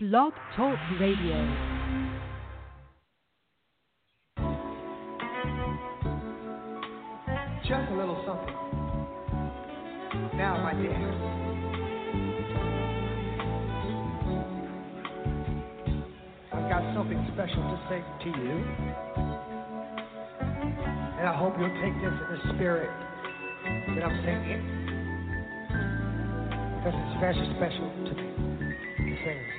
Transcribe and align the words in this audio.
Blog 0.00 0.32
Talk 0.54 0.78
Radio. 1.00 1.34
Just 7.66 7.90
a 7.90 7.94
little 7.96 8.22
something. 8.24 8.54
Now, 10.38 10.62
my 10.62 10.72
dear. 10.74 10.94
I've 16.52 16.70
got 16.70 16.94
something 16.94 17.18
special 17.34 17.62
to 17.64 17.78
say 17.90 18.00
to 18.22 18.28
you. 18.38 18.54
And 21.18 21.26
I 21.26 21.34
hope 21.36 21.58
you'll 21.58 21.74
take 21.82 21.94
this 22.00 22.12
in 22.12 22.28
the 22.38 22.54
spirit 22.54 22.90
that 23.96 24.04
I'm 24.04 24.22
saying 24.24 24.46
it. 24.46 24.62
Because 26.78 26.94
it's 26.94 27.18
very 27.18 27.34
special 27.56 27.90
to 28.06 28.14
me. 28.14 28.28
Says, 29.24 29.57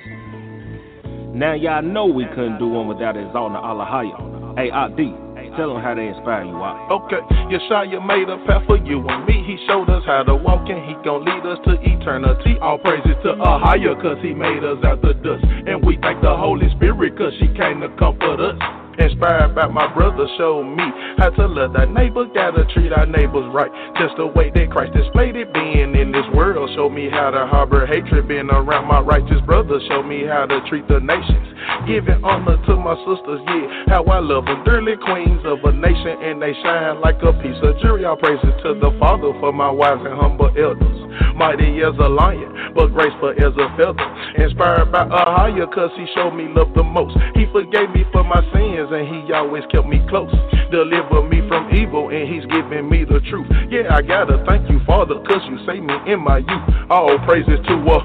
Now 1.33 1.53
y'all 1.53 1.81
know 1.81 2.05
we 2.05 2.25
couldn't 2.25 2.59
do 2.59 2.67
one 2.67 2.87
without 2.87 3.15
Exalting 3.15 3.57
Alahaya. 3.57 4.57
Hey, 4.57 4.71
ID, 4.71 5.13
tell 5.55 5.73
them 5.73 5.81
how 5.81 5.93
they 5.93 6.07
inspire 6.07 6.43
you 6.43 6.55
out. 6.57 6.89
Okay, 6.91 7.21
Yeshaya 7.51 8.05
made 8.05 8.29
a 8.29 8.37
path 8.45 8.65
for 8.65 8.77
you 8.77 9.07
and 9.07 9.25
me. 9.25 9.43
He 9.45 9.57
showed 9.67 9.89
us 9.89 10.03
how 10.05 10.23
to 10.23 10.35
walk 10.35 10.69
and 10.69 10.83
he 10.87 10.95
gon' 11.03 11.25
lead 11.25 11.45
us 11.45 11.59
to 11.65 11.77
eternity. 11.81 12.57
All 12.61 12.77
praises 12.77 13.15
to 13.23 13.31
a 13.33 13.59
higher 13.59 13.95
cause 13.95 14.17
he 14.21 14.33
made 14.33 14.63
us 14.63 14.77
out 14.83 15.01
the 15.01 15.13
dust. 15.13 15.45
And 15.67 15.85
we 15.85 15.97
thank 16.01 16.21
the 16.21 16.35
Holy 16.35 16.69
Spirit 16.75 17.17
cause 17.17 17.33
she 17.39 17.47
came 17.57 17.81
to 17.81 17.89
comfort 17.97 18.39
us. 18.39 18.78
Inspired 18.99 19.55
by 19.55 19.67
my 19.67 19.87
brother 19.93 20.27
showed 20.37 20.63
me 20.63 20.83
how 21.17 21.29
to 21.29 21.47
love 21.47 21.73
thy 21.73 21.85
neighbor, 21.85 22.25
gotta 22.33 22.65
treat 22.73 22.91
our 22.91 23.05
neighbors 23.05 23.47
right. 23.53 23.71
Just 23.95 24.17
the 24.17 24.27
way 24.27 24.51
that 24.53 24.71
Christ 24.71 24.93
displayed 24.93 25.35
it 25.35 25.53
being 25.53 25.95
in 25.95 26.11
this 26.11 26.25
world. 26.35 26.69
Show 26.75 26.89
me 26.89 27.09
how 27.09 27.31
to 27.31 27.47
harbor 27.47 27.85
hatred, 27.85 28.27
being 28.27 28.49
around 28.49 28.87
my 28.87 28.99
righteous 28.99 29.39
brothers. 29.45 29.83
Show 29.87 30.03
me 30.03 30.25
how 30.25 30.45
to 30.45 30.59
treat 30.67 30.87
the 30.87 30.99
nations. 30.99 31.47
Giving 31.87 32.23
honor 32.23 32.59
to 32.67 32.75
my 32.75 32.95
sisters, 33.07 33.39
yeah. 33.47 33.85
How 33.87 34.03
I 34.03 34.19
love 34.19 34.45
them, 34.45 34.63
dearly 34.65 34.97
queens 34.97 35.41
of 35.45 35.63
a 35.63 35.71
nation, 35.71 36.19
and 36.19 36.41
they 36.41 36.53
shine 36.61 36.99
like 36.99 37.23
a 37.23 37.31
piece 37.39 37.59
of 37.63 37.79
jewelry. 37.79 38.03
All 38.03 38.17
praises 38.17 38.51
to 38.63 38.75
the 38.75 38.91
Father 38.99 39.31
for 39.39 39.53
my 39.53 39.71
wise 39.71 40.03
and 40.03 40.19
humble 40.19 40.51
elders. 40.57 40.98
Mighty 41.35 41.81
as 41.81 41.95
a 41.99 42.09
lion, 42.09 42.73
but 42.75 42.87
graceful 42.93 43.31
as 43.31 43.53
a 43.55 43.67
feather. 43.77 44.07
Inspired 44.37 44.91
by 44.91 45.03
a 45.05 45.23
higher, 45.31 45.67
cause 45.67 45.91
he 45.95 46.05
showed 46.15 46.31
me 46.35 46.47
love 46.49 46.73
the 46.75 46.83
most. 46.83 47.17
He 47.35 47.45
forgave 47.51 47.89
me 47.91 48.03
for 48.11 48.23
my 48.23 48.41
sins, 48.53 48.89
and 48.91 49.07
he 49.07 49.33
always 49.33 49.63
kept 49.71 49.87
me 49.87 50.01
close. 50.09 50.33
Deliver 50.71 51.23
me 51.27 51.41
from 51.47 51.73
evil, 51.73 52.09
and 52.09 52.27
he's 52.27 52.45
giving 52.51 52.89
me 52.89 53.05
the 53.05 53.19
truth. 53.29 53.47
Yeah, 53.69 53.93
I 53.93 54.01
gotta 54.01 54.43
thank 54.47 54.69
you, 54.69 54.79
Father, 54.85 55.15
cause 55.27 55.41
you 55.49 55.57
saved 55.65 55.85
me 55.85 55.95
in 56.07 56.19
my 56.19 56.39
youth. 56.39 56.67
All 56.89 57.17
praises 57.25 57.59
to 57.67 57.75
uh 57.75 58.03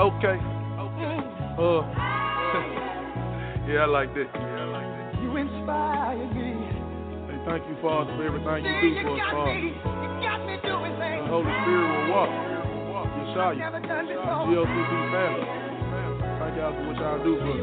Okay. 0.00 0.38
Uh 1.58 1.82
Yeah, 3.66 3.80
I 3.80 3.86
like 3.86 4.12
that. 4.14 4.28
Yeah, 4.34 4.40
I 4.40 4.64
like 4.64 5.12
that. 5.12 5.22
You 5.22 5.36
inspire 5.36 6.34
me. 6.34 6.53
Hey, 7.44 7.50
thank 7.50 7.62
you, 7.68 7.76
Father, 7.82 8.12
for 8.16 8.24
everything 8.24 8.64
you 8.64 8.72
do 8.72 9.02
for 9.04 9.20
us, 9.20 9.28
Father. 9.30 9.54
me. 9.54 9.68
You 9.68 10.10
got 10.24 10.40
me 10.48 10.54
doing 10.64 10.94
The 10.96 11.28
Holy 11.28 11.52
Spirit 11.64 11.88
will 11.92 12.06
walk. 12.10 12.30
Yeshaya. 13.14 13.58
never 13.58 13.80
done 13.80 14.06
before. 14.08 14.48
GLCB 14.48 14.92
family. 15.12 15.44
Thank 16.40 16.56
y'all 16.56 16.72
for 16.74 16.84
what 16.88 16.96
y'all 16.96 17.20
do 17.24 17.32
for 17.40 17.52
us. 17.52 17.60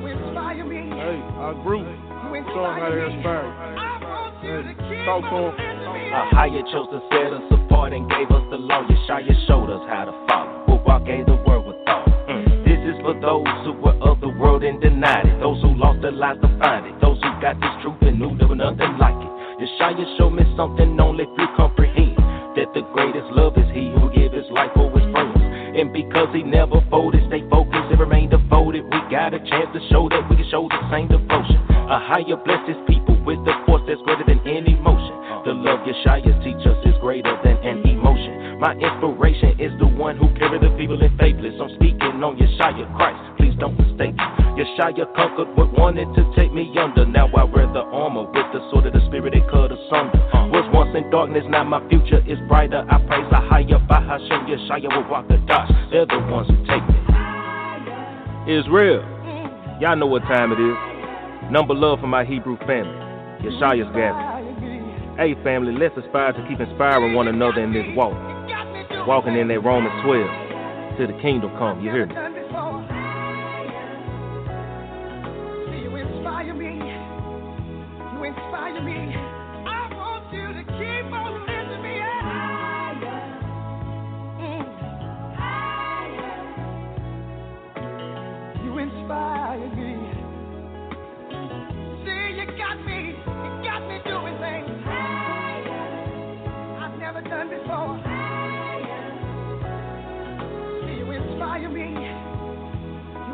Hey, 1.01 1.17
our 1.37 1.53
group. 1.63 1.85
You 1.85 2.45
Show 2.53 2.63
them 2.63 2.79
how 2.79 2.87
inspire 2.87 2.95
they 2.95 3.13
inspire 3.13 3.45
you. 3.45 3.51
I 3.51 3.99
want 4.01 4.33
you 4.43 4.57
to 4.63 4.73
keep 4.73 5.05
Talk 5.05 5.21
to 5.21 5.35
on 5.35 5.51
'em. 5.51 5.57
sending 5.57 5.93
me 5.93 6.11
A 6.11 6.21
higher 6.35 6.63
chose 6.71 6.87
to 6.91 6.99
set 7.11 7.29
us 7.33 7.45
apart 7.51 7.93
and 7.93 8.09
gave 8.09 8.29
us 8.31 8.43
the 8.49 8.57
law. 8.57 8.83
Yeshaya 8.83 9.33
showed 9.47 9.69
us 9.69 9.83
how 9.89 10.05
to 10.05 10.13
follow. 10.27 10.51
What 10.67 10.85
walk 10.85 11.05
gave 11.05 11.25
the 11.25 11.35
word 11.45 11.65
with 11.65 11.77
thought. 11.85 12.07
Mm. 12.27 12.63
This 12.65 12.79
is 12.95 12.97
for 13.01 13.13
those 13.19 13.47
who 13.65 13.73
were 13.73 13.97
of 14.01 14.19
the 14.21 14.29
world 14.29 14.63
and 14.63 14.79
denied 14.81 15.25
it. 15.27 15.39
Those 15.39 15.61
who 15.61 15.73
lost 15.75 16.01
their 16.01 16.11
lives 16.11 16.39
to 16.41 16.47
find 16.59 16.85
it. 16.87 16.99
Those 17.01 17.17
who 17.21 17.29
got 17.41 17.59
this 17.59 17.73
truth 17.81 18.01
and 18.01 18.19
knew 18.19 18.35
there 18.37 18.47
was 18.47 18.57
nothing 18.57 18.97
like 18.97 19.15
it. 19.15 19.31
Yeshaya 19.61 20.17
showed 20.17 20.33
me 20.33 20.41
something 20.57 20.99
only 20.99 21.25
few 21.37 21.45
comprehend. 21.55 22.17
That 22.57 22.73
the 22.73 22.81
greatest 22.97 23.29
love 23.29 23.53
is 23.55 23.69
he 23.69 23.93
who 23.93 24.09
gave 24.09 24.33
his 24.33 24.49
life 24.49 24.73
for 24.73 24.89
his 24.89 25.05
friends. 25.13 25.37
And 25.37 25.93
because 25.93 26.33
he 26.33 26.41
never 26.41 26.81
folded, 26.89 27.21
stay 27.29 27.45
focused 27.47 27.93
and 27.93 27.99
remain 27.99 28.33
devoted. 28.33 28.83
We 28.89 28.99
got 29.13 29.37
a 29.37 29.39
chance 29.39 29.69
to 29.77 29.81
show 29.93 30.09
that 30.09 30.25
we 30.27 30.35
can 30.35 30.49
show 30.49 30.65
the 30.65 30.81
same 30.89 31.07
devotion. 31.07 31.61
A 31.93 32.01
higher 32.01 32.41
bless 32.41 32.65
his 32.67 32.81
people 32.89 33.15
with 33.21 33.37
the 33.45 33.53
force 33.69 33.85
that's 33.85 34.01
greater 34.01 34.25
than 34.25 34.41
any 34.49 34.73
emotion. 34.73 35.13
The 35.45 35.53
love 35.53 35.85
Yeshaya 35.85 36.33
teach 36.41 36.65
us 36.65 36.81
is 36.83 36.97
greater 36.99 37.37
than 37.45 37.61
an 37.61 37.85
emotion. 37.85 37.90
My 38.61 38.77
inspiration 38.77 39.57
is 39.57 39.73
the 39.81 39.89
one 39.89 40.21
who 40.21 40.29
carried 40.37 40.61
the 40.61 40.69
people 40.77 41.01
in 41.01 41.09
faithless. 41.17 41.57
I'm 41.57 41.73
speaking 41.81 42.21
on 42.21 42.37
Yeshaya 42.37 42.85
Christ. 42.93 43.17
Please 43.41 43.57
don't 43.57 43.73
mistake 43.73 44.13
it. 44.13 44.29
Yeshaya 44.53 45.09
conquered 45.17 45.49
what 45.57 45.73
wanted 45.73 46.05
to 46.13 46.21
take 46.37 46.53
me 46.53 46.69
under. 46.77 47.01
Now 47.09 47.25
I 47.33 47.41
wear 47.43 47.65
the 47.65 47.81
armor 47.89 48.29
with 48.29 48.45
the 48.53 48.61
sword 48.69 48.85
of 48.85 48.93
the 48.93 49.01
spirit 49.09 49.33
it 49.33 49.41
cut 49.49 49.73
asunder. 49.73 50.13
Was 50.53 50.69
once 50.77 50.93
in 50.93 51.09
darkness, 51.09 51.41
now 51.49 51.65
my 51.65 51.81
future 51.89 52.21
is 52.29 52.37
brighter. 52.45 52.85
I 52.85 53.01
praise 53.09 53.25
a 53.33 53.41
higher 53.41 53.81
by 53.89 53.97
Hashem. 53.97 54.45
Yeshaya 54.45 54.93
will 54.93 55.09
walk 55.09 55.25
the 55.25 55.41
dots. 55.49 55.73
They're 55.89 56.05
the 56.05 56.21
ones 56.29 56.45
who 56.45 56.61
take 56.69 56.85
me. 56.85 57.01
Israel, 58.45 59.01
y'all 59.81 59.97
know 59.97 60.05
what 60.05 60.21
time 60.29 60.53
it 60.53 60.61
is. 60.61 60.77
Number 61.49 61.73
love 61.73 61.97
for 61.97 62.05
my 62.05 62.29
Hebrew 62.29 62.61
family. 62.69 62.93
Yeshaya's 63.41 63.89
gathering. 63.97 64.40
Hey 65.21 65.35
family, 65.43 65.77
let's 65.77 65.95
aspire 65.95 66.33
to 66.33 66.47
keep 66.49 66.59
inspiring 66.59 67.13
one 67.13 67.27
another 67.27 67.61
in 67.61 67.71
this 67.71 67.85
walk. 67.95 68.17
Walking 69.07 69.37
in 69.37 69.49
that 69.49 69.59
Romans 69.59 69.93
12 70.03 70.97
till 70.97 71.15
the 71.15 71.21
kingdom 71.21 71.51
come. 71.59 71.79
You 71.79 71.91
hear 71.91 72.07
me? 72.07 72.15
inspire 78.25 78.81
me. 78.81 79.15
I 79.67 79.89
want 79.93 80.33
you 80.33 80.51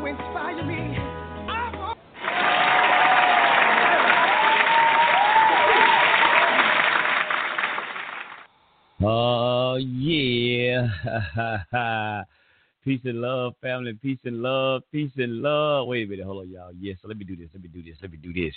inspire 0.08 0.64
me. 0.64 0.98
Oh 9.00 9.76
yeah. 9.76 10.88
peace 12.84 13.00
and 13.04 13.20
love, 13.20 13.54
family. 13.60 13.92
Peace 14.02 14.18
and 14.24 14.42
love. 14.42 14.82
Peace 14.90 15.12
and 15.16 15.42
love. 15.42 15.86
Wait 15.86 16.06
a 16.06 16.10
minute, 16.10 16.24
hold 16.24 16.42
on, 16.42 16.50
y'all. 16.50 16.72
Yes, 16.78 16.98
so 17.02 17.08
let 17.08 17.16
me 17.16 17.24
do 17.24 17.36
this. 17.36 17.48
Let 17.52 17.62
me 17.62 17.68
do 17.68 17.82
this. 17.82 17.96
Let 18.02 18.10
me 18.10 18.16
do 18.16 18.32
this. 18.32 18.54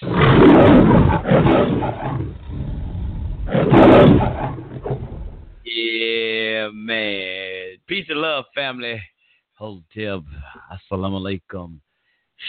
Yeah, 5.63 6.69
man. 6.73 7.77
Peace 7.87 8.05
and 8.09 8.19
love, 8.19 8.45
family. 8.55 9.01
Hotel. 9.61 10.25
Assalamu 10.73 11.21
alaikum. 11.21 11.75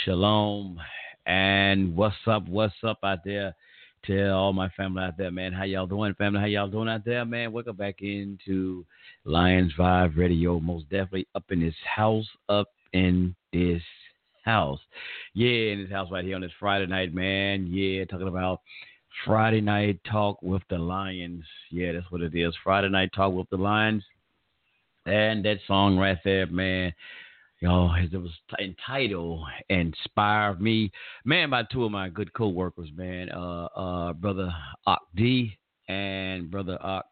Shalom. 0.03 0.81
And 1.27 1.95
what's 1.95 2.17
up? 2.27 2.49
What's 2.49 2.73
up 2.83 3.00
out 3.05 3.19
there? 3.23 3.55
Tell 4.06 4.34
all 4.34 4.55
my 4.55 4.71
family 4.71 5.03
out 5.03 5.19
there, 5.19 5.31
man. 5.31 5.53
How 5.53 5.65
y'all 5.65 5.87
doing, 5.87 6.15
family? 6.15 6.41
How 6.41 6.47
y'all 6.47 6.71
doing 6.71 6.89
out 6.89 7.05
there, 7.05 7.27
man? 7.27 7.53
Welcome 7.53 7.77
back 7.77 7.97
into 8.00 8.87
Lions 9.27 9.75
Vibe 9.78 10.17
Radio. 10.17 10.59
Most 10.59 10.89
definitely 10.89 11.28
up 11.34 11.45
in 11.50 11.61
this 11.61 11.75
house, 11.84 12.27
up 12.49 12.69
in 12.95 13.37
this 13.53 13.83
house. 14.43 14.81
Yeah, 15.35 15.73
in 15.73 15.82
this 15.82 15.93
house 15.93 16.09
right 16.11 16.25
here 16.25 16.37
on 16.37 16.41
this 16.41 16.50
Friday 16.59 16.87
night, 16.87 17.12
man. 17.12 17.67
Yeah, 17.67 18.06
talking 18.06 18.26
about 18.29 18.62
Friday 19.26 19.61
night 19.61 20.00
talk 20.11 20.41
with 20.41 20.62
the 20.70 20.79
Lions. 20.79 21.44
Yeah, 21.70 21.93
that's 21.93 22.11
what 22.11 22.23
it 22.23 22.35
is. 22.35 22.55
Friday 22.64 22.88
night 22.88 23.11
talk 23.14 23.35
with 23.35 23.50
the 23.50 23.59
Lions. 23.59 24.03
And 25.06 25.44
that 25.44 25.58
song 25.66 25.99
right 25.99 26.19
there, 26.25 26.46
man. 26.46 26.93
Y'all, 27.60 27.94
as 27.94 28.08
it 28.12 28.16
was 28.16 28.32
entitled 28.60 29.44
"Inspire 29.69 30.54
Me," 30.54 30.90
man, 31.25 31.50
by 31.50 31.62
two 31.64 31.84
of 31.84 31.93
my 31.93 32.08
good 32.08 32.32
co-workers, 32.32 32.90
man, 32.96 33.31
uh, 33.31 33.66
uh, 33.66 34.12
brother 34.14 34.52
Ak 34.87 34.99
D 35.14 35.56
and 35.88 36.50
brother 36.50 36.76
Ak 36.82 37.06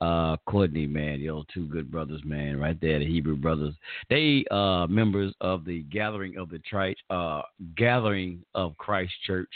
uh, 0.00 0.36
Courtney, 0.46 0.86
man, 0.86 1.20
yo, 1.20 1.44
two 1.52 1.66
good 1.66 1.90
brothers, 1.90 2.22
man, 2.24 2.58
right 2.58 2.80
there, 2.80 2.98
the 2.98 3.06
Hebrew 3.06 3.36
brothers. 3.36 3.74
They 4.08 4.44
uh 4.50 4.86
members 4.88 5.34
of 5.40 5.64
the 5.64 5.82
Gathering 5.84 6.36
of 6.36 6.50
the 6.50 6.60
Tri- 6.60 6.94
uh 7.10 7.42
Gathering 7.76 8.44
of 8.54 8.76
Christ 8.78 9.12
Church. 9.26 9.50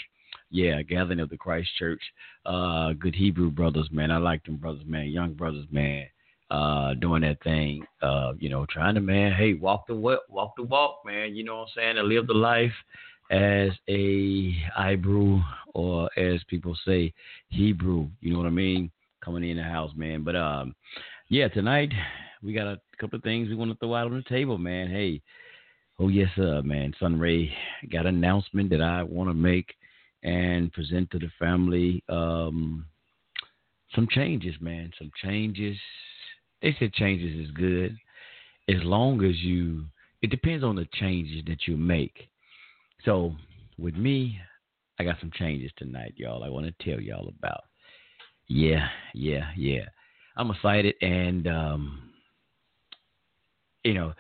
Yeah, 0.51 0.83
Gathering 0.83 1.21
of 1.21 1.31
the 1.31 1.39
Christ 1.39 1.71
Church. 1.79 2.03
Uh, 2.45 2.93
good 2.93 3.15
Hebrew 3.15 3.51
brothers, 3.51 3.89
man. 3.91 4.11
I 4.11 4.19
like 4.19 4.45
them 4.45 4.57
brothers, 4.57 4.85
man. 4.87 5.07
Young 5.09 5.33
brothers, 5.33 5.67
man. 5.71 6.07
Uh, 6.55 6.95
doing 6.95 7.23
that 7.23 7.43
thing, 7.43 7.85
uh, 8.01 8.33
you 8.39 8.49
know, 8.49 8.65
trying 8.67 8.95
to 8.95 9.01
man, 9.01 9.33
hey, 9.33 9.55
walk 9.55 9.89
the 9.89 9.95
walk, 9.95 10.21
walk 10.29 10.55
the 10.57 10.63
walk, 10.63 11.01
man. 11.05 11.35
You 11.35 11.43
know 11.43 11.57
what 11.57 11.63
I'm 11.63 11.69
saying? 11.75 11.99
And 11.99 12.09
live 12.09 12.29
the 12.29 12.35
life 12.35 12.73
as 13.33 13.71
a 13.89 14.55
Hebrew 14.87 15.41
or 15.75 16.09
as 16.17 16.41
people 16.47 16.77
say 16.87 17.13
Hebrew. 17.49 18.09
You 18.21 18.33
know 18.33 18.39
what 18.39 18.47
I 18.47 18.51
mean? 18.51 18.93
Coming 19.25 19.49
in 19.51 19.57
the 19.57 19.65
house, 19.65 19.91
man. 19.97 20.23
But 20.23 20.37
um, 20.37 20.77
yeah, 21.29 21.49
tonight 21.49 21.93
we 22.41 22.53
got 22.53 22.69
a 22.69 22.81
couple 23.01 23.17
of 23.17 23.25
things 23.25 23.49
we 23.49 23.57
want 23.57 23.73
to 23.73 23.79
throw 23.79 23.97
out 23.97 24.07
on 24.07 24.15
the 24.15 24.23
table, 24.23 24.57
man. 24.57 24.89
Hey, 24.89 25.23
oh 25.99 26.07
yes, 26.07 26.29
sir, 26.37 26.63
man. 26.63 26.95
Sunray 27.01 27.53
got 27.91 28.07
an 28.07 28.15
announcement 28.15 28.71
that 28.71 28.81
I 28.81 29.03
want 29.03 29.29
to 29.29 29.35
make 29.35 29.75
and 30.23 30.73
present 30.73 31.11
to 31.11 31.19
the 31.19 31.31
family. 31.37 32.05
Um, 32.09 32.87
some 33.93 34.07
changes, 34.09 34.55
man. 34.61 34.93
Some 34.99 35.11
changes. 35.21 35.77
They 36.65 36.75
said 36.79 36.95
changes 36.95 37.47
is 37.47 37.51
good 37.51 37.95
as 38.71 38.83
long 38.83 39.23
as 39.23 39.37
you. 39.41 39.85
It 40.23 40.31
depends 40.31 40.65
on 40.65 40.77
the 40.77 40.89
changes 40.95 41.45
that 41.47 41.69
you 41.69 41.77
make. 41.77 42.31
So 43.05 43.35
with 43.79 43.95
me, 43.95 44.39
I 44.99 45.05
got 45.05 45.21
some 45.21 45.31
changes 45.39 45.71
tonight, 45.77 46.15
y'all. 46.17 46.43
I 46.43 46.49
want 46.49 46.65
to 46.65 46.91
tell 46.91 46.99
y'all 47.03 47.29
about. 47.29 47.65
Yeah, 48.49 48.89
yeah, 49.13 49.51
yeah. 49.59 49.85
I'm 50.39 50.51
excited, 50.51 50.95
and 51.03 51.47
um, 51.47 52.11
you 53.83 53.93
know, 53.93 54.15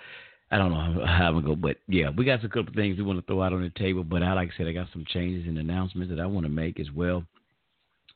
I 0.50 0.58
don't 0.58 0.70
know 0.70 1.06
how 1.06 1.29
I'm 1.29 1.35
gonna 1.37 1.47
go, 1.47 1.56
but 1.56 1.79
yeah, 1.88 2.11
we 2.14 2.26
got 2.26 2.44
a 2.44 2.49
couple 2.50 2.75
things 2.75 2.99
we 2.99 3.05
want 3.05 3.20
to 3.20 3.26
throw 3.26 3.43
out 3.43 3.55
on 3.55 3.62
the 3.62 3.70
table. 3.70 4.05
But 4.05 4.23
I, 4.23 4.35
like 4.35 4.50
I 4.52 4.56
said, 4.58 4.67
I 4.67 4.73
got 4.73 4.88
some 4.93 5.06
changes 5.08 5.49
and 5.49 5.56
announcements 5.56 6.11
that 6.14 6.20
I 6.20 6.26
want 6.26 6.44
to 6.44 6.52
make 6.52 6.79
as 6.79 6.90
well 6.90 7.25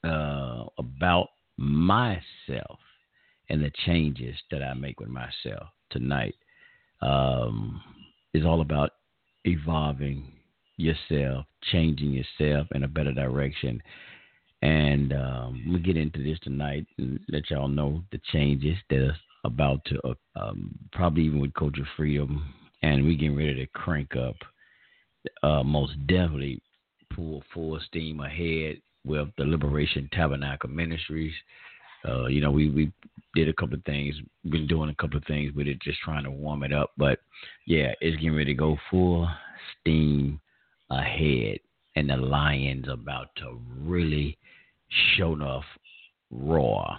uh, 0.04 0.66
about 0.76 1.28
myself 1.56 2.78
and 3.48 3.62
the 3.62 3.72
changes 3.86 4.36
that 4.50 4.62
I 4.62 4.74
make 4.74 5.00
with 5.00 5.08
myself 5.08 5.68
tonight. 5.90 6.34
Um, 7.00 7.80
is 8.34 8.44
all 8.44 8.60
about 8.60 8.90
evolving 9.44 10.32
yourself, 10.76 11.46
changing 11.72 12.10
yourself 12.12 12.66
in 12.74 12.84
a 12.84 12.88
better 12.88 13.12
direction. 13.12 13.82
And 14.62 15.12
um, 15.12 15.64
we 15.72 15.78
get 15.80 15.96
into 15.96 16.22
this 16.22 16.38
tonight 16.40 16.86
and 16.98 17.20
let 17.28 17.50
y'all 17.50 17.68
know 17.68 18.02
the 18.10 18.20
changes 18.32 18.76
that 18.90 18.98
are 18.98 19.16
about 19.44 19.84
to, 19.86 20.00
uh, 20.04 20.14
um, 20.36 20.76
probably 20.92 21.22
even 21.22 21.40
with 21.40 21.54
Culture 21.54 21.86
Freedom, 21.96 22.52
and 22.82 23.04
we 23.04 23.16
getting 23.16 23.36
ready 23.36 23.54
to 23.54 23.66
crank 23.68 24.16
up. 24.16 24.36
Uh, 25.42 25.62
most 25.62 25.94
definitely 26.06 26.60
pull 27.14 27.42
full 27.52 27.78
steam 27.86 28.20
ahead 28.20 28.80
with 29.04 29.28
the 29.36 29.44
Liberation 29.44 30.08
Tabernacle 30.12 30.70
Ministries. 30.70 31.34
Uh, 32.06 32.26
you 32.26 32.40
know, 32.40 32.50
we 32.50 32.70
we 32.70 32.92
did 33.34 33.48
a 33.48 33.52
couple 33.52 33.74
of 33.74 33.84
things, 33.84 34.14
been 34.50 34.66
doing 34.66 34.90
a 34.90 34.94
couple 34.94 35.16
of 35.16 35.24
things 35.24 35.54
with 35.54 35.66
it, 35.66 35.80
just 35.80 36.00
trying 36.00 36.24
to 36.24 36.30
warm 36.30 36.62
it 36.62 36.72
up. 36.72 36.92
But 36.96 37.20
yeah, 37.66 37.92
it's 38.00 38.16
getting 38.16 38.34
ready 38.34 38.52
to 38.52 38.54
go 38.54 38.76
full 38.90 39.28
steam 39.80 40.40
ahead, 40.90 41.58
and 41.96 42.08
the 42.10 42.16
Lions 42.16 42.86
about 42.88 43.28
to 43.36 43.60
really 43.80 44.38
show 45.16 45.34
enough 45.34 45.64
raw. 46.30 46.98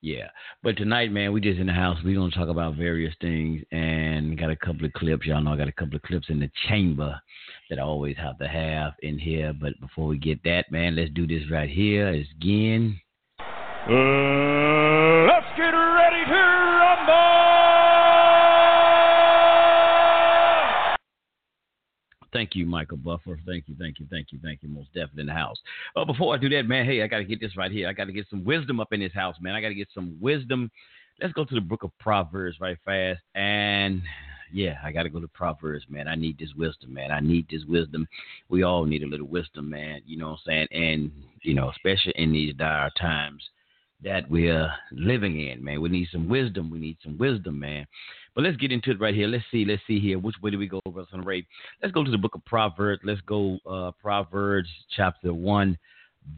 Yeah, 0.00 0.28
but 0.62 0.76
tonight, 0.76 1.10
man, 1.10 1.32
we 1.32 1.40
just 1.40 1.58
in 1.58 1.66
the 1.66 1.72
house. 1.72 1.98
We 2.04 2.14
gonna 2.14 2.30
talk 2.30 2.48
about 2.48 2.76
various 2.76 3.14
things, 3.20 3.62
and 3.72 4.38
got 4.38 4.50
a 4.50 4.56
couple 4.56 4.86
of 4.86 4.92
clips. 4.92 5.26
Y'all 5.26 5.42
know 5.42 5.54
I 5.54 5.56
got 5.56 5.68
a 5.68 5.72
couple 5.72 5.96
of 5.96 6.02
clips 6.02 6.26
in 6.28 6.38
the 6.38 6.50
chamber 6.68 7.20
that 7.68 7.80
I 7.80 7.82
always 7.82 8.16
have 8.18 8.38
to 8.38 8.46
have 8.46 8.92
in 9.02 9.18
here. 9.18 9.52
But 9.52 9.80
before 9.80 10.06
we 10.06 10.18
get 10.18 10.42
that, 10.44 10.70
man, 10.70 10.94
let's 10.94 11.10
do 11.10 11.26
this 11.26 11.50
right 11.50 11.68
here. 11.68 12.08
Again. 12.08 13.00
Uh, 13.88 13.94
let's 15.24 15.46
get 15.56 15.72
ready 15.72 16.22
to 16.26 16.36
rumble! 16.36 17.14
Thank 22.34 22.54
you, 22.54 22.66
Michael 22.66 22.98
Buffer. 22.98 23.40
Thank 23.46 23.64
you, 23.66 23.74
thank 23.78 23.98
you, 23.98 24.06
thank 24.10 24.30
you, 24.30 24.38
thank 24.44 24.62
you. 24.62 24.68
Most 24.68 24.88
definitely 24.88 25.22
in 25.22 25.26
the 25.28 25.32
house. 25.32 25.56
Oh, 25.96 26.04
before 26.04 26.34
I 26.34 26.36
do 26.36 26.50
that, 26.50 26.66
man, 26.66 26.84
hey, 26.84 27.02
I 27.02 27.06
got 27.06 27.16
to 27.16 27.24
get 27.24 27.40
this 27.40 27.56
right 27.56 27.72
here. 27.72 27.88
I 27.88 27.94
got 27.94 28.04
to 28.04 28.12
get 28.12 28.28
some 28.28 28.44
wisdom 28.44 28.78
up 28.78 28.92
in 28.92 29.00
this 29.00 29.14
house, 29.14 29.36
man. 29.40 29.54
I 29.54 29.62
got 29.62 29.68
to 29.68 29.74
get 29.74 29.88
some 29.94 30.18
wisdom. 30.20 30.70
Let's 31.22 31.32
go 31.32 31.46
to 31.46 31.54
the 31.54 31.62
book 31.62 31.82
of 31.82 31.90
Proverbs 31.98 32.60
right 32.60 32.76
fast. 32.84 33.22
And 33.34 34.02
yeah, 34.52 34.76
I 34.84 34.92
got 34.92 35.04
to 35.04 35.08
go 35.08 35.18
to 35.18 35.28
Proverbs, 35.28 35.86
man. 35.88 36.08
I 36.08 36.14
need 36.14 36.38
this 36.38 36.52
wisdom, 36.54 36.92
man. 36.92 37.10
I 37.10 37.20
need 37.20 37.46
this 37.50 37.64
wisdom. 37.64 38.06
We 38.50 38.64
all 38.64 38.84
need 38.84 39.02
a 39.02 39.08
little 39.08 39.28
wisdom, 39.28 39.70
man. 39.70 40.02
You 40.04 40.18
know 40.18 40.32
what 40.32 40.40
I'm 40.46 40.68
saying? 40.68 40.68
And, 40.72 41.10
you 41.40 41.54
know, 41.54 41.70
especially 41.70 42.12
in 42.16 42.32
these 42.32 42.54
dire 42.54 42.90
times 43.00 43.42
that 44.02 44.30
we're 44.30 44.70
living 44.92 45.40
in, 45.40 45.62
man. 45.62 45.80
We 45.80 45.88
need 45.88 46.08
some 46.12 46.28
wisdom. 46.28 46.70
We 46.70 46.78
need 46.78 46.98
some 47.02 47.18
wisdom, 47.18 47.58
man. 47.58 47.86
But 48.34 48.44
let's 48.44 48.56
get 48.56 48.70
into 48.70 48.92
it 48.92 49.00
right 49.00 49.14
here. 49.14 49.26
Let's 49.26 49.44
see. 49.50 49.64
Let's 49.64 49.82
see 49.86 49.98
here. 49.98 50.18
Which 50.18 50.36
way 50.40 50.52
do 50.52 50.58
we 50.58 50.68
go, 50.68 50.80
Brother 50.84 51.22
Ray? 51.22 51.46
Let's 51.82 51.92
go 51.92 52.04
to 52.04 52.10
the 52.10 52.18
book 52.18 52.34
of 52.34 52.44
Proverbs. 52.44 53.02
Let's 53.04 53.20
go 53.22 53.58
uh, 53.68 53.90
Proverbs 54.00 54.68
chapter 54.96 55.34
one, 55.34 55.76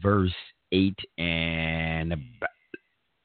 verse 0.01 0.33
eight 0.71 0.97
and 1.17 2.15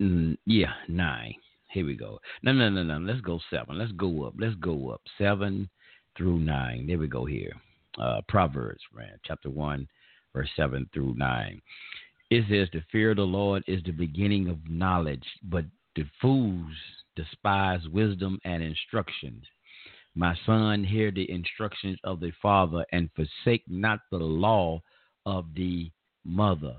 mm, 0.01 0.37
yeah, 0.45 0.73
nine. 0.89 1.35
Here 1.71 1.87
we 1.87 1.95
go. 1.95 2.19
No, 2.43 2.53
no, 2.53 2.69
no, 2.69 2.83
no. 2.83 2.99
Let's 2.99 3.21
go 3.21 3.41
seven. 3.51 3.79
Let's 3.79 3.93
go 3.93 4.25
up. 4.25 4.35
Let's 4.39 4.57
go 4.57 4.91
up. 4.91 5.01
Seven 5.19 5.69
through 6.17 6.41
nine. 6.41 6.87
There 6.87 6.99
we 6.99 7.07
go 7.07 7.25
here. 7.25 7.53
Uh, 7.99 8.21
Proverbs, 8.29 8.83
man, 8.95 9.19
chapter 9.25 9.49
one, 9.49 9.89
verse 10.35 10.51
seven 10.57 10.89
through 10.93 11.15
nine. 11.17 11.63
It 12.31 12.45
says, 12.51 12.69
The 12.73 12.83
fear 12.91 13.11
of 13.11 13.17
the 13.17 13.23
Lord 13.23 13.63
is 13.67 13.83
the 13.85 13.93
beginning 13.93 14.49
of 14.49 14.69
knowledge, 14.69 15.25
but 15.45 15.65
the 15.95 16.05
fools 16.21 16.73
despise 17.15 17.81
wisdom 17.89 18.39
and 18.45 18.63
instructions. 18.63 19.45
My 20.15 20.35
son, 20.47 20.83
hear 20.83 21.11
the 21.11 21.31
instructions 21.31 21.99
of 22.03 22.21
the 22.21 22.33
father, 22.43 22.85
and 22.93 23.11
forsake 23.15 23.63
not 23.69 24.01
the 24.11 24.19
law 24.19 24.81
of 25.25 25.47
the 25.55 25.91
mother. 26.25 26.77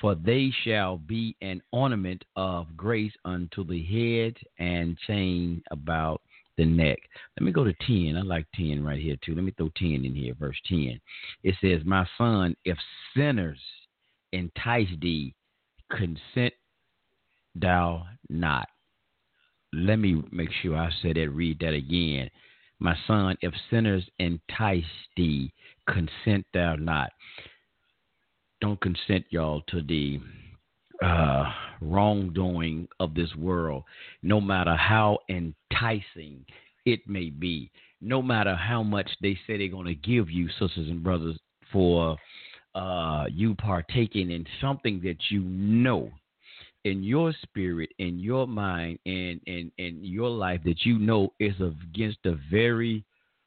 For 0.00 0.14
they 0.14 0.50
shall 0.64 0.96
be 0.96 1.36
an 1.42 1.62
ornament 1.72 2.24
of 2.36 2.76
grace 2.76 3.12
unto 3.24 3.64
the 3.64 3.82
head 3.82 4.36
and 4.58 4.98
chain 5.06 5.62
about 5.70 6.22
the 6.56 6.64
neck. 6.64 6.98
Let 7.38 7.44
me 7.44 7.52
go 7.52 7.64
to 7.64 7.74
10. 7.86 8.16
I 8.16 8.22
like 8.22 8.46
10 8.54 8.82
right 8.82 9.00
here, 9.00 9.16
too. 9.24 9.34
Let 9.34 9.44
me 9.44 9.52
throw 9.56 9.70
10 9.76 10.04
in 10.04 10.14
here, 10.14 10.34
verse 10.34 10.60
10. 10.68 11.00
It 11.44 11.54
says, 11.60 11.84
My 11.84 12.06
son, 12.18 12.56
if 12.64 12.78
sinners 13.14 13.60
entice 14.32 14.88
thee, 15.00 15.34
consent 15.90 16.54
thou 17.54 18.06
not. 18.28 18.68
Let 19.72 19.96
me 19.96 20.22
make 20.32 20.50
sure 20.62 20.76
I 20.76 20.90
said 21.02 21.16
that, 21.16 21.30
read 21.30 21.60
that 21.60 21.74
again. 21.74 22.30
My 22.78 22.96
son, 23.06 23.36
if 23.42 23.52
sinners 23.70 24.04
entice 24.18 24.84
thee, 25.16 25.52
consent 25.88 26.46
thou 26.54 26.76
not. 26.76 27.10
Don't 28.60 28.80
consent, 28.80 29.26
y'all, 29.30 29.62
to 29.68 29.82
the 29.82 30.20
uh, 31.04 31.44
wrongdoing 31.80 32.88
of 32.98 33.14
this 33.14 33.34
world, 33.36 33.84
no 34.22 34.40
matter 34.40 34.76
how 34.76 35.18
enticing 35.28 36.44
it 36.84 37.00
may 37.06 37.30
be, 37.30 37.70
no 38.00 38.22
matter 38.22 38.54
how 38.54 38.82
much 38.82 39.10
they 39.20 39.34
say 39.46 39.56
they're 39.58 39.68
going 39.68 39.86
to 39.86 39.94
give 39.94 40.30
you, 40.30 40.48
sisters 40.48 40.88
and 40.88 41.02
brothers, 41.02 41.38
for 41.72 42.16
uh, 42.74 43.24
you 43.30 43.54
partaking 43.54 44.30
in 44.30 44.46
something 44.60 45.00
that 45.02 45.16
you 45.30 45.40
know 45.40 46.10
in 46.84 47.02
your 47.02 47.32
spirit, 47.42 47.90
in 47.98 48.18
your 48.18 48.46
mind, 48.46 48.98
and 49.04 49.40
in, 49.46 49.70
in 49.78 49.98
your 50.02 50.30
life 50.30 50.60
that 50.64 50.84
you 50.84 50.98
know 50.98 51.32
is 51.38 51.54
against 51.60 52.18
the 52.24 52.38
very 52.50 53.04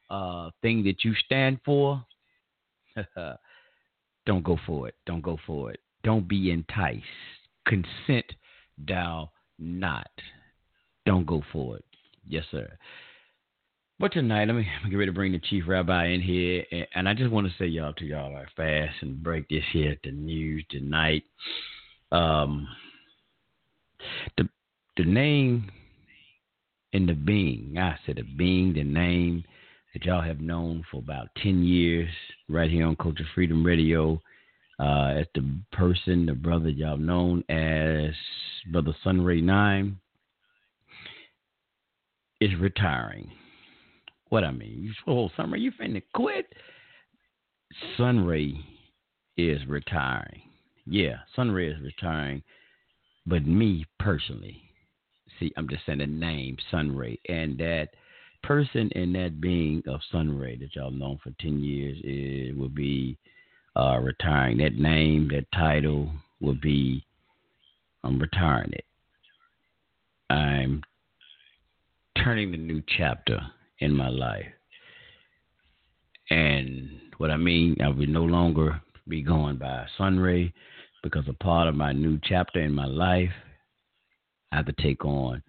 uh, 0.10 0.50
thing 0.62 0.84
that 0.84 1.04
you 1.04 1.14
stand 1.26 1.60
for, 1.66 2.04
don't 4.26 4.44
go 4.44 4.58
for 4.66 4.88
it. 4.88 4.96
Don't 5.06 5.22
go 5.22 5.38
for 5.48 5.72
it. 5.72 5.80
Don't 6.04 6.28
be 6.28 6.52
enticed. 6.52 7.04
Consent 7.66 8.26
thou 8.88 9.32
not. 9.58 10.12
Don't 11.06 11.26
go 11.26 11.42
for 11.52 11.78
it. 11.78 11.86
Yes, 12.28 12.46
sir. 12.52 12.70
But 14.04 14.12
tonight, 14.12 14.50
let 14.50 14.58
me 14.58 14.68
get 14.90 14.98
ready 14.98 15.12
to 15.12 15.16
bring 15.16 15.32
the 15.32 15.40
chief 15.40 15.64
rabbi 15.66 16.08
in 16.08 16.20
here, 16.20 16.66
and, 16.74 16.88
and 16.94 17.08
I 17.08 17.14
just 17.14 17.32
want 17.32 17.48
to 17.48 17.54
say 17.58 17.68
y'all 17.68 17.94
to 17.94 18.04
y'all 18.04 18.36
are 18.36 18.50
fast 18.54 18.96
and 19.00 19.24
break 19.24 19.48
this 19.48 19.64
here 19.72 19.96
the 20.04 20.12
news 20.12 20.66
tonight. 20.70 21.24
Um, 22.12 22.68
the 24.36 24.50
the 24.98 25.06
name 25.06 25.72
and 26.92 27.08
the 27.08 27.14
being, 27.14 27.78
I 27.78 27.96
said 28.06 28.18
the 28.18 28.24
being, 28.24 28.74
the 28.74 28.84
name 28.84 29.46
that 29.94 30.04
y'all 30.04 30.22
have 30.22 30.42
known 30.42 30.84
for 30.92 30.98
about 30.98 31.30
ten 31.42 31.64
years, 31.64 32.10
right 32.50 32.70
here 32.70 32.86
on 32.86 32.98
Culture 32.98 33.24
Freedom 33.34 33.66
Radio. 33.66 34.22
Uh, 34.80 35.14
as 35.20 35.28
the 35.34 35.50
person, 35.72 36.26
the 36.26 36.34
brother 36.34 36.68
y'all 36.68 36.98
known 36.98 37.42
as 37.48 38.14
Brother 38.70 38.94
Sunray 39.02 39.40
Nine, 39.40 39.98
is 42.42 42.52
retiring 42.60 43.32
what 44.34 44.44
I 44.44 44.52
mean. 44.52 44.80
You 44.82 45.14
oh 45.14 45.30
Sunray, 45.38 45.60
you 45.60 45.72
finna 45.72 46.02
quit? 46.14 46.52
Sunray 47.98 48.54
is 49.38 49.60
retiring. 49.68 50.42
Yeah, 50.86 51.18
Sunray 51.36 51.70
is 51.70 51.82
retiring. 51.82 52.44
But 53.26 53.46
me 53.46 53.86
personally, 54.00 54.64
See, 55.40 55.52
I'm 55.58 55.68
just 55.68 55.86
saying 55.86 56.00
the 56.00 56.08
name 56.08 56.58
Sunray, 56.72 57.20
and 57.28 57.58
that 57.58 57.90
person 58.44 58.90
and 58.96 59.16
that 59.16 59.40
being 59.40 59.82
of 59.88 60.02
Sunray 60.12 60.58
that 60.58 60.76
y'all 60.76 60.92
known 60.92 61.20
for 61.24 61.32
ten 61.40 61.64
years 61.64 61.98
is 62.04 62.58
will 62.58 62.70
be 62.70 63.18
uh, 63.76 64.00
retiring. 64.02 64.58
That 64.58 64.76
name, 64.76 65.30
that 65.32 65.46
title 65.54 66.10
will 66.42 66.58
be 66.62 67.06
I'm 68.04 68.20
retiring 68.20 68.74
it. 68.74 68.86
I'm 70.30 70.84
turning 72.24 72.52
the 72.52 72.58
new 72.58 72.82
chapter 72.98 73.40
in 73.84 73.96
my 73.96 74.10
life. 74.10 74.46
And 76.30 76.90
what 77.18 77.32
I 77.32 77.38
mean, 77.38 77.78
I 77.84 77.90
will 77.90 78.08
no 78.08 78.24
longer 78.24 78.82
be 79.08 79.22
going 79.22 79.58
by 79.58 79.86
Sunray 79.98 80.54
because 81.04 81.26
a 81.28 81.34
part 81.34 81.68
of 81.68 81.76
my 81.76 81.92
new 81.92 82.20
chapter 82.24 82.62
in 82.62 82.74
my 82.74 82.86
life, 82.86 83.32
I 84.52 84.58
have 84.58 84.66
to 84.68 84.74
take 84.82 85.04
on. 85.04 85.44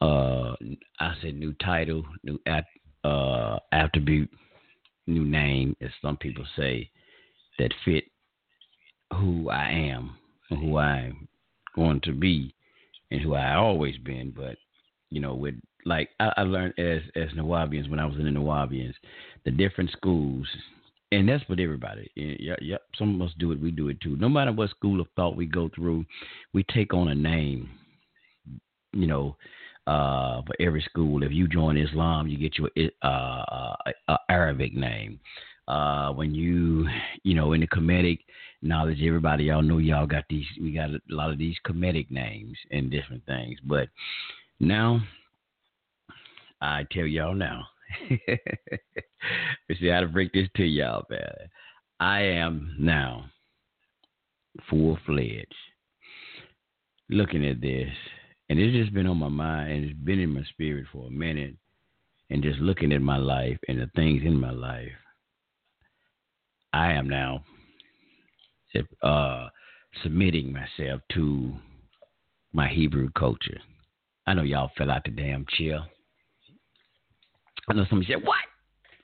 Uh, 0.00 0.54
I 1.00 1.14
said 1.22 1.34
new 1.34 1.54
title, 1.54 2.04
new 2.22 2.38
uh, 3.04 3.58
attribute, 3.72 4.30
new 5.06 5.24
name, 5.24 5.74
as 5.80 5.90
some 6.02 6.16
people 6.16 6.44
say, 6.56 6.90
that 7.58 7.72
fit 7.84 8.04
who 9.12 9.48
I 9.48 9.70
am 9.70 10.16
who 10.50 10.78
I'm 10.78 11.28
going 11.74 12.00
to 12.02 12.12
be 12.12 12.54
and 13.10 13.20
who 13.20 13.34
I 13.34 13.54
always 13.54 13.96
been. 13.98 14.32
But 14.34 14.56
you 15.10 15.20
know, 15.20 15.34
with 15.34 15.54
like 15.84 16.10
I, 16.20 16.32
I 16.38 16.42
learned 16.42 16.74
as 16.78 17.02
as 17.16 17.30
Nuwaubians 17.36 17.90
when 17.90 18.00
I 18.00 18.06
was 18.06 18.16
in 18.16 18.24
the 18.24 18.30
Nuwaubians, 18.30 18.94
the 19.44 19.50
different 19.50 19.90
schools, 19.90 20.46
and 21.12 21.28
that's 21.28 21.46
with 21.48 21.60
everybody. 21.60 22.10
Yeah, 22.14 22.56
yeah. 22.60 22.76
Some 22.98 23.20
of 23.20 23.26
us 23.26 23.34
do 23.38 23.52
it. 23.52 23.60
We 23.60 23.70
do 23.70 23.88
it 23.88 24.00
too. 24.00 24.16
No 24.16 24.28
matter 24.28 24.52
what 24.52 24.70
school 24.70 25.00
of 25.00 25.06
thought 25.16 25.36
we 25.36 25.46
go 25.46 25.70
through, 25.74 26.04
we 26.52 26.64
take 26.74 26.94
on 26.94 27.08
a 27.08 27.14
name. 27.14 27.70
You 28.92 29.06
know, 29.08 29.36
uh, 29.86 30.42
for 30.42 30.54
every 30.60 30.82
school. 30.82 31.22
If 31.22 31.32
you 31.32 31.48
join 31.48 31.76
Islam, 31.76 32.28
you 32.28 32.38
get 32.38 32.58
your 32.58 32.70
uh, 33.02 33.06
uh, 33.06 33.74
uh, 34.08 34.16
Arabic 34.28 34.74
name. 34.74 35.20
Uh, 35.66 36.12
when 36.12 36.34
you, 36.34 36.86
you 37.22 37.34
know, 37.34 37.52
in 37.52 37.60
the 37.60 37.66
Kemetic 37.66 38.18
knowledge, 38.62 38.98
everybody 39.02 39.44
y'all 39.44 39.62
know 39.62 39.78
y'all 39.78 40.06
got 40.06 40.24
these. 40.28 40.44
We 40.60 40.72
got 40.72 40.90
a 40.90 41.00
lot 41.08 41.30
of 41.30 41.38
these 41.38 41.56
Kemetic 41.66 42.10
names 42.10 42.56
and 42.70 42.90
different 42.90 43.24
things. 43.26 43.58
But 43.64 43.88
now, 44.60 45.00
I 46.64 46.86
tell 46.90 47.06
y'all 47.06 47.34
now. 47.34 47.66
see 49.78 49.88
how 49.88 50.00
to 50.00 50.08
break 50.08 50.32
this 50.32 50.48
to 50.56 50.64
y'all, 50.64 51.04
man. 51.10 51.34
I 52.00 52.22
am 52.22 52.74
now 52.78 53.26
full 54.70 54.98
fledged 55.06 55.54
looking 57.10 57.46
at 57.46 57.60
this, 57.60 57.90
and 58.48 58.58
it's 58.58 58.74
just 58.74 58.94
been 58.94 59.06
on 59.06 59.18
my 59.18 59.28
mind 59.28 59.72
and 59.72 59.84
it's 59.84 59.98
been 60.00 60.20
in 60.20 60.32
my 60.32 60.42
spirit 60.44 60.86
for 60.90 61.06
a 61.06 61.10
minute, 61.10 61.54
and 62.30 62.42
just 62.42 62.58
looking 62.60 62.92
at 62.92 63.02
my 63.02 63.18
life 63.18 63.58
and 63.68 63.78
the 63.78 63.90
things 63.94 64.22
in 64.24 64.40
my 64.40 64.50
life. 64.50 64.88
I 66.72 66.92
am 66.92 67.08
now 67.08 67.44
uh, 69.02 69.48
submitting 70.02 70.52
myself 70.52 71.02
to 71.12 71.52
my 72.52 72.68
Hebrew 72.68 73.10
culture. 73.16 73.60
I 74.26 74.32
know 74.32 74.42
y'all 74.42 74.70
fell 74.78 74.90
out 74.90 75.04
the 75.04 75.10
damn 75.10 75.44
chair. 75.56 75.80
I 77.68 77.74
know 77.74 77.86
somebody 77.88 78.12
said, 78.12 78.24
"What? 78.24 78.36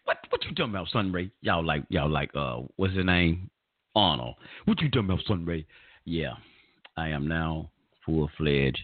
What? 0.05 0.19
What 0.29 0.45
you 0.45 0.55
talking 0.55 0.75
about, 0.75 0.89
Sunray? 0.89 1.31
Y'all 1.41 1.65
like 1.65 1.85
y'all 1.89 2.11
like 2.11 2.31
uh, 2.35 2.61
what's 2.77 2.95
his 2.95 3.05
name? 3.05 3.51
Arnold. 3.97 4.37
What 4.67 4.81
you 4.81 4.91
talking 4.91 5.11
about, 5.11 5.25
Sunray? 5.27 5.67
Yeah, 6.05 6.35
I 6.97 7.09
am 7.09 7.27
now 7.27 7.71
full 8.05 8.31
fledged, 8.37 8.81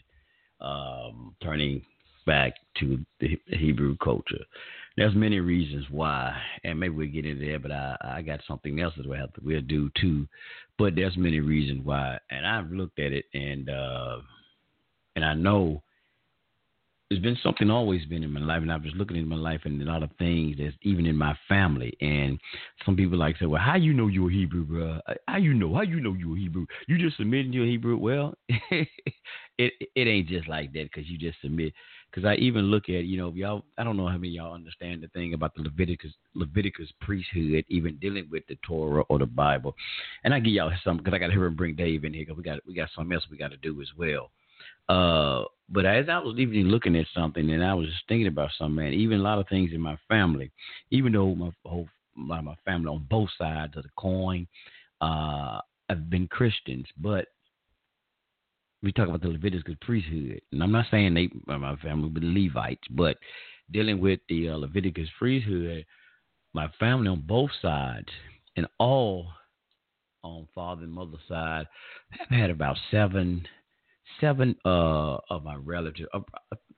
um, 0.61 1.35
turning 1.43 1.83
back 2.27 2.55
to 2.81 2.99
the 3.21 3.39
Hebrew 3.47 3.97
culture. 4.03 4.45
There's 4.97 5.15
many 5.15 5.41
reasons 5.41 5.87
why, 5.91 6.37
and 6.65 6.81
maybe 6.81 6.95
we'll 6.95 7.09
get 7.09 7.27
into 7.27 7.51
that, 7.53 7.63
but 7.63 7.71
I, 7.71 7.97
I 8.03 8.23
got 8.23 8.41
something 8.49 8.81
else 8.81 8.95
that 8.97 9.07
we'll 9.07 9.19
have 9.19 9.33
to 9.35 9.41
we'll 9.45 9.61
do 9.61 9.91
too. 10.01 10.27
But 10.79 10.95
there's 10.95 11.17
many 11.17 11.41
reasons 11.41 11.85
why, 11.85 12.19
and 12.31 12.47
I've 12.47 12.71
looked 12.73 12.99
at 12.99 13.13
it, 13.13 13.27
and 13.35 13.69
uh, 13.69 14.19
and 15.15 15.25
I 15.25 15.35
know 15.35 15.83
there's 17.09 17.23
been 17.23 17.39
something 17.41 17.71
always 17.71 18.05
been 18.07 18.25
in 18.25 18.33
my 18.33 18.41
life, 18.41 18.63
and 18.63 18.73
I 18.73 18.77
was 18.77 18.93
looking 18.97 19.17
in 19.17 19.29
my 19.29 19.37
life 19.37 19.61
and 19.65 19.81
a 19.81 19.85
lot 19.85 20.03
of 20.03 20.11
things 20.19 20.57
that's 20.59 20.75
even 20.83 21.07
in 21.07 21.17
my 21.17 21.37
family. 21.49 21.97
And 22.01 22.39
some 22.85 22.97
people 22.97 23.17
like 23.17 23.39
say, 23.39 23.47
"Well, 23.47 23.63
how 23.63 23.77
you 23.77 23.93
know 23.93 24.09
you're 24.09 24.29
a 24.29 24.33
Hebrew, 24.33 24.65
bro? 24.65 25.01
How 25.29 25.37
you 25.37 25.55
know? 25.55 25.73
How 25.73 25.83
you 25.83 26.01
know 26.01 26.15
you're 26.15 26.37
a 26.37 26.41
Hebrew? 26.41 26.67
You 26.89 26.99
just 26.99 27.17
submitting 27.17 27.53
you're 27.53 27.65
a 27.65 27.69
Hebrew? 27.69 27.97
Well, 27.97 28.35
it 28.49 28.89
it 29.59 30.09
ain't 30.09 30.29
just 30.29 30.49
like 30.49 30.73
that 30.73 30.91
because 30.91 31.09
you 31.09 31.17
just 31.17 31.41
submit. 31.41 31.73
Because 32.11 32.25
I 32.25 32.35
even 32.37 32.67
look 32.73 32.89
at 32.89 33.05
you 33.05 33.19
know 33.19 33.33
y'all. 33.35 33.65
I 33.79 33.85
don't 33.85 33.97
know 33.97 34.09
how 34.09 34.19
many 34.19 34.31
y'all 34.31 34.55
understand 34.55 35.01
the 35.01 35.09
thing 35.09 35.33
about 35.33 35.55
the 35.55 35.63
Leviticus 35.63 36.13
Leviticus 36.35 36.89
priesthood, 37.01 37.65
even 37.69 37.99
dealing 37.99 38.27
with 38.33 38.45
the 38.49 38.59
Torah 38.67 39.03
or 39.09 39.21
the 39.21 39.27
Bible. 39.27 39.77
And 40.25 40.35
I 40.35 40.41
give 40.41 40.55
y'all 40.55 40.73
some 40.83 40.97
because 40.97 41.15
I 41.15 41.19
got 41.19 41.29
to 41.29 41.33
hear 41.35 41.45
him 41.45 41.55
bring 41.55 41.77
Dave 41.77 42.05
in 42.05 42.13
here 42.13 42.25
because 42.25 42.37
we 42.37 42.43
got 42.43 42.59
we 42.67 42.75
got 42.75 42.89
something 42.97 43.15
else 43.15 43.25
we 43.31 43.37
got 43.37 43.53
to 43.53 43.57
do 43.59 43.81
as 43.81 43.89
well. 43.97 44.33
Uh, 44.89 45.45
but 45.69 45.85
as 45.85 46.09
I 46.09 46.19
was 46.19 46.39
even 46.39 46.69
looking 46.69 46.97
at 46.97 47.07
something 47.15 47.51
and 47.51 47.65
I 47.65 47.75
was 47.75 47.89
just 47.89 48.07
thinking 48.09 48.29
about 48.29 48.51
something, 48.57 48.77
man, 48.77 48.93
even 48.93 49.21
a 49.21 49.23
lot 49.23 49.39
of 49.39 49.49
things 49.49 49.71
in 49.73 49.81
my 49.81 49.99
family, 50.09 50.53
even 50.91 51.13
though 51.13 51.35
my 51.35 51.51
whole 51.65 51.89
my, 52.15 52.41
my 52.41 52.55
family 52.65 52.89
on 52.89 53.07
both 53.11 53.29
sides 53.37 53.77
of 53.77 53.83
the 53.83 53.91
coin 53.99 54.47
uh, 55.01 55.61
have 55.89 56.09
been 56.09 56.29
Christians, 56.29 56.87
but 56.99 57.27
we 58.83 58.93
talk 58.93 59.09
about 59.09 59.23
the 59.23 59.29
Leviticus 59.29 59.75
priesthood, 59.81 60.41
and 60.53 60.63
I'm 60.63 60.73
not 60.73 60.87
saying 60.91 61.15
they 61.15 61.29
my 61.47 61.77
family 61.77 62.09
were 62.09 62.21
Levites, 62.21 62.87
but 62.91 63.17
dealing 63.73 64.01
with 64.01 64.21
the 64.29 64.51
uh, 64.51 64.57
Leviticus 64.57 65.09
priesthood, 65.19 65.85
my 66.55 66.69
family 66.79 67.09
on 67.09 67.23
both 67.27 67.51
sides 67.61 68.09
and 68.57 68.67
all 68.79 69.27
on 70.23 70.49
father 70.55 70.85
and 70.85 70.93
mother 70.93 71.19
side 71.29 71.67
have 72.11 72.29
had 72.29 72.51
about 72.51 72.77
seven 72.91 73.47
seven 74.21 74.57
uh, 74.65 75.17
of 75.31 75.45
my 75.45 75.57
relatives, 75.57 76.09
uh, 76.15 76.21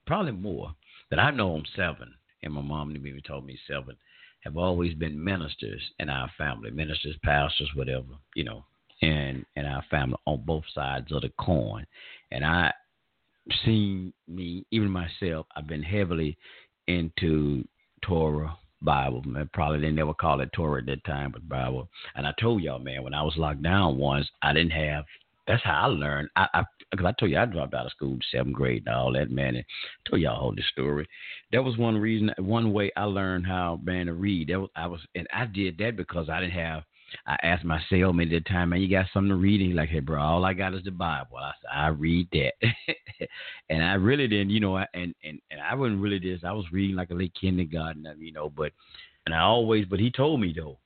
probably 0.07 0.33
more, 0.33 0.75
that 1.11 1.19
I 1.19 1.31
know 1.31 1.55
on 1.55 1.65
seven, 1.77 2.13
and 2.43 2.53
my 2.53 2.63
mom 2.63 2.95
even 2.97 3.21
told 3.27 3.47
me 3.47 3.59
seven, 3.67 3.97
have 4.41 4.57
always 4.57 4.95
been 4.95 5.23
ministers 5.23 5.83
in 5.99 6.09
our 6.09 6.31
family, 6.39 6.71
ministers, 6.71 7.17
pastors, 7.25 7.71
whatever, 7.75 8.07
you 8.35 8.45
know, 8.45 8.65
and 9.03 9.45
in 9.57 9.67
our 9.67 9.85
family 9.91 10.17
on 10.27 10.43
both 10.45 10.65
sides 10.75 11.13
of 11.13 11.23
the 11.23 11.33
coin. 11.41 11.85
And 12.31 12.45
I 12.45 12.73
seen 13.65 14.13
me, 14.27 14.65
even 14.71 14.91
myself, 14.91 15.47
I've 15.57 15.67
been 15.67 15.83
heavily 15.83 16.37
into 16.87 17.67
Torah, 18.03 18.57
Bible. 18.83 19.23
Man, 19.23 19.51
probably 19.53 19.81
they 19.81 19.91
never 19.91 20.15
called 20.15 20.41
it 20.41 20.51
Torah 20.53 20.81
at 20.81 20.87
that 20.87 21.05
time, 21.05 21.33
but 21.33 21.49
Bible. 21.49 21.89
And 22.15 22.27
I 22.27 22.33
told 22.41 22.63
y'all, 22.63 22.79
man, 22.79 23.03
when 23.03 23.15
I 23.15 23.23
was 23.23 23.37
locked 23.37 23.63
down 23.63 23.99
once, 23.99 24.29
I 24.43 24.53
didn't 24.53 24.73
have 24.73 25.05
that's 25.49 25.65
how 25.65 25.85
I 25.85 25.87
learned. 25.87 26.29
I, 26.37 26.47
I 26.55 26.65
because 26.91 27.07
I 27.07 27.13
told 27.19 27.33
you 27.33 27.39
I 27.39 27.47
dropped 27.47 27.75
out 27.75 27.87
of 27.87 27.93
school 27.93 28.19
seventh 28.31 28.55
grade 28.55 28.85
and 28.87 28.95
all 28.95 29.13
that, 29.15 29.31
man. 29.31 29.57
And 29.57 29.65
I 30.07 30.11
told 30.11 30.23
y'all 30.23 30.41
all 30.41 30.55
this 30.55 30.65
story. 30.71 31.09
That 31.53 31.65
was 31.65 31.77
one 31.77 31.97
reason, 31.97 32.31
one 32.39 32.73
way 32.73 32.93
I 32.97 33.05
learned 33.05 33.47
how 33.47 33.81
man 33.83 34.07
to 34.07 34.13
read. 34.13 34.49
That 34.49 34.61
was 34.61 34.71
I 34.77 34.87
was, 34.87 35.01
and 35.15 35.27
I 35.33 35.47
did 35.47 35.79
that 35.79 35.97
because 35.97 36.29
I 36.29 36.41
didn't 36.41 36.53
have. 36.53 36.83
I 37.27 37.39
asked 37.43 37.65
my 37.65 37.81
cellmate 37.91 38.37
at 38.37 38.45
the 38.45 38.51
time, 38.51 38.69
man, 38.69 38.83
you 38.83 38.91
got 38.91 39.07
something 39.15 39.31
to 39.31 39.37
read? 39.37 39.61
And 39.61 39.71
he's 39.71 39.77
like, 39.77 39.89
hey, 39.89 40.01
bro, 40.01 40.21
all 40.21 40.45
I 40.45 40.53
got 40.53 40.75
is 40.75 40.85
the 40.85 40.91
Bible. 40.91 41.39
I 41.39 41.53
said, 41.63 41.71
I 41.73 41.87
read 41.89 42.29
that, 42.33 42.53
and 43.71 43.83
I 43.83 43.95
really 43.95 44.29
didn't, 44.29 44.51
you 44.51 44.61
know, 44.61 44.77
and 44.77 45.15
and 45.25 45.41
and 45.51 45.61
I 45.61 45.75
wasn't 45.75 46.03
really 46.03 46.19
this. 46.19 46.41
I 46.45 46.53
was 46.53 46.67
reading 46.71 46.97
like 46.97 47.11
a 47.11 47.15
late 47.15 47.33
kindergarten, 47.41 48.07
uh, 48.07 48.13
you 48.19 48.33
know, 48.33 48.51
but 48.51 48.73
and 49.25 49.35
I 49.35 49.41
always, 49.41 49.87
but 49.87 50.01
he 50.01 50.11
told 50.11 50.41
me 50.41 50.53
though, 50.55 50.79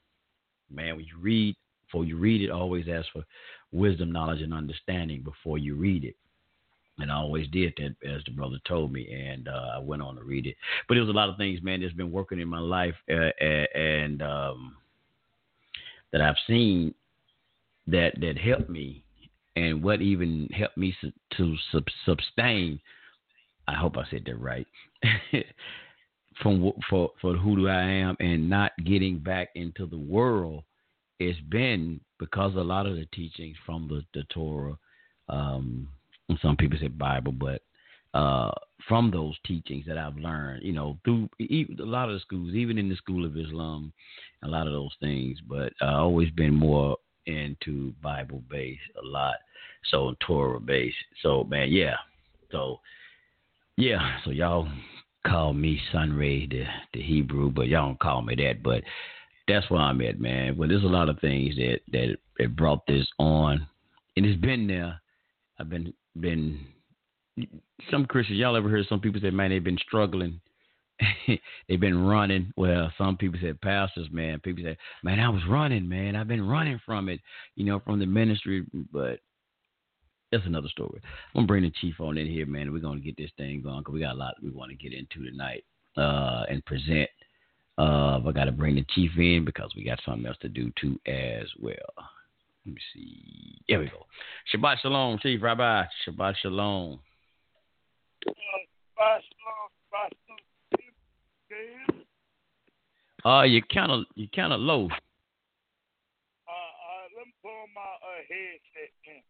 man, 0.71 0.97
when 0.97 1.05
you 1.05 1.19
read, 1.21 1.57
before 1.87 2.05
you 2.05 2.17
read 2.17 2.43
it, 2.43 2.51
always 2.51 2.87
ask 2.89 3.07
for 3.13 3.25
wisdom, 3.73 4.13
knowledge, 4.13 4.43
and 4.43 4.55
understanding 4.55 5.23
before 5.23 5.59
you 5.59 5.75
read 5.75 6.05
it. 6.05 6.17
And 6.99 7.11
I 7.11 7.17
always 7.17 7.49
did 7.49 7.73
that, 7.79 7.97
as 8.09 8.23
the 8.25 8.33
brother 8.33 8.59
told 8.69 8.93
me, 8.93 9.11
and 9.11 9.49
uh, 9.49 9.73
I 9.77 9.79
went 9.79 10.03
on 10.03 10.17
to 10.17 10.23
read 10.23 10.47
it. 10.47 10.57
But 10.87 10.95
there 10.95 11.03
was 11.03 11.11
a 11.11 11.17
lot 11.17 11.31
of 11.31 11.39
things, 11.39 11.63
man, 11.63 11.81
that's 11.81 11.95
been 11.95 12.13
working 12.13 12.39
in 12.39 12.49
my 12.49 12.59
life, 12.59 12.95
uh, 13.11 13.31
and 13.45 14.23
um, 14.23 14.77
that 16.13 16.21
I've 16.21 16.37
seen 16.47 16.95
that 17.87 18.13
that 18.21 18.39
helped 18.39 18.69
me, 18.69 19.05
and 19.57 19.83
what 19.83 20.03
even 20.03 20.49
helped 20.53 20.77
me 20.77 20.95
su- 21.01 21.13
to 21.39 21.57
sub- 21.73 21.87
sustain. 22.05 22.79
I 23.67 23.75
hope 23.75 23.97
I 23.97 24.05
said 24.11 24.25
that 24.27 24.39
right. 24.39 24.67
From 26.43 26.73
for 26.89 27.11
for 27.21 27.35
who 27.35 27.57
do 27.57 27.69
I 27.69 27.83
am, 27.83 28.17
and 28.21 28.49
not 28.49 28.73
getting 28.85 29.19
back 29.19 29.49
into 29.55 29.87
the 29.87 29.99
world 29.99 30.65
it's 31.29 31.41
been 31.49 32.01
because 32.19 32.55
a 32.55 32.61
lot 32.61 32.87
of 32.87 32.97
the 32.97 33.07
teachings 33.15 33.57
from 33.67 33.89
the, 33.89 34.03
the 34.15 34.25
Torah, 34.33 34.79
um, 35.29 35.89
some 36.41 36.57
people 36.57 36.79
say 36.81 36.89
Bible, 36.89 37.33
but 37.33 37.63
uh, 38.15 38.51
from 38.89 39.11
those 39.11 39.37
teachings 39.47 39.87
that 39.87 39.99
I've 39.99 40.17
learned, 40.17 40.63
you 40.63 40.73
know, 40.73 40.99
through 41.05 41.29
even, 41.39 41.79
a 41.81 41.85
lot 41.85 42.09
of 42.09 42.15
the 42.15 42.21
schools, 42.21 42.55
even 42.55 42.79
in 42.79 42.89
the 42.89 42.97
School 42.97 43.25
of 43.25 43.37
Islam, 43.37 43.93
a 44.43 44.49
lot 44.49 44.67
of 44.67 44.73
those 44.73 44.95
things. 45.01 45.39
But 45.49 45.73
I've 45.81 46.01
always 46.01 46.31
been 46.31 46.55
more 46.55 46.97
into 47.27 47.93
Bible 48.03 48.43
based 48.51 48.81
a 49.03 49.07
lot, 49.07 49.37
so 49.91 50.15
Torah 50.21 50.61
based. 50.61 50.97
So 51.23 51.45
man, 51.45 51.71
yeah. 51.71 51.97
So 52.51 52.81
Yeah, 53.77 54.19
so 54.25 54.31
y'all 54.31 54.69
call 55.27 55.55
me 55.55 55.81
Sunray 55.93 56.47
the 56.47 56.65
the 56.93 57.03
Hebrew, 57.03 57.51
but 57.51 57.69
y'all 57.69 57.87
don't 57.87 58.01
call 58.01 58.23
me 58.23 58.35
that. 58.37 58.63
But 58.63 58.83
that's 59.49 59.69
where 59.71 59.81
I'm 59.81 60.01
at, 60.03 60.21
man. 60.21 60.57
Well, 60.57 60.69
there's 60.69 60.85
a 60.85 60.89
lot 60.89 61.09
of 61.09 61.19
things 61.21 61.57
that 61.57 61.81
that, 61.93 62.17
that 62.39 62.57
brought 62.57 62.87
this 62.87 63.07
on, 63.19 63.67
and 64.17 64.27
it's 64.27 64.41
been 64.41 64.67
there. 64.67 65.01
I've 65.59 65.69
been 65.69 65.93
been 66.19 66.61
some 67.91 68.07
Christians. 68.07 68.39
Y'all 68.39 68.57
ever 68.57 68.69
heard 68.69 68.87
some 68.89 69.01
people 69.01 69.21
say, 69.21 69.31
man, 69.31 69.51
they've 69.51 69.65
been 69.65 69.79
struggling. 69.79 70.41
they've 71.69 71.81
been 71.81 72.05
running. 72.05 72.53
Well, 72.57 72.93
some 72.99 73.17
people 73.17 73.39
said 73.43 73.61
pastors, 73.61 74.09
man. 74.11 74.41
People 74.41 74.65
say, 74.65 74.77
man, 75.03 75.19
I 75.19 75.29
was 75.29 75.43
running, 75.49 75.89
man. 75.89 76.17
I've 76.17 76.29
been 76.29 76.47
running 76.47 76.81
from 76.85 77.09
it, 77.09 77.21
you 77.57 77.65
know, 77.65 77.81
from 77.81 77.99
the 77.99 78.07
ministry. 78.07 78.65
But 78.93 79.21
that's 80.31 80.47
another 80.47 80.69
story. 80.69 81.01
I'm 81.35 81.41
gonna 81.41 81.47
bring 81.47 81.63
the 81.65 81.73
chief 81.81 82.01
on 82.01 82.19
in 82.19 82.27
here, 82.27 82.47
man. 82.47 82.73
We're 82.73 82.81
gonna 82.81 83.01
get 83.01 83.17
this 83.17 83.31
thing 83.37 83.63
going 83.63 83.81
because 83.81 83.95
we 83.95 84.01
got 84.01 84.15
a 84.15 84.19
lot 84.19 84.35
we 84.43 84.51
want 84.51 84.71
to 84.71 84.77
get 84.77 84.93
into 84.93 85.29
tonight 85.29 85.65
uh, 85.97 86.45
and 86.49 86.65
present. 86.65 87.09
Uh, 87.79 88.21
I 88.27 88.33
got 88.33 88.45
to 88.45 88.53
bring 88.53 88.75
the 88.75 88.85
chief 88.95 89.13
in 89.17 89.45
because 89.45 89.73
we 89.75 89.85
got 89.85 90.01
something 90.05 90.27
else 90.27 90.37
to 90.43 90.49
do 90.49 90.71
too 90.81 91.01
as 91.07 91.49
well. 91.59 91.75
Let 92.65 92.75
me 92.75 92.81
see. 92.95 93.59
There 93.69 93.81
we 93.81 93.87
go. 93.87 94.07
Shabbat 94.55 94.79
shalom, 94.81 95.19
Chief 95.21 95.43
Rabbi. 95.43 95.83
Shabbat 96.07 96.37
shalom. 96.43 97.01
Uh, 103.25 103.43
you 103.43 103.63
kind 103.73 103.93
of 103.93 104.05
you 104.15 104.29
kind 104.35 104.53
of 104.53 104.61
low. 104.61 104.87
Uh, 104.87 104.91
uh, 104.91 104.95
let 107.17 107.27
me 107.27 107.33
pull 107.43 107.53
my 107.75 107.81
uh, 107.81 108.23
headset 108.29 108.93
in. 109.07 109.23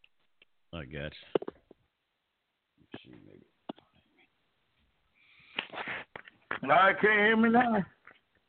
I 0.79 0.85
got 0.85 1.13
you. 3.05 3.15
Now, 6.63 6.93
can't 7.01 7.03
hear 7.03 7.37
me 7.37 7.49
now? 7.51 7.85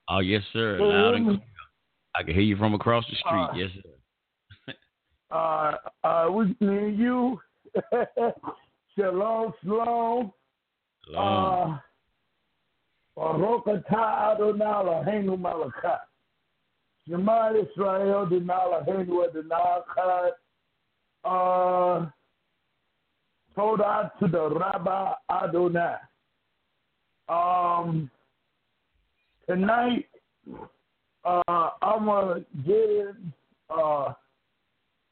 Oh 0.10 0.20
yes, 0.20 0.42
sir. 0.52 0.78
Can 0.78 0.88
Loud 0.88 1.14
and 1.16 1.26
clear. 1.26 1.40
I 2.16 2.24
can 2.24 2.34
hear 2.34 2.44
you 2.44 2.58
from 2.58 2.74
across 2.74 3.06
the 3.10 3.16
street. 3.16 3.32
Uh, 3.32 3.54
yes, 3.56 3.70
sir. 3.76 4.74
Uh, 5.32 5.78
uh, 6.04 6.28
with 6.30 6.50
me 6.62 6.92
you. 6.92 7.40
shalom, 8.96 9.52
shalom. 9.64 10.32
Shalom. 11.08 11.74
Uh, 11.74 11.78
Baruch 13.16 13.66
atah 13.66 14.36
Adonai 14.36 14.66
Eloheinu 14.66 15.36
Malachai. 15.40 15.98
Shema 17.08 17.52
Yisrael 17.52 18.28
Adonai 18.28 18.84
Eloheinu 18.86 19.28
Adonai 19.28 19.80
Echad. 19.98 20.32
Uh, 21.26 22.06
Todah 23.58 24.12
to 24.20 24.28
the 24.28 24.50
Rabbi 24.50 25.14
Adonai. 25.32 25.96
Um, 27.28 28.12
tonight, 29.48 30.08
uh, 31.26 31.70
I'm 31.82 32.06
gonna 32.06 32.46
get 32.66 32.90
in. 32.90 33.34
Uh, 33.70 34.14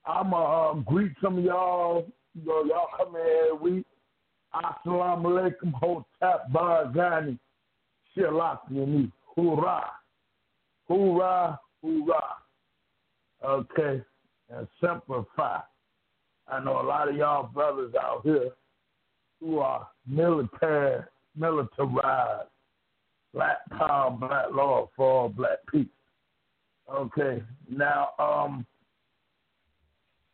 I'm 0.05 0.31
gonna 0.31 0.35
uh, 0.35 0.73
greet 0.83 1.11
some 1.21 1.37
of 1.37 1.43
y'all. 1.43 2.05
You 2.33 2.45
know, 2.45 2.63
y'all 2.63 2.87
come 2.97 3.13
here 3.13 3.49
every 3.53 3.71
week. 3.71 3.85
Assalamu 4.53 5.25
alaikum, 5.25 5.73
hotep, 5.73 6.51
barzani, 6.51 7.39
shilakini, 8.15 9.11
hoorah, 9.35 9.91
hoorah, 10.87 11.59
hoorah. 11.81 12.35
Okay, 13.43 14.01
and 14.49 14.67
simplify. 14.81 15.59
I 16.47 16.63
know 16.63 16.81
a 16.81 16.83
lot 16.83 17.09
of 17.09 17.15
y'all 17.15 17.47
brothers 17.47 17.93
out 17.99 18.21
here 18.23 18.51
who 19.39 19.59
are 19.59 19.87
military, 20.05 21.03
militarized, 21.35 22.49
black 23.33 23.57
power, 23.69 24.11
black 24.11 24.45
law 24.51 24.89
for 24.95 25.21
all 25.21 25.29
black 25.29 25.59
people. 25.71 25.91
Okay, 26.93 27.41
now 27.69 28.09
um, 28.19 28.65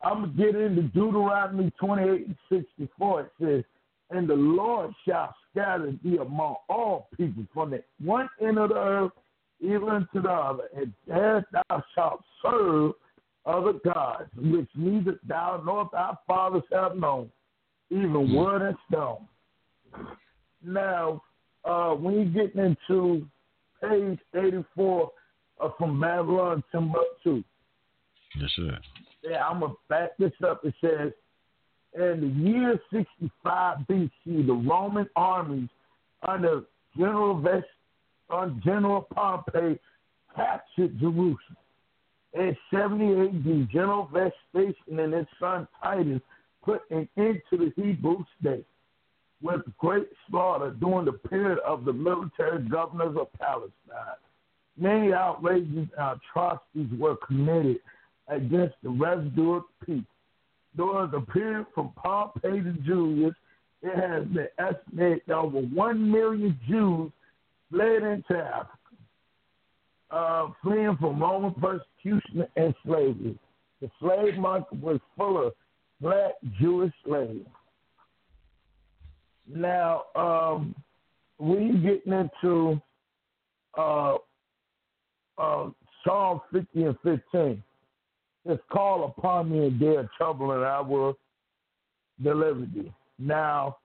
I'm 0.04 0.22
gonna 0.22 0.34
get 0.34 0.56
into 0.56 0.84
Deuteronomy 0.84 1.72
28 1.80 2.28
and 2.28 2.36
64. 2.50 3.22
It 3.22 3.32
says, 3.40 3.64
"And 4.10 4.28
the 4.28 4.36
Lord 4.36 4.94
shall 5.06 5.36
scatter 5.52 5.94
thee 6.04 6.18
among 6.18 6.56
all 6.70 7.10
people 7.16 7.44
from 7.54 7.72
the 7.72 7.84
one 8.04 8.30
end 8.42 8.58
of 8.58 8.70
the 8.70 8.76
earth 8.76 9.12
even 9.60 10.08
to 10.14 10.22
the 10.22 10.30
other, 10.30 10.70
and 10.76 10.94
there 11.08 11.46
thou 11.52 11.84
shalt 11.96 12.24
serve 12.42 12.94
other 13.46 13.74
gods, 13.74 14.30
which 14.36 14.70
neither 14.76 15.20
thou 15.28 15.62
nor 15.64 15.90
thy 15.92 16.14
fathers 16.26 16.64
have 16.72 16.96
known, 16.96 17.32
even 17.92 18.34
wood 18.34 18.62
and 18.64 18.78
stone." 18.90 19.28
Now, 20.64 21.22
uh, 21.68 21.94
when 21.96 22.16
you 22.16 22.26
get 22.26 22.56
into 22.56 23.26
page 23.82 24.20
84 24.36 25.12
uh, 25.60 25.70
from 25.78 26.00
Babylon 26.00 26.64
Timbuktu, 26.72 27.44
Yes, 28.40 28.50
sir. 28.56 28.80
yeah, 29.24 29.46
I'm 29.48 29.60
gonna 29.62 29.74
back 29.90 30.18
this 30.18 30.32
up. 30.48 30.64
It 30.64 30.74
says, 30.82 31.12
in 31.96 32.22
the 32.22 32.50
year 32.50 32.80
65 32.92 33.78
BC, 33.90 34.12
the 34.46 34.54
Roman 34.54 35.10
armies 35.16 35.70
under 36.28 36.64
General 36.96 37.40
Vest, 37.40 37.66
on 38.30 38.62
General 38.64 39.08
Pompey 39.14 39.80
captured 40.36 41.00
Jerusalem. 41.00 41.38
In 42.34 42.56
70 42.72 43.06
AD, 43.30 43.70
General 43.72 44.10
Vespasian 44.14 45.00
and 45.00 45.14
his 45.14 45.26
son 45.40 45.68
Titus 45.82 46.22
put 46.64 46.82
an 46.92 47.08
end 47.18 47.42
to 47.50 47.58
the 47.58 47.72
Hebrew 47.76 48.24
state 48.40 48.66
with 49.42 49.62
great 49.78 50.08
slaughter 50.30 50.72
during 50.72 51.06
the 51.06 51.12
period 51.14 51.60
of 51.60 51.86
the 51.86 51.94
military 51.94 52.68
governors 52.68 53.16
of 53.20 53.32
Palestine. 53.40 54.18
Many 54.78 55.14
outrages 55.14 55.88
and 55.98 56.20
atrocities 56.20 57.00
were 57.00 57.16
committed 57.18 57.78
against 58.28 58.76
the 58.84 58.90
the 58.90 59.64
people. 59.86 60.04
During 60.76 61.12
the 61.12 61.22
period 61.22 61.66
from 61.74 61.92
Pompey 61.96 62.62
to 62.62 62.74
Julius, 62.86 63.34
it 63.82 63.96
has 63.96 64.26
been 64.28 64.48
estimated 64.60 65.22
that 65.28 65.36
over 65.36 65.60
1 65.60 66.12
million 66.12 66.60
Jews 66.68 67.12
fled 67.72 68.04
into 68.04 68.38
Africa, 68.38 68.70
uh, 70.12 70.48
fleeing 70.62 70.98
from 71.00 71.20
Roman 71.20 71.54
persecution 71.54 72.48
and 72.56 72.74
slavery. 72.86 73.38
The 73.82 73.90
slave 74.00 74.38
market 74.38 74.80
was 74.80 75.00
full 75.16 75.48
of 75.48 75.54
black 76.02 76.34
Jewish 76.60 76.94
slaves. 77.06 77.46
Now, 79.54 80.04
um, 80.16 80.76
when 81.38 81.68
you 81.68 81.78
getting 81.78 82.14
into 82.14 82.82
uh, 83.78 84.16
uh, 85.38 85.70
Psalm 86.04 86.42
50 86.52 86.84
and 86.84 86.98
15, 87.04 87.64
it's 88.46 88.64
call 88.72 89.06
upon 89.06 89.52
me 89.52 89.68
in 89.68 89.80
their 89.80 90.10
trouble 90.18 90.52
and 90.52 90.64
I 90.64 90.80
will 90.82 91.18
deliver 92.24 92.62
thee. 92.62 92.92
Now, 93.20 93.78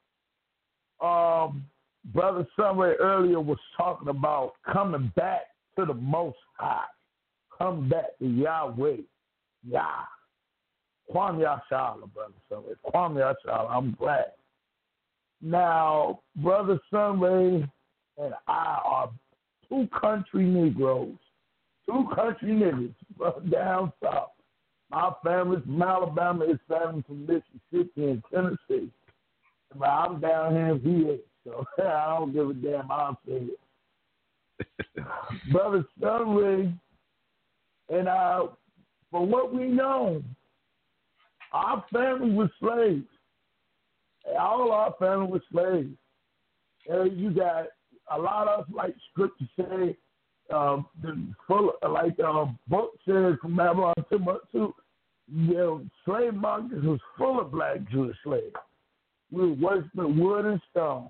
um, 1.01 1.64
Brother 2.07 2.46
Sunray 2.57 2.94
earlier 3.01 3.40
was 3.40 3.59
talking 3.77 4.09
about 4.09 4.55
coming 4.72 5.12
back 5.16 5.42
to 5.79 5.85
the 5.85 5.94
Most 5.94 6.38
High. 6.57 6.85
Come 7.57 7.88
back 7.88 8.18
to 8.18 8.27
Yahweh. 8.27 8.98
Yah. 9.68 9.87
Kwam 11.12 11.38
Yashala, 11.38 12.12
Brother 12.12 12.35
Sunray. 12.48 12.75
Kwam 12.87 13.14
Yashala. 13.14 13.70
I'm 13.70 13.96
glad. 13.98 14.33
Now, 15.42 16.20
Brother 16.37 16.78
Sunray 16.90 17.68
and 18.16 18.35
I 18.46 18.78
are 18.85 19.11
two 19.68 19.88
country 20.00 20.44
Negroes, 20.44 21.16
two 21.85 22.07
country 22.14 22.50
niggas 22.50 22.94
from 23.18 23.50
down 23.50 23.92
south. 24.02 24.31
My 24.90 25.11
family's 25.24 25.64
from 25.64 25.83
Alabama, 25.83 26.46
his 26.46 26.59
family's 26.68 27.05
from 27.07 27.26
Mississippi 27.26 28.11
and 28.11 28.22
Tennessee. 28.33 28.90
But 29.74 29.88
I'm 29.88 30.20
down 30.20 30.52
here 30.52 30.68
in 30.68 30.78
VA, 30.81 31.16
so 31.44 31.64
I 31.83 32.18
don't 32.18 32.33
give 32.33 32.50
a 32.50 32.55
damn 32.55 32.87
how 32.87 33.16
I 33.26 33.28
say 33.28 33.46
it. 33.46 35.05
Brother 35.52 35.85
Sunray 36.00 36.72
and 37.88 38.09
I, 38.09 38.42
from 39.11 39.31
what 39.31 39.52
we 39.52 39.64
know, 39.64 40.22
our 41.52 41.85
family 41.92 42.31
was 42.31 42.50
slaves. 42.61 43.07
All 44.39 44.73
our 44.73 44.95
family 44.99 45.27
was 45.27 45.43
slaves. 45.53 45.97
And 46.89 47.19
you 47.19 47.31
got 47.31 47.67
a 48.11 48.19
lot 48.19 48.49
of, 48.49 48.67
like 48.73 48.95
scripture 49.11 49.49
say, 49.57 49.97
um, 50.53 50.87
the 51.03 51.33
full 51.47 51.73
like 51.89 52.19
um, 52.21 52.59
book 52.69 52.93
says 53.07 53.35
from 53.41 53.57
Babylon 53.57 53.95
Timbuktu, 54.11 54.73
you 55.33 55.55
know, 55.55 55.85
slave 56.05 56.35
markets 56.35 56.83
was 56.83 57.01
full 57.17 57.41
of 57.41 57.53
black 57.53 57.79
Jewish 57.91 58.17
slaves. 58.25 58.55
We 59.31 59.49
were 59.49 59.55
worshiping 59.55 60.19
wood 60.19 60.45
and 60.45 60.61
stone. 60.71 61.09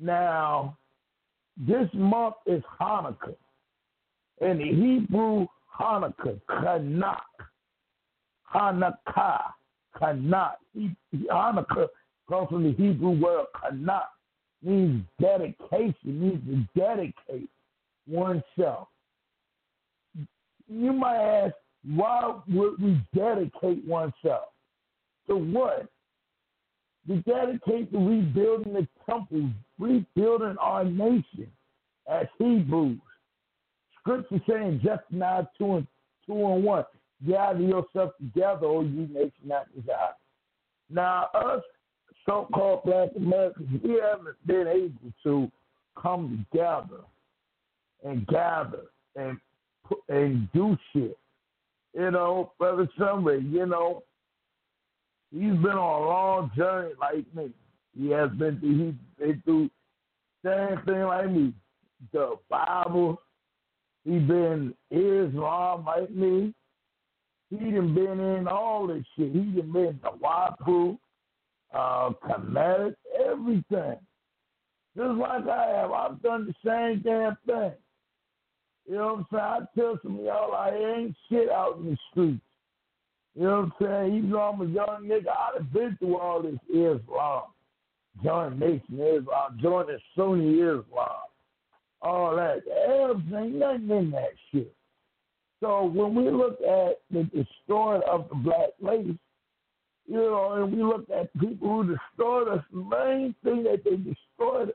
Now, 0.00 0.78
this 1.56 1.88
month 1.92 2.36
is 2.46 2.62
Hanukkah. 2.80 3.36
In 4.40 4.58
the 4.58 4.64
Hebrew, 4.64 5.46
Hanukkah, 5.78 6.40
Kanak, 6.48 7.20
Hanukkah, 8.54 9.42
Kanak. 10.00 10.54
Hanukkah 11.30 11.88
comes 12.28 12.48
from 12.48 12.64
the 12.64 12.72
Hebrew 12.72 13.20
word 13.20 13.46
Kanak, 13.54 14.06
means 14.62 15.04
dedication, 15.20 15.94
means 16.04 16.42
to 16.46 16.80
dedicate 16.80 17.48
oneself. 18.08 18.88
You 20.68 20.92
might 20.92 21.44
ask, 21.44 21.54
why 21.84 22.34
would 22.48 22.82
we 22.82 23.00
dedicate 23.14 23.84
oneself? 23.86 24.48
To 25.28 25.36
what? 25.36 25.88
To 27.08 27.16
dedicate 27.22 27.92
to 27.92 27.98
rebuilding 27.98 28.72
the 28.72 28.88
temple, 29.08 29.48
rebuilding 29.78 30.56
our 30.60 30.84
nation 30.84 31.48
as 32.10 32.26
Hebrews. 32.38 32.98
Scripture 34.00 34.40
saying 34.48 34.80
Zephaniah 34.84 35.46
2 35.58 35.74
and 35.76 35.86
2 36.26 36.32
and 36.32 36.64
1. 36.64 36.84
Gather 37.28 37.60
yourself 37.60 38.12
together, 38.18 38.66
O 38.66 38.82
you 38.82 39.08
nation 39.12 39.32
not 39.44 39.66
desire. 39.74 40.14
Now, 40.90 41.28
us 41.34 41.62
so 42.26 42.48
called 42.52 42.82
black 42.84 43.10
Americans, 43.16 43.80
we 43.82 44.00
haven't 44.00 44.36
been 44.46 44.66
able 44.66 45.12
to 45.22 45.50
come 46.00 46.46
together 46.52 47.02
and 48.04 48.26
gather 48.26 48.82
and 49.14 49.38
and 50.08 50.48
do 50.52 50.76
shit. 50.92 51.16
You 51.94 52.10
know, 52.10 52.52
Brother 52.58 52.88
Sunray, 52.98 53.40
you 53.40 53.66
know, 53.66 54.02
he's 55.32 55.40
been 55.40 55.66
on 55.66 56.02
a 56.02 56.06
long 56.06 56.50
journey 56.56 56.92
like 57.00 57.24
me. 57.34 57.52
He 57.96 58.10
has 58.10 58.30
been 58.32 58.58
through, 58.60 58.86
he's 58.86 58.94
been 59.18 59.42
through 59.44 59.70
same 60.44 60.80
thing 60.84 61.02
like 61.02 61.30
me. 61.30 61.52
The 62.12 62.36
Bible, 62.50 63.20
he 64.04 64.18
been 64.18 64.74
Islam 64.90 65.84
like 65.84 66.10
me. 66.10 66.54
He 67.50 67.70
done 67.70 67.94
been 67.94 68.20
in 68.20 68.48
all 68.48 68.86
this 68.86 69.04
shit. 69.16 69.32
He 69.32 69.38
done 69.40 69.72
been 69.72 70.00
the 70.02 70.10
Wapu, 70.22 70.98
uh, 71.74 72.10
Kemetic, 72.24 72.94
everything. 73.24 73.96
Just 74.96 75.18
like 75.18 75.46
I 75.46 75.66
have. 75.76 75.90
I've 75.90 76.22
done 76.22 76.46
the 76.46 76.54
same 76.64 77.02
damn 77.02 77.36
thing. 77.46 77.72
You 78.88 78.96
know 78.96 79.14
what 79.14 79.18
I'm 79.18 79.26
saying? 79.30 79.42
I 79.42 79.80
tell 79.80 79.98
some 80.02 80.18
of 80.18 80.24
y'all 80.24 80.54
I 80.54 80.70
ain't 80.70 81.16
shit 81.28 81.50
out 81.50 81.78
in 81.78 81.90
the 81.90 81.96
streets. 82.10 82.40
You 83.34 83.42
know 83.42 83.70
what 83.78 83.86
I'm 83.88 84.06
saying? 84.06 84.16
Even 84.16 84.30
though 84.30 84.40
I'm 84.40 84.60
a 84.60 84.64
young 84.64 85.04
nigga, 85.04 85.28
I'd 85.28 85.58
have 85.58 85.72
been 85.72 85.96
through 85.98 86.18
all 86.18 86.42
this 86.42 86.58
Islam. 86.70 87.42
Join 88.24 88.58
Nation 88.58 88.98
Islam, 88.98 89.58
join 89.60 89.86
the 89.88 89.98
Sunni 90.16 90.54
Islam, 90.54 90.84
all 92.00 92.34
that. 92.36 92.62
Everything, 92.88 93.58
nothing 93.58 93.90
in 93.90 94.10
that 94.12 94.32
shit. 94.50 94.74
So 95.60 95.84
when 95.84 96.14
we 96.14 96.30
look 96.30 96.58
at 96.62 97.00
the 97.10 97.46
story 97.64 98.00
of 98.10 98.28
the 98.30 98.36
black 98.36 98.70
race, 98.80 99.06
you 100.06 100.16
know, 100.16 100.52
and 100.52 100.72
we 100.72 100.82
look 100.82 101.08
at 101.10 101.32
people 101.38 101.82
who 101.82 101.96
destroyed 101.96 102.48
us, 102.48 102.64
the 102.72 102.78
main 102.78 103.34
thing 103.42 103.64
that 103.64 103.82
they 103.84 103.96
destroyed 103.96 104.72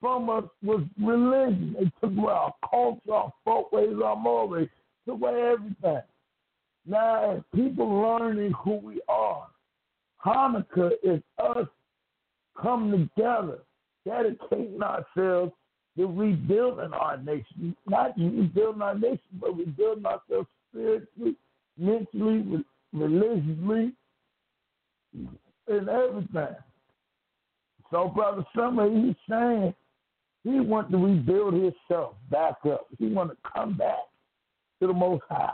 from 0.00 0.30
us 0.30 0.44
was 0.62 0.82
religion. 1.00 1.76
They 1.78 1.90
took 2.00 2.16
away 2.16 2.32
our 2.32 2.54
culture, 2.68 3.12
our 3.12 3.32
folkways, 3.44 3.96
our 4.04 4.16
morals, 4.16 4.68
took 5.06 5.14
away 5.14 5.52
everything. 5.52 6.02
Now, 6.86 7.36
as 7.36 7.42
people 7.54 7.88
learning 7.88 8.52
who 8.52 8.76
we 8.76 9.00
are, 9.08 9.46
Hanukkah 10.24 10.92
is 11.02 11.20
us 11.38 11.66
coming 12.60 13.10
together, 13.16 13.58
dedicating 14.06 14.82
ourselves 14.82 15.52
to 15.96 16.06
rebuilding 16.06 16.92
our 16.92 17.16
nation. 17.16 17.76
Not 17.86 18.16
rebuilding 18.18 18.82
our 18.82 18.94
nation, 18.94 19.20
but 19.40 19.56
rebuilding 19.56 20.06
ourselves 20.06 20.48
spiritually, 20.70 21.36
mentally, 21.78 22.64
religiously, 22.92 23.92
and 25.12 25.88
everything. 25.88 26.56
So, 27.90 28.08
Brother 28.08 28.44
Sunray, 28.54 28.92
he's 28.94 29.16
saying 29.28 29.74
he 30.44 30.60
wants 30.60 30.90
to 30.92 30.98
rebuild 30.98 31.54
himself 31.54 32.14
back 32.30 32.56
up. 32.66 32.86
He 32.98 33.08
wants 33.08 33.34
to 33.34 33.50
come 33.52 33.76
back 33.76 33.98
to 34.80 34.86
the 34.86 34.92
Most 34.92 35.22
High. 35.28 35.52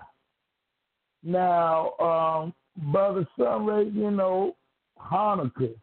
Now, 1.23 1.93
um, 1.99 2.55
Brother 2.93 3.27
Sunray, 3.39 3.87
you 3.87 4.11
know, 4.11 4.55
Hanukkah, 5.01 5.75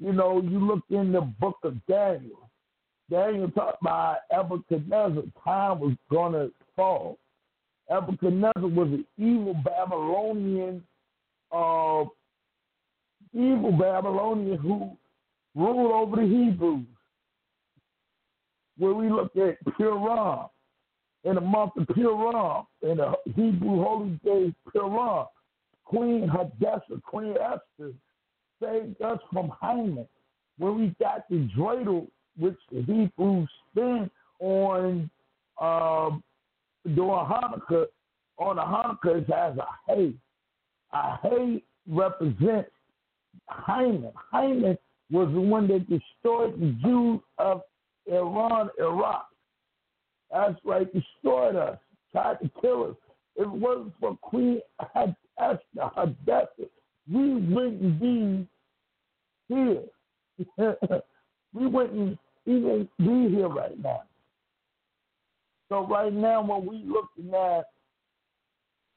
you 0.00 0.12
know, 0.12 0.40
you 0.42 0.58
look 0.58 0.82
in 0.90 1.12
the 1.12 1.20
book 1.20 1.56
of 1.62 1.74
Daniel. 1.86 2.50
Daniel 3.10 3.50
talked 3.50 3.82
about 3.82 4.18
Nebuchadnezzar, 4.32 5.22
time 5.44 5.78
was 5.78 5.94
going 6.10 6.32
to 6.32 6.50
fall. 6.74 7.18
Nebuchadnezzar 7.90 8.66
was 8.66 8.88
an 8.88 9.06
evil 9.18 9.54
Babylonian, 9.62 10.82
uh, 11.52 12.04
evil 13.34 13.72
Babylonian 13.72 14.58
who 14.58 14.96
ruled 15.54 15.92
over 15.92 16.16
the 16.16 16.28
Hebrews 16.28 16.86
where 18.78 18.94
we 18.94 19.08
look 19.08 19.36
at 19.36 19.64
Purim, 19.76 20.46
in 21.24 21.36
the 21.36 21.40
month 21.40 21.72
of 21.76 21.86
Purim, 21.88 22.64
in 22.82 22.96
the 22.98 23.12
Hebrew 23.34 23.82
holy 23.82 24.20
day 24.24 24.54
Purim, 24.72 25.26
Queen 25.84 26.28
Hadassah, 26.28 27.00
Queen 27.02 27.34
Esther, 27.40 27.92
saved 28.62 29.00
us 29.02 29.18
from 29.32 29.52
Haman. 29.60 30.06
When 30.58 30.78
we 30.78 30.94
got 31.00 31.28
the 31.28 31.48
dreidel, 31.56 32.08
which 32.36 32.58
the 32.70 32.82
Hebrews 32.82 33.48
spent 33.70 34.12
on 34.40 35.10
um, 35.60 36.22
during 36.94 37.26
Hanukkah, 37.26 37.86
on 38.38 38.56
the 38.56 38.62
Hanukkah 38.62 39.22
it 39.22 39.30
has 39.32 39.56
a 39.56 39.66
hay. 39.86 40.14
A 40.92 41.16
hay 41.22 41.62
represents 41.88 42.70
Haman. 43.66 44.12
Haman 44.32 44.78
was 45.10 45.32
the 45.32 45.40
one 45.40 45.68
that 45.68 45.88
destroyed 45.88 46.58
the 46.60 46.76
Jews 46.82 47.20
of 47.38 47.62
Iran, 48.06 48.70
Iraq. 48.78 49.26
That's 50.30 50.58
right, 50.64 50.86
destroyed 50.92 51.56
us, 51.56 51.78
tried 52.12 52.40
to 52.40 52.50
kill 52.60 52.90
us. 52.90 52.96
If 53.36 53.44
it 53.44 53.50
wasn't 53.50 53.92
for 54.00 54.16
Queen 54.22 54.60
Esther, 54.94 55.16
Hadassah, 55.76 56.48
we 57.12 57.34
wouldn't 57.34 58.00
be 58.00 58.46
here. 59.48 59.82
we 61.52 61.66
wouldn't 61.66 62.18
even 62.46 62.88
be 62.98 63.28
here 63.34 63.48
right 63.48 63.78
now. 63.82 64.02
So 65.68 65.86
right 65.86 66.12
now, 66.12 66.42
when 66.42 66.66
we 66.66 66.84
looking 66.86 67.34
at 67.34 67.64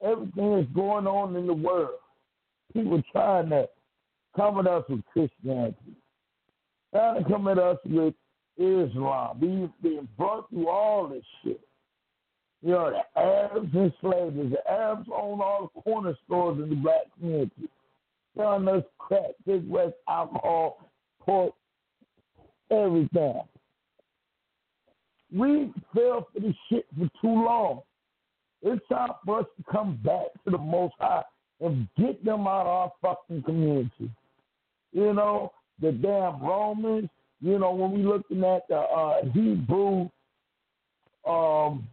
everything 0.04 0.56
that's 0.56 0.72
going 0.74 1.08
on 1.08 1.36
in 1.36 1.48
the 1.48 1.54
world, 1.54 2.00
people 2.74 3.02
trying 3.12 3.50
to 3.50 3.68
come 4.38 4.60
at 4.60 4.68
us 4.68 4.84
with 4.88 5.02
Christianity, 5.12 5.98
trying 6.94 7.24
to 7.24 7.30
come 7.30 7.48
at 7.50 7.60
us 7.60 7.78
with 7.86 8.14
Islam. 8.58 9.40
We've 9.42 9.70
been 9.82 10.08
brought 10.18 10.50
through 10.50 10.70
all 10.70 11.10
this 11.10 11.24
shit. 11.44 11.60
You 12.62 12.72
know, 12.72 12.92
the 12.92 13.20
Arabs 13.20 13.70
and 13.74 13.94
slaves. 14.02 14.36
The 14.36 14.72
Arabs 14.72 15.08
own 15.14 15.42
all 15.42 15.72
the 15.76 15.82
corner 15.82 16.16
stores 16.26 16.60
in 16.62 16.70
the 16.70 16.76
black 16.76 17.04
community. 17.20 17.70
Selling 18.36 18.68
us 18.68 18.84
crack, 18.98 19.32
cigarettes, 19.46 19.96
alcohol, 20.08 20.90
pork, 21.20 21.54
everything. 22.72 23.42
We 25.36 25.74
fell 25.94 26.28
for 26.34 26.40
this 26.40 26.56
shit 26.70 26.86
for 26.98 27.10
too 27.22 27.44
long. 27.44 27.82
It's 28.62 28.82
time 28.90 29.10
for 29.26 29.42
us 29.42 29.46
to 29.58 29.72
come 29.72 30.00
back 30.04 30.34
to 30.46 30.52
the 30.52 30.58
Most 30.58 30.96
High 31.00 31.24
and 31.60 31.88
get 31.98 32.24
them 32.24 32.48
out 32.48 32.62
of 32.62 32.68
our 32.68 32.92
fucking 33.02 33.44
community. 33.44 34.10
You 34.98 35.14
know, 35.14 35.52
the 35.80 35.92
damn 35.92 36.42
Romans, 36.42 37.08
you 37.40 37.60
know, 37.60 37.72
when 37.72 37.92
we 37.92 38.02
looking 38.02 38.44
at 38.44 38.68
the 38.68 38.78
uh, 38.80 39.26
Hebrew 39.32 40.10
um, 41.24 41.88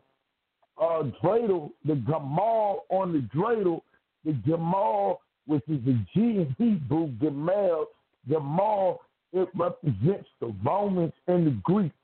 uh, 0.80 1.02
dreidel, 1.22 1.72
the 1.84 1.96
Gamal 2.08 2.78
on 2.88 3.12
the 3.12 3.28
dreidel, 3.36 3.82
the 4.24 4.32
Gamal, 4.48 5.18
which 5.46 5.60
is 5.68 5.84
the 5.84 6.02
G 6.14 6.20
in 6.20 6.56
Hebrew, 6.56 7.08
Gamal, 7.18 7.84
Gamal, 8.26 8.96
it 9.34 9.50
represents 9.54 10.30
the 10.40 10.54
Romans 10.64 11.12
and 11.26 11.46
the 11.46 11.60
Greeks. 11.62 11.94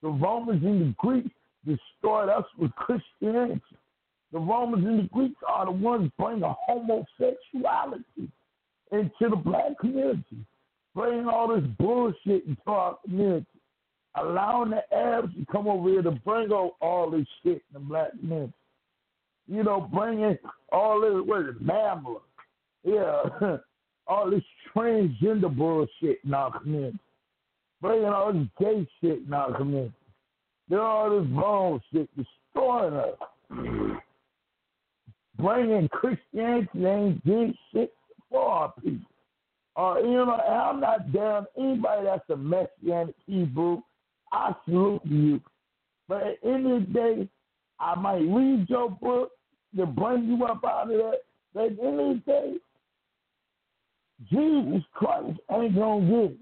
The 0.00 0.08
Romans 0.08 0.64
and 0.64 0.80
the 0.80 0.94
Greeks 0.96 1.28
destroyed 1.66 2.30
us 2.30 2.44
with 2.58 2.70
Christianity. 2.76 3.60
The 4.32 4.38
Romans 4.38 4.86
and 4.86 4.98
the 5.00 5.08
Greeks 5.12 5.42
are 5.46 5.66
the 5.66 5.72
ones 5.72 6.10
bringing 6.18 6.42
homosexuality 6.66 8.30
into 8.92 9.28
the 9.30 9.36
black 9.36 9.78
community 9.80 10.46
bringing 10.96 11.28
all 11.28 11.54
this 11.54 11.64
bullshit 11.78 12.46
into 12.46 12.62
our 12.66 12.96
community, 13.04 13.46
allowing 14.16 14.70
the 14.70 14.82
Arabs 14.92 15.34
to 15.34 15.44
come 15.52 15.68
over 15.68 15.90
here 15.90 16.02
to 16.02 16.10
bring 16.10 16.50
all 16.50 17.10
this 17.10 17.26
shit 17.42 17.62
in 17.68 17.74
the 17.74 17.78
black 17.78 18.10
community. 18.18 18.52
You 19.46 19.62
know, 19.62 19.88
bringing 19.92 20.38
all 20.72 21.00
this, 21.02 21.22
what 21.24 21.42
is 21.42 21.54
it? 21.60 22.22
Yeah, 22.82 23.56
all 24.08 24.30
this 24.30 24.42
transgender 24.74 25.54
bullshit 25.54 26.18
in 26.24 26.34
our 26.34 26.58
community. 26.58 26.98
Bringing 27.82 28.06
all 28.08 28.32
this 28.32 28.48
gay 28.58 28.88
shit 29.00 29.22
in 29.26 29.32
our 29.34 29.54
community. 29.54 29.92
All 30.72 31.10
this 31.10 31.28
wrong 31.30 31.80
shit, 31.92 32.08
destroying 32.16 32.94
us. 32.94 33.14
Bringing 35.38 35.88
Christianity 35.90 36.86
and 36.86 37.22
gay 37.22 37.54
shit 37.72 37.92
for 38.30 38.48
our 38.48 38.72
people. 38.82 39.10
Uh, 39.76 39.96
you 39.98 40.12
know, 40.12 40.40
and 40.46 40.54
I'm 40.54 40.80
not 40.80 41.12
down 41.12 41.46
anybody 41.58 42.06
that's 42.06 42.28
a 42.30 42.36
Messianic 42.36 43.14
Hebrew. 43.26 43.82
I 44.32 44.54
salute 44.64 45.02
you. 45.04 45.40
But 46.08 46.22
at 46.22 46.40
the 46.42 46.48
end 46.48 46.72
of 46.72 46.86
the 46.86 46.92
day, 46.92 47.28
I 47.78 47.94
might 47.94 48.20
read 48.20 48.66
your 48.68 48.90
book 48.90 49.32
to 49.76 49.86
bring 49.86 50.24
you 50.24 50.44
up 50.46 50.64
out 50.64 50.90
of 50.90 50.96
that. 50.96 51.18
But 51.52 51.64
at 51.64 51.76
the 51.76 51.82
end 51.84 52.00
of 52.00 52.06
the 52.16 52.22
day, 52.26 52.54
Jesus 54.30 54.82
Christ 54.94 55.38
ain't 55.52 55.74
gonna 55.74 56.06
get 56.06 56.30
it. 56.32 56.38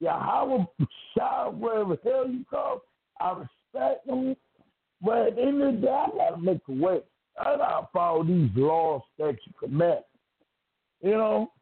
Yahweh 0.00 0.64
Shah, 1.14 1.50
wherever 1.50 1.96
hell 2.02 2.28
you 2.28 2.44
go, 2.50 2.82
I 3.20 3.44
respect 3.74 4.06
him. 4.06 4.34
But 5.02 5.28
at 5.28 5.36
the 5.36 5.42
end 5.42 5.62
of 5.62 5.74
the 5.74 5.80
day, 5.82 5.92
I 5.92 6.08
gotta 6.16 6.40
make 6.40 6.60
a 6.68 6.72
way. 6.72 7.00
I 7.38 7.56
gotta 7.56 7.88
follow 7.92 8.24
these 8.24 8.50
laws 8.54 9.02
that 9.18 9.36
you 9.46 9.52
commit. 9.60 10.06
You 11.02 11.10
know? 11.10 11.52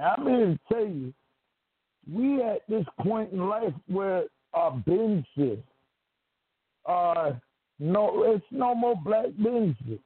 I'm 0.00 0.26
here 0.26 0.46
to 0.46 0.58
tell 0.72 0.86
you, 0.86 1.12
we 2.10 2.42
at 2.42 2.62
this 2.68 2.86
point 3.00 3.32
in 3.32 3.46
life 3.48 3.74
where 3.88 4.24
our 4.54 4.72
businesses 4.86 5.58
are 6.84 7.40
no 7.78 8.24
it's 8.24 8.44
no 8.50 8.74
more 8.74 8.96
black 9.04 9.26
businesses. 9.36 9.98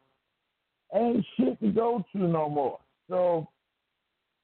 Ain't 0.94 1.24
shit 1.36 1.60
to 1.60 1.70
go 1.70 2.04
to 2.12 2.18
no 2.18 2.48
more. 2.48 2.78
So 3.08 3.48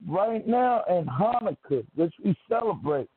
right 0.09 0.47
now 0.47 0.83
in 0.89 1.07
Hanukkah, 1.07 1.85
which 1.95 2.15
we 2.25 2.37
celebrate, 2.49 3.09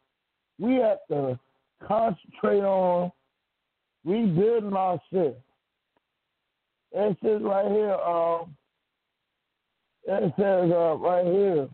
we 0.60 0.76
have 0.76 1.00
to 1.10 1.40
concentrate 1.88 2.62
on 2.62 3.12
rebuilding 4.04 4.74
ourselves. 4.74 5.38
It 6.92 7.18
says 7.24 7.42
right 7.42 7.68
here, 7.68 7.94
um, 7.94 8.56
it 10.08 10.34
says 10.38 10.72
uh, 10.72 10.96
right 10.98 11.26
here, 11.26 11.68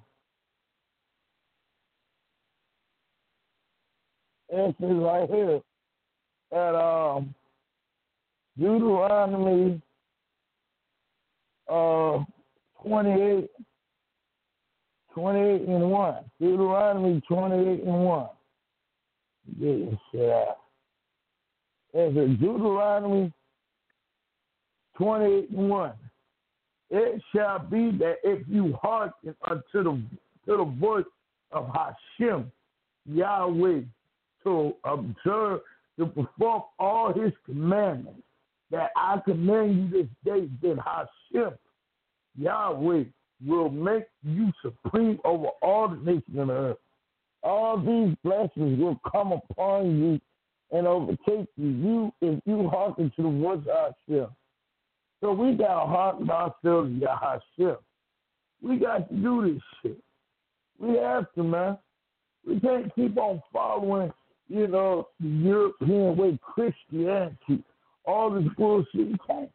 it 4.49 4.75
says 4.79 4.95
right 4.95 5.29
here 5.29 5.61
at 6.53 6.75
um, 6.75 7.33
Deuteronomy 8.57 9.81
uh, 11.69 12.19
28, 12.83 13.49
28 15.13 15.61
and 15.67 15.91
1. 15.91 16.15
Deuteronomy 16.39 17.21
28 17.27 17.83
and 17.83 18.03
1. 18.03 18.27
Get 19.59 19.89
this 19.89 19.99
shit 20.11 20.29
out. 20.29 20.57
It's 21.93 22.17
a 22.17 22.27
Deuteronomy 22.27 23.31
28 24.97 25.49
and 25.51 25.69
1. 25.69 25.91
It 26.91 27.21
shall 27.33 27.59
be 27.59 27.89
that 27.99 28.17
if 28.23 28.45
you 28.49 28.77
hearken 28.81 29.33
unto 29.49 29.63
the 29.73 30.01
to 30.45 30.57
the 30.57 30.75
voice 30.77 31.05
of 31.51 31.69
Hashem, 31.73 32.51
Yahweh, 33.05 33.81
to 34.43 34.73
observe, 34.83 35.61
to 35.97 36.05
perform 36.05 36.63
all 36.79 37.13
his 37.13 37.31
commandments, 37.45 38.21
that 38.71 38.89
I 38.97 39.21
command 39.23 39.75
you 39.75 40.03
this 40.03 40.09
day, 40.25 40.49
then 40.61 40.79
Hashem, 40.79 41.53
Yahweh, 42.37 43.03
will 43.45 43.69
make 43.69 44.05
you 44.23 44.51
supreme 44.61 45.19
over 45.23 45.47
all 45.61 45.87
the 45.87 45.97
nations 45.97 46.37
of 46.37 46.47
the 46.47 46.53
earth. 46.53 46.77
All 47.43 47.77
these 47.77 48.15
blessings 48.23 48.79
will 48.79 48.99
come 49.09 49.31
upon 49.31 49.97
you 49.97 50.19
and 50.71 50.87
overtake 50.87 51.47
you. 51.55 51.67
You 51.67 52.13
if 52.21 52.39
you 52.45 52.67
hearken 52.69 53.11
to 53.15 53.23
the 53.23 53.29
voice 53.29 53.59
of 53.71 53.93
Hashem. 54.07 54.27
So 55.21 55.31
we 55.31 55.53
gotta 55.53 55.87
hearken 55.87 56.29
ourselves 56.29 56.99
to 56.99 57.07
Hashem. 57.07 57.77
We 58.61 58.77
got 58.77 59.09
to 59.09 59.15
do 59.15 59.53
this 59.53 59.63
shit. 59.81 60.03
We 60.79 60.97
have 60.97 61.31
to, 61.33 61.43
man. 61.43 61.77
We 62.45 62.59
can't 62.59 62.93
keep 62.95 63.17
on 63.17 63.41
following, 63.53 64.11
you 64.47 64.67
know, 64.67 65.07
the 65.19 65.27
European 65.27 66.17
way 66.17 66.39
Christianity, 66.41 67.63
all 68.05 68.31
this 68.31 68.49
bullshit. 68.57 68.87
We 68.95 69.17
can't. 69.27 69.49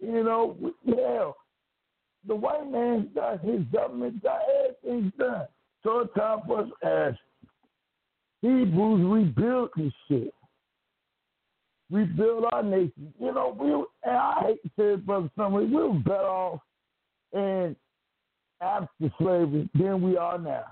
You 0.00 0.22
know, 0.22 0.56
hell. 0.86 1.36
the 2.26 2.34
white 2.34 2.70
man's 2.70 3.08
got 3.14 3.40
his 3.40 3.62
government 3.72 4.22
got 4.22 4.40
everything 4.84 5.12
done. 5.18 5.46
So 5.82 6.00
it's 6.00 6.14
time 6.14 6.40
for 6.46 6.60
us 6.60 6.68
as 6.82 7.14
Hebrews 8.42 9.06
rebuild 9.06 9.70
this 9.76 9.92
shit. 10.08 10.34
Rebuild 11.90 12.44
our 12.52 12.62
nation. 12.62 13.12
You 13.20 13.32
know, 13.32 13.56
we 13.58 13.70
and 14.08 14.16
I 14.16 14.40
hate 14.40 14.62
to 14.62 14.68
say 14.78 14.94
it, 14.94 15.06
Brother 15.06 15.30
Sunray, 15.36 15.66
we 15.66 15.76
were 15.76 15.92
better 15.94 16.26
off 16.26 16.60
in 17.32 17.76
after 18.60 19.12
slavery 19.18 19.68
than 19.74 20.00
we 20.00 20.16
are 20.16 20.38
now. 20.38 20.64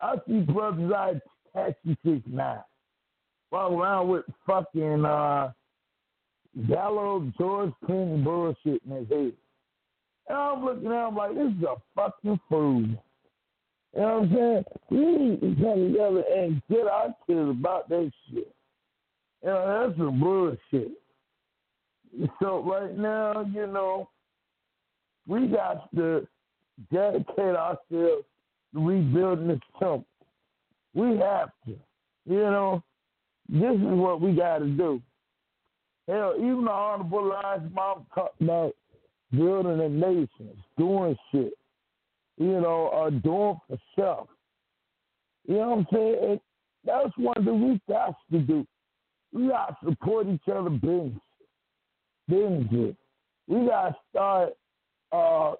I 0.00 0.16
see 0.26 0.40
brothers 0.40 0.90
like 0.90 1.20
taxi 1.54 1.96
six 2.04 2.20
now. 2.26 2.64
Walk 3.50 3.72
around 3.72 4.08
with 4.08 4.24
fucking 4.46 5.04
uh 5.04 5.52
Gallo 6.68 7.32
George 7.36 7.72
Clinton 7.84 8.22
bullshit 8.22 8.80
in 8.88 8.96
his 8.96 9.08
head. 9.08 9.32
And 10.28 10.38
I'm 10.38 10.64
looking 10.64 10.92
at 10.92 11.08
him 11.08 11.16
like, 11.16 11.34
this 11.34 11.52
is 11.58 11.64
a 11.64 11.76
fucking 11.96 12.40
fool. 12.48 12.82
You 12.82 14.00
know 14.00 14.20
what 14.20 14.22
I'm 14.22 14.34
saying? 14.34 14.64
We 14.90 14.98
need 14.98 15.40
to 15.40 15.62
come 15.62 15.92
together 15.92 16.24
and 16.34 16.62
get 16.70 16.86
our 16.86 17.14
kids 17.26 17.50
about 17.50 17.88
that 17.88 18.10
shit. 18.30 18.54
You 19.44 19.50
know, 19.50 19.86
that's 19.86 19.98
some 19.98 20.20
bullshit. 20.20 20.92
So 22.40 22.62
right 22.62 22.96
now, 22.96 23.44
you 23.52 23.66
know, 23.66 24.08
we 25.26 25.48
got 25.48 25.94
to 25.94 26.26
dedicate 26.90 27.54
ourselves 27.54 27.80
to 27.90 28.24
rebuilding 28.72 29.48
this 29.48 29.60
temple. 29.78 30.06
We 30.94 31.18
have 31.18 31.50
to. 31.66 31.76
You 32.26 32.40
know, 32.40 32.82
this 33.48 33.74
is 33.74 33.82
what 33.82 34.22
we 34.22 34.32
got 34.32 34.58
to 34.58 34.66
do. 34.66 35.02
Hell, 36.08 36.34
even 36.36 36.64
the 36.64 36.70
Honorable 36.70 37.30
Elijah 37.30 37.70
Muhammad 37.74 38.06
talked 38.14 38.40
about 38.40 38.74
building 39.30 39.80
a 39.80 39.88
nation, 39.88 40.56
doing 40.78 41.16
shit, 41.30 41.52
you 42.38 42.60
know, 42.60 42.88
uh, 42.88 43.10
doing 43.10 43.58
for 43.68 43.78
self. 43.94 44.28
You 45.46 45.56
know 45.56 45.68
what 45.70 45.78
I'm 45.78 45.86
saying? 45.92 46.16
And 46.22 46.40
that's 46.84 47.18
one 47.18 47.44
thing 47.44 47.68
we 47.68 47.80
got 47.92 48.14
to 48.32 48.38
do. 48.38 48.66
We 49.34 49.48
got 49.48 49.80
to 49.80 49.90
support 49.90 50.28
each 50.28 50.48
other 50.50 50.70
business. 50.70 51.20
Business. 52.28 52.94
We 53.46 53.66
got 53.66 53.88
to 53.88 53.96
start 54.10 54.52
uh, 55.12 55.54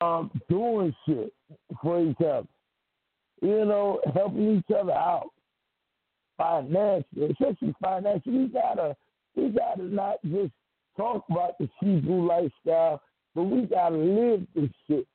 uh, 0.00 0.24
doing 0.50 0.94
shit 1.06 1.32
for 1.80 2.04
each 2.04 2.20
other. 2.20 2.46
You 3.40 3.64
know, 3.64 4.00
helping 4.14 4.58
each 4.58 4.76
other 4.76 4.92
out 4.92 5.30
financially, 6.36 7.30
especially 7.30 7.74
financially. 7.82 8.38
We 8.38 8.48
gotta, 8.48 8.96
we 9.34 9.48
gotta 9.48 9.82
not 9.82 10.16
just 10.24 10.52
talk 10.96 11.24
about 11.30 11.58
the 11.58 11.68
Hebrew 11.80 12.26
lifestyle, 12.26 13.02
but 13.34 13.44
we 13.44 13.62
gotta 13.62 13.96
live 13.96 14.46
this 14.54 14.70
shit. 14.88 15.06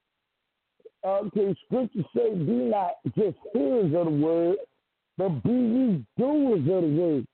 Okay, 1.06 1.56
scripture 1.66 2.04
say, 2.16 2.34
be 2.34 2.52
not 2.52 2.96
just 3.18 3.38
hearers 3.54 3.94
of 3.96 4.06
the 4.06 4.12
word, 4.12 4.58
but 5.18 5.30
be 5.44 5.50
ye 5.50 6.06
doers 6.18 6.60
of 6.60 6.66
the 6.66 7.02
word. 7.02 7.28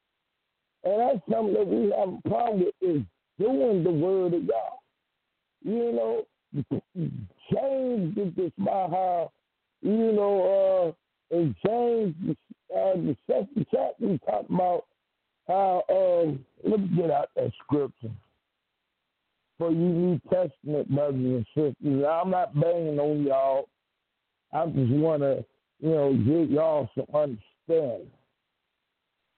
And 0.83 0.99
that's 0.99 1.19
something 1.31 1.53
that 1.53 1.67
we 1.67 1.93
have 1.97 2.09
a 2.09 2.29
problem 2.29 2.59
with 2.65 2.75
is 2.81 3.01
doing 3.39 3.83
the 3.83 3.91
word 3.91 4.33
of 4.33 4.47
God. 4.47 4.77
You 5.63 5.91
know, 5.93 6.25
James 7.51 8.15
did 8.15 8.35
this 8.35 8.51
by 8.57 8.71
how, 8.71 9.31
you 9.81 10.11
know, 10.11 10.93
uh, 11.31 11.35
in 11.35 11.55
James, 11.65 12.15
uh, 12.75 12.95
the 12.95 13.15
second 13.27 13.65
chapter, 13.71 14.07
we 14.07 14.19
talk 14.19 14.45
about 14.49 14.85
how, 15.47 15.83
um, 15.89 16.45
let 16.63 16.79
me 16.79 16.89
get 16.95 17.11
out 17.11 17.29
that 17.35 17.51
scripture 17.63 18.11
for 19.57 19.71
you 19.71 19.77
New 19.77 20.21
Testament 20.29 20.89
brothers 20.89 21.15
and 21.15 21.45
sisters. 21.55 22.05
I'm 22.07 22.29
not 22.29 22.59
banging 22.59 22.99
on 22.99 23.23
y'all. 23.23 23.69
I 24.51 24.65
just 24.67 24.91
want 24.91 25.21
to, 25.21 25.45
you 25.79 25.89
know, 25.89 26.13
give 26.13 26.51
y'all 26.51 26.89
some 26.95 27.07
understanding 27.13 28.11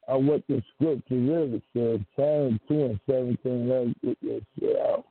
of 0.07 0.23
what 0.23 0.43
the 0.47 0.61
scripture 0.73 1.15
really 1.15 1.61
says. 1.75 1.99
James 2.17 2.59
2 2.67 2.83
and 2.83 2.99
17, 3.09 3.69
let 3.69 3.87
me 3.87 3.95
get 4.03 4.17
this 4.21 4.77
out. 4.79 5.05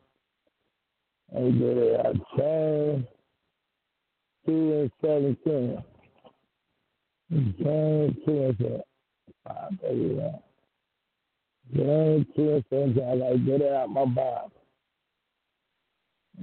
Let 1.32 1.58
get 1.58 1.76
it 1.76 2.06
out. 2.06 2.16
James 2.36 3.06
2 4.46 4.72
and 4.72 4.90
17. 5.00 5.84
James 7.30 8.16
2 8.24 8.42
and 8.42 8.56
17. 8.58 8.80
I'll 9.46 9.68
tell 9.80 9.94
you 9.94 10.16
that. 10.16 10.42
James 11.74 12.26
2 12.36 12.52
and 12.52 12.64
17. 12.70 13.02
I 13.02 13.18
got 13.18 13.30
to 13.30 13.38
get 13.38 13.60
it 13.60 13.72
out 13.72 13.90
my 13.90 14.04
Bible. 14.04 14.52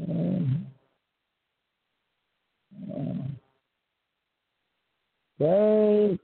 Um, 0.10 0.68
um, 2.94 3.38
James 5.40 6.20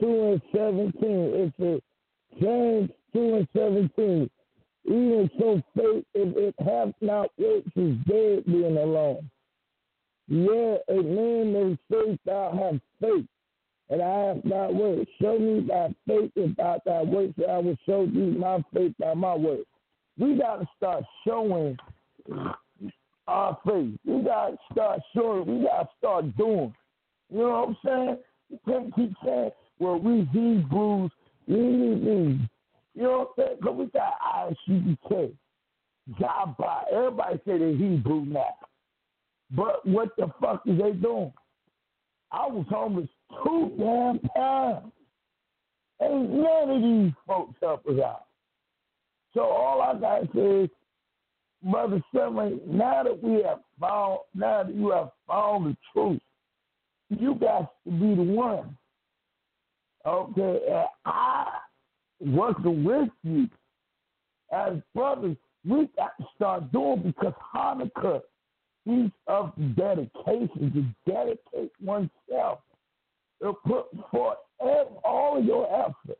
2 0.00 0.32
and 0.32 0.42
17. 0.52 0.92
It's 1.00 1.58
a 1.60 1.80
James 2.40 2.90
2 3.12 3.34
and 3.34 3.48
17. 3.54 4.30
Even 4.84 5.30
so 5.38 5.62
faith, 5.74 6.04
if 6.14 6.36
it 6.36 6.54
hath 6.58 6.94
not 7.00 7.30
works, 7.38 7.70
is 7.74 7.96
dead 8.06 8.44
being 8.46 8.76
alone. 8.76 9.28
Yeah, 10.28 10.76
a 10.88 11.02
man 11.02 11.52
may 11.52 11.78
say 11.90 12.18
thou 12.24 12.52
have 12.52 12.80
faith, 13.00 13.26
and 13.90 14.02
I 14.02 14.18
have 14.26 14.44
not 14.44 14.74
works. 14.74 15.10
Show 15.20 15.38
me 15.38 15.66
thy 15.66 15.94
faith 16.06 16.30
without 16.36 16.84
thy 16.84 17.02
works, 17.02 17.34
and 17.38 17.50
I 17.50 17.58
will 17.58 17.76
show 17.86 18.06
thee 18.06 18.36
my 18.36 18.62
faith 18.74 18.92
by 18.98 19.14
my 19.14 19.34
works. 19.34 19.66
We 20.18 20.36
got 20.36 20.60
to 20.60 20.68
start 20.76 21.04
showing 21.26 21.76
our 23.28 23.58
faith. 23.66 23.98
We 24.04 24.22
got 24.22 24.50
to 24.50 24.58
start 24.72 25.00
showing. 25.14 25.46
We 25.46 25.66
got 25.66 25.82
to 25.82 25.88
start 25.98 26.36
doing. 26.36 26.74
You 27.30 27.38
know 27.38 27.50
what 27.50 27.68
I'm 27.68 27.76
saying? 27.84 28.18
You 28.50 28.58
can't 28.66 28.94
keep 28.94 29.12
saying, 29.24 29.50
well, 29.78 29.98
we 29.98 30.28
Hebrews, 30.32 31.10
we, 31.46 31.56
we, 31.56 32.40
you 32.94 33.02
know 33.02 33.30
what 33.36 33.44
I'm 33.44 33.44
saying? 33.44 33.56
Because 33.60 33.76
we 33.76 33.86
got 33.86 34.14
ISUPK. 34.68 35.32
God 36.20 36.56
by. 36.56 36.82
Everybody 36.92 37.40
say 37.46 37.58
they're 37.58 37.76
Hebrew 37.76 38.24
now. 38.24 38.54
But 39.50 39.86
what 39.86 40.10
the 40.16 40.30
fuck 40.40 40.62
is 40.66 40.78
they 40.78 40.92
doing? 40.92 41.32
I 42.32 42.46
was 42.46 42.66
homeless 42.68 43.08
two 43.44 43.72
damn 43.78 44.20
times. 44.36 44.92
Ain't 46.02 46.30
none 46.30 46.70
of 46.70 46.82
these 46.82 47.12
folks 47.26 47.54
help 47.60 47.86
us 47.86 47.98
out. 48.04 48.26
So 49.34 49.42
all 49.42 49.82
I 49.82 50.22
say 50.34 50.40
is, 50.40 50.70
Mother 51.62 52.02
Sterling, 52.10 52.60
now 52.66 53.02
that 53.02 53.22
we 53.22 53.42
have 53.42 53.60
found, 53.80 54.20
now 54.34 54.62
that 54.64 54.74
you 54.74 54.90
have 54.90 55.10
found 55.26 55.66
the 55.66 55.76
truth, 55.92 56.20
you 57.08 57.34
got 57.34 57.72
to 57.84 57.90
be 57.90 58.14
the 58.14 58.22
one. 58.22 58.76
Okay, 60.06 60.60
and 60.70 60.86
I 61.04 61.48
working 62.20 62.84
with 62.84 63.08
you 63.24 63.48
as 64.52 64.74
brothers, 64.94 65.36
we 65.68 65.88
got 65.96 66.16
to 66.18 66.26
start 66.36 66.70
doing 66.72 67.02
because 67.02 67.32
Hanukkah 67.54 68.20
speaks 68.82 69.16
of 69.26 69.52
dedication 69.74 70.94
to 71.06 71.10
dedicate 71.10 71.72
oneself 71.82 72.60
to 73.42 73.52
put 73.66 73.86
forth 74.10 74.38
all 74.60 75.42
your 75.42 75.66
effort 75.74 76.18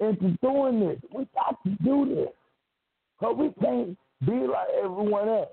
into 0.00 0.36
doing 0.42 0.80
this. 0.80 0.98
We 1.14 1.26
got 1.34 1.62
to 1.64 1.70
do 1.84 2.14
this. 2.14 2.34
Because 3.18 3.36
we 3.36 3.64
can't 3.64 3.98
be 4.26 4.46
like 4.46 4.68
everyone 4.82 5.28
else. 5.28 5.48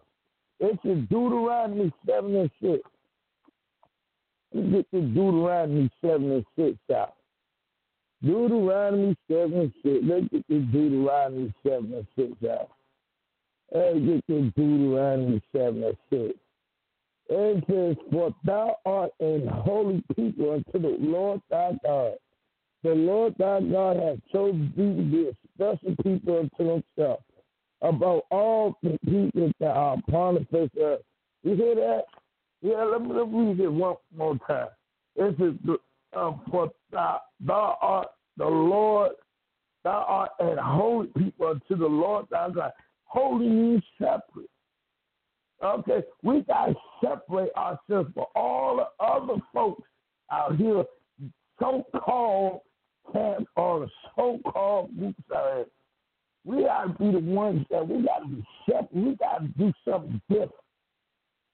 It's 0.59 0.79
in 0.83 1.05
Deuteronomy 1.05 1.91
7 2.07 2.35
and 2.35 2.51
6. 2.61 2.79
Let's 4.53 4.71
get 4.71 4.91
the 4.91 5.01
Deuteronomy 5.01 5.89
7 6.01 6.31
and 6.31 6.45
6 6.57 6.77
out. 6.95 7.14
Deuteronomy 8.23 9.15
7 9.29 9.53
and 9.53 9.73
6. 9.83 9.97
Let's 10.03 10.27
get 10.29 10.47
the 10.47 10.59
Deuteronomy 10.59 11.53
7 11.63 11.93
and 11.93 12.07
6 12.15 12.49
out. 12.49 12.69
Let's 13.71 13.99
get 13.99 14.27
the 14.27 14.53
Deuteronomy 14.55 15.41
7 15.51 15.83
and 15.83 15.97
6. 16.09 16.39
It 17.27 17.63
says, 17.67 17.95
For 18.11 18.35
thou 18.45 18.77
art 18.85 19.11
an 19.19 19.47
holy 19.47 20.03
people 20.15 20.53
unto 20.53 20.79
the 20.79 20.97
Lord 20.99 21.41
thy 21.49 21.71
God. 21.83 22.13
The 22.83 22.93
Lord 22.93 23.33
thy 23.39 23.61
God 23.61 23.97
hath 23.97 24.19
chosen 24.31 24.71
thee 24.77 24.95
to 24.95 25.03
be 25.03 25.29
a 25.29 25.35
special 25.55 25.95
people 26.03 26.39
unto 26.39 26.81
himself 26.97 27.19
above 27.81 28.21
all 28.29 28.77
the 28.83 28.97
people 29.05 29.51
that 29.59 29.71
are 29.71 29.97
upon 30.07 30.35
the 30.35 30.45
face 30.51 30.69
of 30.77 30.81
earth. 30.81 31.01
You 31.43 31.55
hear 31.55 31.75
that? 31.75 32.03
Yeah, 32.61 32.83
let 32.83 33.01
me, 33.01 33.13
let 33.13 33.31
me 33.31 33.39
read 33.39 33.59
it 33.59 33.71
one 33.71 33.95
more 34.15 34.37
time. 34.47 34.67
It 35.15 35.35
says, 35.39 35.77
um, 36.15 36.41
For 36.49 36.71
thou, 36.91 37.21
thou 37.39 37.77
art 37.81 38.07
the 38.37 38.45
Lord, 38.45 39.11
thou 39.83 40.05
art 40.07 40.31
an 40.39 40.57
holy 40.57 41.07
people 41.17 41.47
unto 41.47 41.75
the 41.75 41.87
Lord 41.87 42.25
thy 42.31 42.49
God. 42.49 42.71
Holy 43.05 43.47
means 43.47 43.83
separate. 43.97 44.49
Okay, 45.63 46.03
we 46.21 46.41
got 46.41 46.67
to 46.67 46.75
separate 47.01 47.51
ourselves 47.55 48.09
from 48.13 48.25
all 48.35 48.77
the 48.77 49.03
other 49.03 49.41
folks 49.53 49.87
out 50.31 50.57
here, 50.57 50.83
so 51.59 51.85
called 52.03 52.61
camps 53.13 53.47
or 53.55 53.87
so 54.15 54.39
called 54.51 54.97
groups 54.97 55.19
out 55.33 55.53
here. 55.55 55.65
We 56.43 56.63
got 56.63 56.83
to 56.83 56.89
be 56.89 57.11
the 57.11 57.19
ones 57.19 57.65
that 57.71 57.87
we 57.87 58.03
got 58.03 58.19
to 58.19 58.27
be 58.27 58.43
separate. 58.65 58.93
We 58.93 59.15
got 59.15 59.39
to 59.39 59.47
do 59.57 59.71
something 59.87 60.21
different. 60.29 60.51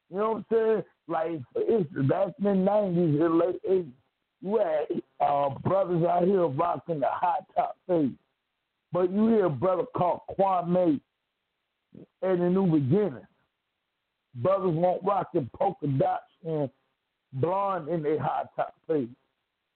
You 0.10 0.17
know 0.17 0.32
what 0.32 0.38
I'm 0.38 0.45
saying? 0.52 0.84
Like, 1.08 1.32
instance, 1.69 2.10
back 2.10 2.28
in 2.39 2.43
the 2.43 2.50
90s 2.50 3.26
and 3.26 3.38
late 3.38 3.62
80s, 3.69 3.91
you 4.41 4.60
uh, 5.19 5.49
brothers 5.60 6.04
out 6.04 6.23
here 6.23 6.47
rocking 6.47 6.99
the 6.99 7.08
hot 7.08 7.45
top 7.56 7.77
fade. 7.88 8.15
But 8.91 9.12
you 9.12 9.27
hear 9.27 9.45
a 9.45 9.49
brother 9.49 9.84
called 9.95 10.21
Kwame 10.38 10.99
in 12.21 12.39
the 12.39 12.49
new 12.49 12.65
beginning. 12.65 13.27
Brothers 14.36 14.73
won't 14.73 15.04
rock 15.04 15.30
the 15.34 15.47
polka 15.56 15.88
dots 15.88 16.23
and 16.45 16.69
blonde 17.34 17.88
in 17.89 18.01
their 18.01 18.21
hot 18.21 18.49
top 18.56 18.73
fade. 18.88 19.10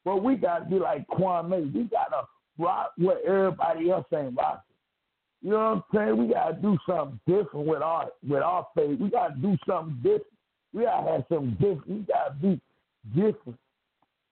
But 0.03 0.23
we 0.23 0.35
got 0.35 0.59
to 0.59 0.65
be 0.65 0.79
like 0.79 1.07
Kwame. 1.07 1.73
We 1.73 1.83
got 1.83 2.09
to 2.09 2.27
rock 2.57 2.91
what 2.97 3.21
everybody 3.25 3.89
else 3.89 4.05
ain't 4.13 4.35
rocking. 4.35 4.61
You 5.45 5.51
know 5.51 5.83
what 5.91 5.99
I'm 6.01 6.07
saying? 6.07 6.17
We 6.17 6.33
gotta 6.33 6.55
do 6.55 6.75
something 6.87 7.19
different 7.27 7.67
with 7.67 7.83
our 7.83 8.07
with 8.27 8.41
our 8.41 8.65
faith. 8.75 8.99
We 8.99 9.11
gotta 9.11 9.35
do 9.35 9.55
something 9.67 9.95
different. 9.97 10.25
We 10.73 10.85
gotta 10.85 11.11
have 11.11 11.25
something 11.29 11.51
different. 11.51 11.87
We 11.87 11.97
gotta 11.99 12.33
be 12.41 12.59
different. 13.15 13.59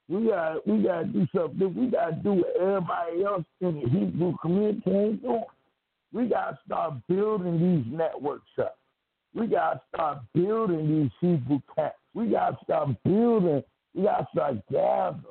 We 0.09 0.27
gotta 0.27 0.59
we 0.65 0.83
gotta 0.83 1.05
do 1.05 1.27
something. 1.35 1.75
We 1.75 1.87
gotta 1.87 2.15
do 2.15 2.33
what 2.33 2.55
everybody 2.59 3.23
else 3.23 3.45
in 3.61 3.81
the 3.81 3.89
Hebrew 3.89 4.35
community 4.41 4.91
ain't 4.91 5.21
doing. 5.21 5.43
We 6.11 6.27
gotta 6.27 6.59
start 6.65 6.95
building 7.07 7.59
these 7.59 7.97
networks 7.97 8.51
up. 8.59 8.77
We 9.33 9.47
gotta 9.47 9.81
start 9.93 10.19
building 10.33 10.87
these 10.87 11.11
Hebrew 11.21 11.59
camps. 11.75 11.97
We 12.13 12.27
gotta 12.27 12.57
start 12.63 12.89
building. 13.03 13.63
We 13.95 14.03
gotta 14.03 14.27
start 14.31 14.55
gathering. 14.71 15.23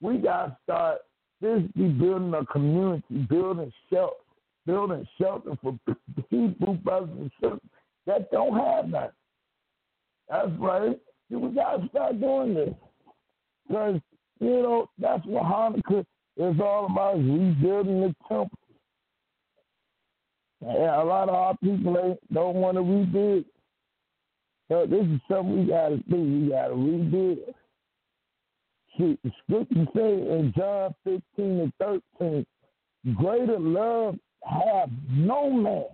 We 0.00 0.18
gotta 0.18 0.56
start 0.62 1.00
physically 1.40 1.88
building 1.88 2.32
a 2.34 2.46
community, 2.46 3.26
building 3.28 3.72
shelter 3.90 4.16
building 4.66 5.06
shelter 5.20 5.52
for 5.62 5.78
people, 6.30 6.74
brothers 6.74 7.10
and 7.18 7.30
sisters 7.40 7.60
that 8.06 8.30
don't 8.30 8.54
have 8.54 8.88
nothing. 8.88 9.10
That's 10.28 10.50
right. 10.58 10.98
We 11.30 11.48
got 11.50 11.76
to 11.76 11.88
start 11.88 12.20
doing 12.20 12.54
this. 12.54 12.74
Because, 13.68 14.00
you 14.40 14.62
know, 14.62 14.88
that's 14.98 15.24
what 15.26 15.44
Hanukkah 15.44 16.04
is 16.36 16.60
all 16.60 16.86
about, 16.90 17.18
is 17.18 17.24
rebuilding 17.24 18.00
the 18.00 18.14
temple. 18.28 18.58
A 20.62 21.04
lot 21.04 21.28
of 21.28 21.34
our 21.34 21.56
people 21.58 22.18
don't 22.32 22.54
want 22.56 22.76
to 22.76 22.82
rebuild. 22.82 23.44
So 24.68 24.86
this 24.86 25.04
is 25.06 25.20
something 25.28 25.60
we 25.60 25.66
got 25.66 25.88
to 25.88 25.96
do. 26.08 26.16
We 26.16 26.48
got 26.50 26.68
to 26.68 26.74
rebuild. 26.74 27.38
See, 28.96 29.18
the 29.24 29.30
scripture 29.42 29.86
say 29.96 30.12
in 30.12 30.52
John 30.56 30.94
15 31.04 31.22
and 31.38 31.72
13, 32.20 32.46
greater 33.16 33.58
love 33.58 34.16
have 34.44 34.90
no 35.10 35.50
man 35.50 35.84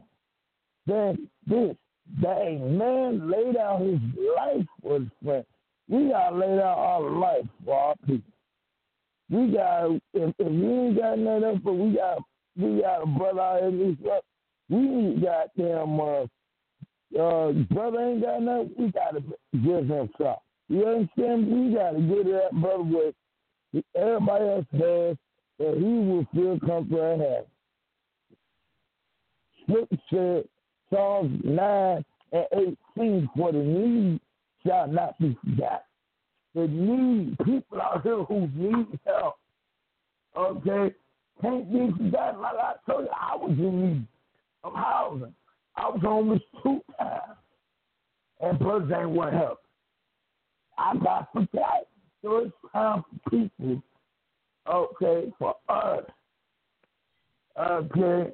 than 0.87 1.28
this, 1.46 1.76
that 2.20 2.38
a 2.38 2.59
man 2.59 3.31
laid 3.31 3.57
out 3.57 3.81
his 3.81 4.00
life 4.37 4.66
for 4.83 5.00
his 5.00 5.09
friend. 5.22 5.44
We 5.88 6.09
gotta 6.11 6.37
lay 6.37 6.46
down 6.46 6.61
our 6.61 7.11
life 7.11 7.46
for 7.64 7.74
our 7.74 7.94
people. 8.07 8.33
We 9.31 9.53
got 9.53 9.90
if, 10.14 10.35
if 10.38 10.53
we 10.53 10.68
ain't 10.68 10.98
got 10.98 11.18
nothing 11.18 11.44
else, 11.44 11.59
but 11.64 11.72
we 11.74 11.96
got 11.96 12.18
we 12.57 12.81
got 12.81 13.03
a 13.03 13.07
brother 13.07 13.40
out 13.40 13.72
this 13.72 13.96
world. 14.03 14.22
We 14.68 14.81
need 14.81 15.22
goddamn 15.22 16.01
uh, 16.01 16.27
uh 17.18 17.53
brother 17.72 18.01
ain't 18.01 18.22
got 18.22 18.42
nothing. 18.42 18.70
We 18.79 18.92
gotta 18.92 19.22
give 19.53 19.87
him 19.87 20.11
something. 20.18 20.35
You 20.68 20.87
understand? 20.87 21.46
We 21.46 21.74
gotta 21.74 22.01
give 22.01 22.27
that 22.27 22.53
brother 22.53 22.83
what 22.83 23.14
everybody 23.94 24.44
else 24.44 24.66
has, 24.72 25.16
that 25.59 25.74
he 25.77 25.85
will 25.85 26.27
feel 26.35 26.59
comfortable 26.61 27.12
and 27.12 27.22
happy. 27.22 27.46
Scripture, 29.62 30.42
Psalms 30.90 31.40
9 31.44 32.05
and 32.33 32.74
18, 32.96 33.31
for 33.37 33.53
the 33.53 33.59
need 33.59 34.20
shall 34.68 34.87
not 34.87 35.18
be 35.18 35.37
forgotten. 35.44 35.78
The 36.54 36.66
need, 36.68 37.38
people 37.45 37.80
out 37.80 38.03
here 38.03 38.22
who 38.24 38.49
need 38.55 38.99
help, 39.07 39.36
okay, 40.36 40.95
can't 41.40 41.72
be 41.72 41.90
forgotten. 41.97 42.40
Like 42.40 42.55
I 42.55 42.74
told 42.90 43.05
you, 43.05 43.11
I 43.14 43.36
was 43.36 43.57
in 43.59 43.82
need 43.82 44.07
of 44.64 44.74
housing. 44.74 45.34
I 45.76 45.88
was 45.88 46.01
homeless 46.03 46.42
two 46.62 46.80
times, 46.99 47.38
and 48.40 48.59
plus 48.59 48.82
ain't 48.97 49.11
what 49.11 49.32
help. 49.32 49.61
I 50.76 50.97
got 50.97 51.32
forgotten. 51.32 51.84
So 52.22 52.38
it's 52.38 52.53
time 52.72 53.05
for 53.05 53.30
people, 53.30 53.82
okay, 54.68 55.32
for 55.38 55.55
us, 55.68 56.05
okay, 57.61 58.32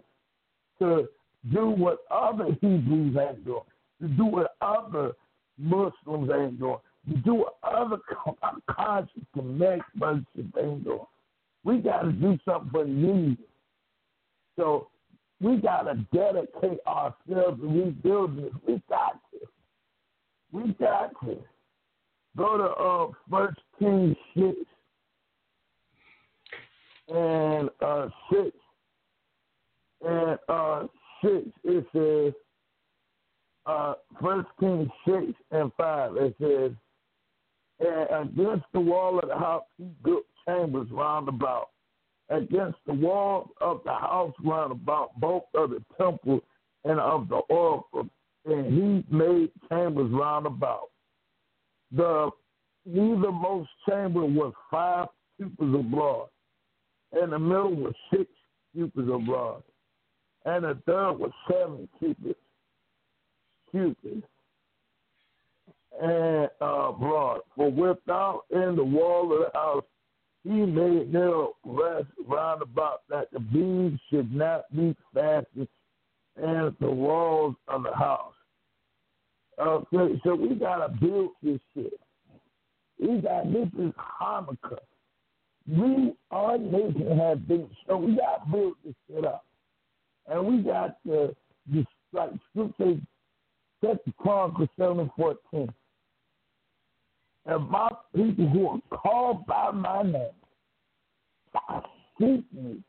to 0.79 1.09
do 1.53 1.69
what 1.69 1.99
other 2.11 2.57
Hebrews 2.63 3.17
ain't 3.21 3.45
doing, 3.45 3.61
to 4.01 4.09
do 4.09 4.25
what 4.25 4.57
other 4.63 5.13
Muslims 5.59 6.31
ain't 6.35 6.59
doing, 6.59 6.79
to 7.09 7.17
do 7.19 7.45
other 7.63 7.99
conscious 8.71 9.23
connect 9.35 9.83
brothers 9.97 10.25
ain't 10.37 10.85
doing. 10.85 11.01
We 11.65 11.79
got 11.79 12.03
to 12.03 12.13
do 12.13 12.39
something 12.45 12.71
for 12.71 12.85
need. 12.85 13.39
So 14.57 14.89
we 15.41 15.57
got 15.57 15.83
to 15.83 15.95
dedicate 16.13 16.79
ourselves 16.87 17.61
to 17.61 17.67
rebuilding 17.67 18.45
this. 18.45 18.53
We 18.67 18.83
got 18.89 19.21
to. 19.33 19.39
we 20.53 20.73
got 20.75 21.11
to 21.25 21.39
go 22.37 22.57
to 22.59 22.65
uh 22.65 23.13
First 23.31 23.61
Kings 23.79 24.17
six 24.37 24.57
and 27.09 27.71
uh 27.81 28.09
six 28.31 28.51
and 30.07 30.39
uh 30.49 30.87
six 31.23 31.47
it 31.65 31.87
says 31.93 32.33
uh 33.67 33.95
First 34.21 34.49
Kings 34.61 34.89
six 35.07 35.33
and 35.51 35.73
five 35.77 36.17
it 36.17 36.35
says 36.41 36.73
and 37.81 38.31
against 38.31 38.67
the 38.73 38.81
wall 38.81 39.19
of 39.19 39.29
the 39.29 39.37
house 39.37 39.65
he 39.79 39.89
built 40.05 40.25
chambers 40.47 40.89
round 40.91 41.29
about. 41.29 41.71
Against 42.31 42.79
the 42.87 42.95
wall 42.95 43.51
of 43.61 43.81
the 43.85 43.93
house 43.93 44.33
round 44.45 44.73
about 44.73 45.19
both 45.21 45.45
of 45.55 45.71
the 45.71 45.83
temple 45.99 46.41
and 46.85 46.99
of 46.99 47.29
the 47.29 47.37
oracle, 47.37 48.09
and 48.47 48.67
he 48.67 49.15
made 49.15 49.51
chambers 49.69 50.11
round 50.11 50.47
about. 50.47 50.91
The 51.93 52.31
nethermost 52.89 53.69
chamber 53.89 54.25
was 54.25 54.53
five 54.71 55.09
cubits 55.37 55.61
of 55.61 55.91
broad, 55.91 56.29
and 57.13 57.33
the 57.33 57.39
middle 57.39 57.75
was 57.75 57.95
six 58.11 58.27
cubits 58.73 59.09
of 59.11 59.27
broad, 59.27 59.63
and 60.45 60.65
the 60.65 60.79
third 60.87 61.13
was 61.19 61.33
seven 61.51 61.89
cubits. 61.99 62.39
And 66.03 66.51
uh, 66.61 66.93
broad. 66.93 67.41
For 67.57 67.71
without 67.71 68.43
in 68.51 68.77
the 68.77 68.85
wall 68.85 69.33
of 69.33 69.39
the 69.41 69.59
house, 69.59 69.85
he 70.45 70.51
made 70.51 71.13
nail 71.13 71.57
rest 71.65 72.07
round 72.27 72.63
about 72.63 73.03
that 73.09 73.31
the 73.33 73.41
beams 73.41 73.99
should 74.11 74.33
not 74.35 74.65
be 74.75 74.95
fastened 75.15 75.69
in 76.37 76.77
the 76.81 76.91
walls 76.91 77.55
of 77.69 77.85
the 77.85 77.95
house. 77.95 78.35
Okay, 79.59 80.21
so 80.25 80.35
we 80.35 80.55
gotta 80.55 80.89
build 81.01 81.31
this 81.43 81.61
shit. 81.75 81.95
We 83.01 83.21
got 83.21 83.53
this 83.53 83.69
is 83.79 83.93
Hanukkah. 84.21 84.79
We 85.69 86.13
our 86.31 86.59
nation 86.59 87.19
has 87.19 87.39
been 87.39 87.71
so 87.87 87.97
we 87.97 88.17
gotta 88.17 88.51
build 88.51 88.75
this 88.85 88.95
shit 89.09 89.25
up. 89.25 89.45
And 90.27 90.47
we 90.47 90.63
got 90.63 91.03
to 91.05 91.35
just 91.73 91.87
like 92.13 92.31
scripture 92.51 93.01
the 94.05 94.13
Chronicles 94.19 94.69
seven 94.79 95.11
fourteen 95.17 95.73
and 97.47 97.69
my 97.69 97.91
people 98.15 98.49
who 98.49 98.69
are 98.69 98.99
called 98.99 99.47
by 99.47 99.71
my 99.71 100.03
name 100.03 100.31
shall 101.53 101.85
seek 102.19 102.45
me, 102.53 102.83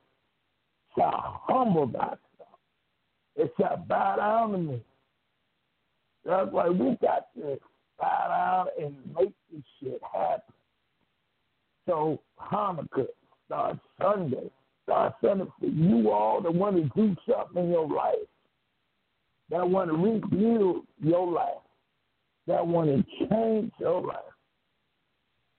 shall 0.98 1.42
humble 1.44 1.88
thyself, 1.88 2.20
it 3.36 3.54
shall 3.60 3.78
bow 3.88 4.16
down 4.16 4.52
to 4.54 4.58
me. 4.58 4.82
That's 6.26 6.52
why 6.52 6.70
we 6.70 6.98
got 7.02 7.28
to 7.36 7.60
bow 8.00 8.68
down 8.78 8.86
and 8.86 8.96
make 9.16 9.34
this 9.52 9.64
shit 9.80 10.02
happen. 10.14 10.54
So 11.86 12.22
Hanukkah 12.40 13.08
starts 13.46 13.80
Sunday. 14.02 14.50
Starts 14.84 15.16
Sunday 15.24 15.46
for 15.60 15.66
you 15.66 16.12
all 16.12 16.42
that 16.42 16.54
want 16.54 16.78
to 16.78 16.84
do 16.96 17.16
something 17.30 17.66
in 17.66 17.72
your 17.72 17.88
life, 17.88 18.16
that 19.50 19.68
want 19.68 19.90
to 19.90 19.96
rebuild 19.96 20.86
your 21.00 21.32
life, 21.32 21.64
that 22.48 22.66
want 22.66 22.90
to 22.90 23.28
change 23.28 23.72
your 23.80 24.02
life 24.02 24.18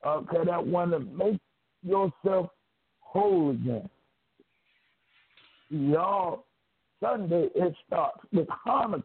okay, 0.06 0.38
that 0.44 0.66
want 0.66 0.92
to 0.92 1.00
make 1.00 1.40
yourself 1.82 2.50
whole 3.00 3.50
again. 3.50 3.88
Y'all, 5.70 6.44
Sunday 7.02 7.48
it 7.54 7.74
starts 7.86 8.20
with 8.32 8.46
Hanukkah, 8.66 9.02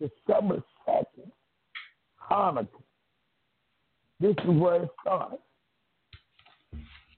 December 0.00 0.62
2nd. 0.88 1.30
Hanukkah. 2.30 2.68
This 4.20 4.34
is 4.44 4.60
where 4.60 4.84
it 4.84 4.88
starts. 5.00 5.36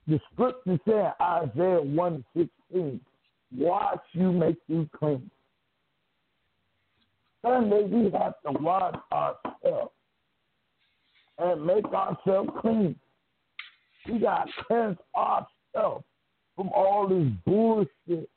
The 0.07 0.19
scripture 0.31 0.79
said, 0.85 1.13
Isaiah 1.19 1.81
116, 1.81 2.99
Watch 3.57 3.99
you, 4.13 4.31
make 4.31 4.57
you 4.67 4.89
clean. 4.97 5.29
Sunday, 7.45 7.83
we 7.83 8.11
have 8.11 8.33
to 8.45 8.59
wash 8.59 8.95
ourselves 9.11 9.91
and 11.37 11.65
make 11.65 11.85
ourselves 11.85 12.49
clean. 12.59 12.95
We 14.11 14.19
got 14.19 14.45
to 14.45 14.63
cleanse 14.67 14.97
ourselves 15.15 16.05
from 16.55 16.69
all 16.69 17.07
this 17.07 17.27
bullshit 17.45 18.29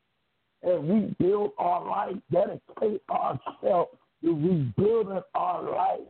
and 0.63 0.91
rebuild 0.91 1.53
our 1.59 1.89
life, 1.89 2.17
dedicate 2.31 3.03
ourselves 3.11 3.91
to 4.25 4.35
rebuilding 4.35 5.23
our 5.35 5.63
life. 5.71 6.01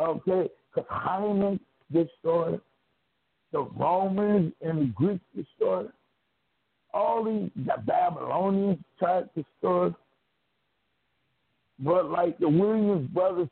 Okay? 0.00 0.48
Because 0.74 0.90
Haman 1.04 1.60
destroyed, 1.92 2.60
the 3.52 3.60
Romans 3.76 4.52
and 4.62 4.80
the 4.80 4.92
Greeks 4.94 5.24
destroyed, 5.36 5.90
all 6.92 7.24
these, 7.24 7.50
the 7.56 7.74
Babylonians 7.86 8.78
tried 8.98 9.28
to 9.34 9.42
destroy. 9.42 9.94
But 11.80 12.10
like 12.10 12.38
the 12.38 12.48
Williams 12.48 13.08
brothers 13.08 13.48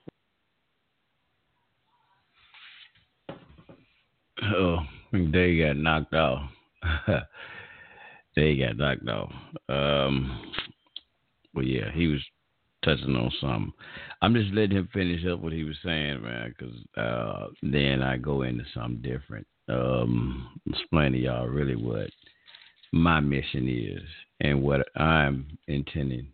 Oh, 4.43 4.79
they 5.13 5.59
got 5.59 5.77
knocked 5.77 6.15
off. 6.15 6.49
they 8.37 8.57
got 8.57 8.77
knocked 8.77 9.09
off. 9.09 9.33
Um, 9.69 10.53
yeah, 11.61 11.91
he 11.93 12.07
was 12.07 12.21
touching 12.85 13.17
on 13.17 13.33
something. 13.41 13.73
I'm 14.23 14.35
just 14.35 14.55
letting 14.55 14.77
him 14.77 14.89
finish 14.93 15.27
up 15.27 15.41
what 15.41 15.53
he 15.53 15.65
was 15.65 15.77
saying, 15.85 16.23
man, 16.23 16.55
because 16.57 16.75
uh, 16.97 17.49
then 17.63 18.01
I 18.01 18.17
go 18.17 18.43
into 18.43 18.65
something 18.73 19.03
different. 19.03 19.47
Um, 19.69 20.61
explain 20.71 21.13
to 21.13 21.19
y'all 21.19 21.47
really 21.49 21.75
what 21.75 22.09
my 22.93 23.19
mission 23.21 23.69
is 23.69 24.09
and 24.41 24.63
what 24.63 24.87
I'm 24.97 25.59
intending 25.67 26.29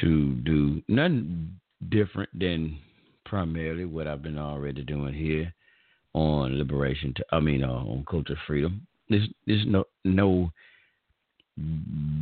to 0.00 0.34
do. 0.36 0.82
Nothing 0.88 1.58
different 1.88 2.30
than 2.38 2.78
primarily 3.24 3.84
what 3.84 4.06
I've 4.06 4.22
been 4.22 4.38
already 4.38 4.82
doing 4.82 5.14
here 5.14 5.52
on 6.12 6.58
liberation. 6.58 7.14
To, 7.16 7.24
I 7.32 7.40
mean, 7.40 7.64
uh, 7.64 7.68
on 7.68 8.04
culture 8.08 8.38
freedom. 8.46 8.86
There's 9.08 9.28
there's 9.46 9.66
no 9.66 9.84
no 10.04 10.50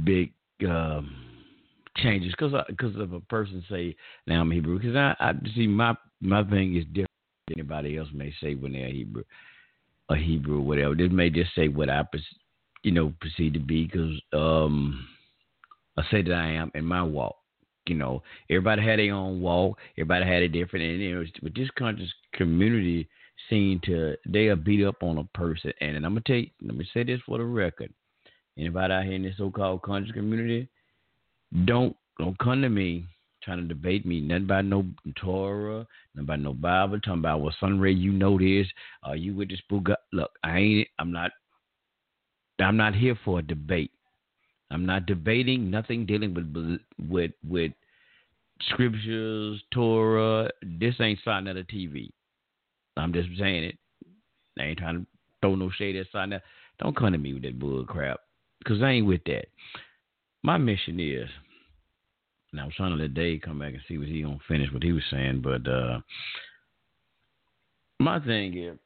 big 0.05 0.33
um, 0.69 1.15
changes 1.97 2.33
because 2.33 2.53
because 2.69 2.97
of 2.97 3.13
a 3.13 3.21
person 3.21 3.65
say 3.71 3.97
now 4.27 4.41
I'm 4.41 4.51
Hebrew 4.51 4.79
because 4.79 4.97
I, 4.97 5.15
I 5.21 5.33
see 5.55 5.67
my 5.67 5.95
my 6.21 6.43
thing 6.45 6.77
is 6.77 6.85
different 6.87 7.09
than 7.49 7.59
anybody 7.59 7.97
else 7.97 8.09
may 8.13 8.33
say 8.41 8.55
when 8.55 8.73
they're 8.73 8.89
Hebrew 8.89 9.23
a 10.09 10.17
Hebrew 10.17 10.59
or 10.59 10.63
whatever. 10.63 10.95
This 10.95 11.11
may 11.11 11.31
just 11.31 11.55
say 11.55 11.69
what 11.69 11.91
I 11.91 12.03
you 12.83 12.93
know 12.93 13.13
perceive 13.21 13.55
to 13.55 13.61
be 13.61 13.85
because 13.85 14.21
um, 14.33 15.07
I 15.97 16.03
say 16.11 16.23
that 16.23 16.33
I 16.33 16.49
am 16.53 16.71
in 16.75 16.85
my 16.85 17.03
walk. 17.03 17.37
You 17.87 17.97
know, 17.97 18.23
everybody 18.49 18.83
had 18.83 18.99
their 18.99 19.15
own 19.15 19.41
walk. 19.41 19.79
Everybody 19.99 20.25
had 20.25 20.43
a 20.43 20.49
different, 20.49 20.85
and 20.85 21.01
you 21.01 21.15
know, 21.17 21.25
with 21.43 21.55
this 21.55 21.69
conscious 21.77 22.13
community, 22.35 23.09
seemed 23.51 23.83
to 23.85 24.17
they'll 24.27 24.57
beat 24.57 24.85
up 24.85 25.03
on 25.03 25.19
a 25.19 25.25
person. 25.37 25.73
And, 25.81 25.97
and 25.97 26.07
I'm 26.07 26.15
gonna 26.15 26.39
you, 26.41 26.51
let 26.63 26.77
me 26.77 26.87
say 26.95 27.03
this 27.03 27.21
for 27.27 27.39
the 27.39 27.45
record. 27.45 27.93
Anybody 28.59 28.93
out 28.93 29.05
here 29.05 29.15
in 29.15 29.23
this 29.23 29.37
so-called 29.37 29.83
conscious 29.83 30.13
community, 30.13 30.69
don't 31.65 31.97
don't 32.19 32.39
come 32.39 32.63
to 32.63 32.69
me 32.69 33.07
trying 33.43 33.59
to 33.59 33.65
debate 33.65 34.07
me. 34.07 34.21
Nothing 34.21 34.45
about 34.45 34.65
no 34.65 34.87
Torah, 35.17 35.87
nothing 36.15 36.25
about 36.25 36.41
no 36.41 36.53
Bible. 36.53 37.01
Talking 37.01 37.21
about 37.21 37.41
well, 37.41 37.55
Sunray, 37.61 37.93
you 37.93 38.13
know 38.13 38.39
this. 38.39 38.67
Are 39.03 39.17
you 39.17 39.35
with 39.35 39.49
this 39.49 39.61
book? 39.69 39.89
Look, 40.13 40.31
I 40.45 40.59
ain't. 40.59 40.89
I'm 40.99 41.13
not. 41.13 41.31
I'm 42.61 42.77
not 42.77 42.95
here 42.95 43.19
for 43.25 43.41
a 43.41 43.43
debate. 43.43 43.91
I'm 44.73 44.87
not 44.87 45.07
debating 45.07 45.71
nothing 45.71 46.07
dealing 46.07 46.35
with 46.35 46.81
with 47.09 47.33
with 47.47 47.73
scriptures, 48.71 49.63
Torah. 49.73 50.51
This 50.63 50.95
ain't 51.01 51.19
sign 51.25 51.47
at 51.47 51.57
a 51.57 51.65
TV. 51.65 52.11
I'm 52.97 53.13
just 53.13 53.29
saying 53.39 53.65
it. 53.65 53.79
I 54.59 54.65
ain't 54.65 54.79
trying 54.79 55.01
to 55.01 55.07
throw 55.41 55.55
no 55.55 55.71
shade 55.71 55.97
at 55.97 56.07
something. 56.11 56.39
Don't 56.79 56.97
come 56.97 57.13
to 57.13 57.19
me 57.19 57.35
with 57.35 57.43
that 57.43 57.59
bull 57.59 57.85
crap, 57.85 58.21
cause 58.67 58.83
I 58.83 58.91
ain't 58.91 59.07
with 59.07 59.25
that. 59.27 59.47
My 60.43 60.57
mission 60.57 60.99
is, 60.99 61.29
and 62.51 62.61
I 62.61 62.65
was 62.65 62.75
trying 62.75 62.97
to 62.97 63.03
let 63.03 63.15
Dave 63.15 63.43
come 63.43 63.59
back 63.59 63.75
and 63.75 63.83
see 63.87 63.99
what 63.99 64.09
he 64.09 64.23
gonna 64.23 64.39
finish 64.49 64.73
what 64.73 64.83
he 64.83 64.93
was 64.93 65.05
saying, 65.11 65.43
but 65.43 65.69
uh 65.71 66.01
my 68.01 68.19
thing 68.21 68.57
is, 68.57 68.79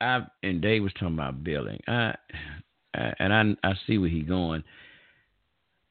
I 0.00 0.26
and 0.42 0.60
Dave 0.60 0.82
was 0.82 0.92
talking 0.94 1.14
about 1.14 1.44
billing. 1.44 1.80
I, 1.86 1.92
I 1.92 2.14
and 2.94 3.32
I 3.32 3.68
I 3.68 3.74
see 3.86 3.98
where 3.98 4.08
he's 4.08 4.26
going, 4.26 4.64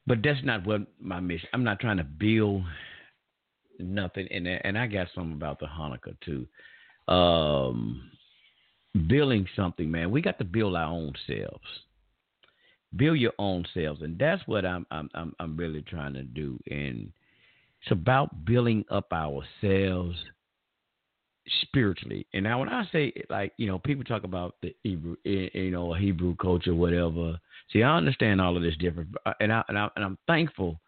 but 0.06 0.18
that's 0.22 0.44
not 0.44 0.66
what 0.66 0.82
my 1.00 1.20
mission. 1.20 1.48
I'm 1.52 1.64
not 1.64 1.80
trying 1.80 1.98
to 1.98 2.04
build 2.04 2.64
nothing, 3.78 4.28
and 4.30 4.46
and 4.46 4.78
I 4.78 4.86
got 4.86 5.08
something 5.14 5.32
about 5.32 5.60
the 5.60 5.66
Hanukkah 5.66 6.16
too 6.24 6.46
um, 7.10 8.10
building 9.08 9.46
something, 9.56 9.90
man. 9.90 10.10
We 10.10 10.22
got 10.22 10.38
to 10.38 10.44
build 10.44 10.76
our 10.76 10.90
own 10.90 11.12
selves. 11.26 11.66
Build 12.96 13.18
your 13.18 13.32
own 13.38 13.64
selves, 13.74 14.02
and 14.02 14.18
that's 14.18 14.42
what 14.46 14.64
I'm 14.64 14.86
I'm 14.90 15.10
I'm, 15.14 15.34
I'm 15.38 15.56
really 15.56 15.82
trying 15.82 16.14
to 16.14 16.22
do. 16.22 16.58
And 16.70 17.12
It's 17.82 17.92
about 17.92 18.44
building 18.44 18.84
up 18.90 19.12
ourselves 19.12 20.16
spiritually. 21.62 22.26
And 22.34 22.44
now 22.44 22.60
when 22.60 22.68
I 22.68 22.84
say 22.92 23.12
like, 23.28 23.52
you 23.56 23.66
know, 23.66 23.78
people 23.78 24.04
talk 24.04 24.24
about 24.24 24.56
the 24.62 24.74
Hebrew, 24.82 25.16
eh, 25.26 25.48
eh, 25.54 25.58
you 25.58 25.70
know, 25.70 25.92
Hebrew 25.92 26.36
culture, 26.36 26.74
whatever. 26.74 27.38
See, 27.72 27.82
I 27.82 27.96
understand 27.96 28.40
all 28.40 28.56
of 28.56 28.62
this 28.62 28.76
different, 28.78 29.10
uh, 29.26 29.34
and 29.40 29.52
I 29.52 29.62
and, 29.68 29.78
I, 29.78 29.88
and 29.96 30.04
I'm 30.04 30.18
thankful 30.26 30.80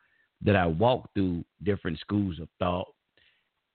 that 0.43 0.57
I 0.57 0.67
walked 0.67 1.15
through 1.15 1.45
different 1.63 1.99
schools 2.01 2.39
of 2.41 2.49
thought. 2.59 2.89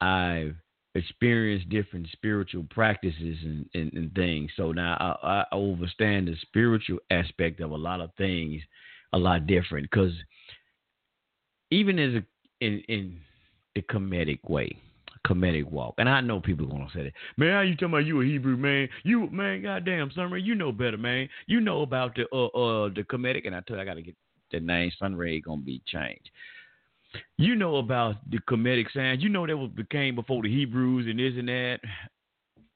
I've 0.02 0.56
experienced 0.96 1.70
different 1.70 2.08
spiritual 2.12 2.66
practices 2.70 3.38
and, 3.44 3.70
and, 3.74 3.94
and 3.94 4.14
things. 4.14 4.52
So 4.58 4.72
now 4.72 5.18
I, 5.24 5.44
I 5.52 5.56
understand 5.56 6.28
the 6.28 6.36
spiritual 6.42 7.00
aspect 7.12 7.62
of 7.62 7.72
a 7.72 7.76
lot 7.76 8.02
of 8.02 8.10
things 8.18 8.62
a 9.14 9.18
lot 9.18 9.48
different 9.48 9.90
because 9.90 10.12
even 11.72 12.00
as 12.00 12.16
a, 12.16 12.66
in 12.66 12.80
in 12.88 13.20
the 13.76 13.82
Kemetic 13.84 14.40
way, 14.50 14.78
Kemetic 15.28 15.66
walk. 15.70 15.96
And 15.98 16.08
I 16.08 16.22
know 16.22 16.40
people 16.40 16.66
are 16.66 16.70
gonna 16.70 16.88
say 16.94 17.04
that. 17.04 17.14
Man, 17.38 17.54
how 17.54 17.62
you 17.62 17.76
talking 17.76 17.90
about 17.90 18.06
you 18.06 18.22
a 18.22 18.26
Hebrew 18.26 18.56
man? 18.56 18.88
You 19.04 19.30
man, 19.30 19.62
goddamn 19.62 20.12
Sunray, 20.16 20.42
you 20.42 20.56
know 20.56 20.72
better, 20.72 20.98
man. 20.98 21.28
You 21.48 21.60
know 21.60 21.82
about 21.82 22.16
the 22.16 22.24
uh 22.34 22.46
uh 22.48 22.90
the 22.94 23.04
Kemetic 23.04 23.46
and 23.46 23.56
I 23.56 23.62
tell 23.62 23.76
you 23.76 23.82
I 23.82 23.86
gotta 23.86 24.02
get 24.02 24.16
the 24.52 24.60
name 24.60 24.92
Sunray 24.98 25.42
gonna 25.42 25.62
be 25.62 25.82
changed. 25.86 26.30
You 27.38 27.56
know 27.56 27.78
about 27.78 28.16
the 28.30 28.40
Kemetic 28.50 28.92
signs. 28.94 29.22
You 29.22 29.30
know 29.30 29.46
that 29.46 29.58
was 29.58 29.72
became 29.72 30.16
before 30.16 30.42
the 30.44 30.50
Hebrews 30.50 31.08
and 31.08 31.20
this 31.20 31.34
and 31.38 31.50
that. 31.50 31.80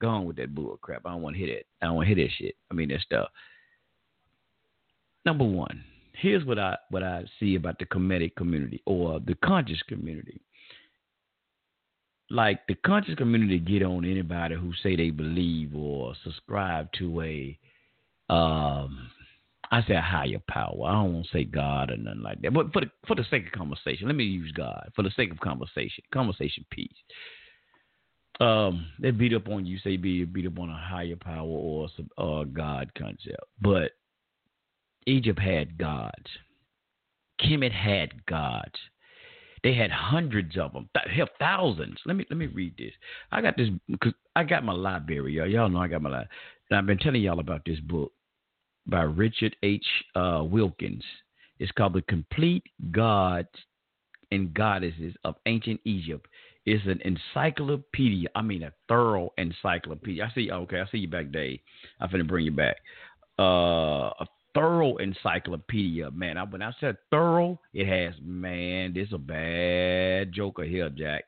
Gone 0.02 0.26
with 0.26 0.36
that 0.38 0.54
bull 0.54 0.78
crap. 0.82 1.02
I 1.06 1.12
don't 1.12 1.22
want 1.22 1.36
to 1.36 1.46
hear 1.46 1.56
that. 1.56 1.66
I 1.82 1.88
don't 1.88 1.96
want 1.96 2.10
to 2.10 2.16
hear 2.16 2.26
that 2.26 2.34
shit. 2.38 2.56
I 2.70 2.74
mean 2.74 2.90
that 2.90 3.02
stuff. 3.02 3.30
Number 5.26 5.46
one, 5.46 5.84
here's 6.14 6.44
what 6.44 6.60
I 6.60 6.78
what 6.90 7.04
I 7.04 7.24
see 7.40 7.56
about 7.56 7.80
the 7.80 7.86
Kemetic 7.86 8.36
community 8.36 8.82
or 8.86 9.20
the 9.20 9.36
conscious 9.36 9.82
community 9.88 10.42
like 12.32 12.66
the 12.68 12.76
conscious 12.76 13.16
community 13.16 13.60
get 13.60 13.84
on 13.84 14.06
anybody 14.06 14.56
who 14.56 14.72
say 14.82 14.96
they 14.96 15.10
believe 15.10 15.76
or 15.76 16.14
subscribe 16.24 16.92
to 16.94 17.22
a 17.22 17.60
um 18.34 19.10
I 19.74 19.82
say 19.88 19.96
a 19.96 20.02
higher 20.02 20.42
power. 20.50 20.86
I 20.86 20.92
don't 20.94 21.14
want 21.14 21.28
to 21.28 21.32
say 21.32 21.44
God 21.46 21.92
or 21.92 21.98
nothing 21.98 22.22
like 22.22 22.42
that. 22.42 22.54
But 22.54 22.74
for 22.74 22.82
the 22.82 22.92
for 23.08 23.16
the 23.16 23.24
sake 23.30 23.48
of 23.48 23.54
conversation, 23.54 24.08
let 24.08 24.16
me 24.16 24.26
use 24.26 24.52
God. 24.52 24.90
For 24.96 25.04
the 25.04 25.12
sake 25.12 25.32
of 25.32 25.40
conversation, 25.40 26.04
conversation 26.14 26.66
piece. 26.72 26.90
Um, 28.42 28.88
they 29.00 29.12
beat 29.12 29.34
up 29.34 29.48
on 29.48 29.66
you, 29.66 29.78
say 29.80 29.98
be 29.98 30.26
beat 30.26 30.48
up 30.48 30.60
on 30.60 30.70
a 30.70 30.78
higher 30.78 31.16
power 31.16 31.48
or 31.48 31.90
some 31.96 32.10
uh, 32.18 32.44
God 32.44 32.92
concept. 32.98 33.44
But 33.62 33.92
Egypt 35.06 35.40
had 35.40 35.78
gods. 35.78 36.28
Kemet 37.42 37.72
had 37.72 38.26
gods. 38.26 38.76
They 39.64 39.74
had 39.76 39.92
hundreds 39.92 40.58
of 40.58 40.74
them, 40.74 40.90
hell, 41.16 41.28
thousands. 41.38 42.00
Let 42.06 42.16
me 42.16 42.26
let 42.30 42.38
me 42.38 42.48
read 42.48 42.76
this. 42.78 42.94
I 43.32 43.42
got 43.42 43.58
this 43.58 43.70
because 43.90 44.14
I 44.36 44.44
got 44.44 44.64
my 44.64 44.74
library, 44.74 45.34
y'all. 45.34 45.48
Y'all 45.48 45.70
know 45.70 45.80
I 45.80 45.88
got 45.88 46.02
my 46.02 46.10
library. 46.10 46.30
And 46.70 46.80
I've 46.80 46.86
been 46.88 46.98
telling 46.98 47.22
y'all 47.22 47.40
about 47.40 47.62
this 47.66 47.80
book 47.82 48.12
by 48.88 49.04
Richard 49.04 49.56
H. 49.62 49.86
Uh, 50.16 50.44
Wilkins. 50.44 51.04
It's 51.60 51.72
called 51.74 51.94
The 51.94 52.02
Complete 52.04 52.64
Gods 52.92 53.50
and 54.32 54.54
Goddesses 54.54 55.14
of 55.24 55.36
Ancient 55.46 55.80
Egypt. 55.86 56.28
It's 56.66 56.86
an 56.88 57.02
encyclopedia. 57.06 58.30
I 58.36 58.42
mean, 58.42 58.64
a 58.64 58.72
thorough 58.88 59.32
encyclopedia. 59.38 60.24
I 60.24 60.34
see. 60.34 60.52
Okay, 60.52 60.80
I 60.80 60.86
see 60.92 61.00
you 61.00 61.08
back, 61.08 61.32
Dave. 61.32 61.60
I'm 62.00 62.10
finna 62.10 62.28
bring 62.28 62.46
you 62.46 62.52
back. 62.52 62.78
Uh, 63.38 64.10
a 64.20 64.28
thorough 64.54 64.98
encyclopedia, 64.98 66.12
man. 66.12 66.38
I, 66.38 66.44
when 66.44 66.62
I 66.62 66.72
said 66.80 66.98
thorough, 67.10 67.60
it 67.74 67.88
has, 67.88 68.14
man, 68.24 68.94
this 68.94 69.08
is 69.08 69.14
a 69.14 69.18
bad 69.18 70.32
joker 70.34 70.64
here, 70.64 70.90
Jack. 70.90 71.26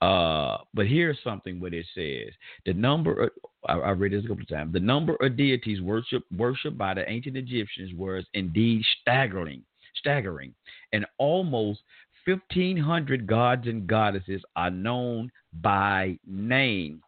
Uh, 0.00 0.56
but 0.72 0.86
here's 0.86 1.18
something 1.22 1.60
what 1.60 1.74
it 1.74 1.84
says: 1.94 2.32
the 2.64 2.72
number. 2.72 3.24
Of, 3.24 3.30
I, 3.68 3.74
I 3.74 3.90
read 3.90 4.12
this 4.12 4.24
a 4.24 4.28
couple 4.28 4.42
of 4.42 4.48
times. 4.48 4.72
The 4.72 4.80
number 4.80 5.14
of 5.20 5.36
deities 5.36 5.82
worship 5.82 6.24
worshipped 6.36 6.78
by 6.78 6.94
the 6.94 7.08
ancient 7.08 7.36
Egyptians 7.36 7.92
was 7.94 8.24
indeed 8.32 8.82
staggering, 9.02 9.62
staggering, 9.96 10.54
and 10.94 11.04
almost 11.18 11.80
1,500 12.26 13.26
gods 13.26 13.66
and 13.66 13.86
goddesses 13.86 14.42
are 14.56 14.70
known 14.70 15.30
by 15.60 16.18
name, 16.26 17.02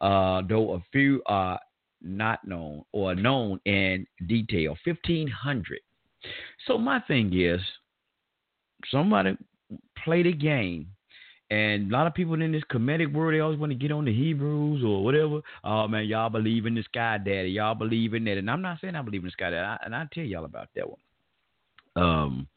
uh, 0.00 0.42
though 0.48 0.74
a 0.74 0.84
few 0.92 1.22
are 1.26 1.58
not 2.06 2.46
known 2.46 2.82
or 2.92 3.14
known 3.14 3.60
in 3.64 4.06
detail 4.26 4.76
1500 4.84 5.78
so 6.66 6.78
my 6.78 7.00
thing 7.00 7.32
is 7.38 7.60
somebody 8.90 9.36
played 10.04 10.26
a 10.26 10.32
game 10.32 10.88
and 11.50 11.92
a 11.92 11.96
lot 11.96 12.08
of 12.08 12.14
people 12.14 12.40
in 12.40 12.50
this 12.50 12.64
Kemetic 12.72 13.12
world, 13.12 13.32
they 13.32 13.40
always 13.40 13.58
want 13.58 13.70
to 13.70 13.78
get 13.78 13.92
on 13.92 14.04
the 14.04 14.12
Hebrews 14.12 14.82
or 14.84 15.04
whatever. 15.04 15.40
Oh 15.62 15.86
man, 15.86 16.06
y'all 16.06 16.28
believe 16.28 16.66
in 16.66 16.74
the 16.74 16.82
sky 16.82 17.18
daddy. 17.18 17.50
Y'all 17.50 17.76
believe 17.76 18.14
in 18.14 18.24
that. 18.24 18.36
And 18.36 18.50
I'm 18.50 18.62
not 18.62 18.80
saying 18.80 18.96
I 18.96 19.02
believe 19.02 19.20
in 19.20 19.26
the 19.26 19.30
sky 19.30 19.50
daddy. 19.50 19.78
And 19.84 19.94
I'll 19.94 20.08
tell 20.12 20.24
y'all 20.24 20.44
about 20.44 20.68
that 20.74 20.88
one. 20.88 20.98
Um, 21.94 22.48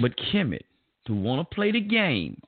but 0.00 0.12
Kemet, 0.18 0.64
to 1.06 1.14
want 1.14 1.48
to 1.48 1.54
play 1.54 1.72
the 1.72 1.80
game, 1.80 2.40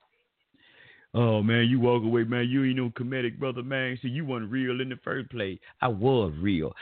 Oh 1.14 1.42
man, 1.42 1.68
you 1.68 1.80
walk 1.80 2.02
away, 2.04 2.24
man. 2.24 2.48
You 2.48 2.64
ain't 2.64 2.76
no 2.76 2.90
Kemetic 2.90 3.38
brother, 3.38 3.62
man. 3.62 3.98
See, 4.02 4.08
you 4.08 4.24
weren't 4.24 4.50
real 4.50 4.80
in 4.80 4.88
the 4.88 4.98
first 5.02 5.30
place. 5.30 5.58
I 5.80 5.88
was 5.88 6.32
real. 6.38 6.72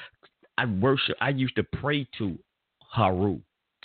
I 0.59 0.67
worship. 0.67 1.17
I 1.21 1.31
used 1.31 1.57
to 1.57 1.63
pray 1.63 2.09
to 2.19 2.39
Haru. 2.81 3.39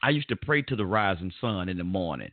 I 0.03 0.09
used 0.09 0.29
to 0.29 0.35
pray 0.35 0.61
to 0.63 0.75
the 0.75 0.85
rising 0.85 1.31
sun 1.39 1.69
in 1.69 1.77
the 1.77 1.83
morning. 1.83 2.31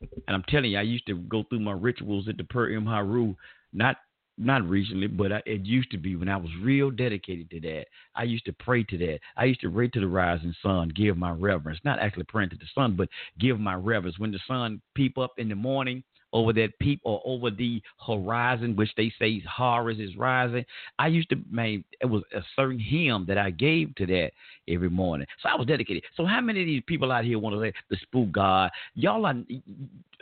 And 0.00 0.34
I'm 0.34 0.44
telling 0.48 0.70
you, 0.70 0.78
I 0.78 0.82
used 0.82 1.06
to 1.08 1.16
go 1.16 1.44
through 1.44 1.60
my 1.60 1.72
rituals 1.72 2.28
at 2.28 2.38
the 2.38 2.44
Purim 2.44 2.86
Haru, 2.86 3.34
not 3.72 3.96
not 4.38 4.66
recently, 4.66 5.06
but 5.06 5.32
I, 5.32 5.42
it 5.44 5.66
used 5.66 5.90
to 5.90 5.98
be 5.98 6.16
when 6.16 6.30
I 6.30 6.38
was 6.38 6.50
real 6.62 6.90
dedicated 6.90 7.50
to 7.50 7.60
that. 7.60 7.84
I 8.14 8.22
used 8.22 8.46
to 8.46 8.54
pray 8.54 8.84
to 8.84 8.96
that. 8.96 9.18
I 9.36 9.44
used 9.44 9.60
to 9.60 9.70
pray 9.70 9.88
to 9.88 10.00
the 10.00 10.06
rising 10.06 10.54
sun, 10.62 10.90
give 10.94 11.18
my 11.18 11.32
reverence, 11.32 11.78
not 11.84 11.98
actually 11.98 12.24
praying 12.24 12.48
to 12.50 12.56
the 12.56 12.64
sun, 12.74 12.96
but 12.96 13.10
give 13.38 13.60
my 13.60 13.74
reverence. 13.74 14.18
When 14.18 14.32
the 14.32 14.40
sun 14.48 14.80
peep 14.94 15.18
up 15.18 15.32
in 15.36 15.50
the 15.50 15.54
morning, 15.54 16.02
over 16.32 16.52
that 16.52 16.78
peep 16.78 17.00
or 17.04 17.20
over 17.24 17.50
the 17.50 17.82
horizon, 18.06 18.76
which 18.76 18.90
they 18.96 19.12
say 19.18 19.42
Horus 19.48 19.98
is 19.98 20.16
rising. 20.16 20.64
I 20.98 21.08
used 21.08 21.28
to 21.30 21.36
man, 21.50 21.84
it 22.00 22.06
was 22.06 22.22
a 22.34 22.40
certain 22.56 22.78
hymn 22.78 23.24
that 23.28 23.38
I 23.38 23.50
gave 23.50 23.94
to 23.96 24.06
that 24.06 24.30
every 24.68 24.90
morning. 24.90 25.26
So 25.42 25.48
I 25.48 25.56
was 25.56 25.66
dedicated. 25.66 26.04
So 26.16 26.24
how 26.24 26.40
many 26.40 26.60
of 26.60 26.66
these 26.66 26.82
people 26.86 27.12
out 27.12 27.24
here 27.24 27.38
want 27.38 27.56
to 27.56 27.60
say 27.60 27.72
the 27.88 27.96
spook 28.02 28.32
God? 28.32 28.70
Y'all 28.94 29.26
are 29.26 29.34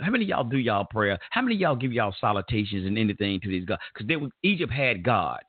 how 0.00 0.10
many 0.10 0.24
y'all 0.24 0.44
do 0.44 0.58
y'all 0.58 0.84
prayer? 0.84 1.18
How 1.30 1.42
many 1.42 1.56
y'all 1.56 1.76
give 1.76 1.92
y'all 1.92 2.14
salutations 2.20 2.86
and 2.86 2.98
anything 2.98 3.40
to 3.40 3.48
these 3.48 3.64
gods? 3.64 3.82
Because 3.94 4.30
Egypt 4.42 4.72
had 4.72 5.02
gods. 5.02 5.46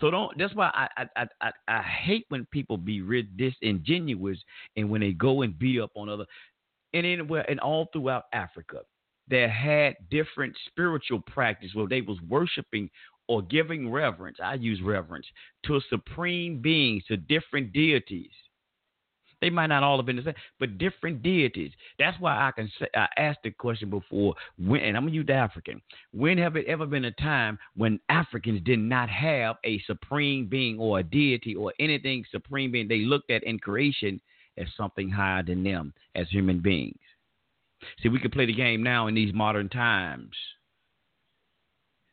So 0.00 0.10
don't. 0.10 0.36
That's 0.36 0.54
why 0.54 0.70
I 0.74 1.06
I, 1.16 1.26
I 1.40 1.50
I 1.68 1.82
hate 1.82 2.26
when 2.28 2.46
people 2.46 2.76
be 2.76 3.00
disingenuous 3.36 4.38
and 4.76 4.90
when 4.90 5.00
they 5.00 5.12
go 5.12 5.42
and 5.42 5.58
beat 5.58 5.80
up 5.80 5.90
on 5.94 6.08
other 6.08 6.26
and 6.92 7.06
anywhere 7.06 7.48
and 7.48 7.60
all 7.60 7.88
throughout 7.92 8.24
Africa 8.32 8.80
that 9.28 9.50
had 9.50 9.96
different 10.10 10.54
spiritual 10.66 11.20
practice 11.20 11.70
where 11.74 11.88
they 11.88 12.00
was 12.00 12.18
worshiping 12.28 12.90
or 13.28 13.42
giving 13.42 13.90
reverence. 13.90 14.38
I 14.42 14.54
use 14.54 14.80
reverence 14.82 15.26
to 15.66 15.80
supreme 15.88 16.60
beings, 16.60 17.04
to 17.08 17.16
different 17.16 17.72
deities. 17.72 18.30
They 19.40 19.50
might 19.50 19.66
not 19.66 19.82
all 19.82 19.98
have 19.98 20.06
been 20.06 20.16
the 20.16 20.22
same, 20.22 20.34
but 20.58 20.78
different 20.78 21.22
deities. 21.22 21.72
That's 21.98 22.18
why 22.18 22.48
I 22.48 22.50
can 22.52 22.70
say 22.78 22.86
I 22.94 23.08
asked 23.18 23.40
the 23.44 23.50
question 23.50 23.90
before. 23.90 24.34
When 24.58 24.80
and 24.80 24.96
I'm 24.96 25.04
gonna 25.04 25.14
use 25.14 25.26
the 25.26 25.34
African. 25.34 25.82
When 26.12 26.38
have 26.38 26.56
it 26.56 26.66
ever 26.66 26.86
been 26.86 27.04
a 27.04 27.10
time 27.12 27.58
when 27.76 28.00
Africans 28.08 28.62
did 28.64 28.78
not 28.78 29.10
have 29.10 29.56
a 29.64 29.80
supreme 29.80 30.46
being 30.46 30.78
or 30.78 31.00
a 31.00 31.02
deity 31.02 31.54
or 31.54 31.74
anything 31.78 32.24
supreme 32.30 32.72
being 32.72 32.88
they 32.88 33.00
looked 33.00 33.30
at 33.30 33.42
in 33.42 33.58
creation 33.58 34.18
as 34.56 34.66
something 34.76 35.10
higher 35.10 35.42
than 35.42 35.62
them 35.62 35.92
as 36.14 36.26
human 36.30 36.60
beings? 36.60 36.96
See, 38.02 38.08
we 38.08 38.20
can 38.20 38.30
play 38.30 38.46
the 38.46 38.54
game 38.54 38.82
now 38.82 39.06
in 39.06 39.14
these 39.14 39.34
modern 39.34 39.68
times. 39.68 40.34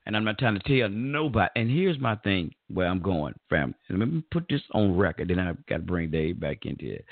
And 0.06 0.18
I'm 0.18 0.24
not 0.24 0.40
trying 0.40 0.60
to 0.60 0.80
tell 0.80 0.90
nobody. 0.90 1.50
And 1.56 1.70
here's 1.70 2.00
my 2.00 2.16
thing 2.18 2.54
where 2.70 2.88
I'm 2.88 3.02
going, 3.02 3.34
fam. 3.50 3.76
Let 3.90 4.00
me 4.00 4.24
put 4.32 4.46
this 4.50 4.62
on 4.74 4.98
record, 4.98 5.30
then 5.30 5.40
I've 5.40 5.64
got 5.68 5.78
to 5.78 5.84
bring 5.84 6.10
Dave 6.10 6.40
back 6.40 6.66
into 6.66 6.96
it. 6.96 7.06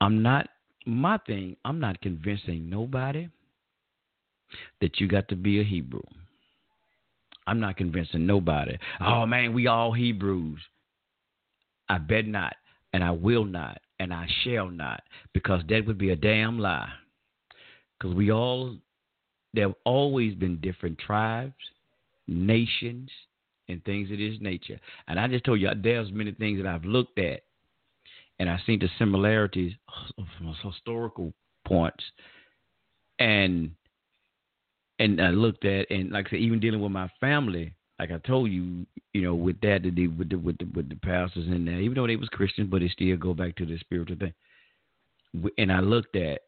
I'm 0.00 0.22
not, 0.22 0.48
my 0.84 1.18
thing, 1.26 1.56
I'm 1.64 1.80
not 1.80 2.00
convincing 2.00 2.68
nobody 2.68 3.28
that 4.80 5.00
you 5.00 5.08
got 5.08 5.28
to 5.28 5.36
be 5.36 5.60
a 5.60 5.64
Hebrew. 5.64 6.02
I'm 7.46 7.60
not 7.60 7.76
convincing 7.76 8.26
nobody. 8.26 8.76
Oh 9.00 9.26
man, 9.26 9.52
we 9.52 9.66
all 9.66 9.92
Hebrews. 9.92 10.60
I 11.88 11.98
bet 11.98 12.26
not, 12.26 12.54
and 12.92 13.02
I 13.02 13.10
will 13.10 13.44
not 13.44 13.80
and 14.02 14.12
I 14.12 14.26
shall 14.42 14.68
not, 14.68 15.02
because 15.32 15.62
that 15.68 15.86
would 15.86 15.98
be 15.98 16.10
a 16.10 16.16
damn 16.16 16.58
lie. 16.58 16.90
Because 17.98 18.16
we 18.16 18.32
all, 18.32 18.76
there 19.54 19.68
have 19.68 19.76
always 19.84 20.34
been 20.34 20.60
different 20.60 20.98
tribes, 20.98 21.54
nations, 22.26 23.10
and 23.68 23.84
things 23.84 24.10
of 24.10 24.18
this 24.18 24.38
nature. 24.40 24.80
And 25.06 25.20
I 25.20 25.28
just 25.28 25.44
told 25.44 25.60
you, 25.60 25.70
there's 25.80 26.10
many 26.10 26.32
things 26.32 26.60
that 26.60 26.68
I've 26.68 26.84
looked 26.84 27.18
at, 27.20 27.42
and 28.40 28.50
I've 28.50 28.60
seen 28.66 28.80
the 28.80 28.88
similarities 28.98 29.72
from 30.16 30.54
historical 30.64 31.32
points 31.64 32.02
and 33.20 33.70
and 34.98 35.20
I 35.20 35.30
looked 35.30 35.64
at 35.64 35.90
and 35.90 36.10
like 36.10 36.26
I 36.26 36.30
said, 36.30 36.38
even 36.40 36.58
dealing 36.58 36.80
with 36.80 36.90
my 36.90 37.08
family, 37.20 37.72
like 38.02 38.10
I 38.10 38.18
told 38.26 38.50
you, 38.50 38.84
you 39.12 39.22
know, 39.22 39.34
with 39.36 39.60
that, 39.60 39.84
with 39.84 39.94
the 39.94 40.34
with 40.34 40.58
the 40.58 40.64
with 40.74 40.88
the 40.88 40.96
pastors 40.96 41.46
in 41.46 41.64
there, 41.64 41.78
even 41.78 41.94
though 41.94 42.08
they 42.08 42.16
was 42.16 42.28
Christian, 42.30 42.66
but 42.66 42.82
it 42.82 42.90
still 42.90 43.16
go 43.16 43.32
back 43.32 43.54
to 43.56 43.64
the 43.64 43.78
spiritual 43.78 44.16
thing. 44.16 44.34
And 45.56 45.70
I 45.70 45.78
looked 45.78 46.16
at 46.16 46.40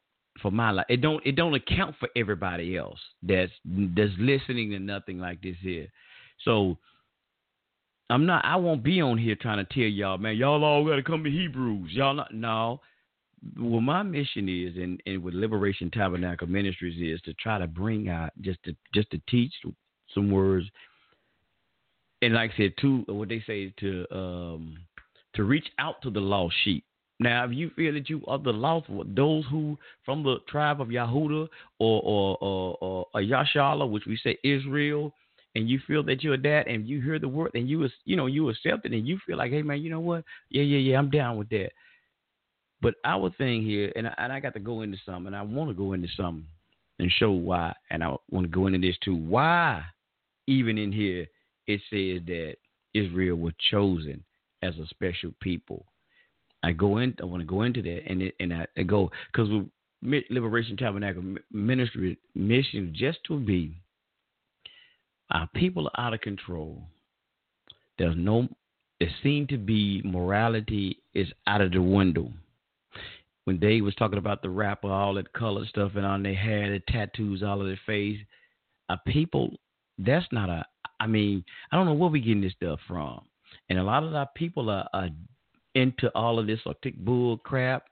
for 0.43 0.51
my 0.51 0.73
life, 0.73 0.87
it 0.89 1.01
don't 1.01 1.25
it 1.25 1.37
don't 1.37 1.55
account 1.55 1.95
for 2.01 2.09
everybody 2.17 2.77
else 2.77 2.99
that's 3.23 3.53
that's 3.65 4.11
listening 4.19 4.71
to 4.71 4.81
nothing 4.81 5.21
like 5.21 5.43
this 5.43 5.55
here. 5.63 5.87
So 6.45 6.77
I'm 8.11 8.27
not. 8.27 8.45
I 8.45 8.57
won't 8.57 8.83
be 8.83 9.01
on 9.01 9.17
here 9.17 9.37
trying 9.41 9.65
to 9.65 9.73
tell 9.73 9.85
y'all, 9.85 10.19
man. 10.19 10.37
Y'all 10.37 10.65
all 10.65 10.85
got 10.85 10.97
to 10.97 11.05
come 11.05 11.23
to 11.23 11.31
Hebrews. 11.31 11.93
Y'all 11.93 12.15
not. 12.15 12.35
No. 12.35 12.81
What 13.59 13.83
my 13.83 14.03
mission 14.03 14.49
is, 14.49 14.75
and, 14.77 15.01
and 15.07 15.23
with 15.23 15.35
Liberation 15.35 15.89
Tabernacle 15.89 16.49
Ministries 16.49 17.01
is 17.01 17.23
to 17.23 17.35
try 17.35 17.59
to 17.59 17.69
bring 17.69 18.09
out 18.09 18.33
just 18.41 18.59
to 18.65 18.75
just 18.93 19.09
to 19.13 19.21
teach 19.29 19.53
some 20.13 20.33
words, 20.33 20.67
and 22.25 22.35
like 22.35 22.53
I 22.55 22.57
said, 22.57 22.75
to 22.81 23.05
what 23.09 23.29
they 23.29 23.43
say 23.47 23.73
to 23.81 24.07
um 24.11 24.77
to 25.35 25.45
reach 25.45 25.67
out 25.79 26.01
to 26.03 26.11
the 26.11 26.21
lost 26.21 26.55
sheep. 26.65 26.85
Now, 27.21 27.45
if 27.45 27.53
you 27.53 27.71
feel 27.77 27.93
that 27.95 28.11
you 28.11 28.23
are 28.27 28.39
the 28.39 28.53
lost, 28.53 28.87
those 29.15 29.45
who 29.51 29.79
from 30.05 30.23
the 30.23 30.37
tribe 30.49 30.81
of 30.81 30.89
Yahuda 30.89 31.49
or 31.79 32.03
or 32.03 32.39
or, 32.41 32.79
or, 32.81 33.07
or 33.15 33.21
Yashala, 33.21 33.89
which 33.89 34.05
we 34.07 34.17
say 34.17 34.39
Israel, 34.43 35.13
and 35.55 35.69
you 35.69 35.79
feel 35.87 36.03
that 36.05 36.23
you're 36.23 36.37
that, 36.39 36.67
and 36.67 36.89
you 36.89 37.01
hear 37.01 37.19
the 37.19 37.29
word, 37.29 37.53
and 37.55 37.69
you 37.69 37.89
you 38.05 38.17
know 38.17 38.27
you 38.27 38.49
accept 38.49 38.85
it, 38.87 38.93
and 38.93 39.07
you 39.07 39.19
feel 39.27 39.37
like, 39.37 39.53
hey 39.53 39.63
man, 39.63 39.83
you 39.83 39.91
know 39.91 40.01
what? 40.01 40.25
Yeah, 40.51 40.63
yeah, 40.63 40.79
yeah, 40.79 40.99
I'm 40.99 41.11
down 41.11 41.37
with 41.37 41.49
that. 41.51 41.71
But 42.81 42.95
our 43.05 43.31
thing 43.39 43.63
here, 43.63 43.93
and 43.97 44.09
I, 44.09 44.15
and 44.19 44.33
I 44.33 44.41
got 44.41 44.55
to 44.55 44.61
go 44.61 44.83
into 44.83 44.99
something, 45.07 45.29
and 45.29 45.37
I 45.37 45.43
want 45.43 45.71
to 45.71 45.75
go 45.75 45.93
into 45.93 46.09
something 46.17 46.47
and 46.99 47.11
show 47.13 47.31
why, 47.31 47.75
and 47.91 48.03
I 48.03 48.15
want 48.31 48.45
to 48.45 48.49
go 48.49 48.67
into 48.67 48.79
this 48.79 48.97
too. 49.03 49.15
Why, 49.15 49.83
even 50.47 50.79
in 50.79 50.93
here, 50.93 51.27
it 51.67 51.81
says 51.91 52.27
that 52.27 52.57
Israel 52.95 53.37
was 53.37 53.55
chosen 53.71 54.23
as 54.63 54.75
a 54.79 54.87
special 54.87 55.33
people. 55.41 55.87
I 56.63 56.73
go 56.73 56.99
in. 56.99 57.15
I 57.21 57.25
want 57.25 57.43
to 57.43 57.47
go 57.47 57.63
into 57.63 57.83
that, 57.83 58.03
and 58.07 58.23
it, 58.23 58.35
and 58.41 58.53
I, 58.55 58.83
go 58.85 59.11
because 59.33 59.49
Liberation 60.03 60.77
Tabernacle 60.77 61.23
Ministry 61.53 62.19
mission 62.35 62.95
just 62.97 63.19
to 63.29 63.39
be 63.39 63.75
our 65.31 65.49
people 65.55 65.91
are 65.95 66.07
out 66.07 66.15
of 66.15 66.21
control. 66.21 66.83
There's 67.99 68.17
no, 68.17 68.49
it 69.01 69.09
seemed 69.23 69.49
to 69.51 69.59
be 69.59 70.03
morality 70.05 70.99
is 71.15 71.29
out 71.47 71.61
of 71.61 71.73
the 71.73 71.83
window. 71.83 72.31
When 73.45 73.59
Dave 73.59 73.85
was 73.85 73.95
talking 73.95 74.19
about 74.19 74.43
the 74.43 74.49
rapper, 74.49 74.91
all 74.91 75.15
that 75.15 75.33
color 75.33 75.67
stuff 75.67 75.93
and 75.97 76.07
on 76.07 76.23
their 76.23 76.35
hair, 76.35 76.71
the 76.71 76.81
tattoos 76.93 77.43
all 77.43 77.61
of 77.61 77.67
their 77.67 77.81
face, 77.85 78.19
our 78.89 78.99
people, 79.07 79.51
that's 79.99 80.27
not 80.33 80.49
a, 80.49 80.65
I 81.01 81.07
mean, 81.07 81.45
I 81.71 81.77
don't 81.77 81.87
know 81.87 81.95
where 81.95 82.11
we 82.11 82.21
getting 82.21 82.43
this 82.43 82.53
stuff 82.53 82.81
from. 82.87 83.21
And 83.69 83.79
a 83.79 83.85
lot 83.85 84.05
of 84.05 84.15
our 84.15 84.29
people 84.35 84.71
are, 84.71 84.89
are 84.93 85.09
into 85.75 86.11
all 86.15 86.39
of 86.39 86.47
this 86.47 86.61
octic 86.67 86.97
bull 86.97 87.39
crap 87.39 87.85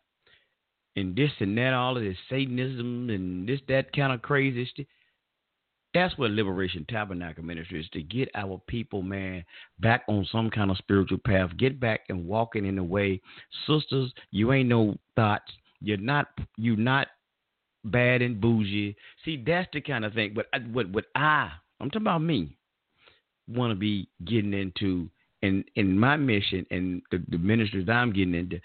and 0.97 1.17
this 1.17 1.31
and 1.41 1.57
that, 1.59 1.73
all 1.73 1.97
of 1.97 2.03
this 2.03 2.17
Satanism 2.29 3.11
and 3.11 3.49
this, 3.49 3.61
that 3.69 3.93
kind 3.95 4.13
of 4.13 4.23
crazy 4.23 4.67
stuff. 4.73 4.87
That's 5.95 6.17
what 6.17 6.31
Liberation 6.31 6.87
Tabernacle 6.89 7.45
Ministry 7.45 7.81
is 7.81 7.89
to 7.91 8.03
get 8.03 8.31
our 8.35 8.61
people, 8.67 9.03
man, 9.03 9.45
back 9.79 10.05
on 10.09 10.27
some 10.33 10.49
kind 10.49 10.71
of 10.71 10.79
spiritual 10.79 11.19
path. 11.19 11.51
Get 11.59 11.79
back 11.79 12.01
and 12.09 12.27
walking 12.27 12.65
in 12.65 12.77
the 12.77 12.83
way. 12.83 13.21
Sisters, 13.67 14.11
you 14.31 14.53
ain't 14.53 14.71
no 14.71 14.97
thoughts. 15.17 15.53
You're 15.83 15.99
not 15.99 16.29
you're 16.57 16.77
not 16.77 17.09
bad 17.85 18.23
and 18.23 18.41
bougie. 18.41 18.97
See, 19.25 19.43
that's 19.47 19.69
the 19.75 19.83
kind 19.83 20.07
of 20.07 20.15
thing. 20.15 20.35
But 20.35 20.47
what 20.71 20.89
what 20.91 21.05
I 21.15 21.51
I'm 21.79 21.91
talking 21.91 22.03
about 22.07 22.23
me 22.23 22.57
want 23.49 23.71
to 23.71 23.75
be 23.75 24.09
getting 24.25 24.55
into 24.55 25.09
and 25.43 25.65
in 25.75 25.99
my 25.99 26.17
mission 26.17 26.65
and 26.71 27.03
the, 27.11 27.23
the 27.29 27.39
ministries 27.39 27.89
I'm 27.89 28.13
getting 28.13 28.35
into. 28.35 28.61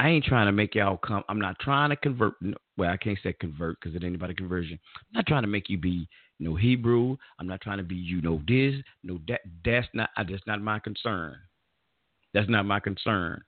I 0.00 0.08
ain't 0.10 0.24
trying 0.24 0.46
to 0.46 0.52
make 0.52 0.74
y'all 0.74 0.96
come. 0.96 1.24
I'm 1.28 1.40
not 1.40 1.58
trying 1.58 1.90
to 1.90 1.96
convert. 1.96 2.34
Well, 2.76 2.90
I 2.90 2.96
can't 2.96 3.18
say 3.22 3.34
convert 3.40 3.80
because 3.80 3.96
it 3.96 4.04
ain't 4.04 4.14
about 4.14 4.30
a 4.30 4.34
conversion. 4.34 4.78
I'm 4.96 5.18
not 5.18 5.26
trying 5.26 5.42
to 5.42 5.48
make 5.48 5.68
you 5.68 5.78
be 5.78 6.08
no 6.38 6.54
Hebrew. 6.54 7.16
I'm 7.40 7.48
not 7.48 7.60
trying 7.60 7.78
to 7.78 7.84
be 7.84 7.96
you 7.96 8.22
know 8.22 8.40
this, 8.46 8.74
no 9.02 9.18
that. 9.26 9.40
That's 9.64 9.88
not. 9.94 10.10
That's 10.16 10.46
not 10.46 10.62
my 10.62 10.78
concern. 10.78 11.36
That's 12.32 12.48
not 12.48 12.66
my 12.66 12.78
concern. 12.78 13.42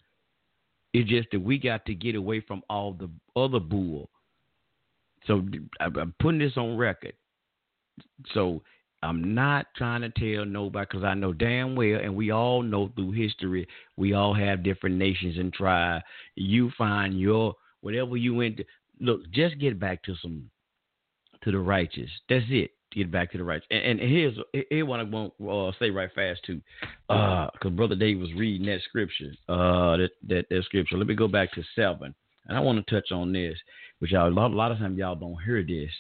It's 0.93 1.09
just 1.09 1.29
that 1.31 1.41
we 1.41 1.59
got 1.59 1.87
to 1.87 1.95
get 1.95 2.17
away 2.17 2.41
from 2.41 2.63
all 2.69 2.95
the 2.95 3.09
other 3.41 3.61
bull. 3.61 4.11
So 5.27 5.45
I'm 5.81 6.15
putting 6.19 6.41
this 6.41 6.57
on 6.57 6.77
record. 6.77 7.13
So 8.35 8.63
I'm 9.03 9.35
not 9.35 9.67
trying 9.77 10.03
to 10.03 10.11
tell 10.11 10.45
nobody 10.45 10.87
because 10.89 11.05
I 11.05 11.15
know 11.15 11.33
damn 11.33 11.75
well, 11.75 12.01
and 12.03 12.15
we 12.15 12.31
all 12.31 12.63
know 12.63 12.91
through 12.95 13.13
history, 13.13 13.67
we 13.97 14.13
all 14.13 14.35
have 14.35 14.63
different 14.63 14.97
nations 14.97 15.39
and 15.39 15.53
tribes. 15.53 16.05
You 16.35 16.71
find 16.77 17.19
your 17.19 17.55
whatever 17.81 18.17
you 18.17 18.35
went 18.35 18.59
to. 18.59 18.65
Look, 19.01 19.31
just 19.31 19.59
get 19.59 19.81
back 19.81 20.03
to 20.05 20.15
some 20.21 20.51
to 21.43 21.51
the 21.51 21.59
righteous. 21.59 22.11
That's 22.29 22.45
it 22.49 22.73
get 22.93 23.11
back 23.11 23.33
to 23.33 23.39
the 23.39 23.45
righteous. 23.45 23.67
And, 23.71 24.01
and 24.01 24.11
here's 24.11 24.37
here 24.71 24.87
what 24.87 25.01
I 25.01 25.05
want 25.05 25.33
to 25.39 25.51
uh, 25.51 25.73
say 25.79 25.91
right 25.91 26.11
fast 26.15 26.41
too, 26.45 26.61
because 27.09 27.51
uh, 27.65 27.69
brother 27.71 27.95
Dave 27.95 28.19
was 28.19 28.33
reading 28.35 28.67
that 28.67 28.81
scripture, 28.89 29.33
uh, 29.49 29.97
that, 29.97 30.11
that 30.29 30.47
that 30.51 30.63
scripture. 30.65 30.97
Let 30.97 31.07
me 31.07 31.15
go 31.15 31.29
back 31.29 31.53
to 31.53 31.63
seven, 31.75 32.15
and 32.47 32.57
I 32.57 32.61
want 32.61 32.85
to 32.85 32.95
touch 32.95 33.13
on 33.13 33.33
this, 33.33 33.57
which 33.99 34.13
y'all, 34.13 34.29
a 34.29 34.31
lot, 34.31 34.51
a 34.51 34.55
lot 34.55 34.73
of 34.73 34.79
times 34.79 34.99
y'all 34.99 35.15
don't 35.15 35.43
hear 35.45 35.63
this, 35.63 35.91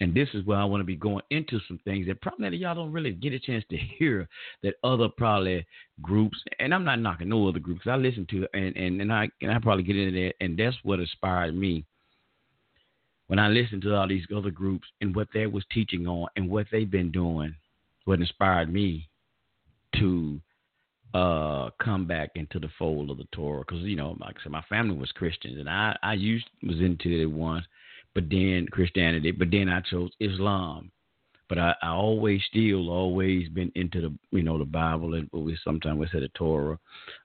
and 0.00 0.14
this 0.14 0.28
is 0.34 0.44
where 0.44 0.58
I 0.58 0.64
want 0.64 0.80
to 0.80 0.84
be 0.84 0.96
going 0.96 1.22
into 1.30 1.60
some 1.68 1.78
things 1.84 2.06
that 2.08 2.20
probably 2.20 2.56
y'all 2.56 2.74
don't 2.74 2.92
really 2.92 3.12
get 3.12 3.32
a 3.32 3.38
chance 3.38 3.64
to 3.70 3.76
hear 3.98 4.28
that 4.62 4.74
other 4.82 5.08
probably 5.08 5.66
groups, 6.02 6.38
and 6.58 6.74
I'm 6.74 6.84
not 6.84 7.00
knocking 7.00 7.28
no 7.28 7.48
other 7.48 7.60
groups. 7.60 7.86
I 7.86 7.96
listen 7.96 8.26
to 8.30 8.46
and 8.54 8.76
and 8.76 9.00
and 9.00 9.12
I 9.12 9.28
and 9.40 9.52
I 9.52 9.58
probably 9.58 9.84
get 9.84 9.96
into 9.96 10.20
that, 10.24 10.34
and 10.40 10.58
that's 10.58 10.76
what 10.82 11.00
inspired 11.00 11.54
me 11.54 11.84
when 13.28 13.38
I 13.38 13.48
listened 13.48 13.82
to 13.82 13.94
all 13.94 14.08
these 14.08 14.26
other 14.34 14.50
groups 14.50 14.86
and 15.00 15.14
what 15.14 15.28
they 15.32 15.46
was 15.46 15.64
teaching 15.72 16.06
on 16.06 16.28
and 16.36 16.48
what 16.48 16.66
they've 16.70 16.90
been 16.90 17.10
doing, 17.10 17.54
what 18.04 18.20
inspired 18.20 18.72
me 18.72 19.08
to 19.96 20.40
uh, 21.14 21.70
come 21.82 22.06
back 22.06 22.30
into 22.34 22.58
the 22.58 22.68
fold 22.78 23.10
of 23.10 23.16
the 23.16 23.26
Torah. 23.32 23.64
Because 23.66 23.82
you 23.82 23.96
know, 23.96 24.16
like 24.20 24.36
I 24.40 24.42
said, 24.42 24.52
my 24.52 24.64
family 24.68 24.96
was 24.96 25.12
Christians, 25.12 25.58
and 25.58 25.68
I 25.68 25.96
I 26.02 26.14
used 26.14 26.46
was 26.62 26.80
into 26.80 27.22
it 27.22 27.26
once, 27.26 27.64
but 28.14 28.24
then 28.30 28.66
Christianity, 28.70 29.30
but 29.30 29.50
then 29.50 29.68
I 29.68 29.80
chose 29.80 30.10
Islam. 30.20 30.90
But 31.48 31.58
I, 31.58 31.74
I 31.82 31.88
always 31.88 32.40
still 32.48 32.88
always 32.88 33.48
been 33.50 33.70
into 33.74 34.00
the 34.00 34.14
you 34.30 34.42
know 34.42 34.58
the 34.58 34.64
Bible 34.64 35.14
and 35.14 35.28
we 35.32 35.58
sometimes 35.62 35.98
we 35.98 36.06
say 36.06 36.20
the 36.20 36.28
Torah. 36.28 36.78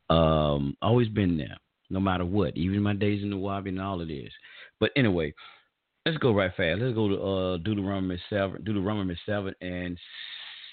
Um, 0.09 0.75
always 0.81 1.07
been 1.07 1.37
there, 1.37 1.57
no 1.89 1.99
matter 1.99 2.25
what. 2.25 2.57
Even 2.57 2.83
my 2.83 2.93
days 2.93 3.23
in 3.23 3.29
the 3.29 3.37
Wabi 3.37 3.69
and 3.69 3.81
all 3.81 4.01
of 4.01 4.09
this. 4.09 4.31
But 4.79 4.91
anyway, 4.97 5.33
Let's 6.05 6.17
go 6.17 6.33
right 6.33 6.51
fast. 6.55 6.79
Let's 6.81 6.95
go 6.95 7.09
to 7.09 7.21
uh, 7.21 7.57
Deuteronomy 7.57 8.19
seven, 8.29 8.63
Deuteronomy 8.63 9.15
seven 9.25 9.53
and 9.61 9.97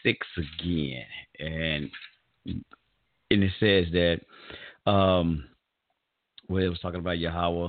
six 0.03 0.27
again, 0.39 1.05
and 1.39 1.91
and 2.47 3.43
it 3.43 3.51
says 3.59 3.87
that 3.93 4.21
um, 4.91 5.45
where 6.47 6.63
it 6.65 6.69
was 6.69 6.79
talking 6.79 7.01
about 7.01 7.19
Yahweh 7.19 7.69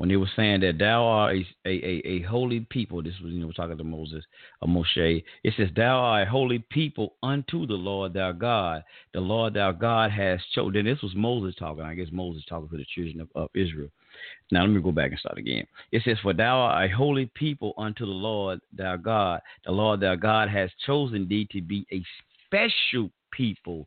when 0.00 0.08
they 0.08 0.16
were 0.16 0.30
saying 0.34 0.60
that 0.60 0.78
thou 0.78 1.04
art 1.04 1.36
a, 1.36 1.68
a, 1.68 2.02
a, 2.08 2.22
holy 2.22 2.60
people. 2.70 3.02
This 3.02 3.20
was 3.22 3.34
you 3.34 3.40
know 3.40 3.52
talking 3.52 3.76
to 3.76 3.84
Moses, 3.84 4.24
a 4.62 4.66
Moshe. 4.66 5.22
It 5.44 5.54
says 5.58 5.68
thou 5.76 5.98
art 5.98 6.26
a 6.26 6.30
holy 6.30 6.60
people 6.70 7.16
unto 7.22 7.66
the 7.66 7.74
Lord 7.74 8.14
thy 8.14 8.32
God. 8.32 8.82
The 9.12 9.20
Lord 9.20 9.52
thy 9.52 9.72
God 9.72 10.10
has 10.10 10.40
chosen. 10.54 10.86
This 10.86 11.02
was 11.02 11.14
Moses 11.14 11.54
talking. 11.58 11.82
I 11.82 11.92
guess 11.92 12.06
Moses 12.12 12.42
talking 12.48 12.70
to 12.70 12.78
the 12.78 12.86
children 12.94 13.20
of, 13.20 13.28
of 13.34 13.50
Israel. 13.54 13.90
Now 14.50 14.62
let 14.62 14.70
me 14.70 14.80
go 14.80 14.90
back 14.90 15.10
and 15.10 15.20
start 15.20 15.36
again. 15.36 15.66
It 15.92 16.00
says, 16.06 16.16
For 16.22 16.32
thou 16.32 16.60
art 16.60 16.90
a 16.90 16.96
holy 16.96 17.30
people 17.34 17.74
unto 17.76 18.06
the 18.06 18.10
Lord 18.10 18.58
thy 18.74 18.96
God. 18.96 19.42
The 19.66 19.72
Lord 19.72 20.00
thy 20.00 20.16
God 20.16 20.48
has 20.48 20.70
chosen 20.86 21.28
thee 21.28 21.46
to 21.52 21.60
be 21.60 21.86
a 21.92 22.02
special 22.46 23.10
people 23.32 23.86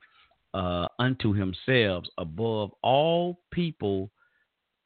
uh, 0.54 0.90
unto 1.00 1.34
himself 1.34 2.04
above 2.20 2.70
all 2.84 3.40
people 3.50 4.12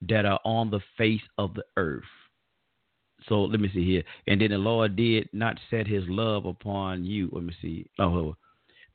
that 0.02 0.26
are 0.26 0.40
on 0.46 0.70
the 0.70 0.82
face 0.98 1.22
of 1.38 1.54
the 1.54 1.64
earth. 1.76 2.04
So 3.28 3.42
let 3.44 3.60
me 3.60 3.70
see 3.74 3.86
here. 3.86 4.04
And 4.28 4.42
then 4.42 4.52
the 4.52 4.58
Lord 4.58 4.96
did 4.96 5.30
not 5.34 5.58
set 5.70 5.88
his 5.88 6.04
love 6.08 6.46
upon 6.46 7.04
you. 7.04 7.30
Let 7.32 7.44
me 7.44 7.54
see. 7.62 7.90
Oh, 8.00 8.36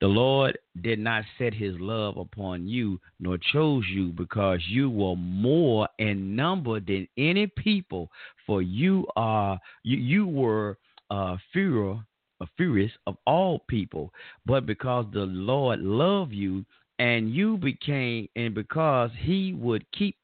the 0.01 0.09
Lord 0.09 0.59
did 0.83 0.99
not 0.99 1.23
set 1.39 1.55
his 1.55 1.79
love 1.79 2.17
upon 2.17 2.67
you, 2.67 3.01
nor 3.21 3.39
chose 3.53 3.85
you, 3.89 4.09
because 4.09 4.59
you 4.69 4.91
were 4.91 5.15
more 5.15 5.89
in 6.01 6.35
number 6.35 6.81
than 6.81 7.07
any 7.17 7.47
people, 7.47 8.11
for 8.45 8.63
you 8.63 9.07
are 9.15 9.61
you, 9.85 9.99
you 9.99 10.27
were 10.27 10.77
uh, 11.11 11.37
fearer, 11.53 12.01
uh, 12.41 12.47
furious 12.57 12.91
of 13.07 13.17
all 13.29 13.61
people, 13.69 14.13
but 14.45 14.67
because 14.67 15.07
the 15.13 15.21
Lord 15.21 15.79
loved 15.79 16.33
you, 16.33 16.65
and 16.99 17.33
you 17.33 17.57
became, 17.57 18.29
and 18.35 18.57
because 18.57 19.11
He 19.21 19.53
would 19.53 19.85
keep 19.93 20.17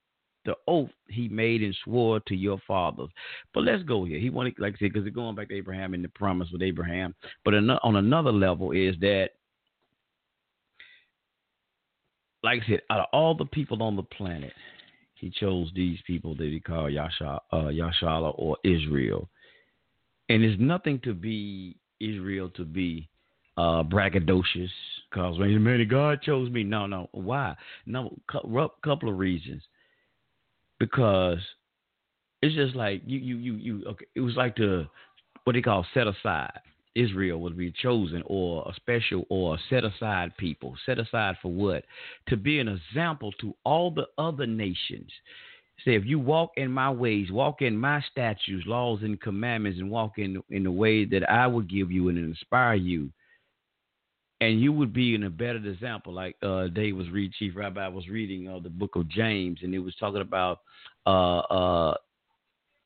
the 0.49 0.55
oath 0.67 0.89
he 1.09 1.29
made 1.29 1.63
and 1.63 1.77
swore 1.85 2.21
to 2.21 2.35
your 2.35 2.59
fathers. 2.67 3.11
But 3.53 3.65
let's 3.65 3.83
go 3.83 4.07
here. 4.07 4.19
He 4.19 4.31
wanted, 4.31 4.55
like 4.59 4.77
I 4.77 4.79
said, 4.79 4.93
because 4.95 5.07
it's 5.07 5.15
going 5.15 5.35
back 5.35 5.51
to 5.51 5.55
Abraham 5.55 5.93
and 5.93 6.03
the 6.03 6.09
promise 6.09 6.49
with 6.51 6.63
Abraham. 6.63 7.15
But 7.45 7.53
on 7.53 7.97
another 7.97 8.33
level 8.33 8.73
is 8.73 8.97
that, 9.01 9.33
like 12.43 12.63
I 12.63 12.67
said, 12.67 12.81
out 12.89 13.01
of 13.01 13.07
all 13.13 13.35
the 13.35 13.45
people 13.45 13.83
on 13.83 13.95
the 13.95 14.03
planet, 14.03 14.55
he 15.17 15.29
chose 15.29 15.71
these 15.75 15.99
people 16.07 16.35
that 16.37 16.45
he 16.47 16.61
called 16.61 16.95
Yasha, 16.95 17.41
uh, 17.53 17.57
Yashala 17.67 18.33
or 18.39 18.57
Israel. 18.65 19.29
And 20.31 20.43
it's 20.43 20.59
nothing 20.59 20.99
to 21.01 21.13
be 21.13 21.77
Israel 22.01 22.49
to 22.57 22.65
be 22.65 23.07
uh, 23.59 23.83
braggadocious 23.83 24.71
because 25.11 25.39
man, 25.39 25.87
God 25.89 26.23
chose 26.23 26.51
me. 26.51 26.65
No, 26.65 26.87
no. 26.87 27.11
Why? 27.13 27.55
No, 27.85 28.17
couple 28.83 29.11
of 29.11 29.19
reasons. 29.19 29.63
Because 30.79 31.39
it's 32.43 32.55
just 32.55 32.75
like 32.75 33.03
you, 33.07 33.19
you, 33.19 33.37
you, 33.37 33.55
you. 33.55 33.85
Okay, 33.87 34.07
it 34.15 34.21
was 34.21 34.37
like 34.37 34.57
the 34.57 34.87
what 35.45 35.55
they 35.55 35.63
call 35.63 35.87
set 35.95 36.07
aside. 36.07 36.61
Israel 36.95 37.41
would 37.41 37.57
be 37.57 37.73
chosen 37.81 38.23
or 38.27 38.69
a 38.69 38.75
special 38.75 39.25
or 39.29 39.55
a 39.55 39.59
set 39.71 39.85
aside 39.85 40.37
people. 40.37 40.75
Set 40.85 40.99
aside 40.99 41.37
for 41.41 41.53
what? 41.53 41.85
To 42.29 42.37
be 42.37 42.59
an 42.59 42.69
example 42.69 43.33
to 43.41 43.55
all 43.65 43.91
the 43.91 44.07
other 44.19 44.47
nations. 44.47 45.11
Say, 45.85 45.95
if 45.95 46.05
you 46.05 46.19
walk 46.19 46.51
in 46.57 46.73
my 46.73 46.91
ways, 46.91 47.31
walk 47.31 47.63
in 47.63 47.77
my 47.77 48.03
statutes, 48.11 48.67
laws, 48.67 49.01
and 49.03 49.21
commandments, 49.21 49.79
and 49.79 49.91
walk 49.91 50.19
in 50.19 50.43
in 50.51 50.65
the 50.65 50.73
way 50.73 51.05
that 51.05 51.31
I 51.31 51.47
would 51.47 51.71
give 51.71 51.93
you 51.93 52.09
and 52.09 52.19
inspire 52.19 52.75
you, 52.75 53.11
and 54.41 54.61
you 54.61 54.73
would 54.73 54.93
be 54.93 55.15
in 55.15 55.25
a 55.25 55.31
better 55.31 55.57
example. 55.57 56.13
Like 56.13 56.37
uh, 56.43 56.69
Dave 56.69 56.97
was 56.97 57.11
reading, 57.11 57.33
Chief 57.39 57.55
Rabbi 57.57 57.89
was 57.89 58.09
reading 58.09 58.49
uh, 58.49 58.61
the 58.61 58.71
book 58.71 58.97
of 58.97 59.09
James, 59.09 59.61
and 59.63 59.75
it 59.75 59.81
was 59.81 59.95
talking 59.97 60.21
about 60.21 60.61
uh, 61.07 61.39
uh, 61.39 61.95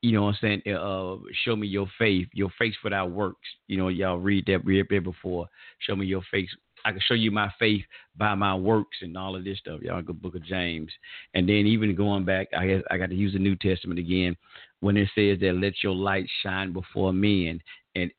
you 0.02 0.12
know 0.12 0.24
what 0.24 0.34
I'm 0.42 0.62
saying? 0.64 0.74
Uh, 0.74 1.16
show 1.44 1.54
me 1.54 1.68
your 1.68 1.86
faith, 1.98 2.26
your 2.32 2.50
faith 2.58 2.74
without 2.82 3.12
works. 3.12 3.46
You 3.68 3.78
know, 3.78 3.88
y'all 3.88 4.18
read 4.18 4.46
that 4.46 4.64
read 4.64 4.86
there 4.90 5.00
before. 5.00 5.46
Show 5.78 5.94
me 5.94 6.06
your 6.06 6.22
faith. 6.30 6.48
I 6.84 6.90
can 6.90 7.00
show 7.06 7.14
you 7.14 7.30
my 7.30 7.52
faith 7.60 7.84
by 8.16 8.34
my 8.34 8.56
works 8.56 8.96
and 9.02 9.16
all 9.16 9.36
of 9.36 9.44
this 9.44 9.58
stuff. 9.58 9.80
Y'all 9.80 10.02
go 10.02 10.12
book 10.12 10.34
of 10.34 10.44
James. 10.44 10.90
And 11.34 11.48
then 11.48 11.66
even 11.66 11.94
going 11.94 12.24
back, 12.24 12.48
I 12.56 12.66
guess 12.66 12.82
I 12.90 12.98
got 12.98 13.10
to 13.10 13.14
use 13.14 13.34
the 13.34 13.38
New 13.38 13.54
Testament 13.54 14.00
again 14.00 14.36
when 14.80 14.96
it 14.96 15.08
says 15.14 15.38
that 15.40 15.60
let 15.60 15.74
your 15.84 15.94
light 15.94 16.26
shine 16.42 16.72
before 16.72 17.12
men. 17.12 17.60
And 17.94 18.10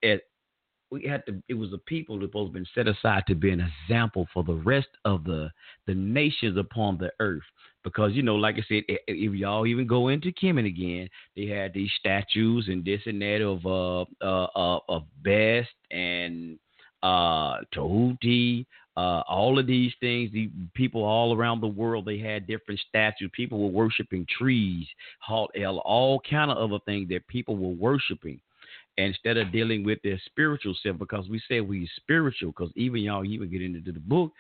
we 0.94 1.08
had 1.08 1.26
to 1.26 1.42
it 1.50 1.56
was 1.56 1.72
the 1.72 1.80
people 1.80 2.20
that 2.20 2.28
supposed 2.28 2.54
to 2.54 2.60
been 2.60 2.68
set 2.76 2.88
aside 2.88 3.24
to 3.28 3.34
be 3.34 3.50
an 3.50 3.68
example 3.88 4.28
for 4.32 4.44
the 4.44 4.54
rest 4.54 4.90
of 5.04 5.24
the 5.24 5.50
the 5.88 5.94
nations 5.96 6.58
upon 6.58 6.98
the 6.98 7.12
earth 7.20 7.44
because 7.84 8.14
you 8.14 8.24
know, 8.24 8.36
like 8.36 8.56
I 8.56 8.64
said, 8.68 8.84
if 8.88 9.34
y'all 9.34 9.68
even 9.68 9.88
go 9.88 10.08
into 10.08 10.32
Kemet 10.32 10.66
again, 10.66 11.10
they 11.36 11.48
had 11.48 11.74
these 11.74 11.92
statues 12.00 12.68
and 12.70 12.86
this 12.86 13.02
and 13.06 13.22
that 13.22 13.42
of 13.42 13.66
uh 13.66 14.06
uh, 14.26 14.48
uh 14.56 14.80
of 14.88 15.04
Best 15.24 15.70
and 15.92 16.58
uh 17.02 17.58
Tahuti, 17.74 18.66
uh 18.96 19.24
all 19.28 19.60
of 19.60 19.68
these 19.68 19.92
things. 20.00 20.32
The 20.32 20.50
people 20.76 21.04
all 21.04 21.36
around 21.36 21.60
the 21.60 21.68
world 21.68 22.06
they 22.06 22.20
had 22.20 22.48
different 22.48 22.80
statues. 22.88 23.32
People 23.34 23.60
were 23.60 23.70
worshiping 23.70 24.26
trees, 24.38 24.86
all 25.28 25.50
all 25.84 26.22
kind 26.30 26.52
of 26.52 26.58
other 26.58 26.80
things 26.86 27.10
that 27.10 27.28
people 27.28 27.58
were 27.58 27.76
worshiping 27.76 28.40
instead 28.98 29.38
of 29.38 29.52
dealing 29.52 29.84
with 29.84 30.00
their 30.04 30.22
spiritual 30.26 30.76
self, 30.84 30.98
because 30.98 31.28
we 31.30 31.42
say 31.50 31.62
we 31.62 31.90
spiritual, 31.98 32.52
because 32.52 32.72
even 32.76 33.02
y'all 33.02 33.26
even 33.26 33.50
get 33.50 33.62
into 33.62 33.92
the 33.92 34.00
book 34.00 34.32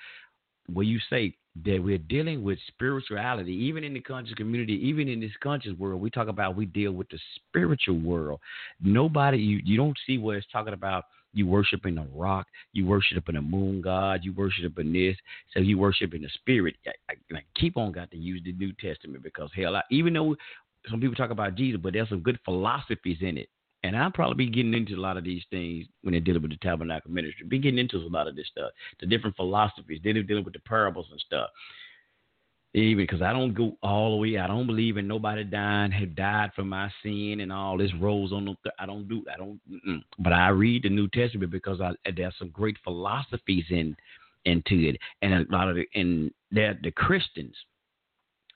where 0.71 0.85
you 0.85 0.99
say 1.09 1.35
that 1.65 1.81
we're 1.83 1.97
dealing 1.97 2.43
with 2.43 2.57
spirituality, 2.67 3.53
even 3.53 3.83
in 3.83 3.93
the 3.93 3.99
conscious 3.99 4.33
community, 4.33 4.73
even 4.73 5.07
in 5.07 5.19
this 5.19 5.31
conscious 5.41 5.77
world, 5.77 6.01
we 6.01 6.09
talk 6.09 6.27
about 6.27 6.55
we 6.55 6.65
deal 6.65 6.91
with 6.91 7.07
the 7.09 7.19
spiritual 7.35 7.99
world. 7.99 8.39
Nobody, 8.81 9.37
you, 9.37 9.59
you 9.63 9.77
don't 9.77 9.97
see 10.07 10.17
where 10.17 10.37
it's 10.37 10.47
talking 10.51 10.73
about 10.73 11.03
you 11.33 11.47
worshiping 11.47 11.97
a 11.97 12.05
rock, 12.13 12.47
you 12.73 12.85
worshiping 12.85 13.35
a 13.35 13.41
moon 13.41 13.81
god, 13.81 14.21
you 14.23 14.33
worshiping 14.33 14.93
this, 14.93 15.17
so 15.53 15.59
you 15.59 15.77
worshiping 15.77 16.21
the 16.21 16.29
spirit. 16.29 16.75
I, 16.87 16.91
I, 17.11 17.37
I 17.37 17.41
keep 17.55 17.77
on 17.77 17.91
got 17.91 18.11
to 18.11 18.17
use 18.17 18.41
the 18.43 18.53
New 18.53 18.71
Testament 18.73 19.23
because 19.23 19.49
hell, 19.55 19.75
I, 19.75 19.81
even 19.91 20.13
though 20.13 20.35
some 20.89 20.99
people 20.99 21.15
talk 21.15 21.31
about 21.31 21.55
Jesus, 21.55 21.79
but 21.81 21.93
there's 21.93 22.09
some 22.09 22.21
good 22.21 22.39
philosophies 22.45 23.17
in 23.21 23.37
it. 23.37 23.49
And 23.83 23.97
I'll 23.97 24.11
probably 24.11 24.45
be 24.45 24.51
getting 24.51 24.73
into 24.73 24.95
a 24.95 25.01
lot 25.01 25.17
of 25.17 25.25
these 25.25 25.43
things 25.49 25.85
when 26.01 26.13
they're 26.13 26.21
dealing 26.21 26.41
with 26.41 26.51
the 26.51 26.57
tabernacle 26.57 27.11
ministry. 27.11 27.45
Be 27.45 27.59
getting 27.59 27.79
into 27.79 27.97
a 27.97 28.07
lot 28.07 28.27
of 28.27 28.35
this 28.35 28.47
stuff, 28.47 28.71
the 28.99 29.05
different 29.05 29.35
philosophies, 29.35 29.99
they're 30.03 30.23
dealing 30.23 30.45
with 30.45 30.53
the 30.53 30.59
parables 30.59 31.07
and 31.11 31.19
stuff. 31.19 31.49
Even 32.75 33.03
because 33.03 33.21
I 33.21 33.33
don't 33.33 33.53
go 33.53 33.77
all 33.83 34.11
the 34.11 34.17
way, 34.17 34.37
I 34.39 34.47
don't 34.47 34.65
believe 34.65 34.97
in 34.97 35.07
nobody 35.07 35.43
dying, 35.43 35.91
have 35.91 36.15
died 36.15 36.51
for 36.55 36.63
my 36.63 36.91
sin 37.03 37.41
and 37.41 37.51
all 37.51 37.77
this 37.77 37.91
rolls 37.99 38.31
on 38.31 38.45
them. 38.45 38.57
I 38.79 38.87
don't 38.87 39.07
do, 39.07 39.23
I 39.31 39.37
don't. 39.37 39.59
Mm-mm. 39.69 40.01
But 40.17 40.33
I 40.33 40.47
read 40.47 40.83
the 40.83 40.89
New 40.89 41.07
Testament 41.09 41.51
because 41.51 41.81
I, 41.81 41.91
there's 42.15 42.33
some 42.39 42.49
great 42.49 42.77
philosophies 42.83 43.65
in 43.69 43.95
into 44.45 44.89
it, 44.89 44.97
and 45.21 45.33
a 45.33 45.45
lot 45.51 45.69
of 45.69 45.75
the, 45.75 45.85
and 45.93 46.31
that 46.51 46.81
the 46.81 46.91
Christians 46.91 47.55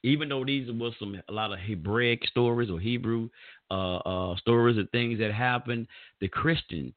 even 0.04 0.30
though 0.30 0.46
these 0.46 0.70
were 0.72 0.92
some 1.00 1.20
a 1.28 1.32
lot 1.32 1.52
of 1.52 1.60
Hebraic 1.60 2.26
stories 2.28 2.70
or 2.70 2.80
Hebrew 2.80 3.30
uh, 3.72 3.98
uh, 3.98 4.36
stories 4.38 4.78
of 4.78 4.90
things 4.92 5.20
that 5.20 5.34
happened, 5.34 5.88
the 6.22 6.28
Christians 6.28 6.94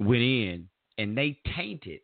went 0.00 0.22
in 0.22 0.68
and 0.98 1.16
they 1.16 1.38
tainted 1.56 2.00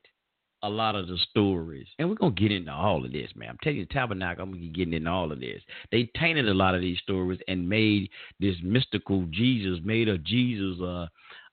a 0.62 0.68
lot 0.68 0.94
of 0.94 1.08
the 1.08 1.16
stories. 1.30 1.86
And 1.98 2.08
we're 2.08 2.16
gonna 2.16 2.34
get 2.34 2.52
into 2.52 2.72
all 2.72 3.04
of 3.04 3.12
this, 3.12 3.30
man. 3.34 3.50
I'm 3.50 3.58
telling 3.62 3.78
you, 3.78 3.86
Tabernacle, 3.86 4.44
I'm 4.44 4.50
gonna 4.50 4.60
be 4.60 4.68
getting 4.68 4.92
into 4.92 5.10
all 5.10 5.32
of 5.32 5.40
this. 5.40 5.62
They 5.90 6.10
tainted 6.18 6.48
a 6.48 6.54
lot 6.54 6.74
of 6.74 6.82
these 6.82 6.98
stories 6.98 7.40
and 7.48 7.68
made 7.68 8.10
this 8.40 8.56
mystical 8.62 9.26
Jesus, 9.30 9.80
made 9.82 10.08
a 10.08 10.18
Jesus 10.18 10.80
uh 10.80 11.06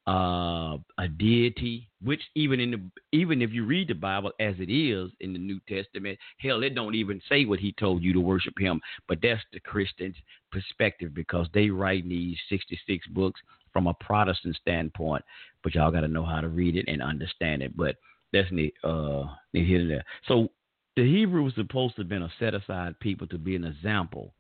uh, 0.08 0.78
a 1.00 1.08
deity, 1.18 1.90
which 2.02 2.22
even 2.36 2.60
in 2.60 2.72
the 2.72 2.82
even 3.12 3.42
if 3.42 3.52
you 3.52 3.66
read 3.66 3.90
the 3.90 3.94
Bible 3.94 4.32
as 4.40 4.56
it 4.60 4.72
is 4.72 5.12
in 5.20 5.34
the 5.34 5.40
New 5.40 5.60
Testament, 5.68 6.18
hell, 6.38 6.64
it 6.64 6.76
don't 6.76 6.96
even 6.96 7.22
say 7.28 7.46
what 7.46 7.60
he 7.60 7.74
told 7.74 8.02
you 8.04 8.14
to 8.14 8.22
worship 8.22 8.54
him. 8.58 8.80
But 9.08 9.20
that's 9.22 9.42
the 9.52 9.60
Christian's 9.60 10.16
perspective 10.52 11.14
because 11.14 11.48
they 11.54 11.70
write 11.70 12.08
these 12.08 12.38
sixty 12.50 12.80
six 12.88 13.06
books 13.08 13.42
from 13.74 13.88
a 13.88 13.94
Protestant 13.96 14.56
standpoint. 14.56 15.24
But 15.62 15.76
y'all 15.76 15.92
got 15.92 16.02
to 16.02 16.08
know 16.08 16.26
how 16.26 16.40
to 16.40 16.48
read 16.48 16.78
it 16.78 16.86
and 16.88 17.02
understand 17.02 17.62
it. 17.62 17.76
But 17.76 17.98
that's 18.32 18.52
neat, 18.52 18.74
uh, 18.84 19.26
neat 19.54 19.68
here 19.68 19.82
and 19.82 19.90
there. 19.90 20.06
So 20.28 20.50
the 20.96 21.04
Hebrew 21.04 21.44
was 21.44 21.54
supposed 21.56 21.96
to 21.96 22.02
have 22.02 22.10
been 22.10 22.24
a 22.24 22.32
set 22.40 22.54
aside 22.54 23.00
people 23.00 23.28
to 23.28 23.38
be 23.38 23.56
an 23.56 23.66
example 23.66 24.34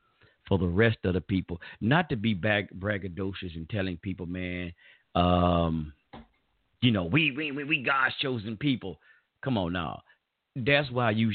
for 0.47 0.57
the 0.57 0.67
rest 0.67 0.97
of 1.03 1.13
the 1.13 1.21
people, 1.21 1.59
not 1.81 2.09
to 2.09 2.15
be 2.15 2.33
bag- 2.33 2.79
braggadocious 2.79 3.55
and 3.55 3.69
telling 3.69 3.97
people, 3.97 4.25
man, 4.25 4.73
um, 5.17 5.93
you 6.81 6.91
know, 6.91 7.05
we 7.05 7.31
we 7.31 7.51
we, 7.51 7.63
we 7.63 7.83
God's 7.83 8.15
chosen 8.21 8.55
people. 8.55 8.99
Come 9.43 9.57
on 9.57 9.73
now. 9.73 10.01
That's 10.55 10.89
why 10.89 11.11
you 11.11 11.31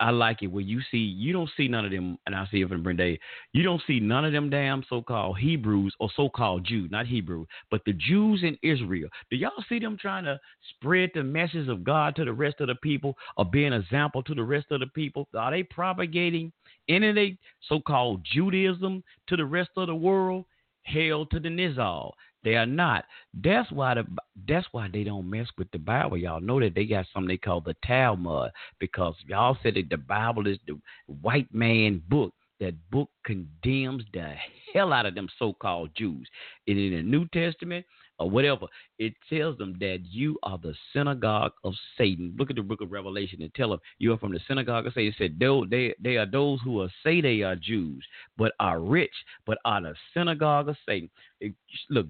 I 0.00 0.10
like 0.10 0.42
it 0.42 0.48
when 0.48 0.66
you 0.66 0.80
see 0.90 0.98
you 0.98 1.32
don't 1.32 1.50
see 1.56 1.68
none 1.68 1.84
of 1.84 1.90
them 1.90 2.18
and 2.26 2.34
I 2.34 2.46
see 2.50 2.60
it 2.60 2.68
from 2.68 2.82
Brenda. 2.82 3.16
You 3.52 3.62
don't 3.62 3.82
see 3.86 4.00
none 4.00 4.24
of 4.24 4.32
them 4.32 4.50
damn 4.50 4.84
so 4.88 5.00
called 5.00 5.38
Hebrews 5.38 5.94
or 5.98 6.10
so 6.14 6.28
called 6.28 6.64
Jews, 6.64 6.90
not 6.90 7.06
Hebrew, 7.06 7.46
but 7.70 7.82
the 7.86 7.94
Jews 7.94 8.42
in 8.42 8.58
Israel. 8.62 9.08
Do 9.30 9.36
y'all 9.36 9.64
see 9.68 9.78
them 9.78 9.96
trying 10.00 10.24
to 10.24 10.38
spread 10.70 11.10
the 11.14 11.22
message 11.22 11.68
of 11.68 11.84
God 11.84 12.16
to 12.16 12.24
the 12.24 12.32
rest 12.32 12.60
of 12.60 12.68
the 12.68 12.74
people 12.76 13.16
or 13.36 13.44
be 13.46 13.64
an 13.64 13.72
example 13.72 14.22
to 14.22 14.34
the 14.34 14.44
rest 14.44 14.66
of 14.70 14.80
the 14.80 14.88
people? 14.88 15.28
Are 15.34 15.50
they 15.50 15.62
propagating 15.62 16.52
any 16.88 17.38
so 17.68 17.80
called 17.80 18.26
Judaism 18.30 19.02
to 19.28 19.36
the 19.36 19.44
rest 19.44 19.70
of 19.76 19.88
the 19.88 19.94
world? 19.94 20.44
Hell 20.82 21.26
to 21.26 21.40
the 21.40 21.48
Nizal. 21.48 22.12
They 22.46 22.54
are 22.54 22.64
not. 22.64 23.06
That's 23.34 23.72
why 23.72 23.94
the 23.94 24.06
that's 24.46 24.68
why 24.70 24.86
they 24.92 25.02
don't 25.02 25.28
mess 25.28 25.48
with 25.58 25.68
the 25.72 25.80
Bible. 25.80 26.16
Y'all 26.16 26.40
know 26.40 26.60
that 26.60 26.76
they 26.76 26.84
got 26.84 27.06
something 27.12 27.26
they 27.26 27.38
call 27.38 27.60
the 27.60 27.74
Talmud 27.84 28.52
because 28.78 29.16
y'all 29.26 29.58
said 29.64 29.74
that 29.74 29.90
the 29.90 29.96
Bible 29.96 30.46
is 30.46 30.56
the 30.68 30.78
white 31.06 31.52
man 31.52 32.00
book. 32.08 32.32
That 32.60 32.74
book 32.92 33.10
condemns 33.24 34.04
the 34.12 34.32
hell 34.72 34.92
out 34.92 35.06
of 35.06 35.16
them 35.16 35.28
so-called 35.40 35.90
Jews. 35.96 36.28
And 36.68 36.78
in 36.78 36.92
the 36.92 37.02
New 37.02 37.26
Testament, 37.34 37.84
or 38.18 38.30
whatever, 38.30 38.66
it 38.98 39.14
tells 39.28 39.58
them 39.58 39.76
that 39.80 39.98
you 40.10 40.38
are 40.42 40.58
the 40.58 40.74
synagogue 40.92 41.52
of 41.64 41.74
Satan. 41.98 42.34
Look 42.38 42.50
at 42.50 42.56
the 42.56 42.62
book 42.62 42.80
of 42.80 42.92
Revelation 42.92 43.42
and 43.42 43.54
tell 43.54 43.70
them 43.70 43.80
you 43.98 44.12
are 44.12 44.18
from 44.18 44.32
the 44.32 44.40
synagogue 44.48 44.86
of 44.86 44.94
Satan. 44.94 45.14
It 45.18 45.38
said 45.38 45.70
they, 45.70 45.94
they 46.02 46.16
are 46.16 46.26
those 46.26 46.60
who 46.64 46.80
are, 46.80 46.90
say 47.04 47.20
they 47.20 47.42
are 47.42 47.56
Jews, 47.56 48.04
but 48.36 48.52
are 48.60 48.80
rich, 48.80 49.14
but 49.46 49.58
are 49.64 49.82
the 49.82 49.94
synagogue 50.14 50.68
of 50.68 50.76
Satan. 50.86 51.10
It, 51.40 51.54
look, 51.90 52.06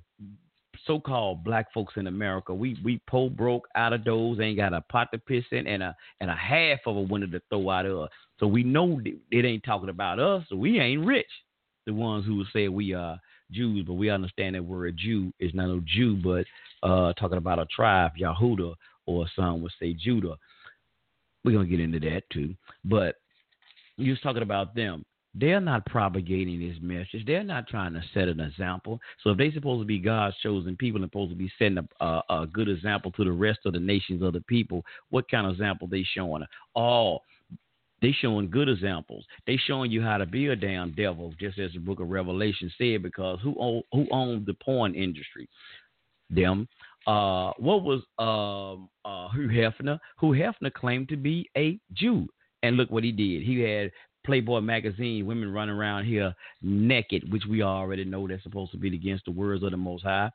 so-called 0.86 1.42
black 1.42 1.72
folks 1.72 1.94
in 1.96 2.06
America, 2.06 2.54
we 2.54 2.78
we 2.84 3.00
po 3.08 3.28
broke 3.28 3.66
out 3.74 3.92
of 3.92 4.04
those, 4.04 4.38
ain't 4.40 4.58
got 4.58 4.72
a 4.72 4.80
pot 4.82 5.08
to 5.12 5.18
piss 5.18 5.44
in 5.50 5.66
and 5.66 5.82
a 5.82 5.96
and 6.20 6.30
a 6.30 6.36
half 6.36 6.78
of 6.86 6.96
a 6.96 7.00
window 7.00 7.26
to 7.26 7.42
throw 7.48 7.70
out 7.70 7.86
of. 7.86 8.08
So 8.38 8.46
we 8.46 8.62
know 8.62 9.00
it 9.30 9.44
ain't 9.44 9.64
talking 9.64 9.88
about 9.88 10.18
us. 10.18 10.44
So 10.48 10.56
we 10.56 10.78
ain't 10.78 11.04
rich. 11.04 11.26
The 11.86 11.94
ones 11.94 12.26
who 12.26 12.44
say 12.52 12.68
we 12.68 12.94
are 12.94 13.18
Jews, 13.50 13.84
but 13.86 13.94
we 13.94 14.10
understand 14.10 14.54
that 14.54 14.64
word 14.64 14.96
Jew 14.96 15.32
is 15.40 15.52
not 15.54 15.68
a 15.70 15.80
Jew, 15.86 16.16
but 16.16 16.44
uh, 16.82 17.12
talking 17.14 17.38
about 17.38 17.58
a 17.58 17.66
tribe, 17.66 18.12
Yahuda, 18.20 18.74
or 19.06 19.26
some 19.36 19.62
would 19.62 19.72
say 19.80 19.92
Judah. 19.94 20.36
We're 21.44 21.52
gonna 21.52 21.66
get 21.68 21.80
into 21.80 22.00
that 22.00 22.22
too. 22.32 22.54
But 22.84 23.16
you 23.96 24.10
was 24.10 24.20
talking 24.20 24.42
about 24.42 24.74
them. 24.74 25.04
they're 25.38 25.60
not 25.60 25.84
propagating 25.86 26.60
this 26.60 26.78
message. 26.80 27.26
They're 27.26 27.44
not 27.44 27.68
trying 27.68 27.92
to 27.92 28.02
set 28.14 28.28
an 28.28 28.40
example. 28.40 28.98
So 29.22 29.30
if 29.30 29.38
they're 29.38 29.52
supposed 29.52 29.82
to 29.82 29.86
be 29.86 29.98
God's 29.98 30.36
chosen 30.38 30.76
people 30.76 31.02
and 31.02 31.10
supposed 31.10 31.30
to 31.30 31.36
be 31.36 31.52
setting 31.58 31.78
a, 31.78 32.04
a, 32.04 32.22
a 32.42 32.46
good 32.46 32.68
example 32.68 33.12
to 33.12 33.24
the 33.24 33.32
rest 33.32 33.60
of 33.66 33.74
the 33.74 33.78
nations 33.78 34.22
of 34.22 34.32
the 34.32 34.40
people, 34.42 34.82
what 35.10 35.30
kind 35.30 35.46
of 35.46 35.52
example 35.52 35.88
they 35.88 36.06
showing? 36.14 36.42
Oh, 36.74 37.18
they 38.02 38.12
showing 38.12 38.50
good 38.50 38.68
examples. 38.68 39.24
They 39.46 39.56
showing 39.56 39.90
you 39.90 40.02
how 40.02 40.18
to 40.18 40.26
be 40.26 40.48
a 40.48 40.56
damn 40.56 40.92
devil, 40.92 41.32
just 41.40 41.58
as 41.58 41.72
the 41.72 41.78
book 41.78 42.00
of 42.00 42.10
Revelation 42.10 42.70
said, 42.76 43.02
because 43.02 43.38
who 43.42 43.54
own, 43.58 43.82
who 43.92 44.06
owned 44.10 44.46
the 44.46 44.54
porn 44.54 44.94
industry? 44.94 45.48
Them. 46.28 46.68
Uh, 47.06 47.52
what 47.58 47.82
was 47.82 48.02
um, 48.18 48.88
uh, 49.04 49.28
Hugh 49.28 49.48
Hefner? 49.48 49.98
Hugh 50.20 50.30
Hefner 50.30 50.72
claimed 50.72 51.08
to 51.08 51.16
be 51.16 51.48
a 51.56 51.78
Jew. 51.92 52.26
And 52.62 52.76
look 52.76 52.90
what 52.90 53.04
he 53.04 53.12
did. 53.12 53.44
He 53.44 53.60
had 53.60 53.92
Playboy 54.24 54.60
magazine, 54.60 55.24
women 55.24 55.52
running 55.52 55.74
around 55.74 56.04
here 56.04 56.34
naked, 56.62 57.30
which 57.32 57.44
we 57.48 57.62
already 57.62 58.04
know 58.04 58.26
that's 58.26 58.42
supposed 58.42 58.72
to 58.72 58.78
be 58.78 58.92
against 58.92 59.24
the 59.24 59.30
words 59.30 59.62
of 59.62 59.70
the 59.70 59.76
Most 59.76 60.02
High. 60.02 60.30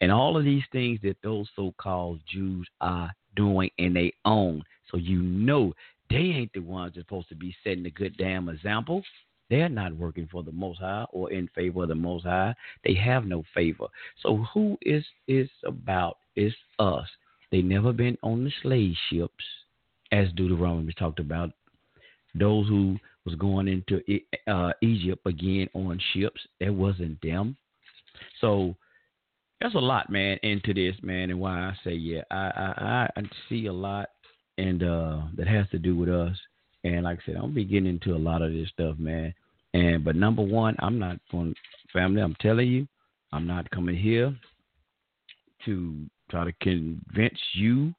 And 0.00 0.10
all 0.10 0.36
of 0.36 0.44
these 0.44 0.62
things 0.72 0.98
that 1.02 1.16
those 1.22 1.46
so 1.54 1.74
called 1.78 2.20
Jews 2.32 2.66
are 2.80 3.10
doing 3.34 3.70
and 3.78 3.94
they 3.94 4.12
own. 4.24 4.62
So 4.90 4.96
you 4.96 5.20
know 5.20 5.74
they 6.10 6.16
ain't 6.16 6.52
the 6.52 6.60
ones 6.60 6.92
that's 6.94 7.06
supposed 7.06 7.28
to 7.30 7.34
be 7.34 7.54
setting 7.64 7.86
a 7.86 7.90
good 7.90 8.16
damn 8.16 8.48
example. 8.48 9.02
They're 9.48 9.68
not 9.68 9.96
working 9.96 10.28
for 10.30 10.42
the 10.42 10.52
Most 10.52 10.80
High 10.80 11.06
or 11.10 11.30
in 11.30 11.48
favor 11.54 11.82
of 11.82 11.88
the 11.88 11.94
Most 11.94 12.24
High. 12.24 12.54
They 12.84 12.94
have 12.94 13.24
no 13.24 13.44
favor. 13.54 13.86
So 14.22 14.38
who 14.52 14.76
is 14.82 15.04
is 15.28 15.48
about 15.64 16.18
It's 16.34 16.54
us. 16.78 17.08
They 17.52 17.62
never 17.62 17.92
been 17.92 18.18
on 18.22 18.44
the 18.44 18.52
slave 18.62 18.94
ships, 19.08 19.44
as 20.10 20.32
Deuteronomy 20.32 20.92
talked 20.92 21.20
about. 21.20 21.50
Those 22.34 22.66
who 22.68 22.98
was 23.24 23.34
going 23.36 23.68
into 23.68 24.02
uh, 24.46 24.72
Egypt 24.82 25.26
again 25.26 25.68
on 25.74 26.00
ships. 26.12 26.40
It 26.60 26.70
wasn't 26.70 27.20
them. 27.22 27.56
So 28.40 28.74
there's 29.60 29.74
a 29.74 29.78
lot, 29.78 30.10
man, 30.10 30.38
into 30.42 30.74
this, 30.74 30.96
man, 31.02 31.30
and 31.30 31.40
why 31.40 31.58
I 31.58 31.74
say 31.84 31.92
yeah, 31.92 32.22
I 32.30 32.36
I, 32.36 33.10
I 33.16 33.22
see 33.48 33.66
a 33.66 33.72
lot, 33.72 34.10
and 34.58 34.82
uh, 34.82 35.22
that 35.36 35.46
has 35.46 35.68
to 35.70 35.78
do 35.78 35.96
with 35.96 36.08
us. 36.08 36.36
And 36.84 37.04
like 37.04 37.18
I 37.22 37.26
said, 37.26 37.34
I'm 37.36 37.42
gonna 37.42 37.54
be 37.54 37.64
getting 37.64 37.88
into 37.88 38.14
a 38.14 38.18
lot 38.18 38.42
of 38.42 38.52
this 38.52 38.68
stuff, 38.68 38.98
man. 38.98 39.34
And 39.74 40.04
but 40.04 40.16
number 40.16 40.42
one, 40.42 40.76
I'm 40.78 40.98
not 40.98 41.18
going 41.30 41.54
family. 41.92 42.22
I'm 42.22 42.36
telling 42.40 42.68
you, 42.68 42.86
I'm 43.32 43.46
not 43.46 43.70
coming 43.70 43.96
here 43.96 44.34
to 45.64 46.06
try 46.30 46.44
to 46.44 46.52
convince 46.60 47.38
you, 47.54 47.94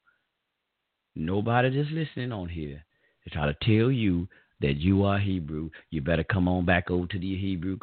nobody 1.16 1.70
that's 1.70 1.91
listening 1.91 2.32
on 2.32 2.49
here, 2.49 2.84
to 3.24 3.30
try 3.30 3.45
to 3.45 3.55
tell 3.62 3.91
you 3.91 4.28
that 4.62 4.78
you 4.78 5.03
are 5.03 5.20
Hebrew, 5.20 5.70
you 5.91 6.01
better 6.01 6.24
come 6.24 6.47
on 6.47 6.66
back 6.66 6.89
over 6.89 7.05
to 7.08 7.20
the 7.20 7.38
Hebrew. 7.38 7.78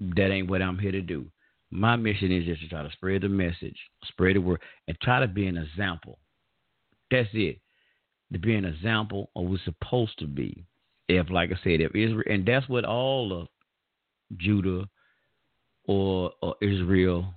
That 0.00 0.30
ain't 0.30 0.48
what 0.48 0.62
I'm 0.62 0.78
here 0.78 0.92
to 0.92 1.02
do. 1.02 1.26
My 1.70 1.96
mission 1.96 2.32
is 2.32 2.44
just 2.44 2.62
to 2.62 2.68
try 2.68 2.82
to 2.82 2.92
spread 2.92 3.22
the 3.22 3.28
message, 3.28 3.76
spread 4.04 4.36
the 4.36 4.40
word, 4.40 4.60
and 4.88 4.96
try 5.00 5.20
to 5.20 5.26
be 5.26 5.46
an 5.46 5.56
example. 5.56 6.18
That's 7.10 7.28
it. 7.32 7.58
To 8.32 8.38
be 8.38 8.54
an 8.54 8.64
example 8.64 9.30
of 9.36 9.44
what's 9.44 9.64
supposed 9.64 10.18
to 10.18 10.26
be. 10.26 10.64
If, 11.08 11.30
like 11.30 11.50
I 11.50 11.56
said, 11.62 11.80
if 11.80 11.94
Israel, 11.94 12.24
and 12.26 12.46
that's 12.46 12.68
what 12.68 12.84
all 12.84 13.42
of 13.42 13.48
Judah 14.38 14.88
or, 15.86 16.32
or 16.40 16.56
Israel 16.60 17.34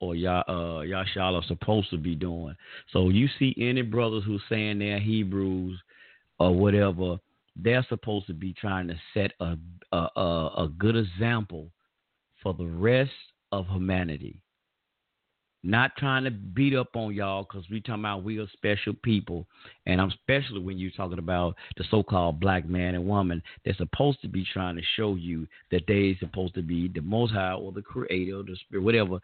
or 0.00 0.14
Yah, 0.14 0.42
uh, 0.48 0.82
Yashal 0.82 1.40
are 1.40 1.46
supposed 1.46 1.90
to 1.90 1.98
be 1.98 2.14
doing. 2.14 2.56
So 2.92 3.10
you 3.10 3.28
see 3.38 3.54
any 3.58 3.82
brothers 3.82 4.24
who 4.24 4.38
saying 4.48 4.78
they're 4.78 4.98
Hebrews 4.98 5.78
or 6.38 6.54
whatever, 6.54 7.18
they're 7.54 7.86
supposed 7.88 8.26
to 8.26 8.34
be 8.34 8.52
trying 8.52 8.88
to 8.88 8.98
set 9.14 9.32
a, 9.40 9.56
a, 9.92 9.98
a 9.98 10.70
good 10.76 10.96
example 10.96 11.70
for 12.42 12.54
the 12.54 12.66
rest 12.66 13.10
of 13.52 13.66
humanity. 13.68 14.40
Not 15.66 15.96
trying 15.96 16.22
to 16.22 16.30
beat 16.30 16.76
up 16.76 16.94
on 16.94 17.12
y'all 17.12 17.42
because 17.42 17.68
we 17.68 17.80
talking 17.80 18.02
about 18.02 18.22
we 18.22 18.38
are 18.38 18.46
special 18.52 18.94
people, 19.02 19.48
and 19.86 20.00
I'm 20.00 20.10
especially 20.10 20.60
when 20.60 20.78
you're 20.78 20.92
talking 20.92 21.18
about 21.18 21.56
the 21.76 21.82
so-called 21.90 22.38
black 22.38 22.68
man 22.68 22.94
and 22.94 23.04
woman. 23.04 23.42
They're 23.64 23.74
supposed 23.74 24.22
to 24.22 24.28
be 24.28 24.46
trying 24.52 24.76
to 24.76 24.82
show 24.94 25.16
you 25.16 25.44
that 25.72 25.82
they 25.88 26.16
supposed 26.20 26.54
to 26.54 26.62
be 26.62 26.86
the 26.86 27.00
Most 27.00 27.32
High 27.32 27.54
or 27.54 27.72
the 27.72 27.82
Creator, 27.82 28.36
or 28.36 28.42
the 28.44 28.54
Spirit, 28.54 28.84
whatever, 28.84 29.18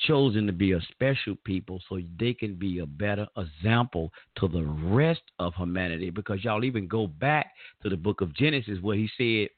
chosen 0.00 0.46
to 0.46 0.52
be 0.52 0.72
a 0.72 0.80
special 0.92 1.36
people 1.44 1.80
so 1.88 2.00
they 2.20 2.34
can 2.34 2.56
be 2.56 2.80
a 2.80 2.86
better 2.86 3.26
example 3.38 4.12
to 4.38 4.48
the 4.48 4.62
rest 4.62 5.22
of 5.38 5.54
humanity. 5.54 6.10
Because 6.10 6.44
y'all 6.44 6.64
even 6.64 6.86
go 6.86 7.06
back 7.06 7.52
to 7.82 7.88
the 7.88 7.96
book 7.96 8.20
of 8.20 8.34
Genesis 8.34 8.78
where 8.82 8.98
he 8.98 9.08
said, 9.16 9.48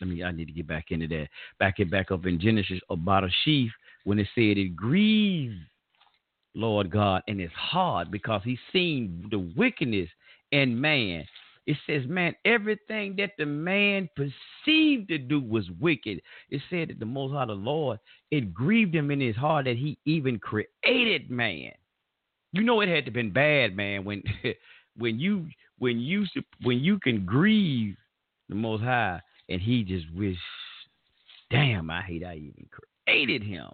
let 0.00 0.08
me 0.08 0.22
I 0.22 0.30
need 0.30 0.46
to 0.46 0.52
get 0.52 0.68
back 0.68 0.92
into 0.92 1.08
that. 1.08 1.26
Back 1.58 1.80
it 1.80 1.90
back 1.90 2.12
up 2.12 2.24
in 2.24 2.38
Genesis 2.38 2.78
about 2.88 3.24
a 3.24 3.30
sheaf 3.44 3.72
when 4.04 4.18
it 4.18 4.28
said 4.34 4.58
it 4.58 4.76
grieved 4.76 5.56
Lord 6.54 6.90
God 6.90 7.22
and 7.28 7.40
it's 7.40 7.52
hard 7.54 8.10
because 8.10 8.42
he's 8.44 8.58
seen 8.72 9.28
the 9.30 9.38
wickedness 9.56 10.08
in 10.50 10.80
man 10.80 11.24
it 11.68 11.76
says, 11.86 12.08
man, 12.08 12.34
everything 12.46 13.14
that 13.18 13.32
the 13.36 13.44
man 13.44 14.08
perceived 14.16 15.08
to 15.08 15.18
do 15.18 15.38
was 15.38 15.66
wicked. 15.78 16.22
It 16.48 16.62
said 16.70 16.88
that 16.88 16.98
the 16.98 17.04
Most 17.04 17.34
High, 17.34 17.44
the 17.44 17.52
Lord, 17.52 17.98
it 18.30 18.54
grieved 18.54 18.94
him 18.94 19.10
in 19.10 19.20
his 19.20 19.36
heart 19.36 19.66
that 19.66 19.76
he 19.76 19.98
even 20.06 20.38
created 20.38 21.30
man. 21.30 21.72
You 22.52 22.62
know, 22.62 22.80
it 22.80 22.88
had 22.88 23.04
to 23.04 23.10
been 23.10 23.34
bad, 23.34 23.76
man. 23.76 24.06
When, 24.06 24.22
when 24.96 25.20
you, 25.20 25.46
when 25.78 26.00
you, 26.00 26.24
when 26.62 26.78
you 26.78 26.98
can 27.00 27.26
grieve 27.26 27.96
the 28.48 28.54
Most 28.54 28.82
High, 28.82 29.20
and 29.50 29.60
he 29.60 29.84
just 29.84 30.06
wish, 30.14 30.38
damn, 31.50 31.90
I 31.90 32.00
hate 32.00 32.24
I 32.24 32.36
even 32.36 32.66
created 33.04 33.42
him. 33.42 33.68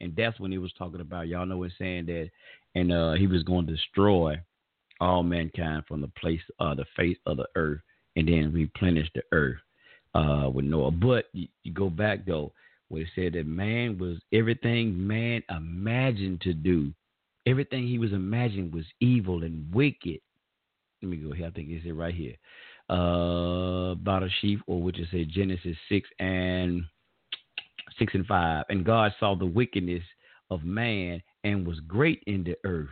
And 0.00 0.14
that's 0.16 0.40
when 0.40 0.52
he 0.52 0.58
was 0.58 0.72
talking 0.78 1.00
about. 1.00 1.28
Y'all 1.28 1.46
know 1.46 1.62
it's 1.62 1.74
saying 1.78 2.06
that, 2.06 2.30
and 2.74 2.92
uh, 2.92 3.12
he 3.14 3.26
was 3.26 3.42
going 3.42 3.66
to 3.66 3.72
destroy 3.72 4.40
all 5.00 5.22
mankind 5.22 5.82
from 5.88 6.00
the 6.00 6.08
place 6.08 6.40
uh 6.58 6.74
the 6.74 6.84
face 6.96 7.16
of 7.26 7.38
the 7.38 7.46
earth 7.56 7.80
and 8.16 8.28
then 8.28 8.52
replenish 8.52 9.08
the 9.14 9.22
earth 9.32 9.58
uh 10.14 10.48
with 10.52 10.64
Noah. 10.64 10.90
But 10.90 11.26
you, 11.32 11.48
you 11.64 11.72
go 11.72 11.88
back 11.88 12.26
though, 12.26 12.52
where 12.88 13.02
it 13.02 13.08
said 13.14 13.32
that 13.32 13.46
man 13.46 13.98
was 13.98 14.18
everything 14.32 15.06
man 15.06 15.42
imagined 15.48 16.42
to 16.42 16.52
do, 16.52 16.92
everything 17.46 17.86
he 17.86 17.98
was 17.98 18.12
imagining 18.12 18.70
was 18.70 18.84
evil 19.00 19.42
and 19.42 19.72
wicked. 19.72 20.20
Let 21.02 21.08
me 21.10 21.16
go 21.16 21.32
here. 21.32 21.46
I 21.46 21.50
think 21.50 21.70
it's 21.70 21.86
it 21.86 21.92
right 21.92 22.14
here. 22.14 22.34
Uh 22.90 23.92
about 23.92 24.22
a 24.22 24.28
sheep, 24.40 24.60
or 24.66 24.82
which 24.82 24.98
is 24.98 25.08
say 25.10 25.24
Genesis 25.24 25.76
six 25.88 26.08
and 26.18 26.84
six 28.00 28.14
and 28.14 28.26
five. 28.26 28.64
And 28.68 28.84
God 28.84 29.12
saw 29.20 29.36
the 29.36 29.46
wickedness 29.46 30.02
of 30.50 30.64
man 30.64 31.22
and 31.44 31.64
was 31.64 31.78
great 31.86 32.24
in 32.26 32.42
the 32.42 32.56
earth. 32.68 32.88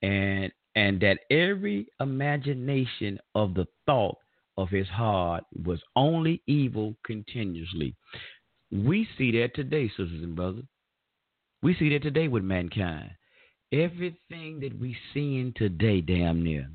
And 0.00 0.50
and 0.76 1.00
that 1.00 1.18
every 1.30 1.86
imagination 2.00 3.18
of 3.34 3.54
the 3.54 3.66
thought 3.86 4.16
of 4.56 4.70
his 4.70 4.88
heart 4.88 5.44
was 5.64 5.80
only 5.94 6.42
evil 6.46 6.96
continuously. 7.04 7.94
We 8.72 9.06
see 9.16 9.30
that 9.40 9.54
today, 9.54 9.88
sisters 9.88 10.22
and 10.22 10.34
brothers. 10.34 10.64
We 11.62 11.74
see 11.76 11.90
that 11.90 12.02
today 12.02 12.28
with 12.28 12.42
mankind. 12.42 13.10
Everything 13.72 14.60
that 14.60 14.78
we 14.78 14.96
seeing 15.12 15.52
today, 15.56 16.00
damn 16.00 16.42
near. 16.42 16.68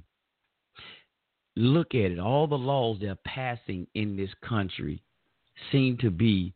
Look 1.55 1.93
at 1.93 2.11
it. 2.11 2.19
All 2.19 2.47
the 2.47 2.57
laws 2.57 2.97
they're 2.99 3.17
passing 3.25 3.85
in 3.95 4.15
this 4.15 4.31
country 4.47 5.01
seem 5.71 5.97
to 5.97 6.09
be 6.09 6.53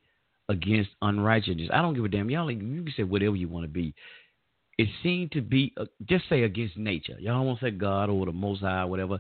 against 0.50 0.90
unrighteousness. 1.02 1.70
I 1.74 1.82
don't 1.82 1.94
give 1.94 2.06
a 2.06 2.10
damn. 2.10 2.30
Y'all, 2.30 2.52
you 2.52 2.84
can 2.84 2.94
say 2.96 3.04
whatever 3.04 3.36
you 3.36 3.48
want 3.48 3.64
to 3.66 3.70
be 3.70 3.94
it 4.78 4.88
seemed 5.02 5.32
to 5.34 5.42
be 5.42 5.74
uh, 5.78 5.86
just 6.10 6.28
say 6.30 6.44
against 6.44 6.78
nature. 6.78 7.18
Y'all 7.20 7.46
won't 7.46 7.60
say 7.60 7.72
God 7.72 8.10
or 8.10 8.26
the 8.26 8.32
Most 8.32 8.62
High, 8.62 8.86
whatever. 8.86 9.20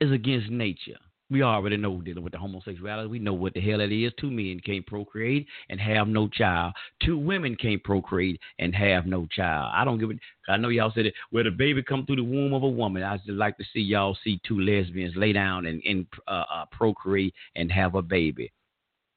Is 0.00 0.12
against 0.12 0.50
nature. 0.50 0.98
We 1.28 1.42
already 1.42 1.76
know 1.76 2.00
dealing 2.02 2.22
with 2.22 2.34
the 2.34 2.38
homosexuality. 2.38 3.08
We 3.08 3.18
know 3.18 3.32
what 3.32 3.54
the 3.54 3.60
hell 3.60 3.80
it 3.80 3.90
is. 3.90 4.12
Two 4.20 4.30
men 4.30 4.60
can't 4.64 4.86
procreate 4.86 5.46
and 5.70 5.80
have 5.80 6.06
no 6.06 6.28
child. 6.28 6.74
Two 7.02 7.18
women 7.18 7.56
can't 7.56 7.82
procreate 7.82 8.38
and 8.60 8.72
have 8.74 9.06
no 9.06 9.26
child. 9.26 9.72
I 9.74 9.84
don't 9.84 9.98
give 9.98 10.10
a. 10.10 10.52
I 10.52 10.56
know 10.58 10.68
y'all 10.68 10.92
said 10.94 11.06
it. 11.06 11.14
Where 11.30 11.42
the 11.42 11.50
baby 11.50 11.82
come 11.82 12.06
through 12.06 12.16
the 12.16 12.24
womb 12.24 12.52
of 12.52 12.62
a 12.62 12.68
woman, 12.68 13.02
I 13.02 13.16
just 13.16 13.30
like 13.30 13.56
to 13.56 13.64
see 13.72 13.80
y'all 13.80 14.16
see 14.22 14.40
two 14.46 14.60
lesbians 14.60 15.16
lay 15.16 15.32
down 15.32 15.66
and, 15.66 15.82
and 15.84 16.06
uh, 16.28 16.44
uh, 16.52 16.64
procreate 16.70 17.34
and 17.56 17.72
have 17.72 17.96
a 17.96 18.02
baby 18.02 18.52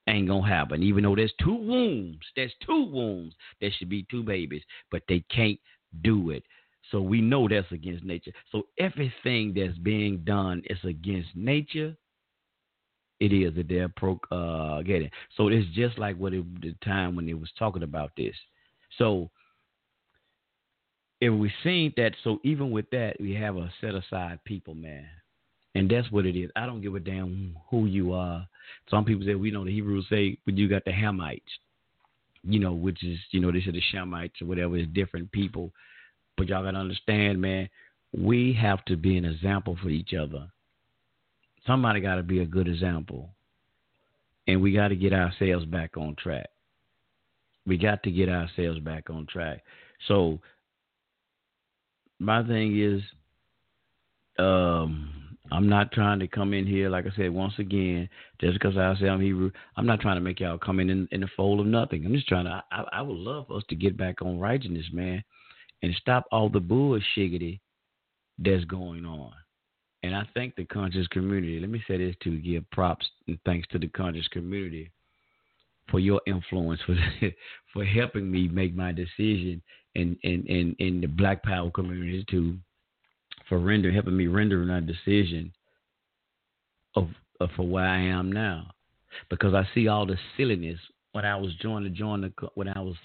ain't 0.10 0.28
gonna 0.28 0.48
happen. 0.48 0.84
Even 0.84 1.04
though 1.04 1.16
there's 1.16 1.34
two 1.44 1.56
wombs, 1.56 2.20
there's 2.36 2.54
two 2.66 2.86
wombs. 2.86 3.34
There 3.62 3.72
should 3.78 3.90
be 3.90 4.06
two 4.10 4.24
babies, 4.24 4.64
but 4.92 5.04
they 5.08 5.24
can't 5.34 5.60
do 6.04 6.32
it. 6.32 6.44
So 6.92 7.02
we 7.02 7.22
know 7.22 7.48
that's 7.48 7.72
against 7.72 8.04
nature. 8.04 8.32
So 8.52 8.64
everything 8.78 9.54
that's 9.56 9.78
being 9.78 10.20
done 10.20 10.64
is 10.66 10.80
against 10.84 11.30
nature. 11.36 11.96
It 13.20 13.34
is 13.34 13.54
that 13.56 13.68
they're 13.68 13.90
pro 13.90 14.20
uh, 14.32 14.82
getting. 14.82 15.12
So 15.36 15.50
it's 15.50 15.68
just 15.74 16.00
like 16.00 16.16
what 16.18 16.34
it, 16.34 16.62
the 16.62 16.74
time 16.84 17.16
when 17.16 17.26
they 17.26 17.34
was 17.34 17.52
talking 17.60 17.84
about 17.84 18.12
this. 18.18 18.36
So 18.98 19.30
if 21.22 21.34
we 21.34 21.52
seen 21.64 21.94
that, 21.98 22.14
so 22.24 22.40
even 22.44 22.72
with 22.72 22.90
that, 22.92 23.18
we 23.20 23.34
have 23.34 23.58
a 23.58 23.72
set 23.82 23.94
aside 23.94 24.40
people, 24.46 24.74
man, 24.74 25.06
and 25.76 25.90
that's 25.90 26.10
what 26.12 26.26
it 26.26 26.40
is. 26.40 26.50
I 26.56 26.66
don't 26.66 26.82
give 26.82 26.96
a 26.96 27.00
damn 27.00 27.56
who 27.70 27.86
you 27.86 28.14
are 28.14 28.48
Some 28.90 29.06
people 29.06 29.26
say 29.26 29.36
we 29.36 29.52
know 29.52 29.66
the 29.66 29.72
Hebrews 29.72 30.06
say, 30.10 30.38
but 30.46 30.58
you 30.58 30.68
got 30.68 30.86
the 30.86 30.92
Hamites, 30.92 31.42
you 32.44 32.60
know, 32.60 32.74
which 32.74 33.04
is 33.04 33.18
you 33.32 33.40
know 33.40 33.52
they 33.52 33.62
say 33.62 33.72
the 33.72 33.82
Shemites 33.94 34.42
or 34.42 34.46
whatever 34.46 34.78
is 34.78 34.88
different 34.94 35.32
people. 35.32 35.72
But 36.38 36.48
y'all 36.48 36.64
gotta 36.64 36.78
understand, 36.78 37.42
man, 37.42 37.70
we 38.12 38.54
have 38.54 38.84
to 38.86 38.96
be 38.96 39.18
an 39.18 39.26
example 39.26 39.78
for 39.82 39.90
each 39.90 40.14
other. 40.14 40.48
Somebody 41.68 42.00
got 42.00 42.16
to 42.16 42.24
be 42.24 42.40
a 42.40 42.46
good 42.46 42.68
example, 42.68 43.30
and 44.48 44.62
we 44.62 44.74
got 44.74 44.88
to 44.88 44.96
get 44.96 45.14
ourselves 45.14 45.66
back 45.66 45.98
on 45.98 46.16
track. 46.16 46.50
We 47.68 47.78
got 47.78 48.02
to 48.04 48.12
get 48.12 48.30
ourselves 48.30 48.80
back 48.80 49.10
on 49.10 49.28
track. 49.28 49.64
So 50.08 50.40
my 52.18 52.42
thing 52.42 52.80
is, 52.80 53.02
um, 54.40 55.19
I'm 55.52 55.68
not 55.68 55.92
trying 55.92 56.20
to 56.20 56.28
come 56.28 56.54
in 56.54 56.68
here, 56.68 56.90
like 56.90 57.06
I 57.06 57.16
said, 57.16 57.32
once 57.32 57.54
again, 57.58 58.08
just 58.40 58.54
because 58.54 58.78
I 58.78 58.96
say 59.00 59.08
I'm 59.08 59.22
Hebrew. 59.22 59.52
I'm 59.78 59.86
not 59.86 60.00
trying 60.00 60.18
to 60.18 60.22
make 60.22 60.40
y'all 60.40 60.58
come 60.58 60.80
in, 60.80 60.90
in 60.90 61.08
in 61.12 61.22
the 61.22 61.30
fold 61.36 61.60
of 61.60 61.66
nothing. 61.66 62.06
I'm 62.06 62.14
just 62.14 62.28
trying 62.28 62.46
to. 62.46 62.64
I, 62.72 62.84
I 62.92 63.02
would 63.02 63.18
love 63.18 63.50
us 63.52 63.64
to 63.70 63.76
get 63.76 63.98
back 63.98 64.22
on 64.22 64.40
righteousness, 64.40 64.86
man, 64.94 65.24
and 65.82 65.96
stop 65.96 66.26
all 66.32 66.50
the 66.50 66.60
bullshiggity 66.60 67.60
that's 68.38 68.66
going 68.66 69.06
on. 69.06 69.34
And 70.04 70.16
I 70.16 70.24
thank 70.34 70.56
the 70.56 70.66
conscious 70.66 71.08
community. 71.08 71.60
Let 71.60 71.70
me 71.70 71.84
say 71.88 71.98
this 71.98 72.16
to 72.24 72.38
give 72.38 72.70
props 72.72 73.06
and 73.28 73.38
thanks 73.46 73.68
to 73.70 73.80
the 73.80 73.88
conscious 73.88 74.28
community 74.30 74.92
for 75.90 76.00
your 76.00 76.22
influence 76.28 76.80
for 76.86 76.96
for 77.74 77.84
helping 77.84 78.30
me 78.30 78.48
make 78.48 78.76
my 78.76 78.92
decision 78.92 79.62
and 79.96 80.18
in, 80.24 80.46
in, 80.46 80.76
in 80.80 81.02
the 81.02 81.08
Black 81.08 81.44
Power 81.44 81.70
community 81.72 82.24
to 82.30 82.58
for 83.50 83.60
render 83.60 83.92
helping 83.92 84.16
me 84.16 84.28
render 84.28 84.60
my 84.60 84.80
decision 84.80 85.52
of, 86.96 87.10
of 87.42 87.50
for 87.56 87.68
where 87.68 87.86
I 87.86 88.00
am 88.00 88.32
now, 88.32 88.72
because 89.30 89.54
I 89.54 89.68
see 89.74 89.88
all 89.88 90.06
the 90.06 90.18
silliness 90.38 90.80
when 91.12 91.26
I 91.26 91.36
was 91.36 91.54
joining 91.56 91.94
join 91.96 92.22
the 92.22 92.32
when 92.56 92.70
I 92.70 92.80
was 92.80 92.96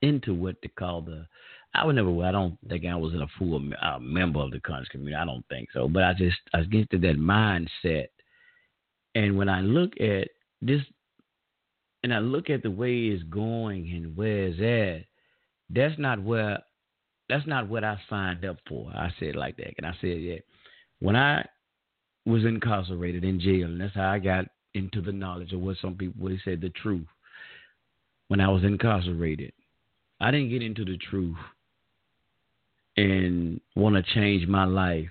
into 0.00 0.32
what 0.32 0.56
they 0.62 0.68
call 0.68 1.02
the 1.02 1.26
I 1.74 1.84
would 1.84 1.94
never. 1.94 2.10
I 2.24 2.32
don't 2.32 2.58
think 2.68 2.84
I 2.84 2.96
was 2.96 3.14
a 3.14 3.26
full 3.38 3.62
uh, 3.80 3.98
member 4.00 4.40
of 4.40 4.50
the 4.50 4.60
conscious 4.60 4.88
community. 4.88 5.14
I 5.14 5.24
don't 5.24 5.46
think 5.48 5.68
so. 5.72 5.88
But 5.88 6.02
I 6.02 6.14
just 6.14 6.36
I 6.52 6.62
get 6.62 6.90
to 6.90 6.98
that 6.98 7.18
mindset, 7.18 8.08
and 9.14 9.36
when 9.36 9.48
I 9.48 9.60
look 9.60 9.92
at 10.00 10.28
this, 10.60 10.80
and 12.02 12.12
I 12.12 12.18
look 12.18 12.50
at 12.50 12.62
the 12.62 12.70
way 12.70 13.06
it's 13.06 13.22
going 13.24 13.90
and 13.92 14.16
where 14.16 14.46
it's 14.46 14.60
at, 14.60 15.06
that's 15.74 15.98
not 15.98 16.22
where 16.22 16.58
that's 17.30 17.46
not 17.46 17.68
what 17.68 17.84
I 17.84 17.98
signed 18.08 18.44
up 18.44 18.58
for. 18.68 18.90
I 18.94 19.12
said 19.18 19.36
like 19.36 19.56
that, 19.56 19.74
and 19.78 19.86
I 19.86 19.94
said 20.00 20.20
yeah. 20.20 20.38
When 21.00 21.16
I 21.16 21.46
was 22.26 22.44
incarcerated 22.44 23.24
in 23.24 23.40
jail, 23.40 23.66
and 23.66 23.80
that's 23.80 23.94
how 23.94 24.10
I 24.10 24.18
got 24.18 24.46
into 24.74 25.00
the 25.00 25.12
knowledge 25.12 25.52
of 25.52 25.60
what 25.60 25.76
some 25.80 25.94
people 25.94 26.22
would 26.22 26.38
say 26.44 26.56
the 26.56 26.70
truth. 26.70 27.06
When 28.28 28.40
I 28.40 28.48
was 28.48 28.62
incarcerated, 28.62 29.52
I 30.20 30.30
didn't 30.30 30.50
get 30.50 30.62
into 30.62 30.84
the 30.84 30.98
truth 30.98 31.36
and 32.96 33.60
want 33.74 33.96
to 33.96 34.14
change 34.14 34.46
my 34.46 34.64
life 34.64 35.08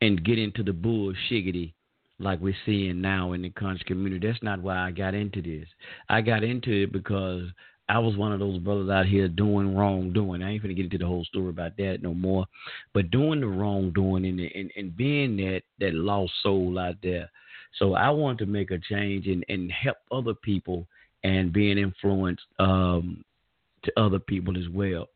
and 0.00 0.24
get 0.24 0.38
into 0.38 0.62
the 0.62 0.72
bullshiggity 0.72 1.72
like 2.18 2.40
we're 2.40 2.54
seeing 2.64 3.00
now 3.00 3.32
in 3.32 3.42
the 3.42 3.50
conscious 3.50 3.82
community. 3.84 4.26
That's 4.26 4.42
not 4.42 4.62
why 4.62 4.78
I 4.78 4.90
got 4.90 5.14
into 5.14 5.42
this. 5.42 5.66
I 6.08 6.20
got 6.20 6.44
into 6.44 6.84
it 6.84 6.92
because 6.92 7.48
I 7.88 7.98
was 7.98 8.16
one 8.16 8.32
of 8.32 8.40
those 8.40 8.58
brothers 8.58 8.90
out 8.90 9.06
here 9.06 9.28
doing 9.28 9.76
wrongdoing. 9.76 10.42
I 10.42 10.52
ain't 10.52 10.62
gonna 10.62 10.74
get 10.74 10.86
into 10.86 10.98
the 10.98 11.06
whole 11.06 11.24
story 11.24 11.50
about 11.50 11.76
that 11.76 12.02
no 12.02 12.14
more. 12.14 12.46
But 12.92 13.10
doing 13.10 13.40
the 13.40 13.46
wrongdoing 13.46 14.24
and, 14.24 14.40
and, 14.40 14.70
and 14.76 14.96
being 14.96 15.36
that, 15.36 15.62
that 15.80 15.94
lost 15.94 16.32
soul 16.42 16.78
out 16.78 16.96
there. 17.02 17.30
So 17.78 17.94
I 17.94 18.10
want 18.10 18.38
to 18.38 18.46
make 18.46 18.70
a 18.70 18.78
change 18.78 19.26
and, 19.26 19.44
and 19.48 19.70
help 19.70 19.98
other 20.10 20.34
people 20.34 20.86
and 21.22 21.52
being 21.52 21.78
influenced 21.78 22.44
um, 22.58 23.24
to 23.84 23.92
other 24.00 24.18
people 24.18 24.56
as 24.58 24.68
well. 24.72 25.08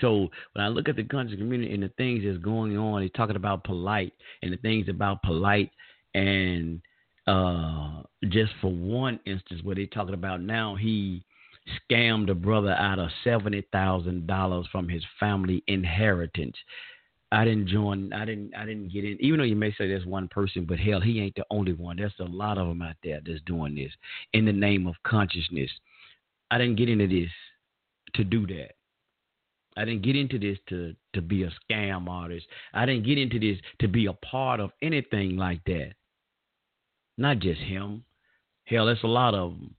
So 0.00 0.28
when 0.52 0.64
I 0.64 0.68
look 0.68 0.88
at 0.88 0.96
the 0.96 1.04
country 1.04 1.36
community 1.36 1.74
and 1.74 1.82
the 1.82 1.90
things 1.98 2.22
that's 2.24 2.38
going 2.38 2.78
on, 2.78 3.02
he's 3.02 3.10
talking 3.12 3.36
about 3.36 3.64
Polight 3.64 4.12
and 4.42 4.52
the 4.52 4.56
things 4.58 4.88
about 4.88 5.22
Polight 5.22 5.70
and 6.14 6.80
uh, 7.26 8.02
just 8.28 8.52
for 8.60 8.72
one 8.72 9.20
instance 9.26 9.60
where 9.62 9.74
they're 9.74 9.86
talking 9.86 10.14
about 10.14 10.40
now 10.40 10.74
he 10.74 11.24
scammed 11.90 12.30
a 12.30 12.34
brother 12.34 12.72
out 12.72 12.98
of 12.98 13.10
seventy 13.24 13.62
thousand 13.72 14.26
dollars 14.26 14.66
from 14.72 14.88
his 14.88 15.04
family 15.18 15.62
inheritance. 15.66 16.56
I 17.30 17.46
didn't 17.46 17.68
join. 17.68 18.12
I 18.12 18.26
didn't. 18.26 18.54
I 18.54 18.66
didn't 18.66 18.92
get 18.92 19.04
in. 19.04 19.16
Even 19.20 19.38
though 19.38 19.44
you 19.44 19.56
may 19.56 19.70
say 19.70 19.88
there's 19.88 20.04
one 20.04 20.28
person, 20.28 20.66
but 20.66 20.78
hell, 20.78 21.00
he 21.00 21.18
ain't 21.20 21.34
the 21.34 21.46
only 21.50 21.72
one. 21.72 21.96
There's 21.96 22.12
a 22.20 22.24
lot 22.24 22.58
of 22.58 22.68
them 22.68 22.82
out 22.82 22.96
there 23.02 23.20
that's 23.24 23.40
doing 23.46 23.74
this 23.74 23.92
in 24.34 24.44
the 24.44 24.52
name 24.52 24.86
of 24.86 24.94
consciousness. 25.04 25.70
I 26.50 26.58
didn't 26.58 26.76
get 26.76 26.90
into 26.90 27.08
this 27.08 27.30
to 28.14 28.24
do 28.24 28.46
that. 28.48 28.72
I 29.78 29.86
didn't 29.86 30.02
get 30.02 30.16
into 30.16 30.38
this 30.38 30.58
to 30.68 30.94
to 31.14 31.22
be 31.22 31.44
a 31.44 31.52
scam 31.70 32.06
artist. 32.08 32.46
I 32.74 32.84
didn't 32.84 33.06
get 33.06 33.16
into 33.16 33.38
this 33.38 33.58
to 33.80 33.88
be 33.88 34.06
a 34.06 34.12
part 34.12 34.60
of 34.60 34.70
anything 34.82 35.36
like 35.38 35.64
that. 35.64 35.92
Not 37.16 37.38
just 37.38 37.60
him. 37.60 38.04
Hell, 38.64 38.86
there's 38.86 39.02
a 39.04 39.08
lot 39.08 39.34
of 39.34 39.52
them. 39.52 39.74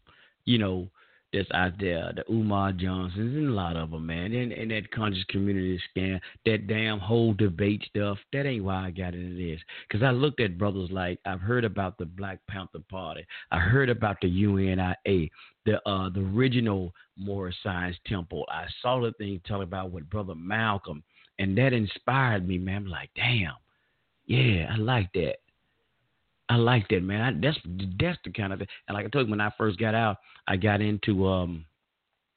You 0.45 0.57
know, 0.57 0.89
that's 1.33 1.49
out 1.53 1.73
there, 1.79 2.13
the 2.15 2.23
Umar 2.31 2.71
Johnsons 2.71 3.35
and 3.35 3.49
a 3.49 3.51
lot 3.51 3.75
of 3.75 3.91
them, 3.91 4.05
man. 4.05 4.33
And, 4.33 4.51
and 4.51 4.71
that 4.71 4.91
conscious 4.91 5.23
community 5.29 5.79
scam, 5.95 6.19
that 6.45 6.67
damn 6.67 6.99
whole 6.99 7.33
debate 7.33 7.83
stuff, 7.89 8.17
that 8.31 8.45
ain't 8.45 8.63
why 8.63 8.85
I 8.85 8.91
got 8.91 9.15
into 9.15 9.35
this. 9.35 9.59
Because 9.87 10.03
I 10.03 10.11
looked 10.11 10.39
at 10.39 10.57
brothers 10.57 10.89
like, 10.91 11.19
I've 11.25 11.41
heard 11.41 11.65
about 11.65 11.97
the 11.97 12.05
Black 12.05 12.39
Panther 12.47 12.79
Party. 12.89 13.25
I 13.51 13.59
heard 13.59 13.89
about 13.89 14.17
the 14.21 14.29
UNIA, 14.29 15.29
the 15.65 15.81
uh, 15.89 16.09
the 16.09 16.21
original 16.33 16.93
Moorish 17.17 17.55
Science 17.63 17.97
Temple. 18.05 18.45
I 18.49 18.65
saw 18.81 19.01
the 19.01 19.11
thing 19.13 19.41
talking 19.47 19.63
about 19.63 19.91
with 19.91 20.09
Brother 20.09 20.35
Malcolm, 20.35 21.03
and 21.39 21.57
that 21.57 21.73
inspired 21.73 22.47
me, 22.47 22.57
man. 22.57 22.83
I'm 22.83 22.85
like, 22.87 23.09
damn, 23.15 23.53
yeah, 24.25 24.71
I 24.71 24.77
like 24.77 25.11
that. 25.13 25.37
I 26.49 26.55
like 26.55 26.87
that, 26.89 27.03
man. 27.03 27.21
I, 27.21 27.39
that's 27.41 27.57
that's 27.99 28.19
the 28.25 28.31
kind 28.31 28.53
of 28.53 28.59
thing. 28.59 28.67
And 28.87 28.95
like 28.95 29.05
I 29.05 29.09
told 29.09 29.27
you, 29.27 29.31
when 29.31 29.41
I 29.41 29.51
first 29.57 29.79
got 29.79 29.95
out, 29.95 30.17
I 30.47 30.57
got 30.57 30.81
into 30.81 31.27
um 31.27 31.65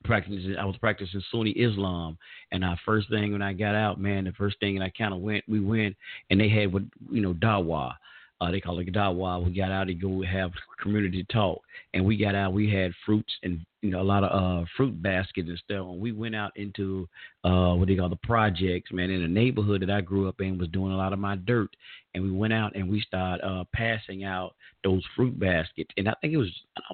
practicing. 0.05 0.57
I 0.57 0.65
was 0.65 0.77
practicing 0.79 1.23
Sunni 1.31 1.51
Islam, 1.51 2.17
and 2.53 2.65
our 2.65 2.79
first 2.85 3.09
thing 3.11 3.33
when 3.33 3.43
I 3.43 3.53
got 3.53 3.75
out, 3.75 4.01
man, 4.01 4.25
the 4.25 4.33
first 4.33 4.59
thing 4.61 4.77
and 4.77 4.85
I 4.85 4.93
kind 4.97 5.13
of 5.13 5.21
went, 5.21 5.45
we 5.49 5.61
went, 5.61 5.97
and 6.31 6.41
they 6.41 6.49
had 6.49 6.73
what 6.73 6.83
you 7.11 7.21
know 7.21 7.35
dawa. 7.35 7.95
Uh, 8.41 8.51
they 8.51 8.61
call 8.61 8.79
it 8.79 8.93
dawa. 8.93 9.43
We 9.45 9.53
got 9.53 9.71
out 9.71 9.87
to 9.87 9.95
go 9.95 10.23
have 10.23 10.53
community 10.83 11.25
talk, 11.33 11.63
and 11.95 12.05
we 12.05 12.17
got 12.19 12.35
out. 12.35 12.53
We 12.53 12.71
had 12.71 12.93
fruits 13.07 13.33
and 13.43 13.65
you 13.81 13.91
know 13.91 14.03
a 14.03 14.05
lot 14.05 14.25
of 14.25 14.31
uh, 14.63 14.67
fruit 14.77 15.03
baskets 15.03 15.49
and 15.49 15.59
stuff. 15.59 15.87
And 15.87 15.99
we 15.99 16.13
went 16.13 16.37
out 16.37 16.53
into 16.55 17.09
uh, 17.45 17.75
what 17.75 17.89
they 17.89 17.97
call 17.97 18.11
the 18.11 18.17
projects, 18.17 18.93
man. 18.93 19.11
In 19.11 19.23
the 19.23 19.29
neighborhood 19.29 19.81
that 19.83 19.91
I 19.91 20.03
grew 20.03 20.29
up 20.29 20.41
in, 20.43 20.59
was 20.59 20.69
doing 20.69 20.93
a 20.93 20.97
lot 20.97 21.15
of 21.15 21.19
my 21.19 21.37
dirt, 21.37 21.75
and 22.15 22.23
we 22.23 22.31
went 22.31 22.53
out 22.53 22.77
and 22.77 22.91
we 22.91 23.01
started 23.01 23.43
uh, 23.43 23.65
passing 23.73 24.25
out 24.25 24.55
those 24.85 25.03
fruit 25.17 25.39
baskets. 25.39 25.91
And 25.97 26.07
I 26.07 26.15
think 26.21 26.35
it 26.35 26.39
was 26.39 26.53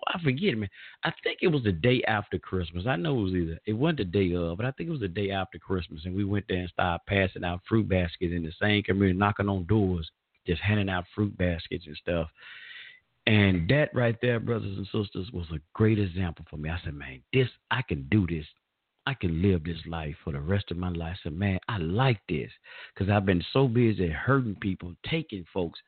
I 0.08 0.22
forget, 0.22 0.56
man. 0.56 0.70
I 1.02 1.12
think 1.24 1.38
it 1.42 1.48
was 1.48 1.64
the 1.64 1.72
day 1.72 2.04
after 2.06 2.38
Christmas. 2.38 2.86
I 2.86 2.94
know 2.94 3.18
it 3.18 3.22
was 3.22 3.34
either 3.34 3.58
it 3.66 3.72
wasn't 3.72 3.98
the 3.98 4.04
day 4.04 4.34
of, 4.36 4.58
but 4.58 4.66
I 4.66 4.70
think 4.72 4.88
it 4.88 4.92
was 4.92 5.00
the 5.00 5.08
day 5.08 5.30
after 5.30 5.58
Christmas. 5.58 6.02
And 6.04 6.14
we 6.14 6.24
went 6.24 6.44
there 6.48 6.58
and 6.58 6.68
started 6.68 7.00
passing 7.08 7.42
out 7.42 7.62
fruit 7.68 7.88
baskets 7.88 8.32
in 8.32 8.44
the 8.44 8.52
same 8.60 8.84
community, 8.84 9.18
knocking 9.18 9.48
on 9.48 9.64
doors, 9.64 10.08
just 10.46 10.60
handing 10.60 10.88
out 10.88 11.04
fruit 11.14 11.36
baskets 11.36 11.84
and 11.86 11.96
stuff. 11.96 12.28
And 13.26 13.68
that 13.68 13.94
right 13.94 14.16
there, 14.20 14.40
brothers 14.40 14.76
and 14.76 14.86
sisters, 14.86 15.30
was 15.32 15.46
a 15.52 15.60
great 15.74 15.98
example 15.98 16.44
for 16.50 16.56
me. 16.56 16.70
I 16.70 16.78
said, 16.84 16.94
man, 16.94 17.22
this 17.32 17.48
I 17.70 17.82
can 17.82 18.06
do 18.10 18.26
this. 18.26 18.46
I 19.06 19.14
can 19.14 19.42
live 19.42 19.64
this 19.64 19.78
life 19.86 20.14
for 20.22 20.32
the 20.32 20.40
rest 20.40 20.70
of 20.70 20.76
my 20.76 20.88
life. 20.88 21.16
I 21.20 21.22
said, 21.24 21.32
man, 21.32 21.58
I 21.68 21.78
like 21.78 22.20
this 22.28 22.50
because 22.94 23.10
I've 23.10 23.26
been 23.26 23.44
so 23.52 23.66
busy 23.66 24.08
hurting 24.08 24.56
people, 24.60 24.94
taking 25.08 25.44
folks, 25.52 25.78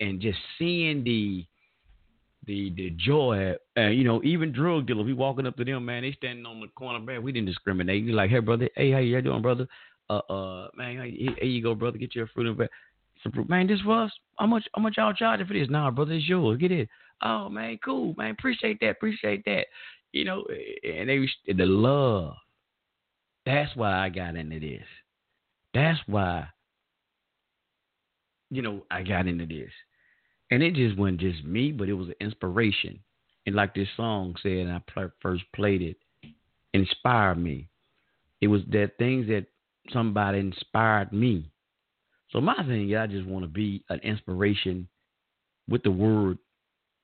and 0.00 0.20
just 0.20 0.38
seeing 0.58 1.04
the 1.04 1.44
the 2.46 2.72
the 2.76 2.90
joy. 2.90 3.54
Uh, 3.76 3.88
you 3.88 4.04
know, 4.04 4.22
even 4.22 4.52
drug 4.52 4.86
dealers, 4.86 5.06
we 5.06 5.14
walking 5.14 5.46
up 5.46 5.56
to 5.56 5.64
them, 5.64 5.84
man. 5.84 6.02
They 6.02 6.12
standing 6.12 6.46
on 6.46 6.60
the 6.60 6.68
corner, 6.68 7.00
man. 7.00 7.22
We 7.22 7.32
didn't 7.32 7.46
discriminate. 7.46 8.04
We 8.04 8.12
like, 8.12 8.30
hey, 8.30 8.40
brother, 8.40 8.68
hey, 8.76 8.92
how 8.92 8.98
you 8.98 9.20
doing, 9.20 9.42
brother? 9.42 9.66
Uh, 10.10 10.20
uh, 10.30 10.68
man, 10.76 10.96
here 11.16 11.44
you 11.44 11.62
go, 11.62 11.74
brother. 11.74 11.98
Get 11.98 12.14
your 12.14 12.28
fruit 12.28 12.46
and 12.46 12.68
man, 13.48 13.66
this 13.66 13.80
was 13.84 14.10
how 14.38 14.46
much 14.46 14.64
how 14.74 14.82
much 14.82 14.96
y'all 14.96 15.12
charging 15.12 15.46
for 15.46 15.54
this? 15.54 15.68
Nah, 15.70 15.90
brother, 15.90 16.12
it's 16.12 16.28
yours. 16.28 16.58
Get 16.58 16.72
it. 16.72 16.88
Oh 17.22 17.48
man, 17.48 17.78
cool, 17.84 18.14
man. 18.16 18.30
Appreciate 18.30 18.80
that. 18.80 18.90
Appreciate 18.90 19.44
that. 19.46 19.66
You 20.12 20.24
know, 20.24 20.44
and 20.82 21.08
they 21.08 21.26
the 21.52 21.66
love. 21.66 22.34
That's 23.46 23.74
why 23.76 23.92
I 23.98 24.08
got 24.08 24.36
into 24.36 24.58
this. 24.58 24.86
That's 25.74 25.98
why, 26.06 26.46
you 28.50 28.62
know, 28.62 28.84
I 28.90 29.02
got 29.02 29.26
into 29.26 29.46
this. 29.46 29.70
And 30.50 30.62
it 30.62 30.74
just 30.74 30.96
wasn't 30.96 31.20
just 31.20 31.44
me, 31.44 31.72
but 31.72 31.88
it 31.88 31.94
was 31.94 32.08
an 32.08 32.14
inspiration. 32.20 33.00
And 33.46 33.54
like 33.54 33.74
this 33.74 33.88
song 33.96 34.36
said, 34.42 34.68
I 34.68 34.80
first 35.20 35.44
played 35.54 35.82
it, 35.82 35.96
inspired 36.72 37.38
me. 37.38 37.68
It 38.40 38.46
was 38.46 38.62
that 38.70 38.92
things 38.98 39.26
that 39.28 39.46
somebody 39.92 40.38
inspired 40.38 41.12
me 41.12 41.50
so 42.34 42.40
my 42.40 42.56
thing, 42.66 42.94
I 42.96 43.06
just 43.06 43.26
want 43.26 43.44
to 43.44 43.48
be 43.48 43.84
an 43.90 44.00
inspiration 44.00 44.88
with 45.68 45.84
the 45.84 45.90
word 45.90 46.38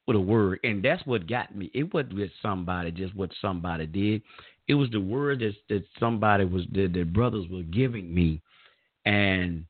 with 0.08 0.16
a 0.16 0.20
word, 0.20 0.58
and 0.64 0.84
that's 0.84 1.06
what 1.06 1.28
got 1.28 1.54
me. 1.54 1.70
It 1.72 1.94
wasn't 1.94 2.16
with 2.16 2.32
somebody, 2.42 2.90
just 2.90 3.14
what 3.14 3.30
somebody 3.40 3.86
did. 3.86 4.22
It 4.66 4.74
was 4.74 4.90
the 4.90 5.00
word 5.00 5.38
that 5.38 5.54
that 5.68 5.84
somebody 6.00 6.44
was 6.44 6.64
that 6.72 6.92
the 6.92 7.04
brothers 7.04 7.46
were 7.48 7.62
giving 7.62 8.12
me, 8.12 8.42
and 9.06 9.64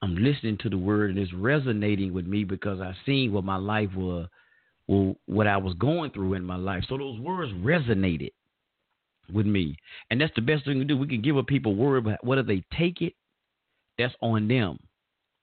I'm 0.00 0.16
listening 0.16 0.56
to 0.62 0.70
the 0.70 0.78
word, 0.78 1.10
and 1.10 1.18
it's 1.18 1.34
resonating 1.34 2.14
with 2.14 2.26
me 2.26 2.44
because 2.44 2.80
I 2.80 2.96
seen 3.04 3.30
what 3.30 3.44
my 3.44 3.56
life 3.56 3.90
was, 3.94 4.26
what 4.86 5.46
I 5.46 5.58
was 5.58 5.74
going 5.74 6.12
through 6.12 6.32
in 6.32 6.44
my 6.44 6.56
life. 6.56 6.84
So 6.88 6.96
those 6.96 7.20
words 7.20 7.52
resonated 7.52 8.32
with 9.34 9.44
me, 9.44 9.76
and 10.10 10.18
that's 10.18 10.34
the 10.34 10.40
best 10.40 10.64
thing 10.64 10.78
can 10.78 10.86
do. 10.86 10.96
We 10.96 11.08
can 11.08 11.20
give 11.20 11.36
a 11.36 11.44
people 11.44 11.74
word, 11.74 12.04
but 12.04 12.24
whether 12.24 12.42
they 12.42 12.64
take 12.78 13.02
it, 13.02 13.12
that's 13.98 14.14
on 14.22 14.48
them. 14.48 14.78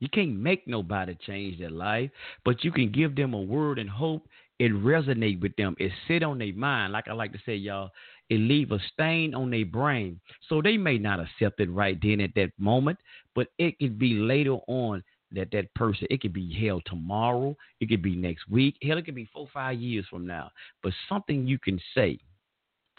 You 0.01 0.09
can't 0.09 0.35
make 0.35 0.67
nobody 0.67 1.15
change 1.27 1.59
their 1.59 1.69
life, 1.69 2.09
but 2.43 2.63
you 2.63 2.71
can 2.71 2.91
give 2.91 3.15
them 3.15 3.35
a 3.35 3.41
word 3.41 3.77
and 3.77 3.89
hope. 3.89 4.27
It 4.57 4.71
resonate 4.73 5.39
with 5.39 5.55
them. 5.55 5.75
It 5.79 5.91
sit 6.07 6.23
on 6.23 6.39
their 6.39 6.53
mind. 6.53 6.91
Like 6.91 7.07
I 7.07 7.13
like 7.13 7.31
to 7.33 7.39
say, 7.45 7.55
y'all, 7.55 7.91
it 8.29 8.37
leave 8.37 8.71
a 8.71 8.79
stain 8.93 9.35
on 9.35 9.51
their 9.51 9.65
brain. 9.65 10.19
So 10.49 10.59
they 10.59 10.75
may 10.75 10.97
not 10.97 11.19
accept 11.19 11.59
it 11.59 11.69
right 11.69 11.99
then 12.01 12.19
at 12.19 12.33
that 12.35 12.51
moment, 12.57 12.97
but 13.35 13.47
it 13.59 13.77
could 13.77 13.99
be 13.99 14.15
later 14.15 14.57
on 14.67 15.03
that 15.33 15.51
that 15.51 15.73
person, 15.75 16.07
it 16.09 16.19
could 16.19 16.33
be 16.33 16.51
hell 16.51 16.81
tomorrow. 16.87 17.55
It 17.79 17.89
could 17.89 18.01
be 18.01 18.15
next 18.15 18.49
week. 18.49 18.77
Hell, 18.81 18.97
it 18.97 19.05
could 19.05 19.15
be 19.15 19.29
four, 19.31 19.47
five 19.53 19.79
years 19.79 20.05
from 20.09 20.25
now. 20.25 20.49
But 20.81 20.93
something 21.09 21.45
you 21.45 21.59
can 21.59 21.79
say 21.93 22.19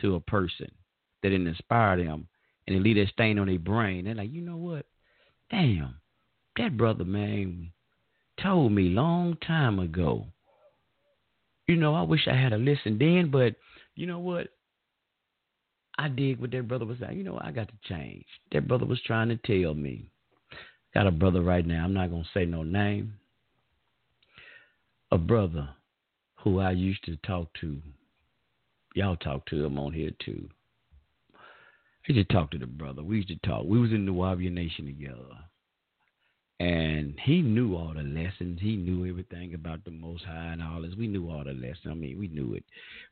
to 0.01 0.15
a 0.15 0.21
person 0.21 0.71
that 1.23 1.33
inspire 1.33 1.97
them 1.97 2.29
and 2.69 2.77
it 2.77 2.81
leave 2.81 2.97
that 2.97 3.13
stain 3.13 3.41
on 3.41 3.49
their 3.49 3.59
brain. 3.59 4.05
They're 4.05 4.15
like, 4.15 4.33
you 4.33 4.41
know 4.41 4.57
what? 4.57 4.87
Damn 5.51 5.97
that 6.57 6.77
brother 6.77 7.05
man 7.05 7.73
told 8.43 8.73
me 8.73 8.89
long 8.89 9.37
time 9.47 9.79
ago. 9.79 10.27
You 11.67 11.77
know, 11.77 11.95
I 11.95 12.03
wish 12.03 12.27
I 12.29 12.35
had 12.35 12.53
a 12.53 12.59
listened 12.59 13.01
then, 13.01 13.31
but 13.31 13.55
you 13.95 14.07
know 14.07 14.19
what? 14.19 14.49
I 15.99 16.09
dig 16.09 16.41
what 16.41 16.51
that 16.51 16.69
brother 16.69 16.85
was 16.85 16.99
saying. 17.01 17.17
You 17.17 17.25
know, 17.25 17.39
I 17.43 17.53
got 17.53 17.69
to 17.69 17.75
change. 17.89 18.25
That 18.51 18.67
brother 18.67 18.87
was 18.87 19.01
trying 19.03 19.29
to 19.29 19.37
tell 19.37 19.75
me. 19.75 20.11
Got 20.95 21.07
a 21.07 21.11
brother 21.11 21.41
right 21.43 21.67
now. 21.67 21.85
I'm 21.85 21.95
not 21.95 22.11
gonna 22.11 22.25
say 22.35 22.45
no 22.45 22.63
name. 22.63 23.15
A 25.11 25.19
brother 25.19 25.69
who 26.37 26.61
I 26.61 26.73
used 26.73 27.05
to 27.05 27.17
talk 27.19 27.49
to. 27.61 27.81
Y'all 28.95 29.17
talk 29.17 29.47
to 29.47 29.65
him 29.65 29.79
on 29.79 29.93
here 29.93 30.11
too. 30.23 30.49
I 31.35 32.13
used 32.13 32.29
to 32.29 32.35
talk 32.35 32.51
to 32.51 32.59
the 32.59 32.67
brother. 32.67 33.03
We 33.03 33.17
used 33.17 33.29
to 33.29 33.39
talk. 33.47 33.65
We 33.65 33.81
was 33.81 33.91
in 33.91 34.05
the 34.05 34.13
Nuwaubian 34.13 34.53
Nation 34.53 34.87
together 34.87 35.39
and 36.63 37.19
he 37.25 37.43
knew 37.43 37.75
all 37.75 37.93
the 37.93 38.05
lessons. 38.05 38.61
He 38.63 38.77
knew 38.77 39.05
everything 39.05 39.55
about 39.55 39.85
the 39.85 39.91
Most 39.91 40.23
High 40.25 40.53
and 40.53 40.63
all 40.63 40.83
this. 40.83 40.95
We 40.97 41.09
knew 41.09 41.29
all 41.29 41.43
the 41.43 41.55
lessons. 41.55 41.89
I 41.91 41.95
mean, 41.95 42.17
we 42.21 42.29
knew 42.29 42.55
it. 42.55 42.63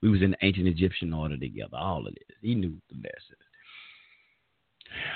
We 0.02 0.08
was 0.08 0.22
in 0.22 0.30
the 0.30 0.36
ancient 0.42 0.68
Egyptian 0.68 1.12
order 1.12 1.36
together. 1.36 1.76
All 1.76 2.06
of 2.06 2.14
this. 2.14 2.36
He 2.42 2.54
knew 2.54 2.72
the 2.88 2.94
lessons. 2.94 3.42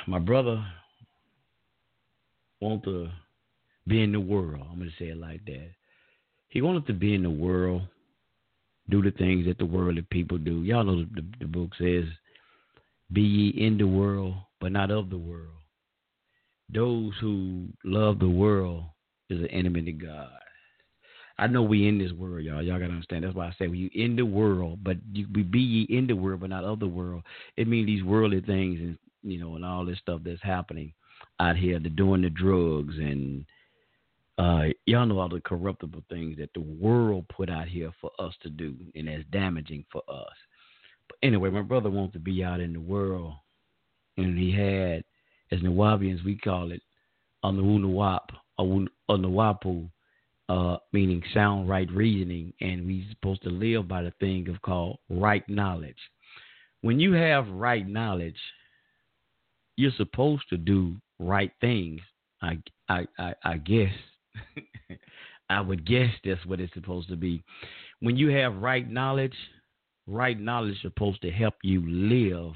My 0.08 0.18
brother 0.18 0.66
wanted 2.60 2.84
to 2.86 3.10
be 3.86 4.02
in 4.02 4.10
the 4.10 4.18
world. 4.18 4.66
I'm 4.68 4.78
gonna 4.78 4.90
say 4.98 5.10
it 5.10 5.16
like 5.16 5.44
that. 5.44 5.70
He 6.48 6.60
wanted 6.60 6.88
to 6.88 6.92
be 6.92 7.14
in 7.14 7.22
the 7.22 7.30
world, 7.30 7.82
do 8.90 9.00
the 9.00 9.12
things 9.12 9.46
that 9.46 9.58
the 9.58 9.64
worldly 9.64 10.06
people 10.10 10.38
do. 10.38 10.62
Y'all 10.64 10.82
know 10.82 11.04
the, 11.04 11.08
the, 11.14 11.24
the 11.38 11.46
book 11.46 11.70
says, 11.78 12.04
"Be 13.12 13.22
ye 13.22 13.64
in 13.64 13.78
the 13.78 13.86
world, 13.86 14.34
but 14.60 14.72
not 14.72 14.90
of 14.90 15.08
the 15.08 15.18
world." 15.18 15.54
Those 16.74 17.12
who 17.20 17.68
love 17.84 18.18
the 18.18 18.28
world 18.28 18.84
is 19.30 19.40
an 19.40 19.46
enemy 19.48 19.82
to 19.82 19.92
God. 19.92 20.30
I 21.38 21.46
know 21.46 21.62
we 21.62 21.88
in 21.88 21.98
this 21.98 22.12
world, 22.12 22.44
y'all. 22.44 22.62
Y'all 22.62 22.78
gotta 22.78 22.92
understand. 22.92 23.24
That's 23.24 23.34
why 23.34 23.48
I 23.48 23.54
say 23.58 23.66
we 23.66 23.90
in 23.94 24.14
the 24.14 24.24
world, 24.24 24.80
but 24.84 24.98
you 25.12 25.26
we 25.34 25.42
be 25.42 25.60
ye 25.60 25.82
in 25.96 26.06
the 26.06 26.14
world, 26.14 26.40
but 26.40 26.50
not 26.50 26.64
of 26.64 26.78
the 26.78 26.86
world. 26.86 27.22
It 27.56 27.66
means 27.66 27.86
these 27.86 28.04
worldly 28.04 28.40
things 28.40 28.78
and 28.80 28.98
you 29.22 29.38
know, 29.38 29.56
and 29.56 29.64
all 29.64 29.84
this 29.84 29.98
stuff 29.98 30.20
that's 30.24 30.42
happening 30.42 30.92
out 31.40 31.56
here. 31.56 31.80
They're 31.80 31.90
doing 31.90 32.22
the 32.22 32.30
drugs 32.30 32.94
and 32.96 33.44
uh, 34.36 34.64
y'all 34.86 35.06
know 35.06 35.18
all 35.18 35.28
the 35.28 35.40
corruptible 35.40 36.02
things 36.08 36.36
that 36.38 36.52
the 36.54 36.60
world 36.60 37.24
put 37.28 37.48
out 37.48 37.68
here 37.68 37.92
for 38.00 38.10
us 38.18 38.34
to 38.42 38.50
do, 38.50 38.74
and 38.94 39.06
that's 39.06 39.22
damaging 39.30 39.84
for 39.92 40.02
us. 40.08 40.34
But 41.08 41.18
anyway, 41.22 41.50
my 41.50 41.62
brother 41.62 41.90
wants 41.90 42.14
to 42.14 42.18
be 42.18 42.42
out 42.42 42.60
in 42.60 42.72
the 42.72 42.80
world, 42.80 43.34
and 44.16 44.36
he 44.36 44.50
had 44.50 45.04
as 45.52 45.60
Nuwaubians 45.60 46.24
we 46.24 46.36
call 46.36 46.72
it, 46.72 46.82
on 47.42 47.56
the 47.56 47.62
Unawap, 47.62 48.30
on 48.58 48.88
the 49.08 49.28
Wapu, 49.28 49.88
uh, 50.48 50.76
meaning 50.92 51.22
sound 51.32 51.68
right 51.68 51.90
reasoning, 51.90 52.52
and 52.60 52.86
we're 52.86 53.04
supposed 53.10 53.42
to 53.42 53.50
live 53.50 53.88
by 53.88 54.02
the 54.02 54.12
thing 54.20 54.48
of 54.48 54.60
called 54.62 54.98
right 55.08 55.46
knowledge. 55.48 55.98
When 56.80 57.00
you 57.00 57.12
have 57.12 57.48
right 57.48 57.86
knowledge, 57.86 58.36
you're 59.76 59.92
supposed 59.96 60.44
to 60.50 60.56
do 60.56 60.96
right 61.18 61.52
things. 61.60 62.00
I 62.42 62.58
I 62.88 63.06
I, 63.18 63.34
I 63.42 63.56
guess 63.58 63.92
I 65.50 65.60
would 65.60 65.86
guess 65.86 66.10
that's 66.24 66.44
what 66.46 66.60
it's 66.60 66.74
supposed 66.74 67.08
to 67.08 67.16
be. 67.16 67.42
When 68.00 68.16
you 68.16 68.28
have 68.28 68.56
right 68.56 68.88
knowledge, 68.88 69.36
right 70.06 70.38
knowledge 70.38 70.74
is 70.74 70.82
supposed 70.82 71.22
to 71.22 71.30
help 71.30 71.54
you 71.62 71.82
live 71.86 72.52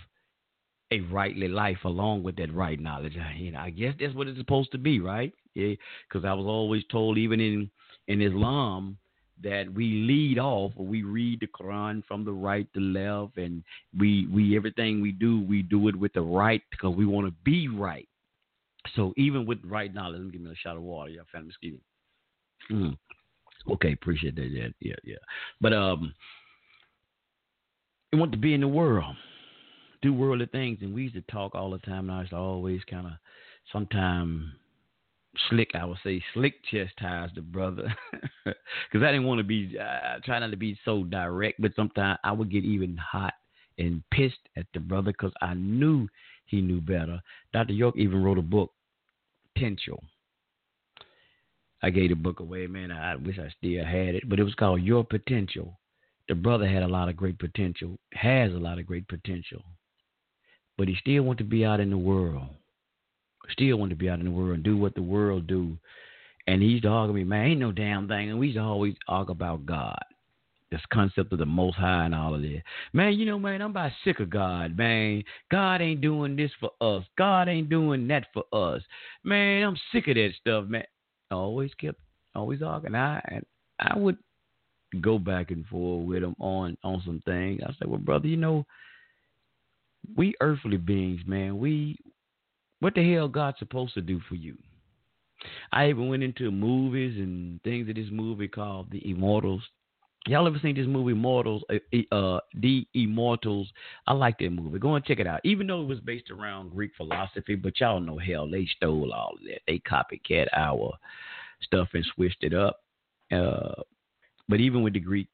a 0.90 1.00
rightly 1.00 1.48
life 1.48 1.84
along 1.84 2.22
with 2.22 2.36
that 2.36 2.52
right 2.54 2.80
knowledge. 2.80 3.16
You 3.36 3.52
know, 3.52 3.58
I 3.58 3.70
guess 3.70 3.94
that's 4.00 4.14
what 4.14 4.26
it's 4.26 4.38
supposed 4.38 4.72
to 4.72 4.78
be, 4.78 5.00
right? 5.00 5.32
Because 5.54 6.24
I 6.24 6.32
was 6.32 6.46
always 6.46 6.82
told, 6.90 7.18
even 7.18 7.40
in 7.40 7.70
in 8.06 8.22
Islam, 8.22 8.96
that 9.42 9.72
we 9.72 9.84
lead 9.84 10.38
off 10.38 10.72
or 10.76 10.86
we 10.86 11.02
read 11.02 11.40
the 11.40 11.46
Quran 11.46 12.02
from 12.06 12.24
the 12.24 12.32
right 12.32 12.66
to 12.74 12.80
left, 12.80 13.36
and 13.36 13.62
we 13.98 14.26
we 14.32 14.56
everything 14.56 15.00
we 15.00 15.12
do, 15.12 15.40
we 15.42 15.62
do 15.62 15.88
it 15.88 15.96
with 15.96 16.12
the 16.14 16.22
right 16.22 16.62
because 16.70 16.94
we 16.94 17.06
want 17.06 17.26
to 17.26 17.34
be 17.44 17.68
right. 17.68 18.08
So 18.96 19.12
even 19.16 19.44
with 19.44 19.58
right 19.64 19.92
knowledge, 19.92 20.18
let 20.18 20.26
me 20.26 20.32
give 20.32 20.40
me 20.40 20.50
a 20.50 20.56
shot 20.56 20.76
of 20.76 20.82
water, 20.82 21.10
y'all. 21.10 21.24
Excuse 21.46 21.78
me. 22.70 22.76
Mm. 22.76 22.98
Okay, 23.72 23.92
appreciate 23.92 24.36
that. 24.36 24.46
Yeah, 24.46 24.68
yeah, 24.80 24.94
yeah. 25.04 25.16
But 25.60 25.74
um, 25.74 26.14
we 28.12 28.18
want 28.18 28.32
to 28.32 28.38
be 28.38 28.54
in 28.54 28.62
the 28.62 28.68
world 28.68 29.14
do 30.02 30.12
worldly 30.12 30.46
things, 30.46 30.78
and 30.80 30.94
we 30.94 31.04
used 31.04 31.14
to 31.14 31.22
talk 31.22 31.54
all 31.54 31.70
the 31.70 31.78
time. 31.78 32.08
And 32.08 32.12
I 32.12 32.20
used 32.20 32.30
to 32.30 32.36
always 32.36 32.80
kind 32.88 33.06
of, 33.06 33.12
sometimes 33.72 34.44
slick, 35.48 35.70
I 35.74 35.84
would 35.84 35.98
say, 36.02 36.22
slick 36.34 36.54
chastise 36.70 37.30
the 37.34 37.42
brother, 37.42 37.94
because 38.44 39.04
I 39.04 39.12
didn't 39.12 39.24
want 39.24 39.38
to 39.38 39.44
be, 39.44 39.76
uh, 39.78 40.18
try 40.24 40.38
not 40.38 40.50
to 40.50 40.56
be 40.56 40.78
so 40.84 41.04
direct, 41.04 41.60
but 41.60 41.74
sometimes 41.76 42.18
I 42.24 42.32
would 42.32 42.50
get 42.50 42.64
even 42.64 42.96
hot 42.96 43.34
and 43.78 44.02
pissed 44.10 44.48
at 44.56 44.66
the 44.74 44.80
brother 44.80 45.12
because 45.12 45.32
I 45.40 45.54
knew 45.54 46.08
he 46.46 46.60
knew 46.60 46.80
better. 46.80 47.20
Dr. 47.52 47.74
York 47.74 47.96
even 47.96 48.22
wrote 48.22 48.38
a 48.38 48.42
book, 48.42 48.72
Potential. 49.54 50.02
I 51.82 51.90
gave 51.90 52.10
the 52.10 52.16
book 52.16 52.40
away, 52.40 52.66
man. 52.66 52.90
I 52.92 53.16
wish 53.16 53.38
I 53.38 53.52
still 53.58 53.84
had 53.84 54.14
it, 54.14 54.28
but 54.28 54.38
it 54.38 54.44
was 54.44 54.54
called 54.54 54.82
Your 54.82 55.04
Potential. 55.04 55.78
The 56.28 56.34
brother 56.34 56.68
had 56.68 56.82
a 56.82 56.88
lot 56.88 57.08
of 57.08 57.16
great 57.16 57.38
potential, 57.38 57.98
has 58.12 58.52
a 58.52 58.58
lot 58.58 58.78
of 58.78 58.86
great 58.86 59.08
potential 59.08 59.64
but 60.78 60.88
he 60.88 60.94
still 61.00 61.24
want 61.24 61.38
to 61.38 61.44
be 61.44 61.64
out 61.64 61.80
in 61.80 61.90
the 61.90 61.98
world. 61.98 62.46
Still 63.50 63.76
want 63.76 63.90
to 63.90 63.96
be 63.96 64.08
out 64.08 64.20
in 64.20 64.26
the 64.26 64.30
world 64.30 64.54
and 64.54 64.62
do 64.62 64.76
what 64.76 64.94
the 64.94 65.02
world 65.02 65.46
do. 65.46 65.76
And 66.46 66.62
he 66.62 66.68
used 66.68 66.84
to 66.84 66.88
argue 66.88 67.14
me, 67.14 67.24
man, 67.24 67.46
ain't 67.46 67.60
no 67.60 67.72
damn 67.72 68.08
thing. 68.08 68.30
And 68.30 68.38
we 68.38 68.46
used 68.46 68.58
to 68.58 68.62
always 68.62 68.94
argue 69.08 69.32
about 69.32 69.66
God. 69.66 69.98
This 70.70 70.80
concept 70.92 71.32
of 71.32 71.38
the 71.38 71.46
most 71.46 71.76
high 71.76 72.04
and 72.04 72.14
all 72.14 72.34
of 72.34 72.42
that. 72.42 72.62
Man, 72.92 73.14
you 73.14 73.24
know, 73.24 73.38
man, 73.38 73.62
I'm 73.62 73.70
about 73.70 73.90
sick 74.04 74.20
of 74.20 74.28
God, 74.28 74.76
man. 74.76 75.24
God 75.50 75.80
ain't 75.80 76.02
doing 76.02 76.36
this 76.36 76.50
for 76.60 76.70
us. 76.80 77.04
God 77.16 77.48
ain't 77.48 77.70
doing 77.70 78.06
that 78.08 78.26
for 78.34 78.44
us. 78.52 78.82
Man, 79.24 79.62
I'm 79.62 79.78
sick 79.92 80.08
of 80.08 80.14
that 80.14 80.30
stuff, 80.38 80.66
man. 80.66 80.84
I 81.30 81.34
always 81.34 81.72
kept 81.74 81.98
always 82.34 82.62
arguing. 82.62 82.94
I 82.94 83.20
and 83.30 83.46
I 83.80 83.96
would 83.96 84.18
go 85.00 85.18
back 85.18 85.50
and 85.50 85.66
forth 85.66 86.06
with 86.06 86.22
him 86.22 86.36
on 86.38 86.76
on 86.84 87.02
some 87.04 87.22
things. 87.24 87.62
I 87.64 87.72
said, 87.78 87.88
Well, 87.88 87.98
brother, 87.98 88.28
you 88.28 88.36
know, 88.36 88.66
we 90.16 90.34
earthly 90.40 90.76
beings, 90.76 91.20
man, 91.26 91.58
we 91.58 91.98
what 92.80 92.94
the 92.94 93.12
hell 93.12 93.28
God 93.28 93.54
supposed 93.58 93.94
to 93.94 94.00
do 94.00 94.20
for 94.28 94.34
you? 94.34 94.56
I 95.72 95.88
even 95.88 96.08
went 96.08 96.22
into 96.22 96.50
movies 96.50 97.16
and 97.18 97.62
things 97.62 97.88
of 97.88 97.94
this 97.94 98.08
movie 98.10 98.48
called 98.48 98.90
The 98.90 99.08
Immortals. 99.10 99.62
Y'all 100.26 100.46
ever 100.46 100.58
seen 100.60 100.74
this 100.74 100.86
movie, 100.86 101.12
Immortals? 101.12 101.62
Uh, 101.70 102.14
uh, 102.14 102.40
The 102.54 102.86
Immortals. 102.94 103.68
I 104.06 104.12
like 104.12 104.38
that 104.38 104.50
movie. 104.50 104.78
Go 104.78 104.94
and 104.94 105.04
check 105.04 105.20
it 105.20 105.26
out. 105.26 105.40
Even 105.44 105.66
though 105.66 105.82
it 105.82 105.86
was 105.86 106.00
based 106.00 106.30
around 106.30 106.74
Greek 106.74 106.90
philosophy, 106.96 107.54
but 107.54 107.78
y'all 107.80 108.00
know 108.00 108.18
hell, 108.18 108.50
they 108.50 108.66
stole 108.76 109.12
all 109.12 109.34
of 109.34 109.44
that. 109.44 109.60
They 109.66 109.80
copycat 109.80 110.46
our 110.56 110.92
stuff 111.62 111.88
and 111.94 112.04
switched 112.14 112.42
it 112.42 112.54
up. 112.54 112.80
Uh, 113.30 113.82
but 114.48 114.60
even 114.60 114.82
with 114.82 114.94
the 114.94 115.00
Greek 115.00 115.28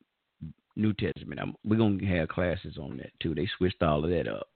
New 0.76 0.92
Testament. 0.92 1.40
I'm, 1.40 1.54
we're 1.64 1.76
to 1.76 2.06
have 2.06 2.28
classes 2.28 2.76
on 2.78 2.96
that 2.98 3.10
too. 3.20 3.34
They 3.34 3.48
switched 3.56 3.82
all 3.82 4.04
of 4.04 4.10
that 4.10 4.28
up. 4.28 4.48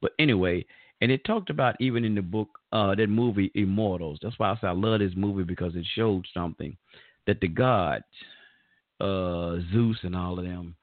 But 0.00 0.12
anyway, 0.18 0.64
and 1.00 1.10
it 1.10 1.24
talked 1.24 1.50
about 1.50 1.76
even 1.80 2.04
in 2.04 2.14
the 2.14 2.22
book, 2.22 2.48
uh, 2.72 2.94
that 2.94 3.08
movie 3.08 3.50
Immortals. 3.54 4.18
That's 4.22 4.38
why 4.38 4.50
I 4.50 4.54
say 4.56 4.68
I 4.68 4.72
love 4.72 5.00
this 5.00 5.12
movie 5.16 5.44
because 5.44 5.74
it 5.74 5.86
showed 5.94 6.26
something 6.32 6.76
that 7.26 7.40
the 7.40 7.48
gods 7.48 8.04
uh, 9.00 9.56
Zeus 9.72 9.98
and 10.02 10.16
all 10.16 10.38
of 10.38 10.44
them, 10.44 10.76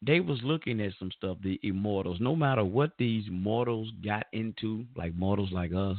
they 0.00 0.20
was 0.20 0.40
looking 0.42 0.80
at 0.80 0.92
some 0.98 1.10
stuff. 1.16 1.38
The 1.42 1.60
immortals, 1.62 2.18
no 2.20 2.34
matter 2.34 2.64
what 2.64 2.92
these 2.98 3.24
mortals 3.30 3.90
got 4.04 4.26
into, 4.32 4.84
like 4.96 5.14
mortals 5.14 5.52
like 5.52 5.72
us, 5.72 5.96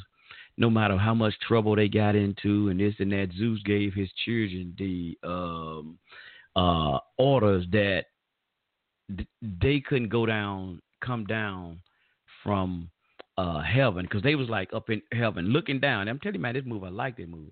no 0.57 0.69
matter 0.69 0.97
how 0.97 1.13
much 1.13 1.33
trouble 1.47 1.75
they 1.75 1.87
got 1.87 2.15
into, 2.15 2.69
and 2.69 2.79
this 2.79 2.95
and 2.99 3.11
that, 3.11 3.29
Zeus 3.37 3.61
gave 3.63 3.93
his 3.93 4.09
children 4.25 4.75
the 4.77 5.17
um, 5.23 5.97
uh, 6.55 6.99
orders 7.17 7.65
that 7.71 8.05
they 9.41 9.79
couldn't 9.79 10.09
go 10.09 10.25
down, 10.25 10.81
come 11.03 11.25
down 11.25 11.79
from 12.43 12.89
uh, 13.37 13.61
heaven 13.61 14.03
because 14.03 14.21
they 14.21 14.35
was 14.35 14.49
like 14.49 14.69
up 14.73 14.89
in 14.89 15.01
heaven 15.11 15.45
looking 15.45 15.79
down. 15.79 16.07
I'm 16.07 16.19
telling 16.19 16.35
you, 16.35 16.41
man, 16.41 16.53
this 16.53 16.63
movie, 16.65 16.87
I 16.87 16.89
like 16.89 17.17
that 17.17 17.29
movie. 17.29 17.51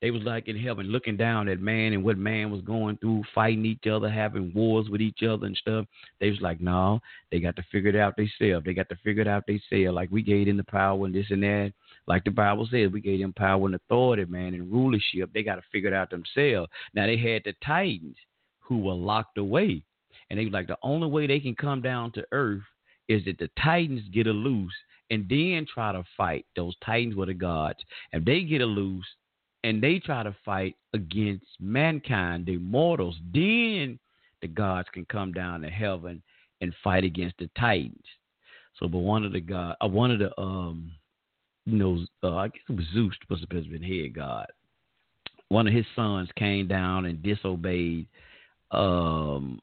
They 0.00 0.12
was 0.12 0.22
like 0.22 0.46
in 0.46 0.56
heaven 0.56 0.86
looking 0.86 1.16
down 1.16 1.48
at 1.48 1.60
man 1.60 1.92
and 1.92 2.04
what 2.04 2.18
man 2.18 2.52
was 2.52 2.60
going 2.60 2.98
through, 2.98 3.24
fighting 3.34 3.66
each 3.66 3.88
other, 3.90 4.08
having 4.08 4.52
wars 4.54 4.88
with 4.88 5.00
each 5.00 5.24
other 5.28 5.46
and 5.46 5.56
stuff. 5.56 5.86
They 6.20 6.30
was 6.30 6.40
like, 6.40 6.60
no, 6.60 7.00
they 7.32 7.40
got 7.40 7.56
to 7.56 7.64
figure 7.72 7.90
it 7.90 7.96
out 7.96 8.14
themselves. 8.16 8.64
They 8.64 8.74
got 8.74 8.88
to 8.90 8.98
figure 9.02 9.22
it 9.22 9.28
out 9.28 9.44
themselves. 9.46 9.94
Like 9.94 10.10
we 10.12 10.22
gave 10.22 10.46
them 10.46 10.56
the 10.56 10.64
power 10.64 11.04
and 11.04 11.14
this 11.14 11.26
and 11.30 11.42
that. 11.42 11.72
Like 12.06 12.22
the 12.22 12.30
Bible 12.30 12.68
says, 12.70 12.92
we 12.92 13.00
gave 13.00 13.20
them 13.20 13.32
power 13.32 13.66
and 13.66 13.74
authority, 13.74 14.24
man, 14.24 14.54
and 14.54 14.72
rulership. 14.72 15.30
They 15.34 15.42
got 15.42 15.56
to 15.56 15.62
figure 15.72 15.88
it 15.88 15.94
out 15.94 16.10
themselves. 16.10 16.70
Now 16.94 17.06
they 17.06 17.16
had 17.16 17.42
the 17.44 17.54
Titans 17.66 18.16
who 18.68 18.78
were 18.78 18.94
locked 18.94 19.38
away. 19.38 19.82
And 20.30 20.38
they 20.38 20.44
was 20.44 20.52
like, 20.52 20.66
the 20.66 20.76
only 20.82 21.08
way 21.08 21.26
they 21.26 21.40
can 21.40 21.54
come 21.54 21.80
down 21.80 22.12
to 22.12 22.24
earth 22.32 22.62
is 23.08 23.24
that 23.24 23.38
the 23.38 23.50
Titans 23.62 24.02
get 24.12 24.26
a 24.26 24.32
loose 24.32 24.74
and 25.10 25.26
then 25.28 25.66
try 25.72 25.92
to 25.92 26.04
fight. 26.16 26.44
Those 26.54 26.74
Titans 26.84 27.16
were 27.16 27.26
the 27.26 27.34
gods. 27.34 27.78
If 28.12 28.24
they 28.24 28.42
get 28.42 28.60
a 28.60 28.66
loose 28.66 29.06
and 29.64 29.82
they 29.82 29.98
try 29.98 30.22
to 30.22 30.36
fight 30.44 30.76
against 30.92 31.46
mankind, 31.58 32.44
the 32.46 32.58
mortals, 32.58 33.16
then 33.32 33.98
the 34.42 34.48
gods 34.48 34.88
can 34.92 35.06
come 35.06 35.32
down 35.32 35.62
to 35.62 35.70
heaven 35.70 36.22
and 36.60 36.74
fight 36.84 37.04
against 37.04 37.38
the 37.38 37.48
Titans. 37.58 38.04
So, 38.78 38.86
but 38.86 38.98
one 38.98 39.24
of 39.24 39.32
the 39.32 39.40
god, 39.40 39.76
uh, 39.80 39.88
one 39.88 40.10
of 40.10 40.18
the 40.18 40.38
um, 40.40 40.92
you 41.66 41.76
know, 41.76 42.04
uh, 42.22 42.36
I 42.36 42.48
guess 42.48 42.62
it 42.68 42.76
was 42.76 42.86
Zeus 42.94 43.14
supposed 43.20 43.48
to 43.50 43.78
be 43.78 44.02
head 44.02 44.14
god. 44.14 44.46
One 45.48 45.66
of 45.66 45.74
his 45.74 45.86
sons 45.96 46.28
came 46.36 46.68
down 46.68 47.06
and 47.06 47.22
disobeyed, 47.22 48.06
um, 48.70 49.60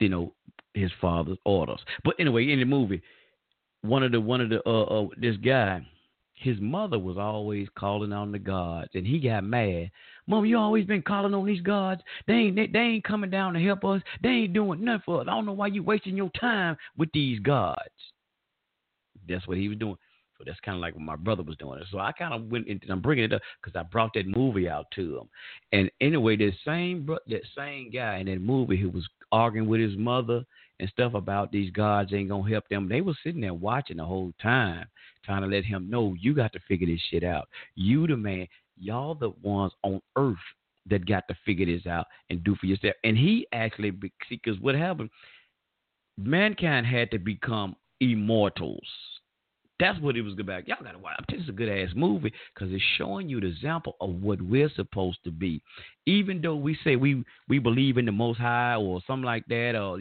you 0.00 0.08
know, 0.08 0.32
his 0.74 0.90
father's 1.00 1.38
orders. 1.44 1.80
But 2.04 2.14
anyway, 2.18 2.50
in 2.50 2.58
the 2.58 2.64
movie, 2.64 3.02
one 3.82 4.02
of 4.02 4.12
the 4.12 4.20
one 4.20 4.40
of 4.40 4.48
the 4.48 4.66
uh, 4.68 4.82
uh 4.82 5.08
this 5.16 5.36
guy, 5.36 5.86
his 6.34 6.60
mother 6.60 6.98
was 6.98 7.18
always 7.18 7.68
calling 7.78 8.12
on 8.12 8.32
the 8.32 8.38
gods, 8.38 8.90
and 8.94 9.06
he 9.06 9.20
got 9.20 9.44
mad. 9.44 9.90
Mom, 10.26 10.44
you 10.44 10.56
always 10.56 10.86
been 10.86 11.02
calling 11.02 11.34
on 11.34 11.46
these 11.46 11.60
gods. 11.60 12.00
They 12.26 12.34
ain't 12.34 12.56
they, 12.56 12.66
they 12.66 12.78
ain't 12.78 13.04
coming 13.04 13.30
down 13.30 13.54
to 13.54 13.60
help 13.60 13.84
us. 13.84 14.02
They 14.22 14.28
ain't 14.28 14.52
doing 14.52 14.84
nothing 14.84 15.02
for 15.04 15.20
us. 15.20 15.26
I 15.28 15.32
don't 15.32 15.46
know 15.46 15.52
why 15.52 15.68
you 15.68 15.82
wasting 15.82 16.16
your 16.16 16.30
time 16.40 16.76
with 16.96 17.10
these 17.12 17.38
gods. 17.40 17.80
That's 19.28 19.46
what 19.46 19.58
he 19.58 19.68
was 19.68 19.78
doing. 19.78 19.96
So 20.42 20.50
that's 20.50 20.60
kind 20.60 20.74
of 20.74 20.80
like 20.80 20.94
what 20.94 21.04
my 21.04 21.14
brother 21.14 21.44
was 21.44 21.56
doing. 21.56 21.80
So 21.92 21.98
I 21.98 22.10
kind 22.10 22.34
of 22.34 22.50
went 22.50 22.66
into. 22.66 22.90
I'm 22.90 23.00
bringing 23.00 23.26
it 23.26 23.32
up 23.32 23.42
because 23.62 23.78
I 23.78 23.84
brought 23.84 24.12
that 24.14 24.26
movie 24.26 24.68
out 24.68 24.86
to 24.96 25.18
him. 25.18 25.28
And 25.70 25.90
anyway, 26.00 26.36
that 26.36 26.52
same 26.64 27.06
that 27.06 27.42
same 27.56 27.90
guy 27.90 28.18
in 28.18 28.26
that 28.26 28.40
movie 28.40 28.76
who 28.76 28.90
was 28.90 29.08
arguing 29.30 29.68
with 29.68 29.80
his 29.80 29.96
mother 29.96 30.44
and 30.80 30.88
stuff 30.88 31.14
about 31.14 31.52
these 31.52 31.70
gods 31.70 32.12
ain't 32.12 32.30
gonna 32.30 32.50
help 32.50 32.68
them. 32.68 32.88
They 32.88 33.02
were 33.02 33.14
sitting 33.22 33.40
there 33.40 33.54
watching 33.54 33.98
the 33.98 34.04
whole 34.04 34.32
time, 34.42 34.86
trying 35.24 35.42
to 35.42 35.48
let 35.48 35.64
him 35.64 35.88
know 35.88 36.16
you 36.18 36.34
got 36.34 36.52
to 36.54 36.60
figure 36.66 36.88
this 36.88 37.00
shit 37.08 37.22
out. 37.22 37.48
You 37.76 38.08
the 38.08 38.16
man. 38.16 38.48
Y'all 38.78 39.14
the 39.14 39.30
ones 39.42 39.72
on 39.84 40.00
earth 40.16 40.36
that 40.86 41.06
got 41.06 41.28
to 41.28 41.36
figure 41.44 41.66
this 41.66 41.86
out 41.86 42.06
and 42.30 42.42
do 42.42 42.56
for 42.56 42.66
yourself. 42.66 42.94
And 43.04 43.16
he 43.16 43.46
actually, 43.52 43.92
because 43.92 44.58
what 44.60 44.74
happened, 44.74 45.10
mankind 46.18 46.86
had 46.86 47.10
to 47.12 47.18
become 47.18 47.76
immortals. 48.00 48.88
That's 49.80 50.00
what 50.00 50.16
it 50.16 50.22
was 50.22 50.38
about. 50.38 50.68
Y'all 50.68 50.82
gotta 50.82 50.98
watch. 50.98 51.24
This 51.28 51.40
is 51.42 51.48
a 51.48 51.52
good 51.52 51.68
ass 51.68 51.90
movie 51.96 52.32
because 52.54 52.72
it's 52.72 52.82
showing 52.98 53.28
you 53.28 53.40
the 53.40 53.48
example 53.48 53.96
of 54.00 54.10
what 54.22 54.40
we're 54.40 54.70
supposed 54.76 55.18
to 55.24 55.30
be. 55.30 55.60
Even 56.06 56.40
though 56.40 56.56
we 56.56 56.76
say 56.84 56.96
we 56.96 57.24
we 57.48 57.58
believe 57.58 57.98
in 57.98 58.06
the 58.06 58.12
Most 58.12 58.38
High 58.38 58.76
or 58.76 59.00
something 59.06 59.24
like 59.24 59.44
that, 59.46 59.74
or 59.74 59.98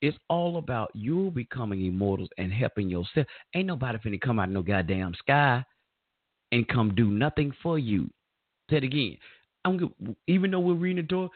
it's 0.00 0.18
all 0.28 0.58
about 0.58 0.90
you 0.94 1.30
becoming 1.34 1.86
immortals 1.86 2.28
and 2.38 2.52
helping 2.52 2.88
yourself. 2.88 3.26
Ain't 3.54 3.66
nobody 3.66 3.98
finna 3.98 4.20
come 4.20 4.38
out 4.38 4.48
of 4.48 4.54
no 4.54 4.62
goddamn 4.62 5.14
sky 5.14 5.64
and 6.52 6.68
come 6.68 6.94
do 6.94 7.06
nothing 7.10 7.52
for 7.62 7.78
you. 7.78 8.08
Say 8.70 8.76
it 8.76 8.84
again. 8.84 9.16
I'm, 9.64 9.94
even 10.26 10.50
though 10.50 10.60
we're 10.60 10.74
reading 10.74 11.04
the 11.04 11.08
door, 11.08 11.30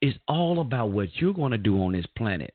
it's 0.00 0.18
all 0.28 0.60
about 0.60 0.90
what 0.90 1.08
you're 1.14 1.32
to 1.32 1.58
do 1.58 1.82
on 1.82 1.92
this 1.92 2.06
planet. 2.16 2.52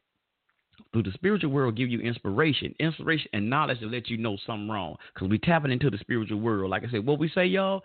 Through 0.93 1.03
the 1.03 1.11
spiritual 1.13 1.51
world, 1.51 1.77
give 1.77 1.89
you 1.89 2.01
inspiration, 2.01 2.75
inspiration 2.79 3.29
and 3.33 3.49
knowledge 3.49 3.79
to 3.79 3.85
let 3.85 4.09
you 4.09 4.17
know 4.17 4.37
something 4.45 4.69
wrong. 4.69 4.97
Because 5.13 5.29
we 5.29 5.39
tapping 5.39 5.71
into 5.71 5.89
the 5.89 5.97
spiritual 5.97 6.39
world. 6.39 6.69
Like 6.69 6.83
I 6.83 6.91
said, 6.91 7.05
what 7.05 7.19
we 7.19 7.29
say, 7.29 7.45
y'all, 7.45 7.81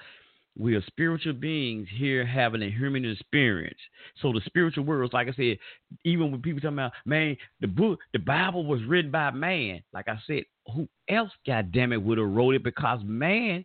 we 0.59 0.75
are 0.75 0.83
spiritual 0.87 1.35
beings 1.35 1.87
here 1.95 2.25
having 2.27 2.63
a 2.63 2.71
human 2.71 3.05
experience. 3.05 3.79
So 4.23 4.33
the 4.33 4.41
spiritual 4.47 4.85
world, 4.85 5.13
like 5.13 5.29
I 5.29 5.33
said, 5.33 5.59
even 6.05 6.33
when 6.33 6.41
people 6.41 6.61
talking 6.61 6.79
about 6.79 6.93
man, 7.05 7.37
the 7.61 7.69
book, 7.69 8.01
the 8.13 8.19
Bible 8.19 8.65
was 8.65 8.83
written 8.85 9.11
by 9.11 9.31
man. 9.31 9.83
Like 9.93 10.09
I 10.09 10.19
said, 10.27 10.45
who 10.75 10.89
else, 11.09 11.31
God 11.47 11.73
damn 11.73 11.93
it, 11.93 12.03
would 12.03 12.19
have 12.19 12.29
wrote 12.29 12.55
it? 12.55 12.65
Because 12.65 13.01
man 13.05 13.65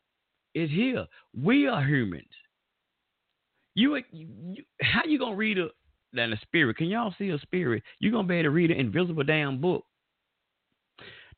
is 0.53 0.69
here. 0.69 1.07
We 1.33 1.67
are 1.67 1.83
humans. 1.83 2.25
You, 3.73 4.01
you 4.11 4.63
how 4.81 5.03
you 5.05 5.17
gonna 5.17 5.35
read 5.35 5.57
a 5.57 5.69
than 6.13 6.33
a 6.33 6.37
spirit? 6.41 6.77
Can 6.77 6.87
y'all 6.87 7.13
see 7.17 7.29
a 7.29 7.39
spirit? 7.39 7.83
You're 7.99 8.11
gonna 8.11 8.27
be 8.27 8.35
able 8.35 8.43
to 8.43 8.49
read 8.51 8.71
an 8.71 8.79
invisible 8.79 9.23
damn 9.23 9.59
book. 9.59 9.85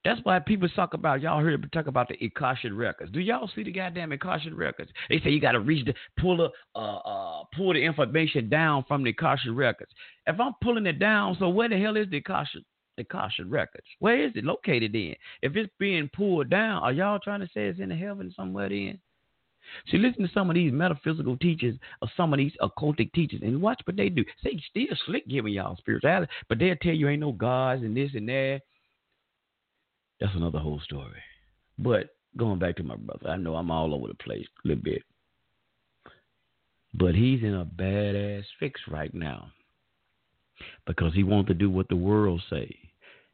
That's 0.05 0.19
why 0.23 0.39
people 0.39 0.67
talk 0.75 0.93
about 0.93 1.21
y'all 1.21 1.41
heard 1.41 1.71
talk 1.71 1.87
about 1.87 2.09
the 2.09 2.25
Akashic 2.25 2.71
records. 2.73 3.11
Do 3.11 3.21
y'all 3.21 3.49
see 3.55 3.63
the 3.63 3.71
goddamn 3.71 4.11
Akashic 4.11 4.51
records? 4.53 4.91
They 5.09 5.19
say 5.19 5.29
you 5.29 5.39
got 5.39 5.53
to 5.53 5.61
reach 5.61 5.85
the 5.85 5.93
pull 6.19 6.37
the 6.37 6.49
uh, 6.75 6.97
uh, 6.97 7.43
pull 7.55 7.73
the 7.73 7.79
information 7.79 8.49
down 8.49 8.83
from 8.87 9.03
the 9.03 9.11
Akashic 9.11 9.51
records. 9.53 9.91
If 10.27 10.39
I'm 10.39 10.53
pulling 10.61 10.85
it 10.87 10.99
down, 10.99 11.37
so 11.39 11.47
where 11.49 11.69
the 11.69 11.79
hell 11.79 11.95
is 11.95 12.09
the 12.09 12.17
Akashic 12.17 12.63
the 12.97 13.03
Akashic 13.03 13.45
records? 13.47 13.87
Where 13.99 14.25
is 14.25 14.33
it 14.35 14.43
located 14.43 14.93
in? 14.93 15.15
If 15.41 15.55
it's 15.55 15.71
being 15.79 16.09
pulled 16.13 16.49
down, 16.49 16.83
are 16.83 16.91
y'all 16.91 17.19
trying 17.19 17.39
to 17.39 17.47
say 17.47 17.67
it's 17.67 17.79
in 17.79 17.89
the 17.89 17.95
heaven 17.95 18.31
somewhere 18.35 18.69
then? 18.69 18.99
See, 19.89 19.97
listen 19.97 20.23
to 20.23 20.33
some 20.33 20.49
of 20.49 20.55
these 20.55 20.71
metaphysical 20.71 21.37
teachers 21.37 21.75
or 22.01 22.09
some 22.15 22.33
of 22.33 22.37
these 22.37 22.53
occultic 22.61 23.11
teachers 23.13 23.41
and 23.41 23.61
watch 23.61 23.81
what 23.85 23.97
they 23.97 24.09
do. 24.09 24.23
They 24.43 24.61
still 24.69 24.95
slick 25.05 25.27
giving 25.27 25.53
y'all 25.53 25.77
spirituality, 25.77 26.31
but 26.49 26.59
they'll 26.59 26.75
tell 26.75 26.93
you 26.93 27.09
ain't 27.09 27.21
no 27.21 27.31
gods 27.31 27.81
and 27.81 27.95
this 27.95 28.11
and 28.13 28.27
that. 28.29 28.61
That's 30.19 30.35
another 30.35 30.59
whole 30.59 30.79
story. 30.81 31.21
But 31.79 32.09
going 32.37 32.59
back 32.59 32.75
to 32.77 32.83
my 32.83 32.95
brother, 32.95 33.29
I 33.29 33.37
know 33.37 33.55
I'm 33.55 33.71
all 33.71 33.93
over 33.93 34.07
the 34.07 34.13
place 34.15 34.45
a 34.63 34.67
little 34.67 34.83
bit. 34.83 35.03
But 36.93 37.15
he's 37.15 37.41
in 37.41 37.55
a 37.55 37.65
badass 37.65 38.43
fix 38.59 38.79
right 38.87 39.13
now 39.13 39.51
because 40.85 41.13
he 41.13 41.23
wants 41.23 41.47
to 41.47 41.55
do 41.55 41.69
what 41.69 41.89
the 41.89 41.95
world 41.95 42.41
say. 42.49 42.77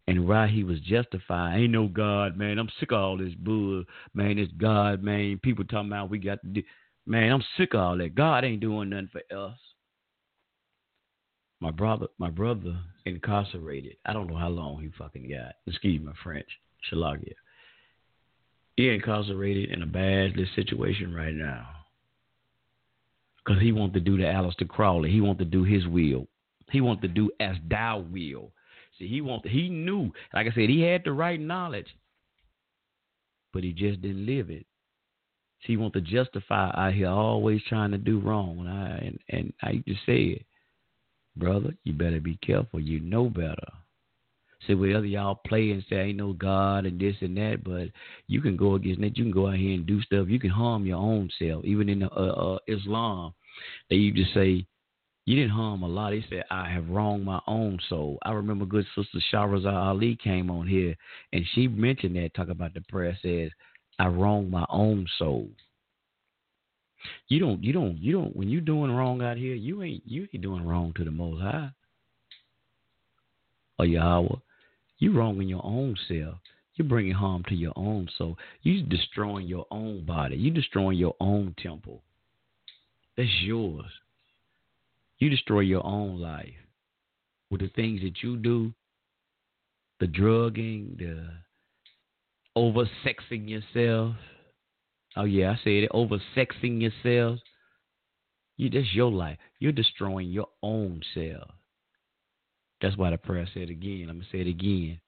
And 0.09 0.27
why 0.27 0.47
he 0.47 0.63
was 0.63 0.79
justified, 0.79 1.59
ain't 1.59 1.71
no 1.71 1.87
God, 1.87 2.35
man. 2.35 2.57
I'm 2.57 2.69
sick 2.79 2.91
of 2.91 2.97
all 2.97 3.15
this 3.15 3.35
bull, 3.35 3.83
man. 4.15 4.39
It's 4.39 4.51
God, 4.53 5.03
man. 5.03 5.39
People 5.43 5.65
talking 5.65 5.87
about 5.87 6.09
we 6.09 6.17
got 6.17 6.41
to 6.41 6.47
do, 6.47 6.63
man. 7.05 7.31
I'm 7.31 7.43
sick 7.57 7.75
of 7.75 7.79
all 7.79 7.97
that. 7.99 8.15
God 8.15 8.43
ain't 8.43 8.59
doing 8.59 8.89
nothing 8.89 9.11
for 9.11 9.37
us. 9.37 9.57
My 11.59 11.69
brother, 11.69 12.07
my 12.17 12.31
brother, 12.31 12.79
incarcerated. 13.05 13.97
I 14.03 14.13
don't 14.13 14.25
know 14.25 14.37
how 14.37 14.49
long 14.49 14.81
he 14.81 14.89
fucking 14.97 15.29
got. 15.29 15.53
Excuse 15.67 16.01
my 16.03 16.13
French. 16.23 16.47
Shalagia. 16.91 17.33
He 18.77 18.89
incarcerated 18.89 19.69
in 19.69 19.83
a 19.83 19.85
bad 19.85 20.33
situation 20.55 21.13
right 21.13 21.35
now. 21.35 21.67
Because 23.45 23.61
he 23.61 23.71
want 23.73 23.93
to 23.93 23.99
do 23.99 24.17
the 24.17 24.23
Aleister 24.23 24.67
Crowley. 24.67 25.11
He 25.11 25.21
want 25.21 25.37
to 25.37 25.45
do 25.45 25.63
his 25.63 25.85
will. 25.85 26.27
He 26.71 26.81
want 26.81 27.03
to 27.03 27.07
do 27.07 27.29
as 27.39 27.57
thou 27.69 27.99
will. 28.11 28.53
See, 28.99 29.07
he 29.07 29.21
want 29.21 29.47
he 29.47 29.69
knew, 29.69 30.11
like 30.33 30.47
I 30.47 30.51
said, 30.51 30.69
he 30.69 30.81
had 30.81 31.03
the 31.05 31.13
right 31.13 31.39
knowledge, 31.39 31.87
but 33.53 33.63
he 33.63 33.71
just 33.71 34.01
didn't 34.01 34.25
live 34.25 34.49
it. 34.49 34.65
See, 35.61 35.73
he 35.73 35.77
want 35.77 35.93
to 35.93 36.01
justify 36.01 36.71
out 36.75 36.93
here 36.93 37.07
always 37.07 37.61
trying 37.67 37.91
to 37.91 37.97
do 37.97 38.19
wrong. 38.19 38.59
And 38.59 38.69
I 38.69 38.97
and, 38.97 39.19
and 39.29 39.53
I 39.61 39.83
just 39.87 40.05
said, 40.05 40.43
brother, 41.37 41.73
you 41.85 41.93
better 41.93 42.19
be 42.19 42.37
careful. 42.45 42.79
You 42.79 42.99
know 42.99 43.29
better. 43.29 43.67
Say 44.67 44.73
whether 44.73 45.05
y'all 45.05 45.39
play 45.47 45.71
and 45.71 45.83
say 45.89 45.95
ain't 45.95 46.17
no 46.17 46.33
God 46.33 46.85
and 46.85 46.99
this 46.99 47.15
and 47.21 47.37
that, 47.37 47.63
but 47.63 47.87
you 48.27 48.41
can 48.41 48.57
go 48.57 48.75
against 48.75 48.99
that. 48.99 49.17
You 49.17 49.23
can 49.23 49.31
go 49.31 49.47
out 49.47 49.55
here 49.55 49.73
and 49.73 49.85
do 49.85 50.01
stuff. 50.01 50.27
You 50.27 50.39
can 50.39 50.49
harm 50.49 50.85
your 50.85 50.97
own 50.97 51.29
self. 51.39 51.63
Even 51.63 51.87
in 51.87 51.99
the, 51.99 52.11
uh, 52.11 52.55
uh, 52.55 52.59
Islam, 52.67 53.33
they 53.89 53.95
used 53.95 54.17
to 54.17 54.33
say 54.37 54.67
you 55.25 55.35
didn't 55.35 55.51
harm 55.51 55.83
a 55.83 55.87
lot. 55.87 56.11
They 56.11 56.25
said 56.29 56.43
I 56.49 56.69
have 56.69 56.89
wronged 56.89 57.25
my 57.25 57.39
own 57.47 57.79
soul. 57.87 58.17
I 58.23 58.31
remember 58.31 58.65
good 58.65 58.85
sister 58.95 59.19
Shahrazad 59.31 59.73
Ali 59.73 60.17
came 60.23 60.49
on 60.49 60.67
here 60.67 60.95
and 61.33 61.45
she 61.53 61.67
mentioned 61.67 62.15
that 62.15 62.33
talk 62.33 62.49
about 62.49 62.73
the 62.73 62.81
prayer 62.81 63.17
says 63.21 63.51
I 63.99 64.07
wronged 64.07 64.49
my 64.49 64.65
own 64.69 65.07
soul. 65.17 65.49
You 67.27 67.39
don't 67.39 67.63
you 67.63 67.73
don't 67.73 67.97
you 67.97 68.13
don't 68.13 68.35
when 68.35 68.49
you 68.49 68.61
doing 68.61 68.91
wrong 68.91 69.21
out 69.21 69.37
here, 69.37 69.55
you 69.55 69.83
ain't 69.83 70.03
you 70.05 70.27
ain't 70.33 70.41
doing 70.41 70.65
wrong 70.65 70.93
to 70.95 71.03
the 71.03 71.11
most 71.11 71.41
high. 71.41 71.69
Or 73.77 73.85
Yahweh. 73.85 74.35
You 74.97 75.13
wrong 75.13 75.41
in 75.41 75.47
your 75.47 75.65
own 75.65 75.95
self. 76.07 76.35
You're 76.75 76.87
bringing 76.87 77.13
harm 77.13 77.43
to 77.49 77.55
your 77.55 77.73
own 77.75 78.09
soul. 78.17 78.37
You're 78.63 78.87
destroying 78.87 79.47
your 79.47 79.65
own 79.69 80.05
body. 80.05 80.37
You're 80.37 80.53
destroying 80.53 80.97
your 80.97 81.15
own 81.19 81.53
temple. 81.61 82.01
That's 83.15 83.29
yours. 83.41 83.85
You 85.19 85.29
destroy 85.29 85.61
your 85.61 85.85
own 85.85 86.19
life 86.19 86.53
with 87.51 87.61
the 87.61 87.69
things 87.69 88.01
that 88.01 88.23
you 88.23 88.37
do, 88.37 88.73
the 89.99 90.07
drugging, 90.07 90.95
the 90.97 91.27
oversexing 92.57 93.49
yourself. 93.49 94.15
Oh 95.17 95.25
yeah, 95.25 95.51
I 95.51 95.59
said 95.63 95.83
it. 95.83 95.91
Oversexing 95.91 96.81
yourself. 96.81 97.39
You 98.57 98.69
that's 98.69 98.93
your 98.93 99.11
life. 99.11 99.37
You're 99.59 99.71
destroying 99.71 100.29
your 100.29 100.47
own 100.63 101.01
self. 101.13 101.49
That's 102.81 102.95
why 102.95 103.09
the 103.09 103.17
prayer 103.17 103.47
said 103.53 103.69
again. 103.69 104.07
I'm 104.09 104.17
gonna 104.17 104.29
say 104.31 104.39
it 104.39 104.47
again. 104.47 105.01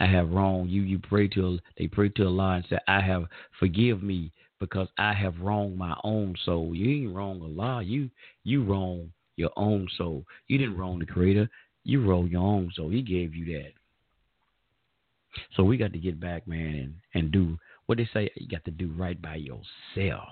I 0.00 0.06
have 0.06 0.30
wronged 0.30 0.70
you. 0.70 0.82
You 0.82 0.98
pray 0.98 1.28
to 1.28 1.58
they 1.78 1.86
pray 1.86 2.08
to 2.10 2.26
Allah 2.26 2.54
and 2.56 2.64
say, 2.68 2.78
I 2.88 3.00
have 3.00 3.26
forgive 3.60 4.02
me 4.02 4.32
because 4.58 4.88
I 4.98 5.12
have 5.12 5.40
wronged 5.40 5.76
my 5.76 5.96
own 6.02 6.34
soul. 6.44 6.74
You 6.74 7.06
ain't 7.06 7.14
wrong 7.14 7.40
Allah. 7.42 7.82
You 7.82 8.10
you 8.42 8.64
wrong 8.64 9.12
your 9.36 9.50
own 9.56 9.88
soul. 9.96 10.24
You 10.48 10.58
didn't 10.58 10.76
wrong 10.76 10.98
the 10.98 11.06
Creator. 11.06 11.48
You 11.84 12.04
wrong 12.04 12.28
your 12.28 12.42
own 12.42 12.70
soul. 12.74 12.90
He 12.90 13.02
gave 13.02 13.34
you 13.34 13.44
that. 13.56 13.72
So 15.56 15.64
we 15.64 15.76
got 15.76 15.92
to 15.92 15.98
get 15.98 16.20
back, 16.20 16.46
man, 16.46 16.74
and 16.74 16.94
and 17.14 17.32
do 17.32 17.58
what 17.86 17.98
they 17.98 18.08
say. 18.12 18.30
You 18.36 18.48
got 18.48 18.64
to 18.66 18.70
do 18.70 18.92
right 18.96 19.20
by 19.20 19.36
yourself. 19.36 20.28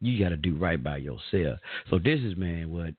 You 0.00 0.18
got 0.22 0.30
to 0.30 0.36
do 0.36 0.56
right 0.56 0.82
by 0.82 0.96
yourself. 0.96 1.60
So 1.88 1.98
this 1.98 2.20
is, 2.20 2.36
man, 2.36 2.70
what 2.70 2.94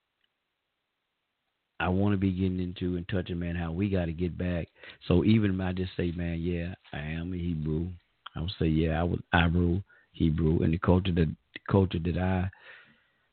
I 1.80 1.90
want 1.90 2.14
to 2.14 2.18
be 2.18 2.32
getting 2.32 2.62
into 2.62 2.96
and 2.96 3.08
touching, 3.10 3.40
man, 3.40 3.56
how 3.56 3.74
we 3.74 3.90
got 3.90 4.06
to 4.06 4.14
get 4.14 4.38
back. 4.38 4.70
So 5.08 5.26
even 5.26 5.56
if 5.56 5.60
I 5.60 5.74
just 5.74 5.92
say, 5.98 6.12
man, 6.12 6.40
yeah, 6.40 6.74
I 6.94 7.00
am 7.00 7.34
a 7.34 7.38
Hebrew. 7.38 7.90
I 8.36 8.40
would 8.40 8.54
say, 8.58 8.68
yeah, 8.68 9.00
I 9.00 9.04
was 9.04 9.20
Hebrew, 9.34 9.82
Hebrew, 10.14 10.62
and 10.64 10.74
the 10.74 10.78
culture 10.78 11.12
that 11.12 11.28
the 11.28 11.60
culture 11.70 12.00
that 12.00 12.18
I 12.18 12.50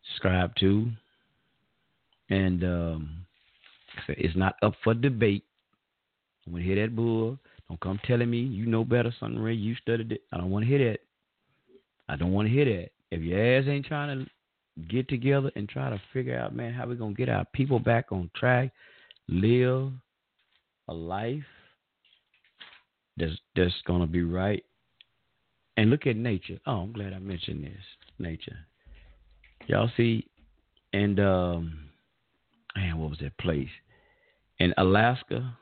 subscribe 0.08 0.54
to, 0.56 0.90
and 2.30 2.64
um, 2.64 3.26
it's 4.08 4.36
not 4.36 4.56
up 4.62 4.74
for 4.82 4.94
debate. 4.94 5.44
I'm 6.46 6.52
gonna 6.52 6.64
hear 6.64 6.80
that 6.82 6.96
bull. 6.96 7.38
Don't 7.68 7.80
come 7.80 8.00
telling 8.04 8.30
me 8.30 8.38
you 8.38 8.66
know 8.66 8.84
better, 8.84 9.14
Sunray. 9.20 9.54
You 9.54 9.74
studied 9.76 10.12
it. 10.12 10.22
I 10.32 10.38
don't 10.38 10.50
want 10.50 10.64
to 10.64 10.68
hear 10.68 10.90
that. 10.90 11.00
I 12.08 12.16
don't 12.16 12.32
want 12.32 12.48
to 12.48 12.54
hear 12.54 12.64
that. 12.64 12.90
If 13.10 13.22
your 13.22 13.58
ass 13.58 13.64
ain't 13.68 13.86
trying 13.86 14.24
to 14.24 14.30
get 14.88 15.08
together 15.08 15.50
and 15.56 15.68
try 15.68 15.90
to 15.90 16.00
figure 16.12 16.38
out, 16.38 16.54
man, 16.54 16.72
how 16.72 16.86
we 16.86 16.96
gonna 16.96 17.14
get 17.14 17.28
our 17.28 17.44
people 17.52 17.78
back 17.78 18.06
on 18.10 18.30
track, 18.34 18.72
live 19.28 19.92
a 20.88 20.94
life 20.94 21.44
that's 23.16 23.32
that's 23.54 23.74
gonna 23.86 24.06
be 24.06 24.22
right. 24.22 24.64
And 25.76 25.90
look 25.90 26.06
at 26.06 26.16
nature. 26.16 26.58
Oh, 26.66 26.80
I'm 26.82 26.92
glad 26.92 27.12
I 27.12 27.18
mentioned 27.18 27.64
this. 27.64 27.82
Nature. 28.18 28.56
Y'all 29.66 29.90
see, 29.96 30.26
and 30.92 31.18
um, 31.20 31.89
man, 32.80 32.98
what 32.98 33.10
was 33.10 33.18
that 33.20 33.36
place 33.38 33.68
in 34.58 34.74
Alaska 34.76 35.56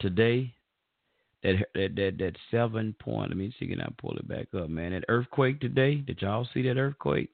today? 0.00 0.54
That 1.42 1.56
that 1.74 1.96
that 1.96 2.18
that 2.18 2.36
seven 2.50 2.94
point. 3.00 3.30
Let 3.30 3.38
me 3.38 3.54
see. 3.58 3.66
Can 3.66 3.80
I 3.80 3.88
pull 3.98 4.16
it 4.16 4.28
back 4.28 4.48
up, 4.54 4.68
man? 4.68 4.92
That 4.92 5.04
earthquake 5.08 5.60
today. 5.60 5.96
Did 5.96 6.20
y'all 6.22 6.48
see 6.52 6.62
that 6.62 6.76
earthquake? 6.76 7.30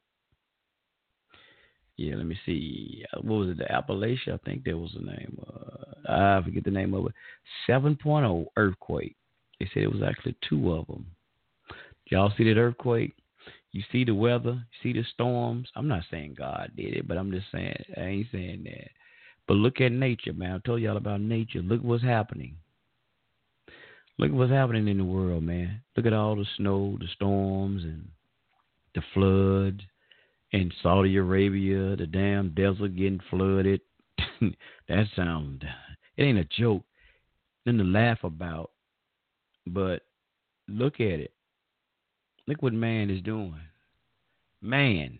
yeah, 1.97 2.15
let 2.15 2.27
me 2.27 2.39
see. 2.45 3.05
Uh, 3.13 3.21
what 3.23 3.37
was 3.37 3.49
it? 3.51 3.59
The 3.59 3.65
Appalachia, 3.65 4.35
I 4.35 4.39
think 4.45 4.65
that 4.65 4.77
was 4.77 4.93
the 4.95 5.05
name. 5.05 5.39
Uh, 5.47 6.13
I 6.13 6.43
forget 6.43 6.65
the 6.65 6.71
name 6.71 6.95
of 6.95 7.07
it. 7.07 7.13
7.0 7.69 8.47
earthquake. 8.57 9.17
They 9.59 9.69
said 9.73 9.85
it 9.85 9.93
was 9.93 10.03
actually 10.07 10.37
two 10.49 10.73
of 10.73 10.87
them. 10.87 11.07
Y'all 12.11 12.33
see 12.37 12.45
that 12.45 12.61
earthquake? 12.61 13.15
You 13.77 13.83
see 13.93 14.05
the 14.05 14.15
weather, 14.15 14.53
you 14.53 14.79
see 14.83 14.99
the 14.99 15.05
storms. 15.13 15.69
I'm 15.77 15.87
not 15.87 16.05
saying 16.11 16.37
God 16.39 16.73
did 16.79 16.95
it, 16.95 17.07
but 17.07 17.19
I'm 17.19 17.31
just 17.31 17.45
saying 17.53 17.77
I 17.95 18.01
ain't 18.01 18.27
saying 18.33 18.65
that. 18.65 18.89
But 19.47 19.59
look 19.59 19.83
at 19.83 19.93
nature, 19.93 20.33
man. 20.33 20.53
I 20.53 20.59
told 20.67 20.81
y'all 20.81 20.97
about 20.97 21.21
nature. 21.21 21.61
Look 21.61 21.83
what's 21.83 22.03
happening. 22.03 22.57
Look 24.19 24.33
what's 24.33 24.51
happening 24.51 24.89
in 24.89 24.97
the 24.97 25.05
world, 25.05 25.43
man. 25.43 25.83
Look 25.95 26.07
at 26.07 26.15
all 26.15 26.37
the 26.37 26.47
snow, 26.57 26.97
the 26.99 27.07
storms, 27.17 27.85
and 27.85 28.09
the 28.95 29.03
floods 29.13 29.83
in 30.53 30.73
Saudi 30.83 31.15
Arabia, 31.19 31.97
the 31.97 32.07
damn 32.07 32.55
desert 32.55 32.97
getting 32.97 33.21
flooded. 33.29 33.83
that 34.89 35.05
sounds 35.15 35.61
it 36.17 36.23
ain't 36.23 36.39
a 36.39 36.45
joke. 36.45 36.83
Nothing 37.67 37.81
to 37.81 37.85
laugh 37.85 38.25
about. 38.25 38.71
But 39.67 40.01
look 40.67 40.95
at 40.95 41.21
it. 41.21 41.35
Look 42.47 42.63
what 42.63 42.73
man 42.73 43.11
is 43.11 43.23
doing. 43.23 43.61
Man. 44.63 45.19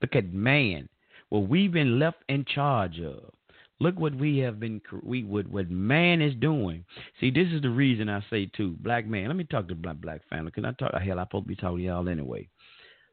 Look 0.00 0.16
at 0.16 0.32
man. 0.32 0.88
What 1.28 1.48
we've 1.48 1.72
been 1.72 1.98
left 1.98 2.18
in 2.28 2.44
charge 2.44 3.00
of. 3.00 3.32
Look 3.80 3.98
what 3.98 4.14
we 4.14 4.38
have 4.38 4.60
been 4.60 4.80
we 5.02 5.24
what 5.24 5.48
what 5.48 5.70
man 5.70 6.22
is 6.22 6.34
doing. 6.36 6.84
See, 7.20 7.30
this 7.30 7.48
is 7.48 7.60
the 7.60 7.70
reason 7.70 8.08
I 8.08 8.24
say 8.30 8.46
too, 8.46 8.76
black 8.80 9.06
man. 9.06 9.26
Let 9.26 9.36
me 9.36 9.44
talk 9.44 9.68
to 9.68 9.74
black 9.74 9.96
black 9.96 10.20
family 10.30 10.52
because 10.54 10.64
I 10.64 10.72
talk 10.72 11.00
hell. 11.02 11.18
I'm 11.18 11.26
supposed 11.26 11.44
to 11.44 11.48
be 11.48 11.56
talking 11.56 11.78
to 11.78 11.84
y'all 11.84 12.08
anyway. 12.08 12.48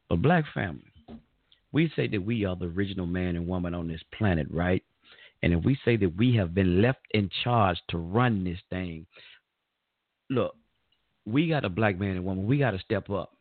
But 0.07 0.21
black 0.21 0.45
family, 0.53 0.83
we 1.71 1.91
say 1.95 2.07
that 2.07 2.23
we 2.23 2.45
are 2.45 2.55
the 2.55 2.65
original 2.65 3.07
man 3.07 3.35
and 3.35 3.47
woman 3.47 3.73
on 3.73 3.87
this 3.87 4.03
planet, 4.17 4.47
right? 4.51 4.83
And 5.41 5.53
if 5.53 5.63
we 5.63 5.77
say 5.83 5.97
that 5.97 6.15
we 6.15 6.35
have 6.35 6.53
been 6.53 6.81
left 6.81 6.99
in 7.11 7.29
charge 7.43 7.77
to 7.89 7.97
run 7.97 8.43
this 8.43 8.59
thing, 8.69 9.07
look, 10.29 10.55
we 11.25 11.47
got 11.47 11.65
a 11.65 11.69
black 11.69 11.99
man 11.99 12.17
and 12.17 12.25
woman. 12.25 12.45
We 12.45 12.59
got 12.59 12.71
to 12.71 12.79
step 12.79 13.09
up. 13.09 13.31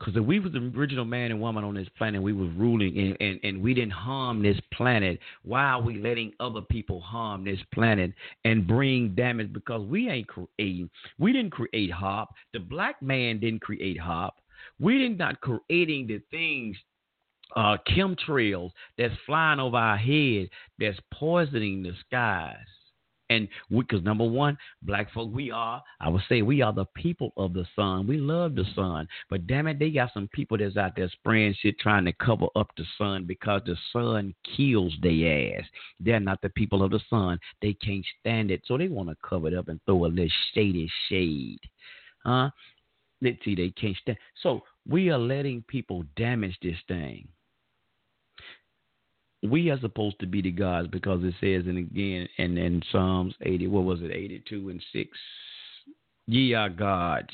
Because 0.00 0.16
if 0.16 0.24
we 0.24 0.40
was 0.40 0.52
the 0.52 0.72
original 0.74 1.04
man 1.04 1.30
and 1.30 1.42
woman 1.42 1.62
on 1.62 1.74
this 1.74 1.88
planet, 1.98 2.22
we 2.22 2.32
was 2.32 2.48
ruling 2.56 2.98
and, 2.98 3.16
and, 3.20 3.40
and 3.44 3.62
we 3.62 3.74
didn't 3.74 3.92
harm 3.92 4.42
this 4.42 4.58
planet, 4.72 5.20
why 5.42 5.62
are 5.64 5.82
we 5.82 5.98
letting 5.98 6.32
other 6.40 6.62
people 6.62 7.02
harm 7.02 7.44
this 7.44 7.60
planet 7.74 8.14
and 8.46 8.66
bring 8.66 9.14
damage? 9.14 9.52
Because 9.52 9.82
we 9.86 10.08
ain't 10.08 10.26
creating. 10.26 10.88
We 11.18 11.34
didn't 11.34 11.50
create 11.50 11.92
hop. 11.92 12.34
The 12.54 12.60
black 12.60 13.02
man 13.02 13.40
didn't 13.40 13.60
create 13.60 14.00
hop. 14.00 14.40
We 14.78 14.96
did 14.96 15.18
not 15.18 15.42
creating 15.42 16.06
the 16.06 16.22
things, 16.30 16.78
uh, 17.54 17.76
chemtrails 17.86 18.70
that's 18.96 19.14
flying 19.26 19.60
over 19.60 19.76
our 19.76 19.98
head 19.98 20.48
that's 20.78 20.98
poisoning 21.12 21.82
the 21.82 21.92
skies. 22.06 22.56
And 23.30 23.48
because 23.70 24.02
number 24.02 24.24
one, 24.24 24.58
black 24.82 25.12
folk, 25.12 25.30
we 25.32 25.52
are, 25.52 25.82
I 26.00 26.08
would 26.08 26.22
say, 26.28 26.42
we 26.42 26.62
are 26.62 26.72
the 26.72 26.84
people 26.96 27.32
of 27.36 27.54
the 27.54 27.64
sun. 27.76 28.08
We 28.08 28.18
love 28.18 28.56
the 28.56 28.64
sun. 28.74 29.06
But 29.30 29.46
damn 29.46 29.68
it, 29.68 29.78
they 29.78 29.90
got 29.90 30.12
some 30.12 30.28
people 30.32 30.58
that's 30.58 30.76
out 30.76 30.96
there 30.96 31.08
spraying 31.08 31.54
shit 31.60 31.78
trying 31.78 32.04
to 32.06 32.12
cover 32.12 32.46
up 32.56 32.72
the 32.76 32.84
sun 32.98 33.24
because 33.24 33.62
the 33.64 33.76
sun 33.92 34.34
kills 34.56 34.92
their 35.00 35.56
ass. 35.58 35.64
They're 36.00 36.18
not 36.18 36.42
the 36.42 36.50
people 36.50 36.82
of 36.82 36.90
the 36.90 37.00
sun. 37.08 37.38
They 37.62 37.74
can't 37.74 38.04
stand 38.18 38.50
it. 38.50 38.62
So 38.66 38.76
they 38.76 38.88
want 38.88 39.08
to 39.08 39.16
cover 39.26 39.46
it 39.46 39.54
up 39.54 39.68
and 39.68 39.80
throw 39.86 40.04
a 40.04 40.08
little 40.08 40.28
shady 40.52 40.90
shade. 41.08 41.60
Huh? 42.26 42.50
Let's 43.22 43.38
see, 43.44 43.54
they 43.54 43.70
can't 43.70 43.96
stand. 43.98 44.18
So 44.42 44.62
we 44.88 45.10
are 45.10 45.18
letting 45.18 45.62
people 45.68 46.04
damage 46.16 46.58
this 46.62 46.78
thing. 46.88 47.28
We 49.42 49.70
are 49.70 49.80
supposed 49.80 50.20
to 50.20 50.26
be 50.26 50.42
the 50.42 50.50
gods 50.50 50.88
because 50.88 51.24
it 51.24 51.34
says, 51.40 51.66
and 51.66 51.78
again, 51.78 52.28
and 52.38 52.58
in 52.58 52.82
Psalms 52.92 53.34
80, 53.40 53.68
what 53.68 53.84
was 53.84 54.02
it, 54.02 54.10
82 54.10 54.68
and 54.68 54.82
6? 54.92 55.18
Ye 56.26 56.54
are 56.54 56.68
gods, 56.68 57.30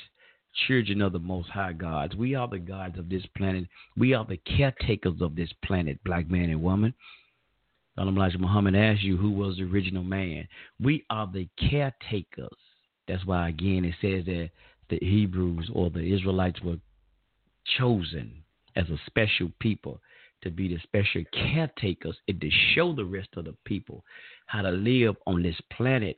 children 0.67 1.03
of 1.03 1.13
the 1.13 1.19
Most 1.19 1.49
High 1.49 1.73
gods. 1.73 2.15
We 2.15 2.35
are 2.35 2.47
the 2.47 2.59
gods 2.59 2.99
of 2.99 3.09
this 3.09 3.25
planet. 3.37 3.65
We 3.97 4.15
are 4.15 4.25
the 4.25 4.37
caretakers 4.57 5.21
of 5.21 5.35
this 5.35 5.51
planet, 5.65 5.99
black 6.05 6.31
man 6.31 6.51
and 6.51 6.63
woman. 6.63 6.95
Elijah 7.99 8.39
Muhammad 8.39 8.77
asked 8.77 9.03
you 9.03 9.17
who 9.17 9.31
was 9.31 9.57
the 9.57 9.65
original 9.65 10.03
man. 10.03 10.47
We 10.81 11.05
are 11.11 11.29
the 11.33 11.49
caretakers. 11.59 12.49
That's 13.09 13.25
why, 13.25 13.49
again, 13.49 13.85
it 13.85 13.95
says 14.01 14.27
that 14.27 14.51
the 14.91 14.99
Hebrews 14.99 15.71
or 15.73 15.91
the 15.91 16.15
Israelites 16.15 16.61
were 16.63 16.77
chosen 17.79 18.43
as 18.77 18.89
a 18.91 19.01
special 19.07 19.51
people 19.61 20.01
to 20.47 20.51
be 20.51 20.69
the 20.69 20.79
special 20.83 21.23
caretakers 21.33 22.17
and 22.29 22.41
to 22.41 22.51
show 22.75 22.95
the 22.95 23.05
rest 23.05 23.29
of 23.37 23.45
the 23.45 23.55
people 23.65 24.05
how 24.47 24.63
to 24.63 24.71
live 24.71 25.17
on 25.27 25.43
this 25.43 25.61
planet 25.77 26.17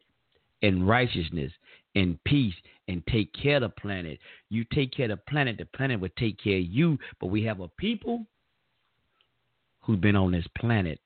in 0.63 0.85
righteousness, 0.85 1.53
in 1.95 2.19
peace, 2.25 2.55
and 2.89 3.03
take 3.07 3.33
care 3.33 3.57
of 3.57 3.63
the 3.63 3.69
planet. 3.69 4.19
You 4.51 4.65
take 4.73 4.93
care 4.93 5.11
of 5.11 5.19
the 5.19 5.31
planet, 5.31 5.57
the 5.59 5.65
planet 5.65 6.01
will 6.01 6.09
take 6.19 6.43
care 6.43 6.59
of 6.59 6.65
you. 6.65 6.99
But 7.21 7.27
we 7.27 7.43
have 7.45 7.61
a 7.61 7.69
people 7.69 8.27
who've 9.81 10.01
been 10.01 10.17
on 10.17 10.33
this 10.33 10.47
planet 10.59 11.01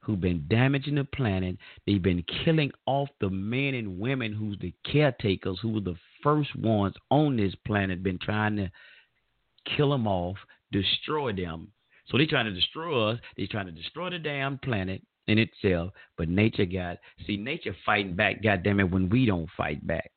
who've 0.00 0.20
been 0.20 0.44
damaging 0.48 0.94
the 0.94 1.04
planet. 1.04 1.56
They've 1.86 2.02
been 2.02 2.24
killing 2.44 2.72
off 2.86 3.08
the 3.20 3.30
men 3.30 3.74
and 3.74 3.98
women 3.98 4.32
who's 4.32 4.58
the 4.58 4.72
caretakers, 4.90 5.58
who 5.60 5.70
were 5.70 5.80
the 5.80 5.96
first 6.22 6.54
ones 6.56 6.94
on 7.10 7.36
this 7.36 7.54
planet, 7.66 8.02
been 8.02 8.18
trying 8.18 8.56
to 8.56 8.70
kill 9.76 9.90
them 9.90 10.06
off, 10.06 10.36
destroy 10.72 11.32
them. 11.32 11.68
So 12.10 12.18
they're 12.18 12.26
trying 12.26 12.46
to 12.46 12.52
destroy 12.52 13.10
us. 13.10 13.18
They're 13.36 13.46
trying 13.46 13.66
to 13.66 13.72
destroy 13.72 14.10
the 14.10 14.18
damn 14.18 14.58
planet 14.58 15.02
in 15.26 15.38
itself. 15.38 15.92
But 16.16 16.28
nature 16.28 16.66
got 16.66 16.98
see 17.26 17.36
nature 17.36 17.76
fighting 17.86 18.16
back. 18.16 18.42
Goddamn 18.42 18.80
it, 18.80 18.90
when 18.90 19.08
we 19.08 19.26
don't 19.26 19.48
fight 19.56 19.86
back. 19.86 20.10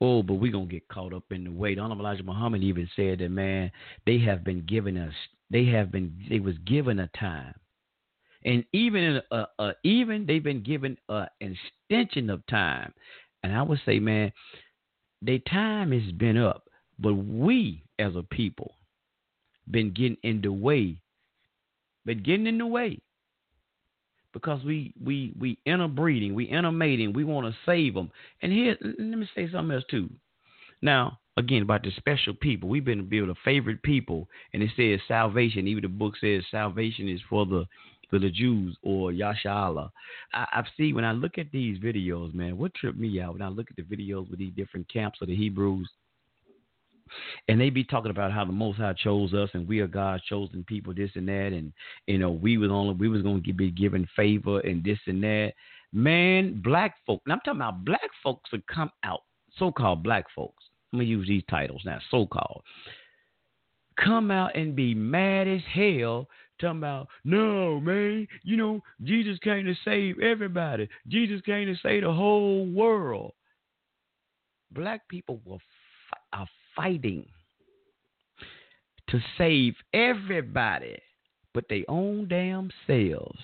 Oh, 0.00 0.22
but 0.22 0.34
we're 0.34 0.52
gonna 0.52 0.66
get 0.66 0.88
caught 0.88 1.14
up 1.14 1.24
in 1.30 1.44
the 1.44 1.52
way. 1.52 1.74
The 1.74 1.82
Elijah 1.82 2.24
Muhammad 2.24 2.62
even 2.62 2.88
said 2.96 3.20
that 3.20 3.30
man, 3.30 3.70
they 4.06 4.18
have 4.18 4.44
been 4.44 4.64
given 4.66 4.98
us 4.98 5.14
they 5.50 5.66
have 5.66 5.92
been 5.92 6.12
they 6.28 6.40
was 6.40 6.56
given 6.66 6.98
a 6.98 7.08
time. 7.18 7.54
And 8.44 8.64
even 8.72 9.22
a 9.30 9.72
even 9.84 10.26
they've 10.26 10.42
been 10.42 10.62
given 10.62 10.96
an 11.08 11.28
extension 11.40 12.28
of 12.28 12.44
time. 12.46 12.92
And 13.42 13.54
I 13.54 13.62
would 13.62 13.80
say, 13.86 13.98
man, 13.98 14.32
their 15.22 15.38
time 15.38 15.92
has 15.92 16.12
been 16.12 16.36
up. 16.36 16.64
But 16.98 17.14
we 17.14 17.84
as 17.98 18.16
a 18.16 18.22
people 18.22 18.74
been 19.70 19.92
getting 19.92 20.18
in 20.22 20.40
the 20.40 20.52
way. 20.52 20.96
Been 22.04 22.22
getting 22.22 22.46
in 22.46 22.58
the 22.58 22.66
way. 22.66 23.00
Because 24.32 24.64
we 24.64 24.92
we 25.02 25.32
we 25.38 25.58
interbreeding, 25.64 26.34
we 26.34 26.46
intermating, 26.46 27.12
we 27.12 27.24
want 27.24 27.46
to 27.46 27.56
save 27.64 27.94
them. 27.94 28.10
And 28.42 28.52
here, 28.52 28.76
let 28.82 29.18
me 29.18 29.28
say 29.34 29.48
something 29.50 29.74
else 29.74 29.84
too. 29.88 30.10
Now, 30.82 31.18
again 31.36 31.62
about 31.62 31.82
the 31.82 31.92
special 31.96 32.34
people. 32.34 32.68
We've 32.68 32.84
been 32.84 33.08
built 33.08 33.28
a 33.28 33.34
favorite 33.44 33.82
people, 33.82 34.28
and 34.52 34.62
it 34.62 34.70
says 34.76 35.00
salvation. 35.06 35.68
Even 35.68 35.82
the 35.82 35.88
book 35.88 36.14
says 36.20 36.42
salvation 36.50 37.08
is 37.08 37.20
for 37.28 37.46
the 37.46 37.64
for 38.10 38.18
the 38.18 38.30
Jews 38.30 38.76
or 38.82 39.12
Yashala. 39.12 39.90
I, 40.32 40.46
I've 40.52 40.66
seen 40.76 40.94
when 40.94 41.04
I 41.04 41.12
look 41.12 41.38
at 41.38 41.50
these 41.52 41.78
videos, 41.78 42.34
man. 42.34 42.56
What 42.56 42.74
tripped 42.74 42.98
me 42.98 43.20
out 43.20 43.32
when 43.32 43.42
I 43.42 43.48
look 43.48 43.68
at 43.70 43.76
the 43.76 43.82
videos 43.82 44.28
with 44.30 44.38
these 44.38 44.52
different 44.54 44.92
camps 44.92 45.20
of 45.22 45.28
the 45.28 45.36
Hebrews 45.36 45.88
and 47.48 47.60
they 47.60 47.70
be 47.70 47.84
talking 47.84 48.10
about 48.10 48.32
how 48.32 48.44
the 48.44 48.52
Most 48.52 48.78
High 48.78 48.94
chose 48.94 49.34
us, 49.34 49.50
and 49.54 49.68
we 49.68 49.80
are 49.80 49.86
God's 49.86 50.24
chosen 50.24 50.64
people, 50.64 50.94
this 50.94 51.10
and 51.14 51.28
that, 51.28 51.52
and 51.52 51.72
you 52.06 52.18
know 52.18 52.30
we 52.30 52.56
was 52.58 52.70
only 52.70 52.94
we 52.94 53.08
was 53.08 53.22
going 53.22 53.42
to 53.42 53.52
be 53.52 53.70
given 53.70 54.08
favor 54.16 54.60
and 54.60 54.82
this 54.82 54.98
and 55.06 55.22
that. 55.22 55.52
Man, 55.92 56.60
black 56.62 56.96
folk, 57.06 57.22
and 57.24 57.32
I'm 57.32 57.40
talking 57.40 57.60
about 57.60 57.84
black 57.84 58.10
folks 58.22 58.50
that 58.50 58.66
come 58.66 58.90
out, 59.04 59.22
so-called 59.58 60.02
black 60.02 60.26
folks. 60.34 60.64
I'm 60.92 60.98
gonna 60.98 61.08
use 61.08 61.28
these 61.28 61.44
titles 61.48 61.82
now, 61.84 61.98
so-called. 62.10 62.62
Come 64.02 64.30
out 64.30 64.56
and 64.56 64.74
be 64.74 64.94
mad 64.94 65.46
as 65.46 65.60
hell 65.72 66.28
talking 66.60 66.78
about 66.78 67.08
no 67.24 67.80
man 67.80 68.28
you 68.44 68.56
know 68.56 68.80
jesus 69.02 69.36
came 69.40 69.64
to 69.64 69.74
save 69.84 70.20
everybody 70.20 70.88
jesus 71.08 71.40
came 71.40 71.66
to 71.66 71.74
save 71.82 72.04
the 72.04 72.12
whole 72.12 72.64
world 72.66 73.32
black 74.70 75.06
people 75.08 75.40
were 75.44 75.58
fighting 76.76 77.26
to 79.08 79.20
save 79.38 79.74
everybody 79.92 80.98
but 81.52 81.64
their 81.68 81.84
own 81.88 82.26
damn 82.28 82.70
selves. 82.86 83.38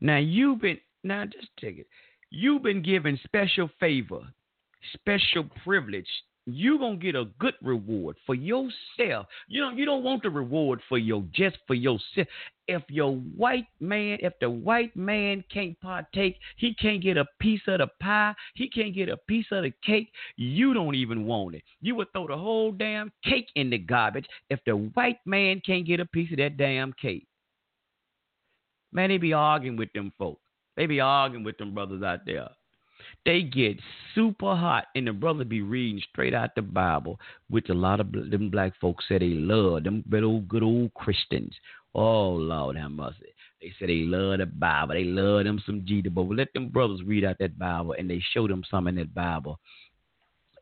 Now 0.00 0.16
you've 0.16 0.62
been 0.62 0.78
now 1.04 1.24
just 1.26 1.48
take 1.60 1.78
it. 1.78 1.86
You've 2.30 2.62
been 2.62 2.82
given 2.82 3.18
special 3.24 3.68
favor, 3.78 4.20
special 4.94 5.44
privilege 5.64 6.08
you're 6.54 6.78
gonna 6.78 6.96
get 6.96 7.14
a 7.14 7.26
good 7.38 7.54
reward 7.62 8.16
for 8.26 8.34
yourself. 8.34 9.26
You 9.48 9.60
know, 9.60 9.70
you 9.70 9.84
don't 9.84 10.02
want 10.02 10.22
the 10.22 10.30
reward 10.30 10.80
for 10.88 10.98
your 10.98 11.24
just 11.32 11.58
for 11.66 11.74
yourself. 11.74 12.26
If 12.68 12.82
your 12.88 13.16
white 13.16 13.66
man, 13.80 14.18
if 14.20 14.32
the 14.40 14.48
white 14.48 14.94
man 14.94 15.42
can't 15.52 15.78
partake, 15.80 16.36
he 16.56 16.74
can't 16.74 17.02
get 17.02 17.16
a 17.16 17.24
piece 17.40 17.62
of 17.66 17.78
the 17.78 17.88
pie, 18.00 18.34
he 18.54 18.68
can't 18.68 18.94
get 18.94 19.08
a 19.08 19.16
piece 19.16 19.46
of 19.50 19.64
the 19.64 19.72
cake, 19.84 20.12
you 20.36 20.72
don't 20.72 20.94
even 20.94 21.26
want 21.26 21.56
it. 21.56 21.62
You 21.80 21.96
would 21.96 22.12
throw 22.12 22.28
the 22.28 22.36
whole 22.36 22.70
damn 22.70 23.10
cake 23.24 23.48
in 23.56 23.70
the 23.70 23.78
garbage 23.78 24.26
if 24.50 24.60
the 24.66 24.76
white 24.76 25.18
man 25.26 25.60
can't 25.66 25.86
get 25.86 26.00
a 26.00 26.06
piece 26.06 26.30
of 26.30 26.38
that 26.38 26.56
damn 26.56 26.92
cake. 26.92 27.26
Man, 28.92 29.08
they 29.08 29.18
be 29.18 29.32
arguing 29.32 29.76
with 29.76 29.92
them 29.92 30.12
folks. 30.18 30.42
They 30.76 30.86
be 30.86 31.00
arguing 31.00 31.44
with 31.44 31.58
them 31.58 31.74
brothers 31.74 32.02
out 32.02 32.20
there. 32.24 32.48
They 33.26 33.42
get 33.42 33.78
super 34.14 34.56
hot, 34.56 34.86
and 34.94 35.06
the 35.06 35.12
brother 35.12 35.44
be 35.44 35.60
reading 35.60 36.02
straight 36.10 36.32
out 36.32 36.54
the 36.54 36.62
Bible, 36.62 37.20
which 37.50 37.68
a 37.68 37.74
lot 37.74 38.00
of 38.00 38.12
them 38.12 38.50
black 38.50 38.72
folks 38.80 39.04
say 39.08 39.18
they 39.18 39.26
love. 39.26 39.84
Them 39.84 40.02
good 40.08 40.24
old, 40.24 40.48
good 40.48 40.62
old 40.62 40.94
Christians. 40.94 41.54
Oh, 41.94 42.30
Lord 42.30 42.76
have 42.76 42.90
mercy. 42.90 43.34
They 43.60 43.72
say 43.78 43.86
they 43.86 44.06
love 44.06 44.38
the 44.38 44.46
Bible. 44.46 44.94
They 44.94 45.04
love 45.04 45.44
them 45.44 45.62
some 45.66 45.84
Jesus. 45.84 46.10
But 46.14 46.22
let 46.22 46.52
them 46.54 46.68
brothers 46.68 47.02
read 47.04 47.24
out 47.24 47.36
that 47.40 47.58
Bible, 47.58 47.94
and 47.98 48.08
they 48.08 48.22
show 48.32 48.48
them 48.48 48.62
some 48.70 48.86
in 48.88 48.94
that 48.94 49.14
Bible 49.14 49.58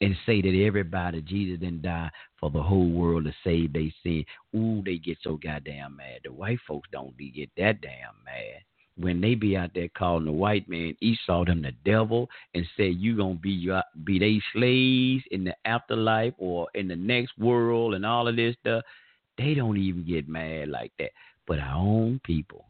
and 0.00 0.16
say 0.26 0.40
that 0.40 0.64
everybody 0.64 1.20
Jesus 1.22 1.60
didn't 1.60 1.82
die 1.82 2.10
for 2.38 2.50
the 2.50 2.62
whole 2.62 2.90
world 2.90 3.24
to 3.24 3.34
save 3.44 3.72
they 3.72 3.92
sin. 4.02 4.24
Ooh, 4.54 4.82
they 4.84 4.98
get 4.98 5.18
so 5.22 5.36
goddamn 5.36 5.96
mad. 5.96 6.20
The 6.24 6.32
white 6.32 6.60
folks 6.66 6.88
don't 6.92 7.16
get 7.18 7.50
that 7.56 7.80
damn 7.80 8.14
mad 8.24 8.62
when 8.98 9.20
they 9.20 9.34
be 9.34 9.56
out 9.56 9.70
there 9.74 9.88
calling 9.96 10.24
the 10.24 10.32
white 10.32 10.68
man 10.68 10.96
Esau 11.00 11.44
them 11.44 11.62
the 11.62 11.72
devil 11.84 12.28
and 12.54 12.66
say 12.76 12.88
you 12.88 13.16
gonna 13.16 13.34
be 13.34 13.50
your 13.50 13.82
be 14.04 14.18
they 14.18 14.40
slaves 14.52 15.24
in 15.30 15.44
the 15.44 15.54
afterlife 15.64 16.34
or 16.38 16.68
in 16.74 16.88
the 16.88 16.96
next 16.96 17.38
world 17.38 17.94
and 17.94 18.04
all 18.04 18.26
of 18.26 18.36
this 18.36 18.56
stuff, 18.60 18.82
they 19.36 19.54
don't 19.54 19.76
even 19.76 20.04
get 20.04 20.28
mad 20.28 20.68
like 20.68 20.92
that. 20.98 21.10
But 21.46 21.60
our 21.60 21.76
own 21.76 22.20
people, 22.24 22.66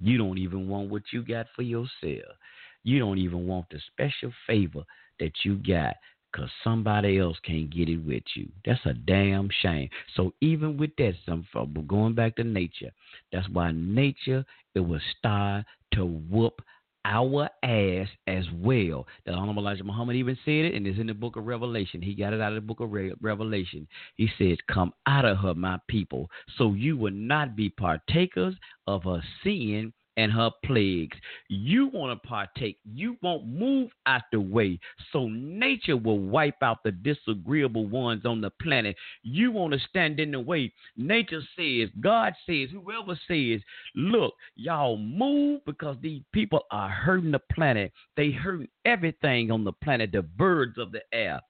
you 0.00 0.18
don't 0.18 0.38
even 0.38 0.68
want 0.68 0.90
what 0.90 1.02
you 1.12 1.22
got 1.22 1.46
for 1.54 1.62
yourself. 1.62 2.34
You 2.82 2.98
don't 2.98 3.18
even 3.18 3.46
want 3.46 3.66
the 3.70 3.80
special 3.92 4.32
favor 4.46 4.82
that 5.20 5.32
you 5.44 5.56
got 5.56 5.94
because 6.38 6.52
somebody 6.62 7.18
else 7.18 7.36
can't 7.44 7.68
get 7.68 7.88
it 7.88 7.98
with 7.98 8.22
you. 8.34 8.48
That's 8.64 8.84
a 8.86 8.94
damn 8.94 9.48
shame. 9.60 9.88
So 10.14 10.32
even 10.40 10.76
with 10.76 10.90
that, 10.98 11.14
some 11.26 11.44
going 11.86 12.14
back 12.14 12.36
to 12.36 12.44
nature. 12.44 12.92
That's 13.32 13.48
why 13.48 13.72
nature 13.74 14.44
it 14.74 14.80
will 14.80 15.00
start 15.18 15.64
to 15.94 16.04
whoop 16.04 16.62
our 17.04 17.48
ass 17.64 18.06
as 18.28 18.44
well. 18.54 19.06
The 19.26 19.32
Honorable 19.32 19.62
Elijah 19.62 19.82
Muhammad 19.82 20.14
even 20.16 20.38
said 20.44 20.66
it, 20.66 20.74
and 20.74 20.86
it's 20.86 21.00
in 21.00 21.08
the 21.08 21.14
book 21.14 21.36
of 21.36 21.46
Revelation. 21.46 22.02
He 22.02 22.14
got 22.14 22.32
it 22.32 22.40
out 22.40 22.52
of 22.52 22.56
the 22.56 22.66
book 22.66 22.80
of 22.80 22.92
Re- 22.92 23.14
Revelation. 23.20 23.88
He 24.14 24.28
said, 24.38 24.58
Come 24.72 24.92
out 25.06 25.24
of 25.24 25.38
her, 25.38 25.54
my 25.54 25.78
people, 25.88 26.30
so 26.56 26.72
you 26.74 26.96
will 26.96 27.12
not 27.12 27.56
be 27.56 27.70
partakers 27.70 28.54
of 28.86 29.04
her 29.04 29.22
sin 29.42 29.92
and 30.18 30.32
her 30.32 30.50
plagues. 30.64 31.16
You 31.48 31.86
want 31.86 32.20
to 32.20 32.28
partake. 32.28 32.78
You 32.84 33.16
won't 33.22 33.46
move 33.46 33.90
out 34.04 34.22
the 34.32 34.40
way. 34.40 34.80
So 35.12 35.28
nature 35.28 35.96
will 35.96 36.18
wipe 36.18 36.60
out 36.60 36.82
the 36.84 36.90
disagreeable 36.90 37.86
ones 37.86 38.26
on 38.26 38.40
the 38.40 38.50
planet. 38.60 38.96
You 39.22 39.52
want 39.52 39.72
to 39.74 39.78
stand 39.88 40.18
in 40.18 40.32
the 40.32 40.40
way. 40.40 40.72
Nature 40.96 41.40
says, 41.56 41.88
God 42.00 42.34
says, 42.46 42.68
whoever 42.72 43.18
says, 43.28 43.60
look, 43.94 44.34
y'all 44.56 44.98
move 44.98 45.60
because 45.64 45.96
these 46.02 46.22
people 46.32 46.64
are 46.72 46.90
hurting 46.90 47.30
the 47.30 47.40
planet. 47.52 47.92
They 48.16 48.32
hurting 48.32 48.68
everything 48.84 49.52
on 49.52 49.62
the 49.62 49.72
planet, 49.72 50.10
the 50.10 50.22
birds 50.22 50.78
of 50.78 50.90
the 50.90 51.02
air 51.12 51.40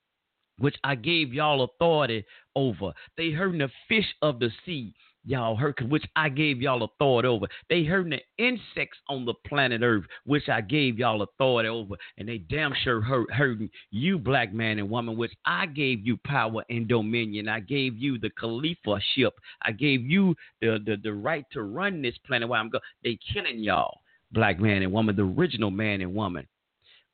which 0.61 0.75
I 0.83 0.97
gave 0.97 1.33
y'all 1.33 1.63
authority 1.63 2.25
over. 2.57 2.93
They 3.17 3.31
hurting 3.31 3.61
the 3.61 3.71
fish 3.89 4.07
of 4.23 4.41
the 4.41 4.51
sea 4.67 4.93
y'all 5.29 5.57
hurt, 5.57 5.81
which 5.89 6.05
I 6.17 6.29
gave 6.29 6.63
y'all 6.63 6.83
authority 6.83 7.29
over. 7.29 7.47
They 7.69 7.85
hurting 7.85 8.11
the 8.19 8.45
insects 8.45 8.99
on 9.09 9.25
the 9.25 9.35
planet 9.47 9.83
Earth, 9.83 10.05
which 10.25 10.49
I 10.49 10.61
gave 10.61 10.99
y'all 10.99 11.23
authority 11.23 11.69
over. 11.69 11.95
And 12.17 12.29
they 12.29 12.39
damn 12.39 12.73
sure 12.83 13.01
hurt, 13.01 13.31
hurting 13.33 13.71
you, 13.91 14.19
black 14.19 14.53
man 14.53 14.79
and 14.79 14.91
woman, 14.91 15.17
which 15.17 15.33
I 15.45 15.67
gave 15.67 16.07
you 16.07 16.17
power 16.25 16.65
and 16.71 16.89
dominion. 16.89 17.49
I 17.49 17.61
gave 17.61 17.97
you 17.97 18.19
the 18.19 18.31
Khalifa 18.31 19.01
ship. 19.15 19.35
I 19.63 19.73
gave 19.73 20.03
you 20.05 20.35
the, 20.61 20.79
the, 20.85 20.97
the 21.03 21.13
right 21.13 21.45
to 21.53 21.63
run 21.63 22.03
this 22.03 22.17
planet 22.27 22.49
while 22.49 22.61
I'm 22.61 22.71
going. 22.71 22.83
They 23.05 23.19
killing 23.33 23.61
y'all, 23.61 24.01
black 24.33 24.59
man 24.59 24.83
and 24.83 24.93
woman, 24.93 25.15
the 25.15 25.23
original 25.23 25.71
man 25.71 26.01
and 26.01 26.15
woman 26.15 26.47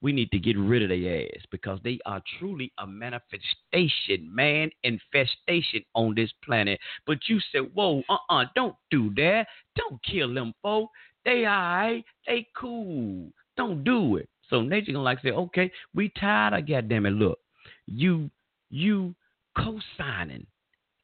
we 0.04 0.12
need 0.12 0.30
to 0.30 0.38
get 0.38 0.58
rid 0.58 0.82
of 0.82 0.90
their 0.90 1.22
ass 1.22 1.46
because 1.50 1.80
they 1.82 1.98
are 2.04 2.20
truly 2.38 2.70
a 2.76 2.86
manifestation, 2.86 4.28
man, 4.30 4.70
infestation 4.82 5.82
on 5.94 6.14
this 6.14 6.30
planet. 6.44 6.78
But 7.06 7.20
you 7.26 7.40
said, 7.50 7.70
whoa, 7.72 8.02
uh 8.10 8.12
uh-uh, 8.12 8.42
uh, 8.42 8.44
don't 8.54 8.76
do 8.90 9.10
that. 9.14 9.46
Don't 9.76 9.98
kill 10.04 10.34
them 10.34 10.52
folk. 10.60 10.90
They 11.24 11.46
alright, 11.46 12.04
they 12.26 12.46
cool. 12.54 13.30
Don't 13.56 13.82
do 13.82 14.16
it. 14.16 14.28
So 14.50 14.60
nature 14.60 14.92
gonna 14.92 15.04
like 15.04 15.22
say, 15.22 15.30
okay, 15.30 15.72
we 15.94 16.12
tired 16.20 16.52
of 16.52 16.68
goddamn 16.68 17.06
it. 17.06 17.12
Look, 17.12 17.38
you 17.86 18.30
you 18.68 19.14
co-signing, 19.56 20.46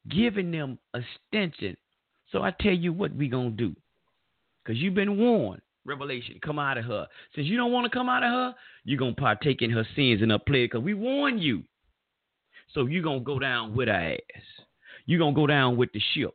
giving 0.09 0.51
them 0.51 0.77
extension. 0.93 1.75
So 2.31 2.43
I 2.43 2.51
tell 2.51 2.71
you 2.71 2.93
what 2.93 3.15
we 3.15 3.29
gonna 3.29 3.49
do. 3.49 3.75
Cause 4.67 4.75
you've 4.75 4.93
been 4.93 5.17
warned. 5.17 5.63
Revelation, 5.85 6.39
come 6.43 6.59
out 6.59 6.77
of 6.77 6.85
her. 6.85 7.07
Since 7.35 7.47
you 7.47 7.57
don't 7.57 7.71
want 7.71 7.91
to 7.91 7.97
come 7.97 8.09
out 8.09 8.23
of 8.23 8.29
her, 8.29 8.55
you're 8.83 8.99
going 8.99 9.15
to 9.15 9.21
partake 9.21 9.61
in 9.61 9.71
her 9.71 9.85
sins 9.95 10.21
and 10.21 10.31
her 10.31 10.39
plague 10.39 10.71
because 10.71 10.83
we 10.83 10.93
warn 10.93 11.37
you. 11.39 11.63
So 12.73 12.85
you're 12.85 13.03
going 13.03 13.19
to 13.19 13.25
go 13.25 13.39
down 13.39 13.75
with 13.75 13.87
her 13.87 13.93
ass. 13.93 14.43
You're 15.05 15.19
going 15.19 15.33
to 15.33 15.39
go 15.39 15.47
down 15.47 15.77
with 15.77 15.91
the 15.93 16.01
ship. 16.13 16.31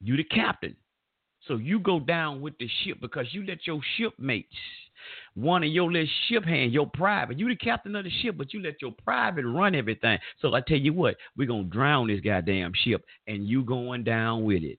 You 0.00 0.16
the 0.16 0.24
captain. 0.24 0.76
So 1.48 1.56
you 1.56 1.80
go 1.80 1.98
down 1.98 2.40
with 2.40 2.56
the 2.58 2.68
ship 2.84 2.98
because 3.00 3.26
you 3.32 3.44
let 3.44 3.66
your 3.66 3.80
shipmates 3.96 4.54
one 5.34 5.62
of 5.62 5.70
your 5.70 5.90
little 5.90 6.08
ship 6.28 6.44
hands, 6.44 6.72
your 6.72 6.86
private. 6.86 7.38
You 7.38 7.48
the 7.48 7.56
captain 7.56 7.96
of 7.96 8.04
the 8.04 8.10
ship, 8.22 8.36
but 8.36 8.52
you 8.52 8.60
let 8.62 8.80
your 8.80 8.92
private 9.04 9.44
run 9.44 9.74
everything. 9.74 10.18
So 10.40 10.54
I 10.54 10.60
tell 10.60 10.78
you 10.78 10.92
what, 10.92 11.16
we're 11.36 11.48
gonna 11.48 11.64
drown 11.64 12.08
this 12.08 12.20
goddamn 12.20 12.72
ship, 12.84 13.04
and 13.26 13.46
you 13.46 13.64
going 13.64 14.04
down 14.04 14.44
with 14.44 14.62
it. 14.62 14.78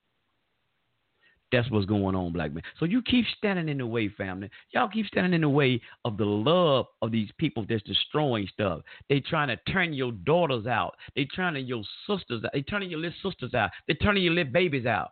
That's 1.54 1.70
what's 1.70 1.86
going 1.86 2.16
on, 2.16 2.34
black 2.34 2.52
man. 2.52 2.64
So 2.80 2.86
you 2.86 3.04
keep 3.04 3.26
standing 3.38 3.70
in 3.70 3.78
the 3.78 3.86
way, 3.86 4.10
family. 4.10 4.50
Y'all 4.72 4.90
keep 4.90 5.06
standing 5.06 5.34
in 5.34 5.42
the 5.42 5.50
way 5.50 5.80
of 6.04 6.18
the 6.18 6.26
love 6.26 6.88
of 7.04 7.12
these 7.12 7.30
people 7.38 7.64
that's 7.70 7.84
destroying 7.84 8.50
stuff. 8.52 8.82
They 9.08 9.20
trying 9.20 9.50
to 9.50 9.72
turn 9.72 9.94
your 9.94 10.14
daughters 10.14 10.66
out. 10.66 10.96
They 11.16 11.26
turning 11.26 11.68
your 11.68 11.84
sisters 12.10 12.44
out. 12.44 12.50
They 12.54 12.64
turning 12.64 12.90
your 12.90 13.00
little 13.00 13.16
sisters 13.24 13.54
out. 13.54 13.70
They 13.88 13.94
turning 13.94 14.24
your 14.24 14.34
little 14.34 14.52
babies 14.52 14.88
out, 14.88 15.12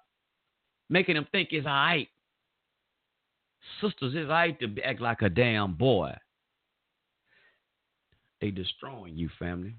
making 0.89 1.13
them 1.13 1.27
think 1.31 1.49
it's 1.51 1.67
all 1.67 1.73
right. 1.73 2.07
Sisters, 3.79 4.13
it's 4.15 4.25
all 4.25 4.31
right 4.31 4.59
to 4.61 4.81
act 4.83 4.99
like 4.99 5.21
a 5.21 5.29
damn 5.29 5.75
boy. 5.75 6.11
They 8.41 8.49
destroying 8.49 9.15
you, 9.15 9.29
family. 9.37 9.75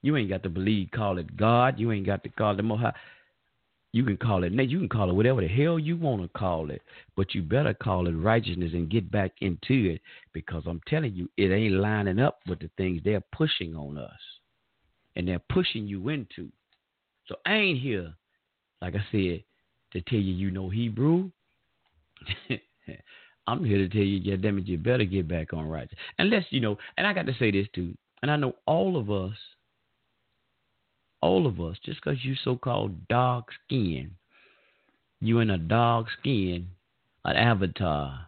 You 0.00 0.16
ain't 0.16 0.30
got 0.30 0.42
to 0.44 0.48
believe, 0.48 0.88
call 0.94 1.18
it 1.18 1.36
God. 1.36 1.78
You 1.78 1.92
ain't 1.92 2.06
got 2.06 2.22
to 2.22 2.30
call 2.30 2.58
it 2.58 2.64
Mohai. 2.64 2.94
You 3.92 4.04
can 4.04 4.16
call 4.16 4.42
it 4.42 4.52
you 4.52 4.78
can 4.78 4.88
call 4.88 5.10
it 5.10 5.14
whatever 5.14 5.42
the 5.42 5.48
hell 5.48 5.78
you 5.78 5.98
want 5.98 6.22
to 6.22 6.28
call 6.28 6.70
it, 6.70 6.80
but 7.14 7.34
you 7.34 7.42
better 7.42 7.74
call 7.74 8.08
it 8.08 8.12
righteousness 8.12 8.72
and 8.72 8.90
get 8.90 9.10
back 9.10 9.32
into 9.42 9.90
it 9.90 10.00
because 10.32 10.62
I'm 10.66 10.80
telling 10.88 11.14
you, 11.14 11.28
it 11.36 11.52
ain't 11.52 11.74
lining 11.74 12.18
up 12.18 12.40
with 12.48 12.60
the 12.60 12.70
things 12.78 13.02
they're 13.04 13.22
pushing 13.32 13.76
on 13.76 13.98
us, 13.98 14.18
and 15.14 15.28
they're 15.28 15.42
pushing 15.50 15.86
you 15.86 16.08
into. 16.08 16.48
So 17.26 17.36
I 17.44 17.54
ain't 17.54 17.80
here, 17.80 18.14
like 18.80 18.94
I 18.94 19.04
said, 19.12 19.44
to 19.92 20.00
tell 20.00 20.18
you 20.18 20.34
you 20.34 20.50
know 20.50 20.70
Hebrew. 20.70 21.30
I'm 23.46 23.64
here 23.64 23.78
to 23.78 23.88
tell 23.88 24.00
you, 24.00 24.18
yeah, 24.18 24.36
damn 24.36 24.56
it, 24.56 24.66
you 24.68 24.78
better 24.78 25.04
get 25.04 25.28
back 25.28 25.52
on 25.52 25.68
right. 25.68 25.90
Unless 26.18 26.44
you 26.50 26.60
know, 26.60 26.78
and 26.96 27.06
I 27.06 27.12
got 27.12 27.26
to 27.26 27.34
say 27.38 27.50
this 27.50 27.66
too, 27.74 27.94
and 28.22 28.30
I 28.30 28.36
know 28.36 28.54
all 28.66 28.96
of 28.96 29.10
us 29.10 29.36
all 31.22 31.46
of 31.46 31.60
us, 31.60 31.76
just 31.84 32.00
because 32.02 32.24
you 32.24 32.34
so 32.44 32.56
called 32.56 33.08
dark 33.08 33.46
skin, 33.64 34.10
you 35.20 35.38
in 35.38 35.50
a 35.50 35.58
dark 35.58 36.08
skin, 36.18 36.68
an 37.24 37.36
avatar, 37.36 38.26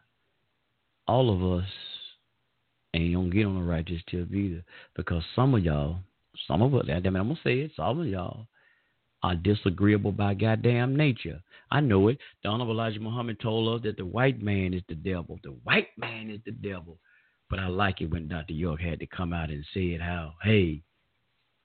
all 1.06 1.34
of 1.34 1.60
us 1.60 1.68
ain't 2.94 3.14
gonna 3.14 3.28
get 3.28 3.46
on 3.46 3.56
the 3.56 3.62
righteous 3.62 4.00
tip 4.08 4.32
either. 4.32 4.64
Because 4.96 5.22
some 5.34 5.54
of 5.54 5.64
y'all, 5.64 5.98
some 6.46 6.62
of 6.62 6.74
us, 6.74 6.84
damn 6.86 6.98
it, 7.04 7.06
I'm 7.06 7.28
gonna 7.28 7.40
say 7.42 7.60
it, 7.60 7.72
some 7.76 8.00
of 8.00 8.06
y'all 8.06 8.46
are 9.24 9.34
disagreeable 9.34 10.12
by 10.12 10.34
goddamn 10.34 10.94
nature. 10.94 11.40
I 11.70 11.80
know 11.80 12.08
it. 12.08 12.18
The 12.42 12.50
Honorable 12.50 12.74
Elijah 12.74 13.00
Muhammad 13.00 13.40
told 13.40 13.74
us 13.74 13.82
that 13.84 13.96
the 13.96 14.04
white 14.04 14.40
man 14.40 14.74
is 14.74 14.82
the 14.88 14.94
devil. 14.94 15.40
The 15.42 15.56
white 15.64 15.88
man 15.96 16.30
is 16.30 16.40
the 16.44 16.52
devil. 16.52 16.98
But 17.50 17.58
I 17.58 17.68
like 17.68 18.00
it 18.00 18.10
when 18.10 18.28
Dr. 18.28 18.52
York 18.52 18.80
had 18.80 19.00
to 19.00 19.06
come 19.06 19.32
out 19.32 19.50
and 19.50 19.64
say 19.72 19.86
it 19.88 20.00
how, 20.00 20.34
hey, 20.42 20.82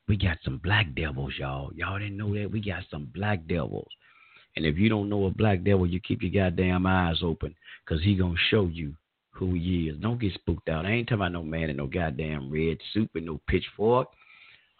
we 0.10 0.18
got 0.18 0.40
some 0.44 0.58
black 0.58 0.88
devils, 0.96 1.34
y'all. 1.38 1.72
Y'all 1.76 2.00
didn't 2.00 2.18
know 2.18 2.34
that? 2.34 2.52
We 2.52 2.60
got 2.60 2.84
some 2.90 3.10
black 3.14 3.48
devils. 3.48 3.88
And 4.56 4.66
if 4.66 4.78
you 4.78 4.90
don't 4.90 5.08
know 5.08 5.28
a 5.28 5.30
black 5.30 5.64
devil, 5.64 5.86
you 5.86 6.00
keep 6.02 6.24
your 6.24 6.50
goddamn 6.50 6.88
eyes 6.88 7.20
open 7.22 7.56
because 7.86 8.04
he 8.04 8.16
going 8.16 8.34
to 8.34 8.42
show 8.50 8.66
you 8.66 8.96
who 9.30 9.54
he 9.54 9.88
is. 9.88 9.98
Don't 10.02 10.20
get 10.20 10.34
spooked 10.34 10.68
out. 10.68 10.88
I 10.88 10.90
ain't 10.90 11.08
talking 11.08 11.22
about 11.22 11.32
no 11.32 11.44
man 11.44 11.70
in 11.70 11.78
no 11.78 11.86
goddamn 11.86 12.52
red 12.52 12.80
suit 12.92 13.10
and 13.14 13.28
no 13.28 13.40
pitchfork. 13.48 14.08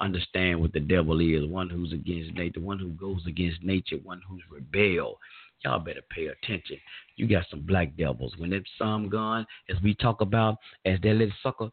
Understand 0.02 0.60
what 0.60 0.74
the 0.74 0.80
devil 0.80 1.20
is 1.22 1.46
one 1.46 1.70
who's 1.70 1.94
against 1.94 2.34
nature, 2.34 2.60
one 2.60 2.80
who 2.80 2.90
goes 2.90 3.22
against 3.28 3.64
nature, 3.64 3.98
one 4.04 4.22
who's 4.28 4.42
rebel. 4.50 5.20
Y'all 5.64 5.78
better 5.80 6.02
pay 6.10 6.28
attention. 6.28 6.78
You 7.18 7.28
got 7.28 7.46
some 7.52 7.62
black 7.62 7.96
devils. 7.98 8.34
When 8.38 8.50
that 8.50 8.64
some 8.80 9.10
gone, 9.10 9.46
as 9.70 9.76
we 9.84 9.94
talk 9.94 10.22
about, 10.22 10.58
as 10.86 11.00
that 11.04 11.14
little 11.14 11.36
sucker 11.44 11.70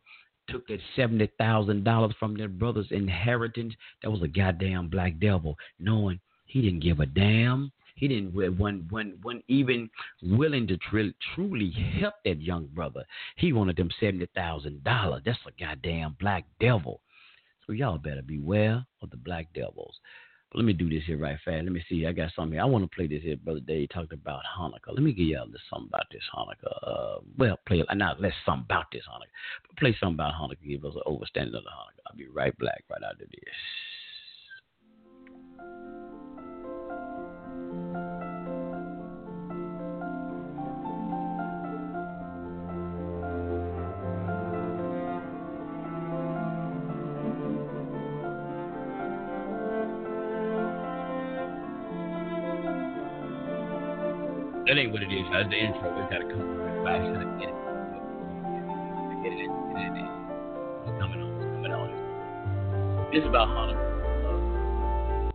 took 0.48 0.66
that 0.68 0.80
seventy 0.94 1.28
thousand 1.38 1.84
dollars 1.84 2.14
from 2.18 2.36
their 2.36 2.48
brother's 2.48 2.90
inheritance. 2.90 3.74
That 4.02 4.10
was 4.10 4.22
a 4.22 4.28
goddamn 4.28 4.88
black 4.88 5.18
devil, 5.20 5.56
knowing 5.78 6.20
he 6.46 6.62
didn't 6.62 6.80
give 6.82 7.00
a 7.00 7.06
damn. 7.06 7.72
He 7.96 8.08
didn't 8.08 8.34
when 8.34 8.86
when 8.90 9.18
when 9.22 9.42
even 9.48 9.88
willing 10.22 10.66
to 10.66 10.76
tr- 10.76 11.16
truly 11.34 11.70
help 11.70 12.14
that 12.24 12.40
young 12.40 12.66
brother. 12.66 13.04
He 13.36 13.52
wanted 13.52 13.76
them 13.76 13.90
seventy 13.98 14.26
thousand 14.34 14.84
dollars. 14.84 15.22
That's 15.24 15.38
a 15.46 15.62
goddamn 15.62 16.16
black 16.20 16.44
devil. 16.60 17.00
So 17.66 17.72
y'all 17.72 17.98
better 17.98 18.22
beware 18.22 18.86
of 19.02 19.10
the 19.10 19.16
black 19.16 19.52
devils 19.54 19.98
let 20.54 20.64
me 20.64 20.72
do 20.72 20.88
this 20.88 21.02
here 21.06 21.18
right 21.18 21.38
fast. 21.44 21.64
Let 21.64 21.72
me 21.72 21.84
see. 21.88 22.06
I 22.06 22.12
got 22.12 22.32
something. 22.34 22.58
I 22.58 22.64
want 22.64 22.84
to 22.84 22.94
play 22.94 23.06
this 23.06 23.22
here. 23.22 23.36
Brother 23.36 23.60
Dave 23.60 23.88
talked 23.90 24.12
about 24.12 24.42
Hanukkah. 24.58 24.92
Let 24.92 25.02
me 25.02 25.12
give 25.12 25.26
y'all 25.26 25.46
something 25.70 25.88
about 25.88 26.06
this 26.10 26.22
Hanukkah. 26.34 26.78
Uh, 26.82 27.20
well, 27.36 27.58
play. 27.66 27.82
Not 27.94 28.20
let's 28.20 28.34
something 28.44 28.64
about 28.64 28.86
this 28.92 29.02
Hanukkah. 29.10 29.32
But 29.66 29.76
play 29.76 29.96
something 29.98 30.14
about 30.14 30.34
Hanukkah. 30.34 30.66
Give 30.66 30.84
us 30.84 30.94
an 30.94 31.02
overstanding 31.06 31.56
of 31.56 31.64
the 31.64 31.70
Hanukkah. 31.70 32.06
I'll 32.06 32.16
be 32.16 32.28
right 32.28 32.56
back 32.58 32.84
right 32.90 33.02
after 33.02 33.24
this. 33.26 33.54
That 54.66 54.78
ain't 54.78 54.90
what 54.90 55.00
it 55.00 55.12
is. 55.12 55.22
That's 55.30 55.48
the 55.48 55.54
intro. 55.54 55.94
We 55.94 56.02
gotta 56.10 56.26
come 56.26 56.42
back 56.82 56.98
to 56.98 57.12
the 57.14 57.24
get 57.38 57.46
it. 57.46 57.54
Get 59.22 59.32
it 59.32 59.46
in. 59.46 59.50
Get 59.70 59.86
it 59.86 59.94
in. 59.94 60.10
It's 60.82 60.98
coming 60.98 61.22
on. 61.22 61.30
It's 61.38 61.54
coming 61.54 61.70
on. 61.70 61.86
It's 63.14 63.26
about 63.28 63.46
Hanukkah. 63.46 65.30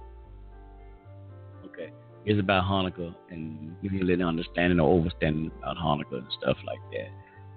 Okay. 1.66 1.94
It's 2.26 2.41
about 2.41 2.66
Hanukkah 2.66 3.16
and 3.30 3.74
give 3.82 3.94
you 3.94 4.03
a 4.03 4.03
little 4.03 4.28
understanding 4.28 4.82
or 4.82 4.99
overstanding 4.99 5.49
about 5.60 5.78
Hanukkah 5.78 6.18
and 6.18 6.28
stuff 6.41 6.58
like 6.68 6.82
that. 6.91 7.08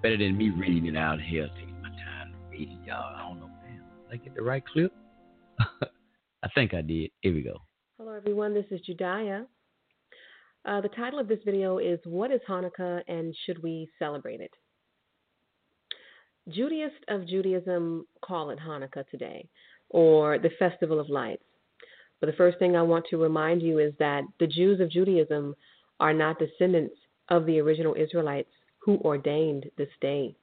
Better 0.01 0.17
than 0.17 0.37
me 0.37 0.51
reading 0.51 0.85
it 0.85 0.95
out 0.95 1.19
here, 1.19 1.49
taking 1.59 1.81
my 1.81 1.89
time 1.89 2.31
to 2.31 2.37
read 2.51 2.69
it, 2.69 2.87
y'all. 2.87 3.15
I 3.17 3.27
don't 3.27 3.41
know, 3.41 3.47
man. 3.47 3.81
Did 4.09 4.21
I 4.21 4.23
get 4.23 4.33
the 4.33 4.43
right 4.43 4.63
clip? 4.65 4.93
I 5.59 6.47
think 6.55 6.73
I 6.73 6.79
did. 6.79 7.11
Here 7.19 7.33
we 7.33 7.41
go. 7.41 7.57
Hello, 7.97 8.13
everyone. 8.13 8.53
This 8.53 8.65
is 8.71 8.79
Judaya. 8.89 9.45
Uh, 10.65 10.81
the 10.81 10.89
title 10.89 11.19
of 11.19 11.27
this 11.27 11.39
video 11.45 11.77
is 11.77 11.99
What 12.05 12.31
is 12.31 12.41
Hanukkah 12.49 13.01
and 13.07 13.35
Should 13.45 13.61
We 13.61 13.87
Celebrate 13.99 14.41
It? 14.41 14.49
Judaists 16.49 16.97
of 17.07 17.27
Judaism 17.27 18.07
call 18.23 18.49
it 18.49 18.57
Hanukkah 18.59 19.07
today, 19.09 19.47
or 19.89 20.39
the 20.39 20.49
Festival 20.57 20.99
of 20.99 21.07
Lights. 21.07 21.43
But 22.19 22.27
the 22.27 22.35
first 22.35 22.57
thing 22.57 22.75
I 22.75 22.81
want 22.81 23.05
to 23.11 23.17
remind 23.17 23.61
you 23.61 23.77
is 23.77 23.93
that 23.99 24.23
the 24.39 24.47
Jews 24.47 24.79
of 24.79 24.89
Judaism 24.89 25.55
are 25.99 26.13
not 26.13 26.39
descendants 26.39 26.95
of 27.29 27.45
the 27.45 27.59
original 27.59 27.93
Israelites 27.93 28.49
who 28.79 28.97
ordained 29.03 29.65
this 29.77 29.89
day. 30.01 30.35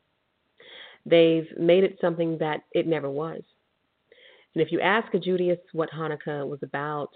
They've 1.04 1.48
made 1.58 1.82
it 1.82 1.98
something 2.00 2.38
that 2.38 2.60
it 2.72 2.86
never 2.86 3.10
was. 3.10 3.42
And 4.54 4.62
if 4.62 4.70
you 4.70 4.80
ask 4.80 5.12
a 5.14 5.18
Judaist 5.18 5.62
what 5.72 5.90
Hanukkah 5.90 6.46
was 6.46 6.60
about, 6.62 7.10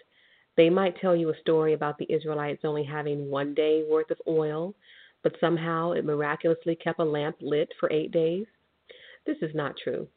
they 0.56 0.70
might 0.70 0.98
tell 1.00 1.14
you 1.14 1.30
a 1.30 1.40
story 1.40 1.74
about 1.74 1.98
the 1.98 2.10
Israelites 2.12 2.62
only 2.64 2.84
having 2.84 3.30
one 3.30 3.54
day 3.54 3.84
worth 3.88 4.10
of 4.10 4.20
oil, 4.26 4.74
but 5.22 5.36
somehow 5.40 5.92
it 5.92 6.04
miraculously 6.04 6.76
kept 6.76 6.98
a 6.98 7.04
lamp 7.04 7.36
lit 7.40 7.68
for 7.78 7.92
eight 7.92 8.10
days. 8.10 8.46
This 9.26 9.36
is 9.42 9.54
not 9.54 9.76
true. 9.82 10.08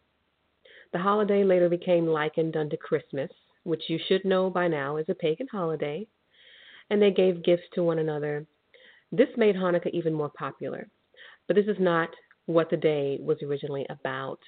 The 0.93 0.99
holiday 0.99 1.43
later 1.43 1.69
became 1.69 2.07
likened 2.07 2.55
unto 2.55 2.77
Christmas, 2.77 3.31
which 3.63 3.83
you 3.89 3.99
should 4.07 4.23
know 4.25 4.49
by 4.49 4.67
now 4.67 4.97
is 4.97 5.09
a 5.09 5.15
pagan 5.15 5.47
holiday, 5.51 6.07
and 6.89 7.01
they 7.01 7.11
gave 7.11 7.43
gifts 7.43 7.67
to 7.73 7.83
one 7.83 7.99
another. 7.99 8.45
This 9.11 9.29
made 9.37 9.55
Hanukkah 9.55 9.91
even 9.91 10.13
more 10.13 10.29
popular, 10.29 10.87
but 11.47 11.55
this 11.55 11.67
is 11.67 11.77
not 11.79 12.09
what 12.45 12.69
the 12.69 12.77
day 12.77 13.19
was 13.21 13.37
originally 13.43 13.85
about. 13.89 14.39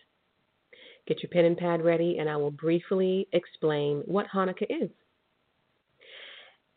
Get 1.07 1.21
your 1.21 1.29
pen 1.31 1.45
and 1.45 1.57
pad 1.57 1.83
ready, 1.83 2.17
and 2.19 2.29
I 2.29 2.37
will 2.37 2.51
briefly 2.51 3.27
explain 3.33 4.03
what 4.05 4.27
Hanukkah 4.27 4.83
is. 4.83 4.89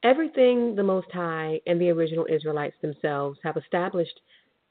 Everything 0.04 0.76
the 0.76 0.82
Most 0.82 1.10
High 1.10 1.62
and 1.66 1.80
the 1.80 1.88
original 1.88 2.26
Israelites 2.28 2.76
themselves 2.82 3.38
have 3.42 3.56
established, 3.56 4.20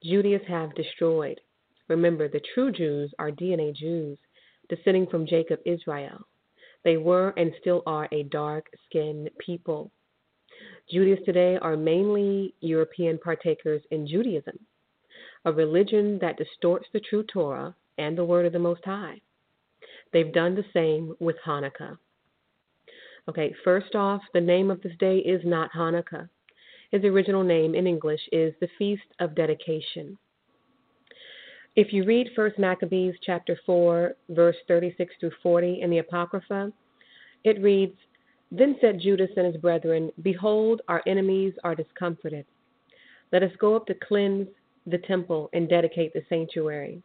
Judaists 0.03 0.47
have 0.47 0.75
destroyed. 0.75 1.41
Remember, 1.87 2.27
the 2.27 2.41
true 2.53 2.71
Jews 2.71 3.11
are 3.17 3.31
DNA 3.31 3.75
Jews, 3.75 4.19
descending 4.69 5.07
from 5.07 5.25
Jacob 5.25 5.59
Israel. 5.65 6.19
They 6.83 6.97
were 6.97 7.33
and 7.35 7.51
still 7.59 7.81
are 7.87 8.07
a 8.11 8.23
dark 8.23 8.67
skinned 8.85 9.31
people. 9.39 9.89
Judaists 10.91 11.25
today 11.25 11.57
are 11.59 11.77
mainly 11.77 12.53
European 12.59 13.17
partakers 13.17 13.81
in 13.89 14.05
Judaism, 14.05 14.59
a 15.45 15.51
religion 15.51 16.19
that 16.19 16.37
distorts 16.37 16.85
the 16.93 16.99
true 16.99 17.23
Torah 17.23 17.75
and 17.97 18.15
the 18.15 18.23
word 18.23 18.45
of 18.45 18.53
the 18.53 18.59
Most 18.59 18.85
High. 18.85 19.19
They've 20.11 20.31
done 20.31 20.53
the 20.53 20.65
same 20.73 21.15
with 21.19 21.37
Hanukkah. 21.43 21.97
Okay, 23.29 23.53
first 23.63 23.95
off, 23.95 24.21
the 24.33 24.41
name 24.41 24.69
of 24.69 24.81
this 24.81 24.95
day 24.99 25.19
is 25.19 25.41
not 25.45 25.71
Hanukkah. 25.71 26.27
His 26.91 27.05
original 27.05 27.43
name 27.43 27.73
in 27.73 27.87
English 27.87 28.19
is 28.33 28.53
the 28.59 28.67
Feast 28.77 29.07
of 29.19 29.33
Dedication. 29.33 30.17
If 31.77 31.93
you 31.93 32.03
read 32.03 32.29
First 32.35 32.59
Maccabees 32.59 33.15
chapter 33.25 33.57
4, 33.65 34.13
verse 34.29 34.57
36 34.67 35.13
through 35.19 35.31
40 35.41 35.81
in 35.81 35.89
the 35.89 35.99
Apocrypha, 35.99 36.73
it 37.45 37.61
reads, 37.61 37.97
Then 38.51 38.75
said 38.81 38.99
Judas 38.99 39.31
and 39.37 39.47
his 39.47 39.57
brethren, 39.57 40.11
Behold, 40.21 40.81
our 40.89 41.01
enemies 41.07 41.53
are 41.63 41.75
discomfited. 41.75 42.45
Let 43.31 43.41
us 43.41 43.51
go 43.57 43.75
up 43.75 43.87
to 43.87 43.95
cleanse 43.95 44.49
the 44.85 44.97
temple 44.97 45.49
and 45.53 45.69
dedicate 45.69 46.13
the 46.13 46.23
sanctuary. 46.27 47.01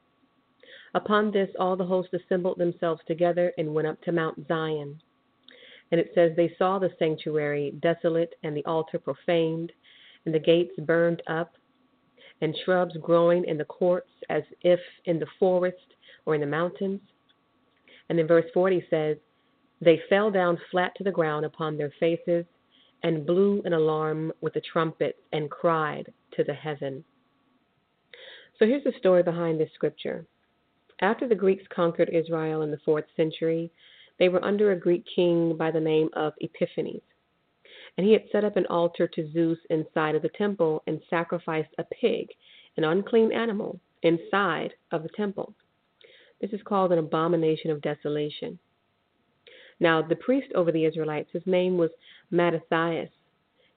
Upon 0.95 1.31
this, 1.31 1.49
all 1.61 1.77
the 1.77 1.87
hosts 1.87 2.13
assembled 2.13 2.59
themselves 2.59 3.01
together 3.07 3.53
and 3.57 3.73
went 3.73 3.87
up 3.87 4.03
to 4.03 4.13
Mount 4.13 4.47
Zion. 4.49 5.01
And 5.91 6.01
it 6.01 6.11
says, 6.15 6.33
They 6.37 6.55
saw 6.59 6.79
the 6.79 6.91
sanctuary 6.99 7.75
desolate, 7.81 8.35
and 8.43 8.57
the 8.57 8.65
altar 8.65 8.99
profaned, 8.99 9.73
and 10.25 10.35
the 10.35 10.39
gates 10.39 10.75
burned 10.81 11.23
up, 11.27 11.55
and 12.41 12.57
shrubs 12.65 12.97
growing 13.01 13.45
in 13.45 13.59
the 13.59 13.65
courts 13.65 14.11
as 14.29 14.43
if 14.63 14.81
in 15.07 15.19
the 15.19 15.27
forest 15.39 15.95
or 16.27 16.35
in 16.35 16.41
the 16.41 16.47
mountains. 16.47 17.01
And 18.09 18.19
then 18.19 18.27
verse 18.27 18.47
40 18.55 18.85
says, 18.91 19.17
They 19.81 20.01
fell 20.09 20.31
down 20.31 20.59
flat 20.71 20.93
to 20.97 21.05
the 21.05 21.11
ground 21.11 21.45
upon 21.45 21.77
their 21.77 21.93
faces 21.99 22.45
and 23.03 23.27
blew 23.27 23.63
an 23.65 23.73
alarm 23.73 24.33
with 24.41 24.55
the 24.55 24.61
trumpets 24.73 25.19
and 25.33 25.51
cried 25.51 26.13
to 26.37 26.45
the 26.45 26.55
heaven. 26.55 27.05
So 28.59 28.67
here's 28.67 28.85
the 28.85 28.93
story 28.99 29.23
behind 29.23 29.61
this 29.61 29.71
scripture. 29.75 30.27
After 31.01 31.29
the 31.29 31.35
Greeks 31.35 31.63
conquered 31.75 32.11
Israel 32.13 32.63
in 32.63 32.73
the 32.73 32.81
fourth 32.85 33.05
century, 33.17 33.71
they 34.19 34.29
were 34.29 34.45
under 34.45 34.73
a 34.73 34.79
Greek 34.79 35.05
king 35.15 35.57
by 35.57 35.71
the 35.71 35.81
name 35.81 36.09
of 36.15 36.35
Epiphanes. 36.41 37.03
And 37.97 38.07
he 38.07 38.13
had 38.13 38.25
set 38.31 38.45
up 38.45 38.57
an 38.57 38.67
altar 38.67 39.09
to 39.09 39.33
Zeus 39.33 39.59
inside 39.71 40.15
of 40.15 40.23
the 40.23 40.29
temple 40.31 40.83
and 40.87 41.01
sacrificed 41.11 41.75
a 41.79 41.85
pig, 41.85 42.29
an 42.77 42.85
unclean 42.85 43.33
animal, 43.33 43.81
inside 44.03 44.75
of 44.93 45.03
the 45.03 45.09
temple. 45.11 45.55
This 46.41 46.53
is 46.53 46.61
called 46.65 46.93
an 46.93 46.99
abomination 46.99 47.71
of 47.71 47.83
desolation. 47.83 48.59
Now, 49.81 50.03
the 50.03 50.17
priest 50.17 50.53
over 50.55 50.73
the 50.73 50.85
Israelites, 50.85 51.31
his 51.33 51.47
name 51.47 51.77
was 51.77 51.91
Mattathias. 52.31 53.11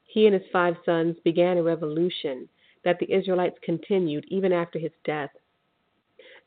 He 0.05 0.25
and 0.25 0.33
his 0.33 0.49
five 0.51 0.75
sons 0.85 1.15
began 1.23 1.57
a 1.57 1.63
revolution 1.63 2.49
that 2.83 2.99
the 2.99 3.11
Israelites 3.11 3.57
continued 3.63 4.25
even 4.27 4.51
after 4.51 4.79
his 4.79 4.91
death. 5.05 5.29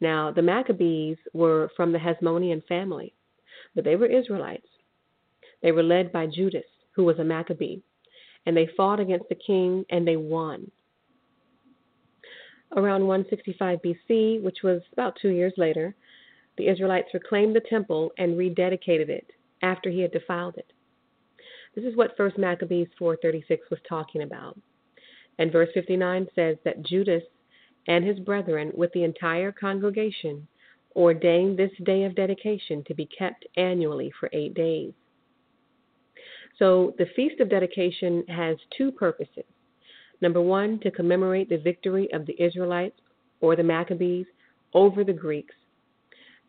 Now, 0.01 0.31
the 0.31 0.43
Maccabees 0.43 1.17
were 1.33 1.71
from 1.77 1.93
the 1.93 1.99
Hasmonean 1.99 2.65
family, 2.67 3.15
but 3.75 3.85
they 3.85 3.97
were 3.97 4.07
Israelites. 4.07 4.67
They 5.63 5.73
were 5.73 5.83
led 5.83 6.13
by 6.13 6.27
Judas, 6.27 6.65
who 6.93 7.05
was 7.05 7.19
a 7.19 7.25
Maccabee, 7.25 7.79
and 8.47 8.57
they 8.57 8.69
fought 8.77 9.01
against 9.01 9.29
the 9.29 9.35
king 9.35 9.85
and 9.91 10.07
they 10.07 10.17
won. 10.17 10.71
Around 12.77 13.07
165 13.07 13.79
BC, 13.83 14.43
which 14.43 14.59
was 14.63 14.83
about 14.93 15.17
two 15.21 15.29
years 15.29 15.53
later, 15.57 15.95
the 16.57 16.69
Israelites 16.69 17.15
reclaimed 17.15 17.55
the 17.55 17.61
temple 17.61 18.13
and 18.19 18.37
rededicated 18.37 19.09
it 19.09 19.31
after 19.63 19.91
he 19.91 20.01
had 20.01 20.13
defiled 20.13 20.57
it. 20.57 20.73
This 21.75 21.85
is 21.85 21.97
what 21.97 22.17
1 22.17 22.33
Maccabees 22.39 22.89
4:36 22.99 23.71
was 23.71 23.81
talking 23.89 24.23
about. 24.23 24.59
And 25.39 25.51
verse 25.51 25.71
59 25.75 26.29
says 26.35 26.57
that 26.65 26.83
Judas 26.83 27.25
and 27.89 28.05
his 28.05 28.19
brethren 28.21 28.71
with 28.75 28.93
the 28.93 29.03
entire 29.03 29.51
congregation 29.51 30.47
ordained 30.97 31.59
this 31.59 31.73
day 31.85 32.05
of 32.05 32.15
dedication 32.15 32.85
to 32.87 32.95
be 32.95 33.07
kept 33.07 33.45
annually 33.57 34.13
for 34.19 34.29
8 34.33 34.55
days. 34.55 34.93
So 36.59 36.95
the 36.99 37.07
feast 37.17 37.41
of 37.41 37.51
dedication 37.51 38.25
has 38.29 38.57
two 38.77 38.93
purposes. 38.93 39.45
Number 40.21 40.41
1 40.41 40.81
to 40.81 40.91
commemorate 40.91 41.49
the 41.49 41.59
victory 41.59 42.09
of 42.13 42.27
the 42.27 42.41
Israelites 42.41 43.01
or 43.41 43.57
the 43.57 43.63
Maccabees 43.63 44.27
over 44.73 45.05
the 45.05 45.13
Greeks 45.13 45.55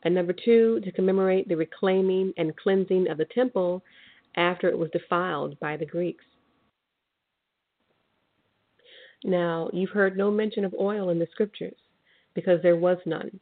and 0.05 0.13
number 0.13 0.33
two, 0.33 0.79
to 0.81 0.91
commemorate 0.91 1.47
the 1.49 1.57
reclaiming 1.57 2.31
and 2.37 2.55
cleansing 2.55 3.09
of 3.09 3.17
the 3.17 3.25
temple 3.25 3.83
after 4.37 4.69
it 4.69 4.77
was 4.77 4.89
defiled 4.91 5.59
by 5.59 5.75
the 5.75 5.85
Greeks. 5.85 6.23
Now, 9.23 9.69
you've 9.73 9.89
heard 9.89 10.15
no 10.15 10.29
mention 10.29 10.63
of 10.63 10.75
oil 10.79 11.09
in 11.09 11.17
the 11.17 11.27
scriptures 11.31 11.77
because 12.35 12.61
there 12.61 12.75
was 12.75 12.99
none. 13.07 13.39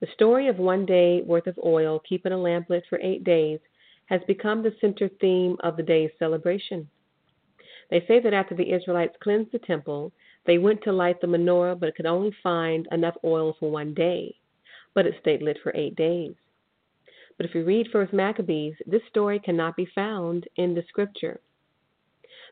The 0.00 0.08
story 0.14 0.48
of 0.48 0.58
one 0.58 0.86
day 0.86 1.22
worth 1.22 1.46
of 1.46 1.58
oil 1.64 2.00
keeping 2.08 2.32
a 2.32 2.38
lamp 2.38 2.70
lit 2.70 2.84
for 2.88 2.98
eight 3.00 3.24
days 3.24 3.60
has 4.06 4.20
become 4.26 4.62
the 4.62 4.74
center 4.80 5.08
theme 5.20 5.56
of 5.60 5.76
the 5.76 5.82
day's 5.82 6.10
celebration. 6.18 6.88
They 7.90 8.04
say 8.06 8.20
that 8.20 8.34
after 8.34 8.54
the 8.54 8.72
Israelites 8.72 9.16
cleansed 9.22 9.52
the 9.52 9.58
temple, 9.58 10.12
they 10.46 10.58
went 10.58 10.82
to 10.82 10.92
light 10.92 11.20
the 11.20 11.26
menorah 11.26 11.78
but 11.78 11.94
could 11.94 12.06
only 12.06 12.32
find 12.42 12.86
enough 12.90 13.16
oil 13.24 13.56
for 13.58 13.70
one 13.70 13.94
day 13.94 14.36
but 14.94 15.06
it 15.06 15.14
stayed 15.20 15.42
lit 15.42 15.58
for 15.62 15.72
eight 15.74 15.96
days. 15.96 16.34
But 17.36 17.46
if 17.46 17.54
you 17.54 17.64
read 17.64 17.88
First 17.90 18.12
Maccabees, 18.12 18.74
this 18.86 19.02
story 19.08 19.40
cannot 19.40 19.76
be 19.76 19.88
found 19.92 20.48
in 20.56 20.74
the 20.74 20.84
scripture. 20.88 21.40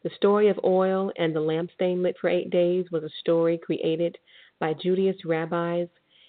The 0.03 0.11
story 0.17 0.49
of 0.49 0.59
oil 0.65 1.13
and 1.17 1.35
the 1.35 1.41
lampstand 1.41 2.03
lit 2.03 2.17
for 2.21 2.29
eight 2.29 2.51
days 2.51 2.87
was 2.91 3.05
a 3.05 3.11
story 3.21 3.57
created 3.57 4.19
by 4.59 4.75
Judaist 4.75 5.25
rabbis 5.25 5.87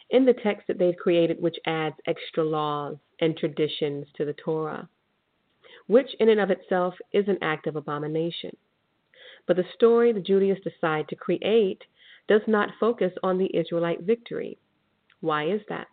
in 0.09 0.25
the 0.25 0.33
text 0.33 0.67
that 0.67 0.77
they've 0.77 0.97
created, 0.97 1.41
which 1.41 1.57
adds 1.65 1.95
extra 2.07 2.43
laws 2.43 2.97
and 3.19 3.37
traditions 3.37 4.05
to 4.15 4.25
the 4.25 4.33
Torah, 4.33 4.87
which 5.87 6.13
in 6.19 6.29
and 6.29 6.39
of 6.39 6.51
itself 6.51 6.93
is 7.11 7.27
an 7.27 7.37
act 7.41 7.67
of 7.67 7.75
abomination. 7.75 8.55
But 9.47 9.57
the 9.57 9.65
story 9.73 10.11
the 10.11 10.19
Judaists 10.19 10.63
decide 10.63 11.07
to 11.09 11.15
create 11.15 11.83
does 12.27 12.41
not 12.47 12.69
focus 12.79 13.11
on 13.23 13.37
the 13.37 13.55
Israelite 13.55 14.01
victory. 14.01 14.57
Why 15.21 15.49
is 15.49 15.61
that? 15.69 15.87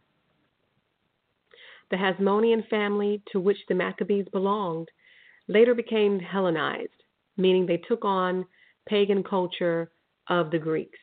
The 1.90 1.96
Hasmonean 1.96 2.68
family 2.68 3.22
to 3.32 3.40
which 3.40 3.58
the 3.68 3.74
Maccabees 3.74 4.26
belonged 4.30 4.88
later 5.48 5.74
became 5.74 6.20
Hellenized, 6.20 7.02
meaning 7.36 7.66
they 7.66 7.78
took 7.78 8.04
on 8.04 8.46
pagan 8.86 9.24
culture 9.24 9.90
of 10.28 10.50
the 10.50 10.58
Greeks. 10.58 10.98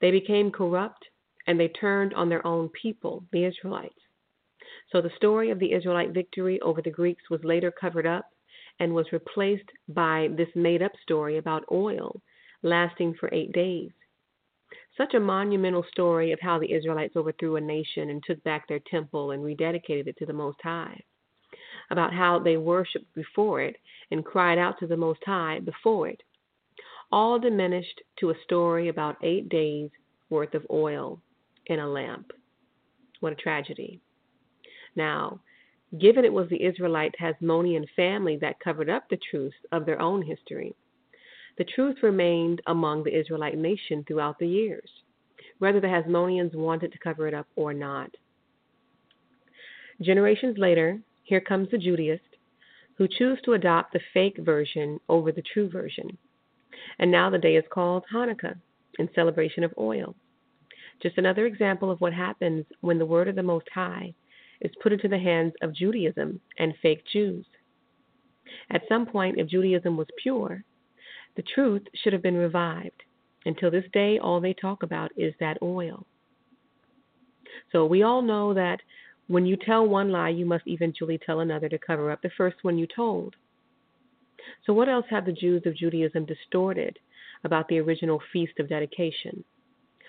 They 0.00 0.10
became 0.10 0.50
corrupt 0.50 1.06
and 1.48 1.58
they 1.58 1.68
turned 1.68 2.12
on 2.12 2.28
their 2.28 2.46
own 2.46 2.68
people, 2.68 3.24
the 3.32 3.46
Israelites. 3.46 3.98
So 4.92 5.00
the 5.00 5.10
story 5.16 5.50
of 5.50 5.58
the 5.58 5.72
Israelite 5.72 6.10
victory 6.10 6.60
over 6.60 6.82
the 6.82 6.90
Greeks 6.90 7.30
was 7.30 7.40
later 7.42 7.72
covered 7.72 8.06
up 8.06 8.26
and 8.78 8.94
was 8.94 9.12
replaced 9.12 9.68
by 9.88 10.28
this 10.36 10.48
made 10.54 10.82
up 10.82 10.92
story 11.02 11.38
about 11.38 11.64
oil 11.72 12.20
lasting 12.62 13.14
for 13.18 13.32
eight 13.32 13.52
days. 13.52 13.90
Such 14.96 15.14
a 15.14 15.20
monumental 15.20 15.84
story 15.90 16.32
of 16.32 16.40
how 16.40 16.58
the 16.58 16.70
Israelites 16.70 17.16
overthrew 17.16 17.56
a 17.56 17.60
nation 17.60 18.10
and 18.10 18.22
took 18.22 18.42
back 18.44 18.68
their 18.68 18.80
temple 18.80 19.30
and 19.30 19.42
rededicated 19.42 20.06
it 20.06 20.18
to 20.18 20.26
the 20.26 20.32
Most 20.32 20.58
High, 20.62 21.00
about 21.90 22.12
how 22.12 22.38
they 22.38 22.58
worshiped 22.58 23.14
before 23.14 23.62
it 23.62 23.76
and 24.10 24.24
cried 24.24 24.58
out 24.58 24.78
to 24.80 24.86
the 24.86 24.96
Most 24.96 25.20
High 25.24 25.60
before 25.60 26.08
it, 26.08 26.22
all 27.10 27.38
diminished 27.38 28.02
to 28.20 28.30
a 28.30 28.42
story 28.44 28.88
about 28.88 29.16
eight 29.22 29.48
days' 29.48 29.90
worth 30.28 30.54
of 30.54 30.66
oil 30.70 31.22
in 31.68 31.78
a 31.78 31.88
lamp. 31.88 32.32
What 33.20 33.32
a 33.32 33.36
tragedy. 33.36 34.00
Now, 34.96 35.40
given 35.98 36.24
it 36.24 36.32
was 36.32 36.48
the 36.48 36.62
Israelite 36.62 37.14
Hasmonean 37.20 37.86
family 37.96 38.36
that 38.38 38.60
covered 38.60 38.90
up 38.90 39.08
the 39.08 39.18
truth 39.30 39.54
of 39.72 39.86
their 39.86 40.00
own 40.00 40.22
history, 40.22 40.74
the 41.56 41.64
truth 41.64 41.96
remained 42.02 42.62
among 42.66 43.02
the 43.02 43.18
Israelite 43.18 43.58
nation 43.58 44.04
throughout 44.06 44.38
the 44.38 44.46
years, 44.46 44.88
whether 45.58 45.80
the 45.80 45.88
Hasmoneans 45.88 46.54
wanted 46.54 46.92
to 46.92 46.98
cover 46.98 47.26
it 47.26 47.34
up 47.34 47.46
or 47.56 47.74
not. 47.74 48.10
Generations 50.00 50.56
later, 50.58 51.00
here 51.24 51.40
comes 51.40 51.68
the 51.70 51.78
Judaist 51.78 52.22
who 52.96 53.08
choose 53.08 53.38
to 53.44 53.52
adopt 53.52 53.92
the 53.92 54.00
fake 54.12 54.38
version 54.38 54.98
over 55.08 55.32
the 55.32 55.42
true 55.52 55.68
version. 55.68 56.18
And 56.98 57.10
now 57.10 57.30
the 57.30 57.38
day 57.38 57.56
is 57.56 57.64
called 57.70 58.04
Hanukkah 58.12 58.56
in 58.98 59.08
celebration 59.14 59.64
of 59.64 59.74
oil. 59.78 60.14
Just 61.02 61.18
another 61.18 61.46
example 61.46 61.90
of 61.90 62.00
what 62.00 62.12
happens 62.12 62.64
when 62.80 62.98
the 62.98 63.06
word 63.06 63.28
of 63.28 63.36
the 63.36 63.42
Most 63.42 63.66
High 63.72 64.14
is 64.60 64.72
put 64.82 64.92
into 64.92 65.08
the 65.08 65.18
hands 65.18 65.52
of 65.62 65.74
Judaism 65.74 66.40
and 66.58 66.74
fake 66.82 67.04
Jews. 67.12 67.46
At 68.70 68.82
some 68.88 69.06
point, 69.06 69.38
if 69.38 69.48
Judaism 69.48 69.96
was 69.96 70.08
pure, 70.22 70.64
the 71.36 71.42
truth 71.42 71.82
should 71.94 72.12
have 72.12 72.22
been 72.22 72.36
revived. 72.36 73.02
Until 73.44 73.70
this 73.70 73.84
day, 73.92 74.18
all 74.18 74.40
they 74.40 74.54
talk 74.54 74.82
about 74.82 75.12
is 75.16 75.32
that 75.38 75.58
oil. 75.62 76.04
So 77.70 77.86
we 77.86 78.02
all 78.02 78.22
know 78.22 78.52
that 78.54 78.80
when 79.28 79.46
you 79.46 79.56
tell 79.56 79.86
one 79.86 80.10
lie, 80.10 80.30
you 80.30 80.46
must 80.46 80.66
eventually 80.66 81.18
tell 81.18 81.40
another 81.40 81.68
to 81.68 81.78
cover 81.78 82.10
up 82.10 82.22
the 82.22 82.30
first 82.36 82.56
one 82.62 82.78
you 82.78 82.86
told. 82.86 83.36
So, 84.64 84.72
what 84.72 84.88
else 84.88 85.04
have 85.10 85.26
the 85.26 85.32
Jews 85.32 85.62
of 85.66 85.76
Judaism 85.76 86.24
distorted 86.24 86.98
about 87.44 87.68
the 87.68 87.78
original 87.78 88.20
feast 88.32 88.58
of 88.58 88.68
dedication? 88.68 89.44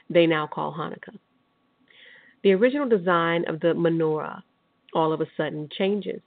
They 0.09 0.25
now 0.25 0.47
call 0.47 0.73
Hanukkah. 0.73 1.17
The 2.43 2.53
original 2.53 2.87
design 2.87 3.45
of 3.47 3.59
the 3.59 3.73
menorah 3.73 4.41
all 4.93 5.13
of 5.13 5.21
a 5.21 5.27
sudden 5.37 5.69
changes. 5.77 6.21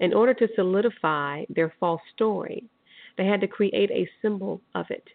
In 0.00 0.12
order 0.12 0.34
to 0.34 0.48
solidify 0.54 1.44
their 1.48 1.72
false 1.80 2.02
story, 2.12 2.64
they 3.16 3.26
had 3.26 3.40
to 3.40 3.48
create 3.48 3.90
a 3.90 4.08
symbol 4.22 4.60
of 4.74 4.86
it. 4.90 5.08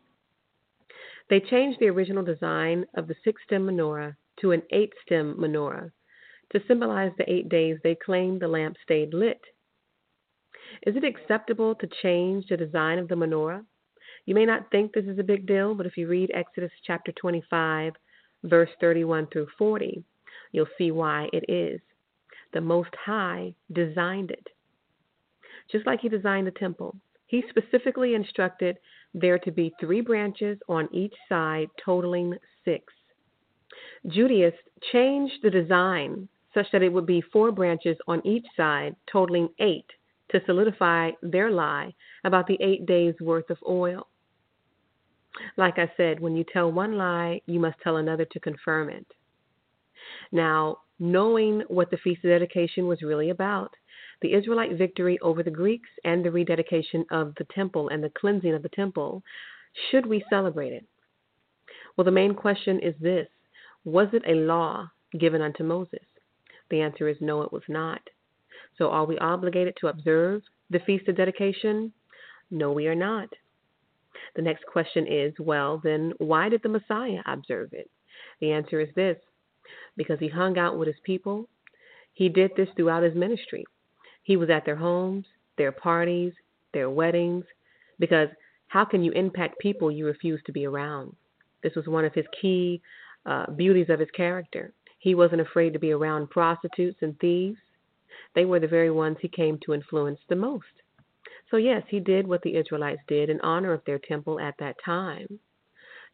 They 1.30 1.39
changed 1.39 1.80
the 1.80 1.89
original 1.89 2.23
design 2.23 2.85
of 2.95 3.07
the 3.07 3.15
six 3.23 3.41
stem 3.43 3.68
menorah 3.68 4.15
to 4.41 4.51
an 4.51 4.64
eight 4.72 4.93
stem 5.06 5.35
menorah 5.38 5.91
to 6.51 6.64
symbolize 6.68 7.11
the 7.18 7.31
eight 7.31 7.49
days 7.49 7.77
they 7.84 7.95
claimed 7.95 8.41
the 8.41 8.47
lamp 8.47 8.77
stayed 8.84 9.14
lit. 9.14 9.41
Is 10.88 10.95
it 10.95 11.03
acceptable 11.03 11.76
to 11.76 11.89
change 12.01 12.47
the 12.47 12.57
design 12.57 12.97
of 12.97 13.07
the 13.07 13.15
menorah? 13.15 13.64
You 14.30 14.35
may 14.35 14.45
not 14.45 14.69
think 14.69 14.93
this 14.93 15.06
is 15.06 15.18
a 15.18 15.23
big 15.23 15.47
deal, 15.47 15.73
but 15.73 15.88
if 15.88 15.97
you 15.97 16.07
read 16.07 16.30
Exodus 16.35 16.69
chapter 16.85 17.11
25, 17.14 17.93
verse 18.43 18.69
31 18.80 19.26
through 19.34 19.47
40, 19.57 20.03
you'll 20.51 20.68
see 20.77 20.91
why 20.91 21.30
it 21.34 21.51
is. 21.51 21.81
The 22.53 22.61
Most 22.61 22.91
High 23.03 23.56
designed 23.73 24.30
it. 24.30 24.49
Just 25.72 25.88
like 25.88 26.01
He 26.01 26.10
designed 26.10 26.45
the 26.45 26.51
temple, 26.51 26.95
He 27.26 27.43
specifically 27.49 28.14
instructed 28.14 28.77
there 29.15 29.39
to 29.39 29.51
be 29.51 29.73
three 29.80 30.01
branches 30.01 30.60
on 30.69 30.88
each 30.93 31.15
side, 31.27 31.69
totaling 31.84 32.35
six. 32.64 32.93
Judaists 34.06 34.60
changed 34.91 35.39
the 35.41 35.49
design 35.49 36.30
such 36.53 36.68
that 36.72 36.84
it 36.84 36.93
would 36.93 37.07
be 37.07 37.23
four 37.34 37.51
branches 37.51 37.97
on 38.07 38.22
each 38.27 38.45
side, 38.56 38.95
totaling 39.11 39.49
eight, 39.57 39.88
to 40.30 40.39
solidify 40.45 41.10
their 41.23 41.49
lie 41.49 41.91
about 42.26 42.45
the 42.45 42.61
eight 42.61 42.85
days' 42.85 43.19
worth 43.19 43.49
of 43.49 43.57
oil. 43.68 44.06
Like 45.57 45.77
I 45.77 45.91
said, 45.95 46.19
when 46.19 46.35
you 46.35 46.43
tell 46.51 46.72
one 46.72 46.97
lie, 46.97 47.41
you 47.45 47.60
must 47.60 47.80
tell 47.84 47.97
another 47.97 48.26
to 48.26 48.39
confirm 48.39 48.89
it. 48.89 49.06
Now, 50.31 50.80
knowing 50.99 51.61
what 51.68 51.91
the 51.91 51.97
Feast 51.97 52.23
of 52.23 52.30
Dedication 52.30 52.88
was 52.88 53.01
really 53.01 53.30
about, 53.30 53.73
the 54.22 54.34
Israelite 54.34 54.77
victory 54.77 55.18
over 55.19 55.43
the 55.43 55.51
Greeks 55.51 55.89
and 56.03 56.23
the 56.23 56.31
rededication 56.31 57.06
of 57.11 57.34
the 57.38 57.45
temple 57.56 57.89
and 57.89 58.03
the 58.03 58.11
cleansing 58.18 58.53
of 58.53 58.64
the 58.64 58.69
temple, 58.69 59.23
should 59.89 60.06
we 60.06 60.23
celebrate 60.30 60.73
it? 60.73 60.85
Well, 61.95 62.06
the 62.06 62.11
main 62.11 62.34
question 62.34 62.80
is 62.80 62.95
this 62.99 63.27
Was 63.85 64.07
it 64.14 64.23
a 64.27 64.35
law 64.35 64.89
given 65.19 65.41
unto 65.41 65.64
Moses? 65.64 66.06
The 66.69 66.81
answer 66.81 67.07
is 67.07 67.18
no, 67.22 67.41
it 67.41 67.53
was 67.53 67.64
not. 67.68 68.01
So, 68.77 68.89
are 68.89 69.06
we 69.06 69.18
obligated 69.19 69.76
to 69.81 69.88
observe 69.88 70.41
the 70.69 70.80
Feast 70.80 71.07
of 71.07 71.18
Dedication? 71.18 71.93
No, 72.51 72.72
we 72.72 72.88
are 72.88 72.95
not. 72.95 73.30
The 74.40 74.45
next 74.45 74.66
question 74.68 75.06
is 75.06 75.34
well, 75.38 75.82
then 75.84 76.14
why 76.18 76.48
did 76.48 76.64
the 76.64 76.70
Messiah 76.70 77.22
observe 77.26 77.74
it? 77.74 77.91
The 78.40 78.53
answer 78.53 78.80
is 78.80 78.88
this 78.95 79.18
because 79.98 80.18
he 80.18 80.30
hung 80.30 80.57
out 80.57 80.80
with 80.80 80.88
his 80.88 81.02
people. 81.03 81.49
He 82.14 82.30
did 82.30 82.52
this 82.56 82.70
throughout 82.74 83.03
his 83.03 83.16
ministry. 83.16 83.66
He 84.24 84.38
was 84.38 84.49
at 84.49 84.64
their 84.64 84.78
homes, 84.78 85.26
their 85.57 85.74
parties, 85.74 86.32
their 86.74 86.90
weddings, 86.90 87.44
because 87.99 88.30
how 88.68 88.86
can 88.86 89.03
you 89.03 89.11
impact 89.11 89.60
people 89.60 89.91
you 89.91 90.06
refuse 90.06 90.40
to 90.45 90.53
be 90.53 90.66
around? 90.66 91.14
This 91.61 91.76
was 91.76 91.88
one 91.88 92.06
of 92.06 92.14
his 92.14 92.26
key 92.41 92.82
uh, 93.26 93.52
beauties 93.52 93.90
of 93.90 93.99
his 93.99 94.11
character. 94.11 94.72
He 94.99 95.16
wasn't 95.16 95.41
afraid 95.41 95.74
to 95.74 95.80
be 95.80 95.91
around 95.91 96.30
prostitutes 96.30 96.99
and 97.02 97.20
thieves. 97.20 97.60
They 98.36 98.45
were 98.45 98.61
the 98.61 98.70
very 98.70 98.90
ones 98.90 99.18
he 99.20 99.28
came 99.28 99.60
to 99.66 99.74
influence 99.74 100.22
the 100.30 100.38
most. 100.38 100.82
So, 101.52 101.58
yes, 101.58 101.84
he 101.88 102.00
did 102.00 102.28
what 102.28 102.42
the 102.44 102.56
Israelites 102.56 103.02
did 103.08 103.30
in 103.30 103.42
honor 103.42 103.74
of 103.74 103.84
their 103.86 104.00
temple 104.00 104.40
at 104.40 104.56
that 104.60 104.76
time. 104.84 105.40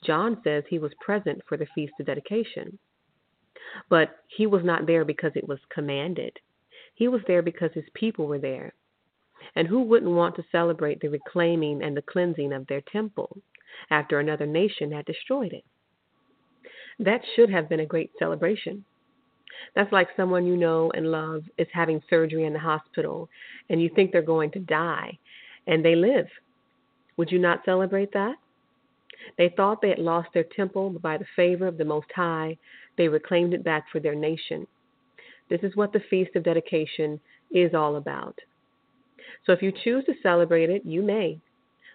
John 0.03 0.41
says 0.43 0.63
he 0.67 0.79
was 0.79 0.93
present 1.01 1.41
for 1.47 1.57
the 1.57 1.67
Feast 1.75 1.93
of 1.99 2.05
Dedication. 2.05 2.77
But 3.89 4.19
he 4.27 4.45
was 4.45 4.63
not 4.63 4.85
there 4.85 5.03
because 5.03 5.31
it 5.35 5.47
was 5.47 5.59
commanded. 5.69 6.39
He 6.93 7.07
was 7.07 7.21
there 7.27 7.41
because 7.41 7.71
his 7.73 7.89
people 7.93 8.27
were 8.27 8.39
there. 8.39 8.73
And 9.55 9.67
who 9.67 9.81
wouldn't 9.81 10.11
want 10.11 10.35
to 10.37 10.45
celebrate 10.51 11.01
the 11.01 11.09
reclaiming 11.09 11.83
and 11.83 11.95
the 11.95 12.01
cleansing 12.01 12.53
of 12.53 12.67
their 12.67 12.81
temple 12.81 13.41
after 13.89 14.19
another 14.19 14.45
nation 14.45 14.91
had 14.91 15.05
destroyed 15.05 15.53
it? 15.53 15.65
That 16.99 17.21
should 17.35 17.49
have 17.49 17.67
been 17.67 17.81
a 17.81 17.85
great 17.85 18.11
celebration. 18.17 18.85
That's 19.73 19.91
like 19.91 20.09
someone 20.15 20.45
you 20.45 20.55
know 20.55 20.91
and 20.91 21.11
love 21.11 21.43
is 21.57 21.67
having 21.73 22.01
surgery 22.09 22.45
in 22.45 22.53
the 22.53 22.59
hospital 22.59 23.29
and 23.69 23.81
you 23.81 23.89
think 23.89 24.11
they're 24.11 24.21
going 24.21 24.51
to 24.51 24.59
die 24.59 25.17
and 25.67 25.83
they 25.83 25.95
live. 25.95 26.27
Would 27.17 27.31
you 27.31 27.39
not 27.39 27.65
celebrate 27.65 28.11
that? 28.13 28.35
They 29.37 29.49
thought 29.49 29.81
they 29.81 29.89
had 29.89 29.99
lost 29.99 30.29
their 30.33 30.43
temple, 30.43 30.89
but 30.89 31.01
by 31.01 31.17
the 31.17 31.25
favor 31.35 31.67
of 31.67 31.77
the 31.77 31.85
Most 31.85 32.07
High, 32.15 32.57
they 32.97 33.07
reclaimed 33.07 33.53
it 33.53 33.63
back 33.63 33.85
for 33.91 33.99
their 33.99 34.15
nation. 34.15 34.67
This 35.49 35.61
is 35.63 35.75
what 35.75 35.93
the 35.93 36.03
Feast 36.09 36.35
of 36.35 36.43
Dedication 36.43 37.19
is 37.51 37.73
all 37.73 37.95
about. 37.95 38.37
So 39.45 39.51
if 39.51 39.61
you 39.61 39.71
choose 39.71 40.05
to 40.05 40.13
celebrate 40.21 40.69
it, 40.69 40.85
you 40.85 41.01
may, 41.01 41.39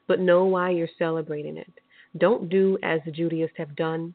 but 0.06 0.20
know 0.20 0.44
why 0.44 0.70
you're 0.70 0.88
celebrating 0.98 1.56
it. 1.56 1.72
Don't 2.18 2.48
do 2.48 2.78
as 2.82 3.00
the 3.04 3.12
Judaists 3.12 3.56
have 3.56 3.76
done. 3.76 4.14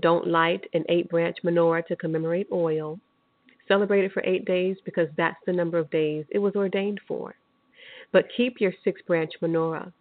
Don't 0.00 0.26
light 0.26 0.64
an 0.74 0.84
eight 0.88 1.08
branch 1.08 1.38
menorah 1.44 1.86
to 1.86 1.96
commemorate 1.96 2.48
oil. 2.52 2.98
Celebrate 3.66 4.04
it 4.04 4.12
for 4.12 4.22
eight 4.24 4.44
days 4.44 4.76
because 4.84 5.08
that's 5.16 5.38
the 5.46 5.52
number 5.52 5.78
of 5.78 5.90
days 5.90 6.24
it 6.30 6.38
was 6.38 6.56
ordained 6.56 7.00
for. 7.06 7.34
But 8.12 8.28
keep 8.36 8.60
your 8.60 8.72
six 8.84 9.00
branch 9.02 9.32
menorah. 9.42 9.92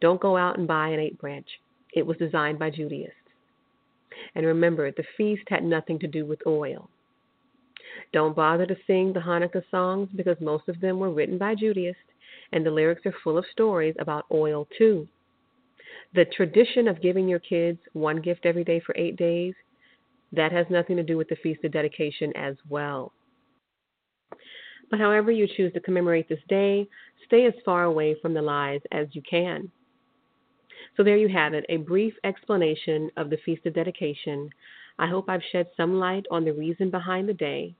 Don't 0.00 0.20
go 0.20 0.36
out 0.36 0.58
and 0.58 0.68
buy 0.68 0.88
an 0.88 1.00
eight 1.00 1.18
branch. 1.18 1.48
It 1.92 2.06
was 2.06 2.16
designed 2.18 2.58
by 2.58 2.70
Judaists. 2.70 3.14
And 4.34 4.46
remember, 4.46 4.90
the 4.90 5.04
feast 5.16 5.44
had 5.48 5.64
nothing 5.64 5.98
to 6.00 6.06
do 6.06 6.26
with 6.26 6.40
oil. 6.46 6.88
Don't 8.12 8.36
bother 8.36 8.66
to 8.66 8.76
sing 8.86 9.12
the 9.12 9.20
Hanukkah 9.20 9.62
songs 9.70 10.08
because 10.14 10.40
most 10.40 10.68
of 10.68 10.80
them 10.80 10.98
were 10.98 11.10
written 11.10 11.38
by 11.38 11.54
Judaists 11.54 12.00
and 12.52 12.64
the 12.64 12.70
lyrics 12.70 13.06
are 13.06 13.14
full 13.22 13.38
of 13.38 13.44
stories 13.50 13.94
about 13.98 14.26
oil 14.32 14.68
too. 14.76 15.08
The 16.14 16.24
tradition 16.24 16.88
of 16.88 17.02
giving 17.02 17.28
your 17.28 17.40
kids 17.40 17.78
one 17.92 18.20
gift 18.20 18.46
every 18.46 18.64
day 18.64 18.80
for 18.80 18.94
eight 18.96 19.16
days, 19.16 19.54
that 20.32 20.52
has 20.52 20.66
nothing 20.70 20.96
to 20.96 21.02
do 21.02 21.16
with 21.16 21.28
the 21.28 21.36
Feast 21.36 21.64
of 21.64 21.72
Dedication 21.72 22.32
as 22.36 22.56
well. 22.68 23.12
But 24.90 25.00
however 25.00 25.30
you 25.30 25.46
choose 25.56 25.72
to 25.72 25.80
commemorate 25.80 26.28
this 26.28 26.42
day, 26.48 26.88
stay 27.26 27.46
as 27.46 27.54
far 27.64 27.84
away 27.84 28.16
from 28.20 28.34
the 28.34 28.42
lies 28.42 28.80
as 28.92 29.08
you 29.12 29.22
can. 29.22 29.70
So 30.96 31.02
there 31.02 31.16
you 31.16 31.28
have 31.28 31.54
it, 31.54 31.64
a 31.68 31.78
brief 31.78 32.14
explanation 32.22 33.10
of 33.16 33.30
the 33.30 33.38
Feast 33.44 33.66
of 33.66 33.74
Dedication. 33.74 34.50
I 34.98 35.08
hope 35.08 35.28
I've 35.28 35.42
shed 35.50 35.68
some 35.76 35.98
light 35.98 36.26
on 36.30 36.44
the 36.44 36.52
reason 36.52 36.90
behind 36.90 37.28
the 37.28 37.34
day. 37.34 37.74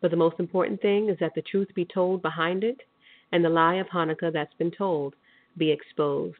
But 0.00 0.10
the 0.10 0.16
most 0.16 0.38
important 0.38 0.80
thing 0.80 1.08
is 1.08 1.18
that 1.20 1.34
the 1.34 1.42
truth 1.42 1.68
be 1.74 1.84
told 1.84 2.22
behind 2.22 2.64
it 2.64 2.80
and 3.32 3.44
the 3.44 3.48
lie 3.48 3.76
of 3.76 3.88
Hanukkah 3.88 4.32
that's 4.32 4.54
been 4.54 4.70
told 4.70 5.14
be 5.56 5.70
exposed. 5.70 6.38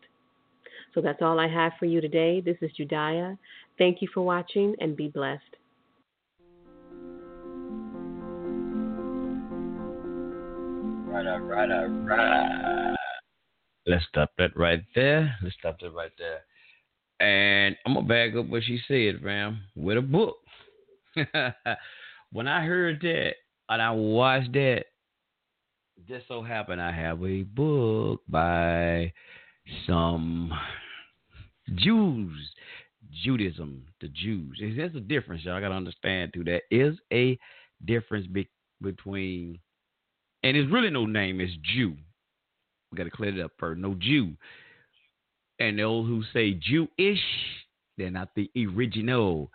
So 0.95 1.01
that's 1.01 1.23
all 1.23 1.41
I 1.41 1.49
have 1.49 1.73
for 1.79 1.87
you 1.87 2.01
today. 2.01 2.41
This 2.41 2.57
is 2.61 2.71
Judiah. 2.77 3.37
Thank 3.79 4.03
you 4.03 4.09
for 4.13 4.23
watching 4.23 4.75
and 4.81 4.97
be 4.97 5.09
blessed. 5.09 5.57
Right, 11.13 11.27
all 11.27 11.41
right, 11.41 11.71
all 11.71 11.89
right. 11.89 12.97
Let's 13.87 14.05
stop 14.09 14.31
that 14.39 14.57
right 14.57 14.83
there. 14.95 15.37
Let's 15.43 15.55
stop 15.59 15.79
that 15.81 15.91
right 15.91 16.11
there. 16.17 16.41
And 17.21 17.77
I'm 17.85 17.93
gonna 17.93 18.07
back 18.07 18.35
up 18.35 18.47
what 18.47 18.63
she 18.63 18.81
said, 18.89 19.21
fam, 19.23 19.61
with 19.77 19.99
a 19.99 20.01
book. 20.01 20.37
when 22.33 22.49
I 22.49 22.65
heard 22.65 23.03
that 23.03 23.33
and 23.69 23.83
I 23.83 23.91
watched 23.91 24.55
that, 24.55 24.85
just 26.09 26.27
so 26.29 26.43
happened 26.43 26.81
I 26.81 26.93
have 26.93 27.23
a 27.23 27.43
book 27.43 28.23
by 28.27 29.13
some 29.87 30.51
Jews, 31.75 32.55
Judaism, 33.23 33.85
the 34.01 34.09
Jews. 34.09 34.59
There's 34.59 34.97
a 34.97 35.01
difference, 35.01 35.45
y'all. 35.45 35.57
I 35.57 35.61
gotta 35.61 35.75
understand 35.75 36.33
too. 36.33 36.43
There 36.43 36.63
is 36.71 36.97
a 37.13 37.39
difference 37.85 38.27
be- 38.27 38.49
between, 38.81 39.59
and 40.43 40.57
it's 40.57 40.71
really 40.71 40.91
no 40.91 41.07
name. 41.07 41.41
It's 41.41 41.53
Jew. 41.75 41.95
We 42.91 42.99
gotta 42.99 43.11
clear 43.11 43.37
it 43.37 43.45
up 43.45 43.53
first. 43.59 43.81
No 43.81 43.95
Jew. 43.95 44.33
And 45.59 45.79
those 45.79 46.07
who 46.07 46.23
say 46.33 46.55
Jewish, 46.55 47.21
they're 47.97 48.11
not 48.11 48.31
the 48.35 48.51
original 48.75 49.51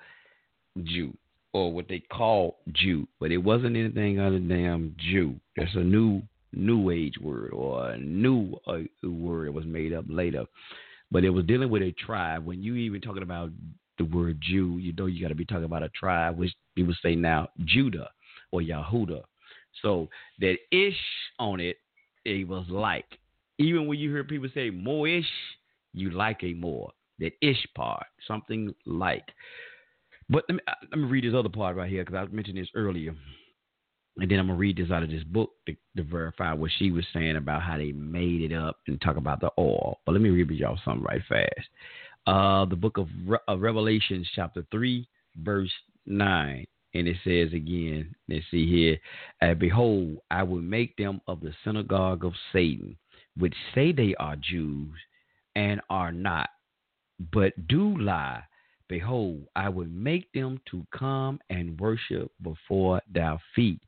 Jew 0.83 1.15
or 1.53 1.73
what 1.73 1.87
they 1.87 1.99
call 1.99 2.59
Jew, 2.73 3.07
but 3.19 3.31
it 3.31 3.37
wasn't 3.37 3.75
anything 3.75 4.19
other 4.19 4.39
than 4.39 4.95
Jew. 4.97 5.35
That's 5.55 5.75
a 5.75 5.79
new 5.79 6.21
New 6.53 6.91
Age 6.91 7.15
word 7.19 7.51
or 7.51 7.89
a 7.89 7.97
new 7.97 8.55
uh, 8.67 8.79
word 9.03 9.47
that 9.47 9.51
was 9.51 9.65
made 9.65 9.93
up 9.93 10.05
later 10.07 10.45
but 11.11 11.23
it 11.23 11.29
was 11.29 11.45
dealing 11.45 11.69
with 11.69 11.81
a 11.81 11.91
tribe. 11.93 12.45
When 12.45 12.61
you 12.61 12.75
even 12.75 13.01
talking 13.01 13.23
about 13.23 13.51
the 13.97 14.05
word 14.05 14.39
Jew, 14.41 14.77
you 14.77 14.93
know 14.93 15.05
you 15.05 15.21
got 15.21 15.29
to 15.29 15.35
be 15.35 15.45
talking 15.45 15.63
about 15.63 15.83
a 15.83 15.89
tribe, 15.89 16.37
which 16.37 16.53
people 16.75 16.93
say 17.01 17.15
now 17.15 17.49
Judah 17.65 18.09
or 18.51 18.61
Yahuda. 18.61 19.21
So 19.81 20.09
that 20.39 20.57
ish 20.71 20.97
on 21.39 21.59
it, 21.59 21.77
it 22.25 22.47
was 22.47 22.65
like. 22.69 23.05
Even 23.59 23.87
when 23.87 23.97
you 23.97 24.11
hear 24.11 24.23
people 24.23 24.49
say 24.53 24.69
more 24.69 25.07
ish, 25.07 25.25
you 25.93 26.11
like 26.11 26.43
a 26.43 26.53
more. 26.53 26.91
That 27.19 27.31
ish 27.41 27.65
part, 27.75 28.05
something 28.27 28.73
like. 28.85 29.25
But 30.29 30.43
let 30.49 30.55
me, 30.55 30.61
uh, 30.67 30.73
let 30.91 30.99
me 30.99 31.05
read 31.05 31.23
this 31.23 31.33
other 31.37 31.49
part 31.49 31.75
right 31.75 31.89
here 31.89 32.03
because 32.05 32.27
I 32.29 32.33
mentioned 32.33 32.57
this 32.57 32.69
earlier. 32.75 33.15
And 34.17 34.29
then 34.29 34.39
I'm 34.39 34.47
gonna 34.47 34.57
read 34.57 34.77
this 34.77 34.91
out 34.91 35.03
of 35.03 35.09
this 35.09 35.23
book 35.23 35.51
to, 35.67 35.75
to, 35.95 36.03
verify 36.03 36.53
what 36.53 36.71
she 36.77 36.91
was 36.91 37.05
saying 37.13 37.35
about 37.35 37.61
how 37.61 37.77
they 37.77 37.91
made 37.91 38.41
it 38.41 38.53
up 38.53 38.77
and 38.87 38.99
talk 38.99 39.15
about 39.15 39.39
the 39.39 39.51
oil. 39.59 39.99
But 40.05 40.13
let 40.13 40.21
me 40.21 40.29
read 40.29 40.49
y'all 40.51 40.79
something 40.83 41.03
right 41.03 41.21
fast. 41.29 41.67
Uh, 42.25 42.65
the 42.65 42.75
book 42.75 42.97
of, 42.97 43.07
Re- 43.25 43.37
of 43.47 43.61
Revelations, 43.61 44.27
chapter 44.35 44.65
three, 44.71 45.07
verse 45.37 45.71
nine. 46.05 46.65
And 46.97 47.07
it 47.07 47.17
says 47.23 47.53
again, 47.53 48.15
let's 48.27 48.43
see 48.49 48.67
here, 48.67 49.55
behold, 49.55 50.17
I 50.31 50.41
will 50.41 50.63
make 50.63 50.97
them 50.97 51.21
of 51.27 51.41
the 51.41 51.53
synagogue 51.63 52.25
of 52.25 52.33
Satan, 52.51 52.97
which 53.37 53.53
say 53.75 53.91
they 53.91 54.15
are 54.15 54.35
Jews 54.35 54.97
and 55.55 55.79
are 55.91 56.11
not, 56.11 56.49
but 57.31 57.67
do 57.67 57.95
lie. 57.99 58.41
Behold, 58.89 59.43
I 59.55 59.69
will 59.69 59.85
make 59.85 60.31
them 60.31 60.59
to 60.71 60.87
come 60.97 61.39
and 61.51 61.79
worship 61.79 62.31
before 62.41 63.01
thy 63.13 63.37
feet, 63.55 63.79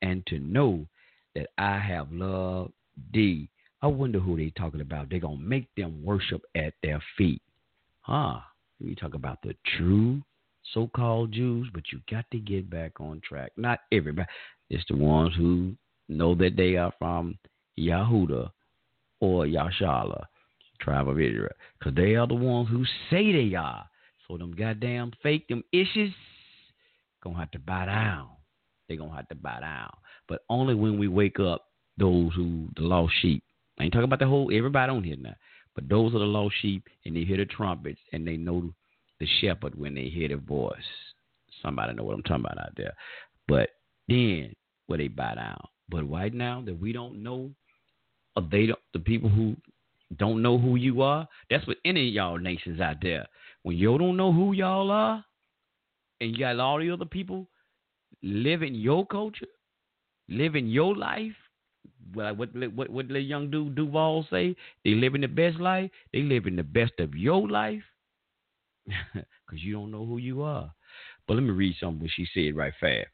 and 0.00 0.24
to 0.26 0.38
know 0.38 0.86
that 1.34 1.48
I 1.58 1.78
have 1.80 2.12
loved 2.12 2.74
thee. 3.12 3.48
I 3.80 3.88
wonder 3.88 4.20
who 4.20 4.36
they 4.36 4.50
talking 4.50 4.82
about. 4.82 5.08
They're 5.10 5.18
gonna 5.18 5.38
make 5.38 5.74
them 5.76 6.04
worship 6.04 6.42
at 6.54 6.74
their 6.82 7.02
feet. 7.18 7.42
Huh. 8.02 8.38
We 8.80 8.94
talk 8.94 9.14
about 9.14 9.42
the 9.42 9.56
true 9.76 10.22
so 10.74 10.88
called 10.94 11.32
Jews, 11.32 11.68
but 11.72 11.84
you 11.92 12.00
got 12.10 12.24
to 12.30 12.38
get 12.38 12.70
back 12.70 13.00
on 13.00 13.20
track. 13.26 13.52
Not 13.56 13.80
everybody. 13.90 14.28
It's 14.70 14.84
the 14.88 14.96
ones 14.96 15.34
who 15.36 15.74
know 16.08 16.34
that 16.36 16.56
they 16.56 16.76
are 16.76 16.92
from 16.98 17.38
Yahuda 17.78 18.50
or 19.20 19.44
Yashala, 19.44 20.24
tribe 20.80 21.08
of 21.08 21.20
Israel. 21.20 21.52
Because 21.78 21.94
they 21.94 22.14
are 22.14 22.26
the 22.26 22.34
ones 22.34 22.68
who 22.70 22.84
say 23.10 23.32
they 23.32 23.54
are. 23.54 23.84
So 24.26 24.38
them 24.38 24.54
goddamn 24.56 25.12
fake, 25.22 25.48
them 25.48 25.64
issues, 25.72 26.14
gonna 27.22 27.38
have 27.38 27.50
to 27.52 27.58
bow 27.58 27.86
down. 27.86 28.28
They 28.88 28.96
gonna 28.96 29.14
have 29.14 29.28
to 29.28 29.34
bow 29.34 29.60
down. 29.60 29.90
But 30.28 30.42
only 30.48 30.74
when 30.74 30.98
we 30.98 31.08
wake 31.08 31.40
up 31.40 31.66
those 31.98 32.32
who 32.34 32.68
the 32.76 32.82
lost 32.82 33.12
sheep. 33.20 33.44
I 33.78 33.84
ain't 33.84 33.92
talking 33.92 34.04
about 34.04 34.18
the 34.18 34.26
whole 34.26 34.50
everybody 34.52 34.90
on 34.90 35.02
here 35.02 35.16
now. 35.18 35.34
But 35.74 35.88
those 35.88 36.14
are 36.14 36.18
the 36.18 36.24
lost 36.24 36.54
sheep 36.60 36.88
and 37.04 37.16
they 37.16 37.24
hear 37.24 37.36
the 37.38 37.46
trumpets 37.46 38.00
and 38.12 38.26
they 38.26 38.36
know 38.36 38.72
the 39.22 39.28
shepherd 39.40 39.78
when 39.78 39.94
they 39.94 40.08
hear 40.08 40.26
the 40.26 40.36
voice. 40.36 40.74
Somebody 41.62 41.94
know 41.94 42.02
what 42.02 42.16
I'm 42.16 42.24
talking 42.24 42.44
about 42.44 42.58
out 42.58 42.72
there. 42.76 42.92
But 43.46 43.70
then 44.08 44.52
will 44.88 44.98
they 44.98 45.06
bow 45.06 45.34
down? 45.36 45.64
But 45.88 46.10
right 46.10 46.34
now 46.34 46.60
that 46.66 46.78
we 46.78 46.92
don't 46.92 47.22
know, 47.22 47.50
or 48.34 48.42
they 48.50 48.66
don't, 48.66 48.80
the 48.92 48.98
people 48.98 49.30
who 49.30 49.56
don't 50.16 50.42
know 50.42 50.58
who 50.58 50.74
you 50.74 51.02
are, 51.02 51.28
that's 51.48 51.64
what 51.68 51.76
any 51.84 52.08
of 52.08 52.14
y'all 52.14 52.38
nations 52.38 52.80
out 52.80 52.96
there. 53.00 53.26
When 53.62 53.76
y'all 53.76 53.96
don't 53.96 54.16
know 54.16 54.32
who 54.32 54.54
y'all 54.54 54.90
are, 54.90 55.24
and 56.20 56.32
you 56.32 56.38
got 56.38 56.58
all 56.58 56.80
the 56.80 56.90
other 56.90 57.04
people 57.04 57.46
living 58.24 58.74
your 58.74 59.06
culture, 59.06 59.46
living 60.28 60.66
your 60.66 60.96
life, 60.96 61.34
well, 62.12 62.34
what 62.34 62.48
what 62.74 62.90
what 62.90 63.08
the 63.08 63.20
young 63.20 63.52
dude 63.52 63.76
Duval 63.76 64.26
say? 64.30 64.56
They 64.84 64.94
living 64.94 65.20
the 65.20 65.28
best 65.28 65.60
life. 65.60 65.92
They 66.12 66.22
living 66.22 66.56
the 66.56 66.64
best 66.64 66.94
of 66.98 67.14
your 67.14 67.48
life 67.48 67.84
because 69.14 69.62
you 69.62 69.74
don't 69.74 69.90
know 69.90 70.04
who 70.04 70.18
you 70.18 70.42
are. 70.42 70.72
But 71.26 71.34
let 71.34 71.42
me 71.42 71.50
read 71.50 71.76
something 71.80 72.08
she 72.14 72.26
said 72.34 72.56
right 72.56 72.72
fast. 72.80 73.08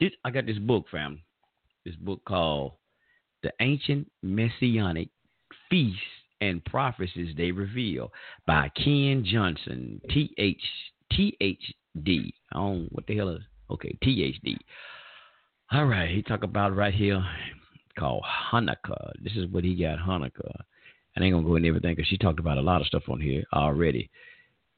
This, 0.00 0.12
I 0.24 0.30
got 0.30 0.46
this 0.46 0.58
book, 0.58 0.86
fam. 0.90 1.20
This 1.84 1.94
book 1.96 2.20
called 2.26 2.72
The 3.42 3.52
Ancient 3.60 4.10
Messianic 4.22 5.08
Feasts 5.70 5.98
and 6.40 6.64
Prophecies 6.64 7.34
They 7.36 7.52
Reveal 7.52 8.12
by 8.46 8.70
Ken 8.76 9.24
Johnson, 9.26 10.00
T 10.10 10.34
H 10.38 10.62
T 11.12 11.36
H 11.40 11.72
D. 12.02 12.34
I 12.52 12.58
don't 12.58 12.88
what 12.92 13.06
the 13.06 13.16
hell 13.16 13.28
is 13.30 13.42
okay, 13.70 13.96
T 14.02 14.24
H 14.24 14.40
D. 14.42 14.56
All 15.70 15.86
right, 15.86 16.10
he 16.10 16.22
talk 16.22 16.42
about 16.42 16.76
right 16.76 16.92
here 16.92 17.24
called 17.98 18.24
Hanukkah. 18.52 19.12
This 19.22 19.34
is 19.36 19.46
what 19.46 19.64
he 19.64 19.74
got 19.74 19.98
Hanukkah. 19.98 20.62
I 21.16 21.22
ain't 21.22 21.34
gonna 21.34 21.46
go 21.46 21.56
into 21.56 21.68
everything 21.68 21.94
because 21.94 22.08
she 22.08 22.18
talked 22.18 22.40
about 22.40 22.58
a 22.58 22.62
lot 22.62 22.80
of 22.80 22.86
stuff 22.86 23.04
on 23.08 23.20
here 23.20 23.44
already. 23.52 24.10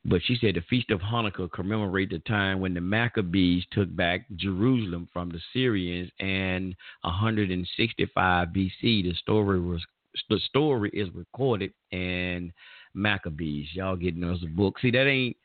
But 0.07 0.21
she 0.25 0.37
said 0.37 0.55
the 0.55 0.61
Feast 0.69 0.91
of 0.91 1.01
Hanukkah 1.01 1.51
commemorates 1.51 2.13
the 2.13 2.19
time 2.21 2.61
when 2.61 2.75
the 2.75 2.81
Maccabees 2.81 3.65
took 3.71 3.95
back 3.95 4.27
Jerusalem 4.37 5.09
from 5.13 5.31
the 5.31 5.41
Syrians 5.53 6.11
and 6.21 6.75
165 7.03 8.49
BC. 8.49 8.71
The 8.83 9.15
story 9.15 9.61
was 9.61 9.83
the 10.29 10.39
story 10.41 10.91
is 10.93 11.09
recorded 11.15 11.73
in 11.91 12.53
Maccabees. 12.93 13.69
Y'all 13.73 13.97
getting 13.97 14.25
us 14.25 14.39
a 14.45 14.47
book. 14.47 14.79
See, 14.81 14.91
that 14.91 15.07
ain't 15.07 15.37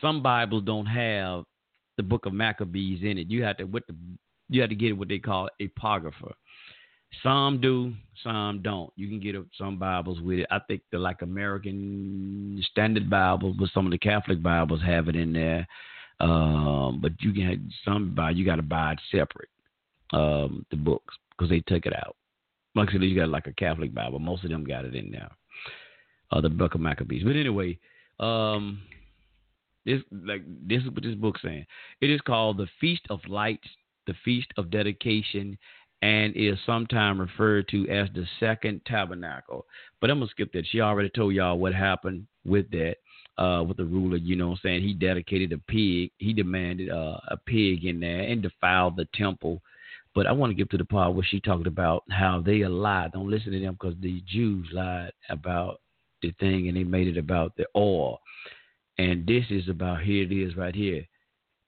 some 0.00 0.22
Bibles 0.22 0.64
don't 0.64 0.86
have 0.86 1.44
the 1.96 2.02
book 2.02 2.26
of 2.26 2.32
Maccabees 2.32 3.02
in 3.02 3.18
it. 3.18 3.30
You 3.30 3.42
have 3.44 3.58
to 3.58 3.64
with 3.64 3.86
the 3.86 3.94
you 4.48 4.60
have 4.60 4.70
to 4.70 4.76
get 4.76 4.96
what 4.96 5.08
they 5.08 5.18
call 5.18 5.48
apocrypha. 5.60 6.34
Some 7.22 7.60
do, 7.60 7.92
some 8.22 8.62
don't. 8.62 8.92
You 8.96 9.08
can 9.08 9.20
get 9.20 9.36
some 9.58 9.78
Bibles 9.78 10.20
with 10.20 10.40
it. 10.40 10.46
I 10.50 10.58
think 10.60 10.82
the 10.92 10.98
like 10.98 11.22
American 11.22 12.62
Standard 12.70 13.08
Bibles, 13.08 13.56
but 13.58 13.70
some 13.72 13.86
of 13.86 13.92
the 13.92 13.98
Catholic 13.98 14.42
Bibles 14.42 14.82
have 14.82 15.08
it 15.08 15.16
in 15.16 15.32
there. 15.32 15.66
Um, 16.20 17.00
but 17.02 17.12
you 17.20 17.32
can 17.32 17.70
some 17.84 18.14
buy 18.14 18.30
you 18.30 18.44
got 18.44 18.56
to 18.56 18.62
buy 18.62 18.92
it 18.92 19.00
separate. 19.10 19.48
Um, 20.12 20.64
the 20.70 20.76
books 20.76 21.14
because 21.30 21.50
they 21.50 21.60
took 21.60 21.86
it 21.86 21.94
out. 21.94 22.16
Like 22.74 22.90
I 22.90 22.92
said, 22.92 23.02
you 23.02 23.16
got 23.16 23.28
like 23.28 23.46
a 23.46 23.52
Catholic 23.52 23.94
Bible. 23.94 24.18
Most 24.18 24.44
of 24.44 24.50
them 24.50 24.64
got 24.64 24.84
it 24.84 24.94
in 24.94 25.10
there. 25.10 25.30
Uh, 26.30 26.40
the 26.40 26.48
Book 26.48 26.74
of 26.74 26.80
Maccabees. 26.80 27.24
But 27.24 27.36
anyway, 27.36 27.78
um, 28.20 28.80
this 29.84 30.00
like 30.10 30.42
this 30.66 30.82
is 30.82 30.90
what 30.90 31.02
this 31.02 31.14
book's 31.14 31.42
saying. 31.42 31.66
It 32.00 32.10
is 32.10 32.20
called 32.22 32.58
the 32.58 32.68
Feast 32.80 33.02
of 33.10 33.20
Lights, 33.28 33.68
the 34.06 34.14
Feast 34.24 34.48
of 34.56 34.70
Dedication, 34.70 35.58
and 36.02 36.34
is 36.36 36.58
sometimes 36.66 37.18
referred 37.18 37.68
to 37.68 37.88
as 37.88 38.08
the 38.14 38.26
second 38.38 38.80
tabernacle. 38.86 39.66
But 40.00 40.10
I'm 40.10 40.18
gonna 40.18 40.30
skip 40.30 40.52
that. 40.52 40.66
She 40.70 40.80
already 40.80 41.08
told 41.08 41.34
y'all 41.34 41.58
what 41.58 41.74
happened 41.74 42.26
with 42.44 42.70
that, 42.70 42.96
uh, 43.38 43.62
with 43.64 43.78
the 43.78 43.84
ruler. 43.84 44.16
You 44.16 44.36
know, 44.36 44.48
what 44.48 44.54
I'm 44.54 44.60
saying 44.62 44.82
he 44.82 44.92
dedicated 44.92 45.52
a 45.52 45.58
pig. 45.58 46.10
He 46.18 46.32
demanded 46.34 46.90
uh, 46.90 47.18
a 47.28 47.36
pig 47.36 47.84
in 47.84 48.00
there 48.00 48.20
and 48.20 48.42
defiled 48.42 48.96
the 48.96 49.08
temple. 49.14 49.62
But 50.14 50.26
I 50.26 50.32
want 50.32 50.50
to 50.50 50.54
get 50.54 50.70
to 50.70 50.78
the 50.78 50.84
part 50.84 51.14
where 51.14 51.26
she 51.28 51.40
talked 51.40 51.66
about 51.66 52.04
how 52.10 52.40
they 52.44 52.64
lied. 52.64 53.12
Don't 53.12 53.30
listen 53.30 53.52
to 53.52 53.60
them 53.60 53.74
because 53.74 53.96
the 54.00 54.22
Jews 54.26 54.66
lied 54.72 55.12
about 55.28 55.80
the 56.22 56.32
thing 56.40 56.68
and 56.68 56.76
they 56.76 56.84
made 56.84 57.06
it 57.06 57.18
about 57.18 57.54
the 57.56 57.66
oil. 57.76 58.20
And 58.98 59.26
this 59.26 59.44
is 59.50 59.68
about 59.68 60.02
here 60.02 60.22
it 60.24 60.32
is 60.32 60.56
right 60.56 60.74
here. 60.74 61.06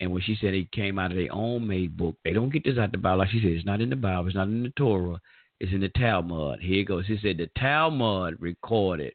And 0.01 0.13
when 0.13 0.23
she 0.23 0.37
said 0.41 0.55
it 0.55 0.71
came 0.71 0.99
out 0.99 1.11
of 1.11 1.17
their 1.17 1.33
own 1.33 1.67
made 1.67 1.97
book, 1.97 2.17
they 2.25 2.33
don't 2.33 2.53
get 2.53 2.65
this 2.65 2.79
out 2.79 2.93
the 2.93 2.99
Bible. 2.99 3.19
Like 3.19 3.31
she 3.31 3.41
said, 3.41 3.51
it's 3.51 3.67
not 3.67 3.81
in 3.81 3.91
the 3.91 3.97
Bible, 3.97 4.27
it's 4.27 4.37
not 4.37 4.49
in 4.49 4.63
the 4.63 4.71
Torah, 4.71 5.21
it's 5.61 5.73
in 5.73 5.81
the 5.81 5.89
Talmud. 5.89 6.61
Here 6.61 6.81
it 6.81 6.85
goes. 6.85 7.07
She 7.07 7.19
said 7.21 7.39
the 7.39 7.51
Talmud 7.59 8.37
recorded 8.41 9.13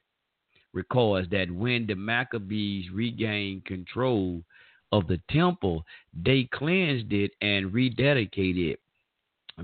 records 0.74 1.30
that 1.30 1.52
when 1.52 1.86
the 1.88 1.96
Maccabees 1.96 2.90
regained 2.92 3.66
control 3.66 4.44
of 4.92 5.08
the 5.08 5.20
temple, 5.30 5.86
they 6.14 6.50
cleansed 6.52 7.12
it 7.14 7.32
and 7.42 7.72
rededicated 7.72 8.72
it. 8.72 8.80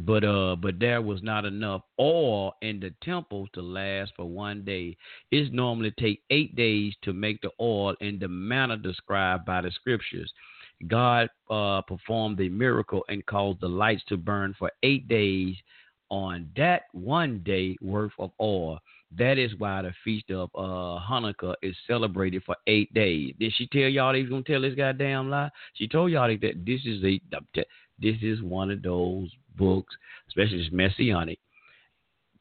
But 0.02 0.24
uh, 0.24 0.56
but 0.56 0.80
there 0.80 1.02
was 1.02 1.24
not 1.24 1.46
enough 1.46 1.82
oil 2.00 2.54
in 2.62 2.80
the 2.80 2.94
temple 3.04 3.48
to 3.54 3.62
last 3.62 4.12
for 4.16 4.26
one 4.26 4.64
day. 4.64 4.96
It's 5.32 5.52
normally 5.52 5.92
take 6.00 6.22
eight 6.30 6.56
days 6.56 6.94
to 7.02 7.12
make 7.12 7.42
the 7.42 7.50
oil 7.60 7.96
in 8.00 8.20
the 8.20 8.28
manner 8.28 8.78
described 8.78 9.46
by 9.46 9.62
the 9.62 9.72
scriptures. 9.72 10.32
God 10.88 11.30
uh, 11.50 11.82
performed 11.82 12.38
the 12.38 12.50
miracle 12.50 13.04
and 13.10 13.26
caused 13.26 13.62
the 13.62 13.68
lights 13.68 14.04
to 14.10 14.18
burn 14.18 14.56
for 14.58 14.72
eight 14.84 15.08
days 15.08 15.56
on 16.10 16.50
that 16.56 16.84
one 16.94 17.42
day 17.46 17.76
worth 17.82 18.12
of 18.18 18.32
oil. 18.42 18.80
That 19.18 19.38
is 19.38 19.52
why 19.58 19.82
the 19.82 19.94
feast 20.04 20.30
of 20.32 20.50
uh, 20.56 21.00
Hanukkah 21.02 21.56
is 21.62 21.76
celebrated 21.88 22.44
for 22.46 22.56
eight 22.68 22.94
days. 22.94 23.34
Did 23.40 23.54
she 23.56 23.68
tell 23.68 23.82
y'all 23.82 24.14
was 24.14 24.30
gonna 24.30 24.44
tell 24.44 24.62
this 24.62 24.76
goddamn 24.76 25.30
lie? 25.30 25.50
She 25.74 25.88
told 25.88 26.12
y'all 26.12 26.28
that 26.28 26.66
this 26.66 26.82
is 26.86 27.04
a 27.04 27.20
this 28.00 28.16
is 28.22 28.42
one 28.42 28.72
of 28.72 28.82
those 28.82 29.30
books, 29.56 29.96
especially 30.30 30.60
this 30.60 30.72
messianic. 30.72 31.40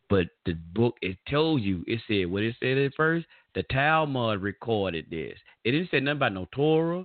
But 0.08 0.28
the 0.46 0.54
book 0.74 0.96
it 1.02 1.16
told 1.30 1.62
you 1.62 1.84
it 1.86 2.00
said 2.06 2.30
what 2.30 2.42
it 2.42 2.56
said 2.60 2.78
at 2.78 2.94
first. 2.94 3.26
The 3.54 3.62
Talmud 3.64 4.40
recorded 4.40 5.06
this. 5.10 5.38
It 5.64 5.72
didn't 5.72 5.90
say 5.90 6.00
nothing 6.00 6.18
about 6.18 6.34
no 6.34 6.48
Torah. 6.52 7.04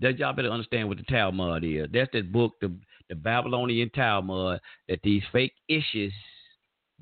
That 0.00 0.18
y'all 0.18 0.32
better 0.32 0.50
understand 0.50 0.88
what 0.88 0.98
the 0.98 1.04
Talmud 1.04 1.64
is. 1.64 1.88
That's 1.92 2.10
the 2.12 2.22
book, 2.22 2.54
the 2.60 2.74
the 3.08 3.14
Babylonian 3.14 3.90
Talmud, 3.90 4.60
that 4.88 5.00
these 5.02 5.22
fake 5.32 5.52
issues, 5.68 6.12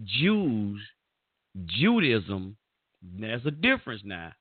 Jews, 0.04 0.80
Judaism, 1.64 2.56
there's 3.02 3.46
a 3.46 3.50
difference 3.50 4.02
now 4.04 4.32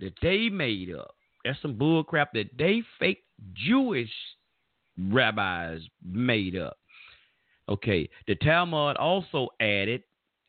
that 0.00 0.14
they 0.22 0.48
made 0.48 0.94
up. 0.94 1.14
That's 1.44 1.60
some 1.60 1.76
bull 1.76 2.04
crap 2.04 2.32
that 2.32 2.56
they 2.58 2.82
fake 2.98 3.22
Jewish 3.52 4.10
rabbis 4.98 5.80
made 6.04 6.56
up. 6.56 6.78
Okay, 7.68 8.08
the 8.26 8.34
Talmud 8.36 8.96
also 8.96 9.48
added 9.60 10.02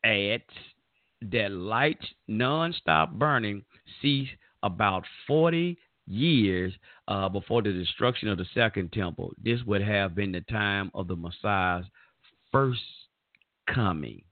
adds 0.04 0.42
that 1.22 1.50
lights 1.50 2.06
non-stop 2.28 3.12
burning 3.12 3.64
ceased 4.00 4.32
about 4.62 5.04
40 5.26 5.78
years 6.06 6.72
uh, 7.08 7.28
before 7.28 7.62
the 7.62 7.72
destruction 7.72 8.28
of 8.28 8.38
the 8.38 8.46
second 8.54 8.92
temple. 8.92 9.32
This 9.42 9.60
would 9.66 9.82
have 9.82 10.14
been 10.14 10.32
the 10.32 10.42
time 10.42 10.90
of 10.94 11.08
the 11.08 11.16
Messiah's 11.16 11.86
first 12.52 12.80
coming. 13.72 14.22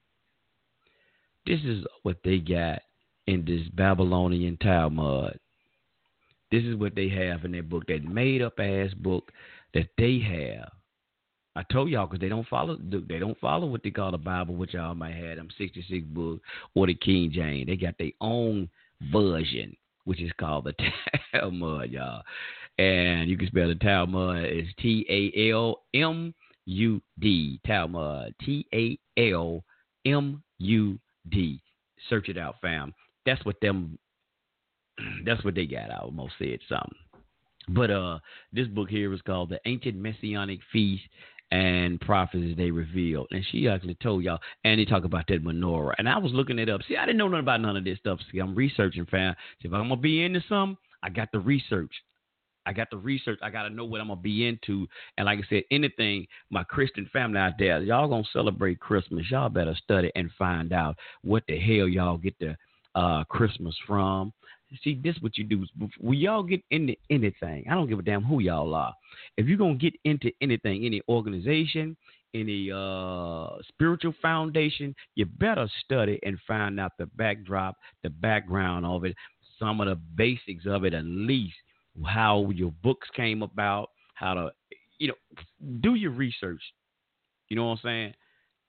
This 1.45 1.59
is 1.63 1.85
what 2.03 2.17
they 2.23 2.39
got 2.39 2.81
in 3.27 3.45
this 3.45 3.67
Babylonian 3.73 4.57
Talmud. 4.57 5.39
This 6.51 6.63
is 6.63 6.75
what 6.75 6.95
they 6.95 7.09
have 7.09 7.43
in 7.43 7.51
their 7.51 7.63
book, 7.63 7.87
that 7.87 8.03
made 8.03 8.41
up 8.41 8.59
ass 8.59 8.93
book 8.93 9.31
that 9.73 9.89
they 9.97 10.19
have. 10.19 10.71
I 11.57 11.63
told 11.71 11.89
y'all 11.89 12.05
because 12.05 12.19
they 12.19 12.29
don't 12.29 12.47
follow 12.47 12.77
they 12.77 13.17
don't 13.19 13.39
follow 13.39 13.67
what 13.67 13.81
they 13.83 13.89
call 13.89 14.11
the 14.11 14.17
Bible, 14.17 14.55
which 14.55 14.73
y'all 14.73 14.93
might 14.93 15.15
have 15.15 15.37
them 15.37 15.47
sixty 15.57 15.85
six 15.89 16.05
book 16.05 16.41
or 16.73 16.87
the 16.87 16.93
King 16.93 17.31
James. 17.31 17.67
They 17.67 17.77
got 17.77 17.97
their 17.97 18.11
own 18.19 18.69
version, 19.11 19.75
which 20.05 20.21
is 20.21 20.31
called 20.39 20.65
the 20.65 20.73
Talmud, 21.39 21.91
y'all. 21.91 22.23
And 22.77 23.29
you 23.29 23.37
can 23.37 23.47
spell 23.47 23.67
the 23.67 23.75
Talmud 23.75 24.45
is 24.45 24.67
T 24.79 25.05
A 25.09 25.51
L 25.51 25.81
M 25.93 26.33
U 26.65 27.01
D 27.19 27.59
Talmud 27.65 28.33
T 28.41 28.67
A 28.73 28.97
L 29.17 29.63
M 30.05 30.43
U 30.59 30.99
D. 31.29 31.61
Search 32.09 32.29
it 32.29 32.37
out, 32.37 32.55
fam. 32.61 32.93
That's 33.25 33.43
what 33.45 33.59
them. 33.61 33.97
That's 35.25 35.43
what 35.43 35.55
they 35.55 35.65
got. 35.65 35.91
I 35.91 35.97
almost 35.97 36.33
said 36.39 36.59
something. 36.69 36.97
But 37.67 37.89
uh, 37.89 38.19
this 38.53 38.67
book 38.67 38.89
here 38.89 39.11
is 39.13 39.21
called 39.21 39.49
The 39.49 39.59
Ancient 39.65 39.95
Messianic 39.95 40.59
Feast 40.71 41.03
and 41.55 42.01
Prophecies 42.01 42.57
They 42.57 42.69
Revealed. 42.69 43.27
And 43.31 43.45
she 43.49 43.69
actually 43.69 43.95
told 44.03 44.23
y'all, 44.23 44.39
and 44.65 44.77
they 44.77 44.83
talk 44.83 45.05
about 45.05 45.25
that 45.29 45.43
menorah. 45.43 45.93
And 45.97 46.09
I 46.09 46.17
was 46.17 46.33
looking 46.33 46.59
it 46.59 46.69
up. 46.69 46.81
See, 46.85 46.97
I 46.97 47.05
didn't 47.05 47.17
know 47.17 47.29
nothing 47.29 47.43
about 47.43 47.61
none 47.61 47.77
of 47.77 47.85
this 47.85 47.97
stuff. 47.97 48.19
See, 48.29 48.39
I'm 48.39 48.53
researching, 48.53 49.05
fam. 49.05 49.35
See, 49.61 49.69
if 49.69 49.73
I'm 49.73 49.87
to 49.87 49.95
be 49.95 50.23
into 50.23 50.43
something, 50.49 50.77
I 51.01 51.09
got 51.09 51.29
the 51.31 51.39
research. 51.39 51.91
I 52.65 52.73
got 52.73 52.89
the 52.89 52.97
research. 52.97 53.39
I 53.41 53.51
got 53.51 53.63
to 53.63 53.69
know 53.69 53.85
what 53.85 54.01
I'm 54.01 54.09
to 54.09 54.15
be 54.17 54.47
into. 54.47 54.85
And 55.17 55.27
like 55.27 55.39
I 55.39 55.43
said, 55.47 55.63
anything, 55.71 56.27
my 56.49 56.63
Christian 56.65 57.09
family 57.13 57.39
out 57.39 57.53
there, 57.57 57.81
y'all 57.81 58.09
to 58.09 58.29
celebrate 58.33 58.81
Christmas. 58.81 59.25
Y'all 59.31 59.47
better 59.47 59.75
study 59.81 60.11
and 60.15 60.31
find 60.37 60.73
out 60.73 60.97
what 61.21 61.43
the 61.47 61.57
hell 61.57 61.87
y'all 61.87 62.17
get 62.17 62.37
the 62.39 62.57
uh, 62.95 63.23
Christmas 63.25 63.75
from. 63.87 64.33
See, 64.83 64.99
this 65.03 65.15
what 65.21 65.37
you 65.37 65.43
do. 65.43 65.65
When 65.99 66.17
y'all 66.17 66.43
get 66.43 66.61
into 66.71 66.95
anything, 67.09 67.65
I 67.69 67.73
don't 67.73 67.87
give 67.87 67.99
a 67.99 68.03
damn 68.03 68.23
who 68.23 68.39
y'all 68.39 68.73
are. 68.73 68.93
If 69.37 69.47
you're 69.47 69.57
gonna 69.57 69.75
get 69.75 69.93
into 70.03 70.31
anything, 70.41 70.85
any 70.85 71.01
organization, 71.07 71.95
any 72.33 72.71
uh, 72.71 73.47
spiritual 73.67 74.13
foundation, 74.21 74.95
you 75.15 75.25
better 75.25 75.69
study 75.83 76.19
and 76.23 76.37
find 76.47 76.79
out 76.79 76.91
the 76.99 77.05
backdrop, 77.05 77.75
the 78.03 78.09
background 78.09 78.85
of 78.85 79.05
it, 79.05 79.15
some 79.57 79.79
of 79.79 79.87
the 79.87 79.95
basics 79.95 80.65
of 80.65 80.83
it, 80.83 80.93
at 80.93 81.05
least 81.05 81.55
how 82.05 82.49
your 82.53 82.71
books 82.83 83.07
came 83.15 83.41
about, 83.41 83.89
how 84.15 84.33
to, 84.33 84.51
you 84.99 85.07
know, 85.07 85.13
do 85.81 85.95
your 85.95 86.11
research. 86.11 86.61
You 87.49 87.55
know 87.55 87.67
what 87.67 87.79
I'm 87.83 87.83
saying? 87.83 88.13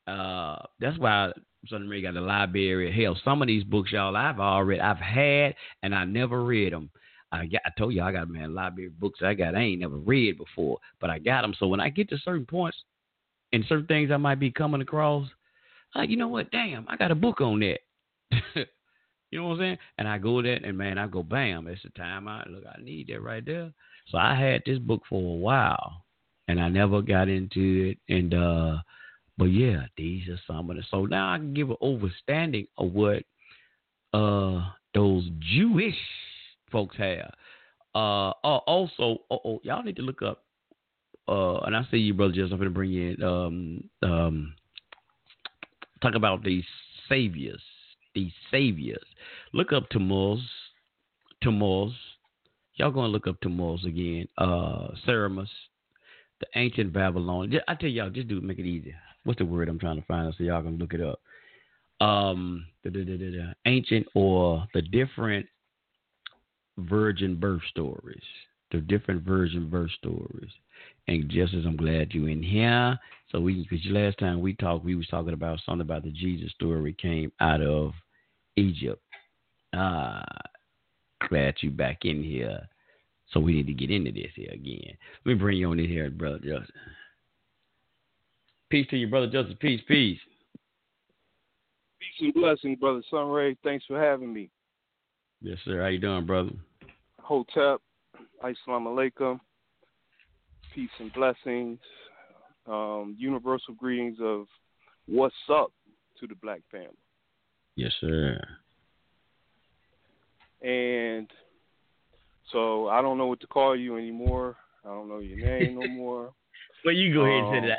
Uh, 0.07 0.63
that's 0.79 0.99
why 0.99 1.33
Sunray 1.69 2.03
got 2.03 2.15
the 2.15 2.21
library. 2.21 2.93
Hell, 2.93 3.19
some 3.25 3.43
of 3.43 3.49
these 3.49 3.65
books, 3.65 3.93
y'all, 3.93 4.17
I've 4.17 4.41
already, 4.41 4.81
I've 4.81 4.99
had, 4.99 5.55
and 5.83 5.95
I 5.95 6.05
never 6.05 6.45
read 6.45 6.73
them. 6.73 6.91
I 7.33 7.47
got, 7.47 7.63
I 7.65 7.71
told 7.77 7.95
you, 7.95 8.03
I 8.03 8.13
got 8.13 8.29
man 8.29 8.55
library 8.55 8.91
books 8.91 9.21
I 9.23 9.35
got 9.35 9.55
I 9.55 9.61
ain't 9.61 9.81
never 9.81 9.97
read 9.97 10.39
before, 10.39 10.79
but 11.01 11.11
I 11.11 11.19
got 11.19 11.43
them. 11.43 11.55
So 11.59 11.67
when 11.67 11.81
I 11.81 11.89
get 11.89 12.09
to 12.11 12.19
certain 12.19 12.47
points 12.47 12.79
and 13.53 13.65
certain 13.69 13.87
things 13.87 14.11
I 14.11 14.17
might 14.17 14.41
be 14.41 14.51
coming 14.51 14.81
across, 14.81 15.29
like 15.95 16.09
you 16.09 16.17
know 16.17 16.29
what, 16.29 16.51
damn, 16.51 16.87
I 16.89 16.97
got 16.97 17.11
a 17.11 17.17
book 17.17 17.41
on 17.41 17.61
that. 17.61 17.79
you 18.55 19.39
know 19.41 19.49
what 19.49 19.55
I'm 19.55 19.59
saying? 19.59 19.79
And 19.99 20.09
I 20.09 20.19
go 20.19 20.41
there 20.41 20.61
and 20.63 20.79
man, 20.79 20.99
I 20.99 21.09
go 21.09 21.23
bam, 21.23 21.67
it's 21.67 21.83
the 21.83 21.91
time 21.91 22.29
I 22.29 22.45
look, 22.49 22.65
I 22.67 22.81
need 22.81 23.09
that 23.09 23.21
right 23.21 23.45
there. 23.45 23.73
So 24.09 24.19
I 24.19 24.35
had 24.39 24.63
this 24.65 24.79
book 24.79 25.03
for 25.09 25.21
a 25.21 25.37
while, 25.39 26.05
and 26.49 26.61
I 26.61 26.69
never 26.69 27.03
got 27.03 27.29
into 27.29 27.93
it, 27.93 28.13
and 28.13 28.35
uh 28.35 28.77
but 29.39 29.47
yeah, 29.47 29.87
these 29.97 30.29
are 30.29 30.41
some 30.47 30.71
of 30.71 30.77
the. 30.77 30.83
So 30.91 31.05
now 31.05 31.33
I 31.33 31.39
can 31.39 31.55
give 31.55 31.71
an 31.71 31.77
understanding 31.83 32.67
of 32.79 32.93
what 32.93 33.23
uh 34.15 34.71
those 34.95 35.29
Jewish 35.39 35.97
folks 36.71 36.97
have. 36.97 37.33
Uh, 37.95 38.31
uh 38.31 38.59
also, 38.67 39.19
oh, 39.31 39.61
y'all 39.63 39.83
need 39.83 39.97
to 39.97 40.03
look 40.03 40.23
up. 40.23 40.45
Uh, 41.29 41.59
and 41.61 41.77
I 41.77 41.83
see 41.91 41.99
you, 41.99 42.15
brother. 42.15 42.33
Just 42.33 42.53
I'm 42.53 42.59
gonna 42.59 42.71
bring 42.71 42.95
in 42.95 43.23
um 43.23 43.91
um 44.03 44.55
talk 46.01 46.15
about 46.15 46.43
these 46.43 46.65
saviors, 47.09 47.63
these 48.15 48.33
saviors. 48.51 49.05
Look 49.53 49.73
up 49.73 49.89
Tammuz, 49.91 50.41
Tammuz. 51.43 51.93
Y'all 52.75 52.91
gonna 52.91 53.09
look 53.09 53.27
up 53.27 53.41
Tammuz 53.41 53.85
again. 53.85 54.29
Uh, 54.39 54.89
Semiramis, 55.05 55.49
the 56.41 56.47
ancient 56.55 56.93
Babylon. 56.93 57.53
I 57.67 57.75
tell 57.75 57.89
y'all, 57.89 58.11
just 58.11 58.29
do 58.29 58.41
make 58.41 58.59
it 58.59 58.67
easy 58.67 58.95
what's 59.27 59.39
the 59.39 59.45
word 59.45 59.69
I'm 59.69 59.79
trying 59.79 60.01
to 60.01 60.07
find 60.07 60.33
so 60.39 60.45
y'all 60.45 60.63
can 60.63 60.79
look 60.79 60.95
it 60.95 61.01
up. 61.03 61.21
Um, 62.01 62.67
ancient 63.67 64.07
or 64.15 64.67
the 64.73 64.83
different 64.83 65.47
virgin 66.79 67.39
birth 67.39 67.63
stories, 67.71 68.23
the 68.71 68.79
different 68.79 69.23
virgin 69.23 69.69
birth 69.69 69.91
stories. 69.99 70.51
And 71.09 71.29
just 71.29 71.55
as 71.55 71.65
I'm 71.65 71.77
glad 71.77 72.15
you 72.15 72.27
in 72.27 72.43
here, 72.43 72.99
so 73.31 73.41
we 73.41 73.67
because 73.69 73.85
last 73.87 74.19
time 74.19 74.41
we 74.41 74.55
talked, 74.55 74.85
we 74.85 74.95
was 74.95 75.07
talking 75.09 75.33
about 75.33 75.61
something 75.65 75.81
about 75.81 76.05
the 76.05 76.11
Jesus 76.11 76.53
story 76.53 76.95
came 77.01 77.33
out 77.41 77.61
of 77.61 77.93
Egypt. 78.57 79.03
Ah, 79.75 80.25
glad 81.29 81.55
you 81.61 81.71
back 81.71 82.05
in 82.05 82.23
here. 82.23 82.61
So 83.37 83.41
we 83.41 83.53
need 83.53 83.67
to 83.67 83.75
get 83.75 83.91
into 83.91 84.11
this 84.13 84.31
here 84.35 84.49
again. 84.51 84.97
Let 85.27 85.33
me 85.33 85.35
bring 85.35 85.59
you 85.59 85.69
on 85.69 85.79
in 85.79 85.91
here, 85.91 86.09
brother 86.09 86.39
Justin. 86.39 86.73
Peace 88.71 88.87
to 88.89 88.97
you, 88.97 89.09
brother 89.09 89.27
Joseph. 89.27 89.59
Peace, 89.59 89.83
peace. 89.87 90.19
Peace 92.01 92.21
and 92.21 92.33
blessings, 92.33 92.79
brother 92.79 93.03
Sunray. 93.11 93.55
Thanks 93.63 93.85
for 93.85 94.01
having 94.01 94.33
me. 94.33 94.49
Yes, 95.43 95.59
sir. 95.67 95.83
How 95.83 95.89
you 95.89 95.99
doing, 95.99 96.25
brother? 96.25 96.49
Hotep. 97.21 97.83
Assalamu 98.43 98.57
alaikum. 99.11 99.39
Peace 100.75 100.89
and 100.99 101.13
blessings. 101.13 101.79
Um, 102.67 103.17
universal 103.19 103.75
greetings 103.75 104.17
of 104.23 104.47
what's 105.05 105.35
up 105.53 105.73
to 106.21 106.27
the 106.27 106.37
black 106.37 106.63
family. 106.71 106.89
Yes, 107.75 107.93
sir. 108.01 108.41
And 110.63 111.29
so 112.53 112.89
I 112.89 113.03
don't 113.03 113.19
know 113.19 113.27
what 113.27 113.41
to 113.41 113.47
call 113.47 113.77
you 113.77 113.97
anymore. 113.97 114.57
I 114.85 114.89
don't 114.89 115.09
know 115.09 115.19
your 115.19 115.39
name 115.39 115.75
no 115.75 115.87
more. 115.89 116.33
well, 116.85 116.95
you 116.95 117.13
go 117.13 117.23
ahead 117.23 117.45
and 117.45 117.53
say 117.53 117.59
um, 117.59 117.69
that 117.69 117.79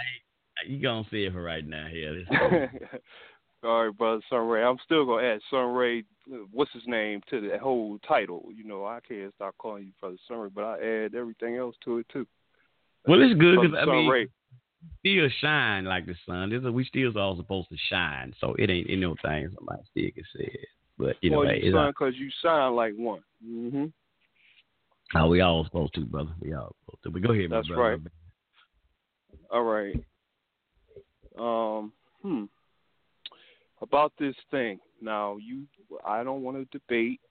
you 0.65 0.81
gonna 0.81 1.05
see 1.09 1.25
it 1.25 1.33
for 1.33 1.41
right 1.41 1.65
now 1.65 1.87
here. 1.87 2.23
All 3.63 3.85
right, 3.85 3.97
brother 3.97 4.21
Sunray. 4.29 4.63
I'm 4.63 4.77
still 4.85 5.05
gonna 5.05 5.25
add 5.27 5.39
Sunray. 5.49 6.03
What's 6.51 6.71
his 6.73 6.83
name 6.85 7.21
to 7.29 7.41
the 7.41 7.57
whole 7.57 7.97
title? 8.07 8.49
You 8.53 8.63
know, 8.63 8.85
I 8.85 8.99
can't 9.07 9.33
stop 9.35 9.55
calling 9.57 9.85
you 9.85 9.91
brother 9.99 10.17
Sunray, 10.27 10.49
but 10.53 10.63
I 10.63 11.05
add 11.05 11.15
everything 11.15 11.55
else 11.55 11.75
to 11.85 11.97
it 11.97 12.07
too. 12.11 12.27
Well, 13.07 13.21
it's 13.21 13.39
good 13.39 13.61
because 13.61 13.77
I 13.81 13.85
mean, 13.85 14.09
Ray. 14.09 14.27
still 14.99 15.29
shine 15.41 15.85
like 15.85 16.05
the 16.05 16.15
sun. 16.25 16.49
This 16.49 16.61
is, 16.61 16.69
we 16.69 16.85
still 16.85 17.17
all 17.17 17.37
supposed 17.37 17.69
to 17.69 17.77
shine, 17.89 18.33
so 18.39 18.53
it 18.59 18.69
ain't 18.69 18.89
know 18.99 19.15
thing 19.23 19.49
somebody 19.55 19.81
still 19.89 20.11
can 20.13 20.23
say 20.35 20.51
it. 20.53 20.67
But 20.97 21.15
you 21.21 21.29
know, 21.29 21.39
well, 21.39 21.55
you 21.55 21.71
shine 21.71 21.91
because 21.91 22.13
you 22.15 22.29
shine 22.43 22.73
like 22.73 22.93
one. 22.95 23.21
Mm-hmm. 23.45 23.85
Oh, 25.15 25.27
we 25.27 25.41
all 25.41 25.63
supposed 25.63 25.93
to, 25.95 26.01
brother. 26.01 26.31
We 26.41 26.53
all 26.53 26.75
supposed 26.85 27.03
to. 27.03 27.09
But 27.11 27.21
go 27.21 27.33
ahead, 27.33 27.49
That's 27.49 27.69
right. 27.71 27.99
All 29.51 29.63
right. 29.63 29.95
Um, 31.39 31.93
hmm. 32.21 32.43
About 33.81 34.11
this 34.19 34.35
thing. 34.51 34.79
Now, 35.01 35.37
you, 35.37 35.63
I 36.05 36.23
don't 36.23 36.41
want 36.41 36.57
to 36.57 36.77
debate. 36.77 37.21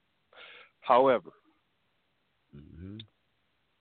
However, 0.80 1.30
mm-hmm. 2.56 2.98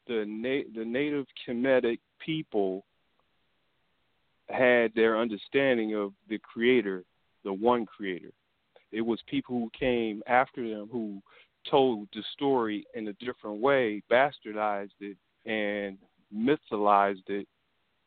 the 0.08 0.26
na- 0.28 0.80
the 0.80 0.84
native 0.84 1.28
Kemetic 1.48 2.00
people 2.20 2.84
had 4.50 4.92
their 4.96 5.18
understanding 5.18 5.96
of 5.96 6.14
the 6.30 6.40
creator, 6.40 7.04
the 7.44 7.54
one 7.54 7.86
creator. 7.86 8.32
It 8.92 9.02
was 9.02 9.20
people 9.28 9.60
who 9.60 9.70
came 9.78 10.24
after 10.28 10.68
them 10.68 10.90
who 10.92 11.22
told 11.70 12.08
the 12.14 12.24
story 12.34 12.86
in 12.94 13.08
a 13.08 13.14
different 13.14 13.60
way, 13.60 14.02
bastardized 14.12 14.92
it, 15.00 15.18
and 15.46 15.98
mythologized 16.34 17.30
it 17.30 17.48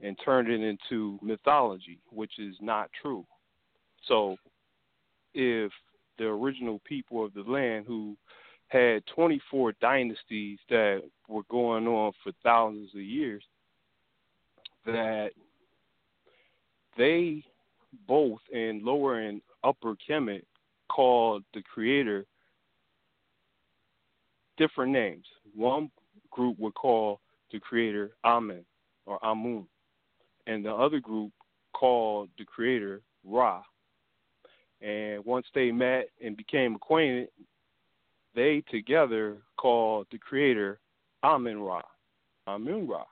and 0.01 0.17
turned 0.25 0.49
it 0.49 0.61
into 0.61 1.19
mythology, 1.23 1.99
which 2.11 2.39
is 2.39 2.55
not 2.61 2.91
true. 3.01 3.25
So, 4.07 4.37
if 5.35 5.73
the 6.19 6.27
original 6.27 6.81
people 6.85 7.25
of 7.25 7.35
the 7.35 7.43
land 7.43 7.85
who 7.87 8.17
had 8.69 9.03
24 9.15 9.73
dynasties 9.81 10.59
that 10.69 11.03
were 11.29 11.43
going 11.51 11.87
on 11.87 12.13
for 12.23 12.33
thousands 12.43 12.91
of 12.95 13.01
years, 13.01 13.43
that 14.85 15.31
they 16.97 17.43
both 18.07 18.41
in 18.53 18.85
lower 18.85 19.21
and 19.21 19.41
upper 19.65 19.95
Kemet 20.09 20.45
called 20.89 21.45
the 21.55 21.63
creator 21.63 22.25
different 24.59 24.93
names. 24.93 25.25
One 25.55 25.91
group 26.31 26.59
would 26.59 26.75
call 26.75 27.21
the 27.53 27.59
creator 27.59 28.13
Amen 28.25 28.65
or 29.07 29.19
Amun 29.25 29.67
and 30.47 30.65
the 30.65 30.73
other 30.73 31.01
group 31.01 31.33
called 31.73 32.29
the 32.39 32.45
creator 32.45 33.03
Ra. 33.25 33.63
And 34.81 35.25
once 35.25 35.47
they 35.55 35.71
met 35.71 36.09
and 36.25 36.37
became 36.37 36.75
acquainted, 36.75 37.29
they 38.35 38.63
together 38.71 39.39
called 39.57 40.07
the 40.11 40.19
creator 40.19 40.81
Amun 41.23 41.61
Ra. 41.61 41.83
Amun 42.47 42.87
Ra. 42.87 43.05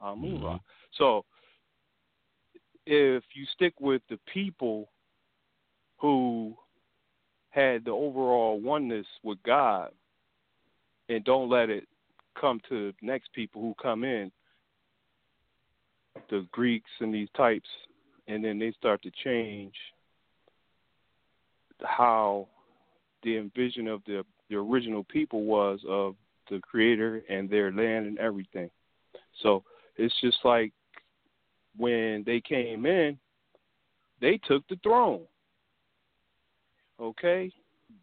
Amun 0.00 0.42
Ra. 0.42 0.54
Mm-hmm. 0.54 0.56
So 0.98 1.24
if 2.86 3.22
you 3.34 3.46
stick 3.54 3.74
with 3.80 4.02
the 4.10 4.18
people 4.32 4.90
who 5.98 6.54
had 7.50 7.84
the 7.84 7.90
overall 7.90 8.60
oneness 8.60 9.06
with 9.22 9.38
God 9.44 9.90
and 11.14 11.24
don't 11.24 11.48
let 11.48 11.70
it 11.70 11.86
come 12.40 12.60
to 12.68 12.92
next 13.02 13.32
people 13.32 13.60
who 13.60 13.74
come 13.80 14.04
in, 14.04 14.30
the 16.30 16.46
Greeks 16.52 16.90
and 17.00 17.12
these 17.12 17.28
types, 17.36 17.68
and 18.28 18.44
then 18.44 18.58
they 18.58 18.72
start 18.72 19.02
to 19.02 19.10
change 19.24 19.74
how 21.82 22.46
the 23.22 23.36
envision 23.36 23.88
of 23.88 24.02
the 24.06 24.24
the 24.48 24.56
original 24.56 25.04
people 25.04 25.44
was 25.44 25.80
of 25.88 26.14
the 26.50 26.60
creator 26.60 27.22
and 27.30 27.48
their 27.48 27.72
land 27.72 28.06
and 28.06 28.18
everything. 28.18 28.68
So 29.42 29.64
it's 29.96 30.14
just 30.20 30.36
like 30.44 30.72
when 31.78 32.22
they 32.26 32.40
came 32.40 32.84
in, 32.84 33.18
they 34.20 34.38
took 34.46 34.66
the 34.68 34.78
throne. 34.82 35.22
Okay? 37.00 37.50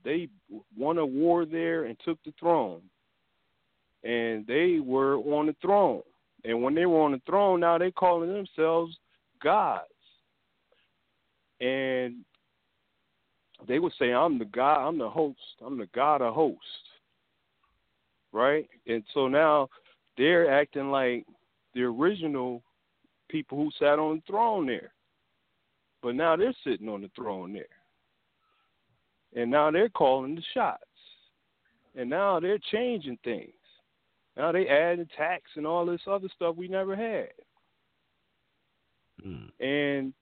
They 0.04 0.28
won 0.76 0.98
a 0.98 1.06
war 1.06 1.46
there 1.46 1.86
and 1.86 1.96
took 2.04 2.18
the 2.24 2.34
throne. 2.40 2.82
And 4.04 4.46
they 4.48 4.80
were 4.80 5.18
on 5.18 5.48
the 5.48 5.56
throne. 5.62 6.02
And 6.46 6.64
when 6.64 6.74
they 6.74 6.86
were 6.86 7.02
on 7.02 7.12
the 7.12 7.22
throne, 7.26 7.60
now 7.60 7.78
they 7.78 7.92
calling 7.92 8.32
themselves 8.32 8.96
gods. 9.44 9.84
And 11.60 12.24
they 13.68 13.80
would 13.80 13.94
say, 14.00 14.14
I'm 14.14 14.40
the 14.40 14.46
God, 14.46 14.88
I'm 14.88 14.98
the 14.98 15.10
host, 15.10 15.40
I'm 15.66 15.78
the 15.78 15.90
God 15.94 16.22
of 16.22 16.34
hosts. 16.34 16.64
Right? 18.32 18.70
And 18.88 19.04
so 19.14 19.28
now 19.28 19.70
they're 20.18 20.50
acting 20.50 20.92
like 20.92 21.26
the 21.74 21.82
original 21.82 22.64
people 23.28 23.58
who 23.58 23.70
sat 23.78 24.00
on 24.00 24.18
the 24.18 24.22
throne 24.32 24.66
there. 24.68 24.94
But 26.02 26.16
now 26.16 26.36
they're 26.36 26.54
sitting 26.64 26.88
on 26.88 27.02
the 27.02 27.12
throne 27.16 27.54
there. 27.54 27.66
And 29.36 29.52
now 29.52 29.70
they're 29.72 29.90
calling 29.90 30.36
the 30.36 30.44
shots. 30.54 30.84
And 31.96 32.10
now 32.10 32.40
they're 32.40 32.60
changing 32.72 33.18
things. 33.24 33.54
Now 34.38 34.52
they 34.52 34.68
adding 34.68 35.08
tax 35.18 35.44
and 35.56 35.68
all 35.68 35.86
this 35.86 36.02
other 36.08 36.30
stuff 36.36 36.56
we 36.56 36.68
never 36.68 36.96
had. 36.96 37.30
Mm. 39.26 39.50
And 39.60 40.14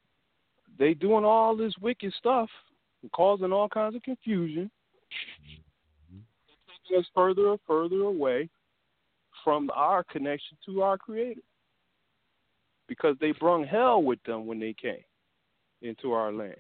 they 0.79 0.93
doing 0.93 1.25
all 1.25 1.55
this 1.55 1.73
wicked 1.81 2.13
stuff 2.17 2.49
and 3.01 3.11
causing 3.11 3.51
all 3.51 3.69
kinds 3.69 3.95
of 3.95 4.03
confusion. 4.03 4.71
Taking 6.88 6.99
us 6.99 7.05
further 7.13 7.51
and 7.51 7.59
further 7.67 8.01
away 8.01 8.49
from 9.43 9.69
our 9.73 10.03
connection 10.03 10.57
to 10.65 10.81
our 10.81 10.97
Creator. 10.97 11.41
Because 12.88 13.15
they 13.19 13.31
brung 13.31 13.65
hell 13.65 14.01
with 14.01 14.21
them 14.23 14.45
when 14.45 14.59
they 14.59 14.73
came 14.73 15.03
into 15.81 16.13
our 16.13 16.31
land. 16.31 16.55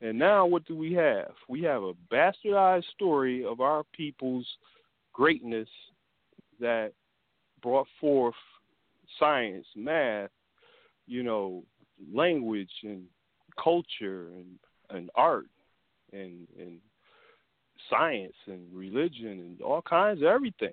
And 0.00 0.18
now 0.18 0.44
what 0.44 0.66
do 0.66 0.76
we 0.76 0.92
have? 0.94 1.32
We 1.48 1.62
have 1.62 1.82
a 1.82 1.94
bastardized 2.12 2.84
story 2.92 3.44
of 3.44 3.60
our 3.60 3.84
people's 3.94 4.46
greatness 5.12 5.68
that 6.60 6.92
brought 7.62 7.86
forth 8.00 8.34
science, 9.18 9.66
math, 9.76 10.30
you 11.06 11.22
know, 11.22 11.62
language 12.12 12.70
and 12.82 13.04
culture 13.62 14.28
and, 14.34 14.58
and 14.90 15.10
art 15.14 15.46
and 16.12 16.46
and 16.58 16.78
science 17.90 18.34
and 18.46 18.62
religion 18.72 19.40
and 19.40 19.60
all 19.60 19.82
kinds 19.82 20.20
of 20.20 20.26
everything 20.26 20.72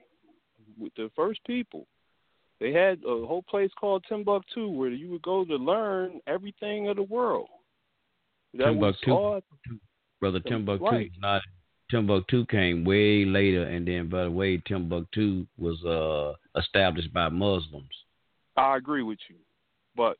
with 0.79 0.93
the 0.95 1.09
first 1.15 1.39
people. 1.45 1.87
They 2.59 2.71
had 2.71 2.99
a 2.99 3.25
whole 3.25 3.43
place 3.49 3.71
called 3.79 4.05
Timbuktu 4.07 4.69
where 4.69 4.89
you 4.89 5.09
would 5.09 5.23
go 5.23 5.43
to 5.43 5.55
learn 5.55 6.19
everything 6.27 6.89
of 6.89 6.95
the 6.95 7.03
world. 7.03 7.49
That 8.53 8.65
Timbuktu, 8.65 9.41
brother 10.19 10.39
Timbuktu, 10.41 10.85
Right. 10.85 11.07
is 11.07 11.17
not 11.19 11.41
Timbuktu 11.91 12.45
came 12.47 12.83
way 12.85 13.25
later, 13.25 13.63
and 13.63 13.85
then 13.87 14.07
by 14.09 14.23
the 14.23 14.31
way, 14.31 14.57
Timbuktu 14.65 15.45
was 15.57 15.83
uh, 15.85 16.33
established 16.59 17.13
by 17.13 17.29
Muslims. 17.29 17.89
I 18.57 18.77
agree 18.77 19.03
with 19.03 19.19
you, 19.29 19.35
but 19.95 20.17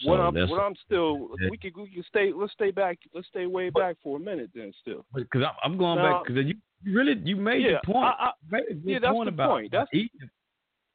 So 0.00 0.08
what 0.10 0.20
I'm 0.20 0.34
what 0.48 0.60
I'm 0.60 0.74
still 0.86 1.28
we 1.50 1.56
can 1.58 1.72
we 1.76 1.90
can 1.90 2.04
stay 2.08 2.32
let's 2.34 2.52
stay 2.54 2.70
back 2.70 2.98
let's 3.14 3.28
stay 3.28 3.46
way 3.46 3.70
back 3.70 3.96
for 4.02 4.16
a 4.16 4.20
minute 4.20 4.50
then 4.54 4.72
still. 4.80 5.04
because 5.14 5.42
I'm, 5.42 5.72
I'm 5.72 5.78
going 5.78 5.98
Now- 5.98 6.18
back 6.18 6.26
because 6.26 6.44
you 6.46 6.54
really 6.84 7.20
you 7.24 7.36
made 7.36 7.62
Yeah, 7.62 7.78
the 7.84 7.92
point. 7.92 8.04
I- 8.04 8.24
I- 8.28 8.32
made 8.50 8.62
yeah, 8.84 8.98
that's 8.98 9.12
point 9.12 9.26
the 9.28 9.34
about 9.34 9.48
point. 9.50 9.72
That's- 9.72 9.88
Egypt. 9.92 10.32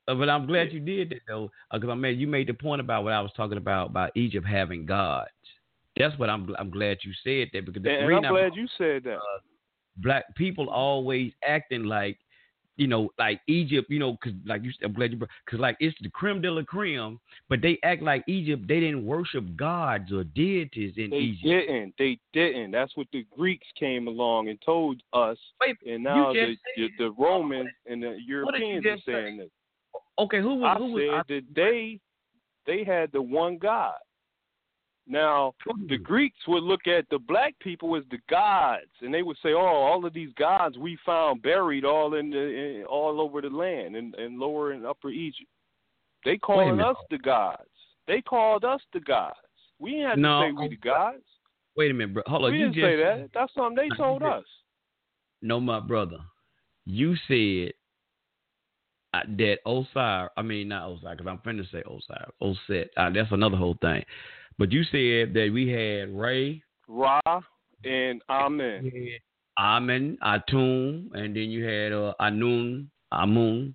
Uh, 0.07 0.13
but 0.13 0.29
I'm 0.29 0.45
glad 0.45 0.71
you 0.71 0.79
did 0.79 1.09
that 1.09 1.21
though, 1.27 1.49
because 1.71 1.89
I 1.89 1.95
mean 1.95 2.19
you 2.19 2.27
made 2.27 2.47
the 2.47 2.53
point 2.53 2.79
about 2.81 3.03
what 3.03 3.13
I 3.13 3.21
was 3.21 3.31
talking 3.35 3.57
about 3.57 3.89
about 3.89 4.11
Egypt 4.15 4.45
having 4.45 4.85
gods. 4.85 5.29
That's 5.97 6.17
what 6.19 6.29
I'm 6.29 6.53
I'm 6.59 6.69
glad 6.69 6.97
you 7.03 7.11
said 7.23 7.49
that 7.53 7.65
because 7.65 7.83
the 7.83 7.89
And, 7.91 8.11
and 8.11 8.25
I'm 8.25 8.25
I- 8.25 8.29
glad 8.29 8.55
you 8.55 8.67
said 8.77 9.03
that. 9.03 9.17
Uh, 9.17 9.39
black 9.97 10.25
people 10.35 10.69
always 10.69 11.31
acting 11.47 11.85
like 11.85 12.17
you 12.75 12.87
know 12.87 13.09
like 13.17 13.39
Egypt 13.47 13.89
you 13.89 13.99
know 13.99 14.13
because 14.13 14.33
like 14.45 14.61
you 14.63 14.71
said 14.73 14.85
I'm 14.87 14.93
glad 14.93 15.13
you 15.13 15.17
because 15.17 15.59
like 15.59 15.77
it's 15.79 15.95
the 16.01 16.09
creme 16.09 16.41
de 16.41 16.51
la 16.51 16.63
creme 16.63 17.17
but 17.47 17.61
they 17.61 17.79
act 17.83 18.01
like 18.01 18.23
Egypt 18.27 18.67
they 18.67 18.81
didn't 18.81 19.05
worship 19.05 19.45
gods 19.55 20.11
or 20.11 20.25
deities 20.25 20.93
in 20.97 21.11
They 21.11 21.17
Egypt 21.17 21.43
didn't. 21.43 21.93
They 21.97 22.19
didn't. 22.33 22.71
That's 22.71 22.95
what 22.97 23.07
the 23.13 23.25
Greeks 23.35 23.67
came 23.79 24.07
along 24.07 24.49
and 24.49 24.59
told 24.65 25.01
us. 25.13 25.37
Wait, 25.61 25.77
and 25.87 26.03
now 26.03 26.33
the, 26.33 26.57
the 26.75 26.89
the 26.97 27.11
Romans 27.11 27.69
and 27.85 28.03
the 28.03 28.17
Europeans 28.25 28.85
are 28.85 28.95
just 28.95 29.05
say? 29.05 29.13
saying 29.13 29.37
this. 29.37 29.49
okay 30.19 30.41
who 30.41 30.55
was 30.55 30.75
I 30.75 30.79
who 30.79 30.99
said 30.99 31.07
was 31.15 31.25
that 31.29 31.43
they 31.55 31.99
they 32.65 32.83
had 32.83 33.11
the 33.13 33.21
one 33.21 33.57
God. 33.57 33.93
Now 35.07 35.53
the 35.87 35.97
Greeks 35.97 36.39
would 36.47 36.63
look 36.63 36.87
at 36.87 37.05
the 37.11 37.19
black 37.19 37.53
people 37.59 37.95
as 37.95 38.03
the 38.09 38.17
gods, 38.29 38.89
and 39.01 39.13
they 39.13 39.21
would 39.21 39.37
say, 39.43 39.53
"Oh, 39.53 39.59
all 39.59 40.03
of 40.05 40.13
these 40.13 40.33
gods 40.33 40.77
we 40.79 40.97
found 41.05 41.43
buried 41.43 41.85
all 41.85 42.15
in 42.15 42.31
the 42.31 42.39
in, 42.39 42.85
all 42.85 43.21
over 43.21 43.39
the 43.41 43.49
land 43.49 43.95
in, 43.95 44.13
in 44.15 44.39
lower 44.39 44.71
and 44.71 44.83
upper 44.85 45.09
Egypt. 45.09 45.49
They 46.23 46.37
calling 46.37 46.77
minute. 46.77 46.89
us 46.89 46.97
the 47.11 47.19
gods. 47.19 47.69
They 48.07 48.21
called 48.21 48.63
us 48.65 48.81
the 48.93 48.99
gods. 48.99 49.35
We 49.77 49.91
didn't 49.91 50.07
have 50.09 50.17
No, 50.17 50.41
to 50.41 50.47
say 50.47 50.51
we 50.53 50.69
the 50.69 50.75
gods. 50.77 51.23
wait 51.75 51.91
a 51.91 51.93
minute 51.93 52.13
bro 52.15 52.23
hold 52.25 52.45
on 52.45 52.51
we 52.51 52.57
you 52.59 52.63
didn't 52.65 52.75
just 52.75 52.85
say 52.85 52.95
that. 52.95 53.29
That's 53.33 53.53
something 53.53 53.75
they 53.75 53.95
told 53.97 54.23
us. 54.23 54.43
no 55.43 55.59
my 55.59 55.79
brother 55.81 56.17
you 56.85 57.15
said 57.27 57.73
uh, 59.13 59.21
that 59.37 59.57
Osiris 59.67 60.31
I 60.37 60.41
mean 60.41 60.69
not 60.69 60.89
Osiris 60.91 61.17
because 61.17 61.27
I'm 61.29 61.37
finna 61.39 61.69
say 61.71 61.83
Osiris 61.85 62.31
Oset 62.41 62.87
uh, 62.97 63.09
that's 63.11 63.31
another 63.31 63.57
whole 63.57 63.77
thing 63.81 64.03
but 64.57 64.71
you 64.71 64.83
said 64.83 65.33
that 65.33 65.51
we 65.53 65.69
had 65.69 66.15
Ray 66.15 66.61
Ra 66.87 67.21
and 67.83 68.21
Amen. 68.29 68.91
Amen, 69.57 70.17
Atum, 70.21 71.13
and 71.13 71.35
then 71.35 71.49
you 71.49 71.63
had 71.63 71.93
uh, 71.93 72.13
Anun, 72.19 72.87
Amun, 73.13 73.73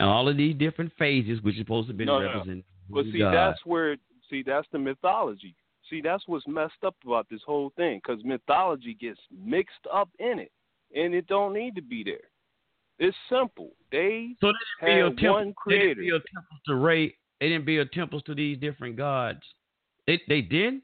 and 0.00 0.08
all 0.08 0.28
of 0.28 0.36
these 0.36 0.56
different 0.56 0.92
phases, 0.98 1.40
which 1.42 1.54
are 1.54 1.60
supposed 1.60 1.88
to 1.88 1.94
be 1.94 2.04
No, 2.04 2.18
no. 2.18 2.62
But 2.90 3.04
see, 3.06 3.20
God. 3.20 3.32
that's 3.32 3.64
where 3.64 3.96
see 4.28 4.42
that's 4.42 4.66
the 4.72 4.78
mythology. 4.78 5.54
See, 5.88 6.00
that's 6.00 6.24
what's 6.26 6.46
messed 6.48 6.82
up 6.84 6.96
about 7.04 7.28
this 7.30 7.42
whole 7.46 7.72
thing 7.76 8.00
because 8.02 8.24
mythology 8.24 8.94
gets 8.94 9.20
mixed 9.30 9.86
up 9.92 10.08
in 10.18 10.38
it, 10.38 10.50
and 10.94 11.14
it 11.14 11.26
don't 11.26 11.52
need 11.52 11.76
to 11.76 11.82
be 11.82 12.02
there. 12.02 12.28
It's 12.98 13.16
simple. 13.28 13.72
They 13.92 14.34
so 14.40 14.52
they 14.80 14.94
didn't 14.94 15.20
build 15.20 15.34
one 15.34 15.54
They 15.68 15.78
didn't 15.78 16.06
build 16.06 16.22
temples 16.32 16.60
to 16.66 16.74
Ray. 16.74 17.14
They 17.40 17.48
didn't 17.48 17.66
build 17.66 17.92
temples 17.92 18.22
to 18.24 18.34
these 18.34 18.58
different 18.58 18.96
gods. 18.96 19.42
They 20.06 20.20
they 20.28 20.40
did. 20.40 20.80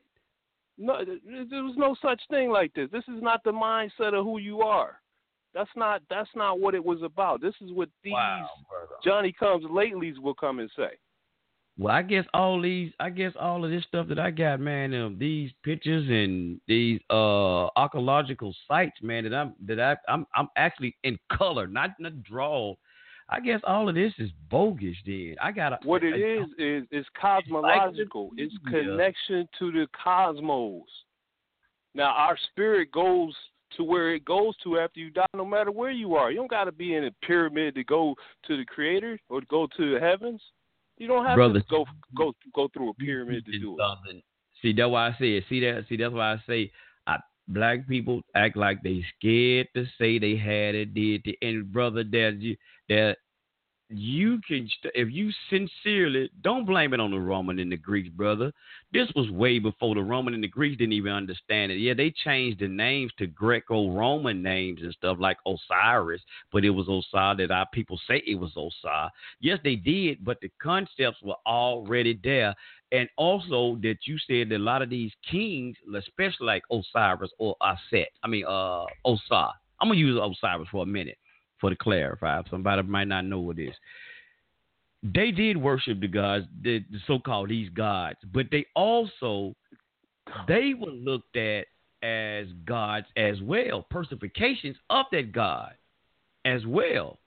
No, 0.79 1.05
there 1.05 1.63
was 1.63 1.75
no 1.77 1.95
such 2.01 2.21
thing 2.31 2.51
like 2.51 2.73
this. 2.75 2.89
This 2.91 3.05
is 3.09 3.23
not 3.23 3.45
the 3.45 3.53
mindset 3.53 4.19
of 4.19 4.25
who 4.25 4.39
you 4.39 4.63
are. 4.63 5.01
That's 5.53 5.71
not 5.77 6.03
that's 6.09 6.31
not 6.35 6.61
what 6.61 6.75
it 6.75 6.85
was 6.85 7.03
about. 7.03 7.41
This 7.41 7.55
is 7.61 7.73
what 7.73 7.89
these 8.03 8.15
Johnny 9.05 9.33
Comes 9.33 9.65
Latelys 9.65 10.19
will 10.19 10.35
come 10.35 10.59
and 10.59 10.71
say. 10.77 10.91
Well, 11.81 11.95
I 11.95 12.03
guess 12.03 12.27
all 12.35 12.61
these, 12.61 12.93
I 13.01 13.09
guess 13.09 13.33
all 13.41 13.65
of 13.65 13.71
this 13.71 13.85
stuff 13.85 14.07
that 14.09 14.19
I 14.19 14.31
got, 14.31 14.61
man, 14.61 14.93
um, 14.93 15.17
these 15.19 15.51
pictures 15.65 16.07
and 16.09 16.61
these 16.69 17.01
uh 17.11 17.67
archaeological 17.77 18.55
sites, 18.69 18.97
man, 19.03 19.25
that 19.25 19.35
I'm 19.35 19.55
that 19.67 19.81
I 19.81 19.97
I'm 20.07 20.27
I'm 20.35 20.49
actually 20.57 20.97
in 21.05 21.19
color, 21.33 21.67
not 21.67 21.91
not 21.99 22.23
draw. 22.23 22.75
I 23.31 23.41
guess 23.41 23.61
all 23.65 23.89
of 23.89 23.95
this 23.95 24.13
is 24.19 24.31
bogus. 24.51 24.97
Then 25.07 25.37
I 25.41 25.53
got 25.53 25.71
to. 25.71 25.79
What 25.87 26.03
it 26.03 26.21
is 26.21 26.47
is 26.59 26.87
is 26.91 27.07
cosmological. 27.21 28.33
It's 28.37 28.55
Yeah. 28.65 28.71
connection 28.71 29.49
to 29.59 29.71
the 29.71 29.87
cosmos. 29.93 30.89
Now 31.95 32.11
our 32.11 32.37
spirit 32.37 32.91
goes 32.91 33.35
to 33.77 33.85
where 33.85 34.15
it 34.15 34.25
goes 34.25 34.57
to 34.65 34.81
after 34.81 34.99
you 34.99 35.11
die, 35.11 35.25
no 35.35 35.45
matter 35.45 35.71
where 35.71 35.93
you 35.93 36.17
are. 36.17 36.31
You 36.31 36.39
don't 36.39 36.51
got 36.51 36.65
to 36.65 36.73
be 36.73 36.95
in 36.97 37.05
a 37.05 37.13
pyramid 37.23 37.77
to 37.77 37.85
go 37.85 38.17
to 38.47 38.57
the 38.57 38.65
Creator 38.65 39.19
or 39.29 39.41
to 39.41 39.47
go 39.47 39.69
to 39.77 39.95
the 39.95 40.01
heavens. 40.01 40.43
You 40.99 41.07
don't 41.07 41.25
have 41.25 41.37
Brother, 41.37 41.61
to 41.61 41.67
go 41.71 41.87
go 42.17 42.35
go 42.55 42.69
through 42.69 42.91
a 42.91 42.95
pyramid 42.95 43.47
to 43.47 43.59
do 43.59 43.77
it. 43.79 44.25
See, 44.61 44.73
that's 44.73 44.91
why 44.91 45.09
I 45.09 45.17
say 45.19 45.37
it. 45.37 45.45
See 45.49 45.61
that? 45.61 45.87
See, 45.89 45.97
that's 45.97 46.13
why 46.13 46.33
I 46.33 46.43
say 46.47 46.71
I 47.07 47.19
black 47.49 47.89
people 47.89 48.23
act 48.35 48.57
like 48.57 48.83
they 48.83 49.05
scared 49.17 49.69
to 49.75 49.87
say 49.99 50.19
they 50.19 50.37
had 50.37 50.75
it, 50.75 50.95
did 50.95 51.23
it, 51.25 51.37
and 51.41 51.73
brother, 51.73 52.05
that 52.05 52.37
you 52.41 52.57
that 52.91 53.17
you 53.93 54.41
can 54.47 54.69
if 54.95 55.11
you 55.11 55.33
sincerely 55.49 56.31
don't 56.43 56.65
blame 56.65 56.95
it 56.95 57.01
on 57.01 57.11
the 57.11 57.19
Roman 57.19 57.59
and 57.59 57.73
the 57.73 57.77
Greeks, 57.77 58.09
brother. 58.09 58.53
This 58.93 59.09
was 59.17 59.29
way 59.31 59.59
before 59.59 59.97
the 59.97 60.03
Roman 60.03 60.33
and 60.33 60.45
the 60.45 60.49
Greeks 60.49 60.79
didn't 60.79 60.93
even 60.93 61.13
understand 61.13 61.73
it. 61.73 61.77
Yeah, 61.77 61.95
they 61.95 62.13
changed 62.25 62.61
the 62.61 62.69
names 62.69 63.11
to 63.19 63.27
Greco-Roman 63.27 64.43
names 64.43 64.81
and 64.83 64.93
stuff 64.93 65.17
like 65.19 65.39
Osiris, 65.45 66.23
but 66.53 66.65
it 66.65 66.71
was 66.71 66.87
Osiris 66.87 67.39
that 67.39 67.51
our 67.51 67.67
people 67.73 67.99
say 68.07 68.23
it 68.27 68.39
was 68.39 68.53
Osiris. 68.53 69.11
Yes, 69.41 69.59
they 69.65 69.75
did, 69.75 70.25
but 70.25 70.39
the 70.41 70.53
concepts 70.63 71.19
were 71.23 71.37
already 71.47 72.21
there. 72.23 72.55
And 72.93 73.09
also 73.17 73.77
that 73.83 73.97
you 74.05 74.19
said 74.19 74.51
that 74.51 74.57
a 74.57 74.59
lot 74.59 74.83
of 74.83 74.91
these 74.91 75.13
kings, 75.29 75.77
especially 75.97 76.47
like 76.47 76.63
Osiris 76.71 77.33
or 77.39 77.57
Aset, 77.61 78.07
I 78.23 78.29
mean 78.29 78.45
uh 78.47 78.85
Osiris. 79.05 79.57
I'm 79.81 79.89
gonna 79.89 79.99
use 79.99 80.21
Osiris 80.23 80.69
for 80.71 80.85
a 80.85 80.87
minute 80.87 81.19
for 81.61 81.71
to 81.71 81.77
clarify. 81.77 82.41
Somebody 82.51 82.83
might 82.83 83.09
not 83.09 83.25
know 83.25 83.41
what 83.41 83.59
it 83.59 83.69
is. 83.69 83.75
They 85.03 85.31
did 85.31 85.57
worship 85.57 86.01
the 86.01 86.09
gods, 86.09 86.47
the, 86.63 86.85
the 86.91 86.99
so-called 87.07 87.49
these 87.49 87.71
gods, 87.71 88.19
but 88.33 88.47
they 88.51 88.67
also 88.75 89.55
they 90.47 90.75
were 90.79 90.91
looked 90.93 91.37
at 91.37 91.67
as 92.03 92.47
gods 92.65 93.07
as 93.17 93.41
well, 93.43 93.87
personifications 93.91 94.77
of 94.91 95.07
that 95.13 95.33
god 95.33 95.73
as 96.45 96.65
well. 96.67 97.19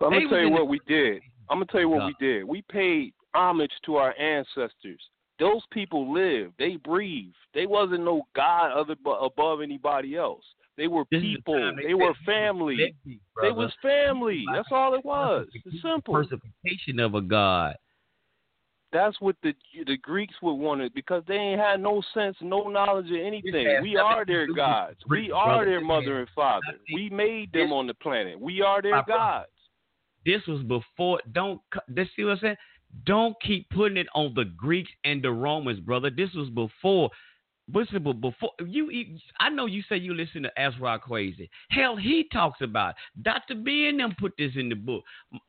I'm 0.00 0.10
gonna 0.12 0.28
tell 0.28 0.38
you 0.40 0.50
what 0.50 0.58
the- 0.58 0.64
we 0.64 0.80
did. 0.86 1.22
I'm 1.48 1.56
gonna 1.58 1.66
tell 1.66 1.80
you 1.80 1.88
what 1.88 2.06
we 2.06 2.14
did. 2.18 2.44
We 2.44 2.62
paid 2.62 3.14
homage 3.34 3.72
to 3.84 3.96
our 3.96 4.14
ancestors. 4.18 5.00
Those 5.38 5.62
people 5.70 6.12
lived. 6.12 6.54
They 6.58 6.76
breathed. 6.76 7.34
They 7.54 7.66
wasn't 7.66 8.04
no 8.04 8.26
god 8.34 8.72
other 8.72 8.96
above 9.20 9.60
anybody 9.60 10.16
else. 10.16 10.44
They 10.76 10.88
were 10.88 11.04
This 11.10 11.18
is 11.18 11.22
the 11.22 11.36
people. 11.36 11.72
They, 11.76 11.88
they 11.88 11.94
were 11.94 12.14
family. 12.26 12.76
They 12.76 13.18
They 13.42 13.52
was 13.52 13.72
family. 13.80 14.44
That's 14.52 14.68
all 14.70 14.94
it 14.94 15.04
was. 15.04 15.46
It's 15.52 15.82
simple. 15.82 16.14
personification 16.14 16.98
of 17.00 17.14
a 17.14 17.20
god. 17.20 17.76
That's 18.92 19.20
what 19.20 19.34
the 19.42 19.52
the 19.86 19.96
Greeks 19.96 20.34
would 20.40 20.54
want 20.54 20.80
it 20.80 20.94
because 20.94 21.24
they 21.26 21.34
ain't 21.34 21.60
had 21.60 21.80
no 21.80 22.00
sense, 22.14 22.36
no 22.40 22.68
knowledge 22.68 23.10
of 23.10 23.16
anything. 23.16 23.82
We 23.82 23.96
are 23.96 24.24
their 24.24 24.46
gods. 24.52 24.98
We 25.08 25.32
are 25.32 25.64
their 25.64 25.80
mother 25.80 26.20
and 26.20 26.28
father. 26.34 26.78
We 26.92 27.10
made 27.10 27.52
them 27.52 27.72
on 27.72 27.88
the 27.88 27.94
planet. 27.94 28.40
We 28.40 28.62
are 28.62 28.80
their 28.80 29.02
gods. 29.02 29.48
This 30.24 30.40
was 30.46 30.62
before. 30.62 31.20
Don't. 31.32 31.60
This 31.88 32.08
see 32.16 32.24
what 32.24 32.32
I'm 32.32 32.38
saying? 32.40 32.56
Don't 33.04 33.34
keep 33.42 33.68
putting 33.70 33.96
it 33.96 34.06
on 34.14 34.32
the 34.34 34.44
Greeks 34.44 34.90
and 35.04 35.22
the 35.22 35.32
Romans, 35.32 35.80
brother. 35.80 36.10
This 36.10 36.32
was 36.34 36.48
before. 36.50 37.10
This 37.66 37.88
was 37.92 38.16
before 38.20 38.50
you. 38.66 38.90
I 39.40 39.48
know 39.48 39.66
you 39.66 39.82
say 39.88 39.96
you 39.96 40.14
listen 40.14 40.42
to 40.42 40.60
Ezra 40.60 40.98
Crazy. 40.98 41.48
Hell, 41.70 41.96
he 41.96 42.28
talks 42.30 42.60
about 42.60 42.90
it. 42.90 43.22
Dr. 43.22 43.54
B 43.54 43.88
and 43.88 43.98
them 43.98 44.14
put 44.18 44.32
this 44.36 44.52
in 44.56 44.68
the 44.68 44.74
book. 44.74 45.02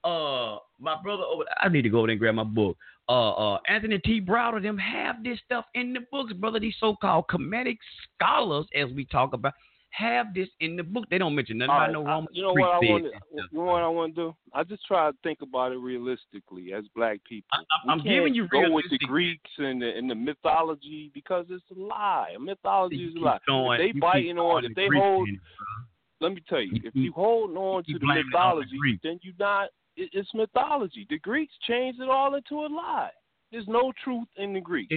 Uh, 0.03 0.57
my 0.79 0.95
brother 1.03 1.23
over. 1.23 1.43
I 1.59 1.67
need 1.67 1.81
to 1.81 1.89
go 1.89 1.99
over 1.99 2.07
there 2.07 2.13
and 2.13 2.19
grab 2.19 2.35
my 2.35 2.43
book. 2.43 2.77
Uh, 3.07 3.53
uh, 3.53 3.59
Anthony 3.67 3.99
T. 3.99 4.21
Browder, 4.21 4.61
them 4.61 4.77
have 4.77 5.23
this 5.23 5.39
stuff 5.45 5.65
in 5.75 5.93
the 5.93 5.99
books, 6.11 6.33
brother. 6.33 6.59
These 6.59 6.75
so-called 6.79 7.25
Kemetic 7.29 7.77
scholars, 8.15 8.65
as 8.75 8.89
we 8.95 9.05
talk 9.05 9.33
about, 9.33 9.53
have 9.97 10.33
this 10.33 10.49
in 10.59 10.75
the 10.75 10.83
book. 10.83 11.05
They 11.09 11.17
don't 11.17 11.33
mention 11.35 11.57
nothing 11.59 11.69
All 11.71 11.77
about 11.77 11.85
right, 11.85 11.93
no 11.93 12.05
I- 12.05 12.11
Roman. 12.15 12.27
you 12.33 12.41
know 12.43 12.53
what 12.53 12.71
I 12.71 12.79
want? 12.79 13.03
To, 13.05 13.09
you 13.51 13.57
know 13.57 13.63
what 13.63 13.81
I 13.83 13.87
want 13.87 14.15
to 14.15 14.21
do? 14.21 14.35
I 14.53 14.63
just 14.63 14.85
try 14.85 15.09
to 15.09 15.17
think 15.23 15.41
about 15.41 15.71
it 15.71 15.77
realistically 15.77 16.73
as 16.73 16.83
black 16.95 17.19
people. 17.27 17.47
I'm 17.87 17.99
can't 17.99 18.03
giving 18.03 18.33
you 18.35 18.47
go 18.49 18.69
with 18.71 18.85
the 18.89 18.97
Greeks 18.99 19.49
and 19.57 19.81
the, 19.81 19.89
and 19.97 20.09
the 20.09 20.15
mythology 20.15 21.11
because 21.13 21.45
it's 21.49 21.63
a 21.75 21.79
lie. 21.79 22.33
A 22.35 22.39
mythology 22.39 22.97
You 22.97 23.09
is 23.09 23.15
a 23.15 23.19
lie. 23.19 23.39
throwing- 23.45 23.79
if 23.81 23.87
you 23.87 23.93
they 23.93 23.99
biting 23.99 24.37
on, 24.37 24.65
if 24.65 24.75
they 24.75 24.87
hold, 24.93 25.29
in 25.29 25.39
let 26.21 26.33
me 26.33 26.41
tell 26.47 26.61
you, 26.61 26.71
You 26.73 26.81
if 26.85 26.93
keep- 26.93 27.03
you 27.03 27.11
hold 27.13 27.55
on 27.57 27.83
keep 27.83 27.95
to 27.95 27.99
the 27.99 28.05
on 28.11 28.15
the 28.17 28.23
mythology, 28.25 28.99
then 29.03 29.19
you're 29.21 29.33
not. 29.39 29.69
It, 29.97 30.09
it's 30.13 30.33
mythology. 30.33 31.05
The 31.09 31.19
Greeks 31.19 31.53
changed 31.67 32.01
it 32.01 32.09
all 32.09 32.35
into 32.35 32.65
a 32.65 32.67
lie. 32.67 33.11
There's 33.51 33.67
no 33.67 33.93
truth 34.03 34.27
in 34.37 34.53
the 34.53 34.59
Greeks. 34.61 34.93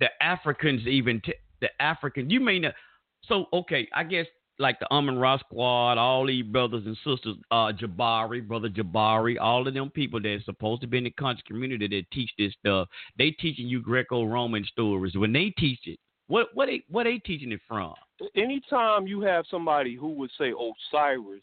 the 0.00 0.08
Africans 0.22 0.86
even 0.86 1.20
t- 1.22 1.34
the 1.60 1.68
African 1.82 2.28
you 2.30 2.38
may 2.40 2.58
not 2.58 2.74
so 3.28 3.46
okay 3.52 3.88
I 3.94 4.04
guess 4.04 4.26
like 4.58 4.80
the 4.80 4.92
Amun 4.92 5.18
Ra 5.18 5.38
squad 5.38 5.98
all 5.98 6.26
these 6.26 6.44
brothers 6.44 6.84
and 6.86 6.96
sisters 6.96 7.36
uh 7.50 7.72
Jabari 7.72 8.46
brother 8.46 8.68
Jabari 8.68 9.36
all 9.40 9.66
of 9.68 9.74
them 9.74 9.90
people 9.90 10.20
that's 10.20 10.44
supposed 10.44 10.80
to 10.82 10.86
be 10.88 10.98
in 10.98 11.04
the 11.04 11.10
conscious 11.10 11.42
community 11.46 11.86
that 11.88 12.10
teach 12.12 12.30
this 12.38 12.52
stuff 12.58 12.88
they 13.16 13.30
teaching 13.30 13.68
you 13.68 13.80
Greco-Roman 13.80 14.64
stories. 14.64 15.14
When 15.16 15.32
they 15.32 15.50
teach 15.58 15.80
it 15.84 15.98
what 16.26 16.48
what 16.54 16.66
they 16.66 16.82
what 16.88 17.04
they 17.04 17.18
teaching 17.18 17.52
it 17.52 17.60
from? 17.68 17.94
Anytime 18.34 19.06
you 19.06 19.20
have 19.22 19.44
somebody 19.50 19.94
who 19.94 20.10
would 20.14 20.30
say 20.36 20.50
Osiris, 20.50 21.42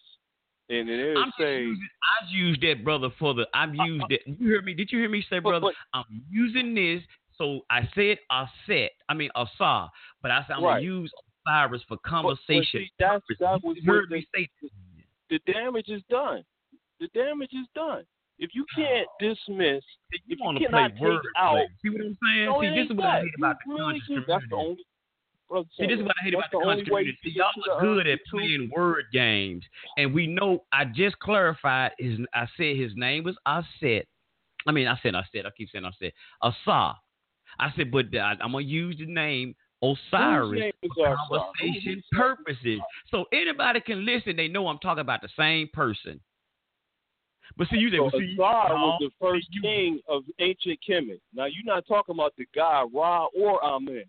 and 0.70 0.90
then 0.90 0.98
they'll 0.98 1.18
I'm 1.18 1.32
say 1.40 1.60
using, 1.60 1.88
I've 2.22 2.30
used 2.30 2.62
that 2.62 2.84
brother 2.84 3.10
for 3.18 3.34
the 3.34 3.48
I've 3.54 3.74
used 3.76 4.06
it 4.10 4.22
you 4.26 4.48
hear 4.48 4.62
me? 4.62 4.74
Did 4.74 4.92
you 4.92 5.00
hear 5.00 5.10
me 5.10 5.26
say 5.30 5.40
brother? 5.40 5.68
I'm 5.94 6.04
using 6.30 6.76
this 6.76 7.02
so 7.38 7.62
I 7.70 7.88
said 7.96 8.18
Aset 8.32 8.90
I 9.10 9.14
mean 9.14 9.30
Asa 9.36 9.90
but 10.22 10.32
I 10.32 10.42
said 10.48 10.54
I'm 10.58 10.64
Right. 10.64 10.74
gonna 10.74 10.82
use 10.82 11.12
Osiris 11.48 11.82
for 11.88 11.98
but 12.04 12.10
conversation 12.10 12.82
see, 12.82 12.92
that's 13.00 13.24
that 13.40 13.60
You 13.64 13.76
heard 13.86 14.10
me 14.10 14.26
the, 14.34 14.40
say 14.40 14.50
the 15.30 15.52
damage 15.52 15.90
is 15.90 16.02
done. 16.10 16.44
The 17.00 17.08
damage 17.14 17.52
is 17.54 17.68
done. 17.76 18.04
If 18.38 18.52
you 18.54 18.66
can't 18.76 19.08
dismiss, 19.20 19.84
if 20.12 20.22
you 20.26 20.38
want 20.42 20.58
to 20.58 20.70
play 20.70 20.70
cannot 20.70 20.92
take 20.92 21.02
word 21.02 21.26
out, 21.38 21.54
play. 21.54 21.68
See 21.82 21.90
what 21.90 22.02
I'm 22.02 22.18
saying? 22.24 22.46
No, 22.46 22.62
See, 22.62 22.76
this 22.76 22.90
is 22.90 22.98
what 22.98 23.06
I 23.06 23.22
hate 23.22 23.32
about 23.38 23.56
You 23.66 23.78
the 23.78 23.84
really 23.84 24.00
conscious 24.00 24.06
community. 24.08 24.26
That's 24.28 24.44
the 24.50 24.56
only. 24.56 24.86
Brother 25.48 25.68
See, 25.78 25.86
this 25.86 26.00
is 26.00 26.04
what 26.04 26.16
I 26.20 26.24
hate 26.24 26.34
about 26.34 26.52
the 26.52 26.58
the 26.58 26.66
conscious 26.66 26.88
community. 26.88 27.18
you 27.24 27.32
y'all 27.32 27.76
are 27.76 27.82
good 27.82 28.08
at 28.08 28.20
playing 28.30 28.72
word 28.76 29.06
games, 29.14 29.64
and 29.98 30.14
we 30.14 30.28
know. 30.28 30.64
I 30.74 30.86
just 30.86 31.18
clarified. 31.20 31.92
His, 31.98 32.20
I 32.34 32.48
said 32.58 32.76
his 32.76 32.92
name 32.96 33.24
was 33.24 33.36
Aset. 33.48 34.06
I 34.68 34.72
mean, 34.72 34.88
I 34.88 35.00
said 35.02 35.16
I 35.16 35.24
said. 35.32 35.46
I 35.46 35.50
keep 35.56 35.70
saying 35.72 35.86
I 35.86 35.92
said 36.00 36.12
Asa. 36.42 36.98
I 37.58 37.72
said, 37.78 37.90
but 37.90 38.08
I, 38.14 38.34
I'm 38.42 38.52
gonna 38.52 38.62
use 38.62 38.98
the 38.98 39.06
name 39.06 39.56
Osiris 39.92 40.74
for 40.96 41.16
conversation 41.30 42.04
purposes. 42.12 42.80
So 43.10 43.26
anybody 43.32 43.82
can 43.82 44.06
listen. 44.06 44.36
They 44.36 44.48
know 44.48 44.68
I'm 44.68 44.80
talking 44.80 45.02
about 45.02 45.22
the 45.22 45.30
same 45.38 45.68
person. 45.74 46.20
But 47.58 47.68
see, 47.70 47.78
you 47.78 47.90
So 47.92 48.04
well, 48.04 48.12
see, 48.12 48.36
no, 48.38 48.44
was 48.44 49.00
the 49.02 49.12
first 49.22 49.48
king 49.62 50.00
of 50.08 50.24
ancient 50.40 50.80
Kemet. 50.88 51.22
Now 51.34 51.46
you're 51.46 51.64
not 51.64 51.88
talking 51.88 52.16
about 52.16 52.34
the 52.38 52.46
god 52.54 52.90
Ra 52.94 53.28
or 53.38 53.64
Amen. 53.64 54.04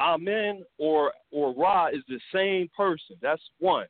Amen 0.00 0.64
or 0.78 1.12
or 1.30 1.54
Ra 1.54 1.88
is 1.88 2.02
the 2.08 2.20
same 2.32 2.70
person. 2.76 3.16
That's 3.20 3.42
one. 3.58 3.86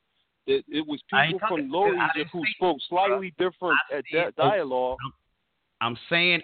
It, 0.47 0.65
it 0.69 0.87
was 0.87 1.01
people 1.11 1.41
from 1.47 1.71
lower 1.71 1.95
Egypt 1.95 2.31
who 2.33 2.43
spoke 2.57 2.79
slightly 2.89 3.35
different 3.39 3.79
at 3.93 4.05
said 4.11 4.33
that 4.37 4.43
oh, 4.43 4.51
dialogue. 4.51 4.97
I'm 5.81 5.97
saying, 6.11 6.43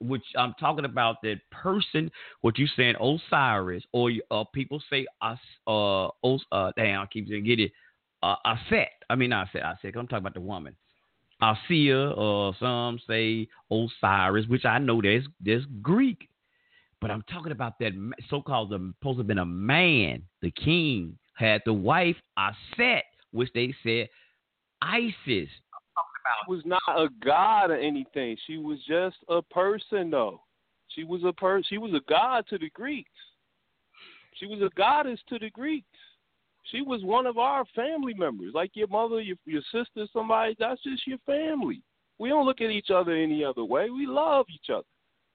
which 0.00 0.24
I'm 0.36 0.54
talking 0.60 0.84
about 0.84 1.16
that 1.22 1.40
person. 1.50 2.10
What 2.40 2.58
you 2.58 2.66
saying, 2.76 2.94
Osiris, 3.00 3.84
or 3.92 4.10
uh, 4.30 4.44
people 4.54 4.82
say 4.88 5.06
Os, 5.20 5.38
uh, 5.66 6.08
Os, 6.22 6.40
uh, 6.52 6.72
damn, 6.76 7.00
I 7.00 7.06
keep 7.06 7.28
saying 7.28 7.44
get 7.44 7.60
it, 7.60 7.72
uh, 8.22 8.36
Aset. 8.46 8.86
I 9.10 9.16
mean, 9.16 9.30
not 9.30 9.48
Aset, 9.48 9.62
Aset. 9.62 9.96
I'm 9.96 10.06
talking 10.06 10.18
about 10.18 10.34
the 10.34 10.40
woman. 10.40 10.76
Asia, 11.42 12.12
or 12.16 12.54
some 12.58 12.98
say 13.06 13.48
Osiris, 13.70 14.46
which 14.46 14.64
I 14.64 14.78
know 14.78 15.02
there's 15.02 15.26
there's 15.40 15.64
Greek, 15.82 16.28
but 17.00 17.10
I'm 17.10 17.22
talking 17.30 17.52
about 17.52 17.78
that 17.80 17.92
so-called 18.30 18.70
the 18.70 18.92
supposed 19.00 19.16
to 19.16 19.20
have 19.20 19.26
been 19.26 19.38
a 19.38 19.44
man, 19.44 20.22
the 20.40 20.50
king 20.50 21.18
had 21.34 21.60
the 21.66 21.74
wife 21.74 22.16
Aset, 22.38 23.02
which 23.32 23.50
they 23.54 23.74
said 23.82 24.08
Isis. 24.80 25.48
She 26.44 26.52
was 26.52 26.62
not 26.64 26.80
a 26.88 27.08
god 27.24 27.70
or 27.70 27.76
anything. 27.76 28.36
She 28.46 28.58
was 28.58 28.78
just 28.86 29.16
a 29.28 29.42
person, 29.42 30.10
though. 30.10 30.40
She 30.88 31.04
was 31.04 31.22
a 31.24 31.32
per. 31.32 31.62
She 31.62 31.78
was 31.78 31.92
a 31.94 32.00
god 32.08 32.46
to 32.48 32.58
the 32.58 32.70
Greeks. 32.70 33.10
She 34.34 34.46
was 34.46 34.60
a 34.60 34.74
goddess 34.76 35.20
to 35.28 35.38
the 35.38 35.50
Greeks. 35.50 35.86
She 36.70 36.82
was 36.82 37.02
one 37.04 37.26
of 37.26 37.38
our 37.38 37.64
family 37.74 38.14
members, 38.14 38.52
like 38.54 38.72
your 38.74 38.88
mother, 38.88 39.20
your 39.20 39.36
your 39.44 39.62
sister, 39.72 40.06
somebody. 40.12 40.56
That's 40.58 40.82
just 40.82 41.06
your 41.06 41.18
family. 41.26 41.82
We 42.18 42.28
don't 42.28 42.46
look 42.46 42.60
at 42.60 42.70
each 42.70 42.90
other 42.90 43.12
any 43.12 43.44
other 43.44 43.64
way. 43.64 43.90
We 43.90 44.06
love 44.06 44.46
each 44.52 44.70
other. 44.70 44.86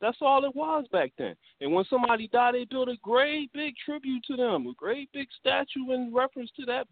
That's 0.02 0.18
all 0.20 0.44
it 0.46 0.56
was 0.56 0.86
back 0.92 1.12
then. 1.18 1.36
And 1.62 1.72
when 1.72 1.86
somebody 1.86 2.28
died, 2.28 2.56
they 2.56 2.66
built 2.66 2.90
a 2.90 2.98
great 3.04 3.54
big 3.54 3.76
tribute 3.86 4.24
to 4.26 4.36
them, 4.36 4.66
a 4.66 4.74
great 4.74 5.12
big 5.14 5.28
statue 5.40 5.92
in 5.92 6.12
reference 6.14 6.50
to 6.60 6.66
that 6.66 6.88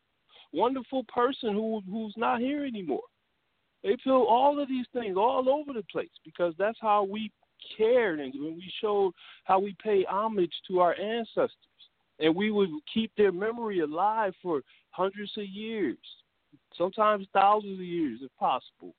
wonderful 0.53 1.03
person 1.05 1.53
who 1.53 1.81
who's 1.89 2.13
not 2.17 2.39
here 2.39 2.65
anymore. 2.65 3.01
They 3.83 3.95
built 4.03 4.27
all 4.27 4.59
of 4.59 4.67
these 4.67 4.85
things 4.93 5.15
all 5.17 5.49
over 5.49 5.73
the 5.73 5.83
place 5.91 6.09
because 6.25 6.53
that's 6.57 6.77
how 6.81 7.03
we 7.03 7.31
cared 7.77 8.19
and 8.19 8.33
when 8.33 8.55
we 8.55 8.71
showed 8.81 9.13
how 9.45 9.59
we 9.59 9.75
pay 9.83 10.05
homage 10.05 10.53
to 10.67 10.79
our 10.79 10.95
ancestors. 10.99 11.55
And 12.19 12.35
we 12.35 12.51
would 12.51 12.69
keep 12.93 13.11
their 13.15 13.31
memory 13.31 13.79
alive 13.79 14.33
for 14.41 14.61
hundreds 14.91 15.31
of 15.37 15.45
years, 15.45 15.97
sometimes 16.77 17.27
thousands 17.31 17.79
of 17.79 17.85
years 17.85 18.19
if 18.21 18.35
possible. 18.37 18.93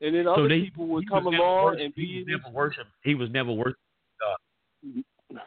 And 0.00 0.14
then 0.14 0.28
other 0.28 0.48
they- 0.48 0.60
people 0.60 0.86
would 0.88 1.08
come 1.08 1.26
along 1.26 1.64
worship- 1.64 1.84
and 1.84 1.94
he 1.94 2.06
be 2.06 2.18
was 2.18 2.26
never 2.28 2.54
worship. 2.54 2.86
He 3.02 3.14
was 3.14 3.30
never 3.30 3.52
worship. 3.52 3.78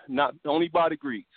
not 0.07 0.33
only 0.43 0.67
by 0.67 0.89
the 0.89 0.95
Greeks. 0.95 1.29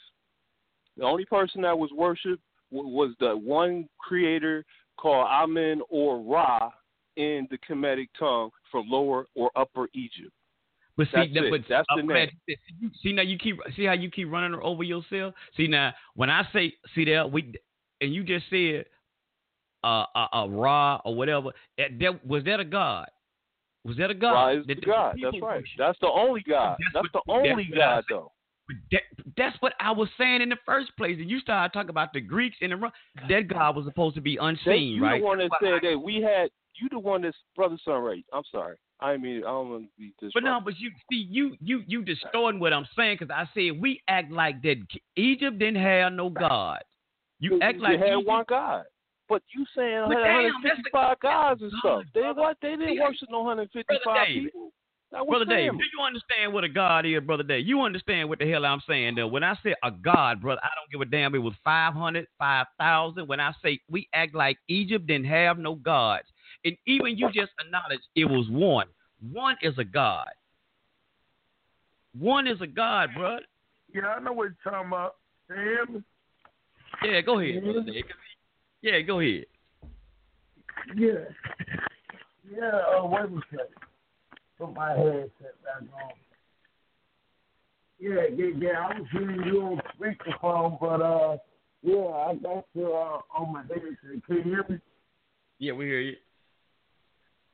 The 0.96 1.04
only 1.04 1.24
person 1.26 1.60
that 1.62 1.78
was 1.78 1.92
worshipped 1.92 2.42
was 2.70 3.14
the 3.18 3.36
one 3.36 3.88
creator 3.98 4.64
called 4.96 5.26
Amen 5.28 5.82
or 5.88 6.20
Ra 6.20 6.72
in 7.20 7.46
the 7.50 7.58
Kemetic 7.58 8.08
tongue 8.18 8.50
from 8.70 8.88
Lower 8.88 9.26
or 9.34 9.50
Upper 9.56 9.88
Egypt. 9.94 10.32
But 10.96 11.06
see, 11.06 11.12
That's 11.14 11.34
that, 11.34 11.50
but 11.50 11.60
That's 11.68 11.88
uh, 11.92 11.96
the 11.96 12.02
man, 12.02 12.28
see 13.02 13.12
now 13.12 13.22
you 13.22 13.38
keep 13.38 13.58
see 13.76 13.84
how 13.84 13.92
you 13.92 14.10
keep 14.10 14.30
running 14.30 14.58
over 14.60 14.82
yourself. 14.82 15.34
See 15.56 15.66
now 15.66 15.92
when 16.14 16.30
I 16.30 16.46
say 16.52 16.74
see 16.94 17.04
there 17.04 17.26
we 17.26 17.54
and 18.00 18.12
you 18.14 18.22
just 18.24 18.46
said 18.50 18.84
uh 19.84 20.04
a, 20.14 20.26
a 20.34 20.48
Ra 20.48 21.00
or 21.04 21.14
whatever. 21.14 21.50
That, 21.78 21.98
that 22.00 22.26
was 22.26 22.44
that 22.44 22.60
a 22.60 22.64
god? 22.64 23.08
Was 23.84 23.96
that 23.96 24.10
a 24.10 24.14
god? 24.14 24.32
Ra 24.32 24.48
is 24.50 24.66
That 24.66 24.80
the 24.80 24.86
God. 24.86 25.16
That's 25.22 25.36
right. 25.40 25.56
worship? 25.56 25.78
That's 25.78 25.98
the 26.00 26.08
only 26.08 26.44
God. 26.46 26.76
That's 26.92 26.92
That's, 26.92 27.14
what- 27.14 27.24
the 27.26 27.32
only 27.32 27.66
what 27.70 27.78
I 27.78 27.94
God, 27.96 28.04
though. 28.08 28.32
That, 28.92 29.02
that's 29.36 29.56
what 29.60 29.72
I 29.80 29.90
was 29.90 30.08
saying 30.16 30.42
in 30.42 30.48
the 30.48 30.58
first 30.64 30.96
place. 30.96 31.16
And 31.18 31.28
you 31.28 31.40
started 31.40 31.72
talking 31.72 31.90
about 31.90 32.12
the 32.12 32.20
Greeks 32.20 32.56
and 32.60 32.70
the 32.70 32.90
that 33.28 33.48
God 33.48 33.74
was 33.74 33.84
supposed 33.84 34.14
to 34.16 34.20
be 34.20 34.36
They, 34.36 34.44
unseen, 34.44 34.94
you 34.96 35.02
right? 35.02 35.20
one 35.22 35.38
that 35.38 35.50
That's 35.50 35.62
why 35.62 35.80
said 35.80 35.90
that 35.90 35.98
we 35.98 36.20
had. 36.22 36.50
You 36.80 36.88
the 36.90 36.98
one 36.98 37.22
that's 37.22 37.36
brother 37.54 37.76
Sunray. 37.84 38.24
I'm 38.32 38.42
sorry. 38.50 38.76
I 39.00 39.16
mean 39.16 39.38
I 39.38 39.48
don't 39.48 39.70
want 39.70 39.84
to 39.84 39.88
be 39.98 40.12
But 40.34 40.42
no, 40.42 40.60
but 40.64 40.78
you 40.78 40.90
see, 41.10 41.26
you 41.30 41.56
you 41.60 41.82
you 41.86 42.02
distorting 42.02 42.60
what 42.60 42.72
I'm 42.72 42.86
saying 42.96 43.18
because 43.18 43.34
I 43.34 43.48
said 43.54 43.80
we 43.80 44.00
act 44.08 44.30
like 44.30 44.62
that 44.62 44.76
Egypt 45.16 45.58
didn't 45.58 45.82
have 45.82 46.12
no 46.12 46.30
God. 46.30 46.80
You 47.38 47.58
act 47.62 47.78
like 47.78 47.98
had 47.98 48.14
Egypt, 48.14 48.28
one 48.28 48.44
God. 48.48 48.84
But 49.28 49.42
you 49.54 49.64
saying 49.76 50.04
But 50.08 50.22
damn, 50.24 50.42
that's 50.42 50.82
155 50.92 51.20
gods 51.20 51.62
and 51.62 51.72
stuff. 51.78 52.02
They 52.14 52.20
what? 52.20 52.56
They 52.60 52.70
didn't 52.70 52.98
worship 52.98 53.28
no 53.30 53.42
155 53.42 54.26
people. 54.26 54.72
Brother 55.10 55.44
Dave, 55.44 55.72
do 55.72 55.78
you 55.78 56.04
understand 56.04 56.52
what 56.52 56.62
a 56.62 56.68
God 56.68 57.04
is, 57.04 57.20
Brother 57.24 57.42
Dave? 57.42 57.66
You 57.66 57.80
understand 57.80 58.28
what 58.28 58.38
the 58.38 58.48
hell 58.48 58.64
I'm 58.64 58.80
saying, 58.88 59.16
though? 59.16 59.26
When 59.26 59.42
I 59.42 59.56
say 59.62 59.74
a 59.82 59.90
God, 59.90 60.40
brother, 60.40 60.60
I 60.62 60.68
don't 60.76 60.90
give 60.90 61.00
a 61.00 61.10
damn. 61.10 61.34
It 61.34 61.38
was 61.38 61.54
500, 61.64 62.26
5,000. 62.38 63.26
When 63.26 63.40
I 63.40 63.52
say 63.62 63.80
we 63.90 64.08
act 64.14 64.36
like 64.36 64.56
Egypt 64.68 65.08
didn't 65.08 65.26
have 65.26 65.58
no 65.58 65.74
gods, 65.74 66.28
and 66.64 66.76
even 66.86 67.16
you 67.16 67.28
just 67.32 67.52
acknowledged 67.60 68.02
it 68.14 68.24
was 68.24 68.46
one. 68.50 68.86
One 69.32 69.56
is 69.62 69.74
a 69.78 69.84
God. 69.84 70.28
One 72.18 72.46
is 72.46 72.60
a 72.60 72.66
God, 72.66 73.10
bro. 73.16 73.38
Yeah, 73.94 74.06
I 74.08 74.20
know 74.20 74.32
what 74.32 74.44
you're 74.44 74.56
talking 74.72 74.88
about. 74.88 75.16
Damn. 75.48 76.04
Yeah, 77.04 77.20
go 77.20 77.38
ahead, 77.38 77.62
Brother 77.62 77.82
Dave. 77.82 78.04
'cause 78.06 78.16
he- 78.82 78.88
Yeah, 78.88 79.00
go 79.00 79.20
ahead. 79.20 79.46
Yeah. 80.94 81.24
Yeah, 82.50 82.66
uh, 82.98 83.06
wait 83.06 83.24
a 83.24 83.40
second. 83.50 83.66
Put 84.58 84.74
my 84.74 84.92
headset 84.92 85.62
back 85.62 85.82
on. 86.02 86.12
Yeah, 87.98 88.26
yeah, 88.34 88.46
yeah. 88.56 88.86
I 88.88 88.98
was 88.98 89.08
hearing 89.12 89.42
you 89.46 89.62
on 89.62 89.82
speakerphone, 89.98 90.80
but 90.80 91.02
uh, 91.02 91.36
yeah, 91.82 92.06
I 92.06 92.34
got 92.34 92.64
you 92.74 92.92
uh, 92.92 93.20
on 93.36 93.52
my 93.52 93.62
headset. 93.62 94.24
Can 94.26 94.36
you 94.36 94.42
hear 94.42 94.64
me? 94.68 94.78
Yeah, 95.58 95.72
we 95.72 95.84
hear 95.86 96.00
you. 96.00 96.16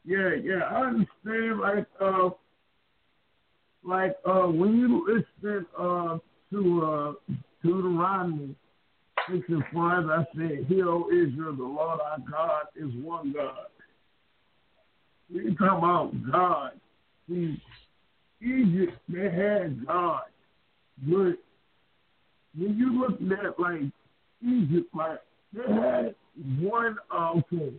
Yeah, 0.07 0.35
yeah. 0.43 0.61
I 0.71 0.87
understand. 0.87 1.61
Like, 1.61 1.87
uh, 2.01 2.31
like 3.85 4.17
uh, 4.25 4.47
when 4.47 4.77
you 4.77 5.25
listen 5.43 5.67
uh 5.77 6.19
to 6.53 6.85
uh 6.85 7.37
Deuteronomy 7.63 8.55
six 9.29 9.45
and 9.49 9.65
five, 9.75 10.07
I 10.07 10.25
said, 10.37 10.67
"Hear, 10.69 10.87
Israel, 11.13 11.57
the 11.57 11.65
Lord 11.65 12.01
our 12.01 12.19
God 12.31 12.67
is 12.77 12.93
one 13.03 13.33
God." 13.33 13.67
We 15.33 15.57
talk 15.57 15.79
about 15.79 16.13
God. 16.31 16.73
See, 17.29 17.61
Egypt 18.41 18.97
they 19.09 19.29
had 19.29 19.85
God, 19.87 20.23
but 21.03 21.35
when 22.57 22.77
you 22.77 23.01
look 23.01 23.21
at 23.39 23.59
like 23.59 23.83
Egypt, 24.47 24.95
like 24.95 25.21
they 25.53 25.73
had 25.73 26.15
one. 26.61 26.97
Okay, 27.13 27.73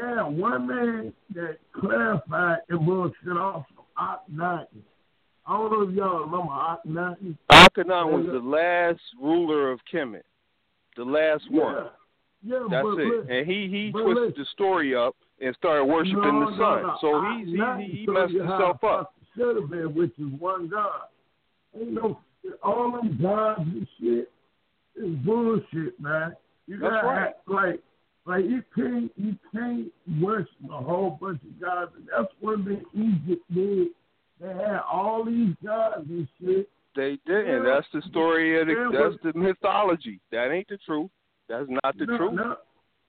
had 0.00 0.22
one 0.22 0.66
man 0.66 1.12
that 1.34 1.58
clarified 1.72 2.58
and 2.68 2.86
was 2.86 3.12
sent 3.24 3.38
off 3.38 3.64
from 3.74 3.84
Akhenaten. 3.98 4.66
I 5.46 5.56
don't 5.56 5.72
know 5.72 5.82
if 5.88 5.94
y'all 5.94 6.20
remember 6.24 6.52
Akhenaten. 6.52 7.36
Akhenaten 7.50 8.12
was 8.12 8.26
the 8.26 8.38
last 8.46 9.00
ruler 9.20 9.70
of 9.70 9.80
Kemet, 9.92 10.22
the 10.96 11.04
last 11.04 11.44
one. 11.50 11.86
Yeah, 12.42 12.66
That's 12.70 12.82
but 12.84 12.98
it. 12.98 13.06
listen, 13.08 13.30
And 13.32 13.46
he 13.46 13.68
he 13.68 13.90
twisted 13.92 14.16
listen. 14.16 14.34
the 14.38 14.44
story 14.52 14.94
up 14.94 15.16
and 15.40 15.54
started 15.56 15.84
worshiping 15.84 16.20
No, 16.22 16.50
the 16.50 16.56
sun. 16.58 16.82
no. 16.82 16.96
So 17.00 17.14
I- 17.16 17.38
he 17.38 17.44
he 17.44 17.92
he, 17.92 18.00
he 18.00 18.06
messed 18.06 18.32
himself 18.34 18.82
up. 18.84 19.14
Should 19.36 19.56
have 19.56 19.70
been, 19.70 19.94
which 19.94 20.12
is 20.18 20.26
one 20.38 20.68
God. 20.68 21.08
Ain't 21.78 21.92
no 21.92 22.18
all 22.62 22.92
them 22.92 23.18
gods 23.20 23.60
and 23.62 23.86
shit 23.98 24.30
is 24.96 25.14
bullshit, 25.24 25.98
man. 25.98 26.36
You 26.66 26.78
That's 26.78 26.92
gotta 26.92 27.06
right. 27.06 27.28
act 27.28 27.48
like 27.48 27.80
like 28.26 28.44
you 28.44 28.62
can't 28.74 29.12
you 29.16 29.36
can't 29.52 29.92
worship 30.20 30.48
a 30.70 30.76
whole 30.76 31.18
bunch 31.20 31.40
of 31.42 31.60
gods. 31.60 31.92
And 31.96 32.08
that's 32.16 32.32
what 32.40 32.64
the 32.64 32.80
Egypt 32.94 33.42
did. 33.52 33.88
They 34.40 34.48
had 34.48 34.80
all 34.90 35.24
these 35.24 35.54
gods 35.64 36.06
and 36.08 36.26
shit. 36.40 36.68
They 36.96 37.18
didn't. 37.26 37.64
That's 37.64 37.86
the 37.92 38.02
story 38.08 38.60
of 38.60 38.66
the. 38.68 38.90
That's 38.92 39.22
the 39.22 39.38
mythology. 39.38 40.20
That 40.32 40.52
ain't 40.52 40.68
the 40.68 40.78
truth. 40.78 41.10
That's 41.48 41.66
not 41.68 41.98
the 41.98 42.06
no, 42.06 42.16
truth. 42.16 42.32
No, 42.34 42.56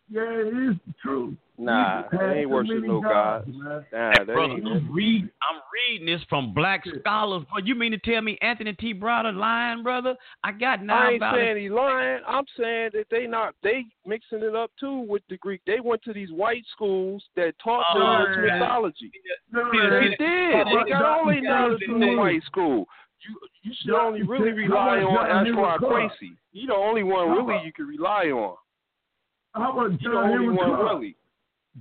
yeah, 0.09 0.21
it 0.21 0.47
is 0.47 0.75
the 0.87 0.93
truth. 1.01 1.35
Nah, 1.57 1.99
Egypt 1.99 2.15
they 2.19 2.25
ain't 2.39 2.41
too 2.41 2.49
worship 2.49 2.83
no 2.83 3.01
gods, 3.01 3.45
gods. 3.45 3.57
man. 3.57 3.85
Nah, 3.93 4.11
that 4.11 4.25
Brother, 4.27 4.53
ain't. 4.55 4.67
I'm 4.67 4.93
reading, 4.93 5.29
I'm 5.41 5.61
reading 5.89 6.05
this 6.05 6.21
from 6.27 6.53
black 6.53 6.83
scholars. 6.99 7.43
But 7.53 7.65
you 7.65 7.75
mean 7.75 7.91
to 7.93 7.97
tell 7.97 8.21
me 8.21 8.37
Anthony 8.41 8.73
T. 8.73 8.93
Browder 8.93 9.33
lying, 9.33 9.81
brother? 9.81 10.15
I 10.43 10.51
got 10.51 10.83
now 10.83 10.99
I 11.03 11.07
ain't 11.11 11.15
about 11.15 11.35
saying 11.35 11.55
it. 11.55 11.61
he 11.61 11.69
lying. 11.69 12.19
I'm 12.27 12.43
saying 12.59 12.89
that 12.93 13.05
they 13.09 13.25
not 13.25 13.55
they 13.63 13.85
mixing 14.05 14.43
it 14.43 14.53
up 14.53 14.69
too 14.77 15.05
with 15.07 15.21
the 15.29 15.37
Greek. 15.37 15.61
They 15.65 15.79
went 15.79 16.03
to 16.03 16.11
these 16.13 16.29
white 16.31 16.63
schools 16.73 17.23
that 17.37 17.53
taught 17.63 17.85
them 17.93 18.03
Oh, 18.03 18.25
this 18.27 18.35
man. 18.49 18.59
mythology. 18.59 19.11
No, 19.53 19.69
See, 19.71 19.77
man. 19.77 19.89
They 19.91 20.09
did. 20.09 20.67
They 20.67 20.89
got 20.89 21.05
all 21.05 21.25
their 21.25 21.41
knowledge 21.41 21.83
from 21.87 21.99
the 22.01 22.15
white 22.17 22.43
school. 22.43 22.85
You 23.27 23.39
you 23.63 23.71
should 23.81 23.95
only 23.95 24.23
really 24.23 24.51
rely 24.51 24.99
on 24.99 25.15
John 25.15 25.45
Henry 25.45 25.53
Ashra 25.63 25.77
Clark? 25.79 26.11
Kwesi. 26.11 26.35
He 26.51 26.67
the 26.67 26.73
only 26.73 27.03
one 27.03 27.29
really 27.31 27.65
you 27.65 27.71
can 27.71 27.87
rely 27.87 28.25
on. 28.25 28.57
How 29.55 29.71
about 29.71 29.91
He 29.91 29.97
the 29.97 30.03
John 30.03 30.15
only 30.17 30.31
Henry 30.33 30.47
one 30.55 30.69
Clark? 30.69 30.91
really. 30.93 31.15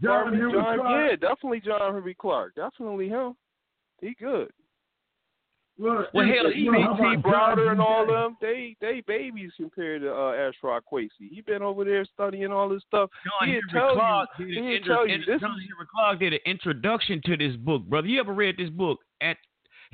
John 0.03 0.11
Harvey, 0.23 0.37
Henry 0.39 0.53
John, 0.53 0.79
Clark. 0.79 1.11
yeah, 1.11 1.17
definitely 1.29 1.61
John 1.61 1.95
Henry 1.95 2.15
Clark. 2.15 2.55
Definitely 2.55 3.09
him. 3.09 3.37
He 4.01 4.15
good. 4.19 4.51
Look, 5.77 6.15
Well, 6.15 6.25
hell, 6.25 6.45
look, 6.45 6.55
he- 6.55 6.67
how 6.67 6.95
E.T. 7.13 7.23
Browder 7.23 7.73
and 7.73 7.81
all 7.81 8.07
them, 8.07 8.37
they 8.41 8.77
they 8.81 9.01
babies 9.09 9.51
compared 9.57 10.03
to 10.03 10.13
uh, 10.13 10.33
Ashra 10.33 10.81
Kwesi. 10.91 11.09
He 11.31 11.41
been 11.41 11.63
over 11.63 11.85
there 11.85 12.05
studying 12.05 12.53
all 12.53 12.69
this 12.69 12.83
stuff. 12.87 13.11
John 13.25 13.49
He'd 13.49 13.55
Henry 13.55 13.71
tell 13.73 13.89
you- 13.89 13.95
Clark 13.97 14.29
did 14.39 14.49
an 14.57 14.65
he'd 14.65 14.75
intro- 14.77 14.95
tell 14.95 15.09
you 15.09 15.19
this 15.19 15.41
John 15.41 15.59
is- 15.59 15.67
Henry 15.69 15.87
Clark 15.93 16.19
did 16.21 16.33
an 16.35 16.39
introduction 16.47 17.21
to 17.25 17.37
this 17.37 17.57
book, 17.57 17.83
brother. 17.87 18.07
You 18.07 18.21
ever 18.21 18.33
read 18.33 18.57
this 18.57 18.71
book? 18.71 19.01
And 19.21 19.37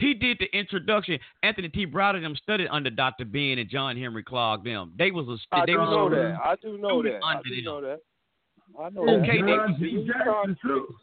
he 0.01 0.15
did 0.15 0.39
the 0.41 0.47
introduction. 0.59 1.19
Anthony 1.43 1.69
T. 1.69 1.87
Browder 1.87 2.21
them 2.21 2.35
studied 2.37 2.69
under 2.71 2.91
Dr. 2.91 3.25
Ben 3.25 3.59
and 3.59 3.69
John 3.71 3.97
Henry 3.97 4.23
Clark. 4.23 4.65
Them 4.65 4.93
they 4.99 5.11
was 5.11 5.29
a 5.29 5.37
I 5.57 5.67
they 5.67 5.73
do 5.73 5.79
was 5.79 5.91
know 5.91 6.07
a- 6.07 6.11
that. 6.11 6.39
I 6.43 6.57
do 6.61 6.79
know 6.79 7.03
that. 7.03 7.21
I 7.25 7.41
do 7.43 7.55
them. 7.57 7.65
know 7.65 7.81
that. 7.83 8.01
I 8.81 8.89
know 8.91 9.03
Okay, 9.21 9.41
that. 9.41 9.77
they- 9.79 9.91
John 10.25 10.57
G. 10.65 10.95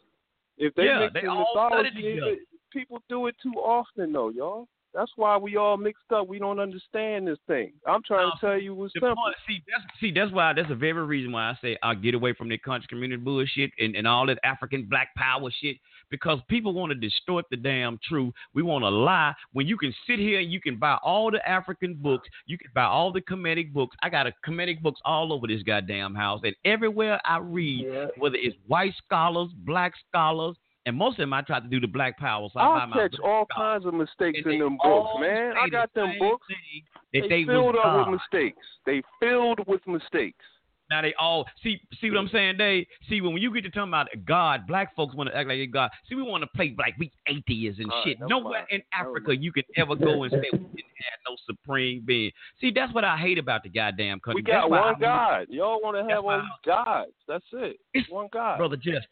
If 0.60 0.74
they 0.74 0.84
Yeah, 0.86 0.98
mix 1.00 1.12
they 1.14 1.20
in 1.20 1.28
all 1.28 1.46
mythology, 1.54 1.90
it- 2.04 2.40
people 2.72 3.02
do 3.08 3.26
it 3.28 3.36
too 3.42 3.54
often, 3.54 4.12
though, 4.12 4.30
y'all. 4.30 4.68
That's 4.98 5.12
why 5.14 5.36
we 5.36 5.56
all 5.56 5.76
mixed 5.76 6.10
up. 6.12 6.26
We 6.26 6.40
don't 6.40 6.58
understand 6.58 7.28
this 7.28 7.38
thing. 7.46 7.72
I'm 7.86 8.02
trying 8.02 8.32
to 8.32 8.40
tell 8.44 8.60
you 8.60 8.74
what's 8.74 8.92
simple. 8.94 9.14
point, 9.14 9.36
see, 9.46 9.62
that's 9.70 9.84
see, 10.00 10.10
that's 10.10 10.32
why 10.32 10.52
that's 10.52 10.68
the 10.68 10.74
very 10.74 11.06
reason 11.06 11.30
why 11.30 11.50
I 11.50 11.58
say 11.62 11.78
I'll 11.84 11.94
get 11.94 12.16
away 12.16 12.32
from 12.34 12.48
the 12.48 12.58
country 12.58 12.88
community 12.88 13.22
bullshit 13.22 13.70
and, 13.78 13.94
and 13.94 14.08
all 14.08 14.26
that 14.26 14.40
African 14.42 14.86
black 14.86 15.14
power 15.16 15.50
shit 15.62 15.76
because 16.10 16.40
people 16.48 16.72
want 16.72 16.90
to 16.90 16.96
distort 16.96 17.44
the 17.48 17.56
damn 17.56 18.00
truth. 18.08 18.34
We 18.54 18.64
want 18.64 18.82
to 18.82 18.88
lie 18.88 19.34
when 19.52 19.68
you 19.68 19.76
can 19.76 19.94
sit 20.04 20.18
here 20.18 20.40
and 20.40 20.50
you 20.50 20.60
can 20.60 20.78
buy 20.78 20.98
all 21.04 21.30
the 21.30 21.48
African 21.48 21.94
books, 21.94 22.28
you 22.46 22.58
can 22.58 22.72
buy 22.74 22.86
all 22.86 23.12
the 23.12 23.20
Kemetic 23.20 23.72
books. 23.72 23.94
I 24.02 24.08
got 24.08 24.26
a 24.26 24.32
Kemetic 24.44 24.82
books 24.82 25.00
all 25.04 25.32
over 25.32 25.46
this 25.46 25.62
goddamn 25.62 26.16
house, 26.16 26.40
and 26.42 26.56
everywhere 26.64 27.20
I 27.24 27.38
read, 27.38 27.86
Yeah. 27.86 28.06
whether 28.16 28.34
it's 28.36 28.56
white 28.66 28.94
scholars, 29.06 29.50
black 29.64 29.92
scholars, 30.08 30.56
and 30.88 30.96
most 30.96 31.12
of 31.14 31.18
them 31.18 31.32
I 31.32 31.42
try 31.42 31.60
to 31.60 31.68
do 31.68 31.78
the 31.80 31.86
black 31.86 32.18
power. 32.18 32.48
So 32.52 32.58
I 32.58 32.64
I'll 32.64 32.80
catch 32.86 32.92
black 32.92 33.24
all 33.24 33.46
scholars. 33.50 33.82
kinds 33.82 33.86
of 33.86 33.94
mistakes 33.94 34.40
And 34.44 34.54
in 34.54 34.60
them 34.60 34.78
books, 34.82 35.10
man. 35.20 35.54
I 35.56 35.68
got 35.68 35.92
them 35.94 36.12
books. 36.18 36.46
thing, 36.48 36.82
that 37.12 37.28
They 37.28 37.28
they 37.28 37.44
filled 37.44 37.74
was 37.74 37.76
up 37.78 37.84
God. 37.84 38.10
with 38.10 38.20
mistakes. 38.20 38.66
They 38.86 39.02
filled 39.20 39.60
with 39.66 39.86
mistakes. 39.86 40.44
Now 40.90 41.02
they 41.02 41.12
all 41.20 41.46
see 41.62 41.78
see 42.00 42.08
what 42.10 42.18
I'm 42.18 42.28
saying, 42.28 42.56
They 42.56 42.86
See 43.10 43.20
when 43.20 43.34
when 43.34 43.42
you 43.42 43.52
get 43.52 43.62
to 43.64 43.70
talking 43.70 43.90
about 43.90 44.08
God, 44.24 44.66
black 44.66 44.96
folks 44.96 45.14
want 45.14 45.28
to 45.28 45.36
act 45.36 45.46
like 45.46 45.58
they 45.58 45.66
God. 45.66 45.90
See, 46.08 46.14
we 46.14 46.22
want 46.22 46.42
to 46.42 46.48
play 46.56 46.74
like 46.78 46.94
we 46.98 47.12
atheists 47.26 47.78
and 47.78 47.90
All 47.90 47.98
right, 47.98 48.06
shit. 48.06 48.18
never 48.20 48.28
Nowhere 48.30 48.60
mind. 48.60 48.66
in 48.70 48.82
Africa 48.94 49.36
you 49.36 49.52
can 49.52 49.64
ever 49.76 49.94
go 49.94 50.22
and 50.22 50.32
say 50.32 50.48
we 50.50 50.58
didn't 50.58 50.96
have 51.04 51.20
no 51.28 51.36
supreme 51.44 52.02
being. 52.06 52.30
See, 52.58 52.70
that's 52.74 52.94
what 52.94 53.04
I 53.04 53.18
hate 53.18 53.36
about 53.36 53.64
the 53.64 53.68
goddamn 53.68 54.20
country. 54.20 54.40
We 54.40 54.46
got 54.46 54.62
That's 54.62 54.70
why 54.70 54.80
one 54.80 54.94
I- 54.94 54.98
God. 54.98 55.46
Y'all 55.50 55.78
want 55.82 55.96
to 55.98 56.14
have 56.14 56.24
why 56.24 56.36
all 56.36 56.40
these 56.40 56.48
gods. 56.64 57.12
That's 57.28 57.44
it. 57.52 57.76
It's- 57.92 58.10
one 58.10 58.28
God. 58.32 58.56
brother 58.56 58.76
Justice. 58.76 59.04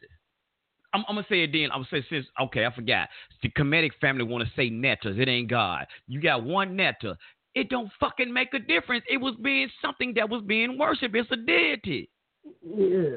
I'm, 0.97 1.05
I'm 1.09 1.17
gonna 1.17 1.27
say 1.29 1.43
it 1.43 1.53
then. 1.53 1.69
I'm 1.73 1.83
gonna 1.83 2.03
say 2.03 2.07
since 2.09 2.27
okay, 2.41 2.65
I 2.65 2.75
forgot. 2.75 3.09
The 3.43 3.51
Kemetic 3.51 3.91
family 4.01 4.25
want 4.25 4.45
to 4.45 4.51
say 4.57 4.71
Netters. 4.71 5.19
It 5.19 5.29
ain't 5.29 5.51
God. 5.51 5.87
You 6.09 6.21
got 6.23 6.43
one 6.43 6.77
Netter. 6.77 7.17
it 7.55 7.69
don't 7.69 7.91
fucking 8.01 8.33
make 8.33 8.55
a 8.55 8.59
difference. 8.59 9.05
It 9.09 9.19
was 9.19 9.35
being 9.43 9.69
something 9.83 10.15
that 10.17 10.29
was 10.29 10.43
being 10.47 10.79
worshipped. 10.79 11.15
It's 11.15 11.31
a 11.31 11.37
deity. 11.37 12.09
Yeah. 12.67 13.17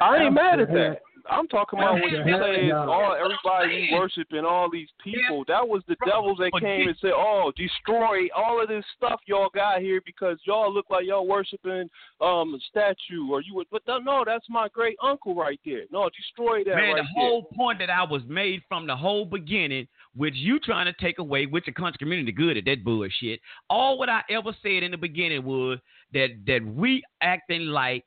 I 0.00 0.24
ain't 0.24 0.34
mad 0.34 0.60
at 0.60 0.68
After 0.68 0.90
that. 0.90 1.00
I'm 1.30 1.48
talking 1.48 1.78
about 1.78 1.94
when 1.94 2.10
you 2.10 2.22
saying 2.24 2.72
all 2.72 3.14
everybody 3.14 3.88
we 3.90 3.98
worshiping 3.98 4.44
all 4.44 4.70
these 4.70 4.88
people. 5.02 5.44
That 5.48 5.66
was 5.66 5.82
the 5.88 5.96
devils 6.06 6.38
that 6.38 6.52
came 6.60 6.88
and 6.88 6.96
said, 7.00 7.12
"Oh, 7.14 7.52
destroy 7.56 8.28
all 8.34 8.60
of 8.62 8.68
this 8.68 8.84
stuff 8.96 9.20
y'all 9.26 9.50
got 9.54 9.80
here 9.80 10.00
because 10.04 10.38
y'all 10.44 10.72
look 10.72 10.86
like 10.90 11.06
y'all 11.06 11.26
worshiping 11.26 11.88
um 12.20 12.54
a 12.54 12.58
statue 12.68 13.30
or 13.30 13.40
you 13.40 13.54
would." 13.54 13.66
But 13.70 13.82
no, 13.86 13.98
no, 13.98 14.24
that's 14.26 14.46
my 14.48 14.68
great 14.68 14.96
uncle 15.02 15.34
right 15.34 15.60
there. 15.64 15.82
No, 15.90 16.08
destroy 16.10 16.64
that 16.64 16.76
Man, 16.76 16.94
right 16.94 17.02
the 17.02 17.20
whole 17.20 17.44
point 17.54 17.78
that 17.78 17.90
I 17.90 18.04
was 18.04 18.22
made 18.26 18.62
from 18.68 18.86
the 18.86 18.96
whole 18.96 19.24
beginning, 19.24 19.86
which 20.16 20.34
you 20.34 20.58
trying 20.58 20.86
to 20.86 20.92
take 20.94 21.18
away, 21.18 21.46
which 21.46 21.66
the 21.66 21.72
country 21.72 21.98
community 21.98 22.32
good 22.32 22.56
at 22.56 22.64
that 22.64 22.84
bullshit. 22.84 23.40
All 23.70 23.98
what 23.98 24.08
I 24.08 24.22
ever 24.30 24.54
said 24.62 24.82
in 24.82 24.90
the 24.90 24.98
beginning 24.98 25.44
was 25.44 25.78
that 26.12 26.30
that 26.46 26.64
we 26.64 27.02
acting 27.20 27.66
like 27.66 28.04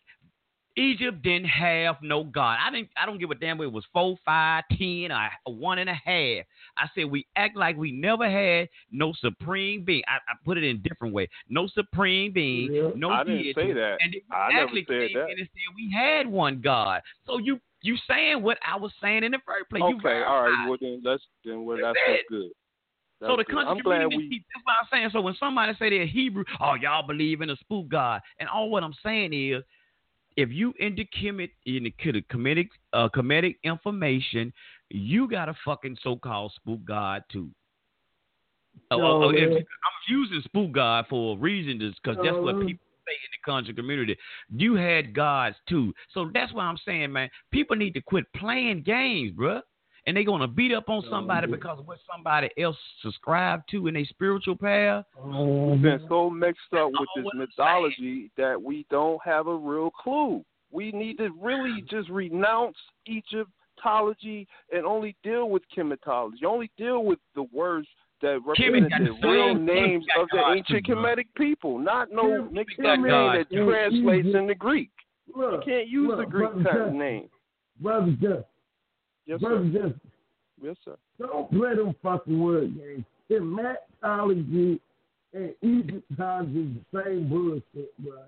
Egypt 0.77 1.22
didn't 1.22 1.47
have 1.47 1.95
no 2.02 2.23
God. 2.23 2.57
I 2.61 2.69
didn't. 2.72 2.89
I 3.02 3.06
don't 3.06 3.18
give 3.18 3.31
a 3.31 3.35
damn 3.35 3.57
whether 3.57 3.69
it 3.69 3.73
was 3.73 3.85
four, 3.93 4.18
five, 4.26 4.64
ten, 4.77 5.10
or 5.11 5.30
one 5.56 5.80
and 5.80 5.89
a 5.89 5.93
half. 5.93 6.45
I 6.77 6.89
said 6.93 7.06
we 7.06 7.26
act 7.35 7.56
like 7.56 7.77
we 7.77 7.91
never 7.91 8.30
had 8.30 8.68
no 8.91 9.14
supreme 9.14 9.84
being. 9.85 10.03
I, 10.07 10.15
I 10.15 10.35
put 10.43 10.57
it 10.57 10.64
in 10.64 10.76
a 10.76 10.80
different 10.80 11.14
way. 11.14 11.30
No 11.49 11.68
supreme 11.68 12.34
being. 12.34 12.73
Yeah. 12.73 12.89
No 12.95 13.10
I 13.11 13.23
didn't 13.23 13.38
deity. 13.43 13.53
say 13.53 13.73
that. 13.73 13.97
And 14.02 14.14
then 14.14 14.22
I 14.31 14.49
never 14.49 14.64
actually 14.64 14.85
said 14.88 14.99
came 15.10 15.18
that. 15.18 15.30
in 15.30 15.39
and 15.39 15.49
said 15.53 15.76
we 15.76 15.91
had 15.91 16.27
one 16.27 16.61
God. 16.61 17.02
So 17.26 17.38
you 17.38 17.60
you 17.81 17.95
saying 18.10 18.41
what 18.41 18.57
I 18.68 18.77
was 18.77 18.91
saying 19.02 19.23
in 19.23 19.31
the 19.31 19.39
first 19.45 19.69
place. 19.69 19.84
You 19.88 19.97
Okay, 19.97 20.23
all 20.23 20.43
right. 20.43 20.68
Well 20.68 20.77
then, 20.81 21.02
let's 21.03 21.23
then 21.45 21.64
well 21.65 21.77
That's 21.77 21.97
that's 22.06 22.19
it. 22.19 22.26
good. 22.30 22.52
So 23.19 23.27
That's 23.27 23.38
the 23.38 23.43
good. 23.45 23.56
country 23.56 23.72
I'm 23.72 23.77
glad 23.80 24.02
community, 24.03 24.18
we. 24.18 24.30
keep- 24.30 24.45
that's 24.53 24.65
what 24.65 24.76
I'm 24.81 24.88
saying. 24.91 25.10
So 25.14 25.22
when 25.22 25.35
somebody 25.39 25.73
say 25.80 25.89
they're 25.89 26.06
Hebrew, 26.06 26.43
oh 26.60 26.73
y'all 26.76 27.06
believe 27.07 27.41
in 27.41 27.49
a 27.49 27.56
spook 27.57 27.88
god, 27.88 28.22
and 28.39 28.49
all 28.49 28.69
what 28.69 28.84
I'm 28.84 28.95
saying 29.03 29.31
is, 29.34 29.64
if 30.38 30.49
you 30.52 30.74
into 30.80 31.06
commit 31.20 31.52
in 31.66 31.84
the 31.84 31.94
Kemetic 32.32 32.70
uh, 32.94 33.10
Kemetic 33.10 33.56
information, 33.64 34.52
you 34.90 35.30
got 35.30 35.49
a 35.49 35.56
fucking 35.64 35.98
so-called 36.02 36.53
spook 36.56 36.84
god 36.86 37.24
too. 37.32 37.49
Oh, 38.91 38.98
No, 38.98 39.24
oh, 39.24 39.30
if- 39.30 39.52
I'm 39.52 39.64
using 40.10 40.41
spook 40.44 40.72
god 40.74 41.06
for 41.10 41.36
a 41.36 41.40
reason, 41.40 41.80
because 41.80 42.18
that's 42.24 42.36
what 42.38 42.56
uh-huh. 42.56 42.66
people 42.66 42.86
say 43.07 43.14
in 43.14 43.32
the 43.32 43.52
country 43.52 43.74
community. 43.74 44.18
You 44.56 44.76
had 44.76 45.14
gods 45.14 45.56
too, 45.70 45.94
so 46.14 46.30
that's 46.34 46.53
why 46.53 46.66
I'm 46.66 46.78
saying, 46.86 47.12
man, 47.12 47.30
people 47.52 47.76
need 47.76 47.94
to 47.94 48.02
quit 48.02 48.26
playing 48.34 48.84
games, 48.84 49.32
bruh 49.32 49.62
and 50.07 50.15
they're 50.15 50.23
gonna 50.23 50.48
beat 50.48 50.73
up 50.73 50.90
on 50.90 51.03
somebody 51.10 51.48
yeah. 51.49 51.56
because 51.56 51.80
of 51.80 51.88
what 51.88 51.98
somebody 52.11 52.49
else 52.57 52.77
subscribed 53.02 53.64
to 53.72 53.88
in 53.88 53.98
a 53.98 54.06
spiritual 54.06 54.56
path. 54.56 55.06
We've 55.23 55.82
been 55.82 56.06
so 56.07 56.30
mixed 56.30 56.73
up 56.73 56.91
with 56.91 57.10
this 57.15 57.26
mm-hmm. 57.26 57.40
mythology 57.40 58.32
that 58.38 58.61
we 58.61 58.86
don't 58.90 59.19
have 59.23 59.48
a 59.48 59.56
real 59.56 59.90
clue. 59.91 60.44
We 60.72 60.91
need 60.91 61.18
to 61.18 61.30
really 61.41 61.84
just 61.90 62.10
renounce 62.10 62.76
Egyptology 63.07 64.48
and 64.72 64.86
only 64.86 65.15
deal 65.23 65.49
with 65.49 65.64
Kemetology. 65.76 66.44
Only 66.45 66.69
deal 66.77 67.03
with 67.03 67.19
the 67.34 67.44
words 67.53 67.88
that 68.22 68.40
represent 68.45 68.90
got 68.90 68.99
the 68.99 69.18
the 69.22 69.27
real 69.27 69.56
names 69.56 70.06
of 70.19 70.27
the 70.32 70.38
gods 70.38 70.57
ancient 70.57 70.86
too. 70.86 70.94
Kemetic 70.94 71.27
people, 71.38 71.77
not 71.80 72.11
no 72.11 72.44
Kim- 72.44 72.53
mixed 72.53 72.76
Kim 72.76 72.86
up 72.86 72.99
name 72.99 73.07
that 73.10 73.49
translates 73.52 73.99
mm-hmm. 73.99 74.30
Egypt. 74.30 74.36
into 74.36 74.56
Greek. 74.56 74.91
You 75.27 75.61
can't 75.65 75.88
use 75.88 76.07
look, 76.10 76.19
the 76.19 76.26
Greek 76.26 76.53
brother 76.53 76.86
kind 76.86 76.98
name. 76.98 77.30
brother 77.80 78.11
Justin, 78.11 78.44
Yes, 79.26 79.39
brother 79.41 79.69
sir. 79.73 79.81
Justin. 79.81 80.02
Yes, 80.61 80.76
sir. 80.85 80.95
Don't 81.19 81.49
play 81.52 81.76
them 81.76 81.95
fucking 82.03 82.39
word 82.39 82.77
games. 82.77 83.06
Kemetology 83.30 84.80
and 85.34 85.53
Egyptology 85.64 86.61
is 86.61 86.76
the 86.93 87.03
same 87.03 87.27
bullshit, 87.30 87.91
bro. 87.99 88.19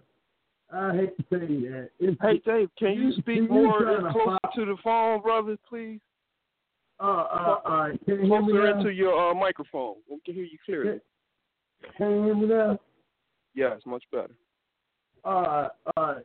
I 0.73 0.95
hate 0.95 1.17
to 1.17 1.23
say 1.31 1.45
that. 1.69 1.89
It's, 1.99 2.17
Hey, 2.21 2.39
Dave, 2.45 2.69
can 2.77 2.93
you 2.93 3.01
You- 3.07 3.11
speak 3.13 3.37
you 3.37 3.47
more 3.47 3.79
closer 4.11 4.37
to 4.55 4.65
the 4.65 4.75
phone, 4.83 5.21
brother, 5.21 5.57
please? 5.69 6.01
uh, 6.99 7.03
uh, 7.03 7.61
uh, 7.63 7.89
can 8.05 8.15
you 8.15 8.25
hear 8.25 8.41
me 8.41 8.51
Closer 8.53 8.67
into 8.77 8.91
your 8.91 9.29
uh, 9.29 9.33
microphone. 9.33 9.95
We 10.09 10.19
can 10.25 10.33
hear 10.33 10.43
you 10.45 10.57
clearly. 10.65 10.99
Can 11.97 12.11
you 12.11 12.23
hear 12.23 12.35
me 12.35 12.47
now? 12.47 12.79
Yes, 13.53 13.79
much 13.85 14.03
better. 14.11 14.33
uh, 15.23 15.69
uh, 15.95 16.15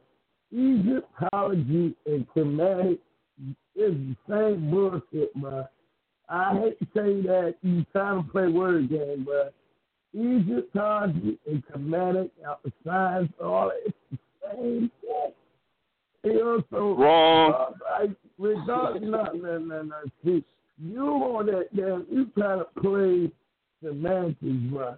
Egyptology 0.53 1.95
and 2.07 2.27
Kemetic 2.35 2.99
is 3.75 3.95
the 3.95 4.17
same 4.29 4.71
bullshit, 4.71 5.35
bro. 5.35 5.67
I 6.29 6.59
hate 6.59 6.79
to 6.79 6.85
say 6.95 7.21
that 7.27 7.55
you 7.63 7.85
trying 7.93 8.25
to 8.25 8.31
play 8.31 8.49
word 8.49 8.89
game, 8.89 9.27
but 9.27 9.53
Egyptology 10.15 11.39
and 11.47 11.63
Kemetic, 11.67 12.31
the 12.65 12.73
science, 12.85 13.33
all 13.43 13.73
it's 13.85 13.97
the 14.11 14.19
same 14.51 14.91
shit. 15.01 15.37
You 16.25 16.35
know, 16.35 16.63
so 16.71 16.95
Wrong. 16.95 17.53
uh, 17.53 17.85
I, 17.91 18.07
regardless, 18.39 19.03
no, 19.05 19.25
no, 19.33 19.59
no, 19.59 19.83
no. 19.83 19.97
See, 20.25 20.45
you 20.79 21.03
on 21.03 21.47
that 21.47 21.75
damn, 21.75 22.07
you 22.11 22.27
trying 22.39 22.61
to 22.61 22.67
play 22.81 23.31
semantics, 23.83 24.39
bro. 24.71 24.95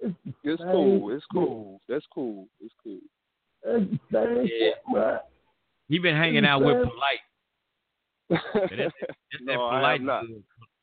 It's, 0.00 0.14
the 0.24 0.32
It's 0.52 0.62
cool. 0.62 1.10
It's 1.12 1.22
shit. 1.24 1.28
cool. 1.32 1.80
That's 1.88 2.06
cool. 2.14 2.48
It's 2.60 2.74
cool. 2.82 2.98
It's 3.64 3.90
the 3.90 3.98
same 4.12 4.36
Yeah. 4.38 4.58
shit, 4.58 4.74
bro. 4.90 5.18
He 5.88 5.98
been 5.98 6.16
hanging 6.16 6.44
out 6.46 6.60
with 6.60 6.68
Understand? 6.76 6.92
Polight. 6.98 7.20
That's, 8.30 8.42
that's 8.54 8.70
that 9.00 9.54
no, 9.54 9.66
I 9.66 9.74
Polight. 9.80 9.94
am 9.96 10.04
not. 10.06 10.24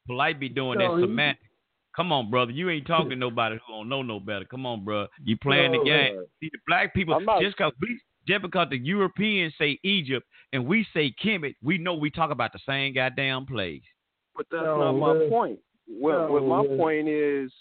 Polight 0.10 0.40
be 0.40 0.50
doing 0.50 0.80
No, 0.80 0.96
that 0.96 1.02
he- 1.02 1.04
semantic. 1.08 1.42
Come 1.96 2.12
on, 2.12 2.32
brother. 2.32 2.52
You 2.52 2.72
ain't 2.72 2.88
talking 2.88 3.12
to 3.12 3.16
nobody 3.16 3.58
who 3.68 3.74
don't 3.74 3.88
know 3.90 4.02
no 4.02 4.20
better. 4.20 4.46
Come 4.46 4.66
on, 4.66 4.84
bro. 4.84 5.06
You 5.24 5.38
playing 5.38 5.74
the 5.74 5.78
game. 5.84 6.16
man. 6.16 6.26
See, 6.40 6.50
the 6.52 6.58
black 6.68 6.92
people 6.94 7.14
I'm 7.14 7.24
not- 7.26 7.40
just 7.42 7.56
because 7.56 7.72
we 7.82 8.00
just 8.28 8.42
because 8.42 8.68
the 8.72 8.78
Europeans 8.78 9.54
say 9.60 9.78
Egypt 9.84 10.26
and 10.54 10.66
we 10.66 10.88
say 10.94 11.14
Kemet, 11.24 11.56
we 11.62 11.78
know 11.78 11.94
we 11.94 12.10
talk 12.10 12.32
about 12.32 12.52
the 12.54 12.60
same 12.68 12.94
goddamn 12.96 13.46
place. 13.46 13.84
But 14.36 14.48
that's 14.50 14.64
No, 14.64 14.80
not 14.80 14.94
my 14.94 15.14
man. 15.14 15.30
point. 15.30 15.60
Well, 15.88 16.28
No, 16.28 16.34
what 16.34 16.44
my 16.44 16.68
man. 16.68 16.78
point 16.78 17.08
is 17.10 17.52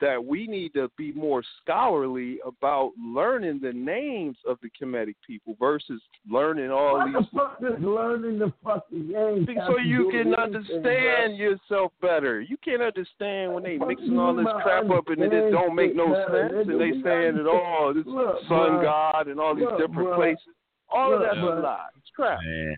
that 0.00 0.24
we 0.24 0.46
need 0.46 0.72
to 0.74 0.90
be 0.96 1.12
more 1.12 1.42
scholarly 1.60 2.38
about 2.46 2.92
learning 3.02 3.60
the 3.62 3.72
names 3.72 4.36
of 4.46 4.58
the 4.62 4.68
Kemetic 4.70 5.14
people 5.26 5.56
versus 5.58 6.00
learning 6.30 6.70
all 6.70 6.98
What 6.98 7.12
the 7.12 7.18
these 7.20 7.28
fuck 7.34 7.58
is 7.62 7.84
learning 7.84 8.38
the 8.38 8.52
fucking 8.64 9.08
game? 9.08 9.44
Be- 9.44 9.54
have 9.54 9.64
so 9.68 9.78
you 9.78 10.10
can 10.10 10.34
understand 10.34 11.36
yourself 11.36 11.92
better. 12.00 12.40
You 12.40 12.56
can't 12.64 12.82
understand 12.82 13.54
when 13.54 13.62
they 13.62 13.78
mixing 13.78 14.18
all 14.18 14.34
this 14.34 14.46
crap 14.62 14.90
up 14.90 15.08
and 15.08 15.22
it 15.22 15.30
just 15.30 15.52
don't 15.52 15.74
make 15.74 15.94
no 15.94 16.06
sense. 16.30 16.68
And 16.68 16.80
they 16.80 16.92
saying 17.02 17.36
it 17.36 17.46
all 17.46 17.92
this 17.94 18.04
Look, 18.06 18.40
sun 18.48 18.48
bruh. 18.50 18.82
god 18.82 19.28
and 19.28 19.40
all 19.40 19.54
these 19.54 19.64
Look, 19.64 19.78
different 19.78 20.08
bruh. 20.08 20.16
places. 20.16 20.54
All 20.90 21.14
of 21.14 21.20
that's 21.20 21.36
a 21.36 21.40
lie. 21.40 21.86
It's 21.98 22.10
crap. 22.14 22.40
Man. 22.42 22.76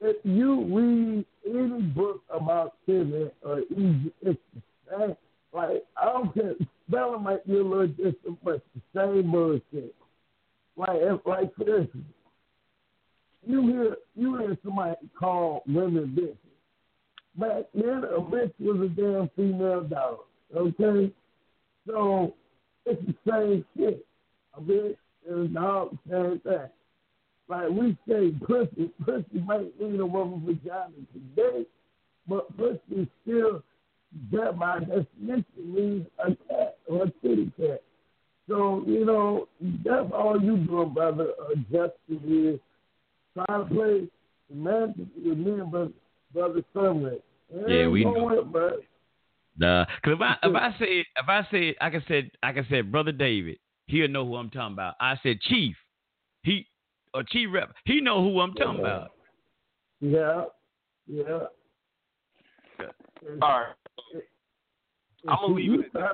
If 0.00 0.16
you 0.24 0.64
read 0.64 1.24
any 1.48 1.82
book 1.82 2.22
about 2.28 2.74
Kemet 2.88 3.30
or 3.42 3.60
Egypt, 3.70 4.16
it's 4.22 4.40
the 4.54 4.62
same. 4.90 5.16
Like, 5.52 5.84
I 6.00 6.04
don't 6.06 6.32
care. 6.34 6.54
Spelling 6.88 7.22
might 7.22 7.46
be 7.46 7.54
a 7.54 7.62
little 7.62 7.86
different, 7.86 8.42
but 8.44 8.62
the 8.74 8.80
same 8.94 9.30
bullshit. 9.30 9.94
Like, 10.76 10.90
if, 10.94 11.20
like 11.26 11.52
instance, 11.58 12.04
you 13.46 13.66
hear 13.68 13.96
you 14.14 14.38
hear 14.38 14.56
somebody 14.64 14.96
call 15.18 15.62
women 15.66 16.16
bitches. 16.18 16.36
Back 17.38 17.64
then, 17.74 18.04
a 18.04 18.20
bitch 18.20 18.52
was 18.60 18.80
a 18.80 18.88
damn 18.88 19.30
female 19.36 19.82
dog. 19.82 20.18
Okay, 20.54 21.12
so 21.86 22.34
it's 22.84 23.02
the 23.06 23.14
same 23.30 23.64
shit. 23.76 24.06
A 24.54 24.60
bitch 24.60 24.96
and 25.28 25.44
a 25.44 25.48
dog, 25.48 25.96
same 26.10 26.40
thing. 26.40 26.68
Like 27.48 27.68
we 27.70 27.96
say, 28.08 28.30
pussy, 28.46 28.90
pussy 29.04 29.40
might 29.44 29.78
mean 29.80 30.00
a 30.00 30.06
woman's 30.06 30.46
vagina 30.46 30.92
today, 31.12 31.66
but 32.28 32.56
pussy 32.56 33.08
still, 33.22 33.62
that 34.32 34.58
by 34.58 34.80
definition 34.80 35.44
means 35.58 36.06
a 36.18 36.28
cat 36.48 36.78
or 36.88 37.04
a 37.04 37.10
kitty 37.22 37.52
cat. 37.56 37.82
So, 38.48 38.82
you 38.86 39.04
know, 39.04 39.48
that's 39.84 40.12
all 40.12 40.40
you 40.40 40.58
doing, 40.58 40.92
brother, 40.92 41.28
uh, 41.40 41.54
Justin, 41.70 42.54
is 42.54 42.60
trying 43.34 43.68
to 43.68 43.74
play 43.74 44.08
semantics 44.48 45.08
with 45.24 45.38
me 45.38 45.52
and 45.52 45.70
brother, 45.70 45.92
brother 46.34 46.62
Sunray. 46.74 47.18
Yeah, 47.68 47.88
we 47.88 48.04
know. 48.04 48.30
It, 48.30 48.52
bro. 48.52 48.78
Nah, 49.58 49.84
cause 50.02 50.14
if 50.14 50.20
I 50.20 50.36
if 50.42 50.54
I 50.54 50.74
said 50.78 50.88
if 50.88 51.28
I 51.28 51.46
said 51.50 51.74
I 51.80 51.90
can 51.90 52.04
said 52.08 52.30
I 52.42 52.52
can 52.52 52.66
said 52.70 52.90
brother 52.90 53.12
David, 53.12 53.58
he'll 53.86 54.08
know 54.08 54.24
who 54.24 54.36
I'm 54.36 54.48
talking 54.48 54.72
about. 54.72 54.94
I 54.98 55.18
said 55.22 55.40
Chief, 55.42 55.76
he 56.42 56.66
or 57.12 57.22
Chief 57.22 57.48
Rep, 57.52 57.74
he 57.84 58.00
know 58.00 58.22
who 58.22 58.40
I'm 58.40 58.54
talking 58.54 58.80
about. 58.80 59.10
Yeah, 60.00 60.44
yeah. 61.06 61.40
All 63.40 63.60
right. 63.60 63.74
I'm 65.28 65.36
gonna 65.40 65.54
leave 65.54 65.72
it 65.74 65.86
at 65.86 65.92
that. 65.94 66.12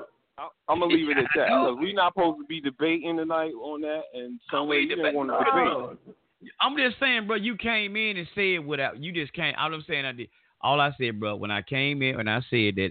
I'm 0.69 0.81
gonna 0.81 0.95
leave 0.95 1.09
it 1.09 1.19
at 1.19 1.25
that 1.35 1.47
because 1.47 1.77
we're 1.81 1.95
not 1.95 2.15
supposed 2.15 2.39
to 2.41 2.47
be 2.47 2.61
debating 2.61 3.17
tonight 3.17 3.53
on 3.53 3.81
that, 3.81 4.03
and 4.15 4.39
some 4.51 4.69
way 4.69 4.81
you 4.81 4.97
didn't 4.97 5.15
want 5.15 5.31
to 5.31 5.39
debate. 5.45 6.53
I'm 6.61 6.77
just 6.77 7.01
saying, 7.01 7.27
bro. 7.27 7.37
You 7.37 7.57
came 7.57 7.97
in 7.97 8.17
and 8.17 8.29
said 8.35 8.65
without 8.65 9.03
you 9.03 9.13
just 9.13 9.33
came. 9.33 9.55
All 9.59 9.73
I'm 9.73 9.85
saying, 9.89 10.05
I 10.05 10.13
did. 10.13 10.29
All 10.61 10.81
I 10.81 10.93
said, 10.99 11.19
bro, 11.19 11.37
when 11.37 11.51
I 11.51 11.63
came 11.63 12.03
in 12.03 12.21
and 12.21 12.31
I 12.31 12.41
said 12.51 12.77
that 12.77 12.91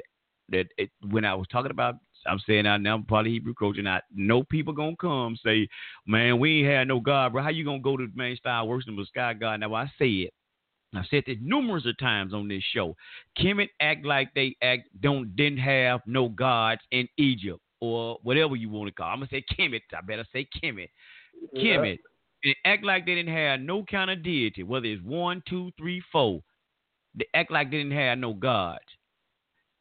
that 0.50 0.68
it, 0.78 0.90
when 1.10 1.26
I 1.26 1.36
was 1.36 1.48
talking 1.52 1.72
about 1.72 1.96
I'm 2.26 2.40
saying 2.46 2.68
out 2.68 2.82
now, 2.82 2.96
I'm 2.96 3.04
part 3.04 3.26
of 3.26 3.32
Hebrew 3.32 3.54
culture. 3.54 3.80
And 3.80 3.90
I 3.90 4.02
know 4.14 4.44
people 4.44 4.74
gonna 4.74 4.96
come 5.00 5.38
say, 5.46 5.68
man, 6.06 6.40
we 6.40 6.60
ain't 6.60 6.68
had 6.68 6.88
no 6.88 7.00
God, 7.00 7.34
bro. 7.34 7.44
How 7.44 7.50
you 7.50 7.64
gonna 7.64 7.80
go 7.80 7.98
to 7.98 8.08
man 8.16 8.36
style 8.36 8.68
worshiping 8.68 8.96
the 8.96 9.06
sky 9.06 9.34
God? 9.34 9.60
Now 9.60 9.74
I 9.74 9.92
say 10.00 10.10
it. 10.10 10.34
I've 10.96 11.06
said 11.10 11.24
this 11.28 11.38
numerous 11.42 11.86
of 11.86 11.98
times 11.98 12.34
on 12.34 12.48
this 12.48 12.64
show. 12.74 12.96
Kemet 13.38 13.70
act 13.82 14.06
like 14.06 14.34
they 14.34 14.56
act 14.62 14.90
don't 15.02 15.36
didn't 15.36 15.60
have 15.60 16.02
no 16.06 16.30
gods 16.30 16.82
in 16.92 17.08
Egypt 17.18 17.60
or 17.82 18.18
whatever 18.24 18.56
you 18.56 18.70
want 18.70 18.88
to 18.88 18.94
call. 18.94 19.10
I'm 19.10 19.20
gonna 19.20 19.30
say 19.30 19.44
Kemet. 19.58 19.82
I 19.96 20.02
better 20.02 20.26
say 20.32 20.48
Kemet. 20.64 20.90
Kemet. 21.56 22.00
And 22.44 22.56
act 22.66 22.84
like 22.84 23.06
they 23.06 23.16
didn't 23.16 23.36
have 23.36 23.60
no 23.60 23.84
kind 23.84 24.10
of 24.10 24.24
deity, 24.24 24.64
whether 24.64 24.86
it's 24.86 25.04
one, 25.04 25.44
two, 25.50 25.72
three, 25.78 26.02
four. 26.12 26.42
They 27.16 27.26
act 27.34 27.52
like 27.52 27.72
they 27.72 27.78
didn't 27.78 27.94
have 27.94 28.20
no 28.20 28.34
gods. 28.34 28.86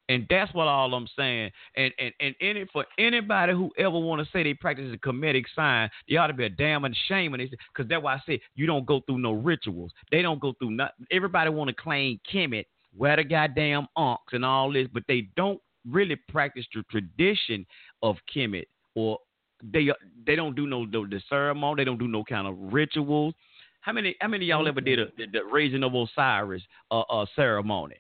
And 0.09 0.27
that's 0.31 0.55
what 0.55 0.69
all 0.69 0.95
I'm 0.95 1.09
saying. 1.17 1.51
And 1.77 1.93
and 1.99 2.13
and 2.21 2.35
any 2.41 2.65
for 2.73 2.85
anybody 2.99 3.53
who 3.53 3.71
ever 3.77 3.99
want 3.99 4.25
to 4.25 4.33
say 4.33 4.43
they 4.43 4.55
practice 4.55 4.93
a 4.95 4.99
Kemetic 4.99 5.45
sign, 5.55 5.91
they 6.09 6.17
ought 6.17 6.29
to 6.29 6.33
be 6.33 6.45
a 6.45 6.49
damn 6.49 6.85
and 6.85 6.97
shame. 7.09 7.35
And 7.35 7.49
because 7.49 7.89
that's 7.89 8.03
why 8.03 8.15
I 8.15 8.23
say 8.27 8.41
you 8.55 8.67
don't 8.67 8.87
go 8.87 9.01
through 9.01 9.19
no 9.19 9.33
rituals. 9.33 9.93
They 10.11 10.23
don't 10.23 10.41
go 10.41 10.55
through 10.59 10.73
nothing. 10.73 11.07
Everybody 11.11 11.51
want 11.51 11.69
to 11.69 11.75
claim 11.75 12.21
Kemet, 12.33 12.67
wear 12.97 13.17
the 13.17 13.25
goddamn 13.25 13.89
unks 13.99 14.33
and 14.33 14.45
all 14.45 14.73
this, 14.73 14.89
but 14.93 15.03
they 15.09 15.29
don't 15.37 15.61
really 15.89 16.17
practice 16.29 16.67
the 16.75 16.83
tradition 16.91 17.67
of 18.03 18.17
Kemet 18.35 18.67
or 18.95 19.19
they 19.63 19.89
they 20.27 20.37
don't 20.37 20.55
do 20.55 20.67
no 20.67 20.87
the, 20.87 21.07
the 21.11 21.21
ceremony. 21.29 21.81
They 21.81 21.85
don't 21.85 21.99
do 21.99 22.09
no 22.09 22.25
kind 22.25 22.47
of 22.47 22.57
rituals. 22.73 23.35
How 23.81 23.93
many 23.93 24.17
how 24.21 24.29
many 24.29 24.45
of 24.45 24.49
y'all 24.49 24.69
ever 24.69 24.81
did 24.81 24.99
a, 24.99 25.07
the, 25.17 25.27
the 25.33 25.45
raising 25.51 25.83
of 25.83 25.95
Osiris 25.95 26.63
uh, 26.91 27.01
uh, 27.01 27.27
ceremony? 27.35 27.97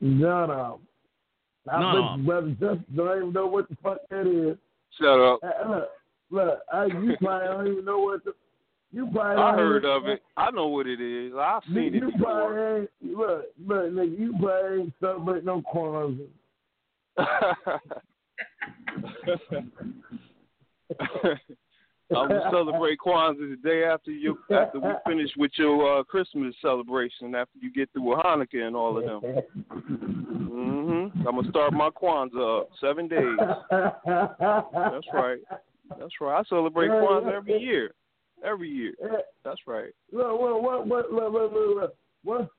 None 0.00 0.50
of 0.50 0.78
them. 0.78 0.88
I 1.70 1.80
None 1.80 1.94
bet 1.94 2.02
of 2.04 2.12
'em. 2.14 2.24
brother 2.26 2.50
Justin 2.52 2.84
don't 2.96 3.16
even 3.18 3.32
know 3.32 3.46
what 3.46 3.68
the 3.68 3.76
fuck 3.82 3.98
that 4.10 4.26
is. 4.26 4.56
Shut 4.98 5.20
up. 5.20 5.40
Uh, 5.42 5.68
look, 5.68 5.88
look, 6.30 6.58
I, 6.72 6.84
you 6.86 7.16
probably 7.20 7.46
don't 7.48 7.66
even 7.72 7.84
know 7.84 7.98
what 8.00 8.24
the. 8.24 8.32
You 8.90 9.06
probably 9.12 9.42
I 9.42 9.52
heard 9.54 9.84
even, 9.84 9.90
of 9.96 10.06
it. 10.06 10.22
I 10.36 10.50
know 10.50 10.68
what 10.68 10.86
it 10.86 10.98
is. 11.00 11.34
I've 11.38 11.62
You, 11.66 11.74
seen 11.74 11.94
it 11.94 12.02
you 12.02 12.10
before. 12.10 12.24
probably 12.24 12.62
ain't, 12.80 12.90
look, 13.18 13.44
look, 13.66 13.84
nigga, 13.92 14.18
you 14.18 14.34
probably 14.40 14.78
ain't 14.80 14.94
celebrate 14.98 15.44
no 15.44 15.60
Kwanzaa. 15.74 16.26
I'm 22.10 22.28
gonna 22.28 22.48
celebrate 22.50 22.98
Kwanzaa 22.98 23.50
the 23.50 23.58
day 23.62 23.84
after 23.84 24.10
you 24.10 24.38
after 24.50 24.80
we 24.80 24.90
finish 25.06 25.30
with 25.36 25.52
your 25.56 26.00
uh, 26.00 26.04
Christmas 26.04 26.54
celebration. 26.62 27.34
After 27.34 27.58
you 27.60 27.72
get 27.72 27.90
through 27.92 28.02
with 28.02 28.18
Hanukkah 28.18 28.66
and 28.66 28.74
all 28.76 28.98
of 28.98 29.04
them. 29.04 29.42
Mhm. 29.70 31.26
I'm 31.26 31.36
gonna 31.36 31.48
start 31.50 31.72
my 31.72 31.90
Kwanzaa 31.90 32.60
up 32.62 32.68
seven 32.80 33.08
days. 33.08 33.38
That's 33.70 35.06
right. 35.12 35.40
That's 35.98 36.20
right. 36.20 36.40
I 36.40 36.42
celebrate 36.48 36.88
Kwanzaa 36.88 37.32
every 37.32 37.58
year. 37.60 37.92
Every 38.44 38.68
year. 38.68 38.94
That's 39.44 39.60
right. 39.66 39.92
Look, 40.12 40.40
what, 40.40 40.62
what, 40.62 40.86
what, 40.86 41.12
look, 41.12 41.32
look, 41.32 41.52
look, 41.52 41.76
look. 41.76 41.94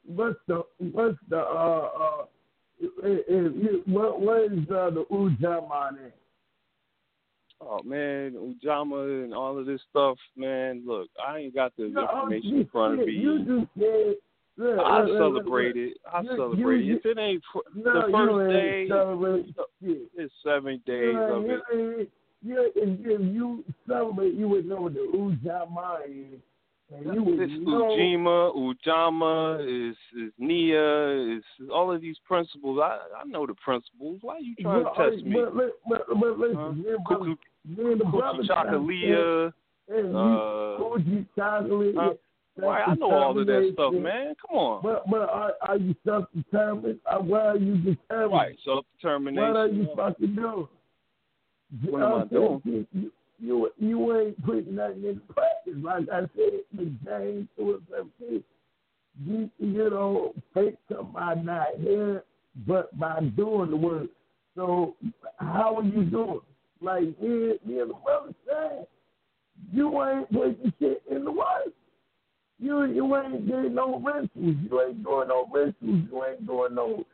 What's, 0.06 0.40
the, 0.48 0.64
what's 0.92 1.18
the, 1.30 1.38
uh, 1.38 1.90
uh, 2.00 2.26
if, 2.82 3.54
you, 3.56 3.84
what, 3.86 4.20
what 4.20 4.52
is 4.52 4.60
uh, 4.70 4.90
the 4.90 5.06
Ujamaa 5.12 5.90
in? 5.92 6.12
Oh 7.62 7.82
man, 7.84 8.34
Ujama 8.34 9.24
and 9.26 9.34
all 9.34 9.58
of 9.60 9.66
this 9.66 9.82
stuff, 9.90 10.18
man. 10.38 10.84
Look, 10.86 11.10
I 11.26 11.40
ain't 11.40 11.54
got 11.56 11.74
the 11.78 11.86
information 11.88 12.50
you 12.50 12.62
in 12.62 12.68
front 12.68 13.00
of 13.02 13.06
me. 13.06 13.12
You 13.14 13.40
just 13.40 13.70
said. 13.78 14.16
Look, 14.58 14.80
I 14.80 15.00
look, 15.02 15.08
look, 15.08 15.08
look, 15.08 15.18
celebrate 15.44 15.68
look. 15.68 15.76
it. 15.78 15.98
I 16.14 16.22
You- 16.22 16.30
celebrate 16.30 16.84
you- 16.84 16.96
it. 16.96 17.00
If 17.00 17.06
it 17.06 17.18
ain't 17.18 17.44
fr- 17.52 17.60
No, 17.76 17.94
the 18.08 18.12
first 18.12 18.54
day, 18.54 18.88
celebrate 18.90 19.56
it's 20.18 20.34
seven 20.44 20.82
days 20.86 21.14
you 21.14 21.20
of 21.20 21.44
ain't- 21.46 21.52
it. 21.52 21.68
You, 21.72 22.08
you, 22.42 22.72
if, 22.76 23.00
if 23.06 23.22
you 23.34 23.64
celebrate, 23.88 24.34
you 24.34 24.48
would 24.50 24.66
know 24.66 24.82
what 24.82 24.94
the 24.94 25.00
Ujamaa 25.14 26.00
is. 26.10 26.40
And 26.92 27.14
you 27.14 27.24
would 27.24 27.40
It's. 27.40 27.54
Ujima, 27.54 28.52
Ujamaa, 28.56 29.90
is 29.92 29.96
is 30.18 30.32
Nia, 30.40 31.38
is 31.38 31.44
all 31.72 31.92
of 31.94 32.02
these 32.02 32.18
principles. 32.26 32.80
I 32.82 32.98
I 33.22 33.24
know 33.26 33.46
the 33.46 33.54
principles. 33.56 34.20
Why 34.22 34.36
are 34.38 34.40
you 34.40 34.56
trying 34.62 34.84
Well, 34.84 34.94
to 34.96 35.12
test 35.12 35.24
me? 35.26 35.36
But, 35.40 35.56
but, 35.56 35.72
but, 35.88 36.20
but 36.20 36.40
listen, 36.40 36.56
Huh? 36.58 36.72
me 36.72 36.90
and 36.90 37.06
Cuckoo, 37.06 37.36
brother- 37.36 37.84
me 37.86 37.92
and 37.92 38.02
the 38.02 38.06
brothers. 38.06 38.48
Chakalia, 38.50 39.54
And 39.90 40.16
uh, 40.16 40.20
you, 40.20 40.78
Koji 40.80 41.26
chocolate. 41.36 41.96
huh? 41.98 42.14
Why 42.56 42.82
I 42.82 42.96
know 42.96 43.12
all 43.12 43.40
of 43.40 43.46
that 43.48 43.70
stuff, 43.74 43.94
man. 43.94 44.34
Come 44.46 44.58
on. 44.58 44.82
But 44.84 45.10
but 45.10 45.30
are, 45.30 45.54
are 45.62 45.78
you 45.78 45.96
self 46.04 46.26
determined? 46.36 47.00
Why 47.06 47.40
are 47.40 47.58
you 47.58 47.76
determined? 47.78 48.34
Right, 48.34 48.58
self 48.66 48.86
determination. 49.00 49.48
What 49.48 49.56
are 49.58 49.68
you 49.68 49.88
fucking 49.96 50.36
doing? 50.36 50.68
What 51.90 52.02
am 52.02 52.14
I 52.22 52.24
doing? 52.26 53.12
You, 53.42 53.70
you, 53.78 54.18
ain't 54.18 54.46
putting 54.46 54.76
nothing 54.76 55.06
in 55.06 55.22
practice. 55.30 55.74
Like 55.82 56.10
I 56.12 56.22
said, 56.36 56.62
the 56.74 56.86
James 57.06 57.48
and 57.58 57.82
seventeen. 57.90 58.44
You, 59.26 59.50
you 59.58 59.90
know, 59.90 60.34
faith 60.54 60.76
come 60.88 61.12
by 61.12 61.34
not 61.36 61.68
here, 61.80 62.24
but 62.68 62.98
by 62.98 63.20
doing 63.36 63.72
the 63.72 63.76
work. 63.76 64.10
So 64.56 64.96
how 65.38 65.78
are 65.78 65.84
you 65.84 66.04
doing? 66.04 66.42
Like 66.82 67.04
me, 67.22 67.52
and 67.66 67.90
the 67.90 67.94
brother 68.04 68.34
said, 68.48 68.88
you 69.72 70.04
ain't 70.04 70.32
putting 70.32 70.74
shit 70.80 71.04
in 71.12 71.26
the 71.26 71.32
work. 71.32 71.74
You 72.60 72.84
you 72.86 73.16
ain't 73.18 73.48
doing 73.48 73.74
no 73.74 74.00
rituals. 74.00 74.30
You 74.36 74.82
ain't 74.82 75.04
doing 75.04 75.28
no 75.28 75.50
rituals. 75.52 75.74
You 75.82 76.26
ain't 76.26 76.46
doing 76.46 76.76
no 76.76 77.06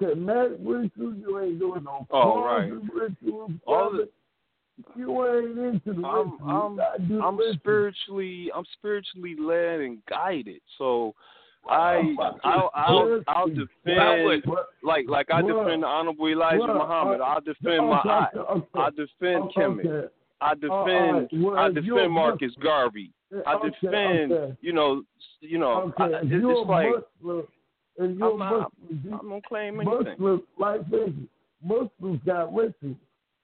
Kemetic 0.00 0.58
rituals. 0.60 1.14
You 1.20 1.40
ain't 1.40 1.58
doing 1.58 1.84
no 1.84 2.06
Oh, 2.10 2.42
right. 2.44 2.70
Rituals. 2.70 3.52
All 3.66 3.90
brother. 3.90 4.08
You 4.96 5.26
ain't 5.26 5.58
into 5.58 6.00
the 6.00 6.06
I'm. 6.06 6.38
I'm 6.48 6.72
You 6.72 6.76
gotta 6.76 7.02
do 7.02 7.16
the 7.18 7.22
I'm 7.22 7.38
spiritually 7.54 8.50
I'm 8.54 8.64
spiritually 8.78 9.36
led 9.38 9.80
and 9.80 9.98
guided. 10.06 10.60
So 10.78 11.14
I 11.68 12.14
I'll 12.44 12.70
I'll, 12.74 13.22
I'll 13.28 13.48
defend 13.48 14.42
like 14.82 15.04
like 15.08 15.30
I 15.30 15.42
defend 15.42 15.82
the 15.82 15.86
Honorable 15.86 16.26
Elijah? 16.28 16.66
Muhammad. 16.66 17.20
Uh, 17.20 17.24
I'll 17.24 17.40
defend 17.40 17.86
my 17.86 17.98
eye. 18.04 18.28
I 18.74 18.90
defend 18.90 19.44
okay, 19.44 19.60
Kemet. 19.60 20.08
I 20.40 20.52
right. 20.52 20.60
defend 20.60 21.56
I 21.58 21.68
defend 21.70 22.12
Marcus 22.12 22.52
Garvey. 22.62 23.12
I 23.46 23.56
defend 23.62 24.56
you 24.60 24.72
know 24.72 25.02
you 25.40 25.58
know 25.58 25.92
I, 25.98 26.06
it's, 26.06 26.26
it's 26.32 26.68
like 26.68 26.88
if 27.22 28.18
you're 28.18 28.32
I'm 28.32 28.38
not- 28.38 28.72
Muslim, 28.80 29.02
you- 29.04 29.18
I'm 29.20 29.28
gonna 29.28 29.40
claim 29.46 29.80
anything. 29.80 30.16
Muslims, 30.18 30.42
like 30.58 30.90
this, 30.90 31.10
Muslims 31.62 32.20
got 32.24 32.54
rituals. 32.54 32.96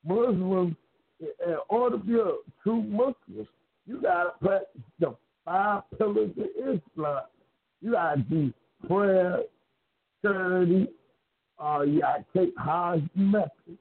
Muslims, 0.05 0.75
in 1.21 1.57
order 1.69 1.99
to 1.99 2.05
be 2.05 2.15
a 2.15 2.33
true 2.63 2.83
Muslim, 2.83 3.47
you 3.87 4.01
gotta 4.01 4.33
practice 4.41 4.83
the 4.99 5.17
five 5.45 5.83
pillars 5.99 6.31
of 6.39 6.47
Islam. 6.57 7.23
You 7.81 7.93
gotta 7.93 8.21
do 8.23 8.53
prayer, 8.87 9.41
charity, 10.23 10.89
uh, 11.59 11.83
you 11.87 12.01
gotta 12.01 12.25
take 12.35 12.53
Hajj 12.59 13.03
method. 13.15 13.79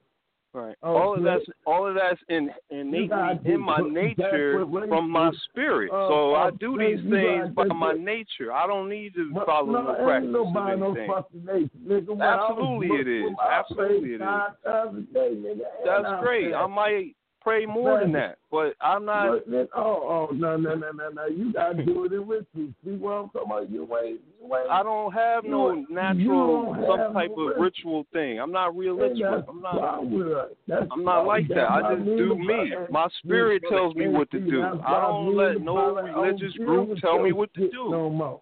Right. 0.56 0.74
Oh, 0.82 0.96
all 0.96 1.14
of 1.14 1.22
that's 1.22 1.44
all 1.66 1.86
of 1.86 1.94
that's 1.96 2.18
in 2.30 2.48
innately 2.70 3.18
in 3.44 3.60
my 3.60 3.76
nature 3.76 4.64
from 4.88 5.10
my 5.10 5.30
spirit. 5.50 5.90
Uh, 5.92 6.08
so 6.08 6.32
I 6.32 6.48
uh, 6.48 6.50
do 6.52 6.78
these 6.78 6.98
things 7.10 7.54
by 7.54 7.66
my 7.66 7.92
nature. 7.92 8.54
I 8.54 8.66
don't 8.66 8.88
need 8.88 9.12
to 9.16 9.34
follow 9.44 9.70
no, 9.70 9.82
no 9.82 9.94
practice 10.02 10.30
nobody 10.32 10.72
of 10.72 10.80
no 10.80 10.86
anything. 10.92 11.10
fucking 11.14 11.44
nation, 11.44 11.70
nigga. 11.86 12.08
When 12.08 12.22
I 12.22 12.36
was 12.36 12.50
Absolutely 12.52 12.96
it 12.96 13.06
is. 13.06 13.32
Absolutely 13.52 14.10
it 14.12 14.14
is. 14.14 14.20
nine 14.20 14.50
times 14.64 15.06
a 15.10 15.12
day, 15.12 15.54
That's 15.84 16.22
great. 16.22 16.54
I 16.54 16.66
might 16.66 17.14
pray 17.46 17.64
more 17.64 18.00
than 18.00 18.12
that, 18.12 18.38
but 18.50 18.74
I'm 18.80 19.04
not. 19.04 19.44
But 19.48 19.68
oh, 19.76 20.28
oh, 20.30 20.34
no, 20.34 20.56
no, 20.56 20.74
no, 20.74 20.90
no, 20.90 21.08
no. 21.10 21.26
You 21.26 21.52
gotta 21.52 21.84
do 21.84 22.04
it 22.04 22.12
in 22.12 22.26
rituals. 22.26 22.72
See 22.84 22.90
what 22.90 23.12
I'm 23.12 23.28
talking 23.30 23.42
about? 23.44 23.70
You 23.70 23.82
ain't, 23.82 24.20
you 24.40 24.56
ain't. 24.56 24.70
I 24.70 24.82
don't 24.82 25.12
have 25.12 25.44
no 25.44 25.86
natural 25.88 26.74
some 26.88 27.14
type 27.14 27.30
no 27.36 27.48
of 27.48 27.56
ritual 27.58 28.04
thing. 28.12 28.40
I'm 28.40 28.50
not 28.50 28.76
religious. 28.76 29.44
I'm 29.48 29.62
not. 29.62 29.80
wrong 29.80 30.10
with 30.10 30.32
us? 30.32 30.48
That's 30.66 30.86
I'm 30.90 31.04
not 31.04 31.24
like 31.26 31.46
that. 31.48 31.70
I 31.70 31.94
just 31.94 32.04
do 32.04 32.34
me. 32.34 32.72
My 32.90 33.08
spirit 33.22 33.62
tells 33.68 33.94
me 33.94 34.08
what 34.08 34.28
to 34.32 34.40
do. 34.40 34.64
I 34.84 35.00
don't 35.02 35.36
let 35.36 35.60
no 35.60 35.94
religious 35.94 36.54
group 36.54 36.98
tell 36.98 37.22
me 37.22 37.32
what 37.32 37.54
to 37.54 37.70
do. 37.70 37.90
No 37.90 38.10
more. 38.10 38.40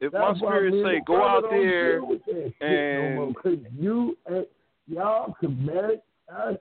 If 0.00 0.12
my 0.12 0.34
spirit 0.34 0.74
say 0.84 1.00
go 1.06 1.24
out 1.24 1.44
there 1.48 1.94
deal 1.94 2.06
with 2.06 2.24
that 2.26 2.52
shit 2.60 2.94
no 3.16 3.34
and 3.44 3.66
you 3.78 4.16
y'all 4.88 5.34
Kemetic, 5.40 6.00
I- 6.28 6.58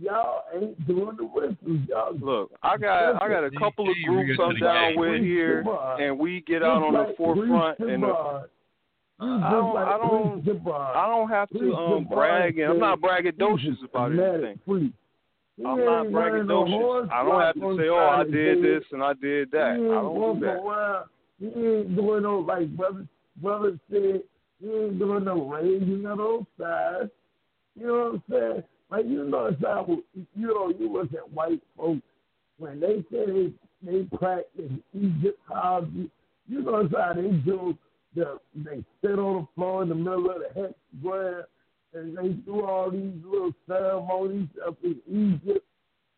y'all 0.00 0.42
ain't 0.54 0.86
doing 0.86 1.16
the 1.16 1.24
rituals. 1.24 1.80
Y'all 1.88 2.16
Look, 2.20 2.52
I 2.62 2.76
got 2.76 3.22
I 3.22 3.28
got 3.28 3.44
a 3.44 3.50
couple 3.50 3.88
of 3.88 3.96
groups 4.06 4.40
I'm 4.42 4.56
down 4.58 4.96
with 4.96 5.20
here, 5.20 5.64
and 6.00 6.18
we 6.18 6.40
get 6.42 6.62
out 6.62 6.82
on 6.82 6.92
the 6.94 7.14
forefront. 7.16 7.78
And 7.80 8.04
I 9.22 9.50
don't 9.50 9.76
I 9.76 9.98
don't 9.98 10.66
I 10.74 11.06
don't 11.06 11.28
have 11.28 11.48
to 11.50 11.74
um 11.74 12.04
brag, 12.04 12.58
and 12.58 12.72
I'm 12.72 12.78
not 12.78 13.00
braggadocious 13.00 13.76
about 13.84 14.12
anything. 14.12 14.92
I'm 15.66 15.84
not 15.84 16.06
braggadocious. 16.06 17.10
I 17.12 17.22
don't 17.22 17.40
have 17.40 17.54
to 17.54 17.76
say, 17.78 17.88
oh, 17.88 17.96
I 17.96 18.24
did 18.24 18.64
this 18.64 18.82
and 18.92 19.02
I 19.02 19.12
did 19.12 19.50
that. 19.50 19.72
I 19.72 19.76
don't 19.76 20.40
do 20.40 20.46
that. 20.46 20.52
Around. 20.52 21.04
He 21.38 21.46
ain't 21.46 21.96
doing 21.96 22.22
no 22.22 22.38
like 22.38 22.74
brother 22.76 23.06
brother 23.36 23.78
said. 23.90 24.22
He 24.60 24.70
ain't 24.70 24.98
doing 24.98 25.24
no 25.24 25.48
raising 25.48 26.04
of 26.06 26.18
those 26.18 26.44
sides. 26.58 27.10
You 27.78 27.86
know 27.86 27.94
what 27.94 28.14
I'm 28.14 28.22
saying? 28.30 28.62
Like 28.90 29.06
you 29.06 29.24
know 29.24 29.56
how 29.62 29.86
you 30.14 30.26
know 30.48 30.72
you 30.76 30.92
look 30.92 31.12
at 31.14 31.32
white 31.32 31.62
folks 31.76 32.02
when 32.58 32.80
they 32.80 33.04
say 33.10 33.26
they 33.26 33.52
they 33.82 34.02
practice 34.16 34.70
Egyptology. 34.94 36.10
You 36.48 36.62
know 36.62 36.88
how 36.96 37.12
they 37.14 37.30
do 37.30 37.76
the 38.16 38.38
they 38.54 38.84
sit 39.00 39.18
on 39.18 39.42
the 39.42 39.46
floor 39.54 39.82
in 39.82 39.88
the 39.88 39.94
middle 39.94 40.30
of 40.30 40.38
the 40.54 40.60
hexagram 41.02 41.44
and 41.94 42.16
they 42.16 42.28
do 42.28 42.64
all 42.64 42.90
these 42.90 43.12
little 43.24 43.52
ceremonies 43.68 44.48
up 44.66 44.76
in 44.82 44.96
Egypt 45.08 45.64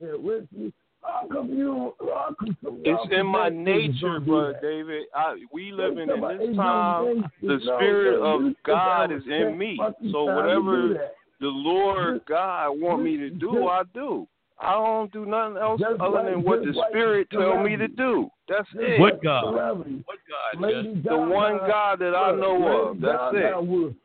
and 0.00 0.26
rituals. 0.26 0.72
How 1.02 1.26
come 1.30 1.50
you? 1.50 1.94
How 2.00 2.34
come 2.38 2.56
It's 2.84 3.12
in 3.12 3.26
my 3.26 3.48
nature, 3.48 4.20
brother 4.20 4.58
David. 4.62 5.06
I, 5.14 5.36
we 5.52 5.72
living 5.72 6.08
in 6.08 6.20
this 6.20 6.56
time. 6.56 7.24
The 7.42 7.58
spirit 7.60 8.20
of 8.22 8.54
God 8.64 9.12
is 9.12 9.22
in 9.26 9.58
me. 9.58 9.78
So 10.12 10.24
whatever 10.24 11.10
the 11.42 11.48
Lord 11.48 12.24
God 12.26 12.70
want 12.80 13.02
me 13.02 13.16
to 13.16 13.28
do, 13.28 13.66
I 13.66 13.82
do. 13.92 14.28
I 14.60 14.74
don't 14.74 15.12
do 15.12 15.26
nothing 15.26 15.56
else 15.56 15.80
Just 15.80 16.00
other 16.00 16.30
than 16.30 16.44
what 16.44 16.64
the 16.64 16.72
Spirit 16.88 17.28
tell 17.32 17.64
me 17.64 17.76
to 17.76 17.88
do. 17.88 18.30
That's 18.48 18.68
it. 18.74 19.00
What 19.00 19.20
God? 19.20 19.52
What 19.54 20.06
God? 20.06 20.70
Just, 20.70 21.02
The 21.04 21.16
one 21.16 21.58
God 21.58 21.98
that 21.98 22.14
I 22.14 22.36
know 22.36 22.90
of. 22.90 23.00
That's 23.00 23.34
it. 23.34 23.54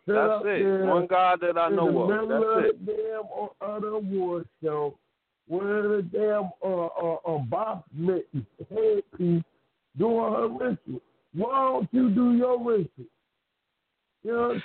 That's 0.07 0.43
it. 0.45 0.85
One 0.85 1.05
God 1.05 1.39
that 1.41 1.59
I 1.59 1.69
know 1.69 2.09
of. 2.09 2.27
That's 2.27 2.69
it. 2.69 2.85
damn 2.87 3.25
o- 3.31 3.53
other 3.61 3.87
award 3.89 4.47
show, 4.63 4.97
wearing 5.47 5.99
a 5.99 6.01
damn 6.01 6.49
uh, 6.63 6.85
uh, 6.87 7.17
uh, 7.27 7.37
box 7.37 7.87
mittens, 7.93 8.45
headpiece, 8.71 9.43
doing 9.95 10.33
her 10.33 10.47
ritual. 10.47 11.01
Why 11.35 11.51
don't 11.51 11.89
you 11.91 12.09
do 12.09 12.33
your 12.33 12.57
ritual? 12.57 13.05
You 14.23 14.31
know 14.31 14.47
what 14.47 14.55
I'm 14.55 14.63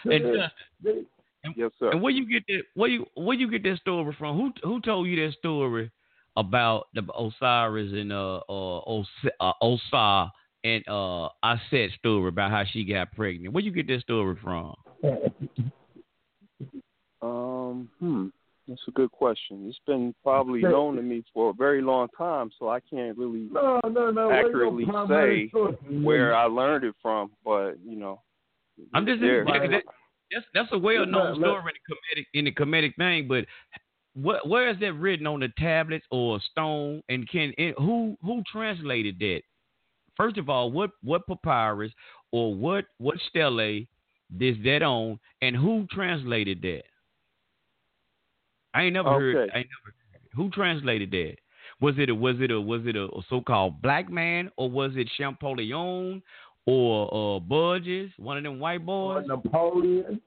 saying? 0.84 1.00
Justin, 1.44 1.54
They- 1.56 1.62
Yes, 1.62 1.72
sir. 1.78 1.90
And 1.90 2.02
where 2.02 2.12
you 2.12 2.26
get 2.26 2.44
that? 2.48 2.62
Where 2.74 2.88
you 2.88 3.06
where 3.14 3.36
you 3.36 3.50
get 3.50 3.62
that 3.64 3.78
story 3.78 4.14
from? 4.18 4.36
Who 4.36 4.52
who 4.62 4.80
told 4.80 5.08
you 5.08 5.24
that 5.26 5.34
story 5.34 5.90
about 6.36 6.86
the 6.94 7.02
Osiris 7.18 7.92
and 7.92 8.12
uh 8.12 8.40
uh, 8.48 8.78
Os, 8.78 9.06
uh 9.40 9.52
Osar 9.62 10.30
and 10.64 10.82
uh 10.88 11.28
Aset 11.44 11.92
story 11.98 12.28
about 12.28 12.50
how 12.50 12.64
she 12.64 12.84
got 12.84 13.12
pregnant? 13.12 13.52
Where 13.52 13.62
you 13.62 13.72
get 13.72 13.86
that 13.88 14.00
story 14.02 14.36
from? 14.42 14.74
Um, 17.20 17.88
hmm. 18.00 18.26
That's 18.68 18.80
a 18.88 18.92
good 18.92 19.10
question. 19.10 19.66
It's 19.68 19.78
been 19.86 20.14
probably 20.22 20.60
known 20.60 20.96
to 20.96 21.02
me 21.02 21.24
for 21.34 21.50
a 21.50 21.52
very 21.52 21.82
long 21.82 22.08
time, 22.16 22.50
so 22.58 22.68
I 22.68 22.78
can't 22.80 23.18
really 23.18 23.48
no, 23.50 23.80
no, 23.88 24.10
no. 24.10 24.30
accurately 24.30 24.84
say 25.08 25.50
where 26.00 26.34
I 26.34 26.44
learned 26.44 26.84
it 26.84 26.94
from, 27.02 27.32
but 27.44 27.72
you 27.84 27.96
know, 27.96 28.22
I'm 28.94 29.04
just 29.04 29.20
there. 29.20 29.44
yeah, 29.46 29.66
that, 29.66 29.82
that's 30.32 30.46
that's 30.54 30.72
a 30.72 30.78
well 30.78 31.06
known 31.06 31.36
story 31.36 31.72
in 31.72 31.74
the 31.74 31.94
Kemetic 31.94 32.26
in 32.34 32.44
the 32.44 32.52
Kemetic 32.52 32.96
thing, 32.96 33.28
but 33.28 33.44
what 34.14 34.46
where 34.46 34.68
is 34.68 34.78
that 34.80 34.92
written 34.94 35.26
on 35.26 35.40
the 35.40 35.48
tablets 35.58 36.04
or 36.10 36.40
stone? 36.50 37.02
And 37.08 37.28
can 37.28 37.52
it, 37.58 37.74
who 37.78 38.16
who 38.22 38.42
translated 38.50 39.18
that? 39.20 39.40
First 40.16 40.38
of 40.38 40.48
all, 40.48 40.70
what 40.70 40.90
what 41.02 41.26
papyrus 41.26 41.92
or 42.30 42.54
what 42.54 42.84
what 42.98 43.16
stele 43.28 43.86
is 44.40 44.56
that 44.64 44.82
on, 44.82 45.18
and 45.40 45.56
who 45.56 45.86
translated 45.90 46.62
that? 46.62 46.82
I 48.74 48.84
ain't 48.84 48.94
never 48.94 49.10
heard. 49.10 49.36
Okay. 49.36 49.52
I 49.54 49.58
ain't 49.58 49.68
never. 49.84 49.94
Who 50.34 50.50
translated 50.50 51.10
that? 51.10 51.36
Was 51.80 51.94
it 51.98 52.10
a 52.10 52.14
was 52.14 52.36
it 52.40 52.50
a 52.50 52.60
was 52.60 52.82
it 52.86 52.96
a, 52.96 53.08
so-called 53.28 53.82
black 53.82 54.10
man 54.10 54.50
or 54.56 54.70
was 54.70 54.92
it 54.94 55.10
Champollion 55.18 56.22
or 56.66 57.36
uh, 57.36 57.40
Budges, 57.40 58.10
one 58.18 58.36
of 58.38 58.42
them 58.44 58.58
white 58.60 58.80
Or 58.86 59.20
boys? 59.20 59.24
Napoleon. 59.26 60.20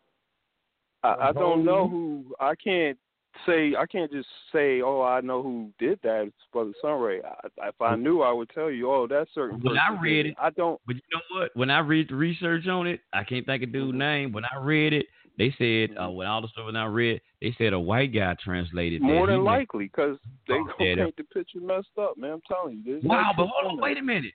I, 1.04 1.30
I 1.30 1.32
don't 1.32 1.64
know 1.64 1.88
who. 1.88 2.26
I 2.40 2.56
can't 2.56 2.98
say. 3.46 3.74
I 3.78 3.86
can't 3.86 4.12
just 4.12 4.28
say. 4.52 4.82
Oh, 4.82 5.02
I 5.04 5.22
know 5.22 5.44
who 5.44 5.70
did 5.78 6.00
that 6.04 6.32
for 6.52 6.66
the 6.66 6.74
Sunray. 6.82 7.20
I, 7.24 7.68
if 7.68 7.80
I 7.80 7.96
knew, 7.96 8.22
I 8.22 8.32
would 8.32 8.50
tell 8.50 8.72
you. 8.72 8.92
Oh, 8.92 9.08
that's 9.08 9.30
certain. 9.36 9.60
When 9.62 9.78
I 9.78 9.96
read 10.02 10.26
it- 10.28 10.36
I 10.42 10.50
don't. 10.50 10.82
But 10.88 10.96
you 10.96 11.02
know 11.14 11.40
what? 11.42 11.52
When 11.56 11.70
I 11.70 11.80
read 11.80 12.10
the 12.10 12.16
research 12.16 12.68
on 12.68 12.88
it, 12.88 13.02
I 13.14 13.24
can't 13.24 13.46
think 13.46 13.64
of 13.64 13.72
dude's 13.72 13.98
name. 13.98 14.32
When 14.32 14.46
I 14.46 14.58
read 14.60 14.94
it, 14.94 15.06
they 15.38 15.54
said 15.60 15.96
uh, 15.98 16.10
when 16.10 16.26
all 16.28 16.42
the 16.42 16.48
stuff 16.48 16.66
when 16.66 16.76
I 16.76 16.86
read, 16.86 17.22
they 17.42 17.54
said 17.58 17.74
a 17.74 17.80
white 17.80 18.12
guy 18.14 18.36
translated. 18.44 19.02
More 19.02 19.28
He 19.28 19.34
than 19.34 19.44
meant- 19.44 19.44
likely, 19.44 19.86
because 19.86 20.18
they 20.48 20.56
Oh, 20.56 20.66
gonna 20.80 20.96
paint 20.96 21.16
the 21.18 21.24
picture 21.26 21.60
messed 21.60 21.88
up, 22.02 22.18
man. 22.18 22.32
I'm 22.32 22.42
telling 22.48 22.78
you. 22.84 22.94
There's 22.94 23.04
no 23.04 23.10
Wow, 23.10 23.32
but 23.38 23.48
hold 23.48 23.74
on, 23.74 23.80
wait 23.80 23.98
a 24.00 24.02
minute. 24.02 24.34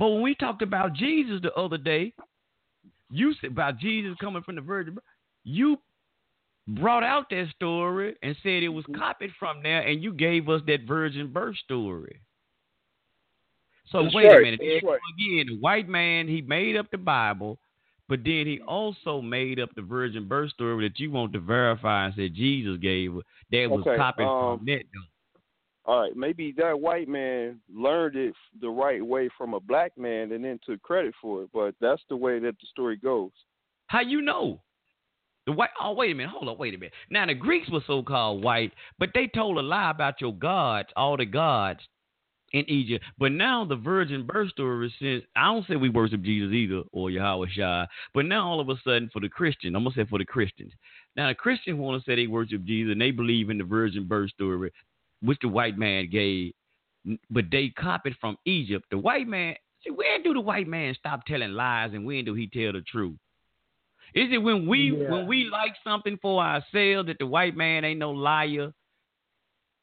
But 0.00 0.08
when 0.08 0.22
we 0.22 0.34
talked 0.34 0.62
about 0.62 0.94
Jesus 0.94 1.40
the 1.42 1.52
other 1.52 1.76
day, 1.76 2.14
you 3.10 3.34
said 3.40 3.50
about 3.50 3.78
Jesus 3.78 4.16
coming 4.18 4.42
from 4.42 4.54
the 4.54 4.62
Virgin, 4.62 4.96
you 5.44 5.76
brought 6.66 7.02
out 7.02 7.28
that 7.28 7.48
story 7.54 8.16
and 8.22 8.34
said 8.42 8.62
it 8.62 8.68
was 8.68 8.86
Mm-hmm. 8.86 8.98
copied 8.98 9.30
from 9.38 9.62
there, 9.62 9.82
and 9.82 10.02
you 10.02 10.14
gave 10.14 10.48
us 10.48 10.62
that 10.66 10.86
virgin 10.86 11.30
birth 11.30 11.56
story. 11.58 12.18
So 13.90 14.02
That's 14.02 14.14
wait 14.14 14.24
right, 14.26 14.38
a 14.38 14.42
minute. 14.42 14.60
right. 14.82 15.00
Again, 15.18 15.46
the 15.48 15.58
white 15.60 15.88
man 15.88 16.28
he 16.28 16.40
made 16.40 16.76
up 16.76 16.90
the 16.90 16.98
Bible, 16.98 17.58
but 18.08 18.20
then 18.24 18.46
he 18.46 18.60
also 18.66 19.20
made 19.20 19.60
up 19.60 19.68
the 19.74 19.82
virgin 19.82 20.26
birth 20.26 20.50
story 20.52 20.88
that 20.88 20.98
you 20.98 21.10
want 21.10 21.34
to 21.34 21.40
verify 21.40 22.06
and 22.06 22.14
said 22.14 22.34
Jesus 22.34 22.78
gave 22.78 23.12
that 23.50 23.70
was 23.70 23.84
Okay, 23.86 23.96
copied 23.96 24.24
um, 24.24 24.58
from 24.58 24.66
that. 24.66 24.82
though. 24.94 25.09
All 25.86 26.02
right, 26.02 26.14
maybe 26.14 26.52
that 26.58 26.78
white 26.78 27.08
man 27.08 27.58
learned 27.74 28.16
it 28.16 28.34
the 28.60 28.68
right 28.68 29.04
way 29.04 29.30
from 29.36 29.54
a 29.54 29.60
black 29.60 29.96
man 29.96 30.32
and 30.32 30.44
then 30.44 30.60
took 30.64 30.82
credit 30.82 31.14
for 31.20 31.42
it, 31.42 31.50
but 31.54 31.74
that's 31.80 32.02
the 32.08 32.16
way 32.16 32.38
that 32.38 32.54
the 32.60 32.66
story 32.70 32.96
goes. 32.96 33.30
How 33.86 34.00
you 34.00 34.20
know? 34.20 34.60
The 35.46 35.52
white 35.52 35.70
oh 35.80 35.92
wait 35.92 36.12
a 36.12 36.14
minute, 36.14 36.30
hold 36.30 36.48
on, 36.48 36.58
wait 36.58 36.74
a 36.74 36.78
minute. 36.78 36.92
Now 37.10 37.26
the 37.26 37.34
Greeks 37.34 37.70
were 37.70 37.80
so 37.86 38.02
called 38.02 38.44
white, 38.44 38.72
but 38.98 39.10
they 39.14 39.26
told 39.26 39.56
a 39.56 39.62
lie 39.62 39.90
about 39.90 40.20
your 40.20 40.34
gods, 40.34 40.90
all 40.96 41.16
the 41.16 41.24
gods 41.24 41.80
in 42.52 42.68
Egypt. 42.68 43.04
But 43.18 43.32
now 43.32 43.64
the 43.64 43.76
virgin 43.76 44.26
birth 44.26 44.50
story 44.50 44.92
since 44.98 45.24
I 45.34 45.46
don't 45.46 45.66
say 45.66 45.76
we 45.76 45.88
worship 45.88 46.22
Jesus 46.22 46.52
either 46.52 46.82
or 46.92 47.10
Yahweh 47.10 47.48
Shai, 47.52 47.86
but 48.12 48.26
now 48.26 48.48
all 48.48 48.60
of 48.60 48.68
a 48.68 48.76
sudden 48.84 49.08
for 49.12 49.20
the 49.20 49.28
Christian, 49.28 49.74
I'm 49.74 49.84
gonna 49.84 49.94
say 49.94 50.04
for 50.04 50.18
the 50.18 50.24
Christians. 50.24 50.72
Now 51.16 51.28
the 51.28 51.34
Christians 51.34 51.78
want 51.78 52.02
to 52.02 52.08
say 52.08 52.16
they 52.16 52.26
worship 52.26 52.64
Jesus 52.64 52.92
and 52.92 53.00
they 53.00 53.10
believe 53.10 53.50
in 53.50 53.58
the 53.58 53.64
virgin 53.64 54.06
birth 54.06 54.30
story, 54.30 54.70
which 55.22 55.38
the 55.42 55.48
white 55.48 55.76
man 55.78 56.08
gave, 56.10 56.52
but 57.30 57.44
they 57.50 57.68
copied 57.70 58.16
from 58.20 58.36
Egypt. 58.44 58.86
The 58.90 58.98
white 58.98 59.28
man 59.28 59.54
see 59.84 59.90
where 59.90 60.22
do 60.22 60.32
the 60.34 60.40
white 60.40 60.66
man 60.68 60.94
stop 60.98 61.24
telling 61.26 61.52
lies 61.52 61.90
and 61.92 62.04
when 62.04 62.24
do 62.24 62.34
he 62.34 62.46
tell 62.46 62.72
the 62.72 62.82
truth? 62.82 63.16
Is 64.14 64.28
it 64.32 64.38
when 64.38 64.66
we 64.66 64.90
Yeah. 64.90 65.10
when 65.10 65.26
we 65.26 65.44
like 65.44 65.74
something 65.84 66.18
for 66.20 66.42
ourselves 66.42 67.06
that 67.06 67.18
the 67.18 67.26
white 67.26 67.56
man 67.56 67.84
ain't 67.84 68.00
no 68.00 68.10
liar? 68.10 68.72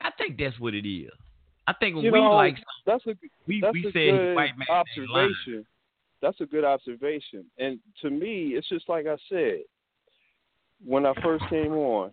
I 0.01 0.11
think 0.11 0.37
that's 0.37 0.59
what 0.59 0.73
it 0.73 0.87
is. 0.87 1.11
I 1.65 1.73
think 1.73 1.95
when 1.95 2.05
You 2.05 2.11
we 2.11 2.19
know, 2.19 2.31
like 2.31 2.55
something, 2.55 2.65
that's 2.85 3.07
a 3.07 3.29
we, 3.47 3.61
that's 3.61 3.73
we 3.73 3.87
a 3.87 3.91
say 3.91 4.11
good 4.11 4.35
white 4.35 4.57
man 4.57 4.67
observation. 4.69 5.65
That's 6.21 6.39
a 6.41 6.45
good 6.45 6.63
observation. 6.65 7.45
And 7.57 7.79
to 8.01 8.09
me, 8.09 8.53
it's 8.55 8.67
just 8.69 8.89
like 8.89 9.05
I 9.05 9.17
said 9.29 9.61
when 10.85 11.05
I 11.05 11.13
first 11.21 11.45
came 11.49 11.73
on. 11.73 12.11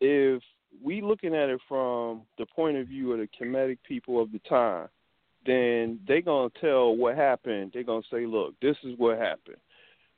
If 0.00 0.42
we 0.82 1.00
looking 1.00 1.34
at 1.34 1.48
it 1.48 1.60
from 1.68 2.22
the 2.38 2.46
point 2.46 2.76
of 2.76 2.88
view 2.88 3.12
of 3.12 3.18
the 3.18 3.28
Kemetic 3.28 3.78
people 3.86 4.20
of 4.20 4.32
the 4.32 4.38
time, 4.40 4.88
then 5.46 6.00
they 6.06 6.20
gonna 6.20 6.50
tell 6.60 6.96
what 6.96 7.16
happened. 7.16 7.72
They're 7.72 7.82
gonna 7.82 8.02
say, 8.10 8.26
"Look, 8.26 8.58
this 8.60 8.76
is 8.84 8.96
what 8.98 9.18
happened. 9.18 9.60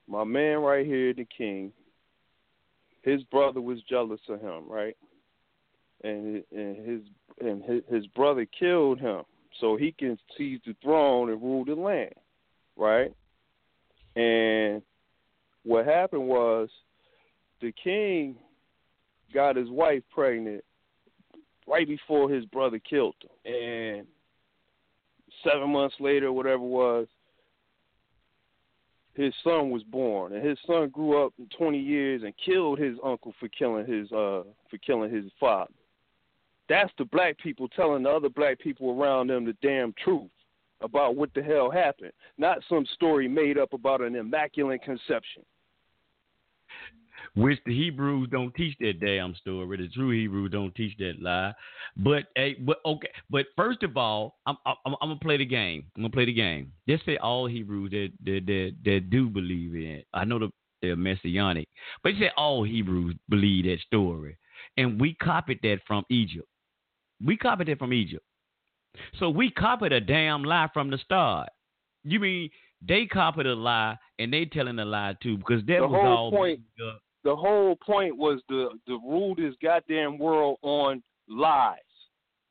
My 0.07 0.25
man 0.25 0.59
right 0.59 0.87
here, 0.87 1.13
the 1.13 1.25
king. 1.25 1.73
His 3.03 3.23
brother 3.25 3.61
was 3.61 3.83
jealous 3.83 4.21
of 4.29 4.41
him, 4.41 4.69
right? 4.69 4.97
And 6.05 6.45
and 6.53 6.77
his 6.77 7.03
and 7.41 7.63
his, 7.65 7.83
his 7.89 8.07
brother 8.09 8.47
killed 8.47 9.01
him 9.01 9.25
so 9.61 9.77
he 9.77 9.93
can 9.93 10.19
seize 10.37 10.61
the 10.67 10.75
throne 10.83 11.31
and 11.31 11.43
rule 11.43 11.65
the 11.65 11.75
land, 11.75 12.15
right? 12.77 13.13
And 14.17 14.83
what 15.65 15.87
happened 15.87 16.27
was 16.27 16.69
the 17.61 17.73
king 17.73 18.37
got 19.33 19.57
his 19.57 19.70
wife 19.70 20.02
pregnant 20.12 20.65
right 21.67 21.86
before 21.86 22.31
his 22.31 22.44
brother 22.47 22.78
killed 22.78 23.15
him. 23.20 23.52
And 23.52 24.07
seven 25.44 25.70
months 25.70 25.97
later, 26.01 26.33
whatever 26.33 26.62
it 26.62 26.69
was, 26.69 27.07
his 29.15 29.35
son 29.44 29.70
was 29.70 29.83
born. 29.85 30.33
And 30.33 30.47
his 30.47 30.59
son 30.67 30.89
grew 30.89 31.25
up 31.25 31.33
in 31.39 31.47
twenty 31.57 31.78
years 31.78 32.23
and 32.23 32.33
killed 32.44 32.78
his 32.78 32.97
uncle 33.05 33.35
for 33.39 33.49
killing 33.49 33.86
his 33.86 34.11
uh 34.12 34.43
for 34.70 34.78
killing 34.85 35.15
his 35.15 35.25
father. 35.39 35.73
That's 36.69 36.93
the 36.97 37.05
black 37.05 37.39
people 37.39 37.69
telling 37.69 38.05
the 38.05 38.11
other 38.11 38.31
black 38.31 38.59
people 38.59 38.99
around 38.99 39.28
them 39.28 39.44
the 39.44 39.57
damn 39.61 39.93
truth 40.02 40.31
about 40.81 41.17
what 41.17 41.33
the 41.35 41.43
hell 41.43 41.70
happened, 41.70 42.12
not 42.39 42.59
some 42.69 42.86
story 42.94 43.28
made 43.28 43.59
up 43.59 43.73
about 43.73 44.01
an 44.01 44.17
immaculate 44.17 44.83
conception. 44.83 45.43
Which 47.35 47.59
the 47.65 47.75
Hebrews 47.75 48.28
don't 48.31 48.55
teach 48.55 48.77
that 48.81 49.01
damn 49.01 49.35
story. 49.36 49.78
The 49.78 49.89
true 49.89 50.11
Hebrews 50.11 50.51
don't 50.52 50.75
teach 50.75 50.94
that 50.99 51.15
lie. 51.20 51.55
But 51.97 52.25
hey, 52.36 52.55
but 52.61 52.78
okay. 52.85 53.09
But 53.31 53.47
first 53.57 53.83
of 53.83 53.97
all, 53.97 54.36
I'm 54.47 54.57
I'm, 54.67 54.75
I'm 54.85 54.94
gonna 55.09 55.17
play 55.17 55.39
the 55.39 55.47
game. 55.47 55.85
I'm 55.97 56.02
gonna 56.02 56.12
play 56.12 56.27
the 56.27 56.35
game. 56.35 56.73
Just 56.86 57.07
say 57.07 57.17
all 57.17 57.47
Hebrews 57.47 57.91
that 57.93 58.11
that 58.25 58.47
that, 58.47 58.75
that 58.85 59.11
do 59.11 59.31
believe 59.31 59.75
in 59.75 59.83
it. 59.83 60.07
I 60.12 60.25
know 60.27 60.39
the, 60.41 60.51
they're 60.83 60.94
messianic, 60.97 61.69
but 62.02 62.15
you 62.15 62.20
say 62.27 62.31
all 62.36 62.65
Hebrews 62.65 63.15
believe 63.31 63.65
that 63.65 63.78
story. 63.86 64.36
and 64.77 65.01
we 65.01 65.15
copied 65.15 65.61
that 65.62 65.78
from 65.86 66.05
Egypt. 66.11 66.47
We 67.25 67.36
copied 67.36 67.69
it 67.70 67.78
from 67.78 67.93
Egypt. 67.94 68.25
So 69.19 69.31
we 69.31 69.51
copied 69.51 69.93
a 69.93 70.01
damn 70.01 70.44
lie 70.44 70.69
from 70.75 70.91
the 70.91 70.99
start. 70.99 71.49
You 72.05 72.20
mean 72.20 72.51
they 72.86 73.07
copied 73.07 73.47
a 73.47 73.55
lie 73.55 73.97
and 74.19 74.33
they 74.33 74.44
telling 74.44 74.78
a 74.81 74.85
lie 74.85 75.17
too 75.23 75.39
because 75.39 75.65
that 75.67 75.81
The 75.81 75.89
was 75.89 76.01
whole 76.02 76.07
all 76.07 76.31
point- 76.31 76.61
uh, 76.85 76.99
The 77.25 77.34
whole 77.34 77.76
point 77.76 78.17
was 78.17 78.41
to 78.49 78.70
to 78.86 79.01
rule 79.01 79.34
this 79.34 79.55
goddamn 79.62 80.18
world 80.18 80.59
on 80.62 81.02
lies. 81.28 81.78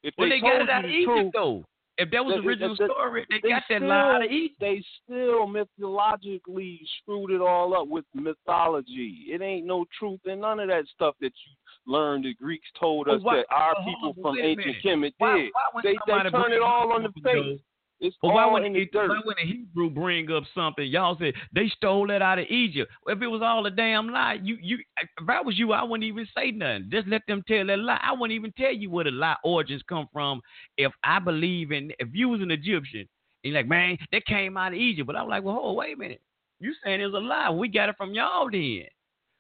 If 0.04 0.14
Well, 0.18 0.30
they, 0.30 0.38
they, 0.38 0.42
got 0.42 0.50
told 0.50 0.62
it 0.62 0.70
out 0.70 0.86
of 0.86 0.92
Egypt 0.92 1.06
truth, 1.06 1.32
though. 1.34 1.66
If 1.98 2.10
that 2.12 2.26
was 2.26 2.42
the 2.42 2.48
original 2.48 2.76
story, 2.76 3.28
they, 3.30 3.40
they 3.44 3.50
got 3.50 3.64
that 3.70 3.82
lie 3.84 4.16
out 4.16 4.26
of 4.26 4.32
Egypt. 4.32 4.60
They 4.60 4.84
still 5.04 5.46
mythologically 5.46 6.82
screwed 7.02 7.32
it 7.32 7.42
all 7.42 7.76
up 7.76 7.88
with 7.88 8.06
mythology. 8.16 9.26
It 9.28 9.42
ain't 9.42 9.68
no 9.68 9.86
truth 10.00 10.22
in 10.26 10.40
none 10.40 10.60
of 10.60 10.70
that 10.70 10.86
stuff 10.96 11.16
that 11.22 11.34
you 11.46 11.94
learned. 11.94 12.26
The 12.26 12.34
Greeks 12.34 12.68
told 12.80 13.08
us 13.08 13.22
why- 13.22 13.38
that 13.38 13.46
our 13.52 13.76
people 13.84 14.14
on, 14.18 14.22
from 14.22 14.40
ancient. 14.40 14.78
Kemet 14.84 15.04
did. 15.04 15.14
why 15.20 15.50
when 15.74 15.84
they 15.84 15.98
they 16.08 16.30
turn 16.30 16.54
it 16.54 16.62
all 16.62 16.92
on 16.92 17.04
the 17.04 17.12
face. 17.22 17.60
It's 18.02 18.16
why 18.22 18.52
wouldn't 18.52 18.74
the 18.74 18.90
why 18.94 19.22
when 19.24 19.38
a 19.38 19.46
Hebrew 19.46 19.92
bring 19.92 20.32
up 20.32 20.44
something, 20.56 20.88
y'all 20.88 21.16
say 21.20 21.32
they 21.54 21.72
stole 21.76 22.08
that 22.08 22.24
out 22.24 22.40
of 22.40 22.48
Egypt? 22.50 22.92
If 23.06 23.22
it 23.22 23.28
was 23.28 23.44
all 23.44 23.64
a 23.68 23.72
damn 23.72 24.10
lie, 24.10 24.40
you 24.42 24.58
you 24.60 24.80
if 24.98 25.30
I 25.30 25.40
was 25.42 25.58
you, 25.60 25.72
I 25.72 25.84
wouldn't 25.84 26.04
even 26.04 26.28
say 26.36 26.50
nothing. 26.50 26.90
Just 26.92 27.08
let 27.08 27.22
them 27.28 27.44
tell 27.48 27.64
that 27.68 27.78
lie. 27.78 28.00
I 28.02 28.12
wouldn't 28.12 28.36
even 28.36 28.52
tell 28.58 28.74
you 28.74 28.90
where 28.90 29.04
the 29.04 29.12
lie 29.12 29.36
origins 29.44 29.84
come 29.88 30.10
from. 30.12 30.42
If 30.78 30.92
I 31.04 31.20
believe 31.20 31.72
in, 31.72 31.92
if 32.00 32.10
you 32.12 32.28
was 32.30 32.42
an 32.42 32.50
Egyptian, 32.50 33.08
and 33.44 33.54
you're 33.54 33.62
like, 33.62 33.68
man, 33.68 34.00
that 34.12 34.26
came 34.26 34.58
out 34.58 34.74
of 34.74 34.80
Egypt, 34.80 35.06
but 35.06 35.16
I'm 35.16 35.30
like, 35.30 35.44
well, 35.44 35.56
hold, 35.56 35.78
wait 35.78 35.94
a 35.94 35.98
minute, 35.98 36.22
you 36.60 36.74
saying 36.84 37.02
it's 37.02 37.14
a 37.14 37.20
lie? 37.20 37.52
We 37.52 37.68
got 37.68 37.90
it 37.90 37.98
from 37.98 38.16
y'all 38.16 38.50
then. 38.52 38.86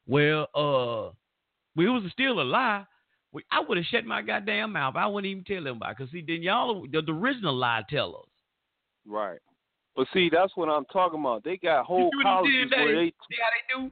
Well, 0.07 0.43
uh, 0.53 1.09
well, 1.75 1.87
it 1.87 2.03
was 2.03 2.11
still 2.11 2.41
a 2.41 2.43
lie. 2.43 2.85
We, 3.31 3.43
I 3.51 3.61
would 3.61 3.77
have 3.77 3.85
shut 3.87 4.05
my 4.05 4.21
goddamn 4.21 4.73
mouth. 4.73 4.95
I 4.97 5.07
wouldn't 5.07 5.31
even 5.31 5.43
tell 5.45 5.63
them 5.63 5.77
about. 5.77 5.91
it. 5.91 5.97
Cause 5.97 6.09
see, 6.11 6.23
then 6.25 6.43
y'all 6.43 6.85
the, 6.91 7.01
the 7.01 7.11
original 7.11 7.55
lie 7.55 7.81
tell 7.89 8.09
us. 8.09 8.30
Right. 9.07 9.39
But 9.95 10.07
see, 10.13 10.29
that's 10.31 10.55
what 10.55 10.69
I'm 10.69 10.85
talking 10.85 11.19
about. 11.19 11.43
They 11.43 11.57
got 11.57 11.85
whole 11.85 12.09
see 12.11 12.17
what 12.17 12.25
I'm 12.25 12.43
colleges 12.43 12.71
saying, 12.73 12.85
where 12.85 12.95
they 12.95 13.09
See 13.09 13.37
how 13.41 13.79
they 13.81 13.89
do? 13.89 13.91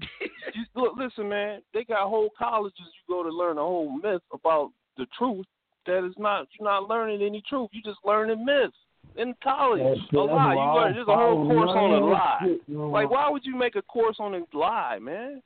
you, 0.54 0.64
look, 0.74 0.96
listen, 0.96 1.28
man. 1.28 1.60
They 1.74 1.84
got 1.84 2.08
whole 2.08 2.30
colleges 2.38 2.78
you 2.78 3.14
go 3.14 3.22
to 3.22 3.28
learn 3.28 3.58
a 3.58 3.62
whole 3.62 3.90
myth 3.90 4.22
about 4.32 4.70
the 4.96 5.06
truth. 5.16 5.46
That 5.86 6.06
is 6.06 6.14
not 6.18 6.48
you're 6.58 6.68
not 6.68 6.88
learning 6.88 7.22
any 7.22 7.42
truth. 7.48 7.70
You're 7.72 7.92
just 7.94 8.04
learning 8.04 8.44
myths 8.44 8.76
in 9.16 9.34
college. 9.42 9.80
That's- 9.80 9.98
a 10.12 10.16
that's 10.16 10.28
lie. 10.28 10.52
You 10.52 10.58
why 10.58 10.74
learn. 10.74 10.94
There's 10.94 11.08
a 11.08 11.16
whole 11.16 11.46
course 11.46 11.70
on 11.70 11.90
a 11.92 12.06
lie. 12.06 12.38
shit, 12.42 12.60
you 12.66 12.78
know. 12.78 12.88
Like, 12.90 13.10
why 13.10 13.30
would 13.30 13.44
you 13.44 13.56
make 13.56 13.76
a 13.76 13.82
course 13.82 14.16
on 14.18 14.34
a 14.34 14.56
lie, 14.56 14.98
man? 15.00 15.42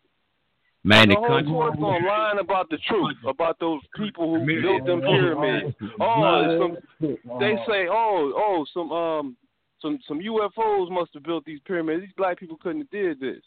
Man, 0.85 1.09
the 1.09 1.15
the 1.15 1.20
whole 1.20 1.28
country. 1.28 1.52
course 1.52 1.77
on 1.78 2.07
lying 2.07 2.39
about 2.41 2.69
the 2.69 2.78
truth 2.89 3.17
about 3.27 3.59
those 3.61 3.81
people 3.97 4.35
who 4.35 4.44
Million. 4.44 4.62
built 4.62 4.86
them 4.86 5.01
pyramids. 5.01 5.77
Oh, 6.01 6.59
some, 7.01 7.09
they 7.39 7.55
say, 7.69 7.86
oh, 7.89 8.33
oh, 8.36 8.65
some 8.75 8.91
um, 8.91 9.36
some 9.81 9.99
some 10.09 10.19
UFOs 10.20 10.91
must 10.91 11.15
have 11.15 11.23
built 11.23 11.44
these 11.44 11.61
pyramids. 11.67 12.02
These 12.02 12.15
black 12.17 12.39
people 12.39 12.57
couldn't 12.61 12.83
have 12.83 12.91
did 12.91 13.20
this. 13.20 13.43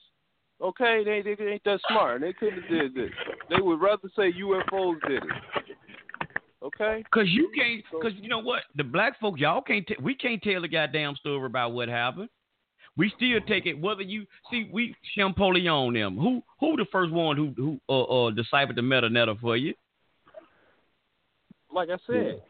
Okay, 0.62 1.04
they 1.04 1.22
they 1.22 1.44
ain't 1.44 1.64
that 1.66 1.82
smart. 1.90 2.22
They 2.22 2.32
couldn't 2.32 2.62
have 2.62 2.72
did 2.72 2.96
this. 2.96 3.12
They 3.50 3.62
would 3.62 3.82
rather 3.82 4.10
say 4.16 4.32
UFOs 4.32 4.96
did 5.08 5.24
it. 5.24 5.76
Okay. 6.66 7.04
Cause 7.14 7.28
you 7.28 7.52
can't, 7.56 7.84
cause 8.02 8.14
you 8.20 8.28
know 8.28 8.40
what, 8.40 8.64
the 8.76 8.84
black 8.84 9.20
folk, 9.20 9.36
y'all 9.38 9.62
can't, 9.62 9.86
t- 9.86 9.98
we 10.02 10.16
can't 10.16 10.42
tell 10.42 10.62
the 10.62 10.68
goddamn 10.68 11.16
story 11.16 11.46
about 11.46 11.74
what 11.74 11.90
happened. 11.90 12.28
We 12.98 13.12
still 13.16 13.40
take 13.48 13.66
it. 13.66 13.80
Whether 13.80 14.04
you 14.04 14.26
see, 14.50 14.70
we 14.72 14.96
Champollion 15.18 15.94
them. 15.94 16.18
Who, 16.18 16.42
who 16.60 16.78
the 16.78 16.86
first 16.92 17.12
one 17.12 17.36
who, 17.36 17.54
who, 17.56 17.80
uh, 17.90 18.28
uh 18.28 18.32
deciphered 18.32 18.76
the 18.76 18.82
metanoia 18.82 19.40
for 19.40 19.58
you? 19.58 19.74
Like 21.74 21.90
I 21.90 21.98
said, 22.08 22.42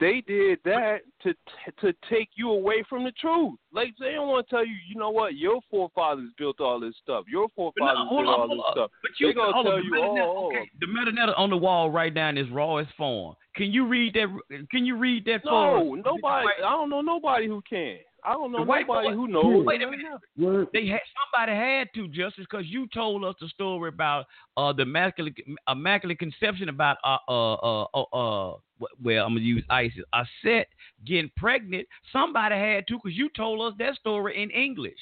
they 0.00 0.22
did 0.26 0.58
that 0.64 0.98
to 1.22 1.34
to 1.80 1.94
take 2.10 2.30
you 2.34 2.50
away 2.50 2.84
from 2.88 3.04
the 3.04 3.12
truth. 3.12 3.54
Like 3.72 3.94
they 4.00 4.12
don't 4.12 4.28
want 4.28 4.48
to 4.48 4.54
tell 4.54 4.66
you, 4.66 4.74
you 4.88 4.96
know 4.96 5.10
what, 5.10 5.36
your 5.36 5.60
forefathers 5.70 6.30
built 6.36 6.60
all 6.60 6.80
this 6.80 6.94
stuff. 7.02 7.24
Your 7.30 7.48
But 7.56 7.56
no, 7.56 7.72
forefathers 7.76 8.08
hold 8.08 8.24
did 8.24 8.28
on, 8.28 8.40
all 8.40 8.48
this 8.48 8.64
on. 8.66 8.72
stuff. 8.72 8.90
But 9.02 9.10
you, 9.18 9.28
they 9.28 9.34
gonna 9.34 9.52
hold 9.52 9.66
on, 9.66 9.72
tell 9.72 9.78
the 9.78 9.84
you, 9.84 9.92
metanoia, 9.92 10.24
oh, 10.24 10.46
okay, 10.48 10.70
the 10.80 10.86
metanoia 10.86 11.38
on 11.38 11.50
the 11.50 11.56
wall 11.56 11.90
right 11.90 12.12
now 12.12 12.28
in 12.28 12.38
its 12.38 12.50
rawest 12.50 12.90
form. 12.98 13.36
Can 13.54 13.70
you 13.72 13.86
read 13.86 14.14
that? 14.14 14.66
Can 14.70 14.84
you 14.84 14.96
read 14.96 15.24
that? 15.26 15.42
for 15.42 15.78
us? 15.78 15.84
no, 15.84 15.94
nobody. 15.94 16.48
I 16.58 16.70
don't 16.70 16.90
know 16.90 17.00
nobody 17.00 17.46
who 17.46 17.62
can. 17.68 17.98
I 18.24 18.34
don't 18.34 18.52
know 18.52 18.58
The 18.58 18.64
white 18.64 18.86
nobody 18.86 19.08
boy- 19.08 19.14
who 19.14 19.28
knows. 19.28 19.66
Wait 19.66 19.82
a 19.82 19.86
minute. 19.90 20.68
They 20.72 20.86
had 20.86 21.00
somebody 21.32 21.56
had 21.58 21.88
to 21.94 22.06
justice 22.08 22.44
because 22.48 22.66
you 22.66 22.86
told 22.94 23.24
us 23.24 23.34
the 23.40 23.48
story 23.48 23.88
about 23.88 24.26
uh 24.56 24.72
the 24.72 24.82
immaculate 24.82 25.34
immaculate 25.68 26.18
conception 26.18 26.68
about 26.68 26.98
uh 27.04 27.18
uh 27.28 27.54
uh 27.54 27.86
uh, 27.94 28.02
uh 28.02 28.56
well 29.02 29.26
I'm 29.26 29.32
gonna 29.34 29.40
use 29.40 29.64
ISIS 29.70 30.04
I 30.12 30.24
set 30.44 30.68
getting 31.04 31.30
pregnant. 31.36 31.86
Somebody 32.12 32.54
had 32.54 32.86
to 32.88 32.94
because 32.96 33.16
you 33.16 33.28
told 33.36 33.60
us 33.60 33.76
that 33.78 33.96
story 33.96 34.40
in 34.40 34.50
English. 34.50 34.98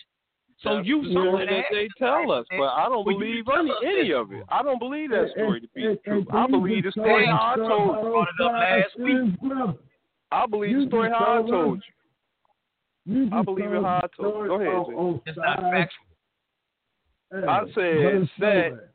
So 0.62 0.76
That's 0.76 0.86
you 0.88 1.02
the 1.02 1.14
somebody 1.14 1.46
that 1.46 1.52
that 1.52 1.64
they 1.72 1.88
tell 1.98 2.30
us, 2.30 2.46
but 2.50 2.64
I 2.64 2.84
don't 2.88 3.06
Well, 3.06 3.18
believe 3.18 3.44
any, 3.48 3.72
any 3.82 4.12
of 4.12 4.30
it. 4.32 4.44
I 4.50 4.62
don't 4.62 4.78
believe 4.78 5.10
that 5.10 5.30
story 5.30 5.60
to 5.60 5.68
be 5.74 5.96
true. 6.04 6.26
I 6.32 6.46
believe 6.46 6.84
the 6.84 6.92
story 6.92 7.26
I 7.28 7.56
told 7.56 7.96
you. 7.96 8.10
brought 8.10 8.28
it 8.28 8.44
up 8.44 8.52
last 8.52 8.98
week. 8.98 9.66
I 10.32 10.46
believe 10.46 10.76
the 10.76 10.86
story 10.86 11.08
how 11.10 11.16
I 11.16 11.36
told 11.38 11.48
told 11.48 11.76
you. 11.78 11.82
You 13.06 13.28
I 13.32 13.42
believe 13.42 13.66
it 13.66 13.72
told 13.72 13.84
how 13.84 13.96
I 14.02 14.08
told 14.16 14.46
Go 14.48 14.54
ahead, 14.60 14.74
on- 14.74 15.14
Jay. 15.16 15.22
It's 15.30 15.38
not 15.38 15.60
side. 15.60 15.72
factual. 15.72 16.06
Hey, 17.32 17.46
I 17.46 17.60
said 17.74 18.14
it's 18.14 18.30
that- 18.40 18.88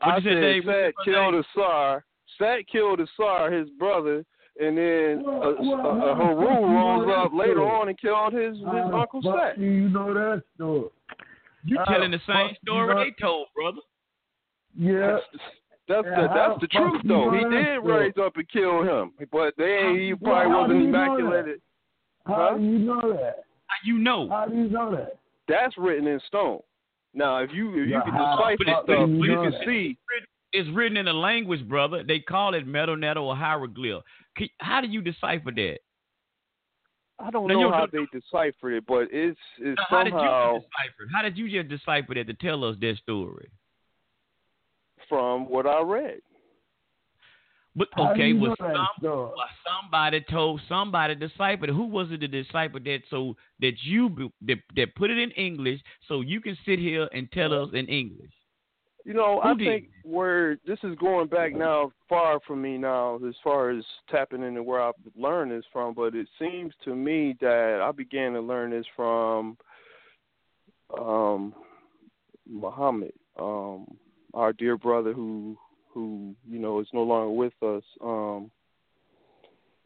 I 0.00 0.16
you 0.16 0.22
said 0.24 0.40
Dave? 0.40 0.66
What's 0.66 0.78
Sat 0.96 1.04
killed 1.04 1.34
name? 1.34 1.44
Asar. 1.56 2.04
Sat 2.38 2.66
killed 2.68 3.00
Asar, 3.00 3.50
his 3.52 3.68
brother, 3.78 4.24
and 4.60 4.76
then 4.76 5.22
Well, 5.22 5.42
uh, 5.42 5.54
well, 5.60 5.74
uh, 5.74 5.82
how 5.82 5.94
the 5.94 6.14
fuck 6.14 6.16
Haru 6.16 6.40
you 6.40 6.60
know 6.68 7.04
rose 7.04 7.16
up 7.26 7.32
later 7.34 7.52
story? 7.54 7.70
on 7.70 7.88
and 7.88 7.98
killed 8.00 8.32
his, 8.32 8.56
his 8.56 8.64
How 8.66 8.72
the 8.72 8.96
uncle 8.96 9.22
fuck 9.22 9.38
Sat. 9.38 9.58
do 9.58 9.64
You 9.64 9.88
know 9.90 10.12
that 10.14 10.42
story. 10.56 10.88
You 11.64 11.78
How 11.78 11.84
telling 11.84 12.10
the 12.10 12.18
the 12.18 12.32
same 12.32 12.56
story 12.62 12.94
know- 12.94 13.04
they 13.04 13.10
told, 13.12 13.46
brother. 13.54 13.78
Yeah. 14.76 15.18
That's 15.88 16.06
Yeah, 16.06 16.20
the 16.22 16.28
that's 16.28 16.54
the 16.54 16.60
the 16.60 16.66
truth 16.68 17.02
though. 17.04 17.30
He 17.32 17.40
did 17.44 17.78
story? 17.78 17.78
raise 18.08 18.16
up 18.18 18.36
and 18.36 18.48
kill 18.48 18.82
him, 18.82 19.12
but 19.30 19.54
they 19.56 20.06
he 20.06 20.14
probably 20.14 20.50
how 20.50 20.60
wasn't 20.62 20.78
do 20.80 20.84
you 20.86 20.90
know 20.90 20.98
that? 20.98 21.18
immaculated. 21.20 21.60
How 22.26 22.34
Huh? 22.34 22.54
do 22.58 22.64
you 22.64 22.78
know 22.78 23.12
that? 23.12 23.44
How 23.72 23.86
you 23.86 23.98
know? 23.98 24.28
How 24.28 24.44
do 24.46 24.54
you 24.54 24.68
know 24.68 24.90
that? 24.94 25.18
That's 25.48 25.76
written 25.78 26.06
in 26.06 26.20
stone. 26.26 26.60
Now, 27.14 27.38
if 27.38 27.50
you 27.52 27.70
if 27.70 27.76
you 27.88 27.94
Yeah, 27.94 28.02
can 28.02 28.12
decipher 28.12 28.64
fuck 28.64 28.84
stuff, 28.84 28.86
do 28.86 28.92
you 29.16 29.24
you 29.24 29.32
know 29.34 29.42
can 29.42 29.52
that? 29.52 29.64
see. 29.66 29.98
It's 30.52 30.68
written 30.70 30.98
in 30.98 31.08
a 31.08 31.12
language, 31.12 31.66
brother. 31.66 32.02
They 32.02 32.20
call 32.20 32.52
it 32.54 32.66
metal 32.66 32.96
metanoia 32.96 33.22
or 33.22 33.34
hieroglyph. 33.36 34.02
How 34.58 34.80
do 34.82 34.88
you 34.88 35.00
decipher 35.00 35.50
that? 35.50 35.78
I 37.18 37.30
don't 37.30 37.46
Now, 37.46 37.54
know 37.54 37.60
you- 37.68 37.72
how 37.72 37.86
they 37.86 38.06
deciphered 38.12 38.74
it, 38.74 38.86
but 38.86 39.08
it's 39.12 39.38
it's 39.58 39.78
Now, 39.78 39.84
how 39.88 40.04
did 40.04 40.12
you 40.12 40.18
somehow 40.18 40.52
decipher? 40.58 41.02
it? 41.04 41.08
How 41.14 41.22
did 41.22 41.38
you 41.38 41.48
just 41.48 41.68
decipher 41.68 42.14
that 42.14 42.26
to 42.26 42.34
tell 42.34 42.64
us 42.64 42.76
that 42.80 42.96
story? 42.98 43.48
from 45.08 45.46
what 45.48 45.66
I 45.66 45.82
read. 45.82 46.20
But 47.74 47.88
okay, 47.98 48.34
was 48.34 48.54
some, 48.58 49.32
somebody 49.66 50.22
told 50.30 50.60
somebody 50.68 51.14
it? 51.14 51.70
Who 51.70 51.86
was 51.86 52.08
it 52.10 52.20
the 52.20 52.28
disciple 52.28 52.80
that 52.84 53.00
so 53.08 53.34
that 53.60 53.72
you 53.82 54.30
that, 54.42 54.58
that 54.76 54.94
put 54.94 55.10
it 55.10 55.18
in 55.18 55.30
English 55.32 55.80
so 56.06 56.20
you 56.20 56.42
can 56.42 56.56
sit 56.66 56.78
here 56.78 57.08
and 57.14 57.30
tell 57.32 57.54
us 57.54 57.70
in 57.72 57.86
English? 57.86 58.30
You 59.04 59.14
know, 59.14 59.40
Who 59.42 59.48
I 59.48 59.54
did? 59.54 59.66
think 59.66 59.88
where 60.04 60.58
this 60.66 60.78
is 60.84 60.94
going 60.96 61.28
back 61.28 61.54
now, 61.54 61.90
far 62.08 62.38
from 62.46 62.62
me 62.62 62.76
now, 62.76 63.18
as 63.26 63.34
far 63.42 63.70
as 63.70 63.84
tapping 64.10 64.42
into 64.42 64.62
where 64.62 64.82
I've 64.82 64.94
learned 65.16 65.50
this 65.50 65.64
from. 65.72 65.94
But 65.94 66.14
it 66.14 66.28
seems 66.38 66.72
to 66.84 66.94
me 66.94 67.36
that 67.40 67.80
I 67.82 67.90
began 67.90 68.34
to 68.34 68.40
learn 68.40 68.70
this 68.70 68.86
from 68.94 69.56
um, 70.96 71.54
Muhammad, 72.46 73.12
um, 73.40 73.86
our 74.34 74.52
dear 74.52 74.76
brother 74.76 75.12
who 75.14 75.56
who 75.92 76.34
you 76.48 76.58
know 76.58 76.80
is 76.80 76.86
no 76.92 77.02
longer 77.02 77.30
with 77.30 77.52
us. 77.62 77.82
Um, 78.02 78.50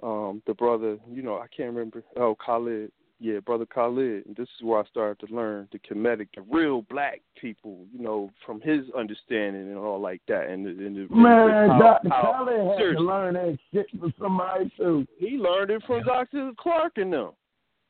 um, 0.02 0.42
the 0.46 0.54
brother, 0.54 0.98
you 1.10 1.22
know, 1.22 1.36
I 1.36 1.46
can't 1.54 1.72
remember. 1.72 2.02
Oh, 2.16 2.36
Khalid. 2.44 2.92
Yeah, 3.18 3.40
brother 3.40 3.64
Khalid. 3.64 4.26
And 4.26 4.36
this 4.36 4.46
is 4.58 4.62
where 4.62 4.78
I 4.80 4.84
started 4.90 5.26
to 5.26 5.34
learn 5.34 5.68
the 5.72 5.78
Kemetic, 5.78 6.28
the 6.34 6.42
real 6.50 6.82
black 6.90 7.22
people, 7.40 7.78
you 7.90 8.02
know, 8.04 8.30
from 8.44 8.60
his 8.60 8.80
understanding 8.96 9.62
and 9.62 9.78
all 9.78 9.98
like 9.98 10.20
that. 10.28 10.48
And 10.50 10.66
the, 10.66 10.70
and 10.70 11.08
the, 11.08 11.14
Man, 11.14 11.70
how, 11.70 11.78
Dr. 11.78 12.08
how- 12.10 12.44
Kelly 12.44 12.68
had 12.68 12.92
to 12.94 13.00
learn 13.00 13.34
that 13.34 13.58
shit 13.72 13.86
from 13.98 14.12
somebody 14.20 14.70
too. 14.76 15.06
he 15.18 15.38
learned 15.38 15.70
it 15.70 15.82
from 15.86 16.02
Dr. 16.02 16.50
Clark 16.58 16.92
and 16.98 17.10
them. 17.14 17.30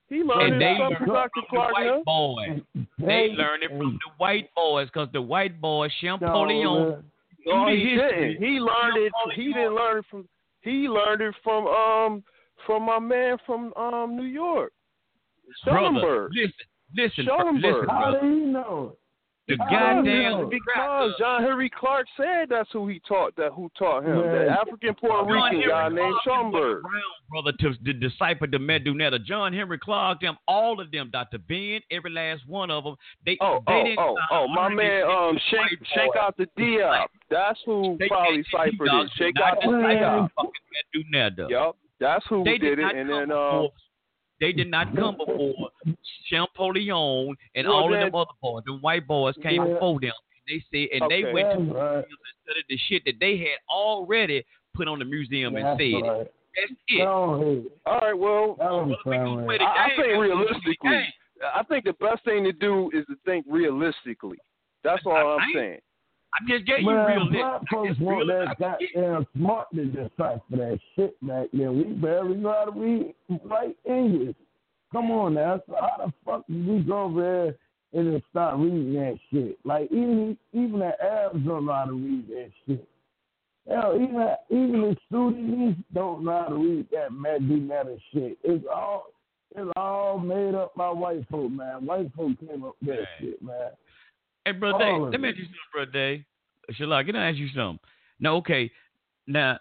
He 0.08 0.22
learned 0.22 0.52
And 0.54 0.62
it 0.62 0.64
they 0.64 0.76
from 0.78 0.92
learned 0.92 1.06
Dr. 1.12 1.30
from 1.34 1.42
the 1.42 1.48
Clark 1.50 1.72
and 1.76 1.86
white 1.86 1.94
them. 1.96 2.02
boys. 2.76 2.86
They 3.00 3.28
learned 3.36 3.64
it 3.64 3.70
from 3.70 3.94
the 3.94 4.10
white 4.18 4.54
boys 4.54 4.86
because 4.86 5.08
the 5.12 5.22
white 5.22 5.60
boys, 5.60 5.90
Champollion, 6.00 6.62
No, 6.62 7.02
No, 7.46 7.66
the 7.66 7.76
he 7.76 7.96
didn't. 7.96 8.42
He 8.42 8.58
learned 8.58 8.96
it. 8.98 9.12
He 9.34 9.52
didn't 9.52 9.74
learn 9.74 9.98
it 9.98 10.04
from. 10.10 10.28
He 10.62 10.88
learned 10.88 11.22
it 11.22 11.34
from 11.44 11.66
um 11.66 12.24
from 12.66 12.82
my 12.84 12.98
man 12.98 13.38
from 13.46 13.72
um 13.76 14.16
New 14.16 14.24
York, 14.24 14.72
brother. 15.64 15.78
Schomburg. 16.00 16.28
Listen, 16.34 16.52
listen, 16.96 17.24
bro- 17.26 17.38
Schomburg. 17.38 17.62
listen, 17.62 17.88
How 17.88 18.18
do 18.20 18.26
you 18.26 18.46
know 18.46 18.92
it? 18.92 18.98
The 19.48 19.56
goddamn. 19.58 20.48
Because 20.48 21.12
John 21.20 21.42
Henry 21.42 21.70
Clark 21.70 22.06
said 22.16 22.48
that's 22.50 22.68
who 22.72 22.88
he 22.88 23.00
taught 23.06 23.34
that 23.36 23.52
who 23.52 23.70
taught 23.78 24.02
him. 24.04 24.16
Yeah. 24.18 24.32
The 24.44 24.48
African 24.50 24.94
Puerto 24.96 25.24
Rican 25.32 25.60
Henry 25.60 25.68
guy 25.68 25.88
named 25.88 26.14
Clark 26.24 26.46
Schomburg. 26.46 26.52
was 26.52 26.82
around, 26.84 27.30
brother, 27.30 27.52
to, 27.60 27.84
to 27.84 27.92
decipher 27.92 28.46
the 28.48 28.56
Medu 28.58 28.94
Neter. 28.96 29.18
John 29.20 29.52
Henry 29.52 29.78
Clark, 29.78 30.20
them, 30.20 30.36
all 30.48 30.80
of 30.80 30.90
them, 30.90 31.10
Dr. 31.12 31.38
Ben, 31.38 31.80
every 31.92 32.10
last 32.10 32.42
one 32.48 32.70
of 32.72 32.82
them. 32.82 32.96
They, 33.24 33.38
Oh, 33.40 33.62
they 33.68 33.72
oh, 33.72 33.84
didn't 33.84 33.98
oh, 34.00 34.16
stop 34.26 34.28
oh, 34.32 34.48
my 34.48 34.68
man, 34.68 35.02
um, 35.04 35.38
shake, 35.50 35.78
Cheikh 35.94 36.10
Anta 36.20 36.46
Diop. 36.58 37.06
That's 37.30 37.60
who 37.64 37.96
They 38.00 38.08
probably 38.08 38.42
can't 38.52 38.72
ciphered 38.72 38.88
it. 38.92 39.10
Cheikh 39.16 39.34
Anta 39.36 39.64
Diop. 39.66 40.28
fucking 40.34 40.50
Medu 40.74 41.02
Neter. 41.12 41.46
Yup, 41.50 41.76
that's 42.00 42.24
who 42.28 42.42
They 42.42 42.58
did 42.58 42.76
did 42.76 42.78
it. 42.80 42.96
And 42.96 43.08
then, 43.08 43.28
before. 43.28 43.60
um, 43.64 43.68
They 44.40 44.52
did 44.52 44.70
not 44.70 44.94
come 44.94 45.16
before 45.16 45.70
Champollion 46.30 47.34
and 47.54 47.66
Well, 47.68 47.76
all 47.76 47.90
then- 47.90 48.02
of 48.02 48.12
them 48.12 48.20
other 48.20 48.30
boys. 48.42 48.62
The 48.66 48.74
white 48.74 49.06
boys 49.06 49.34
came 49.42 49.62
Yeah. 49.64 49.74
before 49.74 50.00
them. 50.00 50.12
And 50.48 50.60
They 50.70 50.88
said, 50.90 51.00
and 51.02 51.10
they 51.10 51.32
went 51.32 51.58
to 51.58 51.64
That's 51.64 51.74
right. 51.76 52.04
study 52.44 52.62
the 52.68 52.76
shit 52.88 53.04
that 53.06 53.18
they 53.18 53.36
had 53.38 53.58
already 53.68 54.44
put 54.74 54.88
on 54.88 54.98
the 54.98 55.04
museum 55.04 55.56
and 55.56 55.78
said. 55.78 55.80
it. 55.86 55.94
right. 56.02 56.26
That's 56.56 56.72
it. 56.88 56.98
Go 56.98 57.64
all 57.84 58.00
right, 58.00 58.14
well, 58.18 58.54
That 58.54 58.70
was 58.70 58.88
Well, 58.88 58.98
we 59.04 59.16
gonna 59.16 59.36
fine. 59.36 59.44
play 59.46 59.58
the 59.58 59.64
I, 59.64 59.68
I 59.68 59.86
think 59.88 59.96
That's 59.96 60.08
what 60.08 60.18
we 60.20 60.26
realistically. 60.26 61.14
I 61.54 61.62
think 61.64 61.84
the 61.84 61.92
best 61.94 62.24
thing 62.24 62.44
to 62.44 62.52
do 62.52 62.90
is 62.94 63.04
to 63.06 63.16
think 63.26 63.44
realistically. 63.48 64.38
That's 64.82 65.04
all 65.04 65.12
I- 65.16 65.22
I'm 65.34 65.40
I- 65.40 65.52
saying. 65.52 65.80
I 66.36 66.44
just 66.48 66.68
you 66.68 66.86
Man, 66.86 67.06
real 67.06 67.30
black 67.30 67.62
folks 67.70 67.98
want 67.98 68.28
that 68.28 68.58
goddamn 68.58 69.26
smart 69.36 69.68
to 69.74 69.84
decipher 69.86 70.42
that 70.50 70.78
shit 70.94 71.16
back 71.26 71.46
then. 71.52 71.76
We 71.78 71.84
barely 71.84 72.36
know 72.36 72.52
how 72.52 72.70
to 72.70 72.78
read, 72.78 73.14
write 73.44 73.76
English. 73.86 74.36
Come 74.92 75.10
on 75.10 75.34
now, 75.34 75.60
so 75.66 75.76
how 75.80 76.06
the 76.06 76.12
fuck 76.24 76.46
did 76.46 76.66
we 76.66 76.80
go 76.80 77.04
over 77.04 77.22
there 77.22 78.00
and 78.00 78.12
then 78.12 78.22
start 78.30 78.58
reading 78.58 78.92
that 78.94 79.18
shit? 79.32 79.58
Like 79.64 79.90
even 79.90 80.36
even 80.52 80.80
the 80.80 80.92
Arabs 81.02 81.44
don't 81.46 81.66
know 81.66 81.72
how 81.72 81.86
to 81.86 81.92
read 81.92 82.28
that 82.28 82.50
shit. 82.66 82.88
Hell, 83.68 83.94
even 83.96 84.28
even 84.50 84.80
the 84.82 84.96
Sudanese 85.10 85.76
don't 85.94 86.24
know 86.24 86.42
how 86.42 86.48
to 86.48 86.54
read 86.54 86.86
that 86.92 87.12
Medina 87.12 87.84
shit. 88.12 88.38
It's 88.44 88.64
all 88.72 89.06
it's 89.54 89.70
all 89.76 90.18
made 90.18 90.54
up 90.54 90.74
by 90.76 90.90
white 90.90 91.26
folk, 91.30 91.50
man. 91.50 91.86
White 91.86 92.12
folk 92.14 92.38
came 92.40 92.62
up 92.64 92.76
with 92.80 92.96
that 92.96 93.06
shit, 93.18 93.42
man. 93.42 93.70
Hey, 94.46 94.52
bro, 94.52 94.78
Day, 94.78 94.92
let 94.92 95.20
me 95.20 95.28
ask 95.28 95.38
you 95.38 95.44
something, 95.44 95.58
bro, 95.74 95.84
Day. 95.86 96.24
Shalak, 96.78 97.06
can 97.06 97.16
I 97.16 97.30
ask 97.30 97.36
you 97.36 97.48
something? 97.48 97.80
Now, 98.20 98.36
okay, 98.36 98.70
now 99.26 99.58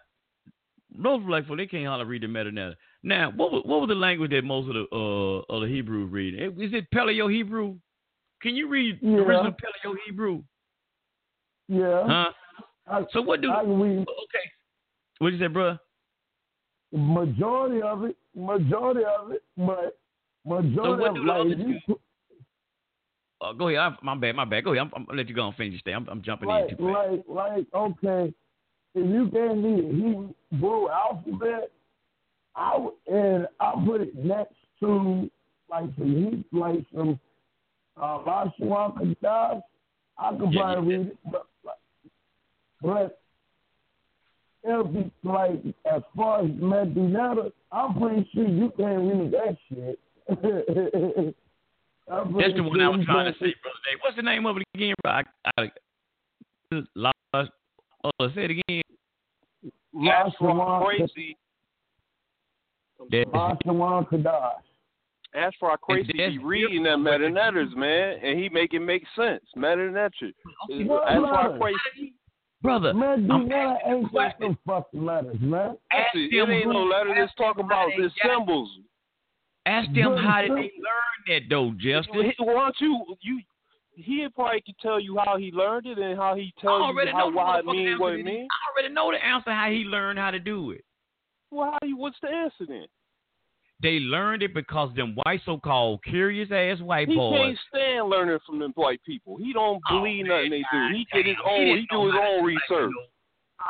those 0.95 1.23
black 1.23 1.47
folk 1.47 1.57
they 1.57 1.65
can't 1.65 1.88
hardly 1.88 2.05
read 2.05 2.22
the 2.22 2.27
Medu 2.27 2.53
Neter. 2.53 2.75
Now, 3.01 3.31
what 3.31 3.51
was, 3.51 3.64
what 3.65 3.81
was 3.81 3.89
the 3.89 3.95
language 3.95 4.30
that 4.30 4.43
most 4.43 4.67
of 4.67 4.75
the 4.75 4.85
uh 4.95 5.53
of 5.53 5.64
the 5.64 5.67
Hebrew 5.67 6.05
read? 6.05 6.35
Is 6.35 6.72
it 6.72 6.85
Paleo 6.93 7.33
Hebrew? 7.33 7.77
Can 8.43 8.55
you 8.55 8.67
read 8.67 8.99
the 9.01 9.07
original 9.07 9.53
Paleo 9.53 9.95
Hebrew? 10.05 10.43
Yeah. 11.67 12.03
Huh? 12.05 12.31
I, 12.88 13.05
So 13.11 13.23
what 13.23 13.41
do? 13.41 13.49
I 13.49 13.64
read 13.64 14.01
Okay, 14.01 14.51
what 15.17 15.33
you 15.33 15.39
say, 15.39 15.47
bro? 15.47 15.77
majority 16.91 17.81
of 17.81 18.03
it, 18.03 18.15
majority 18.35 19.01
of 19.03 19.31
it, 19.31 19.41
but 19.57 19.97
majority 20.45 21.01
what 21.01 21.09
of 21.09 21.17
it, 21.17 21.25
like, 21.25 21.41
others 21.41 21.53
if 21.53 21.59
you, 21.67 21.80
do? 21.88 21.99
Uh, 23.45 23.53
go 23.53 23.67
ahead. 23.67 23.80
I'm, 23.80 23.98
my 24.01 24.15
bad. 24.15 24.35
My 24.35 24.45
bad. 24.45 24.64
Go 24.64 24.72
ahead. 24.72 24.82
I'm, 24.82 24.91
I'm 24.95 25.06
gonna 25.06 25.17
let 25.17 25.30
you 25.30 25.35
go 25.35 25.48
and 25.48 25.56
finish 25.56 25.74
your 25.74 25.80
stay. 25.80 25.91
I'm, 25.93 26.07
I'm 26.09 26.22
jumping 26.22 26.49
in 26.49 26.56
like, 26.56 26.69
too 26.69 26.75
fast. 26.77 26.88
like, 26.88 27.24
like, 27.27 27.65
okay, 27.74 28.33
if 28.95 29.09
you 29.09 29.30
gave 29.30 29.57
me 29.57 29.82
the 29.82 30.33
Hebrew 30.51 30.90
alphabet, 30.90 31.72
I 32.56 32.77
would, 32.77 32.93
and 33.07 33.48
I 33.59 33.74
put 33.85 34.01
it 34.01 34.15
next 34.15 34.56
to 34.80 35.30
like 35.69 35.90
some 35.98 36.43
he 36.51 36.57
like 36.57 36.85
some 36.93 37.19
uh, 37.98 38.19
Lashon 38.19 38.53
Kodesh, 38.59 39.61
I 40.17 40.30
could 40.32 40.53
Yeah, 40.53 40.61
probably 40.61 40.91
yeah. 40.93 40.98
read 40.98 41.07
it, 41.07 41.17
but, 41.32 41.48
but 42.82 43.22
it'll 44.64 44.85
be 44.85 45.11
like 45.24 45.61
as 45.91 46.01
far 46.15 46.43
as 46.43 46.51
Medina, 46.57 47.35
I'm 47.72 47.99
pretty 47.99 48.30
sure 48.33 48.48
you 48.48 48.72
can't 48.77 49.01
read 49.11 49.32
that 49.32 49.57
shit. 49.69 49.99
I'm 52.11 52.34
That's 52.38 52.53
the 52.56 52.64
one 52.64 52.80
I 52.82 52.90
was 52.90 53.03
trying 53.06 53.25
to 53.25 53.40
can't- 53.40 53.53
say, 53.53 53.56
brother. 53.61 53.80
Dave. 53.90 54.00
What's 54.01 54.16
the 54.16 54.22
name 54.22 54.45
of 54.45 54.58
it 54.58 54.64
again, 54.75 54.93
bro? 55.03 55.11
I, 55.14 55.24
I, 55.58 55.72
lost. 56.95 57.51
Oh, 58.03 58.27
say 58.35 58.45
it 58.45 58.51
again. 58.51 58.82
That's 59.93 60.35
why 60.40 60.51
Lashawan 60.51 60.85
crazy. 60.85 61.38
That- 63.11 63.27
Lashon 63.34 64.08
Kodesh. 64.09 64.51
That's 65.34 65.56
why 65.59 65.75
crazy 65.82 66.14
that's 66.17 66.32
be 66.32 66.38
reading 66.38 66.84
them 66.84 67.03
metanetters, 67.03 67.75
man, 67.75 68.19
and 68.24 68.40
he 68.40 68.48
make 68.48 68.74
it 68.74 68.80
make 68.80 69.03
sense. 69.17 69.43
Metanetter. 69.58 70.11
That's 70.69 70.88
What 70.88 71.03
why 71.03 71.48
letters? 71.48 71.59
crazy. 71.61 72.14
brother. 72.61 72.93
Man, 72.93 73.30
I'm 73.30 73.43
Medina 73.48 73.75
asking 73.75 73.90
you 73.90 73.95
a 73.95 73.98
ain't 73.98 74.03
got 74.03 74.11
question. 74.11 74.58
fucking 74.66 75.06
letters, 75.06 75.38
man. 75.42 75.77
Ask 75.92 76.16
It 76.16 76.50
ain't 76.50 76.67
no 76.67 76.84
who- 76.84 76.90
letter. 76.90 77.14
Let's 77.19 77.34
talk 77.35 77.58
about 77.58 77.72
how 77.72 77.90
they 77.90 77.98
the 78.03 78.09
got- 78.24 78.38
symbols. 78.38 78.69
Ask 79.66 79.92
them 79.94 80.16
how 80.18 80.42
did 80.42 80.52
they 80.52 80.72
learn 80.77 81.18
that 81.27 81.42
though, 81.50 81.72
Justin. 81.77 82.32
Why 82.40 82.53
don't 82.53 82.76
you 82.80 83.16
you? 83.22 83.42
He 83.98 84.27
probably 84.35 84.61
could 84.66 84.77
tell 84.82 85.00
you 85.00 85.18
how 85.24 85.38
he 85.38 85.52
learned 85.52 85.85
it 85.85 85.98
and 85.98 86.18
how 86.19 86.35
he 86.35 86.53
tells 86.60 86.82
you 86.94 87.11
how 87.14 87.32
why 87.32 87.60
it 87.60 87.66
motherfucking 87.66 87.72
mean 87.72 87.88
answer 87.88 88.00
what 88.02 88.14
it 88.14 88.18
this. 88.18 88.26
mean. 88.26 88.48
I 88.52 88.80
already 88.82 88.94
know 88.94 89.11
the 89.11 89.26
answer 89.26 89.52
how 89.53 89.69
he 89.69 89.85
learned 89.85 90.19
how 90.19 90.32
to 90.32 90.40
do 90.40 90.72
it. 90.72 90.84
Well, 91.50 91.72
how 91.72 91.88
you? 91.88 91.95
What's 91.98 92.18
the 92.22 92.27
answer 92.27 92.66
then? 92.68 92.85
They 93.82 94.00
learned 94.00 94.44
it 94.44 94.53
because 94.53 94.94
them 94.95 95.16
white 95.24 95.42
so-called 95.45 96.02
curious 96.03 96.50
ass 96.52 96.80
white 96.82 97.08
He 97.10 97.16
boys. 97.16 97.38
can't 97.40 97.58
stand 97.74 98.10
learning 98.10 98.40
from 98.45 98.60
them 98.60 98.72
white 98.76 99.02
people. 99.06 99.38
He 99.38 99.52
don't 99.53 99.82
Oh, 99.90 100.00
believe 100.00 100.26
man, 100.27 100.38
nothing 100.38 100.52
they 100.52 100.64
do. 100.72 100.88
He 100.94 101.08
did 101.14 101.26
his 101.26 101.35
own. 101.45 101.60
didn't 101.66 101.77
He 101.80 101.88
do 101.92 102.06
his 102.06 102.16
own 102.22 102.45
research. 102.45 102.92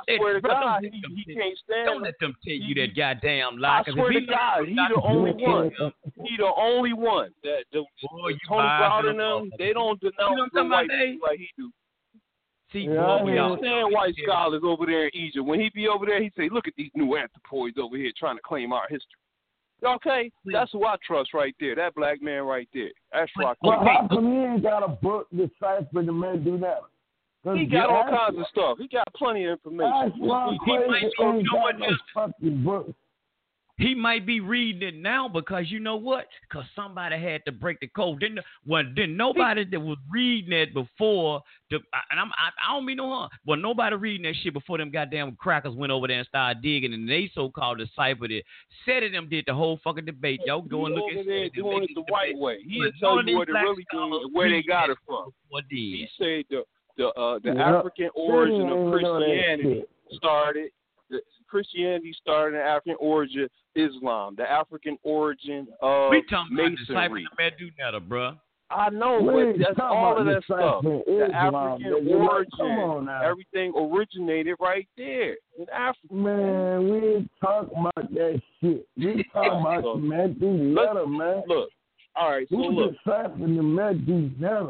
It. 0.08 0.14
I 0.14 0.18
swear 0.18 0.34
to 0.34 0.42
don't 0.42 0.52
God, 0.52 0.84
let 0.84 0.94
he, 0.94 1.02
them 1.02 1.16
he 1.16 1.24
tell- 1.34 1.44
can't 1.44 1.58
stand. 1.58 1.86
Don't 1.86 2.02
let 2.04 2.20
them 2.20 2.36
tell 2.44 2.54
you 2.54 2.76
that 2.76 2.96
goddamn 2.96 3.58
lie. 3.58 3.80
I 3.80 3.84
'cause 3.84 3.94
swear 3.94 4.12
to 4.12 4.20
he 4.20 4.26
God, 4.26 4.58
learned 4.60 4.70
he 4.70 4.76
the 4.76 5.02
only 5.02 5.32
one. 5.32 5.72
He 6.24 6.38
the 6.38 6.52
only 6.58 6.94
one 6.94 7.30
that 7.44 7.64
the, 7.72 7.84
Boy, 8.10 8.30
you 8.30 8.38
Tony 8.48 8.64
biased 8.64 8.80
Brown 8.80 9.08
and 9.10 9.20
them. 9.20 9.52
They 9.58 9.74
don't 9.74 10.02
You 10.02 10.12
know 10.20 10.36
denounce 10.36 10.54
what 10.54 10.60
I'm 10.62 10.70
the 10.70 10.76
white 10.76 10.90
people 10.90 11.28
like 11.28 11.40
he 11.40 11.50
do. 11.58 11.72
See, 12.72 12.80
Yeah, 12.90 12.96
boy, 12.96 13.02
I 13.04 13.24
we 13.24 13.32
hear. 13.34 13.42
Understand 13.44 13.94
white 13.94 14.16
scholars 14.24 14.62
over 14.66 14.86
there 14.86 15.06
in 15.08 15.16
Egypt. 15.16 15.46
When 15.46 15.60
he 15.60 15.70
be 15.70 15.88
over 15.88 16.06
there, 16.06 16.22
he 16.22 16.32
say, 16.36 16.50
"Look 16.50 16.68
at 16.68 16.74
these 16.76 16.92
new 16.96 17.16
anthropoids 17.16 17.78
over 17.78 17.96
here 17.96 18.12
trying 18.18 18.36
to 18.38 18.42
claim 18.42 18.74
our 18.74 18.88
history." 18.90 19.20
Okay, 19.84 20.32
that's 20.46 20.72
who 20.72 20.86
I 20.86 20.96
trust 21.06 21.34
right 21.34 21.56
there. 21.60 21.76
That 21.76 21.94
black 21.96 22.22
man 22.22 22.44
right 22.44 22.68
there. 22.74 22.90
That's 23.12 23.32
who 23.36 23.46
I 23.46 23.54
Well, 23.62 23.82
trust. 23.84 23.88
how 23.88 24.08
come 24.08 24.32
he 24.32 24.38
ain't 24.40 24.64
got 24.64 24.84
a 24.84 24.88
book 24.88 25.28
deciphering 25.36 26.06
the 26.08 26.12
Medina? 26.14 26.78
He 27.54 27.66
got 27.66 27.90
all 27.90 28.04
kinds 28.10 28.40
of 28.40 28.46
stuff. 28.50 28.78
He 28.80 28.88
got 28.88 29.08
plenty 29.16 29.46
of 29.46 29.52
information. 29.52 29.92
That's 30.02 30.16
He 30.16 30.22
might 30.26 30.60
be- 30.66 30.72
ain't 30.72 31.14
you 31.20 31.44
know 31.52 31.60
what, 31.60 31.72
got 31.74 31.80
no 31.80 31.86
Justin? 31.90 31.98
fucking 32.14 32.64
book. 32.64 32.96
He 33.78 33.94
might 33.94 34.26
be 34.26 34.40
reading 34.40 34.88
it 34.88 34.96
now 34.96 35.28
because 35.28 35.70
you 35.70 35.82
know 35.82 35.98
what? 35.98 36.28
Because 36.48 36.64
somebody 36.78 37.20
had 37.20 37.44
to 37.44 37.52
break 37.52 37.82
the 37.82 37.88
code. 37.88 38.22
Didn't 38.22 38.40
well, 38.66 38.84
didn't 38.86 39.18
nobody 39.18 39.66
that 39.66 39.80
was 39.82 39.98
reading 40.10 40.54
it 40.54 40.74
before 40.74 41.42
the 41.70 41.80
and 42.10 42.18
I'm 42.18 42.32
I, 42.38 42.52
I 42.70 42.74
don't 42.74 42.86
mean 42.86 42.96
no 42.96 43.10
harm, 43.10 43.30
but 43.46 43.60
nobody 43.60 43.98
reading 43.98 44.24
that 44.32 44.36
shit 44.42 44.54
before 44.54 44.78
them 44.78 44.92
goddamn 44.92 45.36
crackers 45.36 45.76
went 45.76 45.92
over 45.92 46.08
there 46.08 46.20
and 46.20 46.28
started 46.28 46.64
digging 46.64 46.94
and 46.94 47.08
they 47.10 47.30
so 47.36 47.50
called 47.50 47.80
deciphered 47.80 48.32
it. 48.32 48.46
Said 48.86 49.04
it 49.04 49.12
them 49.12 49.28
did 49.28 49.44
the 49.46 49.54
whole 49.54 49.78
fucking 49.84 50.06
debate. 50.06 50.40
Y'all 50.46 50.62
go 50.62 50.86
and 50.86 50.96
look 50.96 51.04
over 51.12 51.20
at 51.20 51.26
there 51.26 51.44
it. 51.44 51.54
doing 51.54 51.84
it 51.84 51.90
the 51.96 52.04
white 52.08 52.38
way. 52.38 52.60
He'll 52.66 52.86
But 52.86 52.94
tell 53.02 53.28
you 53.28 53.36
what 53.38 53.48
these 53.50 53.56
it 53.58 53.60
really 53.60 53.86
scholars 53.92 54.12
means 54.12 54.26
and 54.28 54.34
where 54.36 54.50
they 54.50 54.64
got 54.64 54.90
it 54.90 54.98
from. 55.06 55.32
What 55.50 55.66
He 55.70 56.08
did? 56.08 56.10
said 56.18 56.46
the 56.50 56.64
the 56.98 57.08
uh, 57.10 57.40
the 57.44 57.54
Yeah. 57.56 57.78
African 57.80 58.10
origin 58.16 58.62
of 58.62 58.88
even 58.88 59.02
know 59.02 59.20
that 59.20 59.26
Christianity 59.26 59.84
started. 60.14 60.70
The 61.10 61.22
Christianity 61.48 62.14
started 62.22 62.58
in 62.58 62.62
African 62.64 62.96
origin 63.00 63.48
Islam, 63.76 64.36
the 64.38 64.50
African 64.50 64.98
origin 65.04 65.68
of 65.82 66.10
We 66.12 66.24
talking 66.24 66.56
about 66.58 66.72
masonry. 66.72 66.76
deciphering 66.88 67.26
the 67.38 67.44
Medu 67.44 67.72
Neter, 67.78 68.00
bruh. 68.00 68.40
I 68.72 68.90
know, 68.90 69.22
We 69.22 69.54
but 69.54 69.60
that's 69.60 69.78
talking 69.78 69.98
all 69.98 70.12
about 70.14 70.28
of 70.28 70.34
that 70.34 70.44
stuff. 70.46 70.82
deciphering 70.82 71.30
The 71.30 71.36
African 71.36 71.92
nigga. 71.94 72.28
Origin, 72.30 72.52
come 72.58 72.68
on 72.68 73.06
now. 73.06 73.22
everything 73.22 73.74
originated 73.78 74.56
right 74.60 74.88
there 74.98 75.36
in 75.60 75.68
Africa. 75.72 76.14
Man, 76.14 76.90
we 76.90 76.98
ain't 77.16 77.32
talking 77.40 77.78
about 77.78 78.12
that 78.14 78.42
shit. 78.62 78.88
We 78.98 79.24
talking 79.34 79.62
about 79.62 79.84
the 79.84 79.96
Medina, 80.02 81.06
man. 81.08 81.44
Look, 81.48 81.70
all 82.16 82.32
right, 82.32 82.48
so 82.50 82.56
Who 82.56 82.64
look, 82.72 82.94
deciphering 83.06 83.56
the 83.58 83.64
Medina? 83.64 84.70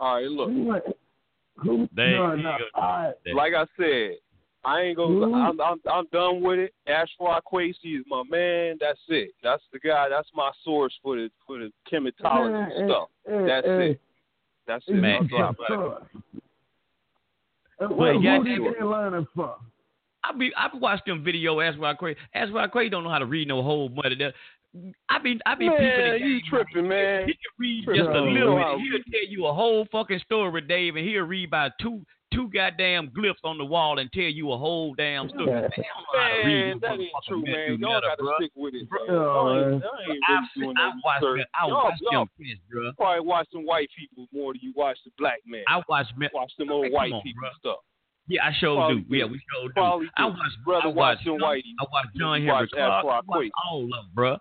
all 0.00 0.14
right, 0.16 0.26
look. 0.26 0.84
Who, 1.62 1.88
They- 1.94 2.12
no, 2.12 2.34
no, 2.36 2.56
go- 2.58 2.80
all 2.80 2.82
right. 2.82 3.14
Like 3.34 3.52
I 3.54 3.64
said, 3.76 4.16
I 4.64 4.80
ain't 4.82 4.96
gonna. 4.96 5.34
I'm, 5.36 5.60
I'm 5.60 5.80
I'm 5.90 6.06
done 6.12 6.40
with 6.42 6.58
it. 6.58 6.74
Ashra 6.88 7.40
Kwesi 7.50 7.98
is 7.98 8.04
my 8.08 8.22
man. 8.28 8.76
That's 8.80 8.98
it. 9.08 9.30
That's 9.42 9.62
the 9.72 9.78
guy. 9.78 10.08
That's 10.08 10.28
my 10.34 10.50
source 10.64 10.92
for 11.02 11.16
the 11.16 11.30
for 11.46 11.58
the 11.58 11.70
Kemetology 11.90 12.52
Man, 12.52 12.88
stuff. 12.88 13.08
eh, 13.28 13.46
That's 13.46 13.66
eh, 13.66 13.70
it. 13.70 14.00
That's 14.66 14.84
it. 14.88 14.94
Man, 14.94 15.14
I'll 15.22 15.24
drop 15.28 15.54
it. 15.60 15.64
Sure. 15.68 15.98
And 17.80 17.96
Well, 17.96 18.14
who 18.14 18.20
yeah, 18.22 18.38
did 18.42 18.56
sure. 18.56 18.74
they 18.78 18.84
learning 18.84 19.26
from? 19.34 19.52
I 20.24 20.32
be 20.32 20.52
I 20.56 20.68
be 20.68 20.78
watched 20.78 21.06
them 21.06 21.22
video. 21.22 21.60
Ask 21.60 21.78
why 21.78 21.94
Craig. 21.94 22.16
Ask 22.34 22.52
why 22.52 22.66
Craig 22.66 22.90
don't 22.90 23.04
know 23.04 23.10
how 23.10 23.18
to 23.20 23.26
read 23.26 23.48
no 23.48 23.62
whole 23.62 23.88
money. 23.88 24.16
That 24.16 24.34
I 25.08 25.18
be 25.18 25.40
I 25.46 25.54
be 25.54 25.68
Man, 25.68 25.76
peeping 25.78 26.10
the 26.22 26.28
you 26.28 26.40
tripping, 26.48 26.88
man. 26.88 27.26
He 27.26 27.32
can 27.34 27.52
read 27.58 27.84
Tripping. 27.84 28.04
just 28.04 28.16
a 28.16 28.20
little 28.20 28.56
bit. 28.56 28.80
He'll 28.80 29.02
tell 29.12 29.28
you 29.28 29.46
a 29.46 29.52
whole 29.54 29.86
fucking 29.90 30.20
story, 30.20 30.60
Dave, 30.62 30.96
and 30.96 31.06
he'll 31.06 31.22
read 31.24 31.50
by 31.50 31.70
two 31.80 32.02
two 32.34 32.50
goddamn 32.52 33.08
glyphs 33.16 33.40
on 33.42 33.56
the 33.56 33.64
wall 33.64 33.98
and 33.98 34.12
tell 34.12 34.22
you 34.22 34.52
a 34.52 34.58
whole 34.58 34.94
damn 34.94 35.30
story. 35.30 35.46
Man, 35.46 35.70
they 35.74 35.82
don't 35.82 36.04
know 36.12 36.20
how 36.20 36.28
to 36.28 36.46
read, 36.46 36.68
Man, 36.68 36.78
that 36.82 36.92
ain't 37.00 37.10
true, 37.26 37.42
man. 37.42 37.78
Y'all 37.80 38.00
gotta 38.02 38.34
stick 38.36 38.50
with 38.54 38.74
it. 38.74 38.88
Bro, 38.88 39.06
man. 39.06 39.14
Y'all 39.16 39.56
ain't, 39.56 39.82
y'all 39.82 39.90
ain't 40.12 40.48
really 40.56 40.74
I 40.76 40.90
no 40.90 41.00
watched. 41.04 41.24
I 41.54 41.66
Y'all- 41.66 41.84
watched 41.84 42.02
y'all 42.12 42.24
them 42.26 42.46
kids, 42.46 42.60
bro. 42.70 42.92
probably 42.98 43.26
watch 43.26 43.46
some 43.50 43.64
white 43.64 43.88
people 43.98 44.26
more 44.32 44.52
than 44.52 44.60
you 44.62 44.72
watch 44.76 44.98
the 45.06 45.10
black 45.16 45.38
man. 45.46 45.64
I 45.68 45.80
watched 45.88 46.16
me- 46.18 46.28
watch 46.34 46.52
them 46.58 46.70
old 46.70 46.92
white 46.92 47.12
on, 47.12 47.22
people 47.22 47.42
bruh. 47.42 47.54
stuff. 47.58 47.78
Yeah, 48.30 48.44
I 48.46 48.52
sure 48.60 48.76
Probably 48.76 49.00
do. 49.00 49.16
Yeah, 49.16 49.24
we 49.24 49.40
sure 49.50 49.68
do. 49.68 49.72
Probably 49.72 50.08
I 50.18 50.24
do. 50.28 50.28
watched 50.36 50.64
Brother 50.66 50.84
I 50.84 50.88
watched 50.88 51.24
John- 51.24 51.38
whitey. 51.40 51.72
I 51.80 51.84
watched 51.90 52.14
John 52.14 52.36
Henry 52.40 52.52
watch 52.52 52.70
Clark. 52.72 53.04
I 53.06 53.20
watched 53.26 53.50
all 53.70 53.84
of 53.84 53.88
them, 53.90 54.10
bro. 54.12 54.36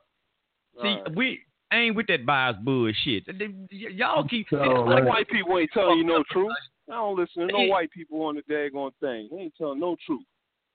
See, 0.81 0.87
Alright. 0.87 1.15
we 1.15 1.39
ain't 1.73 1.95
with 1.95 2.07
that 2.07 2.25
bias 2.25 2.55
bullshit. 2.63 3.25
Y- 3.27 3.67
Y'all 3.71 4.27
keep. 4.27 4.47
So, 4.49 4.57
it's 4.57 4.67
man. 4.67 4.85
like 4.89 5.05
White 5.05 5.27
people 5.29 5.57
ain't 5.57 5.71
telling 5.73 5.97
you 5.97 6.03
no 6.05 6.23
truth. 6.31 6.51
I 6.89 6.93
don't 6.93 7.17
listen 7.17 7.47
to 7.47 7.53
no 7.53 7.57
Hey. 7.59 7.69
white 7.69 7.91
people 7.91 8.21
on 8.23 8.35
the 8.35 8.41
daggone 8.43 8.91
thing. 9.01 9.27
They 9.31 9.37
ain't 9.43 9.55
telling 9.57 9.79
no 9.79 9.95
truth. 10.05 10.23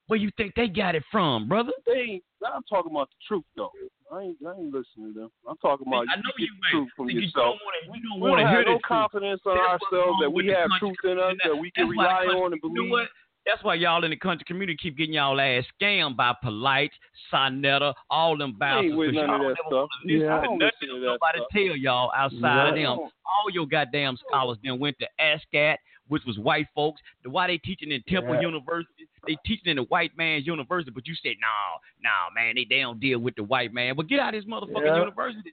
Where 0.07 0.19
you 0.19 0.29
think 0.37 0.53
they 0.55 0.67
got 0.67 0.95
it 0.95 1.03
from, 1.09 1.47
brother? 1.47 1.71
They 1.87 1.93
ain't. 2.19 2.23
I'm 2.45 2.61
talking 2.69 2.91
about 2.91 3.09
the 3.09 3.15
truth 3.25 3.45
though. 3.55 3.71
I 4.11 4.21
ain't. 4.23 4.37
I 4.45 4.51
ain't 4.59 4.73
listening 4.73 5.13
to 5.15 5.19
them. 5.21 5.31
I'm 5.47 5.55
talking 5.57 5.87
about 5.87 6.05
I 6.11 6.17
you 6.19 6.23
know 6.23 6.31
get 6.37 6.43
you 6.43 6.53
the 6.59 6.69
truth 6.71 6.89
from 6.95 7.09
You 7.09 7.21
yourself. 7.21 7.55
don't 7.57 7.61
wanna- 7.63 7.97
you 7.97 8.03
don't 8.09 8.19
We 8.19 8.29
want 8.29 8.39
to 8.39 8.43
don't 8.43 8.51
hear 8.51 8.57
have 8.59 8.65
the 8.65 8.71
no 8.71 8.77
truth. 8.77 8.81
confidence 8.83 9.41
in 9.45 9.55
That's 9.55 9.83
ourselves 9.83 10.19
that 10.21 10.29
we 10.29 10.47
have 10.47 10.69
truth 10.77 10.97
in 11.05 11.17
us 11.17 11.33
community. 11.39 11.39
that 11.49 11.57
we 11.57 11.71
can 11.71 11.87
rely 11.87 12.25
on 12.27 12.51
and 12.53 12.61
You 12.61 12.69
know 12.69 12.73
believe. 12.75 12.91
what? 12.91 13.09
That's 13.45 13.61
why 13.61 13.75
y'all 13.75 14.03
in 14.05 14.11
the 14.11 14.15
country 14.15 14.45
community 14.47 14.77
keep 14.81 14.95
getting 14.97 15.15
y'all 15.15 15.39
ass 15.41 15.65
scammed 15.81 16.15
by 16.15 16.33
Polight, 16.43 16.91
Sonetta, 17.31 17.93
all 18.09 18.37
them 18.37 18.53
bouncers. 18.57 18.95
with 18.95 19.09
'cause 19.09 19.15
none 19.15 19.29
of 19.29 19.29
y'all 19.29 19.39
that 19.39 19.43
never 19.43 19.55
stuff. 19.55 19.71
wanna 19.71 19.89
listen 20.05 20.21
Yeah, 20.21 20.37
I 20.37 20.39
to 20.41 20.43
don't 20.47 20.57
nothing 20.59 20.71
listen 20.89 20.95
to 21.01 21.05
nobody 21.05 21.39
stuff. 21.39 21.47
tell 21.51 21.75
y'all 21.75 22.11
outside 22.15 22.39
Yeah. 22.77 22.91
of 22.91 22.99
them. 23.01 23.09
All 23.25 23.49
your 23.51 23.67
goddamn 23.67 24.15
scholars 24.17 24.57
then 24.63 24.79
went 24.79 24.97
to 24.99 25.09
ASCAC, 25.19 25.77
which 26.07 26.23
was 26.25 26.39
white 26.39 26.67
folks. 26.73 27.01
Why 27.25 27.47
they 27.47 27.57
teaching 27.57 27.91
in 27.91 28.01
Temple 28.03 28.35
Yeah. 28.35 28.41
University? 28.41 29.07
They 29.27 29.35
teaching 29.45 29.67
in 29.71 29.75
the 29.77 29.83
white 29.83 30.15
man's 30.17 30.47
university, 30.47 30.91
but 30.91 31.05
you 31.07 31.15
said, 31.15 31.35
no, 31.41 31.79
no, 32.01 32.11
man, 32.33 32.55
they, 32.55 32.63
they 32.63 32.79
don't 32.79 32.99
deal 33.01 33.19
with 33.19 33.35
the 33.35 33.43
white 33.43 33.73
man. 33.73 33.95
But 33.95 34.07
get 34.07 34.19
out 34.21 34.33
of 34.33 34.41
this 34.41 34.49
motherfucking 34.49 34.85
Yeah. 34.85 34.99
university. 34.99 35.51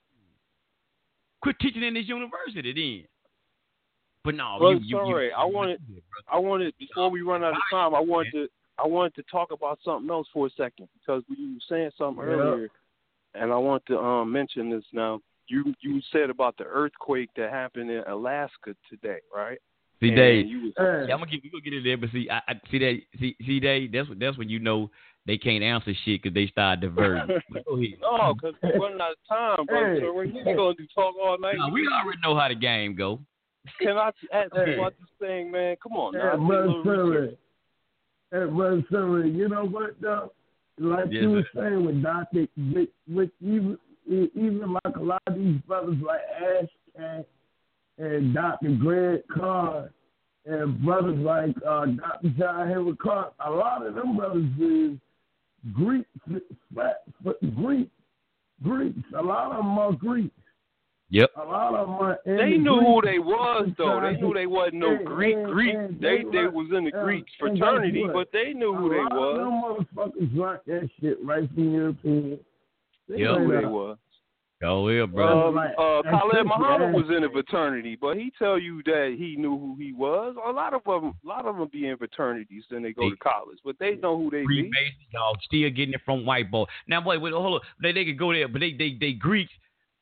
Quit 1.42 1.58
teaching 1.58 1.82
in 1.82 1.94
this 1.94 2.06
university 2.06 2.72
then. 2.72 3.08
But 4.24 4.34
no, 4.34 4.56
Brother 4.58 4.74
you, 4.76 4.80
you, 4.80 4.86
you, 5.06 5.12
Sorry, 5.12 5.32
I 5.32 5.44
wanted- 5.44 5.80
I 6.30 6.38
wanted 6.38 6.74
before 6.78 7.08
we 7.10 7.22
run 7.22 7.42
out 7.42 7.52
of 7.52 7.58
time. 7.70 7.94
I 7.94 8.00
wanted 8.00 8.32
to. 8.32 8.48
I 8.78 8.86
wanted 8.86 9.14
to 9.16 9.22
talk 9.24 9.50
about 9.50 9.78
something 9.84 10.10
else 10.10 10.26
for 10.32 10.46
a 10.46 10.50
second 10.50 10.88
because 10.94 11.22
you 11.28 11.54
were 11.54 11.60
saying 11.68 11.90
something 11.98 12.24
Yeah. 12.24 12.32
earlier, 12.32 12.68
and 13.34 13.52
I 13.52 13.56
want 13.56 13.84
to 13.86 13.98
um, 13.98 14.30
mention 14.32 14.70
this 14.70 14.84
now. 14.92 15.20
You 15.48 15.74
you 15.80 16.00
said 16.12 16.30
about 16.30 16.56
the 16.56 16.64
earthquake 16.64 17.30
that 17.36 17.50
happened 17.50 17.90
in 17.90 18.02
Alaska 18.06 18.74
today, 18.88 19.18
right? 19.34 19.58
See, 20.00 20.08
And 20.08 20.16
Dave, 20.16 20.46
was- 20.46 20.72
Hey, 20.78 21.06
Yeah, 21.08 21.14
I'm 21.14 21.20
gonna 21.20 21.26
get 21.30 21.42
we 21.42 21.50
gonna 21.50 21.62
get 21.62 21.74
it 21.74 21.84
there, 21.84 21.96
but 21.98 22.10
see, 22.10 22.28
I, 22.30 22.40
I 22.48 22.60
see 22.70 22.78
that 22.78 23.00
see 23.18 23.36
see 23.44 23.60
they 23.60 23.86
that's 23.86 24.08
what 24.08 24.18
that's 24.18 24.38
when 24.38 24.48
you 24.48 24.58
know 24.60 24.90
they 25.26 25.36
can't 25.36 25.62
answer 25.64 25.92
shit 26.04 26.22
because 26.22 26.34
they 26.34 26.46
start 26.46 26.80
diverting. 26.80 27.38
But 27.50 27.64
go 27.66 27.76
ahead. 27.76 27.98
No, 28.00 28.34
because 28.34 28.54
we're 28.62 28.78
running 28.78 29.00
out 29.00 29.12
of 29.12 29.18
time, 29.28 29.66
bro. 29.66 29.94
Hey. 29.94 30.00
So 30.00 30.14
we're 30.14 30.26
just 30.26 30.44
going 30.44 30.76
to 30.76 30.86
talk 30.94 31.14
all 31.22 31.36
night. 31.38 31.56
No, 31.58 31.68
we 31.68 31.86
already 31.88 32.18
know 32.22 32.34
how 32.34 32.48
the 32.48 32.54
game 32.54 32.94
go. 32.94 33.20
Can 33.80 33.96
I 33.96 34.08
ask 34.08 34.16
Hey. 34.54 34.74
you 34.74 34.80
about 34.80 34.94
this 34.98 35.08
thing, 35.18 35.50
man? 35.50 35.76
Come 35.82 35.92
on, 35.92 36.14
Hey, 36.14 36.20
now. 36.20 36.28
I 36.28 36.30
did 36.32 36.40
a 36.40 36.46
brother 36.46 36.66
little 36.68 37.10
research. 37.10 37.38
Hey, 38.30 38.44
brother 38.46 38.84
Sunray, 38.90 39.28
you 39.30 39.48
know 39.48 39.64
what, 39.66 40.00
though? 40.00 40.32
Like 40.78 41.06
Yes, 41.10 41.22
you 41.22 41.30
were 41.30 41.48
saying 41.54 41.84
with 41.84 42.02
Dr. 42.02 42.46
With, 42.56 42.88
with 43.08 43.30
even, 43.40 43.76
even 44.08 44.72
like 44.84 44.96
a 44.96 45.02
lot 45.02 45.22
of 45.26 45.34
these 45.34 45.60
brothers 45.66 45.96
like 46.00 46.20
Ash 46.40 46.68
Cat 46.96 47.26
and 47.98 48.32
Dr. 48.32 48.76
Greg 48.76 49.22
Carr 49.34 49.90
and 50.46 50.82
brothers 50.82 51.18
like 51.18 51.54
uh, 51.66 51.84
Dr. 51.86 52.30
John 52.38 52.68
Henrik 52.68 52.98
Clarke, 52.98 53.34
a 53.44 53.50
lot 53.50 53.84
of 53.86 53.94
them 53.94 54.16
brothers 54.16 54.48
is 54.58 54.96
Greek, 55.74 56.06
Greek, 57.54 57.90
Greeks. 58.62 58.98
A 59.18 59.22
lot 59.22 59.50
of 59.52 59.58
them 59.58 59.78
are 59.78 59.92
Greeks. 59.92 60.34
Yep. 61.12 61.30
A 61.36 61.44
lot 61.44 61.74
of 61.74 61.88
them 61.88 61.96
are. 61.96 62.18
in 62.24 62.36
They 62.36 62.52
the 62.52 62.58
knew 62.58 62.80
who 62.80 63.00
they 63.04 63.18
was, 63.18 63.68
though. 63.76 64.00
They 64.00 64.20
knew 64.20 64.32
they 64.32 64.46
wasn't 64.46 64.76
no 64.76 64.96
Hey, 64.96 65.04
Greek 65.04 65.36
hey, 65.36 65.44
Greek. 65.44 65.74
hey, 65.74 65.88
They 66.00 66.16
they 66.22 66.30
they 66.30 66.38
right. 66.44 66.52
was 66.52 66.68
in 66.72 66.84
the 66.84 66.94
Uh, 66.96 67.04
Greek 67.04 67.24
fraternity, 67.38 68.04
but 68.12 68.30
they 68.32 68.52
knew 68.52 68.72
who 68.74 68.86
a 68.86 68.90
they 68.90 69.14
was. 69.16 69.38
of 69.38 69.96
them 69.96 70.06
motherfuckers 70.14 70.36
learned 70.36 70.60
that 70.66 70.88
shit 71.00 71.18
right 71.24 71.48
from 71.52 71.74
Europeans. 71.74 72.38
They 73.08 73.18
Yep. 73.18 73.26
Who 73.28 73.34
learned 73.34 73.50
they 73.50 73.60
that. 73.62 73.70
was. 73.70 73.98
Go 74.60 74.88
here, 74.88 75.06
bro. 75.06 75.48
Um, 75.48 75.54
like- 75.54 75.74
uh, 75.78 75.96
like 75.96 76.04
Khalid 76.04 76.20
Christian 76.30 76.46
Muhammad 76.48 76.94
was 76.94 77.16
in 77.16 77.24
a 77.24 77.30
fraternity, 77.30 77.96
but 77.96 78.18
he 78.18 78.30
tell 78.38 78.58
you 78.58 78.82
that 78.84 79.16
he 79.18 79.34
knew 79.36 79.58
who 79.58 79.74
he 79.76 79.92
was. 79.94 80.36
A 80.44 80.50
lot 80.52 80.74
of 80.74 80.84
them, 80.84 81.14
a 81.24 81.26
lot 81.26 81.46
of 81.46 81.56
them 81.56 81.66
be 81.72 81.86
in 81.86 81.96
fraternities, 81.96 82.64
then 82.70 82.82
they 82.82 82.92
go 82.92 83.08
to 83.08 83.16
college, 83.16 83.56
but 83.64 83.78
they 83.80 83.96
know 83.96 84.18
who 84.18 84.28
they 84.30 84.42
be. 84.42 84.46
Freemasons, 84.46 85.08
y'all 85.14 85.34
still 85.42 85.70
getting 85.70 85.94
it 85.94 86.02
from 86.04 86.26
white 86.26 86.50
boy. 86.50 86.66
Now 86.86 87.02
wait, 87.02 87.22
wait, 87.22 87.32
hold 87.32 87.56
up. 87.56 87.62
They 87.82 87.90
they 87.92 88.04
could 88.04 88.18
go 88.18 88.32
there, 88.34 88.48
but 88.48 88.60
they 88.60 88.72
they 88.74 88.92
they 89.00 89.12
Greeks. 89.14 89.50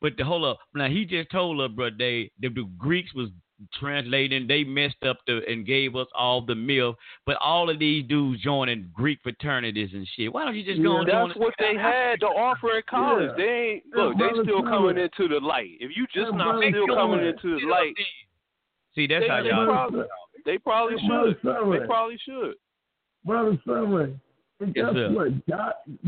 But 0.01 0.17
the 0.17 0.25
hold 0.25 0.45
up. 0.45 0.59
Now 0.75 0.89
he 0.89 1.05
just 1.05 1.31
told 1.31 1.61
us, 1.61 1.71
bro, 1.75 1.91
they 1.97 2.31
the, 2.41 2.49
the 2.49 2.69
Greeks 2.79 3.13
was 3.15 3.31
translating. 3.75 4.47
They 4.47 4.63
messed 4.63 5.03
up 5.05 5.19
the 5.27 5.41
and 5.49 5.67
gave 5.67 5.97
us 5.97 6.07
all 6.17 6.41
the 6.41 6.55
myth. 6.55 6.95
But 7.27 7.37
all 7.41 7.69
of 7.69 7.79
these 7.81 8.07
dudes 8.07 8.41
joining 8.43 8.89
Greek 8.95 9.19
fraternities 9.23 9.91
and 9.93 10.07
shit. 10.15 10.33
Why 10.33 10.45
don't 10.45 10.55
you 10.55 10.65
just 10.65 10.81
go 10.83 10.95
Yeah, 10.95 11.01
and 11.01 11.31
That's 11.31 11.39
what 11.41 11.55
they 11.59 11.75
had 11.75 12.21
to 12.21 12.27
offer 12.27 12.77
in 12.77 12.83
college. 12.89 13.31
Yeah. 13.37 13.45
They 13.45 13.53
ain't 13.73 13.83
Yeah, 13.97 14.03
look. 14.05 14.19
They 14.19 14.43
still 14.43 14.63
brother. 14.63 14.77
coming 14.77 14.99
into 14.99 15.29
the 15.29 15.45
light. 15.45 15.71
If 15.81 15.97
you 15.97 16.07
just 16.15 16.31
Yeah, 16.31 16.39
not 16.39 16.63
still 16.63 16.87
brother. 16.87 17.01
coming 17.01 17.27
into 17.27 17.59
the 17.61 17.67
light, 17.67 17.95
See, 18.95 19.07
that's 19.07 19.25
they, 19.25 19.29
how 19.29 19.39
y'all. 19.43 19.67
probably 19.67 20.05
they 20.45 20.59
probably 20.59 20.97
Hey, 20.99 21.09
brother, 21.09 21.31
should. 21.43 21.81
They 21.83 21.87
probably 21.87 22.19
should. 22.25 22.55
Brother 23.25 23.59
Sunray. 23.67 24.15
And 24.61 24.75
guess 24.75 24.93
sir. 24.93 25.11
what? 25.13 25.47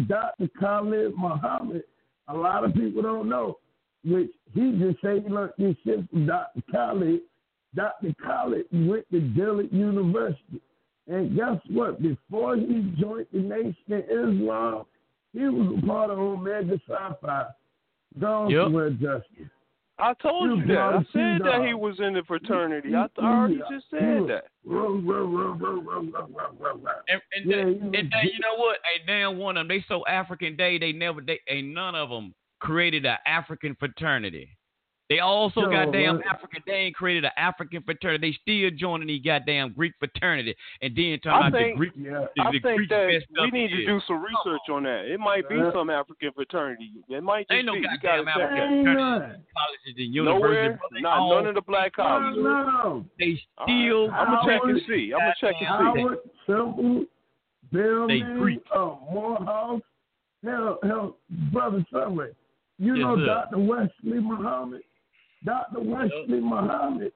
Dr. 0.08 0.48
Khalid 0.58 1.12
Muhammad, 1.16 1.82
a 2.28 2.34
lot 2.36 2.64
of 2.64 2.72
people 2.74 3.02
don't 3.02 3.28
know, 3.28 3.58
which 4.04 4.30
he 4.54 4.72
just 4.78 5.02
say, 5.02 5.22
look, 5.28 5.56
this 5.56 5.76
shit 5.84 6.08
from 6.10 6.26
Dr. 6.26 6.62
College. 6.70 7.20
Dr. 7.74 8.14
College 8.24 8.66
went 8.72 9.08
to 9.10 9.20
Dillard 9.20 9.72
University. 9.72 10.60
And 11.06 11.36
guess 11.36 11.58
what? 11.70 12.00
Before 12.02 12.56
he 12.56 12.94
joined 12.98 13.26
the 13.32 13.40
Nation 13.40 13.74
of 13.90 14.04
Islam, 14.04 14.84
he 15.32 15.40
was 15.40 15.78
a 15.82 15.86
part 15.86 16.10
of 16.10 16.18
Omega 16.18 16.80
Psi 16.86 17.10
Phi. 17.20 17.44
Gone 18.18 18.50
yep. 18.50 18.64
somewhere, 18.64 18.90
Justin. 18.90 19.50
I 19.98 20.14
told 20.14 20.50
you, 20.50 20.56
you 20.56 20.66
that. 20.74 20.78
I 20.78 20.98
said 21.12 21.44
that 21.44 21.64
he 21.66 21.74
was 21.74 21.96
in 22.00 22.14
the 22.14 22.22
fraternity. 22.26 22.94
I, 22.94 23.06
I 23.18 23.22
already 23.22 23.60
just 23.70 23.84
said 23.90 24.26
that. 24.28 24.44
And, 27.08 27.20
and, 27.34 27.50
yeah, 27.50 27.88
they, 27.90 27.98
and 27.98 28.12
you 28.24 28.40
know 28.40 28.56
what? 28.56 28.78
Ain't 28.96 29.06
damn 29.06 29.36
one 29.36 29.58
of 29.58 29.68
them. 29.68 29.76
They 29.76 29.84
so 29.88 30.04
African 30.06 30.56
day. 30.56 30.78
They 30.78 30.92
never. 30.92 31.20
They 31.20 31.40
ain't 31.48 31.68
none 31.68 31.94
of 31.94 32.08
them 32.08 32.34
created 32.60 33.04
an 33.06 33.16
African 33.26 33.74
fraternity. 33.78 34.48
They 35.08 35.18
also 35.18 35.62
Yo, 35.62 35.70
goddamn 35.72 36.18
man. 36.18 36.24
African. 36.30 36.62
They 36.68 36.72
ain't 36.72 36.94
created 36.94 37.24
an 37.24 37.32
African 37.36 37.82
fraternity. 37.82 38.30
They 38.30 38.38
still 38.42 38.70
joining 38.78 39.08
the 39.08 39.18
goddamn 39.18 39.72
Greek 39.72 39.92
fraternity. 39.98 40.54
And 40.82 40.94
then 40.94 41.18
talking 41.18 41.42
I 41.42 41.48
about 41.48 41.58
the 41.58 41.72
Greek. 41.76 41.92
Yeah. 41.96 42.26
the, 42.36 42.42
I 42.42 42.52
the 42.52 42.60
think 42.60 42.76
Greek 42.76 42.90
that 42.90 43.22
we 43.42 43.50
need 43.50 43.68
to 43.70 43.76
shit. 43.78 43.86
do 43.88 44.00
some 44.06 44.22
research 44.22 44.60
on 44.70 44.84
that. 44.84 45.06
It 45.12 45.18
might 45.18 45.48
be 45.48 45.56
Yeah. 45.56 45.72
some 45.74 45.90
African 45.90 46.30
fraternity. 46.32 46.92
It 47.08 47.24
might 47.24 47.48
just 47.48 47.56
Ain't 47.58 47.66
no 47.66 47.72
be. 47.74 47.82
Goddamn 47.82 48.24
gotta 48.24 48.24
check 48.24 48.36
African. 48.52 48.62
Ain't 48.62 48.86
fraternity. 48.86 49.26
none. 49.34 49.42
Colleges 49.58 49.94
and 49.98 50.14
universities. 50.14 50.78
brother, 50.78 51.00
Not 51.02 51.18
all- 51.18 51.34
none 51.34 51.46
of 51.48 51.54
the 51.56 51.62
black 51.62 51.92
No, 51.98 52.04
colleges. 52.04 52.42
no. 52.44 53.04
They 53.18 53.42
still. 53.64 54.08
right. 54.10 54.20
I'm 54.20 54.26
gonna 54.30 54.46
check 54.46 54.62
and 54.62 54.80
see. 54.86 55.12
I'm 55.12 55.18
gonna 55.18 55.34
check 55.40 55.54
and 55.58 55.58
see. 55.58 55.64
Howard, 55.66 56.18
Temple, 56.46 57.04
They 57.72 57.78
Billman, 57.78 58.38
Greek. 58.38 58.60
uh, 58.72 58.94
Morehouse, 59.10 59.82
hell, 60.44 60.78
hell, 60.84 61.16
brother 61.52 61.84
Sunray. 61.90 62.30
You 62.80 62.94
Yes, 62.96 63.02
know 63.04 63.16
sir. 63.18 63.26
Dr. 63.26 63.58
Wesley 63.58 64.20
Muhammad? 64.20 64.80
Dr. 65.44 65.80
Wesley 65.80 66.40
Muhammad, 66.40 67.12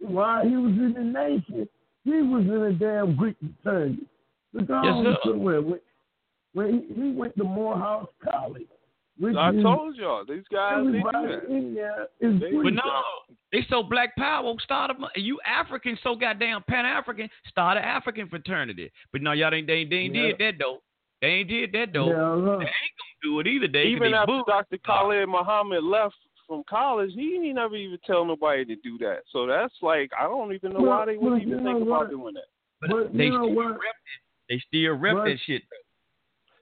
while 0.00 0.46
he 0.46 0.56
was 0.56 0.72
in 0.72 0.92
the 0.94 1.02
nation, 1.04 1.68
he 2.04 2.10
was 2.22 2.42
in 2.44 2.62
a 2.62 2.72
damn 2.72 3.16
Greek 3.16 3.36
fraternity. 3.40 4.06
Look 4.52 4.68
Yes, 4.68 4.78
on 4.84 5.16
somewhere. 5.24 5.62
When, 5.62 5.80
when 6.52 6.84
he, 6.88 6.94
he 7.02 7.10
went 7.12 7.34
to 7.38 7.44
Morehouse 7.44 8.08
College. 8.22 8.66
Which 9.18 9.36
I 9.36 9.50
is- 9.54 9.62
told 9.62 9.96
y'all 9.96 10.24
these 10.26 10.42
guys 10.52 10.78
everybody 10.86 11.34
in 11.48 11.74
there 11.74 12.08
is 12.20 12.40
They- 12.40 12.50
Greek. 12.50 12.64
But 12.64 12.74
no, 12.74 13.02
they 13.52 13.64
so 13.70 13.82
black 13.82 14.14
power 14.16 14.52
started. 14.62 14.96
You 15.16 15.38
African 15.46 15.98
so 16.02 16.14
goddamn 16.14 16.62
Pan 16.68 16.84
African 16.86 17.28
Start 17.48 17.76
an 17.78 17.84
African 17.84 18.28
fraternity. 18.28 18.90
But 19.12 19.22
no, 19.22 19.32
y'all 19.32 19.54
ain't 19.54 19.66
they, 19.66 19.84
they 19.84 19.96
ain't 19.96 20.14
Yeah. 20.14 20.22
did 20.32 20.38
that 20.38 20.54
though. 20.58 20.78
They 21.22 21.28
ain't 21.28 21.48
did 21.48 21.72
that 21.72 21.92
though. 21.94 22.10
Hell 22.12 22.36
no. 22.36 22.58
They 22.58 22.64
ain't 22.66 22.96
gonna 22.98 23.22
do 23.22 23.40
it 23.40 23.46
either. 23.46 23.68
They 23.68 23.84
'cause 23.84 23.92
Even 23.92 24.10
they 24.12 24.18
after 24.18 24.32
boo- 24.32 24.44
Dr. 24.46 24.78
Khalid 24.78 25.28
Muhammad 25.28 25.84
left 25.84 26.16
from 26.48 26.64
college, 26.68 27.12
he 27.14 27.36
ain't 27.36 27.54
never 27.54 27.76
even 27.76 27.98
tell 28.04 28.24
nobody 28.26 28.64
to 28.66 28.76
do 28.76 28.98
that. 28.98 29.22
So 29.30 29.46
that's 29.46 29.72
like 29.82 30.10
I 30.18 30.24
don't 30.24 30.52
even 30.52 30.72
know 30.72 30.80
Well, 30.80 30.98
why 30.98 31.06
they 31.06 31.16
would 31.16 31.32
well, 31.32 31.40
even 31.40 31.64
think 31.64 31.78
know 31.78 31.82
about 31.94 32.10
doing 32.10 32.34
that. 32.34 32.44
but 32.80 32.90
But 32.90 33.16
they 33.16 33.26
you 33.26 33.30
know 33.30 33.44
still 33.46 33.54
what? 33.54 33.66
rep 33.70 33.80
it. 33.80 34.20
They 34.48 34.58
still 34.58 34.94
rep 34.94 35.14
But- 35.14 35.24
that 35.24 35.38
shit. 35.46 35.62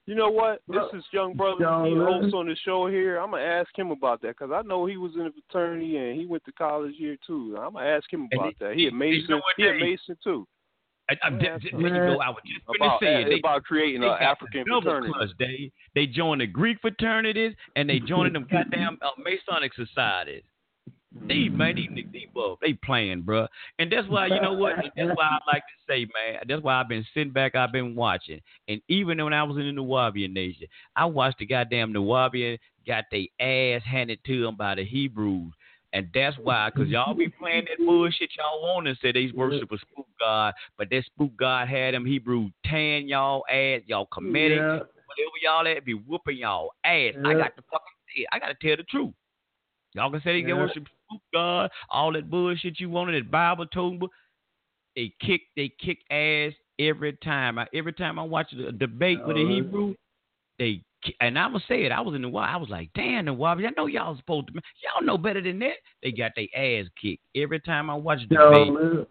You 0.06 0.16
know 0.16 0.30
what? 0.30 0.60
This 0.66 0.92
is 0.92 1.04
young 1.12 1.34
brother. 1.34 1.60
young 1.62 1.86
He 1.86 1.94
hosts 1.94 2.34
on 2.34 2.48
the 2.48 2.56
show 2.56 2.86
here. 2.88 3.18
I'm 3.18 3.30
gonna 3.30 3.44
ask 3.44 3.76
him 3.78 3.92
about 3.92 4.20
that 4.22 4.36
because 4.36 4.50
I 4.50 4.60
know 4.62 4.84
he 4.84 4.96
was 4.96 5.14
in 5.14 5.22
a 5.26 5.30
fraternity 5.32 5.96
and 5.98 6.18
he 6.20 6.26
went 6.26 6.44
to 6.46 6.52
college 6.52 6.96
here 6.96 7.16
too. 7.24 7.56
I'm 7.56 7.74
gonna 7.74 7.86
ask 7.86 8.12
him 8.12 8.28
about 8.32 8.48
he- 8.48 8.56
that. 8.58 8.74
He 8.76 8.86
a 8.88 8.90
Mason. 8.92 9.36
you 9.36 9.42
He 9.56 9.68
a 9.68 9.74
Mason 9.74 10.16
too. 10.22 10.46
I, 11.10 11.26
I, 11.26 11.30
Yeah, 11.30 11.58
there 11.72 11.80
man. 11.80 11.94
you 11.94 12.00
go. 12.14 12.20
I 12.20 12.28
was 12.30 12.38
just 12.46 12.64
going 12.66 12.78
to 12.78 12.84
About 12.86 13.00
say 13.00 13.22
it. 13.22 13.28
They, 13.28 13.38
about 13.38 13.64
creating 13.64 14.02
an 14.02 14.10
African 14.10 14.64
double 14.66 14.82
fraternity. 14.82 15.12
clutch. 15.12 15.30
They 15.38 15.72
they 15.94 16.06
joined 16.06 16.40
the 16.40 16.46
Greek 16.46 16.78
fraternities 16.80 17.54
and 17.76 17.88
they 17.90 17.98
joined 17.98 18.34
them 18.34 18.46
goddamn 18.50 18.98
uh, 19.02 19.10
Masonic 19.18 19.72
societies. 19.74 20.42
These 21.28 21.50
man, 21.52 21.74
these 21.74 21.90
niggas, 21.90 22.12
these 22.12 22.28
they 22.60 22.72
playing, 22.72 23.22
bruh. 23.22 23.48
And 23.78 23.90
that's 23.92 24.08
why 24.08 24.26
you 24.26 24.40
know 24.40 24.52
what? 24.52 24.74
That's 24.76 25.10
why 25.16 25.24
I 25.24 25.38
like 25.52 25.62
to 25.62 25.92
say, 25.92 26.06
man. 26.06 26.42
That's 26.48 26.62
why 26.62 26.80
I've 26.80 26.88
been 26.88 27.04
sitting 27.12 27.32
back. 27.32 27.54
I've 27.54 27.72
been 27.72 27.94
watching. 27.94 28.40
And 28.68 28.80
even 28.88 29.22
when 29.22 29.32
I 29.32 29.42
was 29.42 29.56
in 29.56 29.74
the 29.74 29.80
Nuwaubian 29.80 30.32
nation, 30.32 30.66
I 30.96 31.06
watched 31.06 31.38
the 31.38 31.46
goddamn 31.46 31.92
Nuwaubian 31.92 32.58
got 32.86 33.04
their 33.10 33.26
ass 33.40 33.82
handed 33.84 34.20
to 34.26 34.42
them 34.42 34.56
by 34.56 34.76
the 34.76 34.84
Hebrews. 34.84 35.52
And 35.92 36.08
that's 36.14 36.36
why, 36.38 36.70
because 36.70 36.88
y'all 36.90 37.14
be 37.14 37.28
playing 37.28 37.66
that 37.66 37.84
bullshit 37.84 38.30
y'all 38.38 38.62
want 38.62 38.86
to 38.86 38.94
say 39.02 39.12
they 39.12 39.30
worship 39.34 39.70
a 39.72 39.78
spook 39.78 40.06
god, 40.18 40.54
but 40.78 40.88
that 40.90 41.04
spook 41.04 41.36
god 41.36 41.68
had 41.68 41.94
them 41.94 42.06
Hebrew 42.06 42.50
tan 42.64 43.08
y'all 43.08 43.44
ass, 43.50 43.82
y'all 43.86 44.06
Kemetic, 44.12 44.56
Yeah. 44.56 44.78
whatever 45.06 45.36
y'all 45.42 45.66
at, 45.66 45.84
be 45.84 45.94
whooping 45.94 46.38
y'all 46.38 46.70
ass. 46.84 47.14
I 47.24 47.34
got 47.34 47.56
to 47.56 47.62
fucking 47.70 47.96
say 48.14 48.22
it. 48.22 48.28
I 48.32 48.38
got 48.38 48.48
to 48.48 48.54
tell 48.54 48.76
the 48.76 48.84
truth. 48.84 49.12
Y'all 49.94 50.10
can 50.10 50.20
say 50.22 50.40
they 50.40 50.48
Yeah. 50.48 50.54
worship 50.54 50.86
spook 51.06 51.22
god, 51.34 51.70
all 51.88 52.12
that 52.12 52.30
bullshit 52.30 52.78
you 52.78 52.88
wanted, 52.88 53.20
that 53.24 53.30
Bible 53.30 53.66
told 53.66 54.00
them. 54.00 54.08
They 54.96 55.12
kick, 55.20 55.42
they 55.56 55.68
kick 55.68 55.98
ass 56.10 56.52
every 56.78 57.12
time. 57.24 57.58
I, 57.58 57.66
every 57.72 57.92
time 57.92 58.18
I 58.18 58.22
watch 58.22 58.52
a 58.52 58.72
debate 58.72 59.18
with 59.24 59.36
a 59.36 59.40
Oh. 59.40 59.48
Hebrew, 59.48 59.94
they 60.58 60.82
and 61.20 61.38
I'm 61.38 61.52
gonna 61.52 61.64
say 61.68 61.84
it. 61.84 61.92
I 61.92 62.00
was 62.00 62.14
in 62.14 62.22
the 62.22 62.28
wild. 62.28 62.50
I 62.54 62.56
was 62.56 62.68
like, 62.68 62.90
damn, 62.94 63.26
the 63.26 63.32
wild. 63.32 63.60
I 63.64 63.70
know 63.76 63.86
y'all 63.86 64.16
supposed 64.16 64.48
to. 64.48 64.52
Y'all 64.54 65.04
know 65.04 65.18
better 65.18 65.40
than 65.40 65.58
that. 65.60 65.76
They 66.02 66.12
got 66.12 66.32
their 66.36 66.46
ass 66.54 66.86
kicked 67.00 67.22
every 67.34 67.60
time 67.60 67.90
I 67.90 67.94
watch 67.94 68.20
debate. 68.28 68.72
man. 68.72 69.06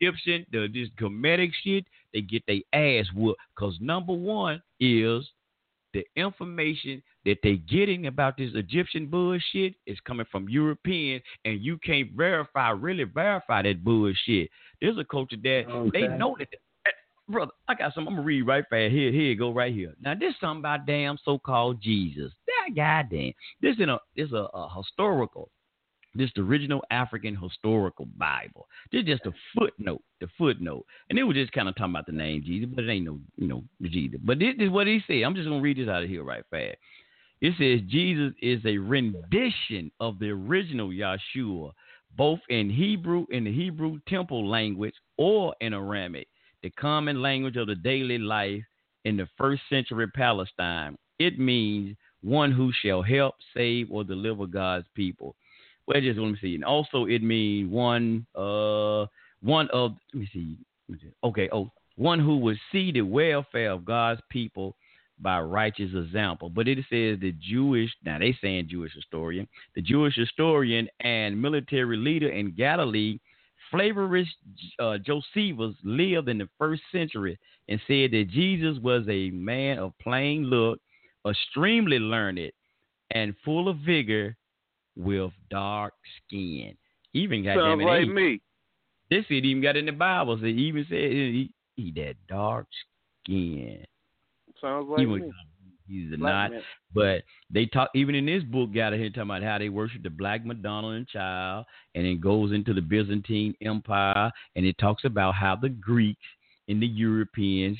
Egyptian, 0.00 0.44
the 0.52 0.68
this 0.72 0.88
Kemetic 1.00 1.52
shit, 1.62 1.84
they 2.12 2.20
get 2.20 2.42
their 2.46 2.60
ass 2.72 3.06
whooped. 3.14 3.40
Cause 3.56 3.76
number 3.80 4.12
one 4.12 4.62
is 4.80 5.24
the 5.94 6.04
information 6.16 7.02
that 7.24 7.38
they 7.42 7.56
getting 7.56 8.08
about 8.08 8.36
this 8.36 8.50
Egyptian 8.54 9.06
bullshit 9.06 9.74
is 9.86 9.98
coming 10.00 10.26
from 10.30 10.48
European, 10.48 11.22
and 11.44 11.62
you 11.62 11.78
can't 11.78 12.10
verify, 12.12 12.70
really 12.70 13.04
verify 13.04 13.62
that 13.62 13.82
bullshit. 13.84 14.50
There's 14.80 14.98
a 14.98 15.04
culture 15.04 15.36
that 15.42 15.64
they 15.92 16.08
know 16.18 16.36
that. 16.38 16.48
eh, 16.52 16.56
Brother, 17.28 17.52
I 17.68 17.74
got 17.74 17.94
some. 17.94 18.06
I'm 18.06 18.14
gonna 18.14 18.26
read 18.26 18.42
right 18.42 18.64
fast. 18.68 18.92
Here, 18.92 19.10
here 19.10 19.34
go, 19.34 19.50
right 19.52 19.72
here. 19.72 19.94
Now, 20.00 20.14
this 20.14 20.34
something 20.40 20.60
about 20.60 20.86
damn 20.86 21.18
so-called 21.24 21.80
Jesus. 21.80 22.32
That 22.46 22.76
goddamn. 22.76 23.32
This 23.62 23.76
is 23.76 23.80
a, 23.80 23.98
this 24.14 24.30
a, 24.32 24.46
a 24.52 24.68
historical 24.76 25.50
this 26.14 26.30
the 26.36 26.42
original 26.42 26.82
African 26.90 27.36
historical 27.36 28.06
Bible. 28.16 28.66
This 28.92 29.00
is 29.00 29.08
just 29.08 29.26
a 29.26 29.32
footnote, 29.56 30.02
the 30.20 30.28
footnote, 30.38 30.86
and 31.10 31.18
it 31.18 31.24
was 31.24 31.36
just 31.36 31.52
kind 31.52 31.68
of 31.68 31.74
talking 31.74 31.92
about 31.92 32.06
the 32.06 32.12
name 32.12 32.42
Jesus, 32.44 32.68
but 32.72 32.84
it 32.84 32.90
ain't 32.90 33.06
no, 33.06 33.18
you 33.36 33.48
know, 33.48 33.64
Jesus. 33.82 34.20
But 34.22 34.38
this 34.38 34.54
is 34.58 34.70
what 34.70 34.86
he 34.86 35.00
said. 35.06 35.22
I'm 35.22 35.34
just 35.34 35.48
gonna 35.48 35.60
read 35.60 35.78
this 35.78 35.88
out 35.88 36.02
of 36.02 36.08
here 36.08 36.22
right 36.22 36.44
fast. 36.50 36.76
It 37.40 37.54
says 37.58 37.86
Jesus 37.90 38.32
is 38.40 38.60
a 38.64 38.78
rendition 38.78 39.90
of 40.00 40.18
the 40.18 40.30
original 40.30 40.88
Yahshua, 40.88 41.72
both 42.16 42.40
in 42.48 42.70
Hebrew 42.70 43.26
in 43.30 43.44
the 43.44 43.52
Hebrew 43.52 43.98
temple 44.08 44.48
language 44.48 44.94
or 45.18 45.54
in 45.60 45.74
Aramaic, 45.74 46.28
the 46.64 46.70
common 46.70 47.20
language 47.20 47.56
of 47.56 47.66
the 47.66 47.74
daily 47.74 48.16
life 48.16 48.64
in 49.04 49.18
the 49.18 49.28
first 49.36 49.60
century 49.68 50.08
Palestine. 50.08 50.96
It 51.18 51.38
means 51.38 51.94
one 52.22 52.50
who 52.50 52.72
shall 52.82 53.02
help, 53.02 53.34
save, 53.54 53.92
or 53.92 54.02
deliver 54.02 54.46
God's 54.46 54.86
people. 54.94 55.36
Well, 55.86 56.00
just 56.00 56.18
let 56.18 56.30
me 56.30 56.38
see. 56.40 56.54
And 56.54 56.64
also, 56.64 57.04
it 57.04 57.22
means 57.22 57.70
one, 57.70 58.26
uh, 58.34 59.04
one 59.42 59.68
of. 59.74 59.92
Let 60.14 60.20
me 60.20 60.28
see. 60.32 60.56
Okay. 61.22 61.50
Oh, 61.52 61.70
one 61.96 62.18
who 62.18 62.38
would 62.38 62.56
see 62.72 62.90
the 62.90 63.02
welfare 63.02 63.70
of 63.70 63.84
God's 63.84 64.22
people 64.30 64.74
by 65.20 65.40
righteous 65.40 65.90
example. 65.94 66.48
But 66.48 66.66
it 66.66 66.78
says 66.88 67.20
the 67.20 67.34
Jewish. 67.38 67.90
Now 68.06 68.18
they 68.18 68.34
saying 68.40 68.68
Jewish 68.70 68.94
historian, 68.94 69.46
the 69.74 69.82
Jewish 69.82 70.16
historian 70.16 70.88
and 71.00 71.40
military 71.40 71.98
leader 71.98 72.30
in 72.30 72.54
Galilee, 72.56 73.18
Flavius 73.74 74.28
uh, 74.78 74.98
Josephus 74.98 75.74
lived 75.82 76.28
in 76.28 76.38
the 76.38 76.48
first 76.58 76.82
century 76.92 77.38
and 77.68 77.80
said 77.86 78.12
that 78.12 78.28
Jesus 78.30 78.78
was 78.82 79.04
a 79.08 79.30
man 79.30 79.78
of 79.78 79.92
plain 80.00 80.44
look, 80.44 80.80
extremely 81.28 81.98
learned, 81.98 82.52
and 83.10 83.34
full 83.44 83.68
of 83.68 83.78
vigor 83.78 84.36
with 84.96 85.32
dark 85.50 85.94
skin. 86.26 86.76
Even 87.12 87.44
got 87.44 87.56
Sounds 87.56 87.80
them 87.80 87.86
like 87.86 88.08
me. 88.08 88.40
This 89.10 89.24
it 89.30 89.44
even 89.44 89.62
got 89.62 89.76
in 89.76 89.86
the 89.86 89.92
Bible. 89.92 90.36
So 90.38 90.46
he 90.46 90.52
even 90.52 90.86
said 90.88 90.98
he, 90.98 91.50
he 91.76 91.92
that 91.96 92.14
dark 92.28 92.66
skin. 93.22 93.84
Sounds 94.60 94.86
He 94.96 95.06
like 95.06 95.08
was, 95.08 95.20
me. 95.22 95.32
He's 95.88 96.12
a 96.12 96.16
not. 96.16 96.50
man. 96.52 96.62
But 96.94 97.22
they 97.50 97.66
talk 97.66 97.90
even 97.94 98.14
in 98.14 98.26
this 98.26 98.42
book, 98.42 98.74
got 98.74 98.92
here 98.92 99.08
talking 99.08 99.22
about 99.22 99.42
how 99.42 99.58
they 99.58 99.68
worship 99.68 100.02
the 100.02 100.10
black 100.10 100.44
Madonna 100.44 100.88
and 100.88 101.08
child, 101.08 101.66
and 101.94 102.06
it 102.06 102.20
goes 102.20 102.52
into 102.52 102.72
the 102.72 102.80
Byzantine 102.80 103.54
Empire, 103.60 104.30
and 104.56 104.64
it 104.64 104.78
talks 104.78 105.04
about 105.04 105.34
how 105.34 105.56
the 105.56 105.68
Greeks 105.68 106.26
and 106.68 106.80
the 106.82 106.86
Europeans 106.86 107.78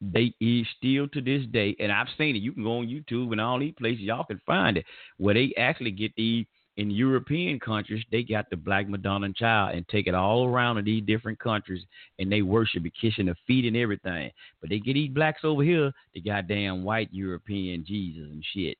they 0.00 0.32
is 0.40 0.66
still 0.78 1.06
to 1.08 1.20
this 1.20 1.44
day, 1.52 1.76
and 1.78 1.92
I've 1.92 2.08
seen 2.16 2.34
it. 2.34 2.40
You 2.40 2.52
can 2.52 2.64
go 2.64 2.78
on 2.78 2.86
YouTube 2.86 3.32
and 3.32 3.40
all 3.40 3.58
these 3.58 3.74
places, 3.78 4.00
y'all 4.00 4.24
can 4.24 4.40
find 4.46 4.76
it 4.78 4.86
where 5.18 5.34
they 5.34 5.52
actually 5.58 5.90
get 5.90 6.14
the 6.16 6.46
in 6.80 6.90
European 6.90 7.60
countries, 7.60 8.02
they 8.10 8.22
got 8.22 8.48
the 8.48 8.56
black 8.56 8.88
Madonna 8.88 9.26
and 9.26 9.36
child 9.36 9.74
and 9.74 9.86
take 9.88 10.06
it 10.06 10.14
all 10.14 10.46
around 10.46 10.78
in 10.78 10.84
these 10.86 11.04
different 11.04 11.38
countries 11.38 11.84
and 12.18 12.32
they 12.32 12.40
worship 12.40 12.86
it, 12.86 12.92
kissing 12.98 13.26
the 13.26 13.34
feet 13.46 13.66
and 13.66 13.76
everything. 13.76 14.30
But 14.62 14.70
they 14.70 14.78
get 14.78 14.94
these 14.94 15.10
blacks 15.10 15.42
over 15.44 15.62
here, 15.62 15.92
the 16.14 16.22
goddamn 16.22 16.82
white 16.82 17.10
European 17.12 17.84
Jesus 17.86 18.22
and 18.32 18.42
shit. 18.54 18.78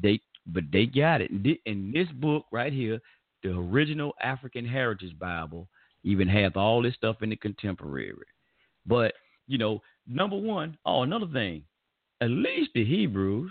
They 0.00 0.20
but 0.46 0.64
they 0.72 0.86
got 0.86 1.22
it. 1.22 1.30
In 1.64 1.90
this 1.92 2.08
book 2.14 2.46
right 2.52 2.72
here, 2.72 3.00
the 3.42 3.50
original 3.50 4.12
African 4.22 4.64
Heritage 4.64 5.18
Bible 5.18 5.66
even 6.04 6.28
has 6.28 6.52
all 6.54 6.82
this 6.82 6.94
stuff 6.94 7.16
in 7.22 7.30
the 7.30 7.36
contemporary. 7.36 8.14
But, 8.86 9.14
you 9.48 9.58
know, 9.58 9.82
number 10.06 10.36
one, 10.36 10.78
oh, 10.86 11.02
another 11.02 11.26
thing, 11.32 11.64
at 12.20 12.30
least 12.30 12.70
the 12.74 12.84
Hebrews 12.84 13.50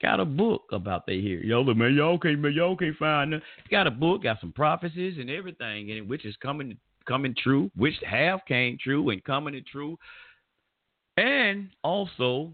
got 0.00 0.20
a 0.20 0.24
book 0.24 0.62
about 0.72 1.06
they 1.06 1.20
here. 1.20 1.40
Yo, 1.40 1.60
look, 1.60 1.76
man, 1.76 1.94
y'all 1.94 2.18
can't, 2.18 2.38
man, 2.38 2.52
y'all 2.52 2.76
can't 2.76 2.96
find 2.96 3.34
it. 3.34 3.42
Got 3.70 3.86
a 3.86 3.90
book, 3.90 4.22
got 4.22 4.40
some 4.40 4.52
prophecies 4.52 5.18
and 5.18 5.30
everything 5.30 5.88
in 5.88 5.98
it, 5.98 6.08
which 6.08 6.24
is 6.24 6.36
coming, 6.42 6.76
coming 7.06 7.34
true, 7.42 7.70
which 7.76 7.94
have 8.06 8.40
came 8.46 8.78
true 8.82 9.10
and 9.10 9.22
coming 9.24 9.54
to 9.54 9.60
true. 9.60 9.98
And 11.16 11.68
also, 11.82 12.52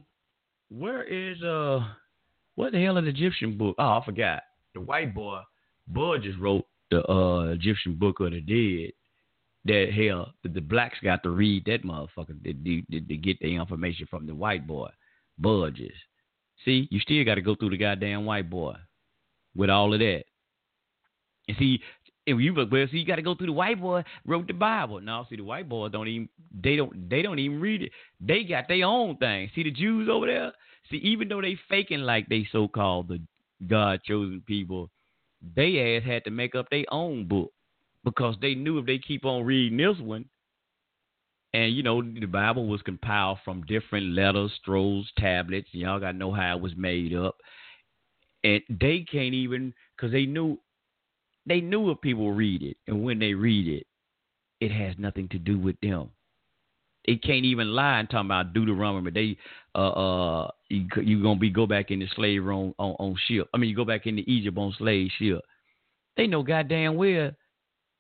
where 0.71 1.05
is 1.05 1.43
uh, 1.43 1.87
what 2.57 2.73
the 2.73 2.83
hell 2.83 2.95
the 2.95 3.07
Egyptian 3.07 3.57
book? 3.57 3.77
Oh, 3.79 4.01
I 4.01 4.05
forgot. 4.05 4.43
The 4.75 4.81
white 4.81 5.15
boy, 5.15 5.41
Bud 5.89 6.23
just 6.23 6.39
wrote 6.39 6.67
the 6.91 7.09
uh 7.09 7.53
Egyptian 7.53 7.95
book 7.95 8.21
of 8.21 8.33
the 8.33 8.41
dead. 8.41 8.93
That 9.67 9.93
hell, 9.93 10.33
the, 10.43 10.49
the 10.49 10.61
blacks 10.61 10.99
got 11.03 11.23
to 11.25 11.31
read 11.31 11.65
that 11.67 11.85
motherfucker 11.85 12.43
to, 12.45 12.53
to, 12.53 13.01
to 13.01 13.17
get 13.17 13.39
the 13.41 13.55
information 13.55 14.07
from 14.09 14.27
the 14.27 14.35
white 14.35 14.67
boy, 14.67 14.91
Budges. 15.41 15.91
See, 16.65 16.89
you 16.91 17.01
still 17.01 17.25
got 17.25 17.37
to 17.37 17.43
go 17.43 17.55
through 17.55 17.71
the 17.71 17.77
goddamn 17.77 18.25
white 18.25 18.51
boy 18.51 18.75
with 19.55 19.71
all 19.71 19.93
of 19.93 20.01
that. 20.01 20.25
And 21.49 21.57
see, 21.59 21.81
if 22.27 22.41
you 22.41 22.53
look 22.53 22.73
well, 22.73 22.87
see, 22.91 22.99
you 22.99 23.07
got 23.07 23.17
to 23.17 23.23
go 23.23 23.35
through 23.35 23.47
the 23.47 23.53
white 23.53 23.81
boy 23.81 24.03
wrote 24.27 24.47
the 24.49 24.53
Bible. 24.53 25.01
Now, 25.01 25.27
see, 25.31 25.37
the 25.37 25.45
white 25.45 25.69
boys 25.69 25.93
don't 25.93 26.09
even 26.09 26.29
they 26.61 26.77
don't 26.77 27.09
they 27.09 27.23
don't 27.23 27.39
even 27.39 27.61
read 27.61 27.83
it. 27.83 27.93
They 28.21 28.43
got 28.43 28.69
their 28.69 28.85
own 28.85 29.17
thing. 29.17 29.51
See 29.55 29.63
the 29.63 29.71
Jews 29.71 30.09
over 30.11 30.27
there. 30.27 30.53
See, 30.91 30.97
even 30.99 31.29
though 31.29 31.41
they 31.41 31.59
faking 31.69 32.01
like 32.01 32.29
they 32.29 32.47
so 32.51 32.69
called 32.69 33.09
the 33.09 33.21
God 33.67 34.01
chosen 34.05 34.43
people, 34.47 34.91
they 35.55 35.97
ass 35.97 36.07
had 36.07 36.25
to 36.25 36.31
make 36.31 36.55
up 36.55 36.69
their 36.71 36.85
own 36.91 37.27
book 37.29 37.53
because 38.05 38.37
they 38.41 38.55
knew 38.55 38.79
if 38.79 38.87
they 38.87 38.99
keep 38.99 39.25
on 39.25 39.45
reading 39.45 39.79
this 39.79 39.99
one, 40.01 40.25
and 41.57 41.75
you 41.75 41.83
know 41.83 42.03
the 42.03 42.27
Bible 42.27 42.67
was 42.67 42.83
compiled 42.83 43.39
from 43.43 43.63
different 43.63 44.09
letters, 44.09 44.53
scrolls, 44.61 45.11
tablets. 45.19 45.69
Y'all 45.73 45.99
got 45.99 46.13
to 46.13 46.19
know 46.19 46.31
how 46.31 46.55
it 46.55 46.61
was 46.61 46.77
made 46.77 47.15
up, 47.15 47.37
and 48.45 48.61
they 48.69 49.07
can't 49.11 49.33
even 49.33 49.73
because 49.97 50.13
they 50.13 50.27
knew 50.27 50.59
they 51.47 51.63
knew 51.63 51.91
if 51.91 52.01
people 52.03 52.31
read 52.33 52.63
it, 52.63 52.77
and 52.87 53.03
when 53.03 53.19
they 53.19 53.33
read 53.33 53.69
it, 53.69 53.87
it 54.61 54.71
has 54.71 54.97
nothing 54.99 55.29
to 55.31 55.39
do 55.39 55.59
with 55.59 55.77
them. 55.81 56.11
They 57.07 57.17
can't 57.17 57.47
even 57.47 57.69
lie 57.69 58.01
and 58.01 58.11
talk 58.11 58.27
about 58.27 58.53
Deuteronomy. 58.53 59.11
They 59.11 59.39
uh 59.75 59.89
uh 59.89 60.51
you, 60.69 60.87
you 61.03 61.23
gonna 61.23 61.41
be 61.41 61.49
go 61.49 61.67
back 61.67 61.91
into 61.91 62.07
slavery 62.17 62.55
on, 62.55 62.75
on 62.79 62.97
on 62.99 63.17
ship. 63.29 63.49
I 63.55 63.57
mean 63.57 63.71
you 63.71 63.77
go 63.77 63.87
back 63.87 64.07
into 64.07 64.29
Egypt 64.31 64.59
on 64.59 64.75
slave 64.77 65.09
ship. 65.19 65.41
They 66.19 66.27
know 66.27 66.43
goddamn 66.43 66.97
well 66.97 67.31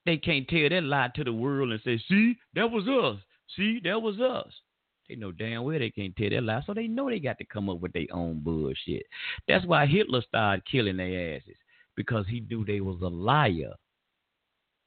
they 0.04 0.18
can't 0.18 0.46
tell 0.46 0.68
that 0.68 0.84
lie 0.84 1.10
to 1.16 1.24
the 1.24 1.32
world 1.32 1.72
and 1.72 1.80
say, 1.84 2.00
see, 2.08 2.36
that 2.54 2.70
was 2.70 2.86
us. 2.86 3.20
See, 3.54 3.80
that 3.84 4.00
was 4.00 4.20
us. 4.20 4.52
They 5.08 5.14
know 5.14 5.30
damn 5.30 5.62
well 5.62 5.78
they 5.78 5.90
can't 5.90 6.16
tell 6.16 6.30
their 6.30 6.40
lie, 6.40 6.62
so 6.66 6.74
they 6.74 6.88
know 6.88 7.08
they 7.08 7.20
got 7.20 7.38
to 7.38 7.44
come 7.44 7.70
up 7.70 7.80
with 7.80 7.92
their 7.92 8.06
own 8.12 8.40
bullshit. 8.40 9.04
That's 9.46 9.64
why 9.64 9.86
Hitler 9.86 10.22
started 10.22 10.64
killing 10.70 10.96
their 10.96 11.36
asses 11.36 11.56
because 11.96 12.26
he 12.28 12.40
knew 12.40 12.64
they 12.64 12.80
was 12.80 13.00
a 13.02 13.08
liar. 13.08 13.72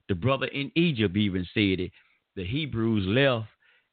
The 0.09 0.15
brother 0.15 0.47
in 0.47 0.71
Egypt 0.75 1.15
even 1.15 1.47
said 1.53 1.79
it. 1.79 1.91
The 2.35 2.45
Hebrews 2.45 3.05
left. 3.07 3.47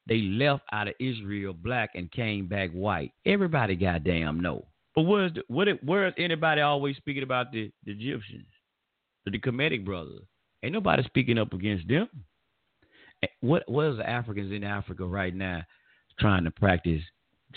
They 0.09 0.21
left 0.23 0.63
out 0.73 0.89
of 0.89 0.95
Israel 1.01 1.53
black 1.53 1.91
and 1.95 2.11
came 2.13 2.47
back 2.47 2.71
white. 2.71 3.13
Everybody 3.25 3.75
goddamn 3.77 4.41
know. 4.41 4.67
But 4.95 5.03
where's 5.03 5.33
the, 5.35 5.43
what? 5.49 5.69
Where's 5.85 6.15
anybody 6.17 6.61
always 6.61 6.97
speaking 6.97 7.23
about 7.23 7.53
the, 7.53 7.71
the 7.85 7.93
Egyptians, 7.93 8.47
the, 9.25 9.33
the 9.33 9.39
Kemetic 9.39 9.85
brothers? 9.85 10.23
Ain't 10.63 10.73
nobody 10.73 11.03
speaking 11.05 11.39
up 11.39 11.53
against 11.53 11.87
them. 11.89 12.09
What 13.41 13.65
what 13.69 13.87
is 13.87 13.97
the 13.99 14.09
Africans 14.09 14.53
in 14.53 14.65
Africa 14.65 15.05
right 15.05 15.35
now 15.35 15.63
trying 16.19 16.45
to 16.45 16.51
practice? 16.51 17.03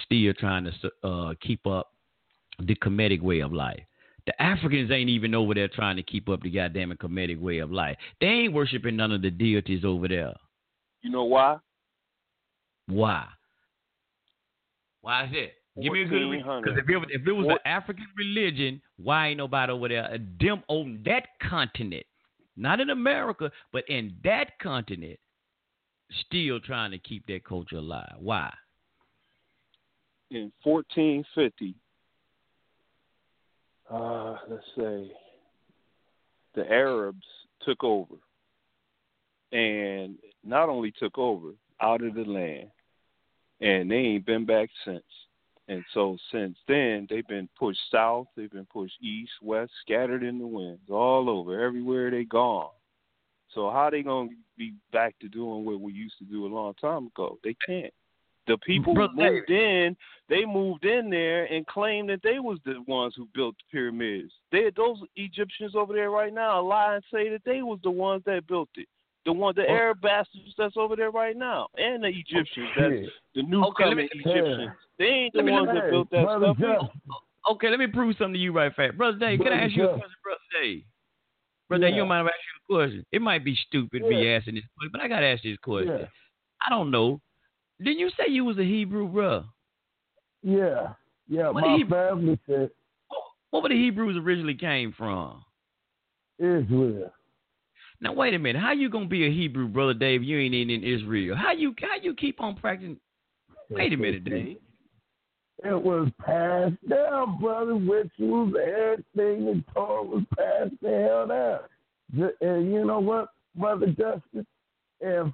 Still 0.06 0.34
trying 0.34 0.66
to 0.66 1.08
uh, 1.08 1.34
keep 1.42 1.66
up 1.68 1.92
the 2.60 2.76
Kemetic 2.76 3.22
way 3.22 3.40
of 3.40 3.52
life. 3.52 3.82
The 4.26 4.42
Africans 4.42 4.92
ain't 4.92 5.10
even 5.10 5.34
over 5.34 5.54
there 5.54 5.68
trying 5.68 5.96
to 5.96 6.04
keep 6.04 6.30
up 6.30 6.42
the 6.42 6.50
goddamn 6.52 6.92
Kemetic 7.02 7.40
way 7.40 7.58
of 7.60 7.72
life. 7.72 7.98
They 8.22 8.28
ain't 8.28 8.54
worshiping 8.54 8.96
none 8.96 9.12
of 9.12 9.22
the 9.22 9.32
deities 9.32 9.84
over 9.84 10.08
there. 10.08 10.34
You 11.02 11.10
know 11.10 11.24
why? 11.24 11.58
Why? 12.88 13.26
Why 15.02 15.26
is 15.26 15.30
it? 15.34 15.54
Give 15.82 15.94
me 15.94 16.02
a 16.04 16.06
good 16.06 16.30
reason. 16.30 16.62
Because 16.62 16.78
if 16.78 16.90
it 16.90 16.98
was, 16.98 17.08
if 17.12 17.26
it 17.26 17.32
was 17.32 17.46
What- 17.46 17.62
an 17.66 17.72
African 17.72 18.06
religion, 18.18 18.82
why 18.98 19.28
ain't 19.30 19.38
nobody 19.38 19.72
over 19.72 19.88
there? 19.88 20.06
uh, 20.12 20.18
Them 20.40 20.64
on 20.68 21.02
that 21.04 21.28
continent, 21.40 22.06
not 22.58 22.80
in 22.80 22.90
America, 22.90 23.52
but 23.72 23.88
in 23.88 24.18
that 24.24 24.60
continent, 24.60 25.20
still 26.28 26.60
trying 26.60 26.92
to 26.92 26.98
keep 26.98 27.26
that 27.28 27.44
culture 27.44 27.78
alive. 27.78 28.16
Why? 28.20 28.52
in 30.32 30.52
1450, 30.64 31.76
uh, 33.92 34.38
let's 34.48 34.64
say, 34.78 35.12
the 36.56 36.70
Arabs 36.70 37.26
took 37.66 37.84
over, 37.84 38.16
and 39.52 40.16
not 40.44 40.70
only 40.70 40.92
took 40.92 41.18
over 41.18 41.52
out 41.82 42.04
of 42.04 42.14
the 42.14 42.24
land, 42.24 42.70
and 43.62 43.90
they 43.90 43.96
ain't 43.96 44.26
been 44.26 44.46
back 44.46 44.70
since. 44.86 45.04
And 45.68 45.84
so 45.94 46.18
since 46.32 46.58
then, 46.68 47.08
they've 47.10 47.28
been 47.28 47.50
pushed 47.58 47.80
south, 47.92 48.28
they've 48.36 48.52
been 48.52 48.68
pushed 48.72 48.96
east, 49.02 49.32
west, 49.42 49.72
scattered 49.82 50.24
in 50.24 50.40
the 50.40 50.48
winds, 50.48 50.90
all 50.90 51.30
over, 51.30 51.60
everywhere 51.60 52.10
they 52.10 52.24
gone. 52.24 52.70
So 53.53 53.69
how 53.69 53.86
are 53.88 53.92
they 53.92 54.03
gonna 54.03 54.30
be 54.58 54.74
back 54.92 55.18
to 55.19 55.28
doing 55.28 55.66
what 55.66 55.80
we 55.82 55.92
used 55.94 56.18
to 56.19 56.26
do 56.26 56.45
a 56.45 56.53
long 56.53 56.74
time 56.76 57.08
ago? 57.08 57.38
They 57.44 57.56
can't. 57.66 57.94
The 58.48 58.58
people 58.60 58.95
Brother 58.95 59.14
who 59.16 59.32
moved 59.32 59.50
in, 59.52 59.95
they 60.28 60.44
moved 60.45 60.84
in 60.86 61.10
there 61.10 61.45
and 61.45 61.66
claimed 61.68 62.10
that 62.10 62.22
they 62.24 62.40
was 62.40 62.58
the 62.66 62.82
ones 62.88 63.14
who 63.16 63.28
built 63.36 63.56
the 63.58 63.64
pyramids. 63.72 64.32
They 64.52 64.72
those 64.76 64.98
Egyptians 65.16 65.76
over 65.76 65.94
there 65.94 66.10
right 66.11 66.34
now 66.34 66.61
lie 66.61 66.95
and 66.95 67.03
say 67.14 67.30
that 67.30 67.44
they 67.45 67.61
was 67.61 67.80
the 67.84 67.92
ones 67.92 68.24
that 68.26 68.48
built 68.48 68.69
it. 68.76 68.88
The 69.26 69.34
one, 69.34 69.53
the 69.56 69.68
Oh. 69.68 69.74
Arab 69.76 70.02
bastards 70.02 70.56
that's 70.58 70.78
over 70.78 70.95
there 70.95 71.11
right 71.11 71.36
now, 71.36 71.68
and 71.78 72.03
the 72.03 72.08
Egyptians, 72.08 72.69
that's 72.78 73.11
the 73.36 73.44
new 73.44 73.64
Okay, 73.66 73.84
let 73.86 73.90
coming 73.92 73.98
me- 74.14 74.22
Egyptians. 74.26 74.72
They 74.98 75.06
ain't 75.06 75.34
the 75.34 75.44
me- 75.44 75.52
ones 75.52 75.69
Hey, 75.69 75.76
that 75.76 75.90
built 75.92 76.10
that 76.11 76.24
Brother 76.24 76.53
stuff. 76.58 76.92
Okay, 77.52 77.69
let 77.69 77.80
me 77.80 77.88
prove 77.88 78.16
something 78.18 78.34
to 78.34 78.40
you 78.40 78.52
right 78.53 78.74
fast. 78.76 78.98
Brother 78.98 79.18
Dave, 79.18 79.40
can 79.40 79.48
I 79.48 79.50
Brother 79.52 79.64
ask 79.66 79.76
you 79.76 79.84
a 79.84 79.88
question, 79.94 80.16
Brother 80.24 80.40
Dave? 80.61 80.84
Brother 81.68 81.82
Dave, 81.82 81.90
you 81.92 81.95
Yeah. 81.95 82.02
don't 82.02 82.08
mind 82.10 82.28
if 82.28 82.32
I 82.32 82.36
ask 82.36 82.45
you 82.48 82.58
a 82.58 82.59
question? 82.70 83.06
It 83.12 83.22
might 83.22 83.44
be 83.44 83.56
stupid 83.68 84.04
me 84.04 84.26
Yeah. 84.26 84.38
asking 84.38 84.56
this 84.56 84.64
question, 84.78 84.92
but 84.92 85.02
I 85.02 85.08
gotta 85.08 85.26
ask 85.26 85.44
this 85.44 85.58
question. 85.58 86.00
Yeah. 86.00 86.08
I 86.66 86.70
don't 86.70 86.92
know. 86.92 87.20
Didn't 87.80 88.00
you 88.00 88.10
say 88.12 88.28
you 88.30 88.46
was 88.46 88.58
a 88.58 88.64
Hebrew, 88.64 89.08
bro? 89.08 89.46
Yeah, 90.44 90.94
yeah. 91.28 91.50
What 91.50 91.62
my 91.62 91.84
family 91.90 92.40
said 92.46 92.72
What 93.50 93.64
were 93.64 93.70
the 93.70 93.76
Hebrews 93.76 94.18
originally 94.18 94.56
came 94.56 94.94
from? 94.94 95.44
Israel. 96.38 97.12
Now 98.02 98.14
wait 98.14 98.34
a 98.34 98.40
minute. 98.40 98.62
How 98.62 98.72
you 98.72 98.90
gonna 98.90 99.08
be 99.08 99.26
a 99.26 99.32
Hebrew, 99.32 99.68
brother 99.68 99.94
Dave? 99.94 100.24
You 100.24 100.40
ain't 100.40 100.54
even 100.54 100.70
in 100.76 100.84
Israel. 100.84 101.36
How 101.36 101.52
you 101.52 101.74
how 101.80 101.98
you 102.02 102.14
keep 102.14 102.40
on 102.42 102.56
practicing? 102.56 103.00
Wait 103.70 103.94
a 103.94 103.98
minute, 103.98 104.24
Dave. 104.24 104.58
It 105.64 105.82
was 105.82 106.10
passed 106.26 106.78
down, 106.90 107.40
brother, 107.40 107.76
which 107.76 108.12
was 108.18 108.54
everything 108.56 109.46
the 109.46 109.64
Torah 109.74 110.04
was 110.04 110.24
passed 110.38 110.82
down. 110.82 111.28
Ju- 111.28 111.60
And 112.14 112.72
you 112.72 112.86
know 112.86 113.00
what, 113.00 113.30
brother 113.56 113.88
Justice? 113.88 114.46
If 115.02 115.28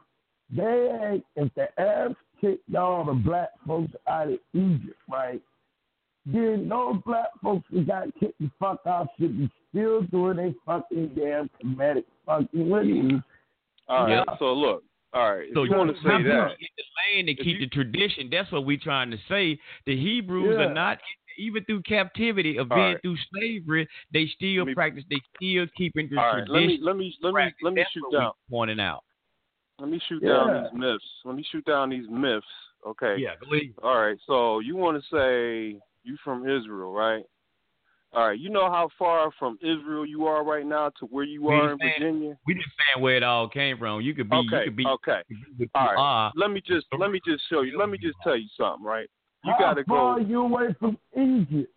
they 0.55 0.89
ain't, 1.03 1.25
if 1.35 1.53
the 1.55 1.67
Arabs 1.79 2.15
kicked 2.39 2.75
all 2.75 3.05
the 3.05 3.13
black 3.13 3.49
folks 3.65 3.91
out 4.07 4.27
of 4.27 4.39
Egypt, 4.53 4.97
right? 5.11 5.41
Then 6.25 6.67
those 6.69 6.97
black 7.05 7.27
folks 7.41 7.65
that 7.71 7.87
got 7.87 8.07
kicked 8.19 8.39
the 8.39 8.49
fuck 8.59 8.81
out 8.87 9.07
should 9.19 9.37
be 9.37 9.49
still 9.69 10.01
doing 10.03 10.37
their 10.37 10.53
fucking 10.65 11.09
damn 11.15 11.49
Kemetic 11.63 12.05
fucking 12.25 12.71
rituals. 12.71 13.21
All 13.87 14.05
right. 14.05 14.23
Yeah. 14.27 14.35
So 14.39 14.53
look. 14.53 14.83
All 15.13 15.35
right. 15.35 15.47
If 15.47 15.53
So 15.53 15.63
you 15.63 15.71
want 15.71 15.95
to 15.95 16.01
say 16.01 16.09
that, 16.09 16.23
people 16.23 16.55
get 16.59 16.69
the 16.77 16.83
land 17.15 17.29
and 17.29 17.37
keep 17.37 17.59
you- 17.59 17.59
the 17.59 17.67
tradition. 17.67 18.29
That's 18.29 18.51
what 18.51 18.65
we're 18.65 18.77
trying 18.77 19.11
to 19.11 19.17
say. 19.29 19.59
The 19.85 19.95
Hebrews 19.95 20.55
Yeah. 20.57 20.65
are 20.65 20.73
not 20.73 20.99
even 21.37 21.63
through 21.65 21.81
captivity 21.83 22.57
of 22.57 22.69
being 22.69 22.93
right. 22.93 23.01
through 23.01 23.17
slavery. 23.33 23.87
They 24.13 24.27
still 24.35 24.65
me- 24.65 24.73
practice. 24.73 25.03
They 25.09 25.21
still 25.35 25.65
keeping 25.77 26.09
the 26.09 26.17
all 26.17 26.35
right. 26.35 26.49
Let 26.49 26.65
me 26.65 26.79
let 26.81 26.95
me 26.95 27.15
let 27.21 27.29
me 27.29 27.33
practice. 27.33 27.59
let 27.63 27.73
me 27.73 27.81
That's 27.81 27.91
shoot 27.91 28.11
down. 28.11 28.31
pointing 28.49 28.79
out. 28.79 29.03
Let 29.79 29.89
me 29.89 29.99
shoot 30.07 30.23
Yeah. 30.23 30.33
down 30.33 30.63
these 30.63 30.79
myths. 30.79 31.03
Let 31.25 31.35
me 31.35 31.45
shoot 31.51 31.65
down 31.65 31.89
these 31.89 32.07
myths. 32.09 32.45
Okay. 32.87 33.17
Yeah, 33.17 33.31
go 33.43 33.55
ahead. 33.55 33.73
All 33.83 33.99
right. 33.99 34.17
So 34.25 34.59
you 34.59 34.75
want 34.75 35.01
to 35.01 35.09
say 35.09 35.79
you 36.03 36.17
from 36.23 36.43
Israel, 36.47 36.93
right? 36.93 37.23
All 38.13 38.27
right. 38.29 38.39
You 38.39 38.49
know 38.49 38.69
how 38.71 38.89
far 38.97 39.31
from 39.37 39.57
Israel 39.61 40.05
you 40.05 40.25
are 40.25 40.43
right 40.45 40.65
now 40.65 40.89
to 40.99 41.05
where 41.07 41.25
you 41.25 41.43
We 41.43 41.53
are 41.53 41.71
in 41.73 41.79
understand. 41.79 41.93
Virginia. 41.99 42.37
We 42.45 42.53
just 42.53 42.67
saying 42.77 43.03
where 43.03 43.17
it 43.17 43.23
all 43.23 43.49
came 43.49 43.77
from. 43.77 44.01
You 44.01 44.13
could 44.13 44.29
be. 44.29 44.37
You 44.37 44.49
Okay. 44.49 44.63
could 44.65 44.75
be. 44.75 44.85
Okay. 44.85 45.21
you 45.27 45.37
could 45.43 45.57
be 45.57 45.65
what 45.73 45.81
All 45.81 45.83
you 45.83 45.89
right. 45.89 45.99
are. 45.99 46.31
Let 46.35 46.51
me 46.51 46.61
just 46.65 46.87
let 46.97 47.11
me 47.11 47.19
just 47.25 47.43
show 47.49 47.61
you. 47.61 47.77
Let 47.77 47.89
me 47.89 47.97
just 47.97 48.15
tell 48.23 48.37
you 48.37 48.47
something, 48.57 48.85
right? 48.85 49.09
You 49.45 49.53
How 49.53 49.59
got 49.59 49.73
to 49.75 49.83
far 49.85 50.17
go. 50.17 50.23
are 50.23 50.27
you 50.27 50.41
away 50.41 50.75
from 50.79 50.97
Egypt? 51.13 51.71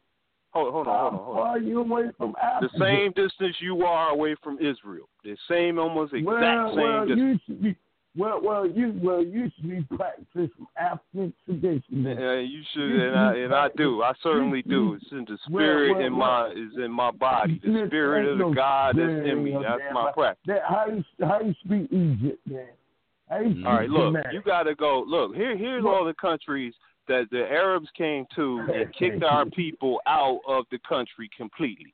Hold, 0.51 0.73
hold 0.73 0.87
on. 0.87 1.13
Hold 1.13 1.13
on. 1.13 1.27
Hold 1.27 1.37
on. 1.39 1.45
far 1.45 1.59
you 1.59 1.81
away 1.81 2.05
from 2.17 2.35
Africa? 2.43 2.73
The 2.73 2.85
same 2.85 3.13
distance 3.13 3.57
you 3.61 3.85
are 3.85 4.11
away 4.11 4.35
from 4.43 4.59
Israel. 4.59 5.09
The 5.23 5.37
same, 5.49 5.79
almost 5.79 6.15
exact 6.15 6.27
well, 6.27 6.69
same 6.71 6.77
well, 6.77 7.07
distance. 7.07 7.21
you 7.21 7.39
should 7.47 7.63
be. 7.63 7.77
Well, 8.17 8.41
well, 8.43 8.67
you 8.67 8.99
well, 9.01 9.23
you 9.23 9.51
should 9.55 9.69
be 9.69 9.97
practicing 9.97 10.51
African 10.77 11.33
tradition. 11.45 12.03
Yeah, 12.05 12.39
you 12.39 12.63
should, 12.73 12.91
and 12.91 13.17
I 13.17 13.35
and 13.37 13.55
I 13.55 13.69
do. 13.77 14.03
I 14.03 14.13
certainly 14.23 14.63
do. 14.63 14.95
It's 14.95 15.13
in 15.13 15.27
the 15.29 15.39
spirit 15.47 15.93
well, 15.93 16.07
in 16.07 16.17
well, 16.17 16.49
my 16.49 16.51
is 16.51 16.85
in 16.85 16.91
my 16.91 17.11
body. 17.13 17.61
The 17.63 17.85
spirit 17.87 18.33
of 18.33 18.39
the 18.39 18.55
God 18.55 18.97
that's 18.97 19.29
in 19.29 19.45
me. 19.45 19.53
That's 19.53 19.83
my 19.93 20.11
practice. 20.13 20.43
That 20.47 20.63
how 20.67 20.87
you 20.87 21.05
how 21.21 21.41
you 21.43 21.55
speak 21.65 21.93
Egypt, 21.93 22.41
man? 22.47 23.55
You 23.55 23.67
All 23.67 23.75
right, 23.75 23.91
look, 23.91 24.17
you 24.33 24.41
got 24.43 24.63
to 24.65 24.75
go. 24.75 25.05
Look, 25.07 25.37
here 25.37 25.57
here's 25.57 25.85
all 25.85 26.05
the 26.05 26.15
countries 26.15 26.73
that 27.09 27.27
the 27.31 27.45
Arabs 27.51 27.89
came 27.97 28.27
to 28.37 28.61
and 28.75 28.95
kicked 28.95 29.23
our 29.23 29.45
people 29.47 30.01
out 30.07 30.41
of 30.47 30.65
the 30.71 30.79
country 30.89 31.29
completely. 31.37 31.93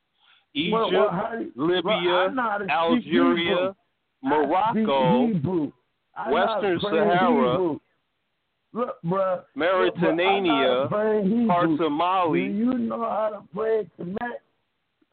Egypt, 0.53 0.73
Well, 0.73 0.91
well, 0.91 1.09
how 1.09 1.33
you- 1.37 1.51
Libya, 1.55 1.81
well, 1.83 2.17
I 2.17 2.27
know 2.27 2.41
how 2.41 2.57
to 2.59 2.65
speak 2.97 3.03
Hebrew. 3.11 3.29
Algeria, 3.31 3.75
Morocco, 4.23 5.27
Hebrew. 5.27 5.71
I 6.15 6.31
know 6.31 6.47
how 6.47 6.59
to 6.61 6.61
Western 6.61 6.79
Sahara, 6.79 7.51
Hebrew. 7.51 7.79
Look, 8.73 8.97
bruh. 9.05 9.43
Mauritania, 9.55 10.87
parts 11.47 11.71
of 11.73 11.77
Do 11.79 11.89
Mali. 11.89 12.43
you 12.43 12.73
know 12.77 12.99
how 12.99 13.29
to 13.29 13.43
pray 13.53 13.89
Kemet? 13.99 14.17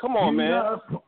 Come 0.01 0.17
on, 0.17 0.33
Do 0.33 0.37
man. 0.39 0.51
know 0.51 0.83
to- 0.91 1.03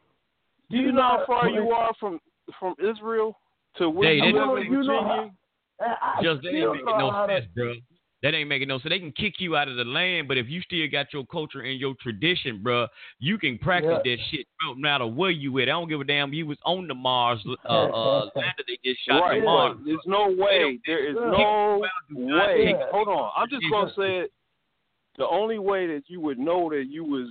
Do 0.70 0.76
you 0.76 0.92
know 0.92 1.02
how 1.02 1.24
far 1.26 1.48
you 1.48 1.70
are 1.72 1.92
from 1.94 2.20
from 2.58 2.74
Israel 2.78 3.38
to 3.76 3.88
where 3.90 4.12
you 4.12 4.20
they 4.22 4.32
live 4.32 4.58
in 4.58 4.72
you 4.72 4.82
know 4.82 5.02
Virginia? 5.02 5.34
how- 5.80 5.96
I 6.18 6.22
Just 6.22 6.42
that 6.42 6.48
still 6.50 6.74
ain't 6.74 6.84
know 6.84 6.92
making 6.92 6.98
no 6.98 7.26
sense, 7.26 7.46
bro. 7.54 7.74
That 8.24 8.34
ain't 8.34 8.48
making 8.48 8.68
no 8.68 8.78
sense. 8.78 8.88
They 8.88 8.98
can 8.98 9.12
kick 9.12 9.34
you 9.38 9.54
out 9.54 9.68
of 9.68 9.76
the 9.76 9.84
land, 9.84 10.28
but 10.28 10.38
if 10.38 10.48
you 10.48 10.62
still 10.62 10.88
got 10.90 11.12
your 11.12 11.26
culture 11.26 11.60
and 11.60 11.78
your 11.78 11.94
tradition, 12.00 12.62
bro, 12.62 12.86
you 13.18 13.36
can 13.36 13.58
practice 13.58 14.00
Yeah. 14.02 14.16
that 14.16 14.22
shit 14.30 14.46
no 14.62 14.74
matter 14.74 15.06
where 15.06 15.30
you 15.30 15.58
at. 15.58 15.64
I 15.64 15.72
don't 15.72 15.90
give 15.90 16.00
a 16.00 16.04
damn. 16.04 16.32
You 16.32 16.46
was 16.46 16.56
on 16.64 16.88
the 16.88 16.94
Mars 16.94 17.44
uh, 17.46 17.52
uh, 17.68 18.30
land 18.34 18.54
that 18.56 18.64
they 18.66 18.78
just 18.82 19.04
shot 19.06 19.20
Right, 19.20 19.40
to 19.40 19.44
Mars. 19.44 19.76
but 19.76 19.84
there's 19.84 20.06
no 20.06 20.28
way. 20.30 20.80
There 20.86 21.06
is 21.06 21.14
no 21.16 21.82
way. 22.16 22.74
Hold 22.90 23.08
on. 23.08 23.30
I'm 23.36 23.50
just 23.50 23.62
gonna 23.70 23.92
say 23.94 24.20
it. 24.20 24.32
The 25.18 25.28
only 25.28 25.58
way 25.58 25.86
that 25.88 26.04
you 26.08 26.20
would 26.22 26.38
know 26.38 26.70
that 26.70 26.86
you 26.88 27.04
was 27.04 27.28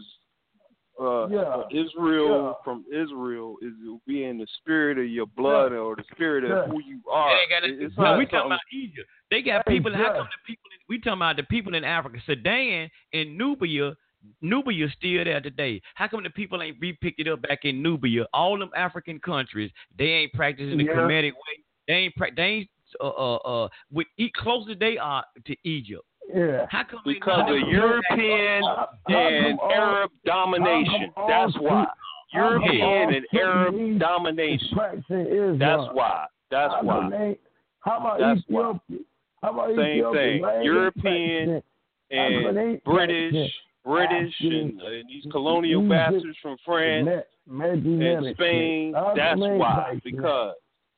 uh, 0.99 1.27
Yeah. 1.27 1.63
Israel 1.72 2.27
Yeah. 2.30 2.53
from 2.63 2.85
Israel 2.91 3.57
is 3.61 3.73
to 3.83 3.99
be 4.05 4.23
in 4.25 4.38
the 4.38 4.47
spirit 4.59 4.97
of 4.97 5.07
your 5.07 5.25
blood 5.25 5.72
Yeah. 5.72 5.80
or 5.80 5.95
the 5.95 6.03
spirit 6.13 6.43
of 6.43 6.49
Yeah. 6.49 6.65
who 6.67 6.81
you 6.83 7.01
are. 7.09 7.39
ain't 7.39 7.49
got 7.49 7.63
It- 7.63 7.72
nothing- 7.72 7.85
it's 7.88 7.97
no, 7.97 8.17
we 8.17 8.25
talking 8.25 8.45
about 8.47 8.59
Egypt. 8.72 9.09
They 9.31 9.41
got 9.41 9.63
Hey, 9.67 9.73
people. 9.75 9.93
How 9.93 10.13
come 10.13 10.27
the 10.31 10.43
people? 10.45 10.69
In, 10.72 10.77
we 10.88 10.97
talking 10.99 11.13
about 11.13 11.35
the 11.38 11.43
people 11.43 11.73
in 11.75 11.83
Africa, 11.83 12.19
Sudan 12.25 12.89
and 13.13 13.38
Nubia. 13.38 13.95
Nubia 14.41 14.88
still 14.89 15.23
there 15.25 15.41
today. 15.41 15.81
How 15.95 16.07
come 16.07 16.23
the 16.23 16.30
people 16.30 16.61
ain't 16.61 16.77
re-picked 16.80 17.19
it 17.19 17.27
up 17.27 17.41
back 17.41 17.65
in 17.65 17.81
Nubia? 17.81 18.25
All 18.33 18.57
them 18.57 18.69
African 18.75 19.19
countries, 19.19 19.69
they 19.97 20.05
ain't 20.05 20.33
practicing 20.33 20.77
the 20.77 20.85
Yeah. 20.85 20.93
Kemetic 20.93 21.33
way. 21.33 21.63
They 21.88 21.93
ain't. 21.95 22.15
Pra- 22.15 22.31
they 22.33 22.43
ain't 22.43 22.69
uh, 23.01 23.07
uh, 23.09 23.35
uh, 23.38 23.69
with 23.91 24.07
e- 24.17 24.30
closer 24.30 24.75
they 24.75 24.97
are 24.99 25.25
to 25.45 25.55
Egypt. 25.67 26.03
Yeah. 26.33 26.65
How 26.69 26.83
come 26.83 26.99
Because 27.05 27.49
of 27.49 27.67
European 27.69 28.63
and 29.07 29.59
Arab 29.61 30.11
domination. 30.25 31.11
That's 31.27 31.53
why. 31.59 31.85
European 32.33 33.13
and 33.13 33.25
Arab 33.39 33.99
domination. 33.99 34.67
Practicing 34.73 35.27
Islam. 35.27 35.59
That's 35.59 35.83
why. 35.93 36.25
That's 36.49 36.73
why. 36.81 37.35
How 37.81 37.97
about 37.99 38.19
That's 38.19 38.41
why. 38.47 38.61
Ethiopia? 38.61 38.97
How 39.41 39.49
about 39.51 39.67
Same 39.69 39.79
Ethiopia? 39.79 40.21
thing. 40.21 40.41
Why 40.41 40.61
European 40.61 41.45
practicing? 41.45 41.63
And 42.11 42.57
they 42.57 42.81
British, 42.85 43.51
practicing 43.83 43.83
British, 43.85 44.35
and, 44.41 44.81
uh, 44.81 44.85
these 45.07 45.25
colonial 45.31 45.81
Egypt, 45.81 45.89
bastards 45.89 46.37
from 46.41 46.57
France 46.65 47.09
Ma- 47.47 47.65
and 47.65 48.35
Spain. 48.35 48.93
shit? 48.93 49.15
That's 49.15 49.39
they 49.39 49.57
why. 49.57 49.73
practicing? 49.73 50.15
Because 50.17 50.55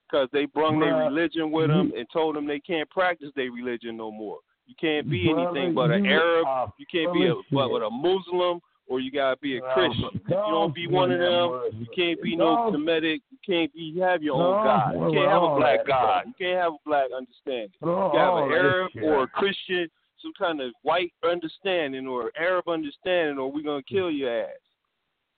because 0.09 0.29
they 0.31 0.45
brung 0.45 0.79
their 0.79 0.95
religion 0.97 1.51
with 1.51 1.67
them 1.69 1.89
you- 1.91 1.99
and 1.99 2.07
told 2.13 2.35
them 2.35 2.45
they 2.45 2.59
can't 2.59 2.87
practice 2.91 3.31
their 3.35 3.51
religion 3.51 3.97
no 3.97 4.11
more. 4.11 4.37
You 4.67 4.75
can't 4.79 5.09
be 5.09 5.31
Brother, 5.31 5.49
anything 5.49 5.75
but 5.75 5.91
an 5.91 6.05
Arab. 6.05 6.71
You 6.77 6.85
can't 6.91 7.13
be 7.13 7.27
a 7.27 7.35
but 7.51 7.71
with 7.71 7.83
a 7.83 7.89
Muslim 7.89 8.59
or 8.87 8.99
you 8.99 9.11
gotta 9.11 9.37
be 9.37 9.57
a 9.57 9.61
Christian. 9.73 10.09
If 10.13 10.21
you 10.27 10.35
don't 10.35 10.73
be 10.73 10.87
one 10.87 11.11
of 11.11 11.19
them, 11.19 11.79
you 11.79 11.87
can't 11.95 12.21
be 12.21 12.35
no. 12.35 12.69
Semitic. 12.71 13.21
You 13.31 13.37
can't 13.45 13.73
be 13.73 13.81
you 13.81 14.01
have 14.01 14.21
your 14.21 14.35
own 14.35 14.63
God. 14.63 14.93
You 14.93 15.19
can't 15.19 15.31
have 15.31 15.43
a 15.43 15.55
black 15.55 15.87
God. 15.87 16.23
You 16.27 16.33
can't 16.37 16.59
have 16.59 16.73
a 16.73 16.77
black 16.85 17.07
understanding. 17.15 17.71
You 17.81 17.89
have 17.89 18.33
an 18.35 18.51
Arab 18.51 18.91
or 19.03 19.23
a 19.23 19.27
Christian, 19.27 19.89
some 20.21 20.33
kind 20.37 20.61
of 20.61 20.71
white 20.83 21.11
understanding 21.23 22.07
or 22.07 22.31
Arab 22.37 22.67
understanding, 22.67 23.37
or 23.37 23.51
we're 23.51 23.63
gonna 23.63 23.83
kill 23.83 24.11
your 24.11 24.43
ass. 24.43 24.49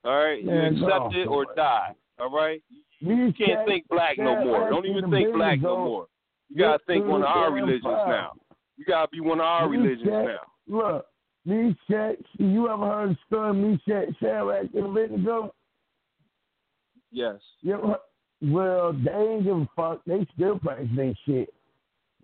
All 0.04 0.16
right, 0.16 0.44
you 0.44 0.52
accept 0.52 1.16
it 1.16 1.28
or 1.28 1.46
die. 1.56 1.94
All 2.20 2.32
right, 2.32 2.62
you 3.00 3.34
can't 3.38 3.66
think 3.68 3.88
black 3.90 4.18
no 4.18 4.44
more. 4.44 4.70
Don't 4.70 4.86
even 4.86 5.10
think 5.12 5.34
black 5.34 5.62
no 5.62 5.78
more. 5.78 6.08
You 6.50 6.64
gotta 6.64 6.84
think 6.88 7.06
one 7.06 7.22
of 7.22 7.28
our 7.28 7.52
religions 7.52 7.84
now. 7.84 8.34
You 8.78 8.86
gotta 8.86 9.10
be 9.10 9.20
one 9.20 9.40
of 9.40 9.46
our 9.46 9.70
These 9.70 9.80
religions 9.80 10.08
now. 10.08 10.38
Look, 10.68 11.06
these 11.46 11.74
cats, 11.90 12.22
you 12.38 12.70
ever 12.70 12.86
heard 12.86 13.10
the 13.12 13.18
story 13.28 13.50
of 13.50 13.56
Meshach, 13.56 14.10
Shadrach, 14.20 14.68
and 14.74 14.86
Abednego? 14.86 15.54
Yes. 17.12 17.36
You 17.62 17.74
ever? 17.76 17.98
Well, 18.42 18.94
they 18.94 19.12
ain't 19.12 19.46
give 19.46 19.58
a 19.58 19.70
fuck. 19.76 20.02
They 20.06 20.28
still 20.36 20.60
practice 20.60 20.90
their 20.96 21.14
shit. 21.26 21.54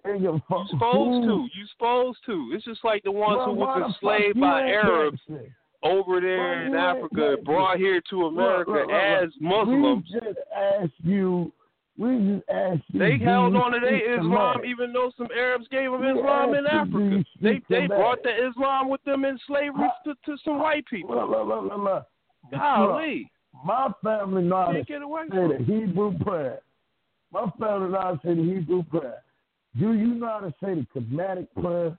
They 0.03 0.11
ain't 0.11 0.21
give 0.21 0.35
a 0.35 0.43
fuck. 0.49 0.67
You 0.71 0.77
supposed 0.77 1.23
to. 1.27 1.47
You 1.57 1.65
supposed 1.71 2.19
to. 2.27 2.51
It's 2.53 2.65
just 2.65 2.83
like 2.83 3.03
the 3.03 3.11
ones 3.11 3.37
Well, 3.37 3.45
who 3.47 3.53
was 3.55 3.93
enslaved 3.95 4.39
by 4.39 4.61
Arabs 4.61 5.19
practicing? 5.25 5.53
over 5.81 6.21
there 6.21 6.37
Why 6.37 6.65
in 6.67 6.75
Africa, 6.75 7.37
brought 7.43 7.77
here 7.77 8.01
to 8.09 8.25
America 8.27 8.71
Look, 8.71 8.79
look, 8.81 8.87
look, 8.89 8.95
as. 8.95 9.29
Muslims. 9.39 10.05
We 10.13 10.19
just 10.19 10.39
asked 10.55 10.91
you. 11.03 11.51
We 11.97 12.17
just 12.17 12.49
asked 12.49 12.81
you. 12.87 12.99
They 12.99 13.17
held 13.23 13.55
on 13.55 13.73
to 13.73 13.79
their 13.79 14.19
Islam 14.19 14.55
Semitic? 14.55 14.71
even 14.71 14.93
though 14.93 15.11
some 15.15 15.27
Arabs 15.37 15.67
gave 15.69 15.91
them 15.91 16.01
We 16.01 16.19
Islam 16.19 16.55
in 16.55 16.65
asked 16.65 16.89
you, 16.89 16.99
do 16.99 17.05
Africa. 17.07 17.25
They 17.41 17.61
they 17.69 17.87
brought 17.87 18.23
the 18.23 18.47
Islam 18.47 18.89
with 18.89 19.03
them 19.03 19.25
in 19.25 19.37
slavery 19.45 19.89
to, 20.05 20.15
to 20.25 20.37
some 20.43 20.59
white 20.59 20.85
people. 20.87 21.15
Look, 21.15 21.29
look, 21.29 21.47
look, 21.47 21.71
look, 21.71 21.79
look. 21.83 22.07
Golly. 22.51 23.31
My 23.63 23.91
family 24.03 24.41
know 24.43 24.65
how 24.65 24.71
Can't 24.73 24.87
get 24.87 25.01
away 25.03 25.21
say 25.29 25.47
the. 25.57 25.63
Hebrew 25.63 26.17
prayer. 26.19 26.59
My 27.31 27.51
family 27.59 27.91
know 27.91 28.01
how 28.01 28.15
to 28.15 28.19
say 28.25 28.33
the 28.33 28.43
Hebrew 28.43 28.83
prayer. 28.83 29.23
Do 29.79 29.93
you 29.93 30.15
know 30.15 30.27
how 30.27 30.39
to 30.39 30.53
say 30.63 30.73
the 30.75 30.99
Kemetic 30.99 31.47
prayer? 31.59 31.97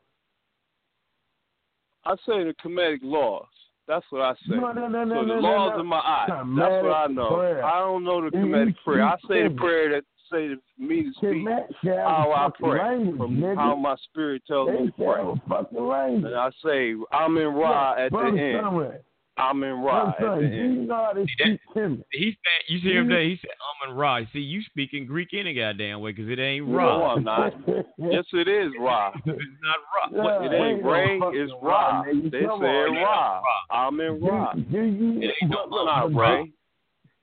I 2.05 2.16
say 2.26 2.44
the 2.44 2.55
Kemetic 2.62 3.00
laws. 3.02 3.47
That's 3.86 4.04
what 4.10 4.22
I 4.22 4.32
say. 4.48 4.56
No, 4.56 4.72
no, 4.72 4.88
no, 4.88 5.04
so 5.04 5.26
the 5.26 5.34
laws 5.34 5.78
of 5.78 5.86
my 5.86 5.98
eyes. 5.98 6.28
That's 6.28 6.82
what 6.82 6.92
I 6.92 7.06
know. 7.08 7.36
prayer. 7.36 7.64
I 7.64 7.78
don't 7.80 8.04
know 8.04 8.28
the 8.30 8.36
you 8.36 8.74
prayer. 8.84 9.02
I 9.02 9.16
say 9.28 9.42
the 9.46 9.54
prayer 9.54 9.90
that 9.90 10.04
say 10.32 10.48
to 10.48 10.56
me 10.78 11.02
to 11.02 11.12
speak 11.12 11.46
Kemet 11.46 11.66
shall 11.84 11.96
have 11.96 12.06
how 12.06 12.32
I 12.32 12.48
pray, 12.58 12.78
language, 12.78 13.16
from 13.18 13.36
nigga. 13.36 13.56
how 13.56 13.76
my 13.76 13.96
spirit 14.10 14.42
tells 14.46 14.70
me 14.70 14.86
to 14.86 14.92
pray. 14.92 15.20
a 15.20 15.34
fucking 15.48 15.86
language. 15.86 16.24
And 16.24 16.34
I 16.34 16.50
say, 16.64 16.94
Amen 17.12 17.48
Ra 17.48 17.94
at 17.98 18.10
the 18.10 18.18
end. 18.18 18.64
Sunray, 18.64 18.98
Amen 19.36 19.80
Ra 19.82 20.04
brother 20.04 20.10
at 20.10 20.18
the 20.18 20.46
Sunray, 20.46 20.48
do 20.50 20.56
you 20.56 20.86
know 20.86 20.94
how 20.94 21.12
to 21.12 21.26
speak 21.40 21.60
Kemet? 21.74 22.04
He 22.12 22.30
said, 22.30 22.72
you 22.72 22.78
see 22.80 22.92
him 22.96 23.08
there. 23.08 23.22
He 23.22 23.36
said, 23.40 23.50
"Amen 23.84 23.96
Ra." 23.96 24.20
See, 24.32 24.38
you 24.38 24.62
speaking 24.62 25.06
Greek 25.06 25.30
any 25.34 25.54
goddamn 25.54 26.00
way 26.00 26.12
because 26.12 26.30
it 26.30 26.38
ain't 26.38 26.68
No, 26.68 27.04
I'm 27.04 27.24
not. 27.24 27.52
Yes, 27.98 28.24
it 28.32 28.46
is 28.46 28.72
Ra. 28.78 29.12
it's 29.14 29.26
not 29.26 29.76
Ra. 29.92 30.08
Yeah. 30.12 30.22
What- 30.24 30.52
It 30.52 30.54
ain't 30.54 30.76
ain't 30.76 30.84
no 30.84 30.92
Ray, 30.92 31.20
it's 31.32 31.52
Ra, 31.60 32.02
Ra. 32.02 32.04
They 32.04 32.44
Come 32.46 32.60
say 32.60 32.66
on, 32.66 32.94
Ra. 32.94 33.42
Amen 33.72 34.20
Ra. 34.22 34.52
Do, 34.52 34.60
do 34.62 34.82
you? 34.82 35.22
It 35.22 35.34
ain't 35.42 35.50
no 35.50 35.62
look, 35.62 35.70
look, 35.70 35.86
Not 35.86 36.12
look, 36.12 36.22
Ray. 36.22 36.52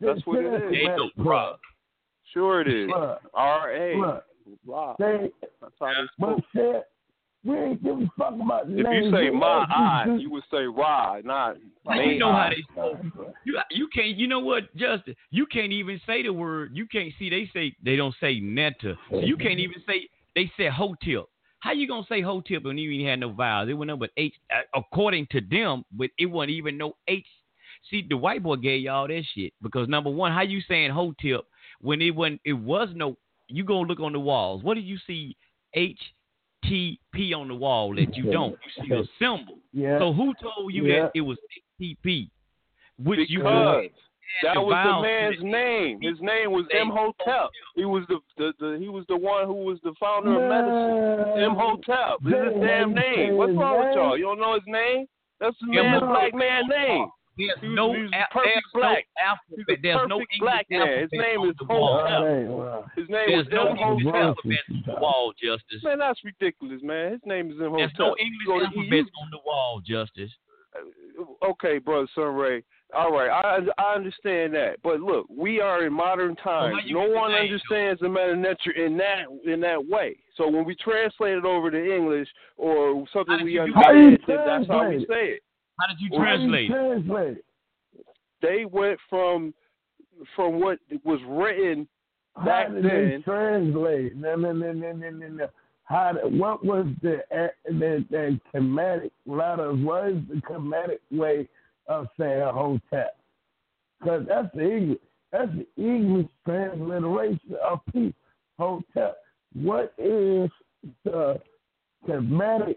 That's 0.01 0.25
what 0.25 0.40
it 0.40 0.43
say 0.43 0.49
that 0.49 0.67
is. 0.67 0.77
Ain't 0.80 0.98
no 0.98 1.09
Kemetic 1.17 1.25
Ra. 1.25 1.53
Sure 2.33 2.61
it 2.61 2.67
is. 2.67 2.90
R 3.33 3.72
A. 3.72 3.98
look, 3.98 4.25
Ra. 4.65 4.95
That's 4.99 5.73
how 5.80 5.88
they 5.88 5.93
but 6.19 6.35
speak. 6.38 6.45
said, 6.56 6.83
we 7.43 7.57
ain't 7.57 7.83
giving 7.83 8.03
a 8.03 8.11
fuck 8.17 8.35
about 8.35 8.67
the 8.67 8.79
If 8.79 9.03
you 9.03 9.11
say 9.11 9.29
my 9.31 9.65
asked 9.67 9.71
eye, 9.71 10.17
you 10.19 10.29
would 10.29 10.43
say 10.51 10.67
why, 10.67 11.21
not 11.23 11.57
Like, 11.85 12.05
you 12.05 12.19
know 12.19 12.31
how 12.31 12.49
they 12.49 12.61
spoke. 12.71 12.99
You 13.45 13.59
you 13.71 13.87
can't. 13.93 14.15
You 14.15 14.27
know 14.27 14.39
what, 14.39 14.75
Justin? 14.75 15.15
You 15.31 15.47
can't 15.47 15.71
even 15.71 15.99
say 16.05 16.21
the 16.21 16.31
word. 16.31 16.71
You 16.73 16.85
can't 16.85 17.11
see. 17.17 17.29
They 17.29 17.49
say 17.53 17.75
they 17.83 17.95
don't 17.95 18.15
say 18.19 18.39
netta. 18.39 18.95
So 19.09 19.19
you 19.19 19.37
can't 19.37 19.59
even 19.59 19.77
say. 19.87 20.07
They 20.35 20.51
said 20.55 20.71
hotep. 20.71 21.25
How 21.59 21.71
you 21.73 21.87
gonna 21.87 22.05
say 22.07 22.21
hotep 22.21 22.63
when 22.63 22.77
you 22.77 22.91
ain't 22.91 23.09
had 23.09 23.19
no 23.19 23.31
vowels? 23.31 23.69
It 23.69 23.73
went 23.73 23.87
no 23.87 23.97
but 23.97 24.11
H. 24.17 24.33
uh, 24.55 24.61
According 24.79 25.27
to 25.31 25.41
them, 25.41 25.83
but 25.91 26.09
it 26.19 26.27
wasn't 26.27 26.51
even 26.51 26.77
no 26.77 26.93
H. 27.07 27.25
See, 27.89 28.05
the 28.07 28.17
white 28.17 28.43
boy 28.43 28.57
gave 28.57 28.81
y'all 28.83 29.07
that 29.07 29.23
shit 29.33 29.53
because 29.63 29.87
number 29.89 30.11
one, 30.11 30.31
how 30.31 30.41
you 30.41 30.61
saying 30.67 30.91
hotep 30.91 31.41
when 31.81 32.01
it 32.01 32.11
wasn't? 32.11 32.41
It 32.45 32.53
was 32.53 32.89
no. 32.93 33.17
You 33.47 33.63
go 33.65 33.81
look 33.81 33.99
on 33.99 34.13
the 34.13 34.19
walls. 34.19 34.63
What 34.63 34.75
do 34.75 34.81
you 34.81 34.97
see? 35.07 35.35
H 35.73 35.99
T 36.64 36.99
P 37.14 37.33
on 37.33 37.48
the 37.48 37.56
wall 37.56 37.95
that 37.95 38.15
you 38.15 38.31
don't. 38.31 38.56
You 38.77 38.83
see 38.88 38.93
a 38.93 39.03
symbol. 39.19 39.57
Yeah. 39.73 39.99
So 39.99 40.14
who 40.14 40.33
told 40.41 40.73
you 40.73 40.85
Yeah. 40.88 41.03
that 41.03 41.11
it 41.15 41.22
was 41.22 41.38
TP? 41.80 42.30
Which 42.99 43.30
you 43.30 43.40
Because 43.40 43.90
that 44.43 44.56
was 44.64 44.72
the 44.85 45.01
man's 45.01 45.43
name. 45.43 45.99
His 46.01 46.22
name 46.22 46.51
was 46.51 46.65
They- 46.72 46.80
Imhotep. 46.80 47.49
He 47.75 47.85
was 47.85 48.03
the, 48.07 48.19
the, 48.38 48.53
the 48.59 48.77
he 48.80 48.90
was 48.90 49.06
the 49.09 49.17
one 49.17 49.45
who 49.48 49.65
was 49.65 49.80
the 49.83 49.93
founder 49.99 50.31
of 50.31 50.49
medicine. 50.49 51.43
Imhotep. 51.43 52.19
This 52.23 52.33
is 52.33 52.53
his 52.53 52.64
damn 52.64 52.93
name. 52.93 53.35
What's 53.38 53.53
wrong 53.53 53.80
with 53.85 53.95
y'all? 53.95 54.17
You 54.17 54.25
don't 54.25 54.40
know 54.40 54.53
his 54.53 54.64
name? 54.67 55.06
That's 55.40 55.56
the 55.59 55.73
Yeah, 55.73 55.81
man's 55.83 56.03
black 56.03 56.33
man 56.35 56.64
name. 56.69 57.09
There's 57.47 57.61
He 57.61 57.69
no, 57.75 57.87
was 57.89 58.09
al- 58.13 58.25
perfect 58.31 58.53
there's 58.53 58.73
black. 58.73 59.05
no 59.17 59.23
alphabet. 59.29 59.79
There's 59.81 60.07
no 60.09 60.15
English 60.19 60.39
black 60.39 60.65
man. 60.69 60.99
His 61.01 61.09
name 61.13 61.49
is 61.49 61.55
the 61.59 61.65
wall. 61.65 62.05
Hey, 62.05 63.01
His 63.01 63.09
name 63.09 63.25
There's 63.27 63.45
was 63.45 63.53
no 63.53 63.69
English 63.69 64.05
Imhotep. 64.05 64.21
alphabet 64.21 64.63
on 64.69 64.83
the 64.85 65.01
wall, 65.01 65.33
Justice. 65.41 65.83
Man, 65.83 65.99
that's 65.99 66.19
ridiculous, 66.23 66.81
man. 66.83 67.11
His 67.13 67.21
name 67.25 67.51
is 67.51 67.57
Imhotep. 67.57 67.77
There's 67.77 67.99
no 67.99 68.15
English 68.19 68.45
go 68.47 68.61
alphabet 68.63 69.05
on 69.21 69.27
the 69.31 69.39
wall, 69.45 69.81
Justice. 69.85 70.31
Uh, 70.75 71.45
okay, 71.51 71.77
brother 71.79 72.07
Sunray. 72.15 72.63
All 72.93 73.11
right, 73.13 73.29
I 73.29 73.59
I 73.81 73.95
understand 73.95 74.53
that, 74.55 74.75
but 74.83 74.99
look, 74.99 75.25
we 75.29 75.61
are 75.61 75.85
in 75.85 75.93
modern 75.93 76.35
times. 76.35 76.75
how 76.75 76.85
you 76.85 76.95
no 76.95 77.01
get 77.03 77.09
the 77.13 77.15
one 77.15 77.31
name, 77.31 77.41
understands 77.43 78.01
the 78.01 78.07
Medu 78.07 78.37
Neter 78.37 78.71
in 78.71 78.97
that 78.97 79.27
in 79.45 79.61
that 79.61 79.79
way. 79.87 80.17
So 80.35 80.49
when 80.49 80.65
we 80.65 80.75
translate 80.75 81.37
it 81.37 81.45
over 81.45 81.71
to 81.71 81.77
English 81.95 82.27
or 82.57 83.05
something 83.13 83.37
did 83.37 83.45
we 83.45 83.53
you 83.53 83.65
do 83.67 83.73
How 83.75 83.91
you 83.93 84.07
understand, 84.07 84.39
that's 84.45 84.67
how 84.67 84.89
we 84.89 85.05
say 85.09 85.39
it. 85.39 85.41
How 85.82 85.88
did 85.88 86.00
you 86.00 86.10
Well, 86.11 86.22
How 86.22 86.38
do 86.38 86.43
you 86.43 86.50
translate? 86.50 86.69
it? 86.69 86.74
translate 86.74 87.38
it? 87.38 87.45
They 88.42 88.66
went 88.66 89.00
from 89.10 89.53
from 90.35 90.60
what 90.60 90.77
was 91.03 91.19
written 91.27 91.88
How 92.35 92.45
back 92.45 92.72
did 92.72 92.84
they 92.84 92.90
then. 92.90 93.24
translate? 93.24 94.16
No, 94.16 94.35
no, 94.35 94.51
no, 94.51 94.72
no, 94.72 94.92
no, 94.92 95.10
no, 95.10 95.27
no. 95.27 95.48
How? 95.85 96.11
did- 96.14 96.38
What 96.40 96.64
was 96.64 96.85
the 97.01 97.18
uh, 97.35 97.48
the, 97.66 98.06
the 98.11 98.40
Kemetic 98.53 99.11
letters? 99.26 99.77
What 99.84 100.10
is 100.10 100.18
the 100.30 100.42
Kemetic 100.48 101.00
way 101.11 101.48
of 101.88 102.08
saying 102.19 102.42
hotep? 102.53 103.18
Because 104.00 104.26
that's 104.27 104.53
the 104.56 104.72
English. 104.77 105.00
That's 105.32 105.51
the 105.56 105.68
English 105.84 106.27
transliteration 106.45 107.56
of 107.66 107.80
peace. 107.93 108.14
Hotep. 108.60 109.18
What 109.53 109.93
is 109.98 110.50
the 111.06 111.40
Kemetic 112.07 112.75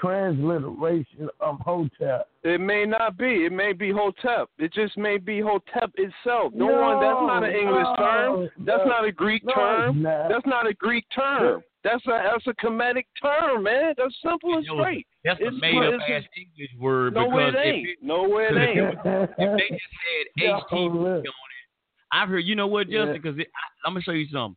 transliteration 0.00 1.28
of 1.40 1.58
hotep? 1.60 2.28
It 2.42 2.60
may 2.60 2.84
not 2.84 3.16
be. 3.16 3.44
It 3.46 3.52
may 3.52 3.72
be 3.72 3.90
Hotep. 3.92 4.48
It 4.58 4.72
just 4.72 4.96
may 4.96 5.18
be 5.18 5.40
Hotep 5.40 5.90
itself. 5.96 6.52
No, 6.54 6.66
one. 6.66 7.00
That's 7.00 7.20
not 7.20 7.44
an 7.44 7.50
English 7.54 7.86
No, 7.86 7.96
term. 7.96 8.48
That's 8.64 8.82
no, 8.84 8.90
not 8.90 9.04
a 9.04 9.12
Greek 9.12 9.44
no, 9.44 9.52
term. 9.54 10.02
not. 10.02 10.28
That's 10.28 10.46
not 10.46 10.66
a 10.68 10.74
Greek 10.74 11.04
term. 11.14 11.62
That's 11.84 12.04
a 12.06 12.10
that's 12.10 12.46
a 12.48 12.54
Kemetic 12.64 13.06
term, 13.22 13.62
man. 13.64 13.94
That's 13.96 14.14
simple 14.22 14.54
and 14.56 14.64
straight. 14.66 15.06
That's 15.24 15.40
a 15.40 15.50
made 15.52 15.76
up 15.76 16.00
ass 16.08 16.22
English 16.36 16.70
word 16.80 17.14
No, 17.14 17.26
because 17.30 17.54
it 17.54 17.58
if 17.58 17.64
ain't. 17.74 17.88
it- 17.88 17.98
No, 18.02 18.38
it 18.38 18.48
Because 18.48 18.56
if 18.56 18.68
ain't. 18.68 19.30
if 19.38 19.58
they 19.58 19.68
just 19.70 19.94
had 20.02 20.26
Yeah, 20.36 20.60
HTP 20.70 20.94
look. 20.94 21.04
on 21.04 21.18
it, 21.20 21.26
I've 22.12 22.28
heard. 22.28 22.40
You 22.40 22.54
know 22.56 22.66
what, 22.66 22.88
Yeah. 22.88 23.04
Justin? 23.06 23.22
Because 23.22 23.46
I'm 23.84 23.92
gonna 23.94 24.02
show 24.02 24.12
you 24.12 24.26
something. 24.32 24.56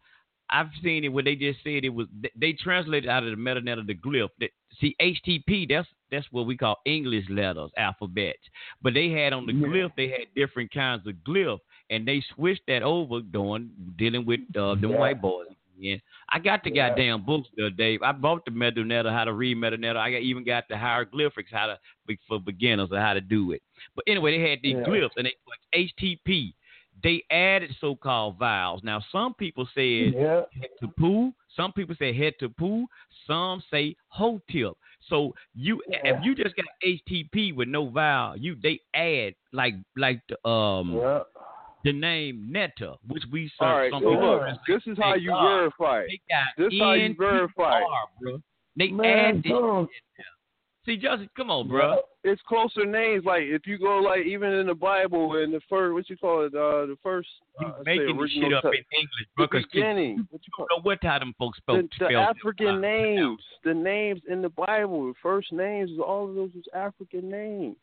I've 0.51 0.69
seen 0.83 1.03
it 1.03 1.09
where 1.09 1.23
they 1.23 1.35
just 1.35 1.59
said 1.63 1.85
it 1.85 1.89
was. 1.93 2.07
they- 2.35 2.53
translated 2.53 3.09
out 3.09 3.23
of 3.23 3.29
the 3.31 3.35
metanet 3.37 3.79
of 3.79 3.87
the 3.87 3.93
glyph. 3.95 4.29
That, 4.39 4.49
see, 4.79 4.95
HTP. 5.01 5.67
That's 5.69 5.87
that's 6.11 6.25
what 6.31 6.47
we 6.47 6.57
call 6.57 6.77
English 6.85 7.25
letters, 7.29 7.69
alphabets. 7.77 8.39
But 8.81 8.93
they 8.95 9.09
had 9.09 9.31
on 9.33 9.45
the 9.45 9.53
Yeah. 9.53 9.67
glyph. 9.67 9.91
They 9.95 10.07
had 10.09 10.33
different 10.35 10.71
kinds 10.71 11.05
of 11.07 11.13
glyph, 11.27 11.59
and 11.91 12.07
they 12.07 12.21
switched 12.35 12.65
that 12.67 12.81
over, 12.83 13.21
doing 13.21 13.69
dealing 13.97 14.25
with 14.25 14.39
uh, 14.55 14.75
them 14.75 14.91
Yeah. 14.91 14.97
white 14.99 15.21
boys. 15.21 15.47
again. 15.77 16.01
I 16.27 16.39
got 16.39 16.61
the 16.63 16.73
Yeah. 16.73 16.89
goddamn 16.89 17.21
books 17.23 17.47
the 17.55 17.67
other 17.67 17.75
day. 17.75 17.97
I 18.01 18.11
bought 18.11 18.43
the 18.43 18.51
Medu 18.51 18.85
Neter, 18.85 19.09
how 19.11 19.23
to 19.23 19.31
read 19.31 19.55
Medu 19.55 19.79
Neter. 19.79 19.97
I 19.97 20.11
got, 20.11 20.21
even 20.23 20.43
got 20.43 20.67
the 20.67 20.75
hieroglyphics, 20.77 21.49
how 21.51 21.67
to 21.67 21.79
for 22.27 22.37
beginners, 22.37 22.89
or 22.91 22.99
how 22.99 23.13
to 23.13 23.21
do 23.21 23.53
it. 23.53 23.61
But 23.95 24.03
anyway, 24.07 24.37
they 24.37 24.49
had 24.49 24.59
these 24.61 24.75
Yeah. 24.75 24.83
glyphs 24.83 25.15
and 25.15 25.25
they 25.27 25.33
put 25.45 25.57
HTP. 25.71 26.53
They 27.03 27.23
added 27.31 27.75
so-called 27.79 28.37
vowels. 28.37 28.81
Now, 28.83 28.99
some 29.11 29.33
people 29.33 29.67
said 29.73 30.13
Yeah. 30.13 30.45
head 30.51 30.69
to 30.81 30.87
poo. 30.97 31.33
Some 31.55 31.71
people 31.73 31.95
say 31.95 32.13
head 32.13 32.33
to 32.39 32.49
poo. 32.49 32.87
Some 33.25 33.61
say 33.71 33.95
hotep. 34.09 34.73
So 35.07 35.33
you, 35.55 35.81
Yeah. 35.87 36.01
if 36.05 36.23
you 36.23 36.35
just 36.35 36.55
got 36.55 36.65
HTP 36.83 37.53
with 37.53 37.67
no 37.67 37.87
vowel, 37.89 38.37
you 38.37 38.55
they 38.55 38.79
add 38.93 39.35
like 39.53 39.75
like 39.95 40.21
the 40.27 40.47
um 40.47 40.95
Yeah. 40.95 41.23
the 41.83 41.93
name 41.93 42.51
Netta, 42.51 42.95
which 43.07 43.23
we 43.31 43.47
search. 43.49 43.61
All 43.61 43.77
right, 43.77 43.91
some 43.91 44.03
so 44.03 44.11
look, 44.11 44.57
this 44.67 44.85
is 44.85 44.97
how 44.97 45.15
you 45.15 45.31
verify. 45.31 46.05
They 46.05 46.19
got 46.29 46.47
This 46.57 46.73
is 46.73 46.79
how 46.79 46.93
you 46.93 47.13
verify 47.15 47.81
bro. 48.19 48.41
They 48.75 48.89
Man, 48.89 49.37
add 49.37 49.43
this. 49.43 49.51
come. 49.51 49.89
See, 50.85 50.95
Justin, 50.97 51.29
come 51.35 51.51
on, 51.51 51.67
bro. 51.67 51.97
It's 52.23 52.41
closer 52.47 52.85
names. 52.85 53.23
Like 53.25 53.43
if 53.43 53.67
you 53.67 53.77
go 53.77 53.97
like 53.99 54.25
even 54.25 54.51
in 54.53 54.67
the 54.67 54.73
Bible 54.75 55.35
in 55.37 55.51
the 55.51 55.61
first 55.69 55.93
what 55.93 56.09
you 56.09 56.17
call 56.17 56.41
it 56.45 56.53
uh 56.55 56.85
the 56.87 56.97
first 57.03 57.27
You 57.59 57.67
uh, 57.67 57.71
say 57.79 57.97
making 57.97 58.07
this 58.07 58.15
original 58.23 58.49
shit 58.49 58.53
up 58.57 58.63
te- 58.63 58.69
in 58.69 58.83
English, 58.97 59.27
bro. 59.35 59.45
the 59.45 59.47
'cause 59.49 59.61
kids- 59.61 59.71
beginning. 59.73 60.27
What 60.31 60.41
you 60.41 60.47
you 60.47 60.51
call 60.55 60.65
don't 60.69 60.79
know 60.79 60.81
what 60.83 60.99
how 61.03 61.19
them 61.19 61.33
folks 61.37 61.59
the, 61.67 61.87
the 61.99 62.15
African 62.15 62.75
it. 62.75 62.79
names, 62.79 63.41
the 63.63 63.73
names 63.73 64.21
in 64.29 64.41
the 64.41 64.49
Bible, 64.49 65.07
the 65.07 65.13
first 65.21 65.51
names, 65.51 65.91
all 66.05 66.27
of 66.29 66.35
those 66.35 66.51
was 66.55 66.65
African 66.73 67.29
names. 67.29 67.75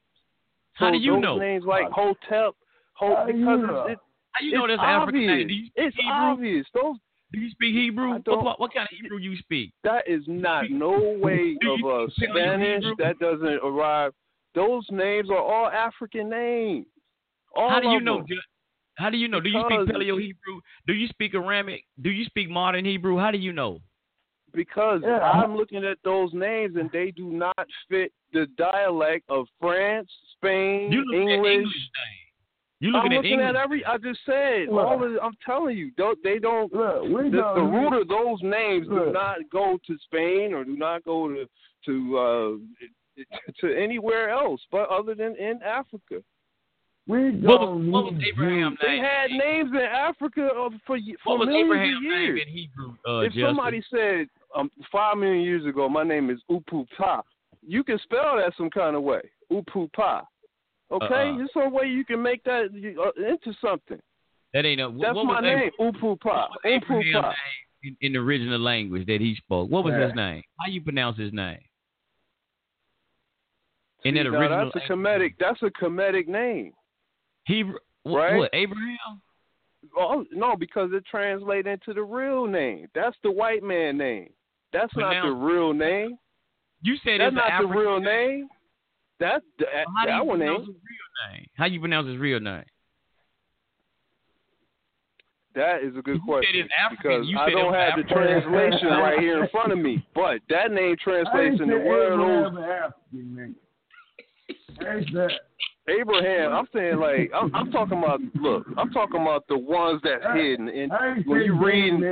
How 0.74 0.90
do 0.90 0.98
you 0.98 1.12
those 1.12 1.22
know? 1.22 1.38
Names 1.38 1.64
like 1.64 1.90
Hotep, 1.90 2.54
Ho, 2.94 3.14
How 3.14 3.26
do 3.26 3.32
you 3.32 3.38
because 3.44 3.60
know? 3.60 3.86
it's, 3.88 3.92
it, 3.92 3.98
How 4.32 4.44
you 4.44 4.52
know 4.52 4.66
that's 4.66 4.80
obvious. 4.82 5.02
African 5.02 5.26
name? 5.26 5.48
You 5.48 5.70
It's 5.76 5.96
Hebrew? 5.96 6.12
obvious. 6.12 6.66
Those 6.74 6.96
Do 7.32 7.40
you 7.40 7.50
speak 7.50 7.74
Hebrew? 7.74 8.10
What, 8.24 8.44
what, 8.44 8.60
what 8.60 8.74
kind 8.74 8.88
of 8.90 8.98
Hebrew 8.98 9.18
you 9.18 9.36
speak? 9.38 9.72
that 9.84 10.08
is 10.08 10.22
not 10.26 10.70
no 10.70 11.18
way 11.20 11.56
of 11.68 11.78
you 11.78 11.88
uh, 11.88 12.06
Spanish. 12.16 12.84
That 12.98 13.18
doesn't 13.18 13.60
arrive. 13.64 14.12
Those 14.54 14.86
names 14.90 15.28
are 15.30 15.38
all 15.38 15.68
African 15.68 16.30
names. 16.30 16.86
All 17.54 17.70
How 17.70 17.80
do 17.80 17.88
you 17.88 18.00
know? 18.00 18.18
them. 18.18 18.38
How 18.96 19.10
do 19.10 19.18
you 19.18 19.28
know? 19.28 19.40
Do 19.40 19.50
you 19.50 19.62
speak 19.66 19.80
Paleo 19.94 20.20
Hebrew? 20.20 20.60
Do 20.86 20.94
you 20.94 21.08
speak 21.08 21.34
Aramaic? 21.34 21.84
Do 22.00 22.10
you 22.10 22.24
speak 22.24 22.48
modern 22.48 22.84
Hebrew? 22.84 23.18
How 23.18 23.30
do 23.30 23.38
you 23.38 23.52
know? 23.52 23.80
because 24.54 25.02
Yeah. 25.02 25.20
I'm 25.20 25.54
looking 25.54 25.84
at 25.84 25.98
those 26.02 26.32
names 26.32 26.76
and 26.76 26.90
they 26.90 27.10
do 27.10 27.30
not 27.30 27.68
fit 27.88 28.12
the 28.32 28.46
dialect 28.56 29.24
of 29.28 29.46
France, 29.60 30.10
Spain, 30.32 30.90
You 30.90 31.04
looking 31.04 31.28
English. 31.30 31.50
at 31.50 31.52
English 31.52 31.90
thing. 32.80 32.88
You 32.88 32.96
I'm 32.96 33.02
looking 33.04 33.12
at 33.12 33.16
looking 33.16 33.32
English. 33.32 33.48
at 33.48 33.56
every. 33.56 33.84
I 33.84 33.96
just 33.98 34.20
said 34.26 34.68
Look. 34.70 34.86
all 34.86 35.02
of. 35.04 35.12
I'm 35.22 35.36
telling 35.44 35.76
you, 35.76 35.90
don't, 35.96 36.18
they 36.22 36.38
don't. 36.38 36.72
Look, 36.72 37.02
we 37.04 37.30
The, 37.30 37.52
the 37.54 37.62
root 37.62 38.00
of 38.00 38.08
those 38.08 38.38
names 38.42 38.86
do 38.88 39.10
not 39.12 39.38
go 39.50 39.78
to 39.86 39.96
Spain 40.04 40.52
or 40.52 40.64
do 40.64 40.76
not 40.76 41.04
go 41.04 41.28
to 41.28 41.46
to 41.86 42.18
uh, 42.18 43.22
to 43.60 43.74
anywhere 43.76 44.28
else, 44.30 44.60
but 44.70 44.88
other 44.90 45.14
than 45.14 45.36
in 45.36 45.60
Africa. 45.64 46.22
We 47.08 47.30
What 47.30 47.58
don't 47.58 47.86
was, 47.86 47.92
what 47.92 48.04
was 48.06 48.14
need 48.20 48.28
Abraham's 48.34 48.78
They 48.82 48.96
name? 48.96 49.04
had 49.04 49.30
names 49.30 49.70
in 49.70 49.76
Africa 49.80 50.48
for 50.84 50.96
y- 50.96 51.14
for 51.22 51.38
what 51.38 51.46
was 51.46 51.48
millions 51.48 51.66
Abraham's 51.70 51.96
of 51.98 52.02
name 52.02 52.12
years. 52.12 52.40
in 52.46 52.52
Hebrew? 52.52 52.94
Uh, 53.08 53.20
if 53.20 53.32
Justin? 53.32 53.46
somebody 53.46 53.82
said 53.90 54.26
um, 54.56 54.70
five 54.90 55.16
million 55.16 55.42
years 55.44 55.64
ago, 55.66 55.88
my 55.88 56.02
name 56.02 56.30
is 56.30 56.40
Upupa, 56.50 57.22
you 57.64 57.84
can 57.84 57.98
spell 58.00 58.36
that 58.38 58.52
some 58.58 58.70
kind 58.70 58.96
of 58.96 59.02
way. 59.04 59.20
Upupa. 59.52 60.24
Okay, 60.90 61.06
Uh-uh. 61.06 61.36
there's 61.38 61.50
some 61.52 61.72
way 61.72 61.86
you 61.86 62.04
can 62.04 62.22
make 62.22 62.44
that 62.44 62.66
uh, 62.72 63.22
into 63.30 63.52
something. 63.60 63.98
that 64.54 64.64
ain't 64.64 64.80
a. 64.80 64.88
That's 65.00 65.14
what 65.16 65.24
my 65.26 65.40
was 65.40 65.42
name, 65.42 65.70
Ab- 65.80 65.94
Upupa. 65.94 66.24
what 66.24 66.50
was 66.50 66.58
Abraham's 66.64 67.06
Upupa. 67.06 67.22
name 67.22 67.32
in, 67.82 67.96
in 68.00 68.12
the 68.12 68.18
original 68.20 68.58
language 68.60 69.06
that 69.06 69.20
he 69.20 69.34
spoke? 69.36 69.68
What 69.70 69.84
was 69.84 69.94
Yeah. 69.98 70.06
his 70.06 70.14
name? 70.14 70.42
How 70.60 70.70
you 70.70 70.80
pronounce 70.80 71.18
his 71.18 71.32
name? 71.32 71.58
In 74.04 74.14
that 74.14 74.24
now, 74.24 74.38
original 74.38 74.70
that's 74.72 74.86
a 74.88 74.92
Kemetic. 74.92 75.34
That's 75.40 75.60
a 75.62 75.70
Kemetic 75.70 76.28
name. 76.28 76.72
Wh- 77.48 77.74
Right? 78.12 78.36
What 78.36 78.50
Abraham? 78.52 79.20
Oh 79.98 80.24
no, 80.32 80.54
because 80.56 80.90
it 80.92 81.04
translates 81.10 81.66
into 81.66 81.92
the 81.94 82.02
real 82.02 82.46
name. 82.46 82.86
That's 82.94 83.16
the 83.24 83.30
white 83.32 83.62
man 83.64 83.96
name. 83.98 84.28
That's 84.72 84.92
But 84.94 85.00
not 85.00 85.12
now- 85.14 85.26
the 85.26 85.32
real 85.34 85.72
name. 85.72 86.16
You 86.82 86.96
said 87.04 87.20
That's 87.20 87.34
not 87.34 87.60
the 87.62 87.66
real 87.66 87.98
name. 87.98 88.48
That 89.20 89.42
that, 89.58 89.66
Well, 89.86 90.06
that 90.06 90.26
one 90.26 90.38
pronounce 90.38 90.60
ain't. 90.60 90.68
real 90.68 91.32
name? 91.32 91.46
How 91.56 91.66
you 91.66 91.80
pronounce 91.80 92.08
his 92.08 92.18
real 92.18 92.40
name? 92.40 92.64
That 95.54 95.82
is 95.82 95.96
a 95.96 96.02
good 96.02 96.16
You 96.16 96.22
question 96.22 96.60
it's 96.60 96.68
African. 96.78 97.10
because 97.22 97.28
You 97.28 97.38
I 97.38 97.46
said 97.46 97.52
it 97.52 97.56
don't 97.56 97.72
was 97.72 97.76
have 97.76 97.96
the 97.96 98.02
translation 98.14 98.88
right 98.88 99.18
here 99.18 99.42
in 99.42 99.48
front 99.48 99.72
of 99.72 99.78
me. 99.78 100.06
But 100.14 100.40
that 100.50 100.70
name 100.70 100.96
translates 101.02 101.60
into 101.60 101.78
the 101.78 101.80
one 101.80 101.98
of 101.98 102.52
Abraham 102.52 102.58
African, 102.58 103.54
nigga. 104.80 105.28
Abraham, 105.88 106.52
I'm 106.52 106.66
saying 106.74 106.96
like 106.98 107.30
I'm, 107.34 107.54
I'm 107.54 107.70
talking 107.70 107.96
about. 107.98 108.20
Look, 108.34 108.66
I'm 108.76 108.90
talking 108.90 109.22
about 109.22 109.46
the 109.48 109.56
ones 109.56 110.00
that's 110.04 110.24
hidden. 110.34 110.68
And 110.68 110.92
when 111.26 111.40
you 111.42 111.58
reading, 111.64 112.02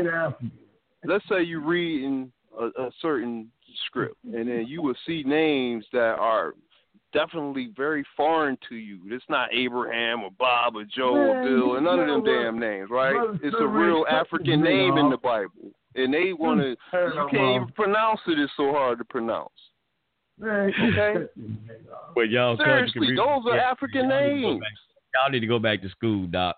let's 1.04 1.24
say 1.28 1.42
you 1.42 1.60
reading 1.60 2.32
a, 2.58 2.66
a 2.80 2.90
certain 3.02 3.50
script, 3.86 4.16
and 4.24 4.48
then 4.48 4.64
you 4.68 4.80
will 4.80 4.94
see 5.06 5.22
names 5.24 5.84
that 5.92 6.16
are 6.18 6.54
definitely 7.14 7.70
very 7.74 8.04
foreign 8.16 8.58
to 8.68 8.74
you. 8.74 8.98
It's 9.06 9.24
not 9.30 9.48
Abraham 9.54 10.22
or 10.22 10.30
Bob 10.38 10.76
or 10.76 10.84
Joe 10.84 11.14
or 11.14 11.34
Man, 11.34 11.44
Bill 11.44 11.76
and 11.76 11.84
none 11.84 12.00
of 12.00 12.06
them 12.06 12.24
know 12.24 12.30
what? 12.30 12.42
damn 12.42 12.58
names, 12.58 12.90
right? 12.90 13.12
Brother 13.14 13.38
It's 13.42 13.56
a 13.58 13.66
real 13.66 14.04
African 14.10 14.60
nigga 14.60 14.64
name 14.64 14.98
in 14.98 15.08
the 15.10 15.16
Bible, 15.16 15.72
and 15.94 16.12
they 16.12 16.30
hmm, 16.30 16.42
want 16.42 16.60
to. 16.60 16.76
You 16.92 17.28
can't 17.30 17.56
even 17.62 17.68
pronounce 17.74 18.20
it. 18.26 18.38
It's 18.38 18.52
so 18.56 18.72
hard 18.72 18.98
to 18.98 19.04
pronounce. 19.04 19.48
Man, 20.38 20.68
Okay. 20.68 21.12
cut 21.14 21.30
this 21.36 21.46
nigga 21.46 21.92
off. 21.92 22.14
But 22.14 22.28
y'all 22.28 22.56
Seriously, 22.56 23.16
those 23.16 23.42
are 23.46 23.58
African 23.58 24.10
y'all 24.10 24.20
need 24.20 24.28
to 24.28 24.48
names. 24.48 24.60
back- 24.60 24.70
Y'all 25.14 25.30
need 25.30 25.40
to 25.40 25.46
go 25.46 25.60
back 25.60 25.80
to 25.80 25.88
school, 25.90 26.26
Doc. 26.26 26.56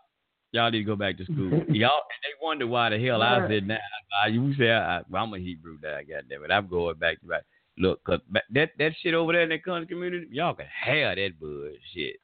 Y'all 0.53 0.71
need 0.71 0.79
to 0.79 0.85
go 0.85 0.97
back 0.97 1.19
to 1.19 1.25
school. 1.27 1.51
y'all, 1.69 2.01
and 2.01 2.23
they 2.25 2.33
wonder 2.41 2.67
why 2.67 2.89
the 2.89 2.99
hell 2.99 3.23
I 3.23 3.47
said 3.47 3.67
now. 3.69 3.77
I, 4.25 4.29
you 4.29 4.55
say 4.55 4.73
I, 4.73 5.03
I'm 5.15 5.35
a 5.35 5.39
Hebrew 5.39 5.79
guy, 5.79 6.05
goddamn 6.05 6.45
it. 6.45 6.51
I'm 6.51 6.67
going 6.67 6.97
back 6.97 7.21
to 7.21 7.27
back. 7.27 7.43
Look, 7.79 8.03
cause 8.05 8.21
that 8.51 8.71
that 8.79 8.93
shit 9.03 9.15
over 9.15 9.33
there 9.33 9.43
in 9.43 9.51
the 9.51 9.59
country 9.59 9.87
community, 9.87 10.27
y'all 10.31 10.55
can 10.55 10.67
have 10.67 11.17
that 11.17 11.39
bullshit. 11.39 12.17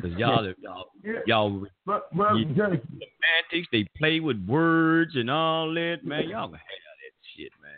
Cause 0.00 0.12
y'all, 0.18 0.46
are- 0.46 0.54
y'all, 0.60 0.90
Yeah. 1.02 1.12
y'all 1.26 1.66
But, 1.86 2.14
but 2.14 2.34
Yeah. 2.36 2.44
Jason, 2.44 2.80
semantics, 2.86 3.68
they 3.72 3.84
play 3.96 4.20
with 4.20 4.38
words 4.46 5.16
and 5.16 5.30
all 5.30 5.72
that, 5.74 6.04
man. 6.04 6.28
Y'all 6.28 6.48
can 6.48 6.58
have 6.58 6.62
that 7.02 7.12
shit, 7.34 7.50
man. 7.60 7.72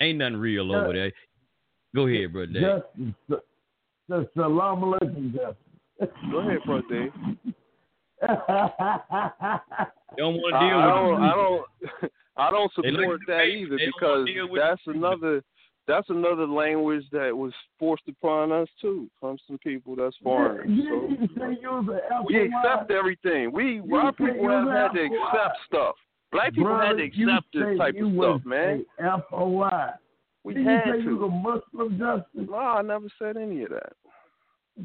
Ain't 0.00 0.18
nothing 0.18 0.36
real 0.36 0.74
over 0.74 0.92
there. 0.92 1.12
Go 1.94 2.06
ahead, 2.06 2.32
brother. 2.32 2.52
Dave. 2.52 2.62
Justin, 2.62 3.14
s- 3.32 3.38
s- 4.12 4.26
salam 4.34 4.80
alaikum, 4.82 5.54
Go 6.30 6.38
ahead, 6.40 6.58
brother. 6.64 6.82
Dave. 6.90 7.12
Don't 10.18 10.34
want 10.36 10.54
to 10.54 10.60
deal 10.60 10.76
I 10.76 10.86
with 10.86 10.94
don't. 10.94 11.22
I 11.22 11.34
don't, 11.34 11.62
I 12.36 12.50
don't 12.50 12.72
support 12.74 13.20
that 13.28 13.44
either 13.44 13.78
because 13.78 13.92
wanna 14.02 14.24
deal 14.26 14.48
with 14.50 14.60
that's 14.60 14.80
the 14.84 14.92
another, 14.92 15.42
that's 15.90 16.08
another 16.10 16.46
language 16.46 17.04
that 17.12 17.36
was 17.36 17.52
forced 17.78 18.04
upon 18.08 18.52
us 18.52 18.68
too 18.80 19.08
from 19.18 19.36
some 19.46 19.58
people 19.58 19.96
that's 19.96 20.16
foreign. 20.22 20.74
You, 20.76 20.82
So 20.84 21.22
you 21.22 21.28
say 21.36 21.58
you 21.60 21.68
was 21.68 22.00
an 22.10 22.24
we 22.26 22.42
accept 22.46 22.90
everything. 22.90 23.52
We 23.52 23.80
say 23.80 24.10
people 24.16 24.48
have 24.48 24.68
had 24.68 24.88
to 24.94 25.00
I. 25.00 25.06
accept 25.06 25.58
stuff. 25.66 25.94
Black 26.32 26.54
people 26.54 26.76
had 26.78 26.98
to 26.98 27.02
accept 27.02 27.46
this 27.52 27.76
type 27.78 27.94
of 28.00 28.12
stuff, 28.16 28.40
man. 28.44 28.86
F 28.98 29.22
O 29.32 29.46
Y. 29.48 29.90
We 30.44 30.54
Did 30.54 30.66
had 30.66 30.86
you 30.86 30.92
say 30.92 30.98
you 31.02 31.16
was 31.18 31.30
to. 31.30 31.78
a 31.78 31.80
Muslim, 31.80 31.90
Justin? 31.98 32.46
No, 32.50 32.56
I 32.56 32.82
never 32.82 33.08
said 33.18 33.36
any 33.36 33.62
of 33.64 33.70
that. 33.70 33.92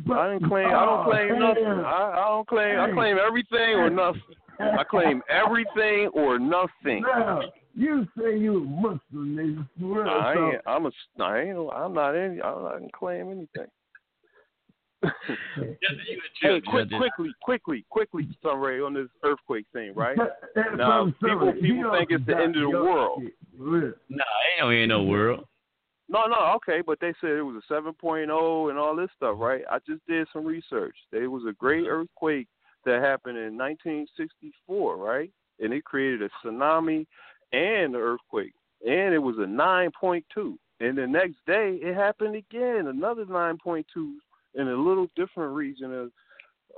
But, 0.05 0.17
I 0.17 0.33
didn't 0.33 0.49
claim. 0.49 0.67
I 0.67 0.71
don't 0.85 1.07
Oh, 1.07 1.09
claim 1.09 1.27
damn. 1.29 1.39
nothing. 1.39 1.63
I, 1.65 2.11
I 2.17 2.25
don't 2.27 2.47
claim. 2.47 2.79
I 2.79 2.91
claim 2.91 3.17
everything 3.25 3.75
or 3.75 3.89
nothing. 3.89 4.21
I 4.59 4.83
claim 4.83 5.21
everything 5.29 6.07
or 6.13 6.39
nothing. 6.39 7.03
Now, 7.03 7.41
you 7.75 8.07
say 8.17 8.37
you 8.37 8.57
a 8.57 8.59
Muslim, 8.61 8.99
nigga. 9.13 9.67
For 9.79 10.03
real, 10.03 10.09
I 10.09 10.33
so- 10.33 10.51
ain't. 10.51 10.61
I'm 10.65 10.85
a. 10.85 10.91
I 11.23 11.39
ain't. 11.41 11.57
I'm 11.73 11.93
not 11.93 12.15
any. 12.15 12.41
I'm 12.41 12.63
not 12.63 12.73
gonna 12.73 12.87
claim 12.97 13.29
anything. 13.31 13.69
Justin, 15.03 15.75
you 16.09 16.17
a 16.17 16.53
hey, 16.55 16.61
quick, 16.65 16.89
quickly, 16.89 17.31
quickly, 17.41 17.85
quickly, 17.89 18.27
Sunray 18.41 18.79
on 18.81 18.93
this 18.93 19.07
earthquake 19.23 19.65
thing, 19.71 19.93
right? 19.93 20.17
And 20.55 20.77
Now, 20.77 21.05
people- 21.21 21.53
people 21.53 21.91
think 21.91 22.09
it's 22.11 22.25
the 22.25 22.35
end 22.35 22.55
of 22.55 22.63
the 22.63 22.69
world. 22.69 23.21
shit, 23.23 23.33
for 23.57 23.63
real. 23.63 23.93
Nah, 24.09 24.23
ain't 24.71 24.89
no 24.89 24.97
no 24.99 25.03
world. 25.03 25.45
No, 26.07 26.25
no, 26.27 26.53
okay, 26.57 26.81
but 26.85 26.99
they 26.99 27.13
said 27.19 27.31
it 27.31 27.41
was 27.41 27.61
a 27.69 27.73
7.0 27.73 28.69
and 28.69 28.77
all 28.79 28.95
this 28.95 29.09
stuff, 29.15 29.35
right? 29.37 29.63
I 29.69 29.79
just 29.87 30.05
did 30.07 30.27
some 30.31 30.45
research. 30.45 30.95
There 31.11 31.29
was 31.31 31.43
a 31.49 31.53
great 31.53 31.87
earthquake 31.87 32.47
that 32.85 33.01
happened 33.01 33.37
in 33.37 33.57
1964, 33.57 34.97
right? 34.97 35.31
And 35.59 35.73
it 35.73 35.83
created 35.83 36.21
a 36.21 36.29
tsunami 36.47 37.07
and 37.51 37.93
the 37.93 37.99
earthquake, 37.99 38.53
and 38.85 39.13
it 39.13 39.19
was 39.19 39.37
a 39.37 39.47
9.2. 39.47 40.23
And 40.81 40.97
the 40.97 41.07
next 41.07 41.37
day, 41.47 41.79
it 41.81 41.95
happened 41.95 42.35
again, 42.35 42.87
another 42.87 43.25
9.2 43.25 43.83
in 44.55 44.67
a 44.67 44.75
little 44.75 45.07
different 45.15 45.55
region 45.55 45.93
of 45.93 46.11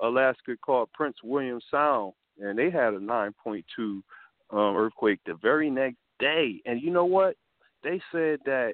Alaska 0.03 0.55
called 0.63 0.89
Prince 0.93 1.17
William 1.23 1.59
Sound, 1.71 2.13
and 2.39 2.57
they 2.57 2.69
had 2.69 2.93
a 2.93 2.99
9.2 2.99 3.63
um, 3.79 4.03
earthquake 4.51 5.19
the 5.25 5.33
very 5.41 5.69
next 5.69 5.97
day. 6.19 6.61
And 6.65 6.81
you 6.81 6.91
know 6.91 7.05
what? 7.05 7.35
They 7.83 8.01
said 8.11 8.39
that 8.45 8.73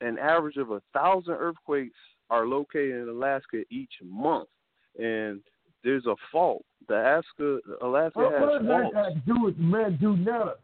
an 0.00 0.18
average 0.18 0.56
of 0.56 0.70
a 0.70 0.82
thousand 0.92 1.34
earthquakes 1.34 1.96
are 2.30 2.46
located 2.46 3.02
in 3.02 3.08
Alaska 3.08 3.62
each 3.70 3.92
month, 4.02 4.48
and 4.98 5.40
there's 5.82 6.06
a 6.06 6.16
fault. 6.32 6.64
The 6.88 6.94
Alaska 6.94 7.58
Alaska 7.82 8.18
What, 8.18 8.32
has 8.32 8.42
what 8.42 8.58
does 8.58 8.68
that 8.68 8.92
got 8.92 9.08
to 9.08 9.22
do 9.26 9.44
with 9.44 9.58
man 9.58 9.98
do 10.00 10.16
Netta? 10.16 10.54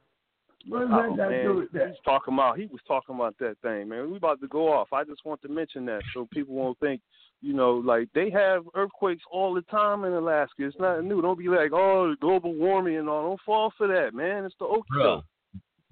What 0.69 0.81
does 0.81 0.89
Oh, 0.93 0.97
that 1.03 1.17
got 1.17 1.25
to 1.25 1.31
man, 1.31 1.45
do 1.45 1.55
with 1.57 1.73
He 1.73 1.79
that? 1.79 1.89
was 1.89 1.97
talking 2.05 2.35
about 2.35 2.59
he 2.59 2.67
was 2.67 2.81
talking 2.87 3.15
about 3.15 3.37
that 3.39 3.57
thing, 3.63 3.89
man. 3.89 4.11
We 4.11 4.17
about 4.17 4.41
to 4.41 4.49
go 4.49 4.73
off. 4.73 4.93
I 4.93 5.05
just 5.05 5.25
want 5.25 5.41
to 5.43 5.49
mention 5.49 5.87
that 5.87 6.03
so 6.13 6.29
people 6.33 6.55
won't 6.55 6.79
think, 6.81 7.01
you 7.41 7.55
know, 7.55 7.75
like 7.75 8.09
they 8.15 8.31
have 8.31 8.65
earthquakes 8.75 9.23
all 9.31 9.55
the 9.55 9.63
time 9.63 10.05
in 10.05 10.13
Alaska. 10.13 10.67
It's 10.67 10.77
not 10.79 11.03
new. 11.05 11.23
Don't 11.23 11.39
be 11.39 11.49
like, 11.49 11.73
oh, 11.73 12.15
global 12.21 12.55
warming 12.55 12.97
and 12.99 13.09
all. 13.09 13.29
Don't 13.29 13.41
fall 13.47 13.73
for 13.79 13.87
that, 13.89 14.13
man. 14.15 14.45
It's 14.45 14.55
the 14.59 14.67
Okie 14.67 14.83
Bro, 14.91 15.23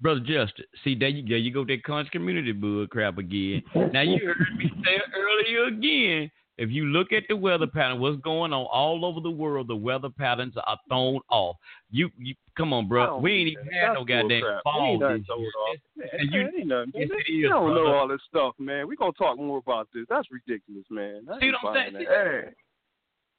Brother 0.01 0.21
Justin, 0.21 0.65
see 0.83 0.95
there 0.95 1.09
you 1.09 1.27
go. 1.27 1.35
You 1.35 1.51
go 1.51 1.65
that 1.65 1.83
country 1.83 2.09
community 2.11 2.51
bull 2.51 2.87
crap 2.87 3.17
again. 3.17 3.63
Now 3.91 4.01
you 4.01 4.19
heard 4.25 4.57
me 4.57 4.71
say 4.85 4.95
it 4.95 5.01
earlier 5.13 5.65
again. 5.65 6.31
If 6.59 6.71
you 6.71 6.87
look 6.87 7.13
at 7.13 7.23
the 7.29 7.37
weather 7.37 7.67
pattern, 7.67 8.01
what's 8.01 8.19
going 8.21 8.51
on 8.51 8.65
all 8.65 9.05
over 9.05 9.21
the 9.21 9.31
world, 9.31 9.69
the 9.69 9.75
weather 9.77 10.09
patterns 10.09 10.55
are 10.67 10.77
thrown 10.89 11.21
off. 11.29 11.55
You, 11.89 12.09
you 12.17 12.35
come 12.57 12.73
on, 12.73 12.89
bro. 12.89 13.15
Oh, 13.15 13.17
we 13.19 13.31
ain't 13.31 13.49
even 13.51 13.65
had 13.71 13.93
no 13.93 14.03
goddamn 14.03 14.41
fall 14.65 14.81
Ain't 14.91 14.99
nothing 14.99 15.25
this 15.25 15.37
year. 15.37 16.09
And 16.19 16.33
you- 16.33 16.41
ain't 16.41 16.67
nothing. 16.67 16.91
yes. 16.95 17.09
You 17.29 17.47
don't 17.47 17.73
know 17.73 17.85
all 17.93 18.09
this 18.09 18.19
stuff, 18.27 18.55
man. 18.59 18.89
We're 18.89 18.97
gonna 18.97 19.13
talk 19.13 19.37
more 19.37 19.59
about 19.59 19.87
this. 19.93 20.05
That's 20.09 20.27
ridiculous, 20.29 20.83
man. 20.89 21.25
I 21.31 21.39
See 21.39 21.49
what 21.63 21.69
I'm 21.69 21.75
saying? 21.75 21.93
that. 21.93 22.01
Hey, 22.01 22.49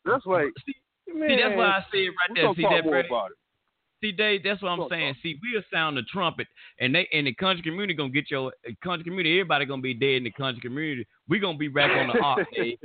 that's 0.07 0.25
like, 0.25 0.55
man, 1.15 1.29
See, 1.29 1.37
that's 1.43 1.57
why 1.57 1.65
I 1.67 1.85
said 1.93 1.99
right 1.99 2.31
there. 2.35 2.55
See 2.55 2.63
talk 2.63 2.73
that, 2.73 2.85
Brady? 2.89 3.09
See, 4.01 4.13
Dave, 4.13 4.43
that's 4.43 4.63
what 4.63 4.71
I'm 4.71 4.89
saying. 4.89 5.15
See, 5.23 5.39
we'll 5.43 5.63
sound 5.71 5.99
the 5.99 6.03
trumpet, 6.03 6.47
and 6.79 6.95
they 6.95 7.07
and 7.13 7.27
the 7.27 7.35
country 7.35 7.63
community 7.63 7.93
gonna 7.95 8.09
get 8.09 8.31
your 8.31 8.49
uh, 8.49 8.71
country 8.83 9.05
community. 9.05 9.39
Everybody 9.39 9.67
gonna 9.67 9.83
be 9.83 9.93
dead 9.93 10.17
in 10.17 10.25
the 10.25 10.31
country 10.31 10.61
community. 10.63 11.07
We 11.29 11.39
gonna 11.39 11.59
be 11.59 11.69
back 11.69 11.91
on 11.91 12.09
the 12.09 12.19
ark, 12.25 12.47
Dave, 12.55 12.79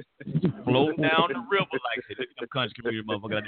floating 0.66 1.04
down 1.04 1.30
the 1.30 1.40
river 1.50 1.68
like 1.72 2.04
that. 2.10 2.20
Look 2.20 2.28
at 2.30 2.40
them 2.40 2.48
country 2.48 2.76
community 2.76 3.08
there 3.30 3.42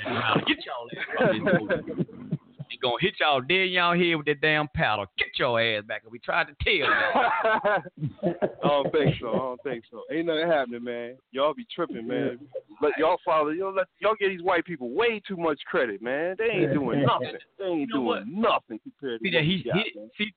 get 0.46 0.66
y'all 0.66 0.88
ass 1.20 2.28
from 2.82 2.92
this 2.92 3.00
boat. 3.00 3.00
They 3.02 3.08
gonna 3.08 3.12
hit 3.12 3.14
y'all 3.20 3.42
dead 3.42 3.68
in 3.68 3.72
y'all 3.74 3.94
head 3.98 4.16
with 4.16 4.26
that 4.28 4.42
damn 4.42 4.68
paddle. 4.76 5.06
Get 5.18 5.28
your 5.38 5.60
ass 5.62 5.84
back. 5.88 6.04
We 6.10 6.20
tried 6.20 6.48
to 6.48 6.56
tell 6.64 6.74
you. 6.74 6.86
I 8.24 8.68
don't 8.68 8.92
think 8.92 9.16
so. 9.20 9.30
I 9.30 9.38
don't 9.38 9.64
think 9.64 9.84
so. 9.92 10.04
Ain't 10.12 10.28
nothing 10.28 10.48
happening, 10.48 10.84
man. 10.84 11.16
Y'all 11.32 11.54
be 11.54 11.66
tripping, 11.74 12.08
man. 12.08 12.40
Let 12.82 12.94
y'all 12.98 13.18
follow. 13.26 13.50
Y'all 13.50 13.74
let 13.74 13.88
y'all 14.00 14.16
give 14.20 14.30
these 14.30 14.42
white 14.44 14.66
people 14.66 14.92
way 14.92 15.22
too 15.28 15.38
much 15.38 15.60
credit, 15.70 16.02
man. 16.02 16.36
They 16.38 16.46
ain't 16.46 16.74
doing 16.74 17.04
nothing. 17.06 17.34
They 17.60 17.66
ain't 17.66 17.80
You 17.82 17.88
know 17.88 17.96
doing 17.96 18.06
what? 18.06 18.28
nothing 18.28 18.80
compared 18.84 19.20
to 19.22 19.30
See 19.30 19.36
what 19.36 19.40
that 19.40 19.46
he, 19.46 19.64
got, 19.64 19.76
he 20.18 20.26
see 20.26 20.34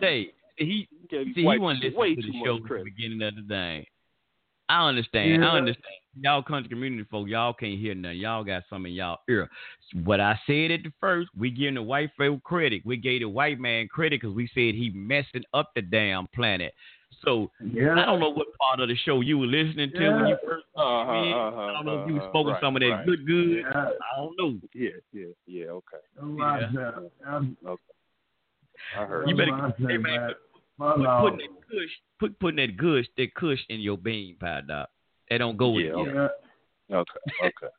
Dave, 0.00 0.28
he 0.56 0.88
You 0.90 1.08
gave 1.10 1.26
these 1.26 1.34
see 1.34 1.40
he 1.40 1.46
white 1.46 1.60
wasn't 1.60 1.84
listening 1.84 2.00
way 2.00 2.14
to 2.14 2.22
too 2.22 2.32
the 2.32 2.38
much 2.38 2.46
show 2.46 2.56
at 2.56 2.62
the 2.62 2.68
credit. 2.68 2.84
beginning 2.84 3.22
of 3.22 3.34
the 3.36 3.42
thing. 3.48 3.86
I 4.68 4.88
understand. 4.88 5.42
Yeah. 5.42 5.48
I 5.48 5.56
understand. 5.56 5.94
Y'all 6.20 6.42
country 6.42 6.68
community 6.68 7.06
folk, 7.10 7.28
y'all 7.28 7.52
can't 7.52 7.78
hear 7.78 7.94
nothing. 7.94 8.18
Y'all 8.18 8.44
got 8.44 8.62
some 8.70 8.86
in 8.86 8.92
y'all 8.92 9.18
ear. 9.28 9.48
What 10.04 10.20
I 10.20 10.38
said 10.46 10.70
at 10.70 10.82
the 10.82 10.92
first, 11.00 11.28
we 11.36 11.50
giving 11.50 11.74
the 11.74 11.82
white 11.82 12.10
folk 12.16 12.42
credit. 12.42 12.82
We 12.84 12.96
gave 12.96 13.20
the 13.20 13.28
white 13.28 13.58
man 13.58 13.88
credit 13.88 14.20
because 14.20 14.34
we 14.34 14.46
said 14.54 14.74
he 14.74 14.90
messing 14.94 15.44
up 15.52 15.70
the 15.74 15.82
damn 15.82 16.26
planet. 16.34 16.72
So 17.24 17.50
Yeah. 17.60 17.92
I 17.92 18.04
don't 18.06 18.20
know 18.20 18.30
what 18.30 18.46
part 18.60 18.80
of 18.80 18.88
the 18.88 18.96
show 19.04 19.20
you 19.20 19.38
were 19.38 19.46
listening 19.46 19.90
to 19.92 20.10
when 20.10 20.26
you 20.28 20.36
first 20.46 20.66
Uh-huh, 20.76 21.12
came 21.12 21.24
in. 21.24 21.32
uh-huh, 21.32 21.60
I 21.60 21.72
don't 21.72 21.86
know 21.86 22.02
if 22.02 22.08
you 22.10 22.16
uh-huh, 22.18 22.44
right, 22.44 22.60
some 22.60 22.76
of 22.76 22.80
that 22.82 22.88
right. 22.88 23.06
good 23.06 23.26
good. 23.26 23.58
Yeah. 23.62 23.70
I 23.72 24.16
don't 24.16 24.36
know. 24.38 24.58
Yeah, 24.74 24.90
yeah, 25.12 25.26
yeah. 25.46 25.64
Okay, 25.66 25.96
Watch 26.20 26.62
out. 26.76 27.10
I'm- 27.26 27.56
I 28.98 29.04
heard. 29.06 29.28
You 29.28 29.36
better 29.36 29.72
hey, 29.78 29.96
man, 29.96 30.02
man. 30.02 30.30
put, 30.78 30.96
putting 30.96 31.38
that 31.38 31.68
kush, 31.70 31.90
put 32.18 32.38
putting 32.40 32.56
that 32.56 32.76
gush, 32.76 33.06
that 33.16 33.34
kush 33.34 33.60
in 33.68 33.80
your 33.80 33.96
bean 33.96 34.36
pie, 34.36 34.60
doc. 34.66 34.90
They 35.34 35.38
don't 35.38 35.56
go 35.56 35.70
with 35.70 35.86
Yeah, 35.86 35.96
you. 35.96 36.28
Yeah. 36.88 36.96
Okay, 36.96 37.46
okay. 37.46 37.72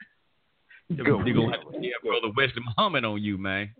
Go. 1.06 1.20
gonna 1.20 1.52
have 1.52 1.72
to 1.72 1.80
hear 1.80 1.94
brother 2.04 2.34
Wesley 2.36 2.62
Muhammad 2.78 3.06
on 3.06 3.24
you, 3.24 3.38
man. 3.38 3.74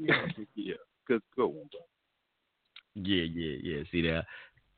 yeah, 0.00 0.26
yeah. 0.56 0.74
Good, 1.06 1.22
good 1.36 1.46
one. 1.46 1.68
Yeah, 2.96 3.22
yeah, 3.22 3.56
yeah. 3.62 3.82
See 3.92 4.02
that? 4.02 4.24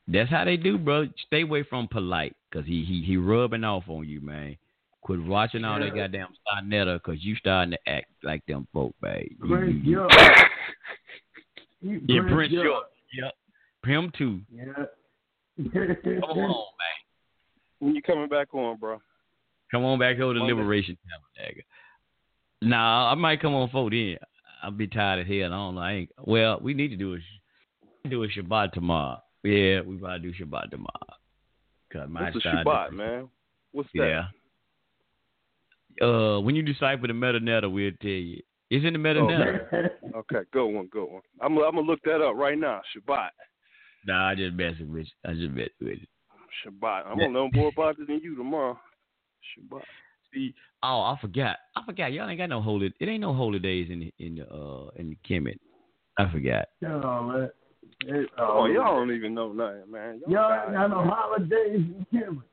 That's 0.06 0.28
how 0.28 0.44
they 0.44 0.58
do, 0.58 0.76
bro. 0.76 1.06
Stay 1.26 1.42
away 1.42 1.62
from 1.62 1.88
Polight, 1.88 2.34
cause 2.52 2.64
he 2.66 2.84
he 2.84 3.02
he 3.06 3.16
rubbing 3.16 3.64
off 3.64 3.84
on 3.88 4.06
you, 4.06 4.20
man. 4.20 4.58
Quit 5.00 5.24
watching 5.24 5.64
all 5.64 5.80
that 5.80 5.94
goddamn 5.94 6.28
Starnetta, 6.46 7.02
cause 7.02 7.16
you 7.20 7.34
starting 7.36 7.72
to 7.72 7.90
act 7.90 8.10
like 8.22 8.44
them 8.44 8.68
folk, 8.74 8.94
man. 9.00 9.24
Prince 9.40 9.82
you-. 9.82 10.06
You 11.80 12.00
Yeah, 12.06 12.20
Prince 12.28 12.52
York. 12.52 12.84
Yep. 13.14 13.32
Him 13.86 14.12
too. 14.18 14.40
Yeah. 14.52 14.64
Come 15.72 16.38
on, 16.38 16.66
man. 16.76 16.99
When 17.80 17.94
you 17.94 18.02
coming 18.02 18.28
back 18.28 18.54
on, 18.54 18.76
bro? 18.76 19.00
Come 19.70 19.84
on 19.84 19.98
back 19.98 20.18
over 20.18 20.34
to 20.34 20.40
Monday. 20.40 20.54
Liberation 20.54 20.96
Tabernacle. 21.36 21.62
Nah, 22.62 23.10
I 23.10 23.14
might 23.14 23.40
come 23.40 23.54
on 23.54 23.70
for 23.70 23.90
then. 23.90 24.16
I'll 24.62 24.70
be 24.70 24.86
tired 24.86 25.20
of 25.20 25.26
hell. 25.26 25.46
I 25.46 25.48
don't 25.48 25.74
know. 25.74 25.80
I 25.80 25.92
ain't. 25.92 26.10
Well, 26.18 26.58
we 26.60 26.74
need 26.74 26.88
to 26.88 26.96
do 26.96 27.14
a 27.14 28.08
do 28.08 28.22
a 28.22 28.28
Shabbat 28.28 28.72
tomorrow. 28.72 29.18
Yeah, 29.42 29.80
we 29.80 29.96
gotta 29.96 30.18
do 30.18 30.32
Shabbat 30.32 30.70
tomorrow. 30.70 30.90
Cause 31.92 32.08
my 32.08 32.30
What's 32.30 32.44
a 32.44 32.48
Shabbat, 32.48 32.92
man? 32.92 33.28
What's 33.72 33.88
that? 33.94 34.24
Yeah. 36.00 36.06
Uh, 36.06 36.40
when 36.40 36.54
you 36.54 36.62
decipher 36.62 37.06
the 37.06 37.12
Medu 37.12 37.42
Neter, 37.42 37.68
we'll 37.68 37.90
tell 38.00 38.10
you. 38.10 38.40
It's 38.70 38.84
in 38.84 38.92
the 38.92 38.98
Medu 38.98 39.26
Neter. 39.26 39.90
Okay, 40.14 40.40
good 40.52 40.66
one, 40.66 40.86
good 40.86 41.06
one. 41.10 41.22
I'm 41.40 41.56
I'm 41.58 41.74
gonna 41.74 41.86
look 41.86 42.00
that 42.04 42.20
up 42.20 42.36
right 42.36 42.58
now. 42.58 42.82
Shabbat, 42.94 43.30
Nah, 44.06 44.28
I 44.28 44.34
just 44.34 44.54
messing 44.54 44.92
with 44.92 45.06
you. 45.06 45.30
I 45.30 45.34
just 45.34 45.50
messing 45.50 45.70
with 45.80 45.98
you. 46.00 46.06
Shabbat. 46.64 47.06
I'm 47.06 47.18
gonna 47.18 47.38
learn 47.38 47.50
more 47.54 47.68
about 47.68 47.98
it 47.98 48.06
than 48.06 48.20
you 48.22 48.36
tomorrow. 48.36 48.78
Shabbat. 49.58 49.82
See, 50.32 50.54
oh, 50.82 51.00
I 51.02 51.18
forgot. 51.20 51.56
I 51.76 51.84
forgot. 51.84 52.12
Y'all 52.12 52.28
ain't 52.28 52.38
got 52.38 52.48
no 52.48 52.60
holy. 52.60 52.92
It 53.00 53.08
ain't 53.08 53.20
no 53.20 53.34
holy 53.34 53.58
days 53.58 53.88
in 53.90 54.00
the 54.00 54.14
in 54.18 54.40
uh 54.40 54.90
in 54.96 55.10
the 55.10 55.16
Kemet. 55.28 55.58
I 56.18 56.30
forgot. 56.30 56.66
Oh, 56.86 57.22
man. 57.24 57.50
It- 58.06 58.30
Oh, 58.38 58.66
y'all 58.66 58.96
don't 58.96 59.12
even 59.14 59.34
know 59.34 59.52
nothing, 59.52 59.90
man. 59.90 60.20
Y'all, 60.26 60.30
Y'all 60.32 60.48
guys, 60.50 60.64
ain't 60.66 60.74
got 60.74 60.90
no 60.90 60.96
man. 61.04 61.08
holidays 61.08 61.74
in 61.74 62.06
Kimberly. 62.10 62.46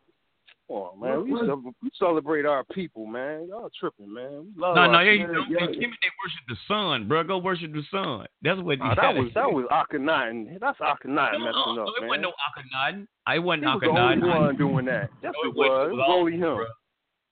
Come 0.67 0.77
on, 0.77 0.99
man. 0.99 1.23
We, 1.23 1.31
What- 1.31 1.47
what- 1.63 1.73
we 1.81 1.89
celebrate 1.97 2.45
our 2.45 2.63
people, 2.65 3.05
man. 3.05 3.47
Y'all 3.47 3.69
tripping, 3.79 4.11
man. 4.13 4.51
We 4.55 4.61
love 4.61 4.75
No, 4.75 4.81
our 4.81 4.87
no, 4.91 4.99
yeah, 4.99 5.25
people. 5.25 5.45
you 5.47 5.59
don't. 5.59 5.69
In 5.73 5.79
Kemet, 5.79 5.95
they 6.01 6.11
worship 6.23 6.43
the 6.49 6.57
sun, 6.67 7.07
bro. 7.07 7.23
Go 7.23 7.37
worship 7.37 7.71
the 7.73 7.83
sun. 7.89 8.25
That's 8.41 8.59
what. 8.59 8.79
Nah, 8.79 8.95
that 8.95 9.15
was 9.15 9.31
that 9.33 9.51
was 9.51 9.65
Akhenaten. 9.71 10.59
That's 10.59 10.77
Akhenaten 10.79 11.39
No, 11.39 11.45
messing 11.45 11.75
no, 11.75 11.83
up, 11.87 11.93
it 11.97 12.01
man. 12.01 12.07
wasn't 12.09 12.21
no 12.23 12.31
Akhenaten. 12.31 13.07
I 13.25 13.39
wasn't 13.39 13.63
he 13.63 13.69
was 13.69 13.79
the 13.81 13.87
Akhenaten. 13.87 14.23
only 14.23 14.29
one 14.29 14.55
doing 14.57 14.85
that. 14.85 15.09
Yes, 15.23 15.33
No, 15.41 15.49
it 15.49 15.55
was. 15.55 15.89
It 15.89 15.93
was 15.95 16.05
all 16.07 16.19
only 16.19 16.33
him. 16.33 16.39
bro. 16.55 16.65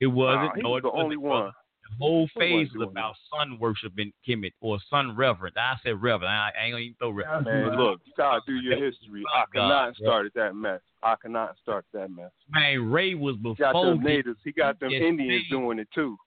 It 0.01 0.07
wasn't. 0.07 0.43
Nah, 0.43 0.51
he 0.55 0.61
no, 0.61 0.69
was 0.69 0.79
it 0.79 0.83
the 0.83 0.91
only 0.91 1.15
bro. 1.17 1.29
one. 1.29 1.51
The 1.89 1.95
whole 1.99 2.27
He 2.33 2.53
wasn't 2.53 2.71
phase 2.71 2.81
about 2.91 3.15
sun 3.31 3.59
worship 3.59 3.93
in 3.99 4.11
Kemet 4.27 4.53
or 4.59 4.79
sun 4.89 5.15
reverence. 5.15 5.55
I 5.57 5.75
said 5.83 6.01
reverence. 6.01 6.29
I, 6.29 6.51
I 6.59 6.63
ain't 6.65 6.73
gonna 6.73 6.83
even 6.83 6.95
throw 6.99 7.11
reverence. 7.11 7.45
Man, 7.45 7.77
look, 7.77 8.01
you 8.05 8.13
gotta 8.17 8.41
do 8.47 8.55
your 8.55 8.75
history. 8.83 9.23
God, 9.53 9.93
Akhenaten 9.95 10.03
bro. 10.03 10.29
that 10.35 10.55
mess. 10.55 10.81
I 11.03 11.15
cannot 11.21 11.55
start 11.61 11.85
that 11.93 12.09
mess. 12.09 12.31
Man, 12.49 12.89
Ray 12.91 13.13
was 13.13 13.35
before. 13.37 13.55
He 13.55 13.63
before. 13.63 13.73
got 13.73 13.89
them 13.89 14.03
natives. 14.03 14.39
He 14.43 14.51
got 14.51 14.79
them 14.79 14.89
Yes, 14.89 15.03
Indians 15.05 15.43
they- 15.49 15.55
doing 15.55 15.79
it 15.79 15.87
too. 15.93 16.17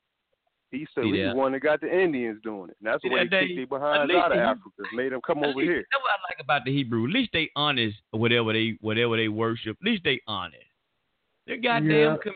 He 0.70 0.86
said 0.94 1.04
See 1.04 1.12
we 1.12 1.22
that? 1.22 1.30
the 1.30 1.34
one 1.34 1.52
that 1.52 1.60
got 1.60 1.80
the 1.80 1.88
Indians 1.90 2.40
doing 2.44 2.68
it. 2.70 2.76
And 2.80 2.92
that's 2.92 3.02
See 3.02 3.08
why 3.08 3.22
he 3.22 3.28
that, 3.30 3.40
kicked 3.40 3.48
they- 3.50 3.54
their 3.56 3.66
behinds 3.66 4.10
at 4.12 4.16
out 4.16 4.32
of 4.32 4.36
they- 4.38 4.42
Africa. 4.44 4.82
Made 4.92 5.12
them 5.12 5.20
come 5.26 5.38
over 5.38 5.48
least- 5.58 5.70
here. 5.70 5.84
That's 5.90 6.02
what 6.02 6.10
I 6.12 6.20
like 6.30 6.40
about 6.44 6.64
the 6.66 6.72
Hebrew. 6.72 7.06
At 7.06 7.10
least 7.14 7.30
they 7.32 7.50
honest. 7.56 7.96
Whatever 8.10 8.52
they 8.52 8.76
whatever 8.80 9.16
they 9.16 9.28
worship. 9.28 9.76
At 9.80 9.86
least 9.86 10.04
they 10.04 10.20
honest. 10.28 10.62
They're 11.46 11.56
goddamn. 11.56 11.90
Yeah. 11.90 12.16
Com- 12.22 12.34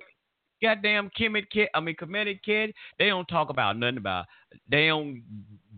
Goddamn 0.63 1.11
kid, 1.17 1.69
I 1.75 1.81
mean 1.81 1.97
kid. 2.45 2.73
They 2.99 3.07
don't 3.07 3.27
talk 3.27 3.51
about 3.51 3.77
nothing 3.77 3.97
about. 3.99 4.27
They 4.71 4.87
don't. 4.87 5.23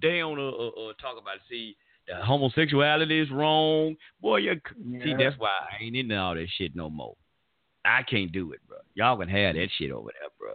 They 0.01 0.19
don't 0.19 0.39
uh, 0.39 0.49
uh, 0.49 0.69
uh, 0.69 0.93
talk 1.01 1.21
about. 1.21 1.39
See, 1.49 1.77
the 2.07 2.17
homosexuality 2.17 3.19
is 3.21 3.31
wrong. 3.31 3.97
Boy, 4.21 4.39
you 4.39 4.61
see. 5.03 5.15
That's 5.19 5.39
why 5.39 5.49
I 5.49 5.83
ain't 5.83 5.97
into 5.97 6.17
all 6.17 6.35
that 6.35 6.49
shit 6.59 6.77
no 6.77 6.91
more. 6.91 7.15
I 7.85 8.03
can't 8.03 8.33
do 8.33 8.53
it, 8.53 8.61
bro. 8.69 8.79
Y'all 8.95 9.19
can 9.19 9.29
have 9.29 9.55
that 9.55 9.69
shit 9.79 9.91
over 9.91 10.11
there, 10.21 10.31
bro. 10.39 10.55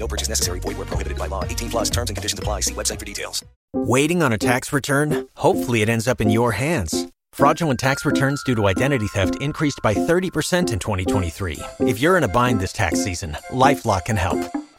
No 0.00 0.08
purchase 0.08 0.28
necessary. 0.28 0.58
Void 0.60 0.78
where 0.78 0.86
prohibited 0.86 1.18
by 1.18 1.26
law. 1.28 1.44
18 1.44 1.70
plus 1.70 1.90
terms 1.90 2.10
and 2.10 2.16
conditions 2.16 2.38
apply. 2.38 2.60
See 2.60 2.74
website 2.74 2.98
for 2.98 3.04
details. 3.04 3.44
Waiting 3.74 4.22
on 4.22 4.32
a 4.32 4.38
tax 4.38 4.72
return? 4.72 5.28
Hopefully, 5.36 5.82
it 5.82 5.88
ends 5.88 6.08
up 6.08 6.20
in 6.20 6.30
your 6.30 6.52
hands. 6.52 7.06
Fraudulent 7.32 7.78
tax 7.78 8.04
returns 8.04 8.42
due 8.42 8.56
to 8.56 8.66
identity 8.66 9.06
theft 9.06 9.40
increased 9.40 9.78
by 9.84 9.94
30% 9.94 10.72
in 10.72 10.78
2023. 10.80 11.60
If 11.80 12.00
you're 12.00 12.16
in 12.16 12.24
a 12.24 12.28
bind 12.28 12.58
this 12.58 12.72
tax 12.72 13.04
season, 13.04 13.36
LifeLock 13.50 14.06
can 14.06 14.16
help. 14.16 14.40